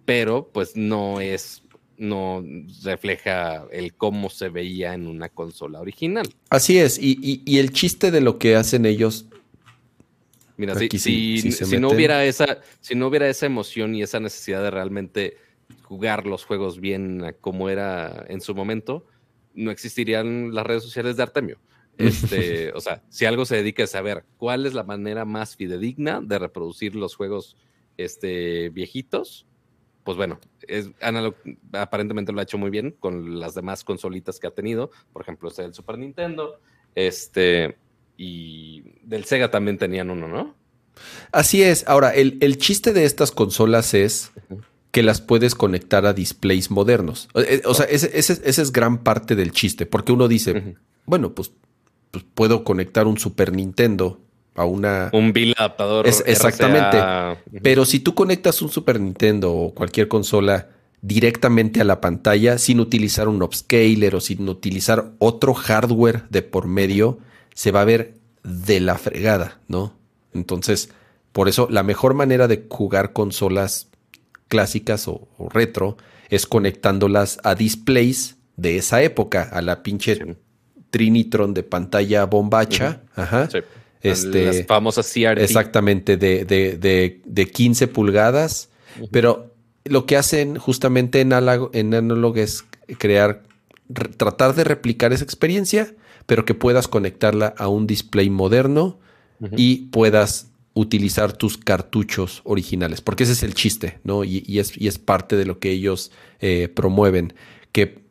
pero 0.04 0.50
pues 0.52 0.76
no 0.76 1.20
es 1.20 1.64
no 1.96 2.44
refleja 2.82 3.66
el 3.70 3.94
cómo 3.94 4.30
se 4.30 4.48
veía 4.48 4.94
en 4.94 5.06
una 5.06 5.28
consola 5.28 5.80
original. 5.80 6.28
Así 6.50 6.78
es, 6.78 6.98
y, 7.00 7.42
el 7.58 7.72
chiste 7.72 8.10
de 8.10 8.20
lo 8.20 8.38
que 8.38 8.56
hacen 8.56 8.86
ellos. 8.86 9.26
Mira, 10.56 10.74
si, 10.76 10.88
si, 10.88 11.78
no 11.78 11.90
hubiera 11.90 12.24
esa, 12.24 12.60
si 12.80 12.94
no 12.94 13.08
hubiera 13.08 13.28
esa 13.28 13.46
emoción 13.46 13.94
y 13.94 14.02
esa 14.02 14.20
necesidad 14.20 14.62
de 14.62 14.70
realmente 14.70 15.36
jugar 15.82 16.26
los 16.26 16.44
juegos 16.44 16.80
bien 16.80 17.34
como 17.40 17.68
era 17.68 18.24
en 18.28 18.40
su 18.40 18.54
momento, 18.54 19.06
no 19.54 19.70
existirían 19.70 20.54
las 20.54 20.66
redes 20.66 20.82
sociales 20.82 21.16
de 21.16 21.22
Artemio. 21.24 21.58
Este, 21.98 22.72
o 22.74 22.80
sea, 22.80 23.02
si 23.08 23.24
algo 23.24 23.44
se 23.44 23.56
dedica 23.56 23.84
a 23.84 23.88
saber 23.88 24.24
cuál 24.36 24.66
es 24.66 24.74
la 24.74 24.84
manera 24.84 25.24
más 25.24 25.56
fidedigna 25.56 26.20
de 26.20 26.38
reproducir 26.38 26.94
los 26.94 27.16
juegos 27.16 27.56
este, 27.96 28.70
viejitos, 28.70 29.46
pues 30.04 30.16
bueno, 30.16 30.38
es, 30.68 30.90
Analog 31.00 31.34
aparentemente 31.72 32.32
lo 32.32 32.40
ha 32.40 32.42
hecho 32.42 32.58
muy 32.58 32.70
bien 32.70 32.92
con 33.00 33.40
las 33.40 33.54
demás 33.54 33.84
consolitas 33.84 34.38
que 34.38 34.46
ha 34.46 34.54
tenido. 34.54 34.90
Por 35.12 35.22
ejemplo, 35.22 35.48
este 35.48 35.62
del 35.62 35.74
Super 35.74 35.98
Nintendo. 35.98 36.60
Este. 36.94 37.78
Y 38.16 38.82
del 39.02 39.24
Sega 39.24 39.50
también 39.50 39.78
tenían 39.78 40.10
uno, 40.10 40.28
¿no? 40.28 40.54
Así 41.32 41.62
es. 41.62 41.84
Ahora, 41.86 42.14
el, 42.14 42.58
chiste 42.58 42.92
de 42.92 43.04
estas 43.04 43.32
consolas 43.32 43.94
es 43.94 44.30
que 44.90 45.02
las 45.02 45.20
puedes 45.20 45.54
conectar 45.54 46.06
a 46.06 46.12
displays 46.12 46.70
modernos. 46.70 47.28
O, 47.34 47.40
eh, 47.40 47.62
sea, 47.74 47.86
ese, 47.86 48.18
es 48.22 48.72
gran 48.72 48.98
parte 48.98 49.34
del 49.34 49.50
chiste. 49.50 49.86
Porque 49.86 50.12
uno 50.12 50.28
dice, 50.28 50.76
bueno, 51.06 51.34
pues, 51.34 51.52
pues 52.10 52.24
puedo 52.34 52.62
conectar 52.62 53.06
un 53.06 53.18
Super 53.18 53.52
Nintendo 53.52 54.20
a 54.54 54.64
una... 54.64 55.10
Un 55.12 55.32
bill 55.32 55.54
adaptador. 55.58 56.06
exactamente. 56.06 56.98
Pero 57.62 57.84
si 57.84 57.98
tú 57.98 58.14
conectas 58.14 58.62
un 58.62 58.70
Super 58.70 59.00
Nintendo 59.00 59.52
o 59.52 59.74
cualquier 59.74 60.06
consola 60.06 60.68
directamente 61.02 61.82
a 61.82 61.84
la 61.84 62.00
pantalla 62.00 62.56
sin 62.56 62.80
utilizar 62.80 63.28
un 63.28 63.42
upscaler 63.42 64.14
o 64.14 64.20
sin 64.20 64.48
utilizar 64.48 65.12
otro 65.18 65.52
hardware 65.52 66.22
de 66.30 66.40
por 66.42 66.66
medio, 66.66 67.18
se 67.54 67.70
va 67.70 67.80
a 67.80 67.84
ver 67.84 68.14
de 68.42 68.80
la 68.80 68.98
fregada, 68.98 69.60
¿no? 69.68 69.94
Entonces, 70.34 70.90
por 71.32 71.48
eso 71.48 71.68
la 71.70 71.82
mejor 71.82 72.14
manera 72.14 72.46
de 72.46 72.66
jugar 72.68 73.12
consolas 73.12 73.88
clásicas 74.48 75.08
o, 75.08 75.28
retro 75.50 75.96
es 76.28 76.46
conectándolas 76.46 77.38
a 77.42 77.54
displays 77.54 78.36
de 78.56 78.76
esa 78.76 79.02
época, 79.02 79.42
a 79.42 79.62
la 79.62 79.82
pinche 79.82 80.36
Trinitron 80.90 81.54
de 81.54 81.64
pantalla 81.64 82.24
bombacha. 82.24 83.02
Ajá. 83.16 83.48
Este, 84.00 84.46
Las 84.46 84.66
famosas 84.66 85.10
CRT. 85.12 85.40
Exactamente, 85.40 86.16
de, 86.16 86.44
de, 86.44 87.20
de, 87.24 87.50
15 87.50 87.88
pulgadas. 87.88 88.68
Pero 89.10 89.54
lo 89.84 90.06
que 90.06 90.16
hacen 90.16 90.56
justamente 90.56 91.20
en, 91.20 91.32
en 91.32 91.94
Analog 91.94 92.38
es 92.38 92.64
crear, 92.98 93.42
tratar 94.16 94.54
de 94.54 94.62
replicar 94.62 95.12
esa 95.12 95.24
experiencia, 95.24 95.94
pero 96.26 96.44
que 96.44 96.54
puedas 96.54 96.88
conectarla 96.88 97.54
a 97.58 97.68
un 97.68 97.86
display 97.86 98.30
moderno 98.30 98.98
y 99.56 99.86
puedas 99.86 100.50
utilizar 100.72 101.32
tus 101.32 101.58
cartuchos 101.58 102.40
originales, 102.44 103.00
porque 103.00 103.24
ese 103.24 103.32
es 103.32 103.42
el 103.42 103.54
chiste, 103.54 104.00
¿no? 104.04 104.24
Y, 104.24 104.58
es, 104.58 104.76
y 104.80 104.88
es, 104.88 104.98
parte 104.98 105.36
de 105.36 105.44
lo 105.44 105.58
que 105.58 105.70
ellos 105.70 106.10
eh, 106.40 106.68
promueven, 106.68 107.34
que 107.72 108.04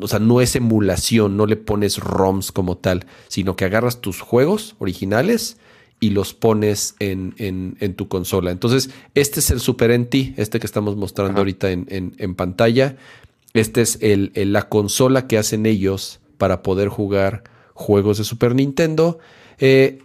o 0.00 0.08
sea, 0.08 0.18
no 0.18 0.40
es 0.40 0.56
emulación, 0.56 1.36
no 1.36 1.46
le 1.46 1.56
pones 1.56 1.98
ROMs 1.98 2.52
como 2.52 2.76
tal, 2.76 3.06
sino 3.28 3.56
que 3.56 3.64
agarras 3.64 4.00
tus 4.00 4.20
juegos 4.20 4.74
originales 4.78 5.58
y 6.00 6.10
los 6.10 6.34
pones 6.34 6.96
en, 6.98 7.94
tu 7.96 8.08
consola. 8.08 8.50
Entonces, 8.50 8.90
este 9.14 9.40
es 9.40 9.50
el 9.50 9.60
Super 9.60 9.96
NT, 9.98 10.34
este 10.36 10.58
que 10.58 10.66
estamos 10.66 10.96
mostrando 10.96 11.38
ahorita 11.38 11.70
en, 11.70 12.34
pantalla. 12.34 12.96
Este 13.52 13.80
es 13.80 13.98
el, 14.00 14.32
la 14.34 14.68
consola 14.68 15.28
que 15.28 15.38
hacen 15.38 15.66
ellos 15.66 16.20
para 16.38 16.62
poder 16.62 16.88
jugar 16.88 17.44
juegos 17.74 18.18
de 18.18 18.24
Super 18.24 18.54
Nintendo. 18.54 19.18
Eh, 19.58 20.00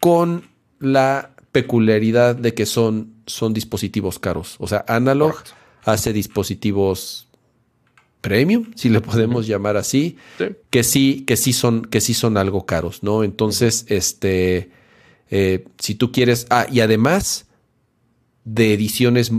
con 0.00 0.44
la 0.78 1.30
peculiaridad 1.52 2.34
de 2.34 2.54
que 2.54 2.66
son, 2.66 3.14
son 3.26 3.52
dispositivos 3.52 4.18
caros. 4.18 4.56
O 4.58 4.66
sea, 4.66 4.84
Analog 4.88 5.34
hace 5.84 6.12
dispositivos 6.12 7.28
premium, 8.20 8.72
si 8.74 8.88
le 8.88 9.00
podemos 9.00 9.46
llamar 9.46 9.76
así, 9.76 10.16
que 10.68 10.82
sí, 10.82 11.24
que 11.26 11.36
sí 11.36 11.52
son, 11.52 11.82
que 11.82 12.00
sí 12.00 12.14
son 12.14 12.36
algo 12.36 12.66
caros, 12.66 13.02
¿no? 13.02 13.24
Entonces, 13.24 13.86
este, 13.88 14.70
eh, 15.30 15.64
si 15.78 15.94
tú 15.94 16.12
quieres, 16.12 16.46
ah, 16.50 16.66
y 16.70 16.80
además 16.80 17.46
de 18.44 18.74
ediciones 18.74 19.32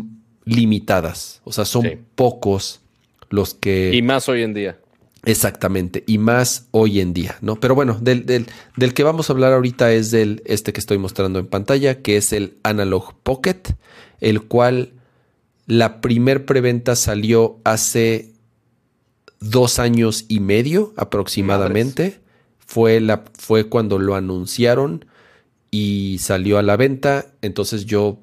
limitadas, 0.45 1.41
o 1.43 1.51
sea, 1.51 1.66
son 1.66 2.06
pocos 2.16 2.82
los 3.30 3.53
que... 3.53 3.91
Y 3.93 4.01
más 4.01 4.27
hoy 4.30 4.41
en 4.41 4.53
día. 4.53 4.81
Exactamente, 5.24 6.03
y 6.08 6.17
más 6.17 6.67
hoy 6.72 7.00
en 7.00 7.14
día, 7.14 7.38
¿no? 7.41 7.59
Pero 7.59 7.75
bueno, 7.75 8.00
del, 8.01 8.25
del, 8.25 8.48
del, 8.75 8.93
que 8.95 9.03
vamos 9.03 9.30
a 9.30 9.33
hablar 9.33 9.53
ahorita 9.53 9.91
es 9.93 10.09
del 10.09 10.41
este 10.45 10.74
que 10.74 10.80
estoy 10.80 10.98
mostrando 10.98 11.38
en 11.38 11.45
pantalla, 11.45 12.01
que 12.01 12.17
es 12.17 12.33
el 12.33 12.58
Analog 12.64 13.14
Pocket, 13.22 13.61
el 14.19 14.41
cual 14.41 14.93
la 15.67 16.01
primer 16.01 16.45
preventa 16.45 16.95
salió 16.95 17.59
hace 17.64 18.32
dos 19.40 19.80
años 19.80 20.25
y 20.27 20.40
medio 20.40 20.93
aproximadamente. 20.98 22.19
Fue, 22.66 23.00
la, 23.00 23.25
fue 23.38 23.66
cuando 23.66 24.00
lo 24.00 24.16
anunciaron 24.16 25.06
y 25.69 26.17
salió 26.19 26.58
a 26.58 26.64
la 26.64 26.77
venta. 26.77 27.27
Entonces 27.41 27.85
yo 27.85 28.19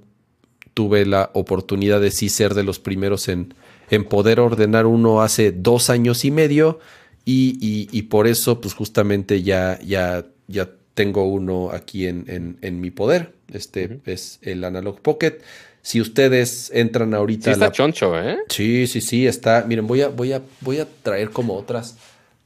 tuve 0.75 1.07
la 1.07 1.31
oportunidad 1.35 2.01
de 2.01 2.11
sí 2.11 2.29
ser 2.29 2.55
de 2.55 2.65
los 2.65 2.79
primeros 2.79 3.29
en, 3.29 3.55
en 3.91 4.05
poder 4.05 4.41
ordenar 4.41 4.87
uno 4.87 5.23
hace 5.23 5.53
dos 5.53 5.91
años 5.91 6.25
y 6.25 6.31
medio. 6.31 6.81
Y, 7.25 8.03
por 8.03 8.27
eso, 8.27 8.61
pues 8.61 8.75
justamente 8.75 9.43
ya, 9.43 9.79
ya, 9.85 10.25
ya 10.47 10.71
tengo 10.95 11.25
uno 11.25 11.71
aquí 11.71 12.07
en, 12.07 12.59
en, 12.61 12.81
mi 12.81 12.91
poder. 12.91 13.35
Este 13.53 14.01
es 14.07 14.39
el 14.43 14.65
Analog 14.65 15.01
Pocket. 15.01 15.41
Si 15.83 16.01
ustedes 16.01 16.71
entran 16.75 17.15
ahorita. 17.15 17.45
Sí, 17.45 17.51
está 17.51 17.71
choncho, 17.71 18.19
¿eh? 18.19 18.39
Sí, 18.49 18.87
sí, 18.87 19.01
sí, 19.01 19.27
está. 19.27 19.65
Miren, 19.67 19.87
voy 19.87 20.03
a, 20.03 20.09
voy 20.09 20.33
a, 20.33 20.43
voy 20.61 20.79
a 20.81 20.87
traer 21.03 21.31
como 21.31 21.55
otras 21.55 21.97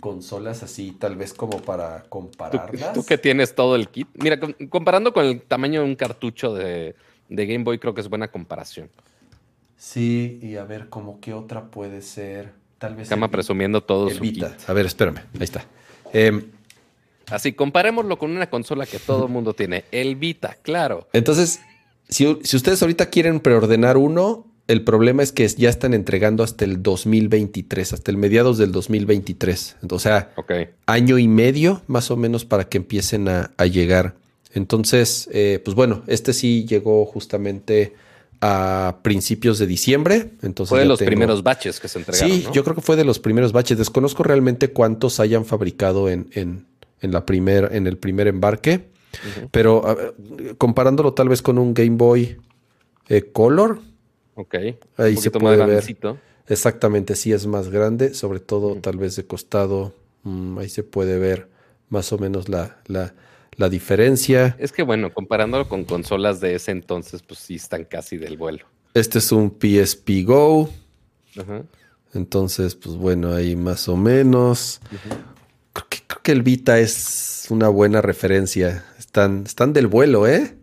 consolas 0.02 0.64
así, 0.64 0.90
tal 0.98 1.14
vez 1.14 1.32
como 1.32 1.62
para 1.62 2.02
compararlas. 2.08 2.92
Tú, 2.92 3.04
que 3.04 3.18
tienes 3.18 3.54
todo 3.54 3.76
el 3.76 3.88
kit. 3.88 4.08
Mira, 4.14 4.38
comparando 4.68 5.12
con 5.12 5.24
el 5.24 5.40
tamaño 5.40 5.82
de 5.82 5.86
un 5.86 5.94
cartucho 5.94 6.52
de, 6.52 6.96
Game 7.28 7.62
Boy, 7.62 7.78
creo 7.78 7.94
que 7.94 8.00
es 8.00 8.08
buena 8.08 8.28
comparación. 8.28 8.90
Sí, 9.82 10.38
y 10.40 10.54
a 10.54 10.64
ver, 10.64 10.88
como 10.88 11.18
qué 11.18 11.34
otra 11.34 11.64
puede 11.64 12.02
ser. 12.02 12.52
Tal 12.78 12.94
vez. 12.94 13.08
Cama 13.08 13.32
presumiendo 13.32 13.82
todo 13.82 14.10
su 14.10 14.20
kit. 14.20 14.44
A 14.68 14.72
ver, 14.72 14.86
espérame. 14.86 15.18
Ahí 15.34 15.42
está. 15.42 15.66
Em, 16.12 16.44
así, 17.28 17.52
comparémoslo 17.52 18.16
con 18.16 18.30
una 18.30 18.48
consola 18.48 18.86
que 18.86 19.00
todo 19.00 19.26
el 19.26 19.32
mundo 19.32 19.54
tiene. 19.54 19.84
El 19.90 20.14
Vita, 20.14 20.56
claro. 20.62 21.08
Entonces, 21.12 21.60
si, 22.08 22.28
ustedes 22.28 22.80
ahorita 22.80 23.06
quieren 23.06 23.40
preordenar 23.40 23.96
uno, 23.96 24.46
el 24.68 24.84
problema 24.84 25.24
es 25.24 25.32
que 25.32 25.48
ya 25.48 25.68
están 25.68 25.94
entregando 25.94 26.44
hasta 26.44 26.64
el 26.64 26.80
2023, 26.80 27.92
hasta 27.92 28.12
el 28.12 28.16
mediados 28.18 28.58
del 28.58 28.70
2023. 28.70 29.78
O 29.90 29.98
sea, 29.98 30.32
año 30.86 31.18
y 31.18 31.26
medio 31.26 31.82
más 31.88 32.12
o 32.12 32.16
menos 32.16 32.44
para 32.44 32.68
que 32.68 32.78
empiecen 32.78 33.26
a, 33.28 33.50
llegar. 33.66 34.14
Entonces, 34.54 35.28
eh, 35.32 35.60
pues 35.64 35.74
bueno, 35.74 36.04
este 36.06 36.32
sí 36.34 36.66
llegó 36.66 37.04
justamente 37.04 37.94
a 38.44 38.98
principios 39.02 39.58
de 39.58 39.66
diciembre. 39.66 40.32
Entonces 40.42 40.68
fue 40.70 40.80
de 40.80 40.84
los 40.86 40.98
tengo- 40.98 41.08
primeros 41.10 41.42
batches 41.42 41.78
que 41.80 41.86
se 41.88 41.98
entregaron. 42.00 42.28
Sí, 42.30 42.44
¿no? 42.44 42.52
yo 42.52 42.64
creo 42.64 42.74
que 42.74 42.82
fue 42.82 42.96
de 42.96 43.04
los 43.04 43.18
primeros 43.20 43.52
baches. 43.52 43.78
Desconozco 43.78 44.24
realmente 44.24 44.72
cuántos 44.72 45.20
hayan 45.20 45.44
fabricado 45.44 46.08
en, 46.10 46.28
en, 46.32 46.66
en 47.00 47.12
la 47.12 47.24
primer, 47.24 47.70
en 47.72 47.86
el 47.86 47.96
primer 47.98 48.26
embarque. 48.26 48.90
Pero 49.50 49.86
a 49.86 49.96
comparándolo 50.58 51.12
tal 51.14 51.28
vez 51.28 51.40
con 51.42 51.58
un 51.58 51.72
Game 51.74 51.96
Boy 51.96 52.36
eh, 53.08 53.30
Color, 53.32 53.78
Ok. 54.34 54.54
Ahí 54.96 55.14
Un 55.16 55.22
se 55.22 55.30
puede 55.30 55.58
más 55.58 55.66
ver. 55.68 55.84
exactamente 56.48 57.14
sí 57.16 57.32
es 57.32 57.46
más 57.46 57.68
grande, 57.68 58.14
sobre 58.14 58.40
todo 58.40 58.76
tal 58.76 58.96
vez 58.96 59.14
de 59.16 59.26
costado. 59.26 59.94
mm, 60.24 60.58
ahí 60.58 60.68
se 60.70 60.82
puede 60.82 61.18
ver 61.18 61.48
más 61.90 62.12
o 62.12 62.18
menos 62.18 62.48
la, 62.48 62.78
la, 62.86 63.14
la 63.56 63.68
diferencia. 63.68 64.56
Es 64.58 64.72
que 64.72 64.82
bueno, 64.82 65.12
comparándolo 65.12 65.68
con 65.68 65.84
consolas 65.84 66.40
de 66.40 66.54
ese 66.54 66.70
entonces, 66.70 67.22
pues 67.22 67.40
sí 67.40 67.56
están 67.56 67.84
casi 67.84 68.16
del 68.16 68.36
vuelo. 68.36 68.66
Este 68.94 69.18
es 69.18 69.32
un 69.32 69.50
PSP 69.58 70.24
Go. 70.24 70.70
Ajá. 71.38 71.62
Entonces, 72.14 72.74
pues 72.74 72.96
bueno, 72.96 73.32
ahí 73.32 73.56
más 73.56 73.88
o 73.88 73.96
menos. 73.96 74.80
Creo 75.72 75.86
que, 75.88 75.98
creo 76.06 76.22
que 76.22 76.32
el 76.32 76.42
Vita 76.42 76.78
es 76.78 77.46
una 77.48 77.68
buena 77.68 78.02
referencia. 78.02 78.84
Están, 78.98 79.44
están 79.46 79.72
del 79.72 79.86
vuelo, 79.86 80.26
¿eh? 80.26 80.56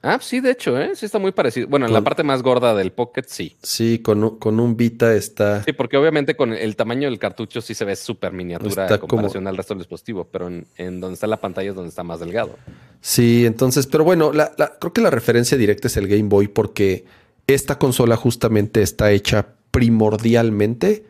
Ah, 0.00 0.18
sí, 0.22 0.38
de 0.40 0.52
hecho, 0.52 0.80
¿eh? 0.80 0.92
Sí 0.94 1.06
está 1.06 1.18
muy 1.18 1.32
parecido. 1.32 1.66
Bueno, 1.66 1.86
en 1.86 1.92
la 1.92 2.02
parte 2.02 2.22
más 2.22 2.42
gorda 2.42 2.72
del 2.74 2.92
Pocket, 2.92 3.24
sí. 3.26 3.56
Sí, 3.62 3.98
con, 3.98 4.22
un- 4.22 4.38
con 4.38 4.60
un 4.60 4.76
Vita 4.76 5.12
está. 5.12 5.64
Sí, 5.64 5.72
porque 5.72 5.96
obviamente 5.96 6.36
con 6.36 6.52
el 6.52 6.76
tamaño 6.76 7.08
del 7.10 7.18
cartucho 7.18 7.60
sí 7.60 7.74
se 7.74 7.84
ve 7.84 7.96
súper 7.96 8.32
miniatura 8.32 8.84
Está 8.84 8.94
en 8.94 9.00
comparación 9.00 9.46
al 9.48 9.56
resto 9.56 9.74
del 9.74 9.80
dispositivo, 9.80 10.28
pero 10.30 10.46
en, 10.46 10.66
en 10.76 11.00
donde 11.00 11.14
está 11.14 11.26
la 11.26 11.38
pantalla 11.38 11.70
es 11.70 11.74
donde 11.74 11.88
está 11.88 12.04
más 12.04 12.20
delgado. 12.20 12.56
Sí, 13.00 13.44
entonces, 13.44 13.88
pero 13.88 14.04
bueno, 14.04 14.32
la- 14.32 14.52
la- 14.56 14.78
creo 14.78 14.92
que 14.92 15.00
la 15.00 15.10
referencia 15.10 15.58
directa 15.58 15.88
es 15.88 15.96
el 15.96 16.06
Game 16.06 16.28
Boy 16.28 16.46
porque 16.46 17.04
esta 17.48 17.76
consola 17.78 18.16
justamente 18.16 18.82
está 18.82 19.10
hecha 19.10 19.48
primordialmente 19.72 21.04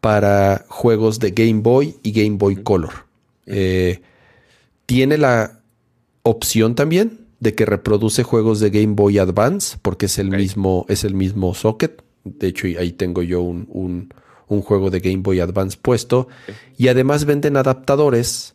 para 0.00 0.64
juegos 0.68 1.18
de 1.18 1.32
Game 1.32 1.60
Boy 1.62 1.96
y 2.02 2.12
Game 2.12 2.36
Boy 2.38 2.62
Color. 2.62 2.92
Eh, 3.46 4.00
tiene 4.86 5.18
la 5.18 5.60
opción 6.22 6.74
también 6.74 7.19
de 7.40 7.54
que 7.54 7.64
reproduce 7.66 8.22
juegos 8.22 8.60
de 8.60 8.70
Game 8.70 8.94
Boy 8.94 9.18
Advance 9.18 9.78
porque 9.82 10.06
es 10.06 10.18
el 10.18 10.30
mismo 10.38 10.86
es 10.88 11.04
el 11.04 11.14
mismo 11.14 11.54
socket. 11.54 12.02
De 12.24 12.48
hecho, 12.48 12.66
ahí 12.78 12.92
tengo 12.92 13.22
yo 13.22 13.40
un, 13.40 13.66
un- 13.70 14.12
un 14.48 14.62
juego 14.62 14.90
de 14.90 15.00
Game 15.00 15.18
Boy 15.22 15.40
Advance 15.40 15.78
puesto. 15.80 16.28
Y 16.76 16.88
además 16.88 17.24
venden 17.24 17.56
adaptadores 17.56 18.54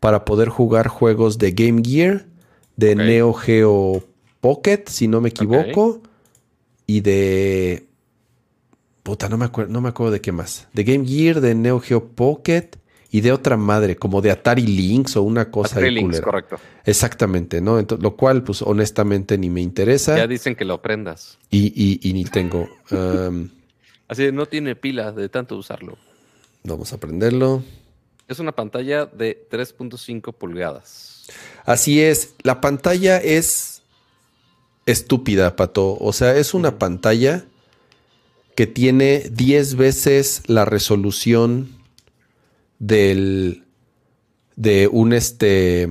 para 0.00 0.24
poder 0.24 0.48
jugar 0.48 0.88
juegos 0.88 1.36
de 1.38 1.50
Game 1.52 1.82
Gear, 1.84 2.26
de. 2.76 2.94
Neo 2.96 3.32
Geo 3.34 4.04
Pocket, 4.40 4.84
si 4.86 5.08
no 5.08 5.20
me 5.20 5.28
equivoco, 5.30 6.00
y 6.86 7.00
de... 7.00 7.86
Puta, 9.02 9.28
no 9.28 9.36
me, 9.36 9.44
acuerdo, 9.46 9.72
no 9.72 9.80
me 9.80 9.88
acuerdo 9.88 10.12
de 10.12 10.20
qué 10.20 10.30
más. 10.32 10.68
De 10.72 10.84
Game 10.84 11.06
Gear, 11.06 11.40
de 11.40 11.54
Neo 11.56 11.80
Geo 11.80 12.06
Pocket 12.08 12.68
y 13.14 13.20
de 13.20 13.30
otra 13.30 13.56
madre, 13.56 13.94
como 13.96 14.20
de 14.22 14.30
Atari 14.32 14.66
Lynx 14.66 15.16
o 15.16 15.22
una 15.22 15.50
cosa 15.50 15.76
Atari 15.76 15.90
Lynx, 15.92 16.06
culera. 16.06 16.24
correcto. 16.24 16.56
Exactamente, 16.84 17.60
¿no? 17.60 17.78
Entonces, 17.78 18.02
lo 18.02 18.16
cual, 18.16 18.42
pues 18.42 18.62
honestamente 18.62 19.36
ni 19.38 19.50
me 19.50 19.60
interesa 19.60 20.16
Ya 20.16 20.26
dicen 20.26 20.56
que 20.56 20.64
lo 20.64 20.80
prendas. 20.82 21.38
y, 21.50 21.66
y- 21.76 22.00
y 22.08 22.12
ni 22.14 22.24
tengo. 22.24 22.68
Um, 22.90 23.50
Así 24.08 24.32
no 24.32 24.46
tiene 24.46 24.74
pila 24.76 25.12
de 25.12 25.28
tanto 25.28 25.56
usarlo. 25.56 25.96
vamos 26.64 26.92
a 26.92 26.98
prenderlo. 26.98 27.62
Es 28.28 28.38
una 28.38 28.52
pantalla 28.52 29.04
de 29.06 29.46
3.5 29.50 30.32
pulgadas. 30.34 31.26
Así 31.66 32.00
es, 32.00 32.34
la 32.42 32.60
pantalla 32.60 33.18
es 33.18 33.82
estúpida, 34.86 35.54
Pato. 35.56 35.96
O 36.00 36.12
sea, 36.12 36.36
es 36.36 36.54
una 36.54 36.78
pantalla 36.78 37.44
que 38.56 38.66
tiene 38.66 39.20
10 39.30 39.76
veces 39.76 40.42
la 40.46 40.64
resolución 40.64 41.68
del 42.82 43.62
de 44.56 44.88
un 44.88 45.12
este 45.12 45.88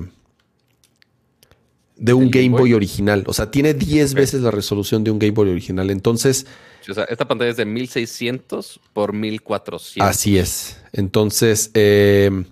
de 1.96 2.14
un 2.14 2.24
¿Del 2.26 2.32
Game 2.32 2.46
Game 2.48 2.50
Boy 2.50 2.62
Boy? 2.72 2.74
original. 2.74 3.24
O 3.28 3.34
sea, 3.34 3.50
tiene 3.50 3.74
10 3.74 4.12
Ok. 4.12 4.18
veces 4.18 4.42
la 4.42 4.52
resolución 4.52 5.04
de 5.04 5.12
un 5.12 5.20
Game 5.20 5.32
Boy 5.32 5.50
original. 5.50 5.90
Entonces, 5.90 6.46
O 6.90 6.94
sea, 6.94 7.04
esta 7.06 7.28
pantalla 7.28 7.52
es 7.52 7.58
de 7.58 7.66
1600 7.66 8.80
por 8.94 9.14
1400. 9.14 10.02
Así 10.10 10.38
es. 10.40 10.78
Entonces, 10.94 11.70
eh, 11.76 12.44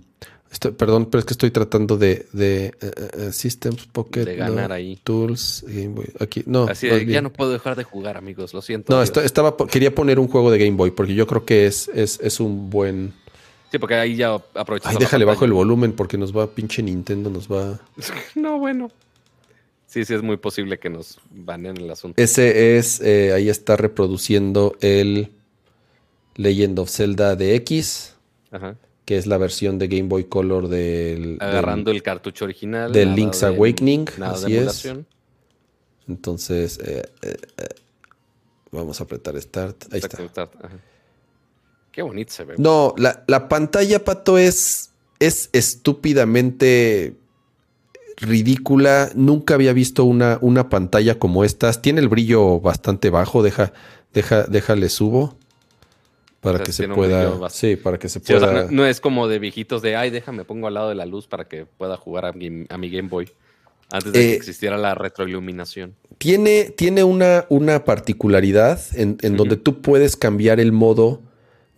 estoy- 0.52 0.70
perdón, 0.72 1.06
pero 1.10 1.18
es 1.18 1.24
que 1.26 1.34
estoy 1.34 1.50
tratando 1.50 1.98
de, 1.98 2.26
de, 2.32 2.66
eh, 2.66 2.72
eh, 2.80 3.32
Systems 3.32 3.86
Pocket 3.88 4.24
De 4.24 4.36
ganar 4.36 4.68
no, 4.68 4.74
ahí. 4.76 4.98
Tools 5.02 5.64
Game 5.66 5.88
Boy. 5.88 6.06
Aquí 6.20 6.44
no. 6.46 6.64
Así 6.64 6.86
de, 6.86 7.04
ya 7.06 7.20
no 7.22 7.32
puedo 7.32 7.50
dejar 7.50 7.76
de 7.76 7.82
jugar, 7.84 8.16
amigos. 8.16 8.54
Lo 8.54 8.62
siento. 8.62 8.92
No, 8.94 9.02
esto- 9.02 9.20
estaba 9.20 9.56
quería 9.66 9.92
poner 9.94 10.18
un 10.20 10.28
juego 10.28 10.50
de 10.52 10.58
Game 10.58 10.76
Boy 10.76 10.92
porque 10.92 11.14
yo 11.14 11.26
creo 11.26 11.44
que 11.44 11.66
es, 11.66 11.90
es, 11.92 12.20
es 12.22 12.38
un 12.40 12.70
buen. 12.70 13.12
Sí, 13.70 13.78
porque 13.78 13.94
ahí 13.94 14.16
ya 14.16 14.34
aprovechas. 14.54 14.90
Ay, 14.92 14.96
déjale 14.98 15.24
bajo 15.24 15.44
el 15.44 15.52
volumen 15.52 15.92
porque 15.92 16.18
nos 16.18 16.36
va 16.36 16.48
pinche 16.48 16.82
Nintendo, 16.82 17.30
nos 17.30 17.46
va. 17.50 17.78
no, 18.34 18.58
bueno. 18.58 18.90
Sí, 19.86 20.04
sí, 20.04 20.14
es 20.14 20.22
muy 20.22 20.36
posible 20.36 20.78
que 20.78 20.88
nos 20.90 21.18
baneen 21.30 21.76
el 21.76 21.90
asunto. 21.90 22.20
Ese 22.22 22.76
es, 22.78 23.00
eh, 23.00 23.32
ahí 23.32 23.48
está 23.48 23.76
reproduciendo 23.76 24.76
el 24.80 25.30
Legend 26.36 26.78
of 26.78 26.90
Zelda 26.90 27.34
de 27.36 27.56
X, 27.56 28.14
Ajá. 28.52 28.76
que 29.04 29.16
es 29.18 29.26
la 29.26 29.36
versión 29.36 29.78
de 29.80 29.88
Game 29.88 30.08
Boy 30.08 30.24
Color 30.24 30.68
del, 30.68 31.38
Agarrando 31.40 31.90
del- 31.90 31.96
el 31.96 32.02
cartucho 32.04 32.44
original. 32.44 32.92
del 32.92 33.14
Link's 33.16 33.40
de- 33.40 33.46
Awakening, 33.48 34.06
Nada 34.16 34.34
así 34.34 34.52
de 34.52 34.64
es. 34.66 34.88
Entonces, 36.08 36.78
eh, 36.84 37.02
eh, 37.22 37.36
vamos 38.72 39.00
a 39.00 39.04
apretar 39.04 39.40
Start. 39.40 39.84
Ahí 39.92 39.98
Exacto, 39.98 40.24
está. 40.24 40.42
está. 40.44 40.66
Ajá. 40.66 40.76
Qué 41.92 42.02
bonito 42.02 42.32
se 42.32 42.44
ve. 42.44 42.54
No, 42.58 42.94
la, 42.98 43.24
la 43.26 43.48
pantalla, 43.48 44.04
Pato, 44.04 44.38
es, 44.38 44.90
es 45.18 45.50
estúpidamente 45.52 47.14
ridícula. 48.16 49.10
Nunca 49.14 49.54
había 49.54 49.72
visto 49.72 50.04
una, 50.04 50.38
una 50.40 50.68
pantalla 50.68 51.18
como 51.18 51.44
estas. 51.44 51.82
Tiene 51.82 52.00
el 52.00 52.08
brillo 52.08 52.60
bastante 52.60 53.10
bajo. 53.10 53.42
Deja, 53.42 53.72
deja, 54.12 54.44
déjale 54.44 54.88
subo. 54.88 55.36
Para 56.40 56.54
O 56.54 56.58
sea, 56.58 56.64
que 56.66 56.72
se 56.72 56.88
pueda. 56.88 57.50
Sí, 57.50 57.76
para 57.76 57.98
que 57.98 58.08
se 58.08 58.20
Sí, 58.20 58.32
pueda. 58.32 58.68
no, 58.70 58.86
es 58.86 59.00
como 59.00 59.28
de 59.28 59.38
viejitos 59.38 59.82
de, 59.82 59.96
ay, 59.96 60.10
déjame 60.10 60.44
pongo 60.44 60.68
al 60.68 60.74
lado 60.74 60.88
de 60.88 60.94
la 60.94 61.04
luz 61.06 61.26
para 61.26 61.46
que 61.46 61.66
pueda 61.66 61.96
jugar 61.98 62.24
a, 62.24 62.32
mi- 62.32 62.64
a 62.68 62.78
mi 62.78 62.88
Game 62.90 63.08
Boy. 63.08 63.30
Antes 63.92 64.12
de 64.12 64.20
Eh, 64.22 64.30
que 64.30 64.36
existiera 64.36 64.78
la 64.78 64.94
retroiluminación. 64.94 65.96
Tiene, 66.18 66.70
tiene 66.76 67.02
una, 67.04 67.44
una 67.48 67.84
particularidad 67.84 68.80
en, 68.94 69.18
en 69.20 69.36
donde 69.36 69.56
tú 69.56 69.82
puedes 69.82 70.16
cambiar 70.16 70.60
el 70.60 70.70
modo 70.72 71.20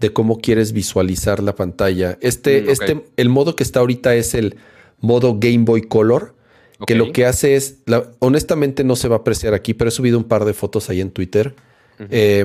de 0.03 0.13
cómo 0.13 0.39
quieres 0.41 0.73
visualizar 0.73 1.43
la 1.43 1.55
pantalla. 1.55 2.19
Este, 2.21 2.61
Mm, 2.63 2.69
este, 2.69 3.05
el 3.17 3.29
modo 3.31 3.57
que 3.57 3.63
está 3.63 3.81
ahorita 3.81 4.15
es 4.15 4.35
el 4.35 4.57
modo 5.01 5.39
Game 5.39 5.65
Boy 5.65 5.83
Color, 5.83 6.35
que 6.87 6.95
lo 6.97 7.13
que 7.13 7.25
hace 7.27 7.55
es, 7.57 7.79
la- 7.87 8.11
honestamente 8.19 8.83
no 8.85 8.97
se 8.97 9.09
va 9.09 9.17
a 9.17 9.19
apreciar 9.21 9.55
aquí, 9.55 9.73
pero 9.73 9.89
he 9.89 9.93
subido 9.93 10.19
un 10.19 10.25
par 10.25 10.45
de 10.45 10.53
fotos 10.53 10.91
ahí 10.91 11.01
en 11.01 11.11
Twitter. 11.11 11.55
Eh, 12.11 12.45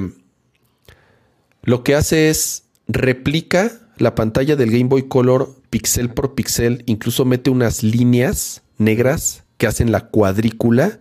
lo 1.64 1.84
que 1.84 1.95
hace 1.95 2.30
es 2.30 2.64
replica 2.88 3.72
la 3.98 4.14
pantalla 4.16 4.56
del 4.56 4.69
Game 4.72 4.86
Boy 4.86 5.08
Color 5.08 5.56
pixel 5.69 6.10
por 6.11 6.36
pixel, 6.36 6.84
incluso 6.86 7.26
mete 7.26 7.50
unas 7.50 7.84
líneas 7.84 8.61
negras 8.77 9.44
que 9.58 9.68
hacen 9.68 9.92
la 9.92 10.08
cuadrícula. 10.08 11.00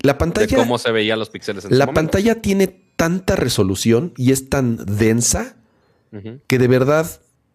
La 0.00 0.12
de 0.12 0.18
pantalla, 0.18 0.56
cómo 0.56 0.78
se 0.78 0.92
veían 0.92 1.18
los 1.18 1.28
píxeles 1.30 1.64
en 1.64 1.76
la 1.76 1.86
momento. 1.86 2.00
pantalla 2.12 2.40
tiene 2.40 2.87
tanta 2.98 3.34
resolución 3.36 4.12
y 4.18 4.32
es 4.32 4.50
tan 4.50 4.76
densa 4.84 5.56
que 6.46 6.58
de 6.58 6.68
verdad 6.68 7.06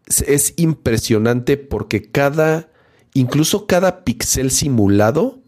es- 0.07 0.21
es 0.27 0.53
impresionante 0.57 1.57
porque 1.57 2.01
cada, 2.09 2.69
incluso 3.13 3.67
cada 3.67 4.03
pixel 4.03 4.49
simulado 4.51 5.39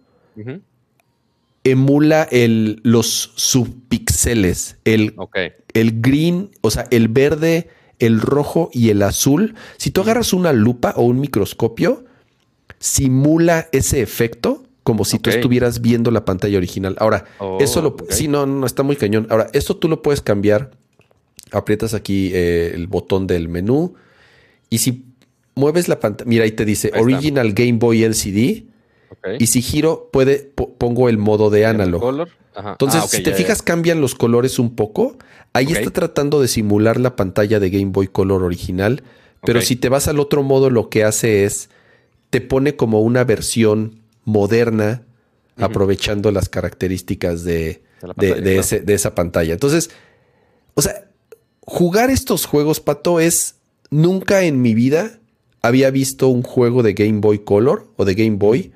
emula 1.64 2.24
el, 2.32 2.80
los 2.84 3.32
subpixeles, 3.36 4.78
el, 4.86 5.14
el 5.74 6.02
green, 6.02 6.52
o 6.62 6.70
sea, 6.70 6.86
el 6.92 7.08
verde, 7.08 7.70
el 8.00 8.22
rojo 8.22 8.70
y 8.74 8.90
el 8.90 9.02
azul. 9.02 9.56
Si 9.78 9.90
tú 9.92 10.02
agarras 10.02 10.34
una 10.34 10.52
lupa 10.54 10.94
o 10.98 11.04
un 11.04 11.20
microscopio, 11.20 12.06
simula 12.80 13.68
ese 13.72 14.02
efecto 14.02 14.65
como 14.86 15.04
si 15.04 15.20
tú 15.20 15.30
Ok. 15.32 15.36
estuvieras 15.36 15.82
viendo 15.82 16.10
la 16.12 16.24
pantalla 16.24 16.58
original. 16.58 16.96
Ahora, 17.00 17.26
Oh, 17.40 17.58
eso 17.60 17.82
lo... 17.82 17.98
Sí, 18.10 18.30
no, 18.30 18.46
no, 18.46 18.66
está 18.66 18.84
muy 18.84 18.96
cañón. 18.96 19.28
Ahora, 19.30 19.48
esto 19.52 19.76
tú 19.76 19.90
lo 19.90 20.02
puedes 20.02 20.22
cambiar. 20.22 20.72
Aprietas 21.52 21.94
aquí 21.94 22.32
eh, 22.34 22.72
el 22.74 22.88
botón 22.88 23.28
del 23.28 23.50
menú 23.50 23.96
y 24.70 24.78
si 24.78 25.06
mueves 25.56 25.88
la 25.88 26.00
pantalla, 26.00 26.28
mira, 26.30 26.44
ahí 26.44 26.52
te 26.52 26.66
dice 26.66 26.92
Ahí. 26.94 27.02
Original 27.02 27.54
Game 27.54 27.74
Boy 27.80 28.04
LCD 28.04 28.66
Ok. 29.12 29.28
y 29.40 29.48
si 29.48 29.62
giro, 29.62 30.10
puede, 30.14 30.52
po- 30.56 30.74
pongo 30.76 31.10
el 31.10 31.18
modo 31.18 31.50
de 31.50 31.66
analog. 31.66 32.02
Color. 32.02 32.30
Ajá. 32.56 32.72
Entonces, 32.72 33.02
Ah, 33.04 33.08
si 33.08 33.18
te 33.18 33.26
ya, 33.26 33.32
ya. 33.32 33.38
fijas, 33.38 33.62
cambian 33.62 34.00
los 34.02 34.16
colores 34.16 34.60
un 34.60 34.76
poco. 34.76 35.18
Ahí 35.54 35.68
está 35.72 35.92
tratando 35.92 36.42
de 36.42 36.48
simular 36.48 37.00
la 37.00 37.16
pantalla 37.16 37.60
de 37.60 37.70
Game 37.70 37.92
Boy 37.92 38.08
Color 38.08 38.44
original. 38.44 39.04
Pero 39.44 39.62
si 39.62 39.76
te 39.76 39.90
vas 39.90 40.08
al 40.08 40.20
otro 40.20 40.42
modo, 40.44 40.70
lo 40.70 40.90
que 40.90 41.04
hace 41.04 41.44
es 41.46 41.70
te 42.32 42.42
pone 42.42 42.76
como 42.76 43.02
una 43.02 43.24
versión 43.24 44.00
moderna 44.26 45.04
aprovechando 45.58 46.32
las 46.32 46.50
características 46.50 47.44
de, 47.44 47.82
de 48.18 48.94
esa 48.94 49.16
pantalla. 49.16 49.54
Entonces, 49.54 49.90
o 50.74 50.82
sea, 50.82 51.10
jugar 51.62 52.10
estos 52.10 52.46
juegos, 52.46 52.80
Pato, 52.82 53.20
es 53.20 53.56
nunca 53.90 54.44
en 54.44 54.62
mi 54.62 54.74
vida 54.74 55.20
había 55.62 55.90
visto 55.90 56.28
un 56.28 56.44
juego 56.44 56.84
de 56.84 56.94
Game 56.94 57.20
Boy 57.22 57.40
Color 57.40 57.88
o 57.96 58.06
de 58.06 58.14
Game 58.14 58.38
Boy 58.38 58.72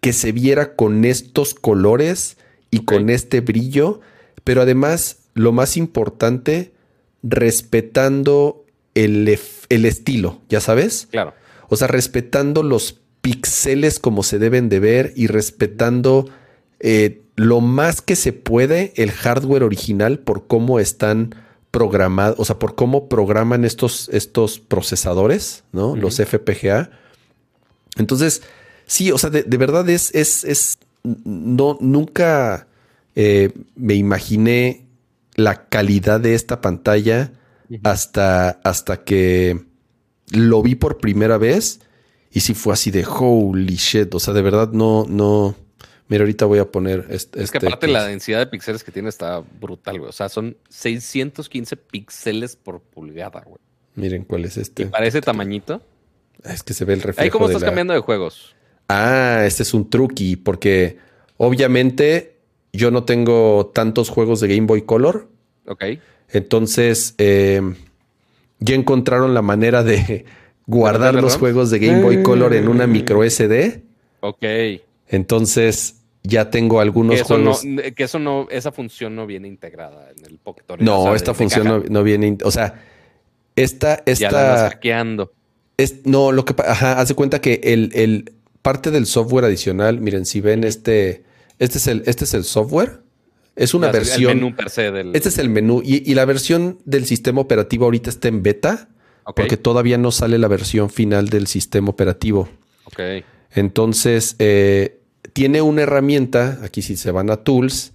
que 0.00 0.12
se 0.12 0.32
viera 0.32 0.74
con 0.74 1.04
estos 1.04 1.54
colores 1.54 2.36
y 2.70 2.84
con 2.84 3.08
este 3.08 3.40
brillo, 3.40 4.00
pero 4.44 4.62
además, 4.62 5.20
lo 5.34 5.52
más 5.52 5.76
importante, 5.76 6.72
respetando 7.22 8.64
el, 8.94 9.38
el, 9.68 9.84
estilo, 9.86 10.42
¿ya 10.48 10.60
sabes? 10.60 11.08
Claro. 11.10 11.34
O 11.68 11.76
sea, 11.76 11.88
respetando 11.88 12.62
los 12.62 13.00
pixeles 13.20 13.98
como 13.98 14.22
se 14.22 14.38
deben 14.38 14.68
de 14.68 14.80
ver 14.80 15.12
y 15.16 15.26
respetando 15.26 16.28
eh, 16.80 17.22
lo 17.36 17.60
más 17.60 18.00
que 18.00 18.16
se 18.16 18.32
puede 18.32 18.92
el 18.96 19.10
hardware 19.10 19.62
original 19.62 20.18
por 20.18 20.46
cómo 20.46 20.80
están 20.80 21.34
programados, 21.70 22.38
o 22.38 22.44
sea, 22.44 22.58
por 22.58 22.74
cómo 22.74 23.08
programan 23.08 23.64
estos, 23.64 24.08
estos 24.12 24.58
procesadores, 24.58 25.64
¿no? 25.72 25.94
Los 25.96 26.16
FPGA. 26.16 26.90
Entonces, 27.96 28.42
sí, 28.86 29.12
o 29.12 29.18
sea, 29.18 29.30
de, 29.30 29.56
verdad 29.56 29.88
es, 29.88 30.14
es, 30.14 30.44
es, 30.44 30.78
no, 31.02 31.76
nunca 31.80 32.66
eh, 33.14 33.52
me 33.76 33.94
imaginé 33.94 34.86
la 35.34 35.68
calidad 35.68 36.20
de 36.20 36.34
esta 36.34 36.60
pantalla 36.60 37.32
hasta, 37.84 38.60
hasta 38.64 39.04
que 39.04 39.64
lo 40.30 40.62
vi 40.62 40.74
por 40.74 40.98
primera 40.98 41.38
vez 41.38 41.80
y 42.38 42.40
sí 42.40 42.54
fue 42.54 42.72
así 42.72 42.92
de 42.92 43.04
holy 43.04 43.74
shit, 43.74 44.14
o 44.14 44.20
sea, 44.20 44.32
de 44.32 44.42
verdad 44.42 44.70
no, 44.70 45.04
no, 45.08 45.56
Mira, 46.06 46.22
ahorita 46.22 46.46
voy 46.46 46.60
a 46.60 46.70
poner 46.70 47.06
este. 47.10 47.42
Es 47.42 47.50
que 47.50 47.58
aparte 47.58 47.86
la 47.86 48.06
densidad 48.06 48.38
de 48.38 48.46
píxeles 48.46 48.82
que 48.82 48.90
tiene 48.90 49.10
está 49.10 49.42
brutal, 49.60 49.98
güey. 49.98 50.08
O 50.08 50.12
sea, 50.12 50.30
son 50.30 50.56
615 50.70 51.76
píxeles 51.76 52.56
por 52.56 52.80
pulgada, 52.80 53.42
güey. 53.44 53.60
Miren 53.94 54.24
cuál 54.24 54.46
es 54.46 54.56
este. 54.56 54.84
¿Y 54.84 54.86
para 54.86 55.06
ese 55.06 55.20
tamañito? 55.20 55.82
Es 56.44 56.62
que 56.62 56.72
se 56.72 56.86
ve 56.86 56.94
el 56.94 57.02
reflejo. 57.02 57.24
Ahí 57.24 57.30
cómo 57.30 57.46
estás 57.48 57.62
cambiando 57.62 57.92
de 57.92 58.00
juegos. 58.00 58.54
Ah, 58.88 59.42
este 59.44 59.64
es 59.64 59.74
un 59.74 59.90
truqui, 59.90 60.36
porque 60.36 60.96
obviamente 61.36 62.38
yo 62.72 62.90
no 62.90 63.04
tengo 63.04 63.72
tantos 63.74 64.08
juegos 64.08 64.40
de 64.40 64.48
Game 64.48 64.66
Boy 64.66 64.82
Color. 64.82 65.28
Ok. 65.66 65.84
Entonces, 66.30 67.16
eh, 67.18 67.60
ya 68.60 68.74
encontraron 68.76 69.34
la 69.34 69.42
manera 69.42 69.82
de 69.82 70.24
guardar 70.68 71.14
los 71.14 71.36
juegos 71.36 71.70
de 71.70 71.80
Game 71.80 72.02
Boy 72.02 72.22
Color 72.22 72.54
en 72.54 72.68
una 72.68 72.86
micro 72.86 73.28
SD. 73.28 73.82
Ok. 74.20 74.44
Entonces, 75.08 75.96
ya 76.22 76.50
tengo 76.50 76.80
algunos 76.80 77.16
que 77.16 77.22
eso 77.22 77.34
juegos. 77.34 77.64
No, 77.64 77.82
que 77.82 78.04
eso 78.04 78.20
no, 78.20 78.46
esa 78.50 78.70
función 78.70 79.16
no 79.16 79.26
viene 79.26 79.48
integrada 79.48 80.10
en 80.16 80.24
el 80.24 80.38
Pocket 80.38 80.62
No, 80.78 81.14
esta 81.16 81.34
función 81.34 81.86
no, 81.88 82.02
viene, 82.04 82.38
o 82.44 82.50
sea, 82.52 82.84
esta, 83.56 84.02
esta. 84.06 84.30
Ya 84.30 84.30
la 84.30 84.70
hackeando. 84.70 85.32
Es, 85.76 86.06
no, 86.06 86.30
lo 86.32 86.44
que 86.44 86.54
ajá, 86.62 87.00
hace 87.00 87.14
cuenta 87.14 87.40
que 87.40 87.60
el, 87.64 87.90
el, 87.94 88.32
parte 88.62 88.90
del 88.90 89.06
software 89.06 89.44
adicional, 89.44 90.00
miren, 90.00 90.26
si 90.26 90.40
ven 90.40 90.64
este, 90.64 91.24
este 91.58 91.78
es 91.78 91.86
el, 91.86 92.02
este 92.06 92.24
es 92.24 92.34
el 92.34 92.44
software. 92.44 93.00
Es 93.56 93.74
una 93.74 93.90
versión. 93.90 94.30
El 94.30 94.36
menú 94.36 94.54
per 94.54 94.70
se 94.70 94.90
del... 94.92 95.16
Este 95.16 95.30
es 95.30 95.38
el 95.38 95.48
menú. 95.48 95.82
Y, 95.84 96.14
la 96.14 96.24
versión 96.24 96.78
del 96.84 97.06
sistema 97.06 97.40
operativo 97.40 97.86
ahorita 97.86 98.08
está 98.08 98.28
en 98.28 98.42
beta. 98.44 98.88
Porque 99.34 99.56
todavía 99.56 99.98
no 99.98 100.10
sale 100.10 100.38
la 100.38 100.48
versión 100.48 100.90
final 100.90 101.28
del 101.28 101.46
sistema 101.46 101.90
operativo. 101.90 102.48
Ok. 102.84 103.00
Entonces, 103.52 104.36
eh, 104.38 105.00
tiene 105.32 105.62
una 105.62 105.82
herramienta, 105.82 106.58
aquí 106.62 106.82
si 106.82 106.96
se 106.96 107.10
van 107.10 107.30
a 107.30 107.38
Tools, 107.38 107.92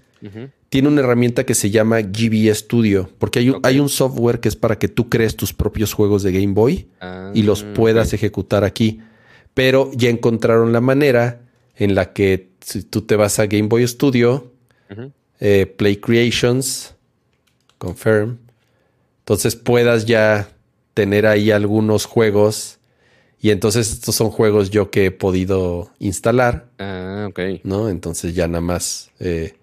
tiene 0.70 0.88
una 0.88 1.02
herramienta 1.02 1.46
que 1.46 1.54
se 1.54 1.70
llama 1.70 2.02
GB 2.02 2.54
Studio, 2.56 3.10
porque 3.20 3.40
hay, 3.40 3.54
hay, 3.62 3.80
un 3.80 3.90
software 3.90 4.40
que 4.40 4.48
es 4.48 4.56
para 4.56 4.80
que 4.80 4.88
tú 4.88 5.10
crees 5.10 5.36
tus 5.36 5.54
propios 5.54 5.94
juegos 5.94 6.24
de 6.24 6.32
Game 6.32 6.54
Boy 6.54 6.88
y 7.34 7.44
los 7.44 7.64
ah, 7.64 7.74
puedas 7.76 8.14
ejecutar 8.14 8.64
aquí. 8.64 9.02
Pero 9.54 9.92
ya 9.94 10.10
encontraron 10.10 10.72
la 10.72 10.82
manera 10.82 11.42
en 11.76 11.94
la 11.94 12.14
que 12.14 12.50
si 12.62 12.84
tú 12.84 13.02
te 13.02 13.16
vas 13.16 13.38
a 13.40 13.48
Game 13.48 13.68
Boy 13.68 13.88
Studio, 13.88 14.52
eh, 15.40 15.66
Play 15.66 15.98
Creations, 15.98 16.96
Confirm, 17.78 18.38
entonces 19.20 19.58
puedas 19.58 20.06
ya 20.06 20.50
tener 20.94 21.26
ahí 21.26 21.52
algunos 21.52 22.06
juegos 22.06 22.80
y 23.44 23.52
entonces 23.52 23.92
estos 23.92 24.16
son 24.16 24.30
juegos 24.30 24.70
yo 24.70 24.90
que 24.90 25.08
he 25.08 25.12
podido 25.12 25.92
instalar. 26.00 26.68
Ah, 26.80 27.28
ok. 27.30 27.40
¿No? 27.64 27.90
Entonces 27.90 28.34
ya 28.34 28.48
nada 28.48 28.62
más. 28.62 29.12
Eh, 29.20 29.56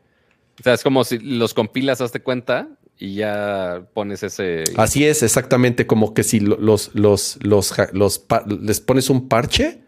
o 0.60 0.62
sea, 0.62 0.75
es 0.75 0.83
como 0.83 1.02
si 1.05 1.18
los 1.18 1.55
compilas, 1.55 2.02
hazte 2.02 2.20
cuenta, 2.20 2.68
y 2.99 3.15
ya 3.15 3.86
pones 3.94 4.23
ese. 4.23 4.65
Así 4.76 5.07
es, 5.07 5.23
exactamente 5.23 5.86
como 5.86 6.12
que 6.12 6.23
si 6.23 6.41
los, 6.41 6.91
los, 6.94 7.39
los, 7.42 7.73
los, 7.92 8.26
les 8.60 8.81
pones 8.81 9.09
un 9.09 9.28
parche 9.28 9.81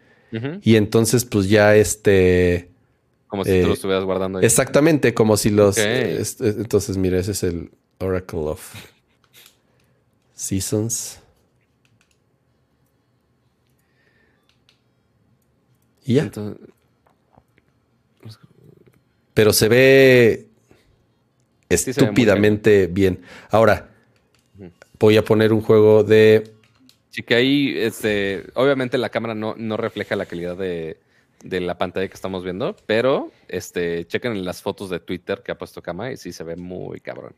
y 0.63 0.75
entonces, 0.75 1.25
pues 1.25 1.47
ya 1.47 1.75
este. 1.75 2.71
Como 3.27 3.43
si 3.43 3.61
tú 3.61 3.67
lo 3.67 3.73
eh, 3.73 3.73
estuvieras 3.73 4.03
guardando 4.03 4.39
ahí. 4.39 4.45
Exactamente, 4.45 5.13
como 5.13 5.37
si 5.37 5.51
los. 5.51 5.77
entonces, 5.77 6.97
mira, 6.97 7.19
ese 7.19 7.33
es 7.33 7.43
el 7.43 7.69
Oracle 7.99 8.39
of 8.39 8.73
Seasons. 10.33 11.19
Y 16.05 16.15
ya. 16.15 16.31
Pero 19.33 19.53
se 19.53 19.67
ve 19.67 20.47
estúpidamente 21.69 22.87
bien. 22.87 23.21
Ahora, 23.49 23.89
voy 24.99 25.17
a 25.17 25.23
poner 25.23 25.53
un 25.53 25.61
juego 25.61 26.03
de. 26.03 26.51
Sí, 27.09 27.23
que 27.23 27.35
ahí, 27.35 27.73
este, 27.77 28.45
obviamente 28.55 28.97
la 28.97 29.09
cámara 29.09 29.35
no, 29.35 29.55
no 29.57 29.77
refleja 29.77 30.15
la 30.15 30.25
calidad 30.25 30.57
de, 30.57 30.97
la 31.43 31.77
pantalla 31.77 32.07
que 32.07 32.13
estamos 32.13 32.43
viendo, 32.43 32.75
pero 32.85 33.31
este, 33.47 34.05
chequen 34.05 34.45
las 34.45 34.61
fotos 34.61 34.89
de 34.89 34.99
Twitter 34.99 35.41
que 35.43 35.51
ha 35.51 35.57
puesto 35.57 35.81
Kama 35.81 36.11
y 36.11 36.17
sí 36.17 36.31
se 36.31 36.43
ve 36.43 36.55
muy 36.55 36.99
cabrón. 36.99 37.33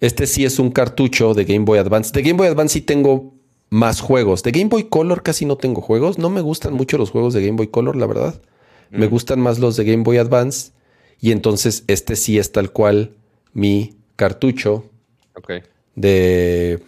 Este 0.00 0.26
sí 0.26 0.44
es 0.44 0.58
un 0.58 0.70
cartucho 0.70 1.34
de 1.34 1.44
Game 1.44 1.66
Boy 1.66 1.78
Advance. 1.78 2.12
De 2.12 2.22
Game 2.22 2.38
Boy 2.38 2.48
Advance 2.48 2.74
sí 2.74 2.80
tengo 2.80 3.34
más 3.70 4.00
juegos. 4.00 4.42
De 4.42 4.50
Game 4.50 4.68
Boy 4.68 4.84
Color 4.84 5.22
casi 5.22 5.46
no 5.46 5.56
tengo 5.56 5.80
juegos. 5.80 6.18
No 6.18 6.28
me 6.28 6.40
gustan 6.40 6.74
mucho 6.74 6.98
los 6.98 7.10
juegos 7.10 7.32
de 7.32 7.40
Game 7.40 7.56
Boy 7.56 7.68
Color, 7.68 7.96
la 7.96 8.06
verdad. 8.06 8.42
Me 8.90 9.06
mm. 9.06 9.10
gustan 9.10 9.40
más 9.40 9.60
los 9.60 9.76
de 9.76 9.84
Game 9.84 10.02
Boy 10.02 10.18
Advance. 10.18 10.72
Y 11.20 11.32
entonces 11.32 11.84
este 11.86 12.16
sí 12.16 12.38
es 12.38 12.52
tal 12.52 12.72
cual 12.72 13.12
mi 13.52 13.96
cartucho 14.16 14.84
de, 15.94 16.82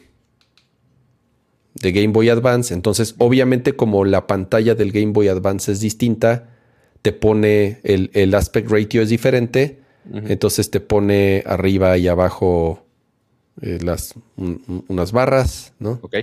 de 1.75 1.93
Game 1.93 2.09
Boy 2.09 2.29
Advance. 2.29 2.75
Entonces, 2.75 3.15
obviamente, 3.19 3.77
como 3.77 4.05
la 4.05 4.27
pantalla 4.27 4.75
del 4.75 4.91
Game 4.91 5.13
Boy 5.13 5.29
Advance 5.29 5.71
es 5.71 5.81
distinta, 5.81 6.51
te 7.03 7.13
pone 7.13 7.81
el, 7.85 8.35
aspect 8.35 8.71
ratio 8.71 9.03
es 9.03 9.09
diferente. 9.09 9.81
Entonces 10.13 10.69
te 10.69 10.81
pone 10.81 11.45
arriba 11.47 11.97
y 11.97 12.09
abajo 12.09 12.85
eh, 13.61 13.79
las, 13.81 14.15
unas 14.89 15.13
barras, 15.13 15.75
¿no? 15.79 16.01
Ok 16.03 16.17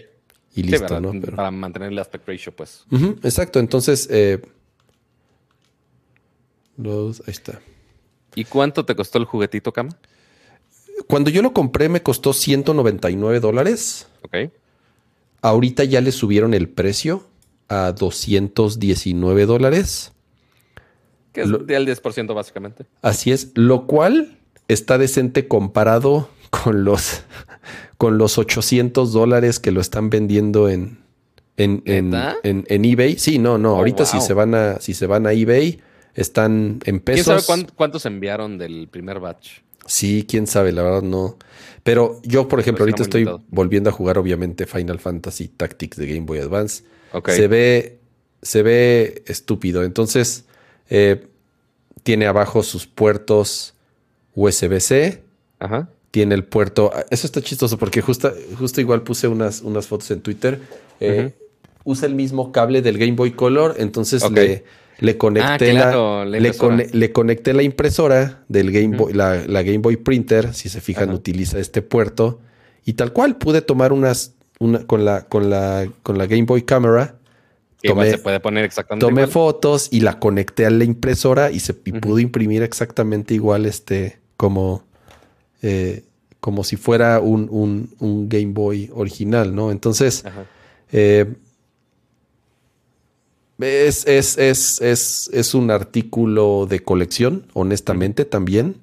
y 0.56 0.64
listo, 0.64 1.00
¿no? 1.00 1.14
Para 1.36 1.52
mantener 1.52 1.92
el 1.92 2.00
aspect 2.00 2.28
ratio, 2.28 2.52
pues. 2.56 2.86
exacto, 3.24 3.60
entonces. 3.60 4.08
Eh, 4.12 4.42
los, 6.78 7.20
ahí 7.22 7.32
está. 7.32 7.60
¿Y 8.36 8.46
cuánto 8.46 8.86
te 8.86 8.96
costó 8.96 9.18
el 9.18 9.26
juguetito, 9.26 9.74
Cam? 9.74 9.90
Cuando 11.08 11.30
yo 11.30 11.42
lo 11.42 11.54
compré 11.54 11.90
me 11.90 12.02
costó 12.02 12.34
199 12.34 13.40
dólares. 13.40 14.08
Ok. 14.22 14.52
Ahorita 15.42 15.84
ya 15.84 16.02
le 16.02 16.12
subieron 16.12 16.54
el 16.54 16.70
precio 16.70 17.26
a 17.68 17.92
219 17.94 19.46
dólares. 19.46 20.12
Que 21.32 21.42
es 21.42 21.48
lo, 21.48 21.60
del 21.60 21.88
10% 21.88 22.34
básicamente. 22.34 22.86
Así 23.02 23.32
es, 23.32 23.52
lo 23.56 23.88
cual 23.88 24.40
está 24.68 24.98
decente 24.98 25.48
comparado 25.48 26.30
con 26.50 26.84
los 26.84 27.24
con 28.00 28.18
los 28.18 28.38
800 28.38 29.12
dólares 29.12 29.60
que 29.60 29.72
lo 29.72 29.82
están 29.82 30.10
vendiendo 30.10 30.70
en, 30.70 31.00
en, 31.58 31.84
en, 31.86 32.86
eBay. 32.86 33.18
Sí, 33.18 33.40
no, 33.40 33.58
no. 33.58 33.74
Oh, 33.74 33.76
ahorita 33.76 34.06
si 34.06 34.22
se 34.22 34.34
van 34.34 34.56
a, 34.56 34.80
si 34.80 34.94
se 34.94 35.06
van 35.06 35.28
a 35.28 35.34
eBay, 35.34 35.82
están 36.16 36.80
en 36.86 37.02
pesos. 37.02 37.26
¿Quién 37.26 37.42
sabe 37.42 37.68
cuántos 37.76 38.06
enviaron 38.06 38.58
del 38.58 38.88
primer 38.88 39.20
batch? 39.20 39.60
Sí, 39.86 40.26
quién 40.26 40.48
sabe, 40.48 40.72
la 40.72 40.84
verdad 40.84 41.02
no. 41.02 41.38
Pero 41.84 42.22
yo, 42.24 42.48
por 42.48 42.62
ejemplo, 42.62 42.84
ahorita 42.84 43.04
estoy 43.04 43.30
volviendo 43.50 43.90
a 43.90 43.94
jugar, 43.94 44.18
obviamente, 44.18 44.66
Final 44.66 45.00
Fantasy 45.00 45.50
Tactics 45.50 45.98
de 45.98 46.08
Game 46.08 46.26
Boy 46.26 46.40
Advance. 46.40 46.86
Se 47.26 47.50
ve, 47.50 48.00
se 48.42 48.64
ve 48.64 49.24
estúpido. 49.28 49.84
Entonces, 49.84 50.46
eh, 50.90 51.28
tiene 52.04 52.28
abajo 52.28 52.64
sus 52.64 52.88
puertos 52.88 53.74
USB-C. 54.36 55.22
Ajá 55.60 55.90
tiene 56.12 56.36
el 56.36 56.44
puerto. 56.44 56.92
Eso 57.10 57.28
está 57.28 57.42
chistoso 57.42 57.78
porque 57.78 58.02
justo, 58.02 58.34
justo 58.58 58.82
igual 58.82 59.04
puse 59.04 59.28
unas, 59.28 59.62
unas 59.62 59.88
fotos 59.88 60.10
en 60.12 60.22
Twitter. 60.22 60.60
Eh, 61.00 61.34
usa 61.84 62.08
el 62.08 62.16
mismo 62.16 62.52
cable 62.52 62.82
del 62.82 62.98
Game 62.98 63.14
Boy 63.14 63.32
Color, 63.32 63.76
entonces 63.78 64.30
le, 64.32 64.64
le 65.00 65.18
conecté, 65.18 65.70
Ah, 65.72 65.72
claro, 65.72 66.26
la 66.26 66.40
le, 66.40 66.54
cone- 66.54 66.88
le 66.92 67.12
conecté 67.12 67.54
la 67.54 67.64
impresora 67.64 68.44
del 68.48 68.72
Game 68.72 68.98
Boy, 68.98 69.14
la, 69.14 69.46
la 69.48 69.64
Game 69.64 69.78
Boy 69.80 69.98
Printer, 69.98 70.54
si 70.54 70.68
se 70.70 70.82
fijan, 70.82 71.12
utiliza 71.14 71.58
este 71.60 71.82
puerto. 71.82 72.40
Y 72.86 72.94
tal 72.94 73.14
cual 73.14 73.38
pude 73.38 73.62
tomar 73.62 73.94
unas, 73.94 74.34
una, 74.60 74.86
con 74.88 75.06
la, 75.06 75.24
con 75.26 75.50
la, 75.50 75.88
con 76.04 76.18
la 76.18 76.26
Game 76.28 76.44
Boy 76.44 76.64
Camera. 76.64 77.16
Tomé- 77.82 78.12
se 78.12 78.18
puede 78.18 78.40
poner 78.42 78.66
exactamente 78.66 79.06
Tomé 79.06 79.22
igual. 79.22 79.32
fotos 79.32 79.88
y 79.92 80.02
la 80.02 80.20
conecté 80.20 80.66
a 80.66 80.70
la 80.70 80.84
impresora 80.84 81.50
y 81.52 81.60
se 81.62 81.74
y 81.86 81.94
pudo 81.94 82.20
imprimir 82.20 82.62
exactamente 82.62 83.34
igual, 83.36 83.66
este, 83.66 84.20
como, 84.36 84.84
eh, 85.62 86.04
como 86.40 86.64
si 86.64 86.78
fuera 86.78 87.20
un, 87.20 87.48
un- 87.52 87.90
un 88.00 88.30
Game 88.30 88.54
Boy 88.54 88.90
original, 88.94 89.54
¿no? 89.54 89.72
Entonces, 89.72 90.24
eh, 90.92 91.26
es, 93.60 94.08
es, 94.08 94.38
es, 94.38 94.82
es, 94.82 95.30
es 95.34 95.54
un 95.54 95.70
artículo 95.72 96.66
de 96.70 96.80
colección, 96.82 97.46
honestamente, 97.54 98.26
también. 98.26 98.78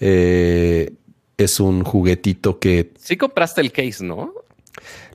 Eh, 0.00 0.94
es 1.36 1.60
un 1.60 1.84
juguetito 1.84 2.58
que 2.58 2.92
Sí 2.98 3.16
compraste 3.16 3.60
el 3.60 3.72
case, 3.72 4.04
¿no? 4.04 4.32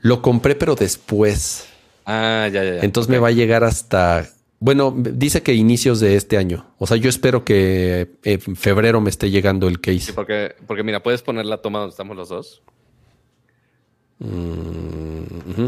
lo 0.02 0.22
compré, 0.22 0.56
pero 0.56 0.76
después. 0.76 1.66
Ah, 2.06 2.48
ya, 2.54 2.64
ya, 2.64 2.76
ya. 2.76 2.82
Entonces 2.82 3.10
me 3.10 3.18
va 3.18 3.30
a 3.30 3.32
llegar 3.32 3.64
hasta. 3.64 4.30
Bueno, 4.60 4.92
dice 4.98 5.44
que 5.44 5.54
inicios 5.54 6.00
de 6.00 6.16
este 6.16 6.38
año. 6.38 6.66
O 6.80 6.88
sea, 6.88 6.98
yo 6.98 7.10
espero 7.10 7.46
que 7.46 8.10
en 8.24 8.56
febrero 8.56 9.00
me 9.02 9.10
esté 9.12 9.30
llegando 9.30 9.68
el 9.68 9.76
Sí, 9.76 9.82
case. 10.00 10.14
porque, 10.14 10.56
porque 10.66 10.84
mira, 10.84 11.04
puedes 11.04 11.22
poner 11.22 11.46
la 11.46 11.62
toma 11.62 11.80
donde 11.80 11.92
estamos 11.92 12.18
los 12.18 12.30
dos. 12.30 12.64
Mm. 14.20 15.68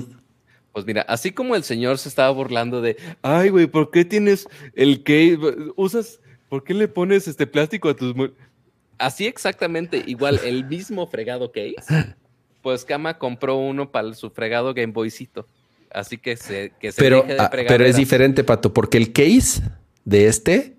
Pues 0.72 0.86
mira, 0.86 1.02
así 1.04 1.32
como 1.32 1.56
el 1.56 1.64
señor 1.64 1.98
se 1.98 2.10
estaba 2.10 2.30
burlando 2.32 2.82
de, 2.82 2.98
ay, 3.22 3.50
güey, 3.50 3.68
¿por 3.68 3.92
qué 3.92 4.06
tienes 4.06 4.48
el 4.76 5.04
case? 5.04 5.38
Usas, 5.76 6.20
¿por 6.48 6.64
qué 6.64 6.74
le 6.74 6.88
pones 6.88 7.28
este 7.28 7.48
plástico 7.48 7.90
a 7.90 7.96
tus... 7.96 8.16
mu-?" 8.16 8.30
Así 8.98 9.28
exactamente, 9.28 10.04
igual, 10.08 10.40
el 10.44 10.66
mismo 10.66 11.08
fregado 11.08 11.52
case, 11.52 12.16
pues 12.62 12.86
Kama 12.86 13.18
compró 13.18 13.56
uno 13.56 13.92
para 13.92 14.14
su 14.14 14.30
fregado 14.30 14.74
Game 14.74 14.94
Boycito. 14.94 15.48
Así 15.92 16.18
que 16.18 16.38
se, 16.38 16.74
que 16.80 16.92
se 16.92 17.02
Pero, 17.02 17.22
deje 17.24 17.34
de 17.34 17.40
ah, 17.40 17.50
fregadera. 17.50 17.78
pero 17.78 17.90
es 17.90 17.96
diferente, 17.96 18.44
Pato, 18.44 18.74
porque 18.74 18.98
el 18.98 19.12
case 19.12 19.62
de 20.06 20.28
este 20.28 20.76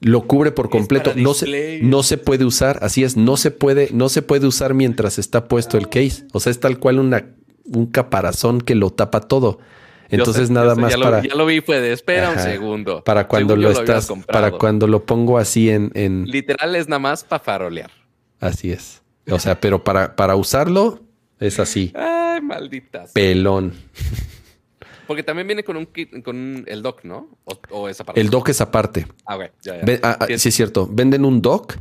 lo 0.00 0.26
cubre 0.26 0.52
por 0.52 0.70
completo. 0.70 1.12
No 1.16 1.34
se, 1.34 1.80
no 1.82 2.02
se 2.02 2.18
puede 2.18 2.44
usar, 2.44 2.78
así 2.82 3.02
es, 3.02 3.16
no 3.16 3.36
se 3.36 3.50
puede, 3.50 3.88
no 3.92 4.08
se 4.08 4.22
puede 4.22 4.46
usar 4.46 4.74
mientras 4.74 5.18
está 5.18 5.48
puesto 5.48 5.76
el 5.76 5.88
case. 5.88 6.24
O 6.32 6.40
sea, 6.40 6.50
es 6.50 6.60
tal 6.60 6.78
cual 6.78 7.00
una, 7.00 7.26
un 7.64 7.86
caparazón 7.86 8.60
que 8.60 8.74
lo 8.74 8.90
tapa 8.90 9.20
todo. 9.20 9.58
Entonces, 10.10 10.48
sé, 10.48 10.54
nada 10.54 10.74
sé, 10.74 10.80
más 10.80 10.92
ya 10.92 10.98
para, 10.98 11.18
Lo, 11.18 11.28
ya 11.28 11.34
lo 11.34 11.44
vi, 11.46 11.60
fue 11.60 11.80
de 11.80 11.92
espera 11.92 12.30
un 12.30 12.38
segundo. 12.38 13.04
para 13.04 13.28
cuando 13.28 13.54
Según 13.54 13.62
lo 13.64 13.70
estás, 13.72 14.10
para 14.26 14.52
cuando 14.52 14.86
lo 14.86 15.04
pongo 15.04 15.36
así 15.36 15.68
en, 15.68 15.90
en 15.94 16.24
Literal 16.24 16.76
es 16.76 16.88
nada 16.88 17.00
más 17.00 17.24
para 17.24 17.42
farolear. 17.42 17.90
así 18.40 18.70
es. 18.70 19.02
O 19.30 19.38
sea, 19.38 19.60
pero 19.60 19.84
para, 19.84 20.16
para 20.16 20.36
usarlo 20.36 21.00
es 21.40 21.58
así, 21.60 21.92
Ay, 21.94 22.40
malditas. 22.40 23.12
pelón. 23.12 23.72
Porque 25.06 25.22
también 25.22 25.46
viene 25.46 25.64
con 25.64 25.76
un 25.78 25.86
kit, 25.86 26.22
con 26.22 26.64
el 26.66 26.82
dock, 26.82 27.04
¿no? 27.04 27.28
O, 27.44 27.58
o 27.70 27.88
esa 27.88 28.04
parte. 28.04 28.20
El 28.20 28.28
dock 28.28 28.50
es 28.50 28.60
aparte. 28.60 29.06
Ah, 29.24 29.36
güey, 29.36 29.50
ya, 29.62 29.76
ya. 29.78 29.84
Ve- 29.84 30.00
ah, 30.02 30.18
ah, 30.20 30.26
sí, 30.36 30.48
es 30.50 30.54
cierto. 30.54 30.86
Venden 30.90 31.24
un 31.24 31.40
dock 31.40 31.76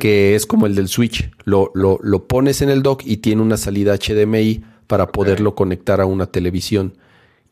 que 0.00 0.34
es 0.34 0.46
como 0.46 0.66
el 0.66 0.74
del 0.74 0.88
Switch. 0.88 1.30
Lo, 1.44 1.70
lo, 1.74 1.98
lo 2.02 2.26
pones 2.26 2.60
en 2.60 2.68
el 2.70 2.82
dock 2.82 3.02
y 3.06 3.18
tiene 3.18 3.40
una 3.40 3.56
salida 3.56 3.96
HDMI 3.96 4.62
para 4.88 5.06
poderlo 5.12 5.54
conectar 5.54 6.00
a 6.00 6.06
una 6.06 6.26
televisión. 6.26 6.98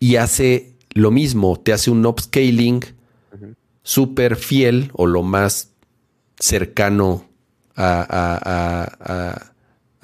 Y 0.01 0.17
hace 0.17 0.75
lo 0.95 1.11
mismo, 1.11 1.59
te 1.59 1.73
hace 1.73 1.91
un 1.91 2.05
upscaling 2.05 2.85
Ujú. 3.33 3.55
súper 3.83 4.37
fiel 4.37 4.91
o 4.95 5.07
lo 5.07 5.23
más 5.23 5.71
cercano 6.39 7.25
a, 7.77 8.01
a- 8.01 8.41
a- 8.45 8.97
a- 9.01 9.54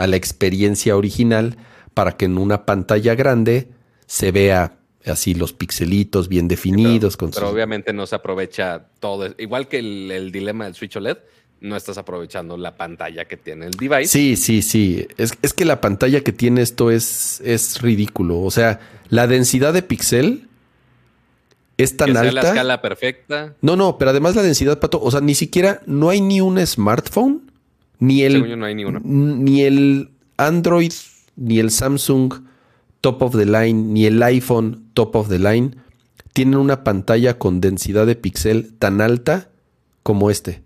a 0.00 0.06
la 0.06 0.16
experiencia 0.16 0.96
original 0.96 1.56
para 1.94 2.16
que 2.16 2.24
en 2.24 2.38
una 2.38 2.64
pantalla 2.64 3.14
grande 3.14 3.68
se 4.06 4.32
vea 4.32 4.76
así 5.04 5.34
los 5.34 5.52
pixelitos 5.52 6.28
bien 6.28 6.48
definidos. 6.48 7.16
con 7.16 7.30
Pero 7.30 7.46
sus- 7.46 7.54
obviamente 7.54 7.92
no 7.92 8.06
se 8.06 8.14
aprovecha 8.16 8.86
todo. 9.00 9.34
Igual 9.38 9.68
que 9.68 9.78
el, 9.78 10.10
el 10.10 10.32
dilema 10.32 10.64
del 10.64 10.74
Switch 10.74 10.96
OLED, 10.96 11.18
no 11.60 11.76
estás 11.76 11.98
aprovechando 11.98 12.56
la 12.56 12.76
pantalla 12.76 13.26
que 13.26 13.36
tiene 13.36 13.66
el 13.66 13.72
device. 13.72 14.06
Sí, 14.06 14.36
sí, 14.36 14.62
sí. 14.62 15.06
Es, 15.18 15.34
es 15.42 15.52
que 15.52 15.66
la 15.66 15.80
pantalla 15.82 16.22
que 16.22 16.32
tiene 16.32 16.62
esto 16.62 16.90
es, 16.90 17.42
es 17.44 17.82
ridículo. 17.82 18.40
O 18.40 18.50
sea, 18.50 18.80
la 19.10 19.26
densidad 19.26 19.74
de 19.74 19.82
pixel 19.82 20.48
es 21.76 21.96
tan 21.96 22.08
que 22.08 22.12
sea 22.14 22.22
alta. 22.22 22.42
la 22.42 22.48
escala 22.48 22.82
perfecta. 22.82 23.54
No, 23.60 23.76
no, 23.76 23.98
pero 23.98 24.10
además 24.10 24.34
la 24.36 24.42
densidad, 24.42 24.78
Pato, 24.80 25.00
o 25.02 25.10
sea, 25.10 25.20
ni 25.20 25.34
siquiera, 25.34 25.82
no 25.86 26.08
hay 26.10 26.20
ni 26.20 26.40
un 26.40 26.64
smartphone, 26.66 27.49
ni 28.00 28.20
Según 28.22 28.48
yo 28.48 28.54
el, 28.54 28.58
no 28.60 28.66
hay 28.66 28.74
ni 28.74 29.62
el 29.62 30.10
Android, 30.36 30.92
ni 31.36 31.58
el 31.58 31.70
Samsung 31.70 32.34
top 33.00 33.22
of 33.22 33.36
the 33.36 33.46
line, 33.46 33.72
ni 33.92 34.06
el 34.06 34.22
iPhone 34.22 34.84
top 34.94 35.14
of 35.16 35.28
the 35.28 35.38
line 35.38 35.70
tienen 36.32 36.56
una 36.56 36.84
pantalla 36.84 37.38
con 37.38 37.60
densidad 37.60 38.06
de 38.06 38.14
pixel 38.16 38.74
tan 38.78 39.00
alta 39.00 39.50
como 40.02 40.30
este. 40.30 40.62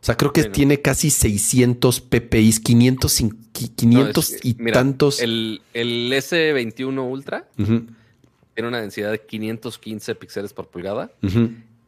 O 0.00 0.04
sea, 0.08 0.16
creo 0.16 0.32
que 0.32 0.44
tiene 0.52 0.80
casi 0.80 1.10
600 1.10 2.00
ppi, 2.00 2.52
500, 2.62 3.20
y- 3.20 3.24
No, 3.24 3.34
500 3.76 4.32
es- 4.32 4.44
y 4.44 4.56
mira, 4.58 4.74
tantos. 4.74 5.20
El, 5.20 5.60
el 5.74 6.12
S21 6.12 7.10
Ultra 7.10 7.48
tiene 7.56 8.68
una 8.68 8.80
densidad 8.80 9.10
de 9.10 9.20
515 9.20 10.14
píxeles 10.14 10.52
por 10.52 10.68
pulgada. 10.68 11.10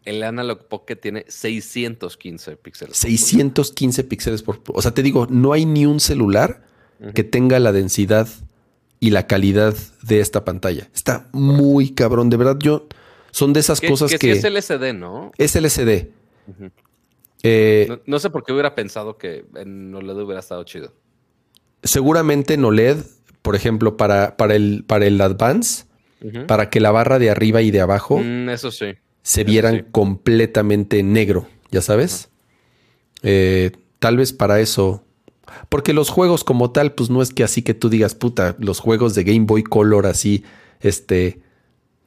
El 0.05 0.23
Analog 0.23 0.67
Pocket 0.69 0.97
tiene 0.97 1.25
615 1.29 2.57
píxeles. 2.57 2.99
por 2.99 3.11
615 3.11 4.05
píxeles 4.05 4.43
por... 4.43 4.61
O 4.69 4.81
sea, 4.83 4.93
te 4.93 5.03
digo, 5.03 5.27
no 5.31 5.53
hay 5.53 5.67
ni 5.67 5.87
un 5.87 6.01
celular 6.01 6.63
que 7.15 7.25
tenga 7.25 7.59
la 7.59 7.73
densidad 7.73 8.29
y 8.99 9.11
la 9.11 9.27
calidad 9.27 9.75
de 10.03 10.21
esta 10.21 10.45
pantalla. 10.45 10.89
Está 10.95 11.29
muy 11.33 11.91
cabrón. 11.91 12.31
De 12.31 12.37
verdad, 12.37 12.57
yo... 12.59 12.87
Son 13.31 13.53
de 13.53 13.61
esas 13.61 13.81
Que, 13.81 13.89
cosas 13.89 14.11
que 14.11 14.19
que... 14.19 14.33
sí 14.35 14.39
es 14.39 14.45
LCD, 14.45 14.93
¿no? 14.93 15.31
es 15.39 15.55
LCD. 15.55 16.09
Eh, 17.43 17.87
No, 17.89 18.01
no 18.07 18.19
sé 18.19 18.31
por 18.31 18.45
qué 18.45 18.53
hubiera 18.53 18.75
pensado 18.75 19.17
que 19.17 19.45
en 19.57 19.95
OLED 19.95 20.17
hubiera 20.23 20.41
estado 20.41 20.65
chido. 20.65 20.93
Seguramente 21.83 22.55
en 22.55 22.65
OLED, 22.65 22.99
por 23.43 23.55
ejemplo, 23.57 23.97
para, 23.97 24.37
para, 24.37 24.55
el, 24.57 24.85
para 24.87 25.07
el 25.07 25.21
Advance, 25.21 25.85
para 26.47 26.69
que 26.71 26.81
la 26.81 26.91
barra 26.91 27.19
de 27.19 27.31
arriba 27.31 27.63
y 27.63 27.71
de 27.71 27.81
abajo 27.81 28.19
Mm, 28.19 28.51
eso 28.51 28.71
sí. 28.71 28.87
Se 29.23 29.45
vieran 29.45 29.77
sí. 29.77 29.85
completamente 29.93 31.03
negro, 31.03 31.47
¿ya 31.71 31.83
sabes? 31.83 32.31
Eh, 33.23 33.73
tal 33.99 34.17
vez 34.17 34.33
para 34.33 34.61
eso. 34.61 35.05
Porque 35.69 35.93
los 35.93 36.11
juegos 36.11 36.45
como 36.45 36.71
tal, 36.71 36.93
pues 36.93 37.11
no 37.11 37.23
es 37.23 37.33
que 37.33 37.45
así 37.45 37.63
que 37.63 37.75
tú 37.75 37.89
digas, 37.89 38.15
puta, 38.15 38.57
los 38.59 38.81
juegos 38.81 39.15
de 39.15 39.25
Game 39.25 39.47
Boy 39.47 39.63
Color 39.63 40.07
así, 40.07 40.45
este, 40.81 41.41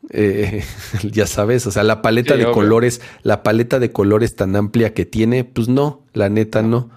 eh, 0.09 0.63
ya 1.11 1.27
sabes, 1.27 1.67
o 1.67 1.71
sea, 1.71 1.83
la 1.83 2.01
paleta 2.01 2.33
Sí, 2.33 2.39
de 2.39 2.45
obvio. 2.45 2.55
colores, 2.55 3.01
la 3.21 3.43
paleta 3.43 3.79
de 3.79 3.91
colores 3.91 4.35
tan 4.35 4.55
amplia 4.55 4.93
que 4.93 5.05
tiene, 5.05 5.43
pues 5.43 5.67
no, 5.67 6.03
la 6.13 6.29
neta 6.29 6.61
no. 6.61 6.89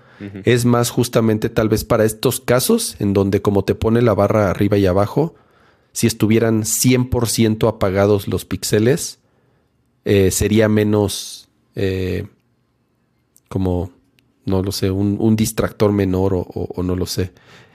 Es 0.45 0.65
más 0.65 0.89
justamente 0.89 1.51
tal 1.51 1.69
vez 1.69 1.85
para 1.85 2.07
estos 2.07 2.41
casos 2.41 2.97
en 3.01 3.13
donde 3.13 3.43
como 3.43 3.65
te 3.67 3.75
pone 3.75 4.01
la 4.01 4.15
barra 4.15 4.49
arriba 4.49 4.79
y 4.79 4.87
abajo, 4.87 5.35
si 5.93 6.07
estuvieran 6.07 6.63
100% 6.63 7.69
apagados 7.69 8.27
los 8.27 8.47
píxeles, 8.47 9.19
eh, 10.07 10.31
sería 10.31 10.69
menos 10.69 11.49
eh, 11.75 12.27
como, 13.49 13.91
no 14.45 14.63
lo 14.63 14.73
sé, 14.73 14.91
un, 14.91 15.17
un 15.21 15.37
distractor 15.37 15.93
menor 15.93 16.35
o, 16.35 16.41
o- 16.41 16.69
o 16.77 16.83
no 16.83 16.97
lo 16.97 17.07
sé. 17.07 17.33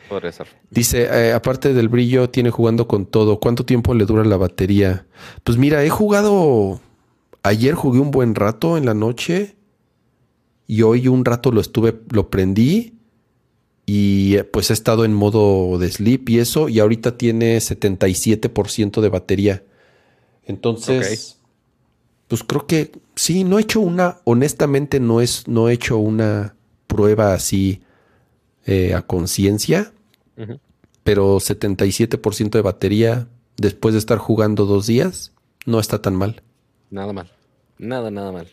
Podría 0.10 0.32
ser. 0.32 0.48
Dice, 0.70 1.04
eh, 1.04 1.34
aparte 1.34 1.74
del 1.74 1.88
brillo, 1.90 2.30
tiene 2.30 2.50
jugando 2.50 2.88
con 2.88 3.06
todo. 3.06 3.40
¿Cuánto 3.40 3.66
tiempo 3.66 3.94
le 3.94 4.06
dura 4.06 4.26
la 4.26 4.38
batería? 4.38 5.06
Pues 5.44 5.58
mira, 5.58 5.84
he 5.84 5.90
jugado, 5.90 6.82
ayer 7.44 7.76
jugué 7.76 8.00
un 8.00 8.12
buen 8.12 8.36
rato 8.36 8.78
en 8.78 8.86
la 8.86 8.94
noche 8.94 9.56
y 10.68 10.82
hoy 10.84 11.08
un 11.08 11.26
rato 11.26 11.52
lo 11.52 11.62
estuve, 11.62 12.00
lo 12.12 12.30
prendí 12.30 12.94
y 13.86 14.38
pues 14.54 14.70
he 14.70 14.74
estado 14.74 15.04
en 15.06 15.14
modo 15.14 15.78
de 15.80 15.90
sleep 15.92 16.30
y 16.30 16.40
eso 16.40 16.70
y 16.70 16.80
ahorita 16.80 17.18
tiene 17.18 17.60
77% 17.60 19.02
de 19.02 19.10
batería. 19.10 19.64
Entonces, 20.46 21.38
pues 22.32 22.46
creo 22.46 22.66
que 22.66 22.94
sí, 23.14 23.44
no 23.44 23.60
he 23.60 23.64
hecho 23.64 23.82
una, 23.82 24.20
honestamente 24.24 25.02
no 25.02 25.20
es, 25.20 25.50
no 25.50 25.68
he 25.68 25.74
hecho 25.74 25.98
una 25.98 26.56
prueba 26.88 27.34
así 27.34 27.82
eh, 28.66 28.94
a 28.94 29.02
conciencia, 29.02 29.92
Ujú. 30.38 30.58
pero 31.04 31.42
77% 31.42 32.52
de 32.52 32.62
batería 32.62 33.28
después 33.58 33.96
de 33.96 34.00
estar 34.00 34.18
jugando 34.18 34.66
dos 34.66 34.88
días, 34.88 35.34
no 35.66 35.82
está 35.82 36.02
tan 36.02 36.16
mal. 36.16 36.42
Nada 36.90 37.12
mal. 37.12 37.30
Nada, 37.78 38.10
nada 38.12 38.32
mal. 38.32 38.48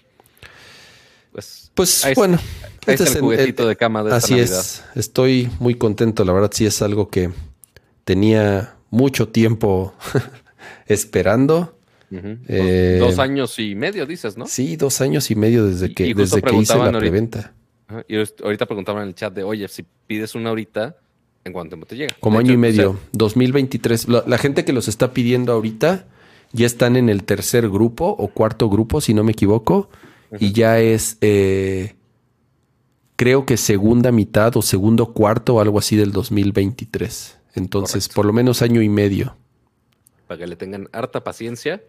Pues, 1.31 1.71
Pues 1.73 2.05
Ahí 2.05 2.15
bueno, 2.17 2.41
ahí 2.85 2.95
este 2.95 3.05
es 3.05 3.15
el 3.15 3.21
juguetito 3.21 3.69
de 3.69 3.77
cama 3.77 4.03
de 4.03 4.13
así 4.13 4.41
es, 4.41 4.83
estoy 4.97 5.53
muy 5.61 5.77
contento, 5.77 6.25
la 6.25 6.33
verdad 6.33 6.51
sí 6.53 6.67
es 6.67 6.83
algo 6.83 7.11
que 7.11 7.31
tenía 8.05 8.75
mucho 8.91 9.29
tiempo 9.29 9.95
esperando 10.87 11.78
Eh, 12.11 12.97
Dos 13.01 13.19
años 13.19 13.59
y 13.59 13.75
medio, 13.75 14.07
dices, 14.07 14.37
¿no? 14.37 14.47
Sí, 14.47 14.77
dos 14.77 15.01
años 15.01 15.31
y 15.31 15.35
medio 15.35 15.67
desde 15.67 15.93
que, 15.93 16.07
y 16.07 16.15
desde 16.15 16.41
que 16.43 16.57
hice 16.57 16.75
la 16.77 16.85
ahorita- 16.87 16.99
preventa. 16.99 17.53
Y 18.09 18.17
ahorita- 18.17 18.67
preguntaban 18.67 19.03
en 19.03 19.09
el 19.09 19.15
chat 19.15 19.35
de, 19.35 19.43
oye, 19.45 19.67
si 19.69 19.85
pides 20.07 20.35
una 20.35 20.51
ahorita, 20.51 20.97
¿en 21.45 21.53
cuánto 21.53 21.71
tiempo 21.71 21.87
te 21.87 21.97
llega? 21.97 22.15
Como 22.21 22.39
De 22.39 22.45
año 22.45 22.55
y 22.55 22.57
medio, 22.59 22.91
o 22.91 22.93
sea, 22.95 23.03
2023. 23.13 24.09
La, 24.09 24.25
la 24.27 24.39
gente 24.39 24.65
que 24.65 24.73
los 24.73 24.89
está 24.89 25.13
pidiendo 25.13 25.53
ahorita 25.53 26.07
ya 26.53 26.67
están 26.67 26.97
en 26.97 27.09
el 27.09 27.25
tercer 27.25 27.69
grupo 27.69 28.07
o 28.19 28.29
cuarto 28.29 28.69
grupo, 28.71 29.01
si 29.01 29.13
no 29.15 29.23
me 29.25 29.33
equivoco, 29.33 29.91
y 30.39 30.53
ya 30.53 30.79
es, 30.81 31.19
eh, 31.21 31.95
creo 33.17 33.45
que 33.47 33.57
segunda 33.57 34.13
mitad 34.13 34.57
o 34.57 34.63
segundo 34.63 35.13
cuarto 35.13 35.57
o 35.57 35.61
algo 35.61 35.79
así 35.79 35.97
del 35.97 36.13
2023. 36.13 37.39
Entonces, 37.55 38.05
Correcto. 38.05 38.15
por 38.15 38.27
lo 38.27 38.33
menos 38.33 38.63
año 38.63 38.83
y 38.83 38.89
medio. 38.89 39.37
Para 40.29 40.39
que 40.39 40.47
le 40.47 40.55
tengan 40.55 40.89
harta 40.93 41.25
paciencia. 41.25 41.83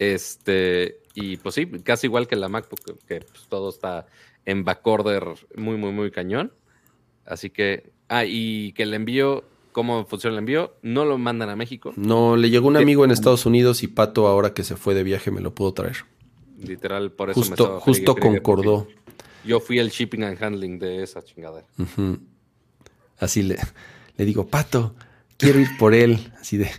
Este, 0.00 0.98
y 1.14 1.36
pues 1.36 1.54
sí, 1.54 1.66
casi 1.66 2.08
igual 2.08 2.26
que 2.26 2.34
la 2.34 2.48
MacBook, 2.48 2.80
que, 2.84 2.94
que, 3.06 3.20
pues, 3.20 3.46
todo 3.48 3.68
está 3.68 4.06
en 4.44 4.64
backorder 4.64 5.24
muy, 5.54 5.76
muy, 5.76 5.92
muy 5.92 6.10
cañón. 6.10 6.52
Así 7.24 7.50
que, 7.50 7.92
ah, 8.08 8.24
y 8.26 8.72
que 8.72 8.82
el 8.82 8.94
envío, 8.94 9.44
¿cómo 9.72 10.04
funciona 10.06 10.34
el 10.34 10.40
envío? 10.40 10.74
No 10.82 11.04
lo 11.04 11.18
mandan 11.18 11.48
a 11.50 11.56
México. 11.56 11.92
No, 11.96 12.36
le 12.36 12.50
llegó 12.50 12.68
un 12.68 12.76
amigo 12.76 13.04
en 13.04 13.10
Estados 13.10 13.46
Unidos 13.46 13.82
y 13.82 13.88
Pato, 13.88 14.26
ahora 14.26 14.52
que 14.52 14.64
se 14.64 14.76
fue 14.76 14.94
de 14.94 15.04
viaje, 15.04 15.30
me 15.30 15.40
lo 15.40 15.54
pudo 15.54 15.72
traer. 15.72 15.98
Literal, 16.58 17.12
por 17.12 17.30
eso 17.30 17.40
me 17.40 17.46
Justo, 17.46 17.64
estaba 17.64 17.80
justo 17.80 18.12
friegue, 18.14 18.20
friegue, 18.20 18.42
concordó. 18.42 18.88
Yo 19.44 19.60
fui 19.60 19.78
el 19.78 19.90
shipping 19.90 20.24
and 20.24 20.42
handling 20.42 20.78
de 20.78 21.02
esa 21.02 21.22
chingadera. 21.22 21.66
Ujú. 21.78 22.18
Así 23.18 23.42
le, 23.42 23.58
le 24.16 24.24
digo, 24.24 24.46
Pato, 24.46 24.94
quiero 25.36 25.60
ir 25.60 25.68
por 25.78 25.94
él. 25.94 26.32
Así 26.40 26.56
de, 26.56 26.70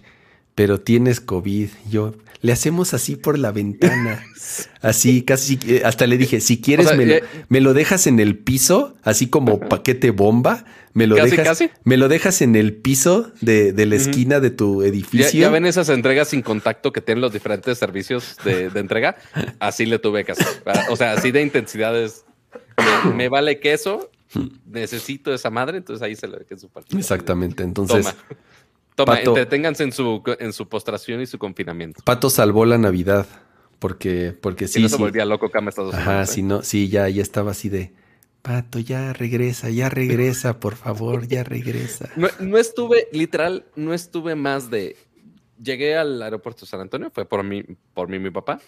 pero 0.56 0.80
tienes 0.80 1.20
COVID. 1.20 1.70
Yo, 1.90 2.16
le 2.42 2.52
hacemos 2.52 2.94
así 2.94 3.16
por 3.16 3.38
la 3.38 3.52
ventana. 3.52 4.24
Así, 4.82 5.24
casi, 5.24 5.58
eh, 5.68 5.82
hasta 5.84 6.06
le 6.06 6.18
dije, 6.20 6.40
si 6.40 6.62
quieres, 6.62 6.86
O 6.86 6.90
sea, 6.90 6.98
me, 6.98 7.06
lo, 7.08 7.14
eh, 7.16 7.24
me 7.50 7.60
lo 7.60 7.74
dejas 7.74 8.06
en 8.06 8.20
el 8.20 8.38
piso, 8.38 8.96
así 9.02 9.28
como 9.28 9.60
paquete 9.60 10.12
bomba. 10.12 10.66
Me 10.94 11.08
lo, 11.08 11.16
Casi, 11.16 11.32
dejas, 11.32 11.48
casi. 11.48 11.70
me 11.84 11.98
lo 11.98 12.08
dejas 12.08 12.42
en 12.44 12.56
el 12.56 12.74
piso 12.74 13.32
de, 13.42 13.74
de 13.74 13.86
la 13.88 13.96
esquina 13.96 14.40
de 14.40 14.52
tu 14.52 14.84
Ya, 14.84 14.88
edificio. 14.88 15.42
ya 15.42 15.50
ven 15.50 15.66
esas 15.66 15.90
entregas 15.90 16.28
sin 16.30 16.44
contacto 16.44 16.94
que 16.94 17.02
tienen 17.02 17.22
los 17.22 17.34
diferentes 17.34 17.78
servicios 17.80 18.38
de, 18.46 18.70
de 18.70 18.80
entrega. 18.80 19.18
Así 19.60 19.88
le 19.88 19.98
tuve 19.98 20.24
que 20.24 20.34
hacer. 20.34 20.46
O 20.90 20.96
sea, 20.96 21.14
así 21.14 21.32
de 21.32 21.42
intensidades. 21.42 22.24
Me, 23.06 23.14
me 23.16 23.30
vale 23.30 23.60
queso, 23.60 24.12
necesito 24.68 25.34
esa 25.34 25.50
madre, 25.50 25.78
entonces 25.78 26.04
ahí 26.04 26.16
se 26.16 26.28
le 26.28 26.38
ve 26.38 26.46
que 26.48 26.54
es 26.54 26.62
su 26.62 26.70
partido. 26.70 27.00
Exactamente. 27.00 27.64
Entonces, 27.64 28.06
Toma. 28.06 28.16
Toma, 28.96 29.14
Pato- 29.18 29.32
entreténganse 29.32 29.84
en 29.84 29.92
su, 29.92 30.24
en 30.40 30.54
su 30.54 30.68
postración 30.68 31.22
y 31.22 31.26
su 31.28 31.38
confinamiento. 31.38 32.02
Pato 32.04 32.30
salvó 32.30 32.66
la 32.66 32.78
Navidad. 32.78 33.26
Porque, 33.78 34.34
porque 34.42 34.70
sí, 34.70 34.82
no 34.82 34.88
se 34.88 34.96
sí. 34.96 35.02
volvía 35.02 35.26
loco 35.26 35.52
Cama 35.52 35.70
Estados 35.70 35.94
Ajá, 35.94 36.12
Unidos, 36.12 36.30
¿eh? 36.30 36.34
si 36.34 36.44
no, 36.44 36.62
sí, 36.64 36.88
ya, 36.90 37.10
ya 37.10 37.22
estaba 37.22 37.52
así 37.52 37.68
de, 37.68 37.94
Pato, 38.42 38.80
ya 38.80 39.12
regresa, 39.12 39.70
ya 39.70 39.90
regresa, 39.90 40.60
por 40.60 40.76
favor, 40.76 41.28
ya 41.28 41.44
regresa. 41.44 42.10
No, 42.16 42.30
no 42.40 42.58
estuve, 42.58 43.10
literal, 43.12 43.66
no 43.76 43.94
estuve 43.94 44.36
más 44.36 44.70
de. 44.70 44.96
Llegué 45.62 45.98
al 45.98 46.22
aeropuerto 46.22 46.62
de 46.62 46.68
San 46.68 46.80
Antonio, 46.80 47.12
fue 47.14 47.26
por 47.26 47.44
mí, 47.44 47.64
por 47.94 48.08
mí 48.08 48.16
y 48.16 48.20
mi 48.20 48.32
papá. 48.32 48.60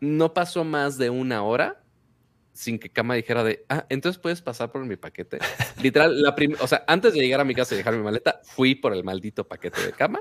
No 0.00 0.34
pasó 0.34 0.64
más 0.64 0.98
de 0.98 1.10
una 1.10 1.42
hora 1.42 1.80
sin 2.58 2.80
que 2.80 2.90
Cama 2.90 3.14
dijera 3.14 3.44
de, 3.44 3.64
ah, 3.68 3.86
entonces 3.88 4.20
puedes 4.20 4.42
pasar 4.42 4.72
por 4.72 4.84
mi 4.84 4.96
paquete. 4.96 5.38
Literal, 5.80 6.20
la 6.20 6.34
o 6.58 6.66
sea, 6.66 6.82
antes 6.88 7.12
de 7.14 7.20
llegar 7.20 7.40
a 7.40 7.44
mi 7.44 7.54
casa 7.54 7.74
y 7.76 7.78
dejar 7.78 7.94
mi 7.96 8.02
maleta, 8.02 8.40
fui 8.42 8.74
por 8.74 8.92
el 8.92 9.04
maldito 9.04 9.46
paquete 9.46 9.80
de 9.86 9.92
Cama 9.92 10.20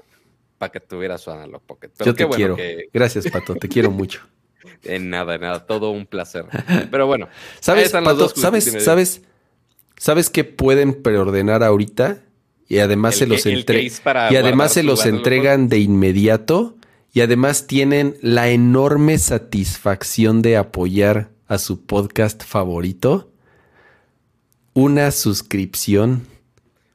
para 0.59 0.71
que 0.71 0.79
tuviera 0.79 1.17
su 1.17 1.31
Analog 1.31 1.63
Pocket. 1.63 1.89
Pero 1.97 2.05
Yo 2.11 2.13
te 2.13 2.25
bueno 2.25 2.37
quiero. 2.37 2.55
que 2.55 2.89
Gracias, 2.93 3.27
Pato, 3.31 3.55
te 3.55 3.67
quiero 3.67 3.89
mucho. 3.89 4.21
en 4.83 5.09
nada, 5.09 5.33
en 5.33 5.41
nada, 5.41 5.65
todo 5.65 5.89
un 5.89 6.05
placer. 6.05 6.45
Pero 6.91 7.07
bueno, 7.07 7.27
¿Sabes, 7.59 7.91
Pato? 7.91 8.13
dos 8.13 8.33
¿Sabes, 8.35 8.83
sabes, 8.83 9.23
sabes 9.97 10.29
qué 10.29 10.43
pueden 10.43 11.01
preordenar 11.01 11.63
ahorita? 11.63 12.19
Y 12.67 12.77
además 12.79 13.15
el 13.15 13.19
se 13.19 13.27
los 13.27 13.43
que- 13.43 13.53
entre- 13.53 13.81
y 13.81 14.35
además 14.35 14.73
se 14.73 14.83
los 14.83 15.07
entregan 15.07 15.69
de 15.69 15.79
inmediato. 15.79 16.75
Y 17.13 17.21
además 17.21 17.65
tienen 17.65 18.15
la 18.21 18.49
enorme 18.49 19.17
satisfacción 19.17 20.43
de 20.43 20.55
apoyar 20.57 21.31
a 21.47 21.57
su 21.57 21.85
podcast 21.85 22.43
favorito. 22.43 23.31
Una 24.73 25.11
suscripción 25.11 26.27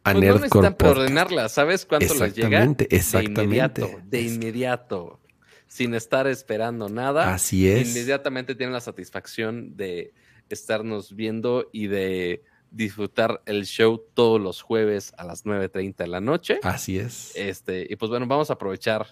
a 0.05 0.13
Pues 0.13 0.15
no 0.15 0.21
Nerdcore 0.21 0.71
Podcast. 0.71 0.77
preordenarla, 0.79 1.49
¿sabes 1.49 1.87
cuánto 1.87 2.15
les 2.15 2.35
llega? 2.35 2.49
Exactamente, 2.49 2.95
exactamente. 2.95 3.81
De 3.81 3.87
inmediato, 3.87 4.01
de 4.09 4.23
inmediato, 4.23 5.21
sin 5.67 5.95
estar 5.95 6.27
esperando 6.27 6.89
nada. 6.89 7.35
Así 7.35 7.69
es. 7.69 7.89
Inmediatamente 7.89 8.55
tienen 8.55 8.73
la 8.73 8.81
satisfacción 8.81 9.77
de 9.77 10.13
estarnos 10.49 11.17
viendo 11.17 11.69
y 11.73 11.87
de 11.87 12.45
disfrutar 12.71 13.43
el 13.47 13.65
show 13.65 14.03
todos 14.15 14.41
los 14.41 14.63
jueves 14.63 15.13
a 15.17 15.25
las 15.25 15.45
9.30 15.45 15.97
de 15.97 16.07
la 16.07 16.21
noche. 16.21 16.61
Así 16.63 16.99
es. 16.99 17.33
Este, 17.35 17.87
y 17.89 17.97
pues 17.97 18.11
bueno, 18.11 18.27
vamos 18.27 18.51
a 18.51 18.55
aprovechar. 18.55 19.07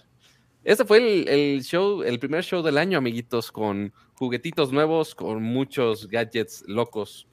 Este 0.63 0.85
fue 0.85 0.97
el, 0.97 1.27
el 1.27 1.63
show, 1.63 2.03
el 2.03 2.19
primer 2.19 2.43
show 2.43 2.61
del 2.61 2.77
año, 2.77 2.97
amiguitos, 2.97 3.51
con 3.51 3.93
juguetitos 4.21 4.71
nuevos, 4.71 5.15
con 5.15 5.41
muchos 5.41 6.07
gadgets 6.07 6.63
locos 6.67 7.25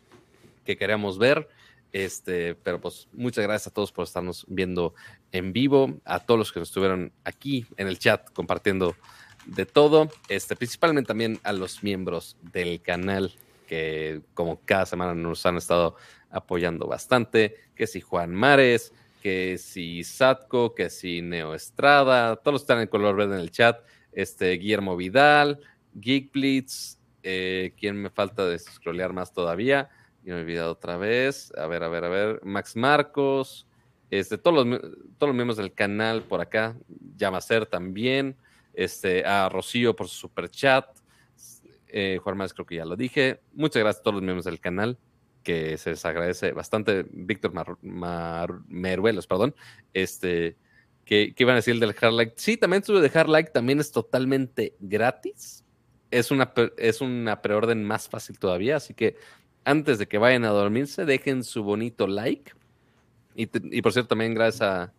que 0.65 0.78
queremos 0.78 1.18
ver. 1.18 1.47
Este, 1.92 2.55
pero 2.55 2.81
pues 2.81 3.08
muchas 3.12 3.44
gracias 3.44 3.67
a 3.67 3.75
todos 3.75 3.92
por 3.92 4.05
estarnos 4.05 4.47
viendo 4.49 4.94
en 5.31 5.52
vivo, 5.52 6.00
a 6.07 6.20
todos 6.20 6.39
los 6.39 6.50
que 6.50 6.60
estuvieron 6.60 7.12
aquí 7.25 7.67
en 7.76 7.89
el 7.89 7.99
chat 7.99 8.33
compartiendo 8.33 8.97
de 9.44 9.67
todo, 9.67 10.08
este, 10.31 10.57
principalmente 10.57 11.08
también 11.08 11.39
a 11.42 11.52
los 11.52 11.83
miembros 11.83 12.39
del 12.55 12.81
canal 12.81 13.34
que 13.67 14.23
como 14.33 14.58
cada 14.65 14.86
semana 14.86 15.15
nos 15.15 15.44
han 15.44 15.58
estado 15.58 15.94
apoyando 16.31 16.86
bastante, 16.86 17.55
que 17.75 17.86
si 17.86 18.00
Juan 18.00 18.34
Mares, 18.34 18.94
que 19.23 19.58
si 19.58 20.05
Satco, 20.05 20.75
que 20.75 20.89
si 20.89 21.20
Neo 21.20 21.55
Estrada, 21.55 22.36
todos 22.36 22.62
están 22.62 22.81
en 22.81 22.89
color 22.89 23.15
verde 23.15 23.34
en 23.34 23.42
el 23.42 23.50
chat, 23.50 23.78
este, 24.12 24.52
Guillermo 24.52 24.97
Vidal, 24.97 25.60
Geek 26.01 26.33
Blitz, 26.33 26.99
eh, 27.23 27.75
¿quién 27.77 27.97
me 27.97 28.10
falta 28.10 28.47
de 28.47 28.59
scrollear 28.59 29.12
más 29.12 29.33
todavía? 29.33 29.89
Y 30.25 30.31
me 30.31 30.36
he 30.36 30.41
olvidado 30.41 30.73
otra 30.73 30.97
vez, 30.97 31.52
a 31.57 31.67
ver, 31.67 31.83
a 31.83 31.89
ver, 31.89 32.05
a 32.05 32.09
ver, 32.09 32.41
Max 32.44 32.77
Marcos, 32.77 33.67
este, 34.10 34.39
todos, 34.39 34.67
los, 34.67 34.81
todos 34.81 35.28
los 35.28 35.35
miembros 35.35 35.57
del 35.57 35.73
canal 35.73 36.23
por 36.23 36.41
acá, 36.41 36.77
Yamacer 37.17 37.67
también, 37.67 38.36
este, 38.75 39.25
a 39.25 39.49
Rocío 39.49 39.94
por 39.94 40.09
su 40.09 40.17
super 40.17 40.49
chat, 40.49 40.86
eh, 41.89 42.18
Juan 42.23 42.36
Mares 42.36 42.52
creo 42.52 42.67
que 42.67 42.77
ya 42.77 42.85
lo 42.85 42.97
dije, 42.97 43.41
muchas 43.52 43.83
gracias 43.83 44.01
a 44.01 44.02
todos 44.02 44.17
los 44.17 44.23
miembros 44.23 44.44
del 44.44 44.60
canal, 44.60 44.99
que 45.43 45.78
se 45.78 45.91
les 45.91 46.05
agradece 46.05 46.52
bastante. 46.52 47.07
Víctor 47.10 47.52
Mar- 47.81 48.60
Meruelos, 48.68 49.27
perdón. 49.27 49.55
Este, 49.94 50.57
que, 51.07 51.35
iban 51.39 51.55
a 51.55 51.57
decir 51.57 51.73
el 51.73 51.81
del 51.81 51.97
Hard 51.99 52.12
Like. 52.12 52.35
Sí, 52.36 52.59
también 52.59 52.85
sube 52.85 53.01
de 53.01 53.18
Hard 53.18 53.31
Like, 53.31 53.51
también 53.51 53.81
es 53.81 53.91
totalmente 53.91 54.75
gratis. 54.78 55.65
Es 56.11 56.31
una, 56.31 56.53
es 56.77 57.01
una 57.01 57.43
preorden 57.43 57.85
más 57.85 58.09
fácil 58.09 58.39
todavía, 58.39 58.77
así 58.77 58.95
que 58.95 59.17
antes 59.65 59.99
de 59.99 60.07
que 60.07 60.19
vayan 60.19 60.45
a 60.45 60.49
dormirse, 60.49 61.05
dejen 61.05 61.45
su 61.45 61.62
bonito 61.62 62.07
like. 62.07 62.53
Y, 63.35 63.47
te- 63.47 63.61
y 63.65 63.83
por 63.83 63.93
cierto, 63.93 64.09
también 64.09 64.35
gracias 64.35 64.62
a, 64.62 64.93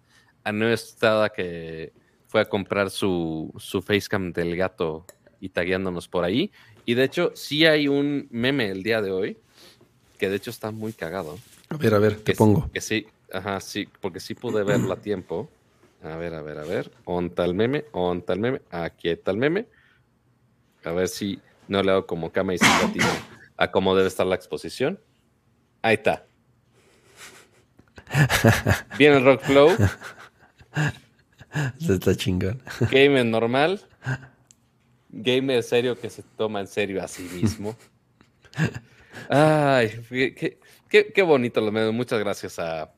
a 0.43 0.51
Neo 0.51 0.69
Estrada 0.69 1.29
que 1.29 1.91
fue 2.27 2.41
a 2.41 2.45
comprar 2.45 2.91
su, 2.91 3.51
su 3.57 3.81
facecam 3.81 4.31
del 4.31 4.55
gato 4.55 5.05
y 5.39 5.49
tagueándonos 5.49 6.07
por 6.07 6.23
ahí. 6.23 6.51
Y 6.85 6.93
de 6.93 7.03
hecho, 7.05 7.31
sí 7.35 7.65
hay 7.65 7.87
un 7.87 8.27
meme 8.29 8.69
el 8.69 8.83
día 8.83 9.01
de 9.01 9.11
hoy 9.11 9.37
que 10.19 10.29
de 10.29 10.35
hecho 10.35 10.51
está 10.51 10.69
muy 10.71 10.93
cagado. 10.93 11.37
A 11.69 11.77
ver, 11.77 11.93
a 11.93 11.99
ver, 11.99 12.17
te 12.17 12.23
Que, 12.23 12.35
pongo. 12.35 12.69
Que 12.71 12.81
sí, 12.81 13.07
ajá, 13.31 13.59
sí, 13.61 13.87
porque 14.01 14.19
sí 14.19 14.35
pude 14.35 14.63
verlo 14.63 14.93
a 14.93 14.97
tiempo. 15.01 15.49
A 16.03 16.15
ver, 16.17 16.33
a 16.33 16.41
ver, 16.41 16.59
a 16.59 16.65
ver. 16.65 16.91
¿Onta 17.05 17.45
el 17.45 17.55
meme? 17.55 17.85
¿Onta 17.93 18.33
el 18.33 18.39
meme? 18.39 18.61
Aquí 18.69 19.09
está 19.09 19.31
el 19.31 19.37
meme. 19.37 19.65
A 20.85 20.91
ver 20.91 21.07
si 21.07 21.39
no 21.67 21.83
le 21.83 21.91
hago 21.91 22.05
como 22.07 22.31
cama 22.31 22.53
y 22.53 22.57
si 22.57 22.65
latino 22.65 23.05
a 23.57 23.71
cómo 23.71 23.95
debe 23.95 24.07
estar 24.07 24.25
la 24.25 24.35
exposición. 24.35 24.99
Ahí 25.81 25.95
está. 25.95 26.25
Viene 28.97 29.17
el 29.17 29.23
rock 29.25 29.41
flow, 29.43 29.69
Se 31.79 31.93
está 31.93 32.15
chingón. 32.15 32.61
gamer 32.91 33.25
normal, 33.25 33.81
gamer 35.09 35.61
serio 35.63 35.99
que 35.99 36.09
se 36.09 36.23
toma 36.23 36.59
en 36.61 36.67
serio 36.67 37.03
a 37.03 37.07
sí 37.07 37.23
mismo. 37.33 37.75
Ay, 39.29 39.91
qué, 40.09 40.57
qué- 40.89 41.11
qué- 41.13 41.21
bonito 41.21 41.61
lo 41.61 41.71
menos. 41.71 41.93
Muchas 41.93 42.19
gracias 42.19 42.57
a, 42.59 42.91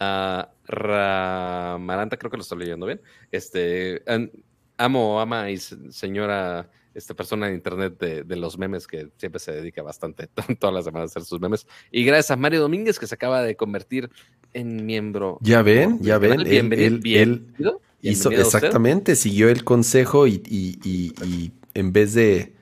a 0.00 0.50
Ramaranta, 0.66 2.16
creo 2.16 2.30
que 2.30 2.36
lo 2.38 2.42
estoy 2.42 2.58
leyendo 2.58 2.86
bien. 2.86 3.00
Este, 3.30 4.02
an- 4.06 4.30
amo, 4.78 5.20
ama 5.20 5.50
y 5.50 5.58
se- 5.58 5.92
señora, 5.92 6.68
esta 6.94 7.14
persona 7.14 7.48
en 7.48 7.54
internet 7.54 7.98
de, 7.98 8.22
de 8.24 8.36
los 8.36 8.56
memes 8.58 8.86
que 8.86 9.08
siempre 9.16 9.40
se 9.40 9.52
dedica 9.52 9.82
bastante 9.82 10.28
todas 10.58 10.74
las 10.74 10.84
semanas 10.84 11.10
a 11.10 11.12
hacer 11.12 11.24
sus 11.24 11.40
memes. 11.40 11.66
Y 11.90 12.04
gracias 12.04 12.30
a 12.30 12.36
Mario 12.36 12.60
Domínguez 12.60 12.98
que 12.98 13.06
se 13.06 13.14
acaba 13.14 13.42
de 13.42 13.56
convertir 13.56 14.10
en 14.52 14.86
miembro. 14.86 15.38
Ya 15.40 15.62
ven, 15.62 15.98
ya 16.00 16.18
ven. 16.18 16.40
Él, 16.40 16.44
Bienvenido. 16.44 16.86
él- 16.86 16.94
él 16.94 17.00
bienvenido. 17.00 17.80
Hizo, 18.02 18.28
usted. 18.28 18.40
exactamente, 18.42 19.16
siguió 19.16 19.48
el 19.48 19.64
consejo 19.64 20.26
y, 20.26 20.42
y- 20.46 20.78
y- 20.84 21.12
y 21.26 21.52
en 21.72 21.92
vez 21.92 22.12
de 22.14 22.52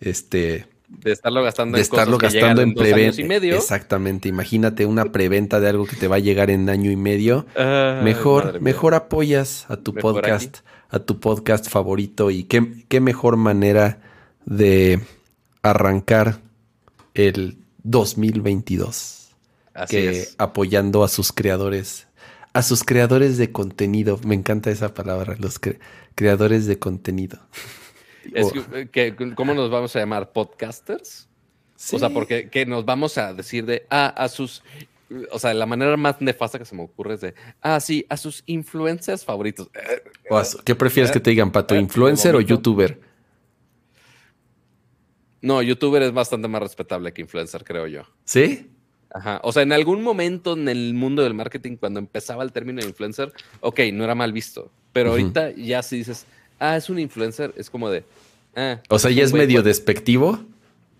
este 0.00 0.66
De 0.88 1.12
estarlo 1.12 1.42
gastando 1.42 1.76
de 1.76 1.80
en 1.80 1.82
estarlo 1.82 2.18
gastando 2.18 2.62
en 2.62 2.74
preventa. 2.74 3.20
y 3.20 3.24
medio. 3.24 3.54
Exactamente, 3.56 4.28
imagínate 4.28 4.84
una 4.84 5.12
preventa 5.12 5.60
de 5.60 5.68
algo 5.68 5.86
que 5.86 5.96
te 5.96 6.08
va 6.08 6.16
a 6.16 6.18
llegar 6.18 6.50
en 6.50 6.68
año 6.68 6.90
y 6.90 6.96
medio. 6.96 7.46
Mejor, 8.02 8.60
mejor 8.60 8.94
apoyas 8.94 9.66
a 9.70 9.76
tu 9.76 9.92
Mejor 9.92 10.14
podcast, 10.14 10.58
a 10.92 11.00
tu 11.00 11.18
podcast 11.18 11.68
favorito 11.68 12.30
y 12.30 12.44
qué, 12.44 12.84
qué 12.88 13.00
mejor 13.00 13.36
manera 13.36 13.98
de 14.44 15.00
arrancar 15.62 16.38
el 17.14 17.56
2022 17.82 19.30
Así 19.74 19.96
que 19.96 20.10
es. 20.10 20.34
apoyando 20.38 21.02
a 21.02 21.08
sus 21.08 21.32
creadores, 21.32 22.06
a 22.52 22.62
sus 22.62 22.84
creadores 22.84 23.38
de 23.38 23.50
contenido. 23.52 24.20
Me 24.24 24.34
encanta 24.34 24.70
esa 24.70 24.92
palabra, 24.94 25.34
los 25.38 25.60
cre- 25.60 25.78
creadores 26.14 26.66
de 26.66 26.78
contenido. 26.78 27.38
Es 28.34 28.46
O- 28.46 28.52
que, 28.52 28.88
que- 29.16 29.34
¿Cómo 29.34 29.52
nos 29.52 29.68
vamos 29.68 29.96
a 29.96 29.98
llamar? 29.98 30.30
¿Podcasters? 30.32 31.26
O 31.92 31.98
sea, 31.98 32.10
porque 32.10 32.48
que 32.50 32.64
nos 32.66 32.84
vamos 32.84 33.18
a 33.18 33.34
decir 33.34 33.66
de, 33.66 33.84
ah, 33.90 34.06
a 34.16 34.28
sus, 34.28 34.62
o 35.30 35.38
sea, 35.38 35.52
la 35.54 35.66
manera 35.66 35.96
más 35.96 36.20
nefasta 36.20 36.58
que 36.58 36.64
se 36.64 36.74
me 36.74 36.82
ocurre 36.82 37.14
es 37.14 37.20
de, 37.20 37.34
ah, 37.60 37.80
sí, 37.80 38.04
a 38.08 38.16
sus 38.16 38.42
influencers 38.46 39.24
favoritos. 39.24 39.68
Eh, 39.74 40.02
O 40.30 40.36
a 40.38 40.44
su- 40.44 40.58
¿Qué 40.58 40.74
prefieres 40.74 41.10
que 41.12 41.20
te 41.20 41.30
digan, 41.30 41.50
Pato? 41.52 41.74
¿Influencer 41.76 42.34
o 42.36 42.40
youtuber? 42.40 43.00
No, 45.40 45.60
youtuber 45.60 46.02
es 46.02 46.12
bastante 46.12 46.46
más 46.48 46.62
respetable 46.62 47.12
que 47.12 47.20
influencer, 47.22 47.64
creo 47.64 47.86
yo. 47.88 48.02
¿Sí? 48.24 48.70
Ajá. 49.10 49.40
O 49.42 49.52
sea, 49.52 49.62
en 49.62 49.72
algún 49.72 50.02
momento 50.02 50.54
en 50.54 50.68
el 50.68 50.94
mundo 50.94 51.22
del 51.22 51.34
marketing, 51.34 51.76
cuando 51.76 51.98
empezaba 51.98 52.44
el 52.44 52.52
término 52.52 52.80
de 52.80 52.88
influencer, 52.88 53.32
ok, 53.60 53.80
no 53.92 54.04
era 54.04 54.14
mal 54.14 54.32
visto. 54.32 54.70
Pero 54.92 55.10
ahorita 55.10 55.50
ya 55.52 55.82
si 55.82 55.98
dices, 55.98 56.26
ah, 56.58 56.76
es 56.76 56.88
un 56.88 56.98
influencer, 56.98 57.52
es 57.56 57.68
como 57.70 57.90
de, 57.90 58.04
ah, 58.54 58.80
O 58.88 58.98
sea, 58.98 59.10
ya 59.10 59.24
es 59.24 59.32
medio 59.32 59.62
despectivo. 59.62 60.44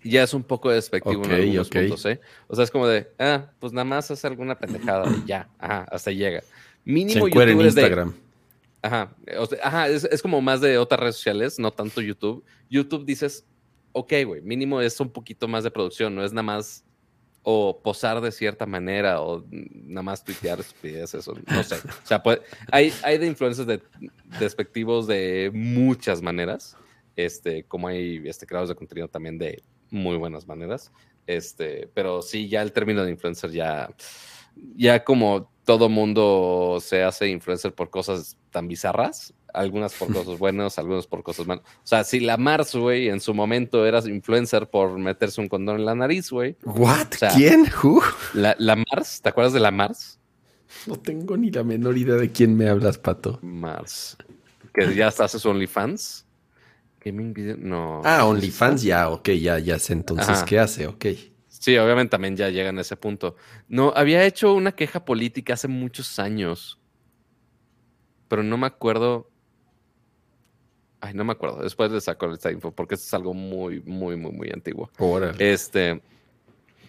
Ya 0.03 0.23
es 0.23 0.33
un 0.33 0.43
poco 0.43 0.69
despectivo 0.69 1.21
Ok, 1.21 1.27
en 1.27 1.33
algunos 1.33 1.69
puntos, 1.69 2.05
¿eh? 2.05 2.19
O 2.47 2.55
sea, 2.55 2.63
es 2.63 2.71
como 2.71 2.87
de, 2.87 3.11
ah, 3.19 3.51
pues 3.59 3.73
nada 3.73 3.85
más 3.85 4.09
hace 4.11 4.27
alguna 4.27 4.57
pendejada 4.57 5.09
y 5.09 5.27
ya, 5.27 5.49
ajá, 5.59 5.85
hasta 5.91 6.11
llega. 6.11 6.41
Se 6.41 6.47
Mínimo 6.85 7.27
en 7.27 7.33
youtubers 7.33 7.75
de, 7.75 8.11
ajá, 8.81 9.15
o 9.37 9.45
sea, 9.45 9.59
ajá, 9.63 9.87
es, 9.87 10.03
es 10.03 10.21
como 10.21 10.41
más 10.41 10.61
de 10.61 10.77
otras 10.77 10.99
redes 10.99 11.15
sociales, 11.15 11.59
no 11.59 11.71
tanto 11.71 12.01
YouTube. 12.01 12.43
YouTube 12.69 13.05
dices, 13.05 13.45
ok, 13.93 14.13
güey, 14.25 14.41
mínimo 14.41 14.81
es 14.81 14.99
un 14.99 15.09
poquito 15.09 15.47
más 15.47 15.63
de 15.63 15.71
producción, 15.71 16.13
no 16.13 16.23
es 16.23 16.33
nada 16.33 16.43
más 16.43 16.83
o 17.43 17.81
posar 17.81 18.21
de 18.21 18.31
cierta 18.31 18.65
manera 18.65 19.21
o 19.21 19.45
nada 19.49 20.01
más 20.01 20.23
tuitear 20.23 20.59
estupideces, 20.59 21.27
o 21.27 21.35
no 21.35 21.63
sé. 21.63 21.75
O 21.75 22.05
sea, 22.05 22.23
pues, 22.23 22.39
hay, 22.71 22.93
hay 23.03 23.17
de 23.17 23.27
influencers 23.27 23.67
de, 23.67 23.81
despectivos 24.39 25.07
de 25.07 25.51
muchas 25.53 26.21
maneras, 26.21 26.77
este, 27.15 27.63
como 27.63 27.89
hay 27.89 28.21
este, 28.25 28.47
creadores 28.47 28.69
de 28.69 28.75
contenido 28.75 29.07
también 29.09 29.37
de 29.37 29.61
muy 29.93 30.17
buenas 30.17 30.47
maneras, 30.47 30.91
este, 31.27 31.89
pero 31.93 32.21
sí, 32.21 32.49
ya 32.49 32.61
el 32.61 32.73
término 32.73 33.03
de 33.05 33.11
influencer 33.11 33.51
ya, 33.51 33.89
ya 34.75 35.03
como 35.03 35.49
todo 35.63 35.87
mundo 35.87 36.79
se 36.81 37.03
hace 37.03 37.29
influencer 37.29 37.73
por 37.73 37.89
cosas 37.89 38.37
tan 38.51 38.67
bizarras, 38.67 39.33
algunas 39.53 39.93
por 39.93 40.07
cosas 40.13 40.37
buenas, 40.37 40.77
algunas 40.79 41.07
por 41.07 41.23
cosas 41.23 41.47
malas. 41.47 41.63
O 41.65 41.87
sea, 41.87 42.03
si 42.03 42.19
la 42.19 42.35
Mars, 42.37 42.75
güey, 42.75 43.07
en 43.07 43.21
su 43.21 43.33
momento 43.33 43.85
eras 43.85 44.07
influencer 44.07 44.67
por 44.69 44.97
meterse 44.99 45.39
un 45.39 45.47
condón 45.47 45.77
en 45.77 45.85
la 45.85 45.95
nariz, 45.95 46.29
güey. 46.31 46.57
¿What? 46.65 47.13
O 47.13 47.17
sea- 47.17 47.29
¿Quién? 47.33 47.65
Who? 47.81 48.01
La, 48.33 48.55
la 48.59 48.75
Mars, 48.75 49.21
¿te 49.21 49.29
acuerdas 49.29 49.53
de 49.53 49.59
la 49.61 49.71
Mars? 49.71 50.19
No 50.87 50.95
tengo 50.95 51.37
ni 51.37 51.51
la 51.51 51.63
menor 51.63 51.97
idea 51.97 52.15
de 52.15 52.31
quién 52.31 52.57
me 52.57 52.67
hablas, 52.67 52.97
Pato. 52.97 53.37
Mars. 53.43 54.17
Que 54.73 54.95
ya 54.95 55.07
hace 55.09 55.37
su 55.39 55.49
OnlyFans. 55.49 56.25
Gaming 57.03 57.33
video, 57.33 57.57
no. 57.57 58.01
Ah, 58.05 58.25
OnlyFans, 58.25 58.83
ya, 58.83 59.09
ok, 59.09 59.29
ya, 59.31 59.59
ya 59.59 59.79
sé 59.79 59.93
entonces 59.93 60.29
Ajá. 60.29 60.45
qué 60.45 60.59
hace, 60.59 60.87
ok. 60.87 61.05
Sí, 61.63 61.77
obviamente 61.77 62.11
también 62.11 62.35
ya 62.35 62.49
llegan 62.49 62.77
a 62.77 62.81
ese 62.81 62.97
punto. 62.97 63.37
No, 63.69 63.93
había 63.95 64.25
hecho 64.25 64.53
una 64.53 64.73
queja 64.73 65.05
política 65.05 65.53
hace 65.53 65.69
muchos 65.69 66.19
años. 66.19 66.77
Pero 68.27 68.43
no 68.43 68.57
me 68.57 68.67
acuerdo. 68.67 69.29
Ay, 70.99 71.13
no 71.13 71.23
me 71.23 71.31
acuerdo. 71.31 71.63
Después 71.63 71.89
le 71.89 72.01
saco 72.01 72.29
esta 72.33 72.51
info 72.51 72.71
porque 72.71 72.95
esto 72.95 73.07
es 73.07 73.13
algo 73.13 73.33
muy, 73.33 73.79
muy, 73.81 74.17
muy, 74.17 74.31
muy 74.33 74.49
antiguo. 74.51 74.91
Órale. 74.97 75.53
Este. 75.53 76.01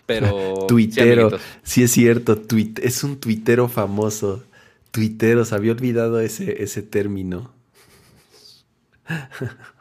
Pero. 0.06 0.66
Tuitero. 0.68 1.30
Sí, 1.62 1.84
es 1.84 1.92
cierto, 1.92 2.36
tuit 2.36 2.80
es 2.80 3.04
un 3.04 3.20
tuitero 3.20 3.68
famoso. 3.68 4.42
Tuitero, 4.90 5.44
se 5.44 5.54
había 5.54 5.70
olvidado 5.70 6.18
ese, 6.18 6.62
ese 6.62 6.82
término. 6.82 7.52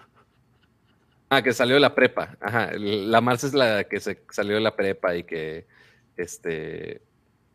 Ah, 1.35 1.41
que 1.43 1.53
salió 1.53 1.75
de 1.75 1.79
la 1.81 1.95
prepa. 1.95 2.37
Ajá. 2.41 2.71
La 2.77 3.21
Mars 3.21 3.43
es 3.43 3.53
la 3.53 3.83
que 3.85 3.99
se 3.99 4.23
salió 4.31 4.55
de 4.55 4.61
la 4.61 4.75
prepa 4.75 5.15
y 5.15 5.23
que. 5.23 5.67
Este. 6.17 7.01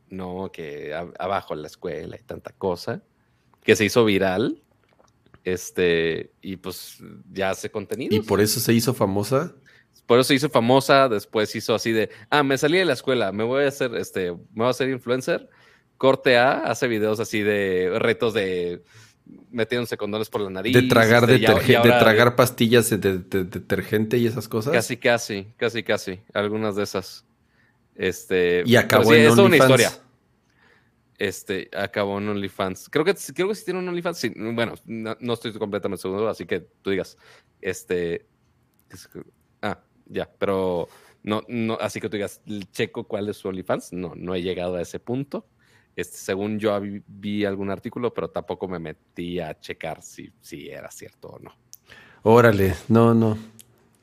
No, 0.09 0.51
que 0.53 0.95
a- 0.95 1.13
abajo 1.19 1.55
en 1.55 1.63
la 1.63 1.69
escuela 1.69 2.17
y 2.19 2.23
tanta 2.23 2.53
cosa. 2.53 3.03
Que 3.63 3.77
se 3.77 3.85
hizo 3.85 4.05
viral. 4.05 4.63
Este. 5.45 6.33
Y 6.43 6.57
pues 6.57 6.99
ya 7.33 7.51
hace 7.51 7.71
contenido. 7.71 8.15
Y 8.15 8.21
por 8.21 8.41
eso 8.41 8.61
se 8.61 8.73
hizo 8.73 8.95
famosa. 8.95 9.55
Por 10.07 10.19
eso 10.19 10.29
se 10.29 10.35
hizo 10.37 10.49
famosa, 10.49 11.09
después 11.09 11.55
hizo 11.55 11.75
así 11.75 11.93
de, 11.93 12.09
ah, 12.31 12.43
me 12.43 12.57
salí 12.57 12.79
de 12.79 12.87
la 12.87 12.95
escuela, 12.95 13.31
me 13.31 13.45
voy 13.45 13.65
a 13.65 13.69
hacer, 13.69 13.95
este, 13.95 14.33
me 14.33 14.39
voy 14.55 14.67
a 14.69 14.71
hacer 14.71 14.89
influencer. 14.89 15.51
Corte 15.99 16.39
A 16.39 16.61
hace 16.63 16.89
videos 16.89 17.21
así 17.21 17.43
de 17.43 17.93
retos 17.99 18.33
de 18.33 18.83
metiéndose 19.51 19.97
condones 19.97 20.29
por 20.31 20.41
la 20.41 20.51
nariz. 20.51 20.75
De 20.75 20.83
tragar, 20.83 21.25
este, 21.31 21.37
y 21.39 21.47
a- 21.47 21.55
deterge- 21.55 21.69
y 21.71 21.75
ahora 21.75 21.95
de 21.95 22.01
tragar 22.01 22.37
pastillas 22.37 22.91
de, 22.91 22.99
de- 22.99 23.19
de 23.19 23.45
detergente 23.45 24.19
y 24.19 24.27
esas 24.27 24.49
cosas. 24.49 24.73
Casi, 24.73 24.97
casi, 24.97 25.47
casi, 25.57 25.83
casi, 25.83 26.21
algunas 26.35 26.77
de 26.77 26.83
esas. 26.85 27.25
Este, 27.95 28.63
y 28.65 28.77
acabó 28.77 29.09
pero 29.11 29.15
sí, 29.21 29.27
en 29.27 29.33
es 29.33 29.39
una 29.39 29.57
historia. 29.57 29.93
Este, 31.19 31.69
acabó 31.77 32.19
en 32.19 32.29
OnlyFans. 32.29 32.89
Creo 32.91 33.05
que, 33.05 33.15
creo 33.35 33.49
que 33.49 33.55
sí 33.57 33.65
tiene 33.65 33.81
un 33.81 33.89
OnlyFans. 33.89 34.19
Sí, 34.19 34.33
bueno, 34.37 34.75
no, 34.87 35.17
no 35.19 35.33
estoy 35.33 35.53
completamente 35.55 36.01
seguro, 36.01 36.29
así 36.29 36.47
que 36.47 36.61
tú 36.61 36.91
digas, 36.91 37.19
este, 37.61 38.25
es 38.89 39.09
ah, 39.63 39.81
ya, 40.07 40.31
pero 40.39 40.89
no, 41.25 41.43
no, 41.49 41.75
así 41.81 42.01
que 42.01 42.09
tú 42.09 42.17
digas, 42.17 42.41
checo 42.71 43.05
cuál 43.09 43.29
es 43.29 43.37
su 43.37 43.49
OnlyFans. 43.49 43.93
No, 43.93 44.13
no 44.15 44.35
he 44.37 44.43
llegado 44.43 44.77
a 44.77 44.81
ese 44.83 45.01
punto. 45.01 45.45
Este, 45.99 46.17
según 46.17 46.61
yo 46.61 46.81
vi, 47.09 47.45
algún 47.45 47.71
artículo, 47.71 48.15
pero 48.15 48.31
tampoco 48.31 48.69
me 48.69 48.79
metí 48.79 49.41
a 49.41 49.59
checar 49.59 50.01
si, 50.01 50.33
si 50.41 50.69
era 50.69 50.93
cierto 50.93 51.27
o 51.31 51.39
no. 51.41 51.53
Órale, 52.23 52.75
no, 52.89 53.15
no. 53.15 53.37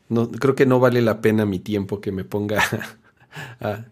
No, 0.10 0.30
creo 0.30 0.56
que 0.56 0.66
no 0.66 0.82
vale 0.82 1.02
la 1.02 1.22
pena 1.22 1.46
mi 1.46 1.60
tiempo 1.60 2.02
que 2.02 2.12
me 2.12 2.26
ponga 2.26 2.62
a, 3.62 3.86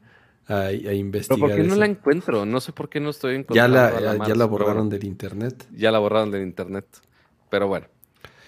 a- 0.47 0.65
a 0.67 0.71
Pero 0.71 0.95
investigar. 0.95 1.39
¿por 1.47 1.55
qué 1.55 1.63
no 1.63 1.75
la 1.75 1.85
encuentro? 1.85 2.45
No 2.45 2.59
sé 2.59 2.73
por 2.73 2.89
qué 2.89 2.99
no 2.99 3.09
estoy 3.09 3.35
ya 3.35 3.39
encontrando. 3.39 3.73
la, 3.73 3.91
ya, 4.01 4.11
ya 4.11 4.17
Mars, 4.17 4.37
la 4.37 4.45
pero 4.45 4.49
borraron 4.49 4.89
del 4.89 5.05
internet. 5.05 5.65
Ya 5.71 5.89
la 5.89 5.99
borraron 5.99 6.29
del 6.29 6.43
internet. 6.43 6.85
Pero 7.49 7.69
bueno, 7.69 7.87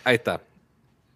ahí 0.03 0.15
está. 0.15 0.41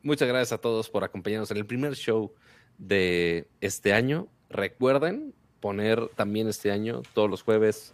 Muchas 0.01 0.29
gracias 0.29 0.53
a 0.53 0.61
todos 0.61 0.89
por 0.89 1.03
acompañarnos 1.03 1.51
en 1.51 1.57
el 1.57 1.65
primer 1.65 1.93
show 1.95 2.33
de 2.77 3.49
este 3.59 3.91
año. 3.91 4.29
Recuerden 4.49 5.33
poner 5.59 6.07
también 6.15 6.47
este 6.47 6.71
año, 6.71 7.01
todos 7.13 7.29
los 7.29 7.43
jueves 7.43 7.93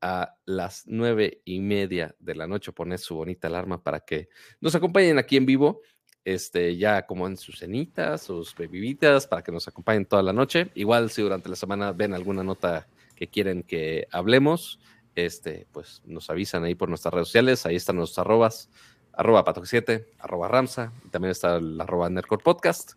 a 0.00 0.36
las 0.46 0.84
nueve 0.86 1.42
y 1.44 1.60
media 1.60 2.14
de 2.18 2.34
la 2.34 2.46
noche, 2.46 2.72
poner 2.72 2.98
su 2.98 3.14
bonita 3.14 3.48
alarma 3.48 3.82
para 3.82 4.00
que 4.00 4.28
nos 4.60 4.74
acompañen 4.74 5.18
aquí 5.18 5.36
en 5.36 5.46
vivo. 5.46 5.80
Este, 6.22 6.76
ya 6.76 7.06
como 7.06 7.26
en 7.26 7.38
sus 7.38 7.58
cenitas, 7.58 8.22
sus 8.22 8.54
bebiditas, 8.54 9.26
para 9.26 9.42
que 9.42 9.50
nos 9.52 9.66
acompañen 9.68 10.04
toda 10.04 10.22
la 10.22 10.34
noche. 10.34 10.70
Igual 10.74 11.10
si 11.10 11.22
durante 11.22 11.48
la 11.48 11.56
semana 11.56 11.92
ven 11.92 12.12
alguna 12.12 12.44
nota 12.44 12.88
que 13.16 13.28
quieren 13.28 13.62
que 13.62 14.06
hablemos, 14.12 14.80
este, 15.14 15.66
pues 15.72 16.02
nos 16.04 16.28
avisan 16.28 16.64
ahí 16.64 16.74
por 16.74 16.88
nuestras 16.88 17.14
redes 17.14 17.28
sociales. 17.28 17.64
Ahí 17.64 17.76
están 17.76 17.96
nuestros 17.96 18.18
arrobas, 18.18 18.68
arroba 19.12 19.44
pato7, 19.44 20.06
arroba 20.18 20.48
ramsa, 20.48 20.92
y 21.06 21.08
también 21.08 21.30
está 21.30 21.56
el 21.56 21.80
arroba 21.80 22.10
Nerdcore 22.10 22.42
podcast. 22.42 22.92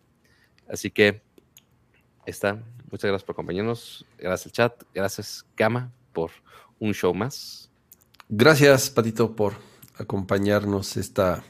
Así 0.68 0.92
que 0.92 1.22
está. 2.26 2.62
Muchas 2.92 3.10
gracias 3.10 3.24
por 3.24 3.34
acompañarnos. 3.34 4.06
Gracias 4.18 4.46
el 4.46 4.52
chat. 4.52 4.84
Gracias 4.94 5.46
Gama 5.56 5.92
por 6.12 6.32
un 6.84 6.94
show 6.94 7.14
más. 7.14 7.70
Gracias, 8.28 8.90
Patito, 8.90 9.36
por 9.36 9.54
acompañarnos 9.98 10.98
esta 10.98 11.44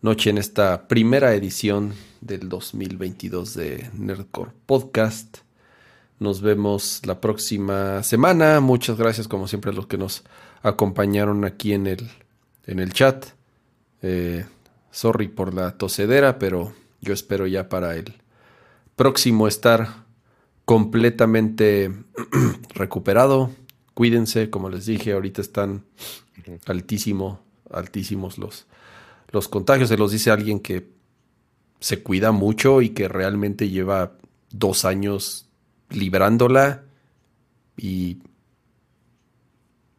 noche 0.00 0.30
en 0.30 0.38
esta 0.38 0.88
primera 0.88 1.34
edición 1.34 1.94
del 2.20 2.48
2022 2.48 3.54
de 3.54 3.90
Nerdcore 3.94 4.50
Podcast. 4.66 5.38
Nos 6.18 6.40
vemos 6.40 7.02
la 7.06 7.20
próxima 7.20 8.02
semana. 8.02 8.58
Muchas 8.58 8.96
gracias, 8.98 9.28
como 9.28 9.46
siempre, 9.46 9.70
a 9.70 9.74
los 9.74 9.86
que 9.86 9.98
nos 9.98 10.24
acompañaron 10.62 11.44
aquí 11.44 11.74
en 11.74 11.86
el, 11.86 12.10
en 12.66 12.80
el 12.80 12.92
chat. 12.92 13.26
Eh, 14.02 14.44
sorry 14.90 15.28
por 15.28 15.54
la 15.54 15.78
tosedera, 15.78 16.40
pero 16.40 16.72
yo 17.00 17.14
espero 17.14 17.46
ya 17.46 17.68
para 17.68 17.94
el 17.94 18.14
próximo 18.96 19.46
estar 19.46 20.02
completamente 20.64 21.92
recuperado. 22.74 23.50
Cuídense, 23.94 24.50
como 24.50 24.70
les 24.70 24.86
dije, 24.86 25.12
ahorita 25.12 25.40
están 25.40 25.84
altísimo, 26.66 27.40
altísimos 27.70 28.38
los, 28.38 28.66
los 29.30 29.48
contagios. 29.48 29.88
Se 29.88 29.96
los 29.96 30.12
dice 30.12 30.30
alguien 30.30 30.60
que 30.60 30.88
se 31.80 32.02
cuida 32.02 32.32
mucho 32.32 32.80
y 32.80 32.90
que 32.90 33.08
realmente 33.08 33.68
lleva 33.68 34.12
dos 34.50 34.84
años 34.84 35.48
librándola 35.90 36.84
y 37.76 38.18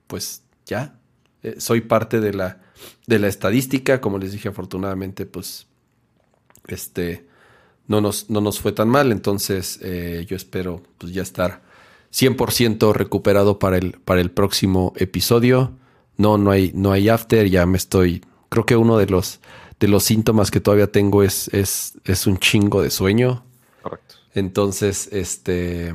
pues 0.07 0.43
ya, 0.65 0.99
eh, 1.41 1.55
soy 1.59 1.81
parte 1.81 2.19
de 2.19 2.33
la, 2.33 2.61
de 3.07 3.19
la 3.19 3.27
estadística, 3.27 3.99
como 3.99 4.17
les 4.17 4.31
dije 4.31 4.49
afortunadamente 4.49 5.25
pues 5.25 5.67
este 6.67 7.27
no 7.87 7.99
nos, 7.99 8.29
no 8.29 8.39
nos 8.39 8.59
fue 8.59 8.71
tan 8.71 8.87
mal, 8.87 9.11
entonces 9.11 9.79
eh, 9.81 10.25
yo 10.27 10.37
espero 10.37 10.81
pues 10.97 11.13
ya 11.13 11.21
estar 11.21 11.61
100% 12.13 12.93
recuperado 12.93 13.59
para 13.59 13.77
el, 13.77 13.93
para 14.05 14.21
el 14.21 14.31
próximo 14.31 14.93
episodio. 14.95 15.73
No, 16.17 16.37
no 16.37 16.51
hay, 16.51 16.71
no 16.75 16.91
hay 16.91 17.09
after, 17.09 17.49
ya 17.49 17.65
me 17.65 17.77
estoy, 17.77 18.23
creo 18.49 18.65
que 18.65 18.75
uno 18.75 18.97
de 18.97 19.07
los, 19.07 19.39
de 19.79 19.87
los 19.87 20.03
síntomas 20.03 20.51
que 20.51 20.59
todavía 20.59 20.91
tengo 20.91 21.23
es, 21.23 21.47
es, 21.53 21.93
es 22.05 22.27
un 22.27 22.37
chingo 22.37 22.83
de 22.83 22.91
sueño. 22.91 23.43
Correcto. 23.81 24.15
Entonces, 24.35 25.09
este, 25.11 25.93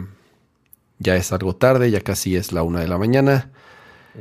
ya 0.98 1.16
es 1.16 1.32
algo 1.32 1.54
tarde, 1.54 1.90
ya 1.90 2.00
casi 2.00 2.34
es 2.36 2.52
la 2.52 2.62
una 2.62 2.80
de 2.80 2.88
la 2.88 2.98
mañana. 2.98 3.52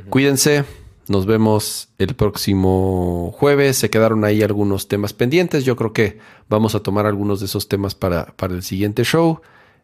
Cuídense, 0.08 0.64
nos 1.08 1.26
vemos 1.26 1.88
el 1.98 2.14
próximo 2.14 3.34
jueves. 3.36 3.76
Se 3.76 3.90
quedaron 3.90 4.24
ahí 4.24 4.42
algunos 4.42 4.86
temas 4.86 5.12
pendientes. 5.12 5.64
Yo 5.64 5.74
creo 5.74 5.92
que 5.92 6.18
vamos 6.48 6.76
a 6.76 6.80
tomar 6.80 7.06
algunos 7.06 7.40
de 7.40 7.46
esos 7.46 7.66
temas 7.66 7.96
para, 7.96 8.26
para 8.36 8.54
el 8.54 8.62
siguiente 8.62 9.02
show. 9.02 9.40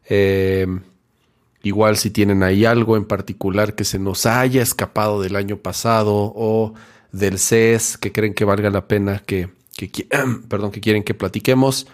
Eh, 0.09 0.67
igual 1.65 1.97
si 1.97 2.11
tienen 2.11 2.43
ahí 2.43 2.65
algo 2.65 2.97
en 2.97 3.05
particular 3.05 3.75
que 3.75 3.85
se 3.85 3.99
nos 3.99 4.27
haya 4.27 4.63
escapado 4.63 5.21
del 5.21 5.35
año 5.35 5.57
pasado 5.57 6.33
o 6.37 6.75
del 7.11 7.39
CES 7.39 7.99
que 7.99 8.13
creen 8.13 8.35
que 8.35 8.45
valga 8.45 8.71
la 8.71 8.87
pena 8.87 9.21
que, 9.25 9.49
que 9.77 9.91
perdón, 10.49 10.71
que 10.71 10.81
quieren 10.81 11.03
que 11.03 11.15
platiquemos, 11.15 11.89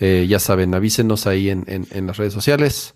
eh, 0.00 0.26
ya 0.28 0.38
saben, 0.38 0.74
avísenos 0.74 1.26
ahí 1.26 1.50
en, 1.50 1.64
en, 1.66 1.86
en 1.90 2.06
las 2.06 2.16
redes 2.16 2.32
sociales. 2.32 2.94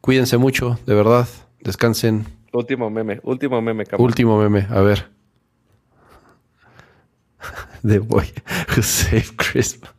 Cuídense 0.00 0.36
mucho, 0.36 0.78
de 0.84 0.94
verdad. 0.94 1.28
Descansen. 1.60 2.26
Último 2.52 2.90
meme, 2.90 3.20
último 3.22 3.62
meme, 3.62 3.86
cabrón. 3.86 4.04
Último 4.04 4.38
meme, 4.38 4.66
a 4.68 4.80
ver. 4.80 5.10
The 7.86 8.00
boy 8.00 8.26
who 8.76 8.82
saved 8.82 9.36
Christmas. 9.36 9.92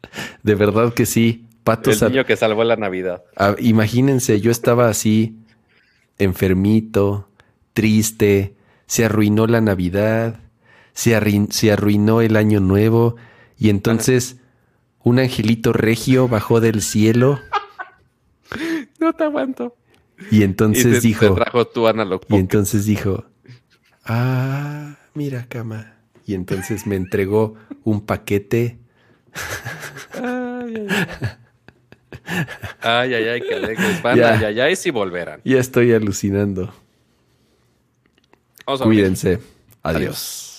De 0.43 0.55
verdad 0.55 0.93
que 0.93 1.05
sí. 1.05 1.47
Patos 1.63 2.01
El 2.01 2.11
niño 2.11 2.25
que 2.25 2.35
salvó 2.35 2.65
la 2.65 2.75
Navidad. 2.75 3.23
Ah, 3.37 3.55
imagínense, 3.57 4.41
yo 4.41 4.51
estaba 4.51 4.89
así, 4.89 5.37
enfermito, 6.17 7.29
triste, 7.73 8.55
se 8.85 9.05
arruinó 9.05 9.47
la 9.47 9.61
Navidad, 9.61 10.39
se, 10.93 11.19
se 11.49 11.71
arruinó 11.71 12.21
el 12.21 12.35
Año 12.35 12.59
Nuevo, 12.59 13.15
y 13.57 13.69
entonces 13.69 14.37
un 15.03 15.19
angelito 15.19 15.73
regio 15.73 16.27
bajó 16.27 16.61
del 16.61 16.81
cielo. 16.81 17.39
No 18.99 19.11
te 19.11 19.25
aguanto. 19.25 19.75
Y 20.31 20.43
entonces 20.43 21.01
dijo. 21.01 21.35
tu 21.73 21.87
y 22.29 22.35
entonces 22.37 22.85
dijo. 22.85 23.25
Ah, 24.05 24.95
mira, 25.13 25.45
cama. 25.49 25.95
Y 26.25 26.35
entonces 26.35 26.87
me 26.87 26.95
entregó 26.95 27.55
un 27.83 28.05
paquete. 28.05 28.79
Ay, 30.13 30.75
ay, 30.77 30.87
ay, 30.89 31.27
ay, 32.81 33.41
que 33.41 33.55
alegres 33.55 34.01
van 34.01 34.17
ya, 34.17 34.37
ay, 34.37 34.59
ay, 34.59 34.75
si 34.75 34.91
volverán. 34.91 35.41
Ya 35.43 35.59
estoy 35.59 35.93
alucinando. 35.93 36.73
Cuídense. 38.65 39.39
Adiós. 39.81 40.01
Adiós. 40.01 40.52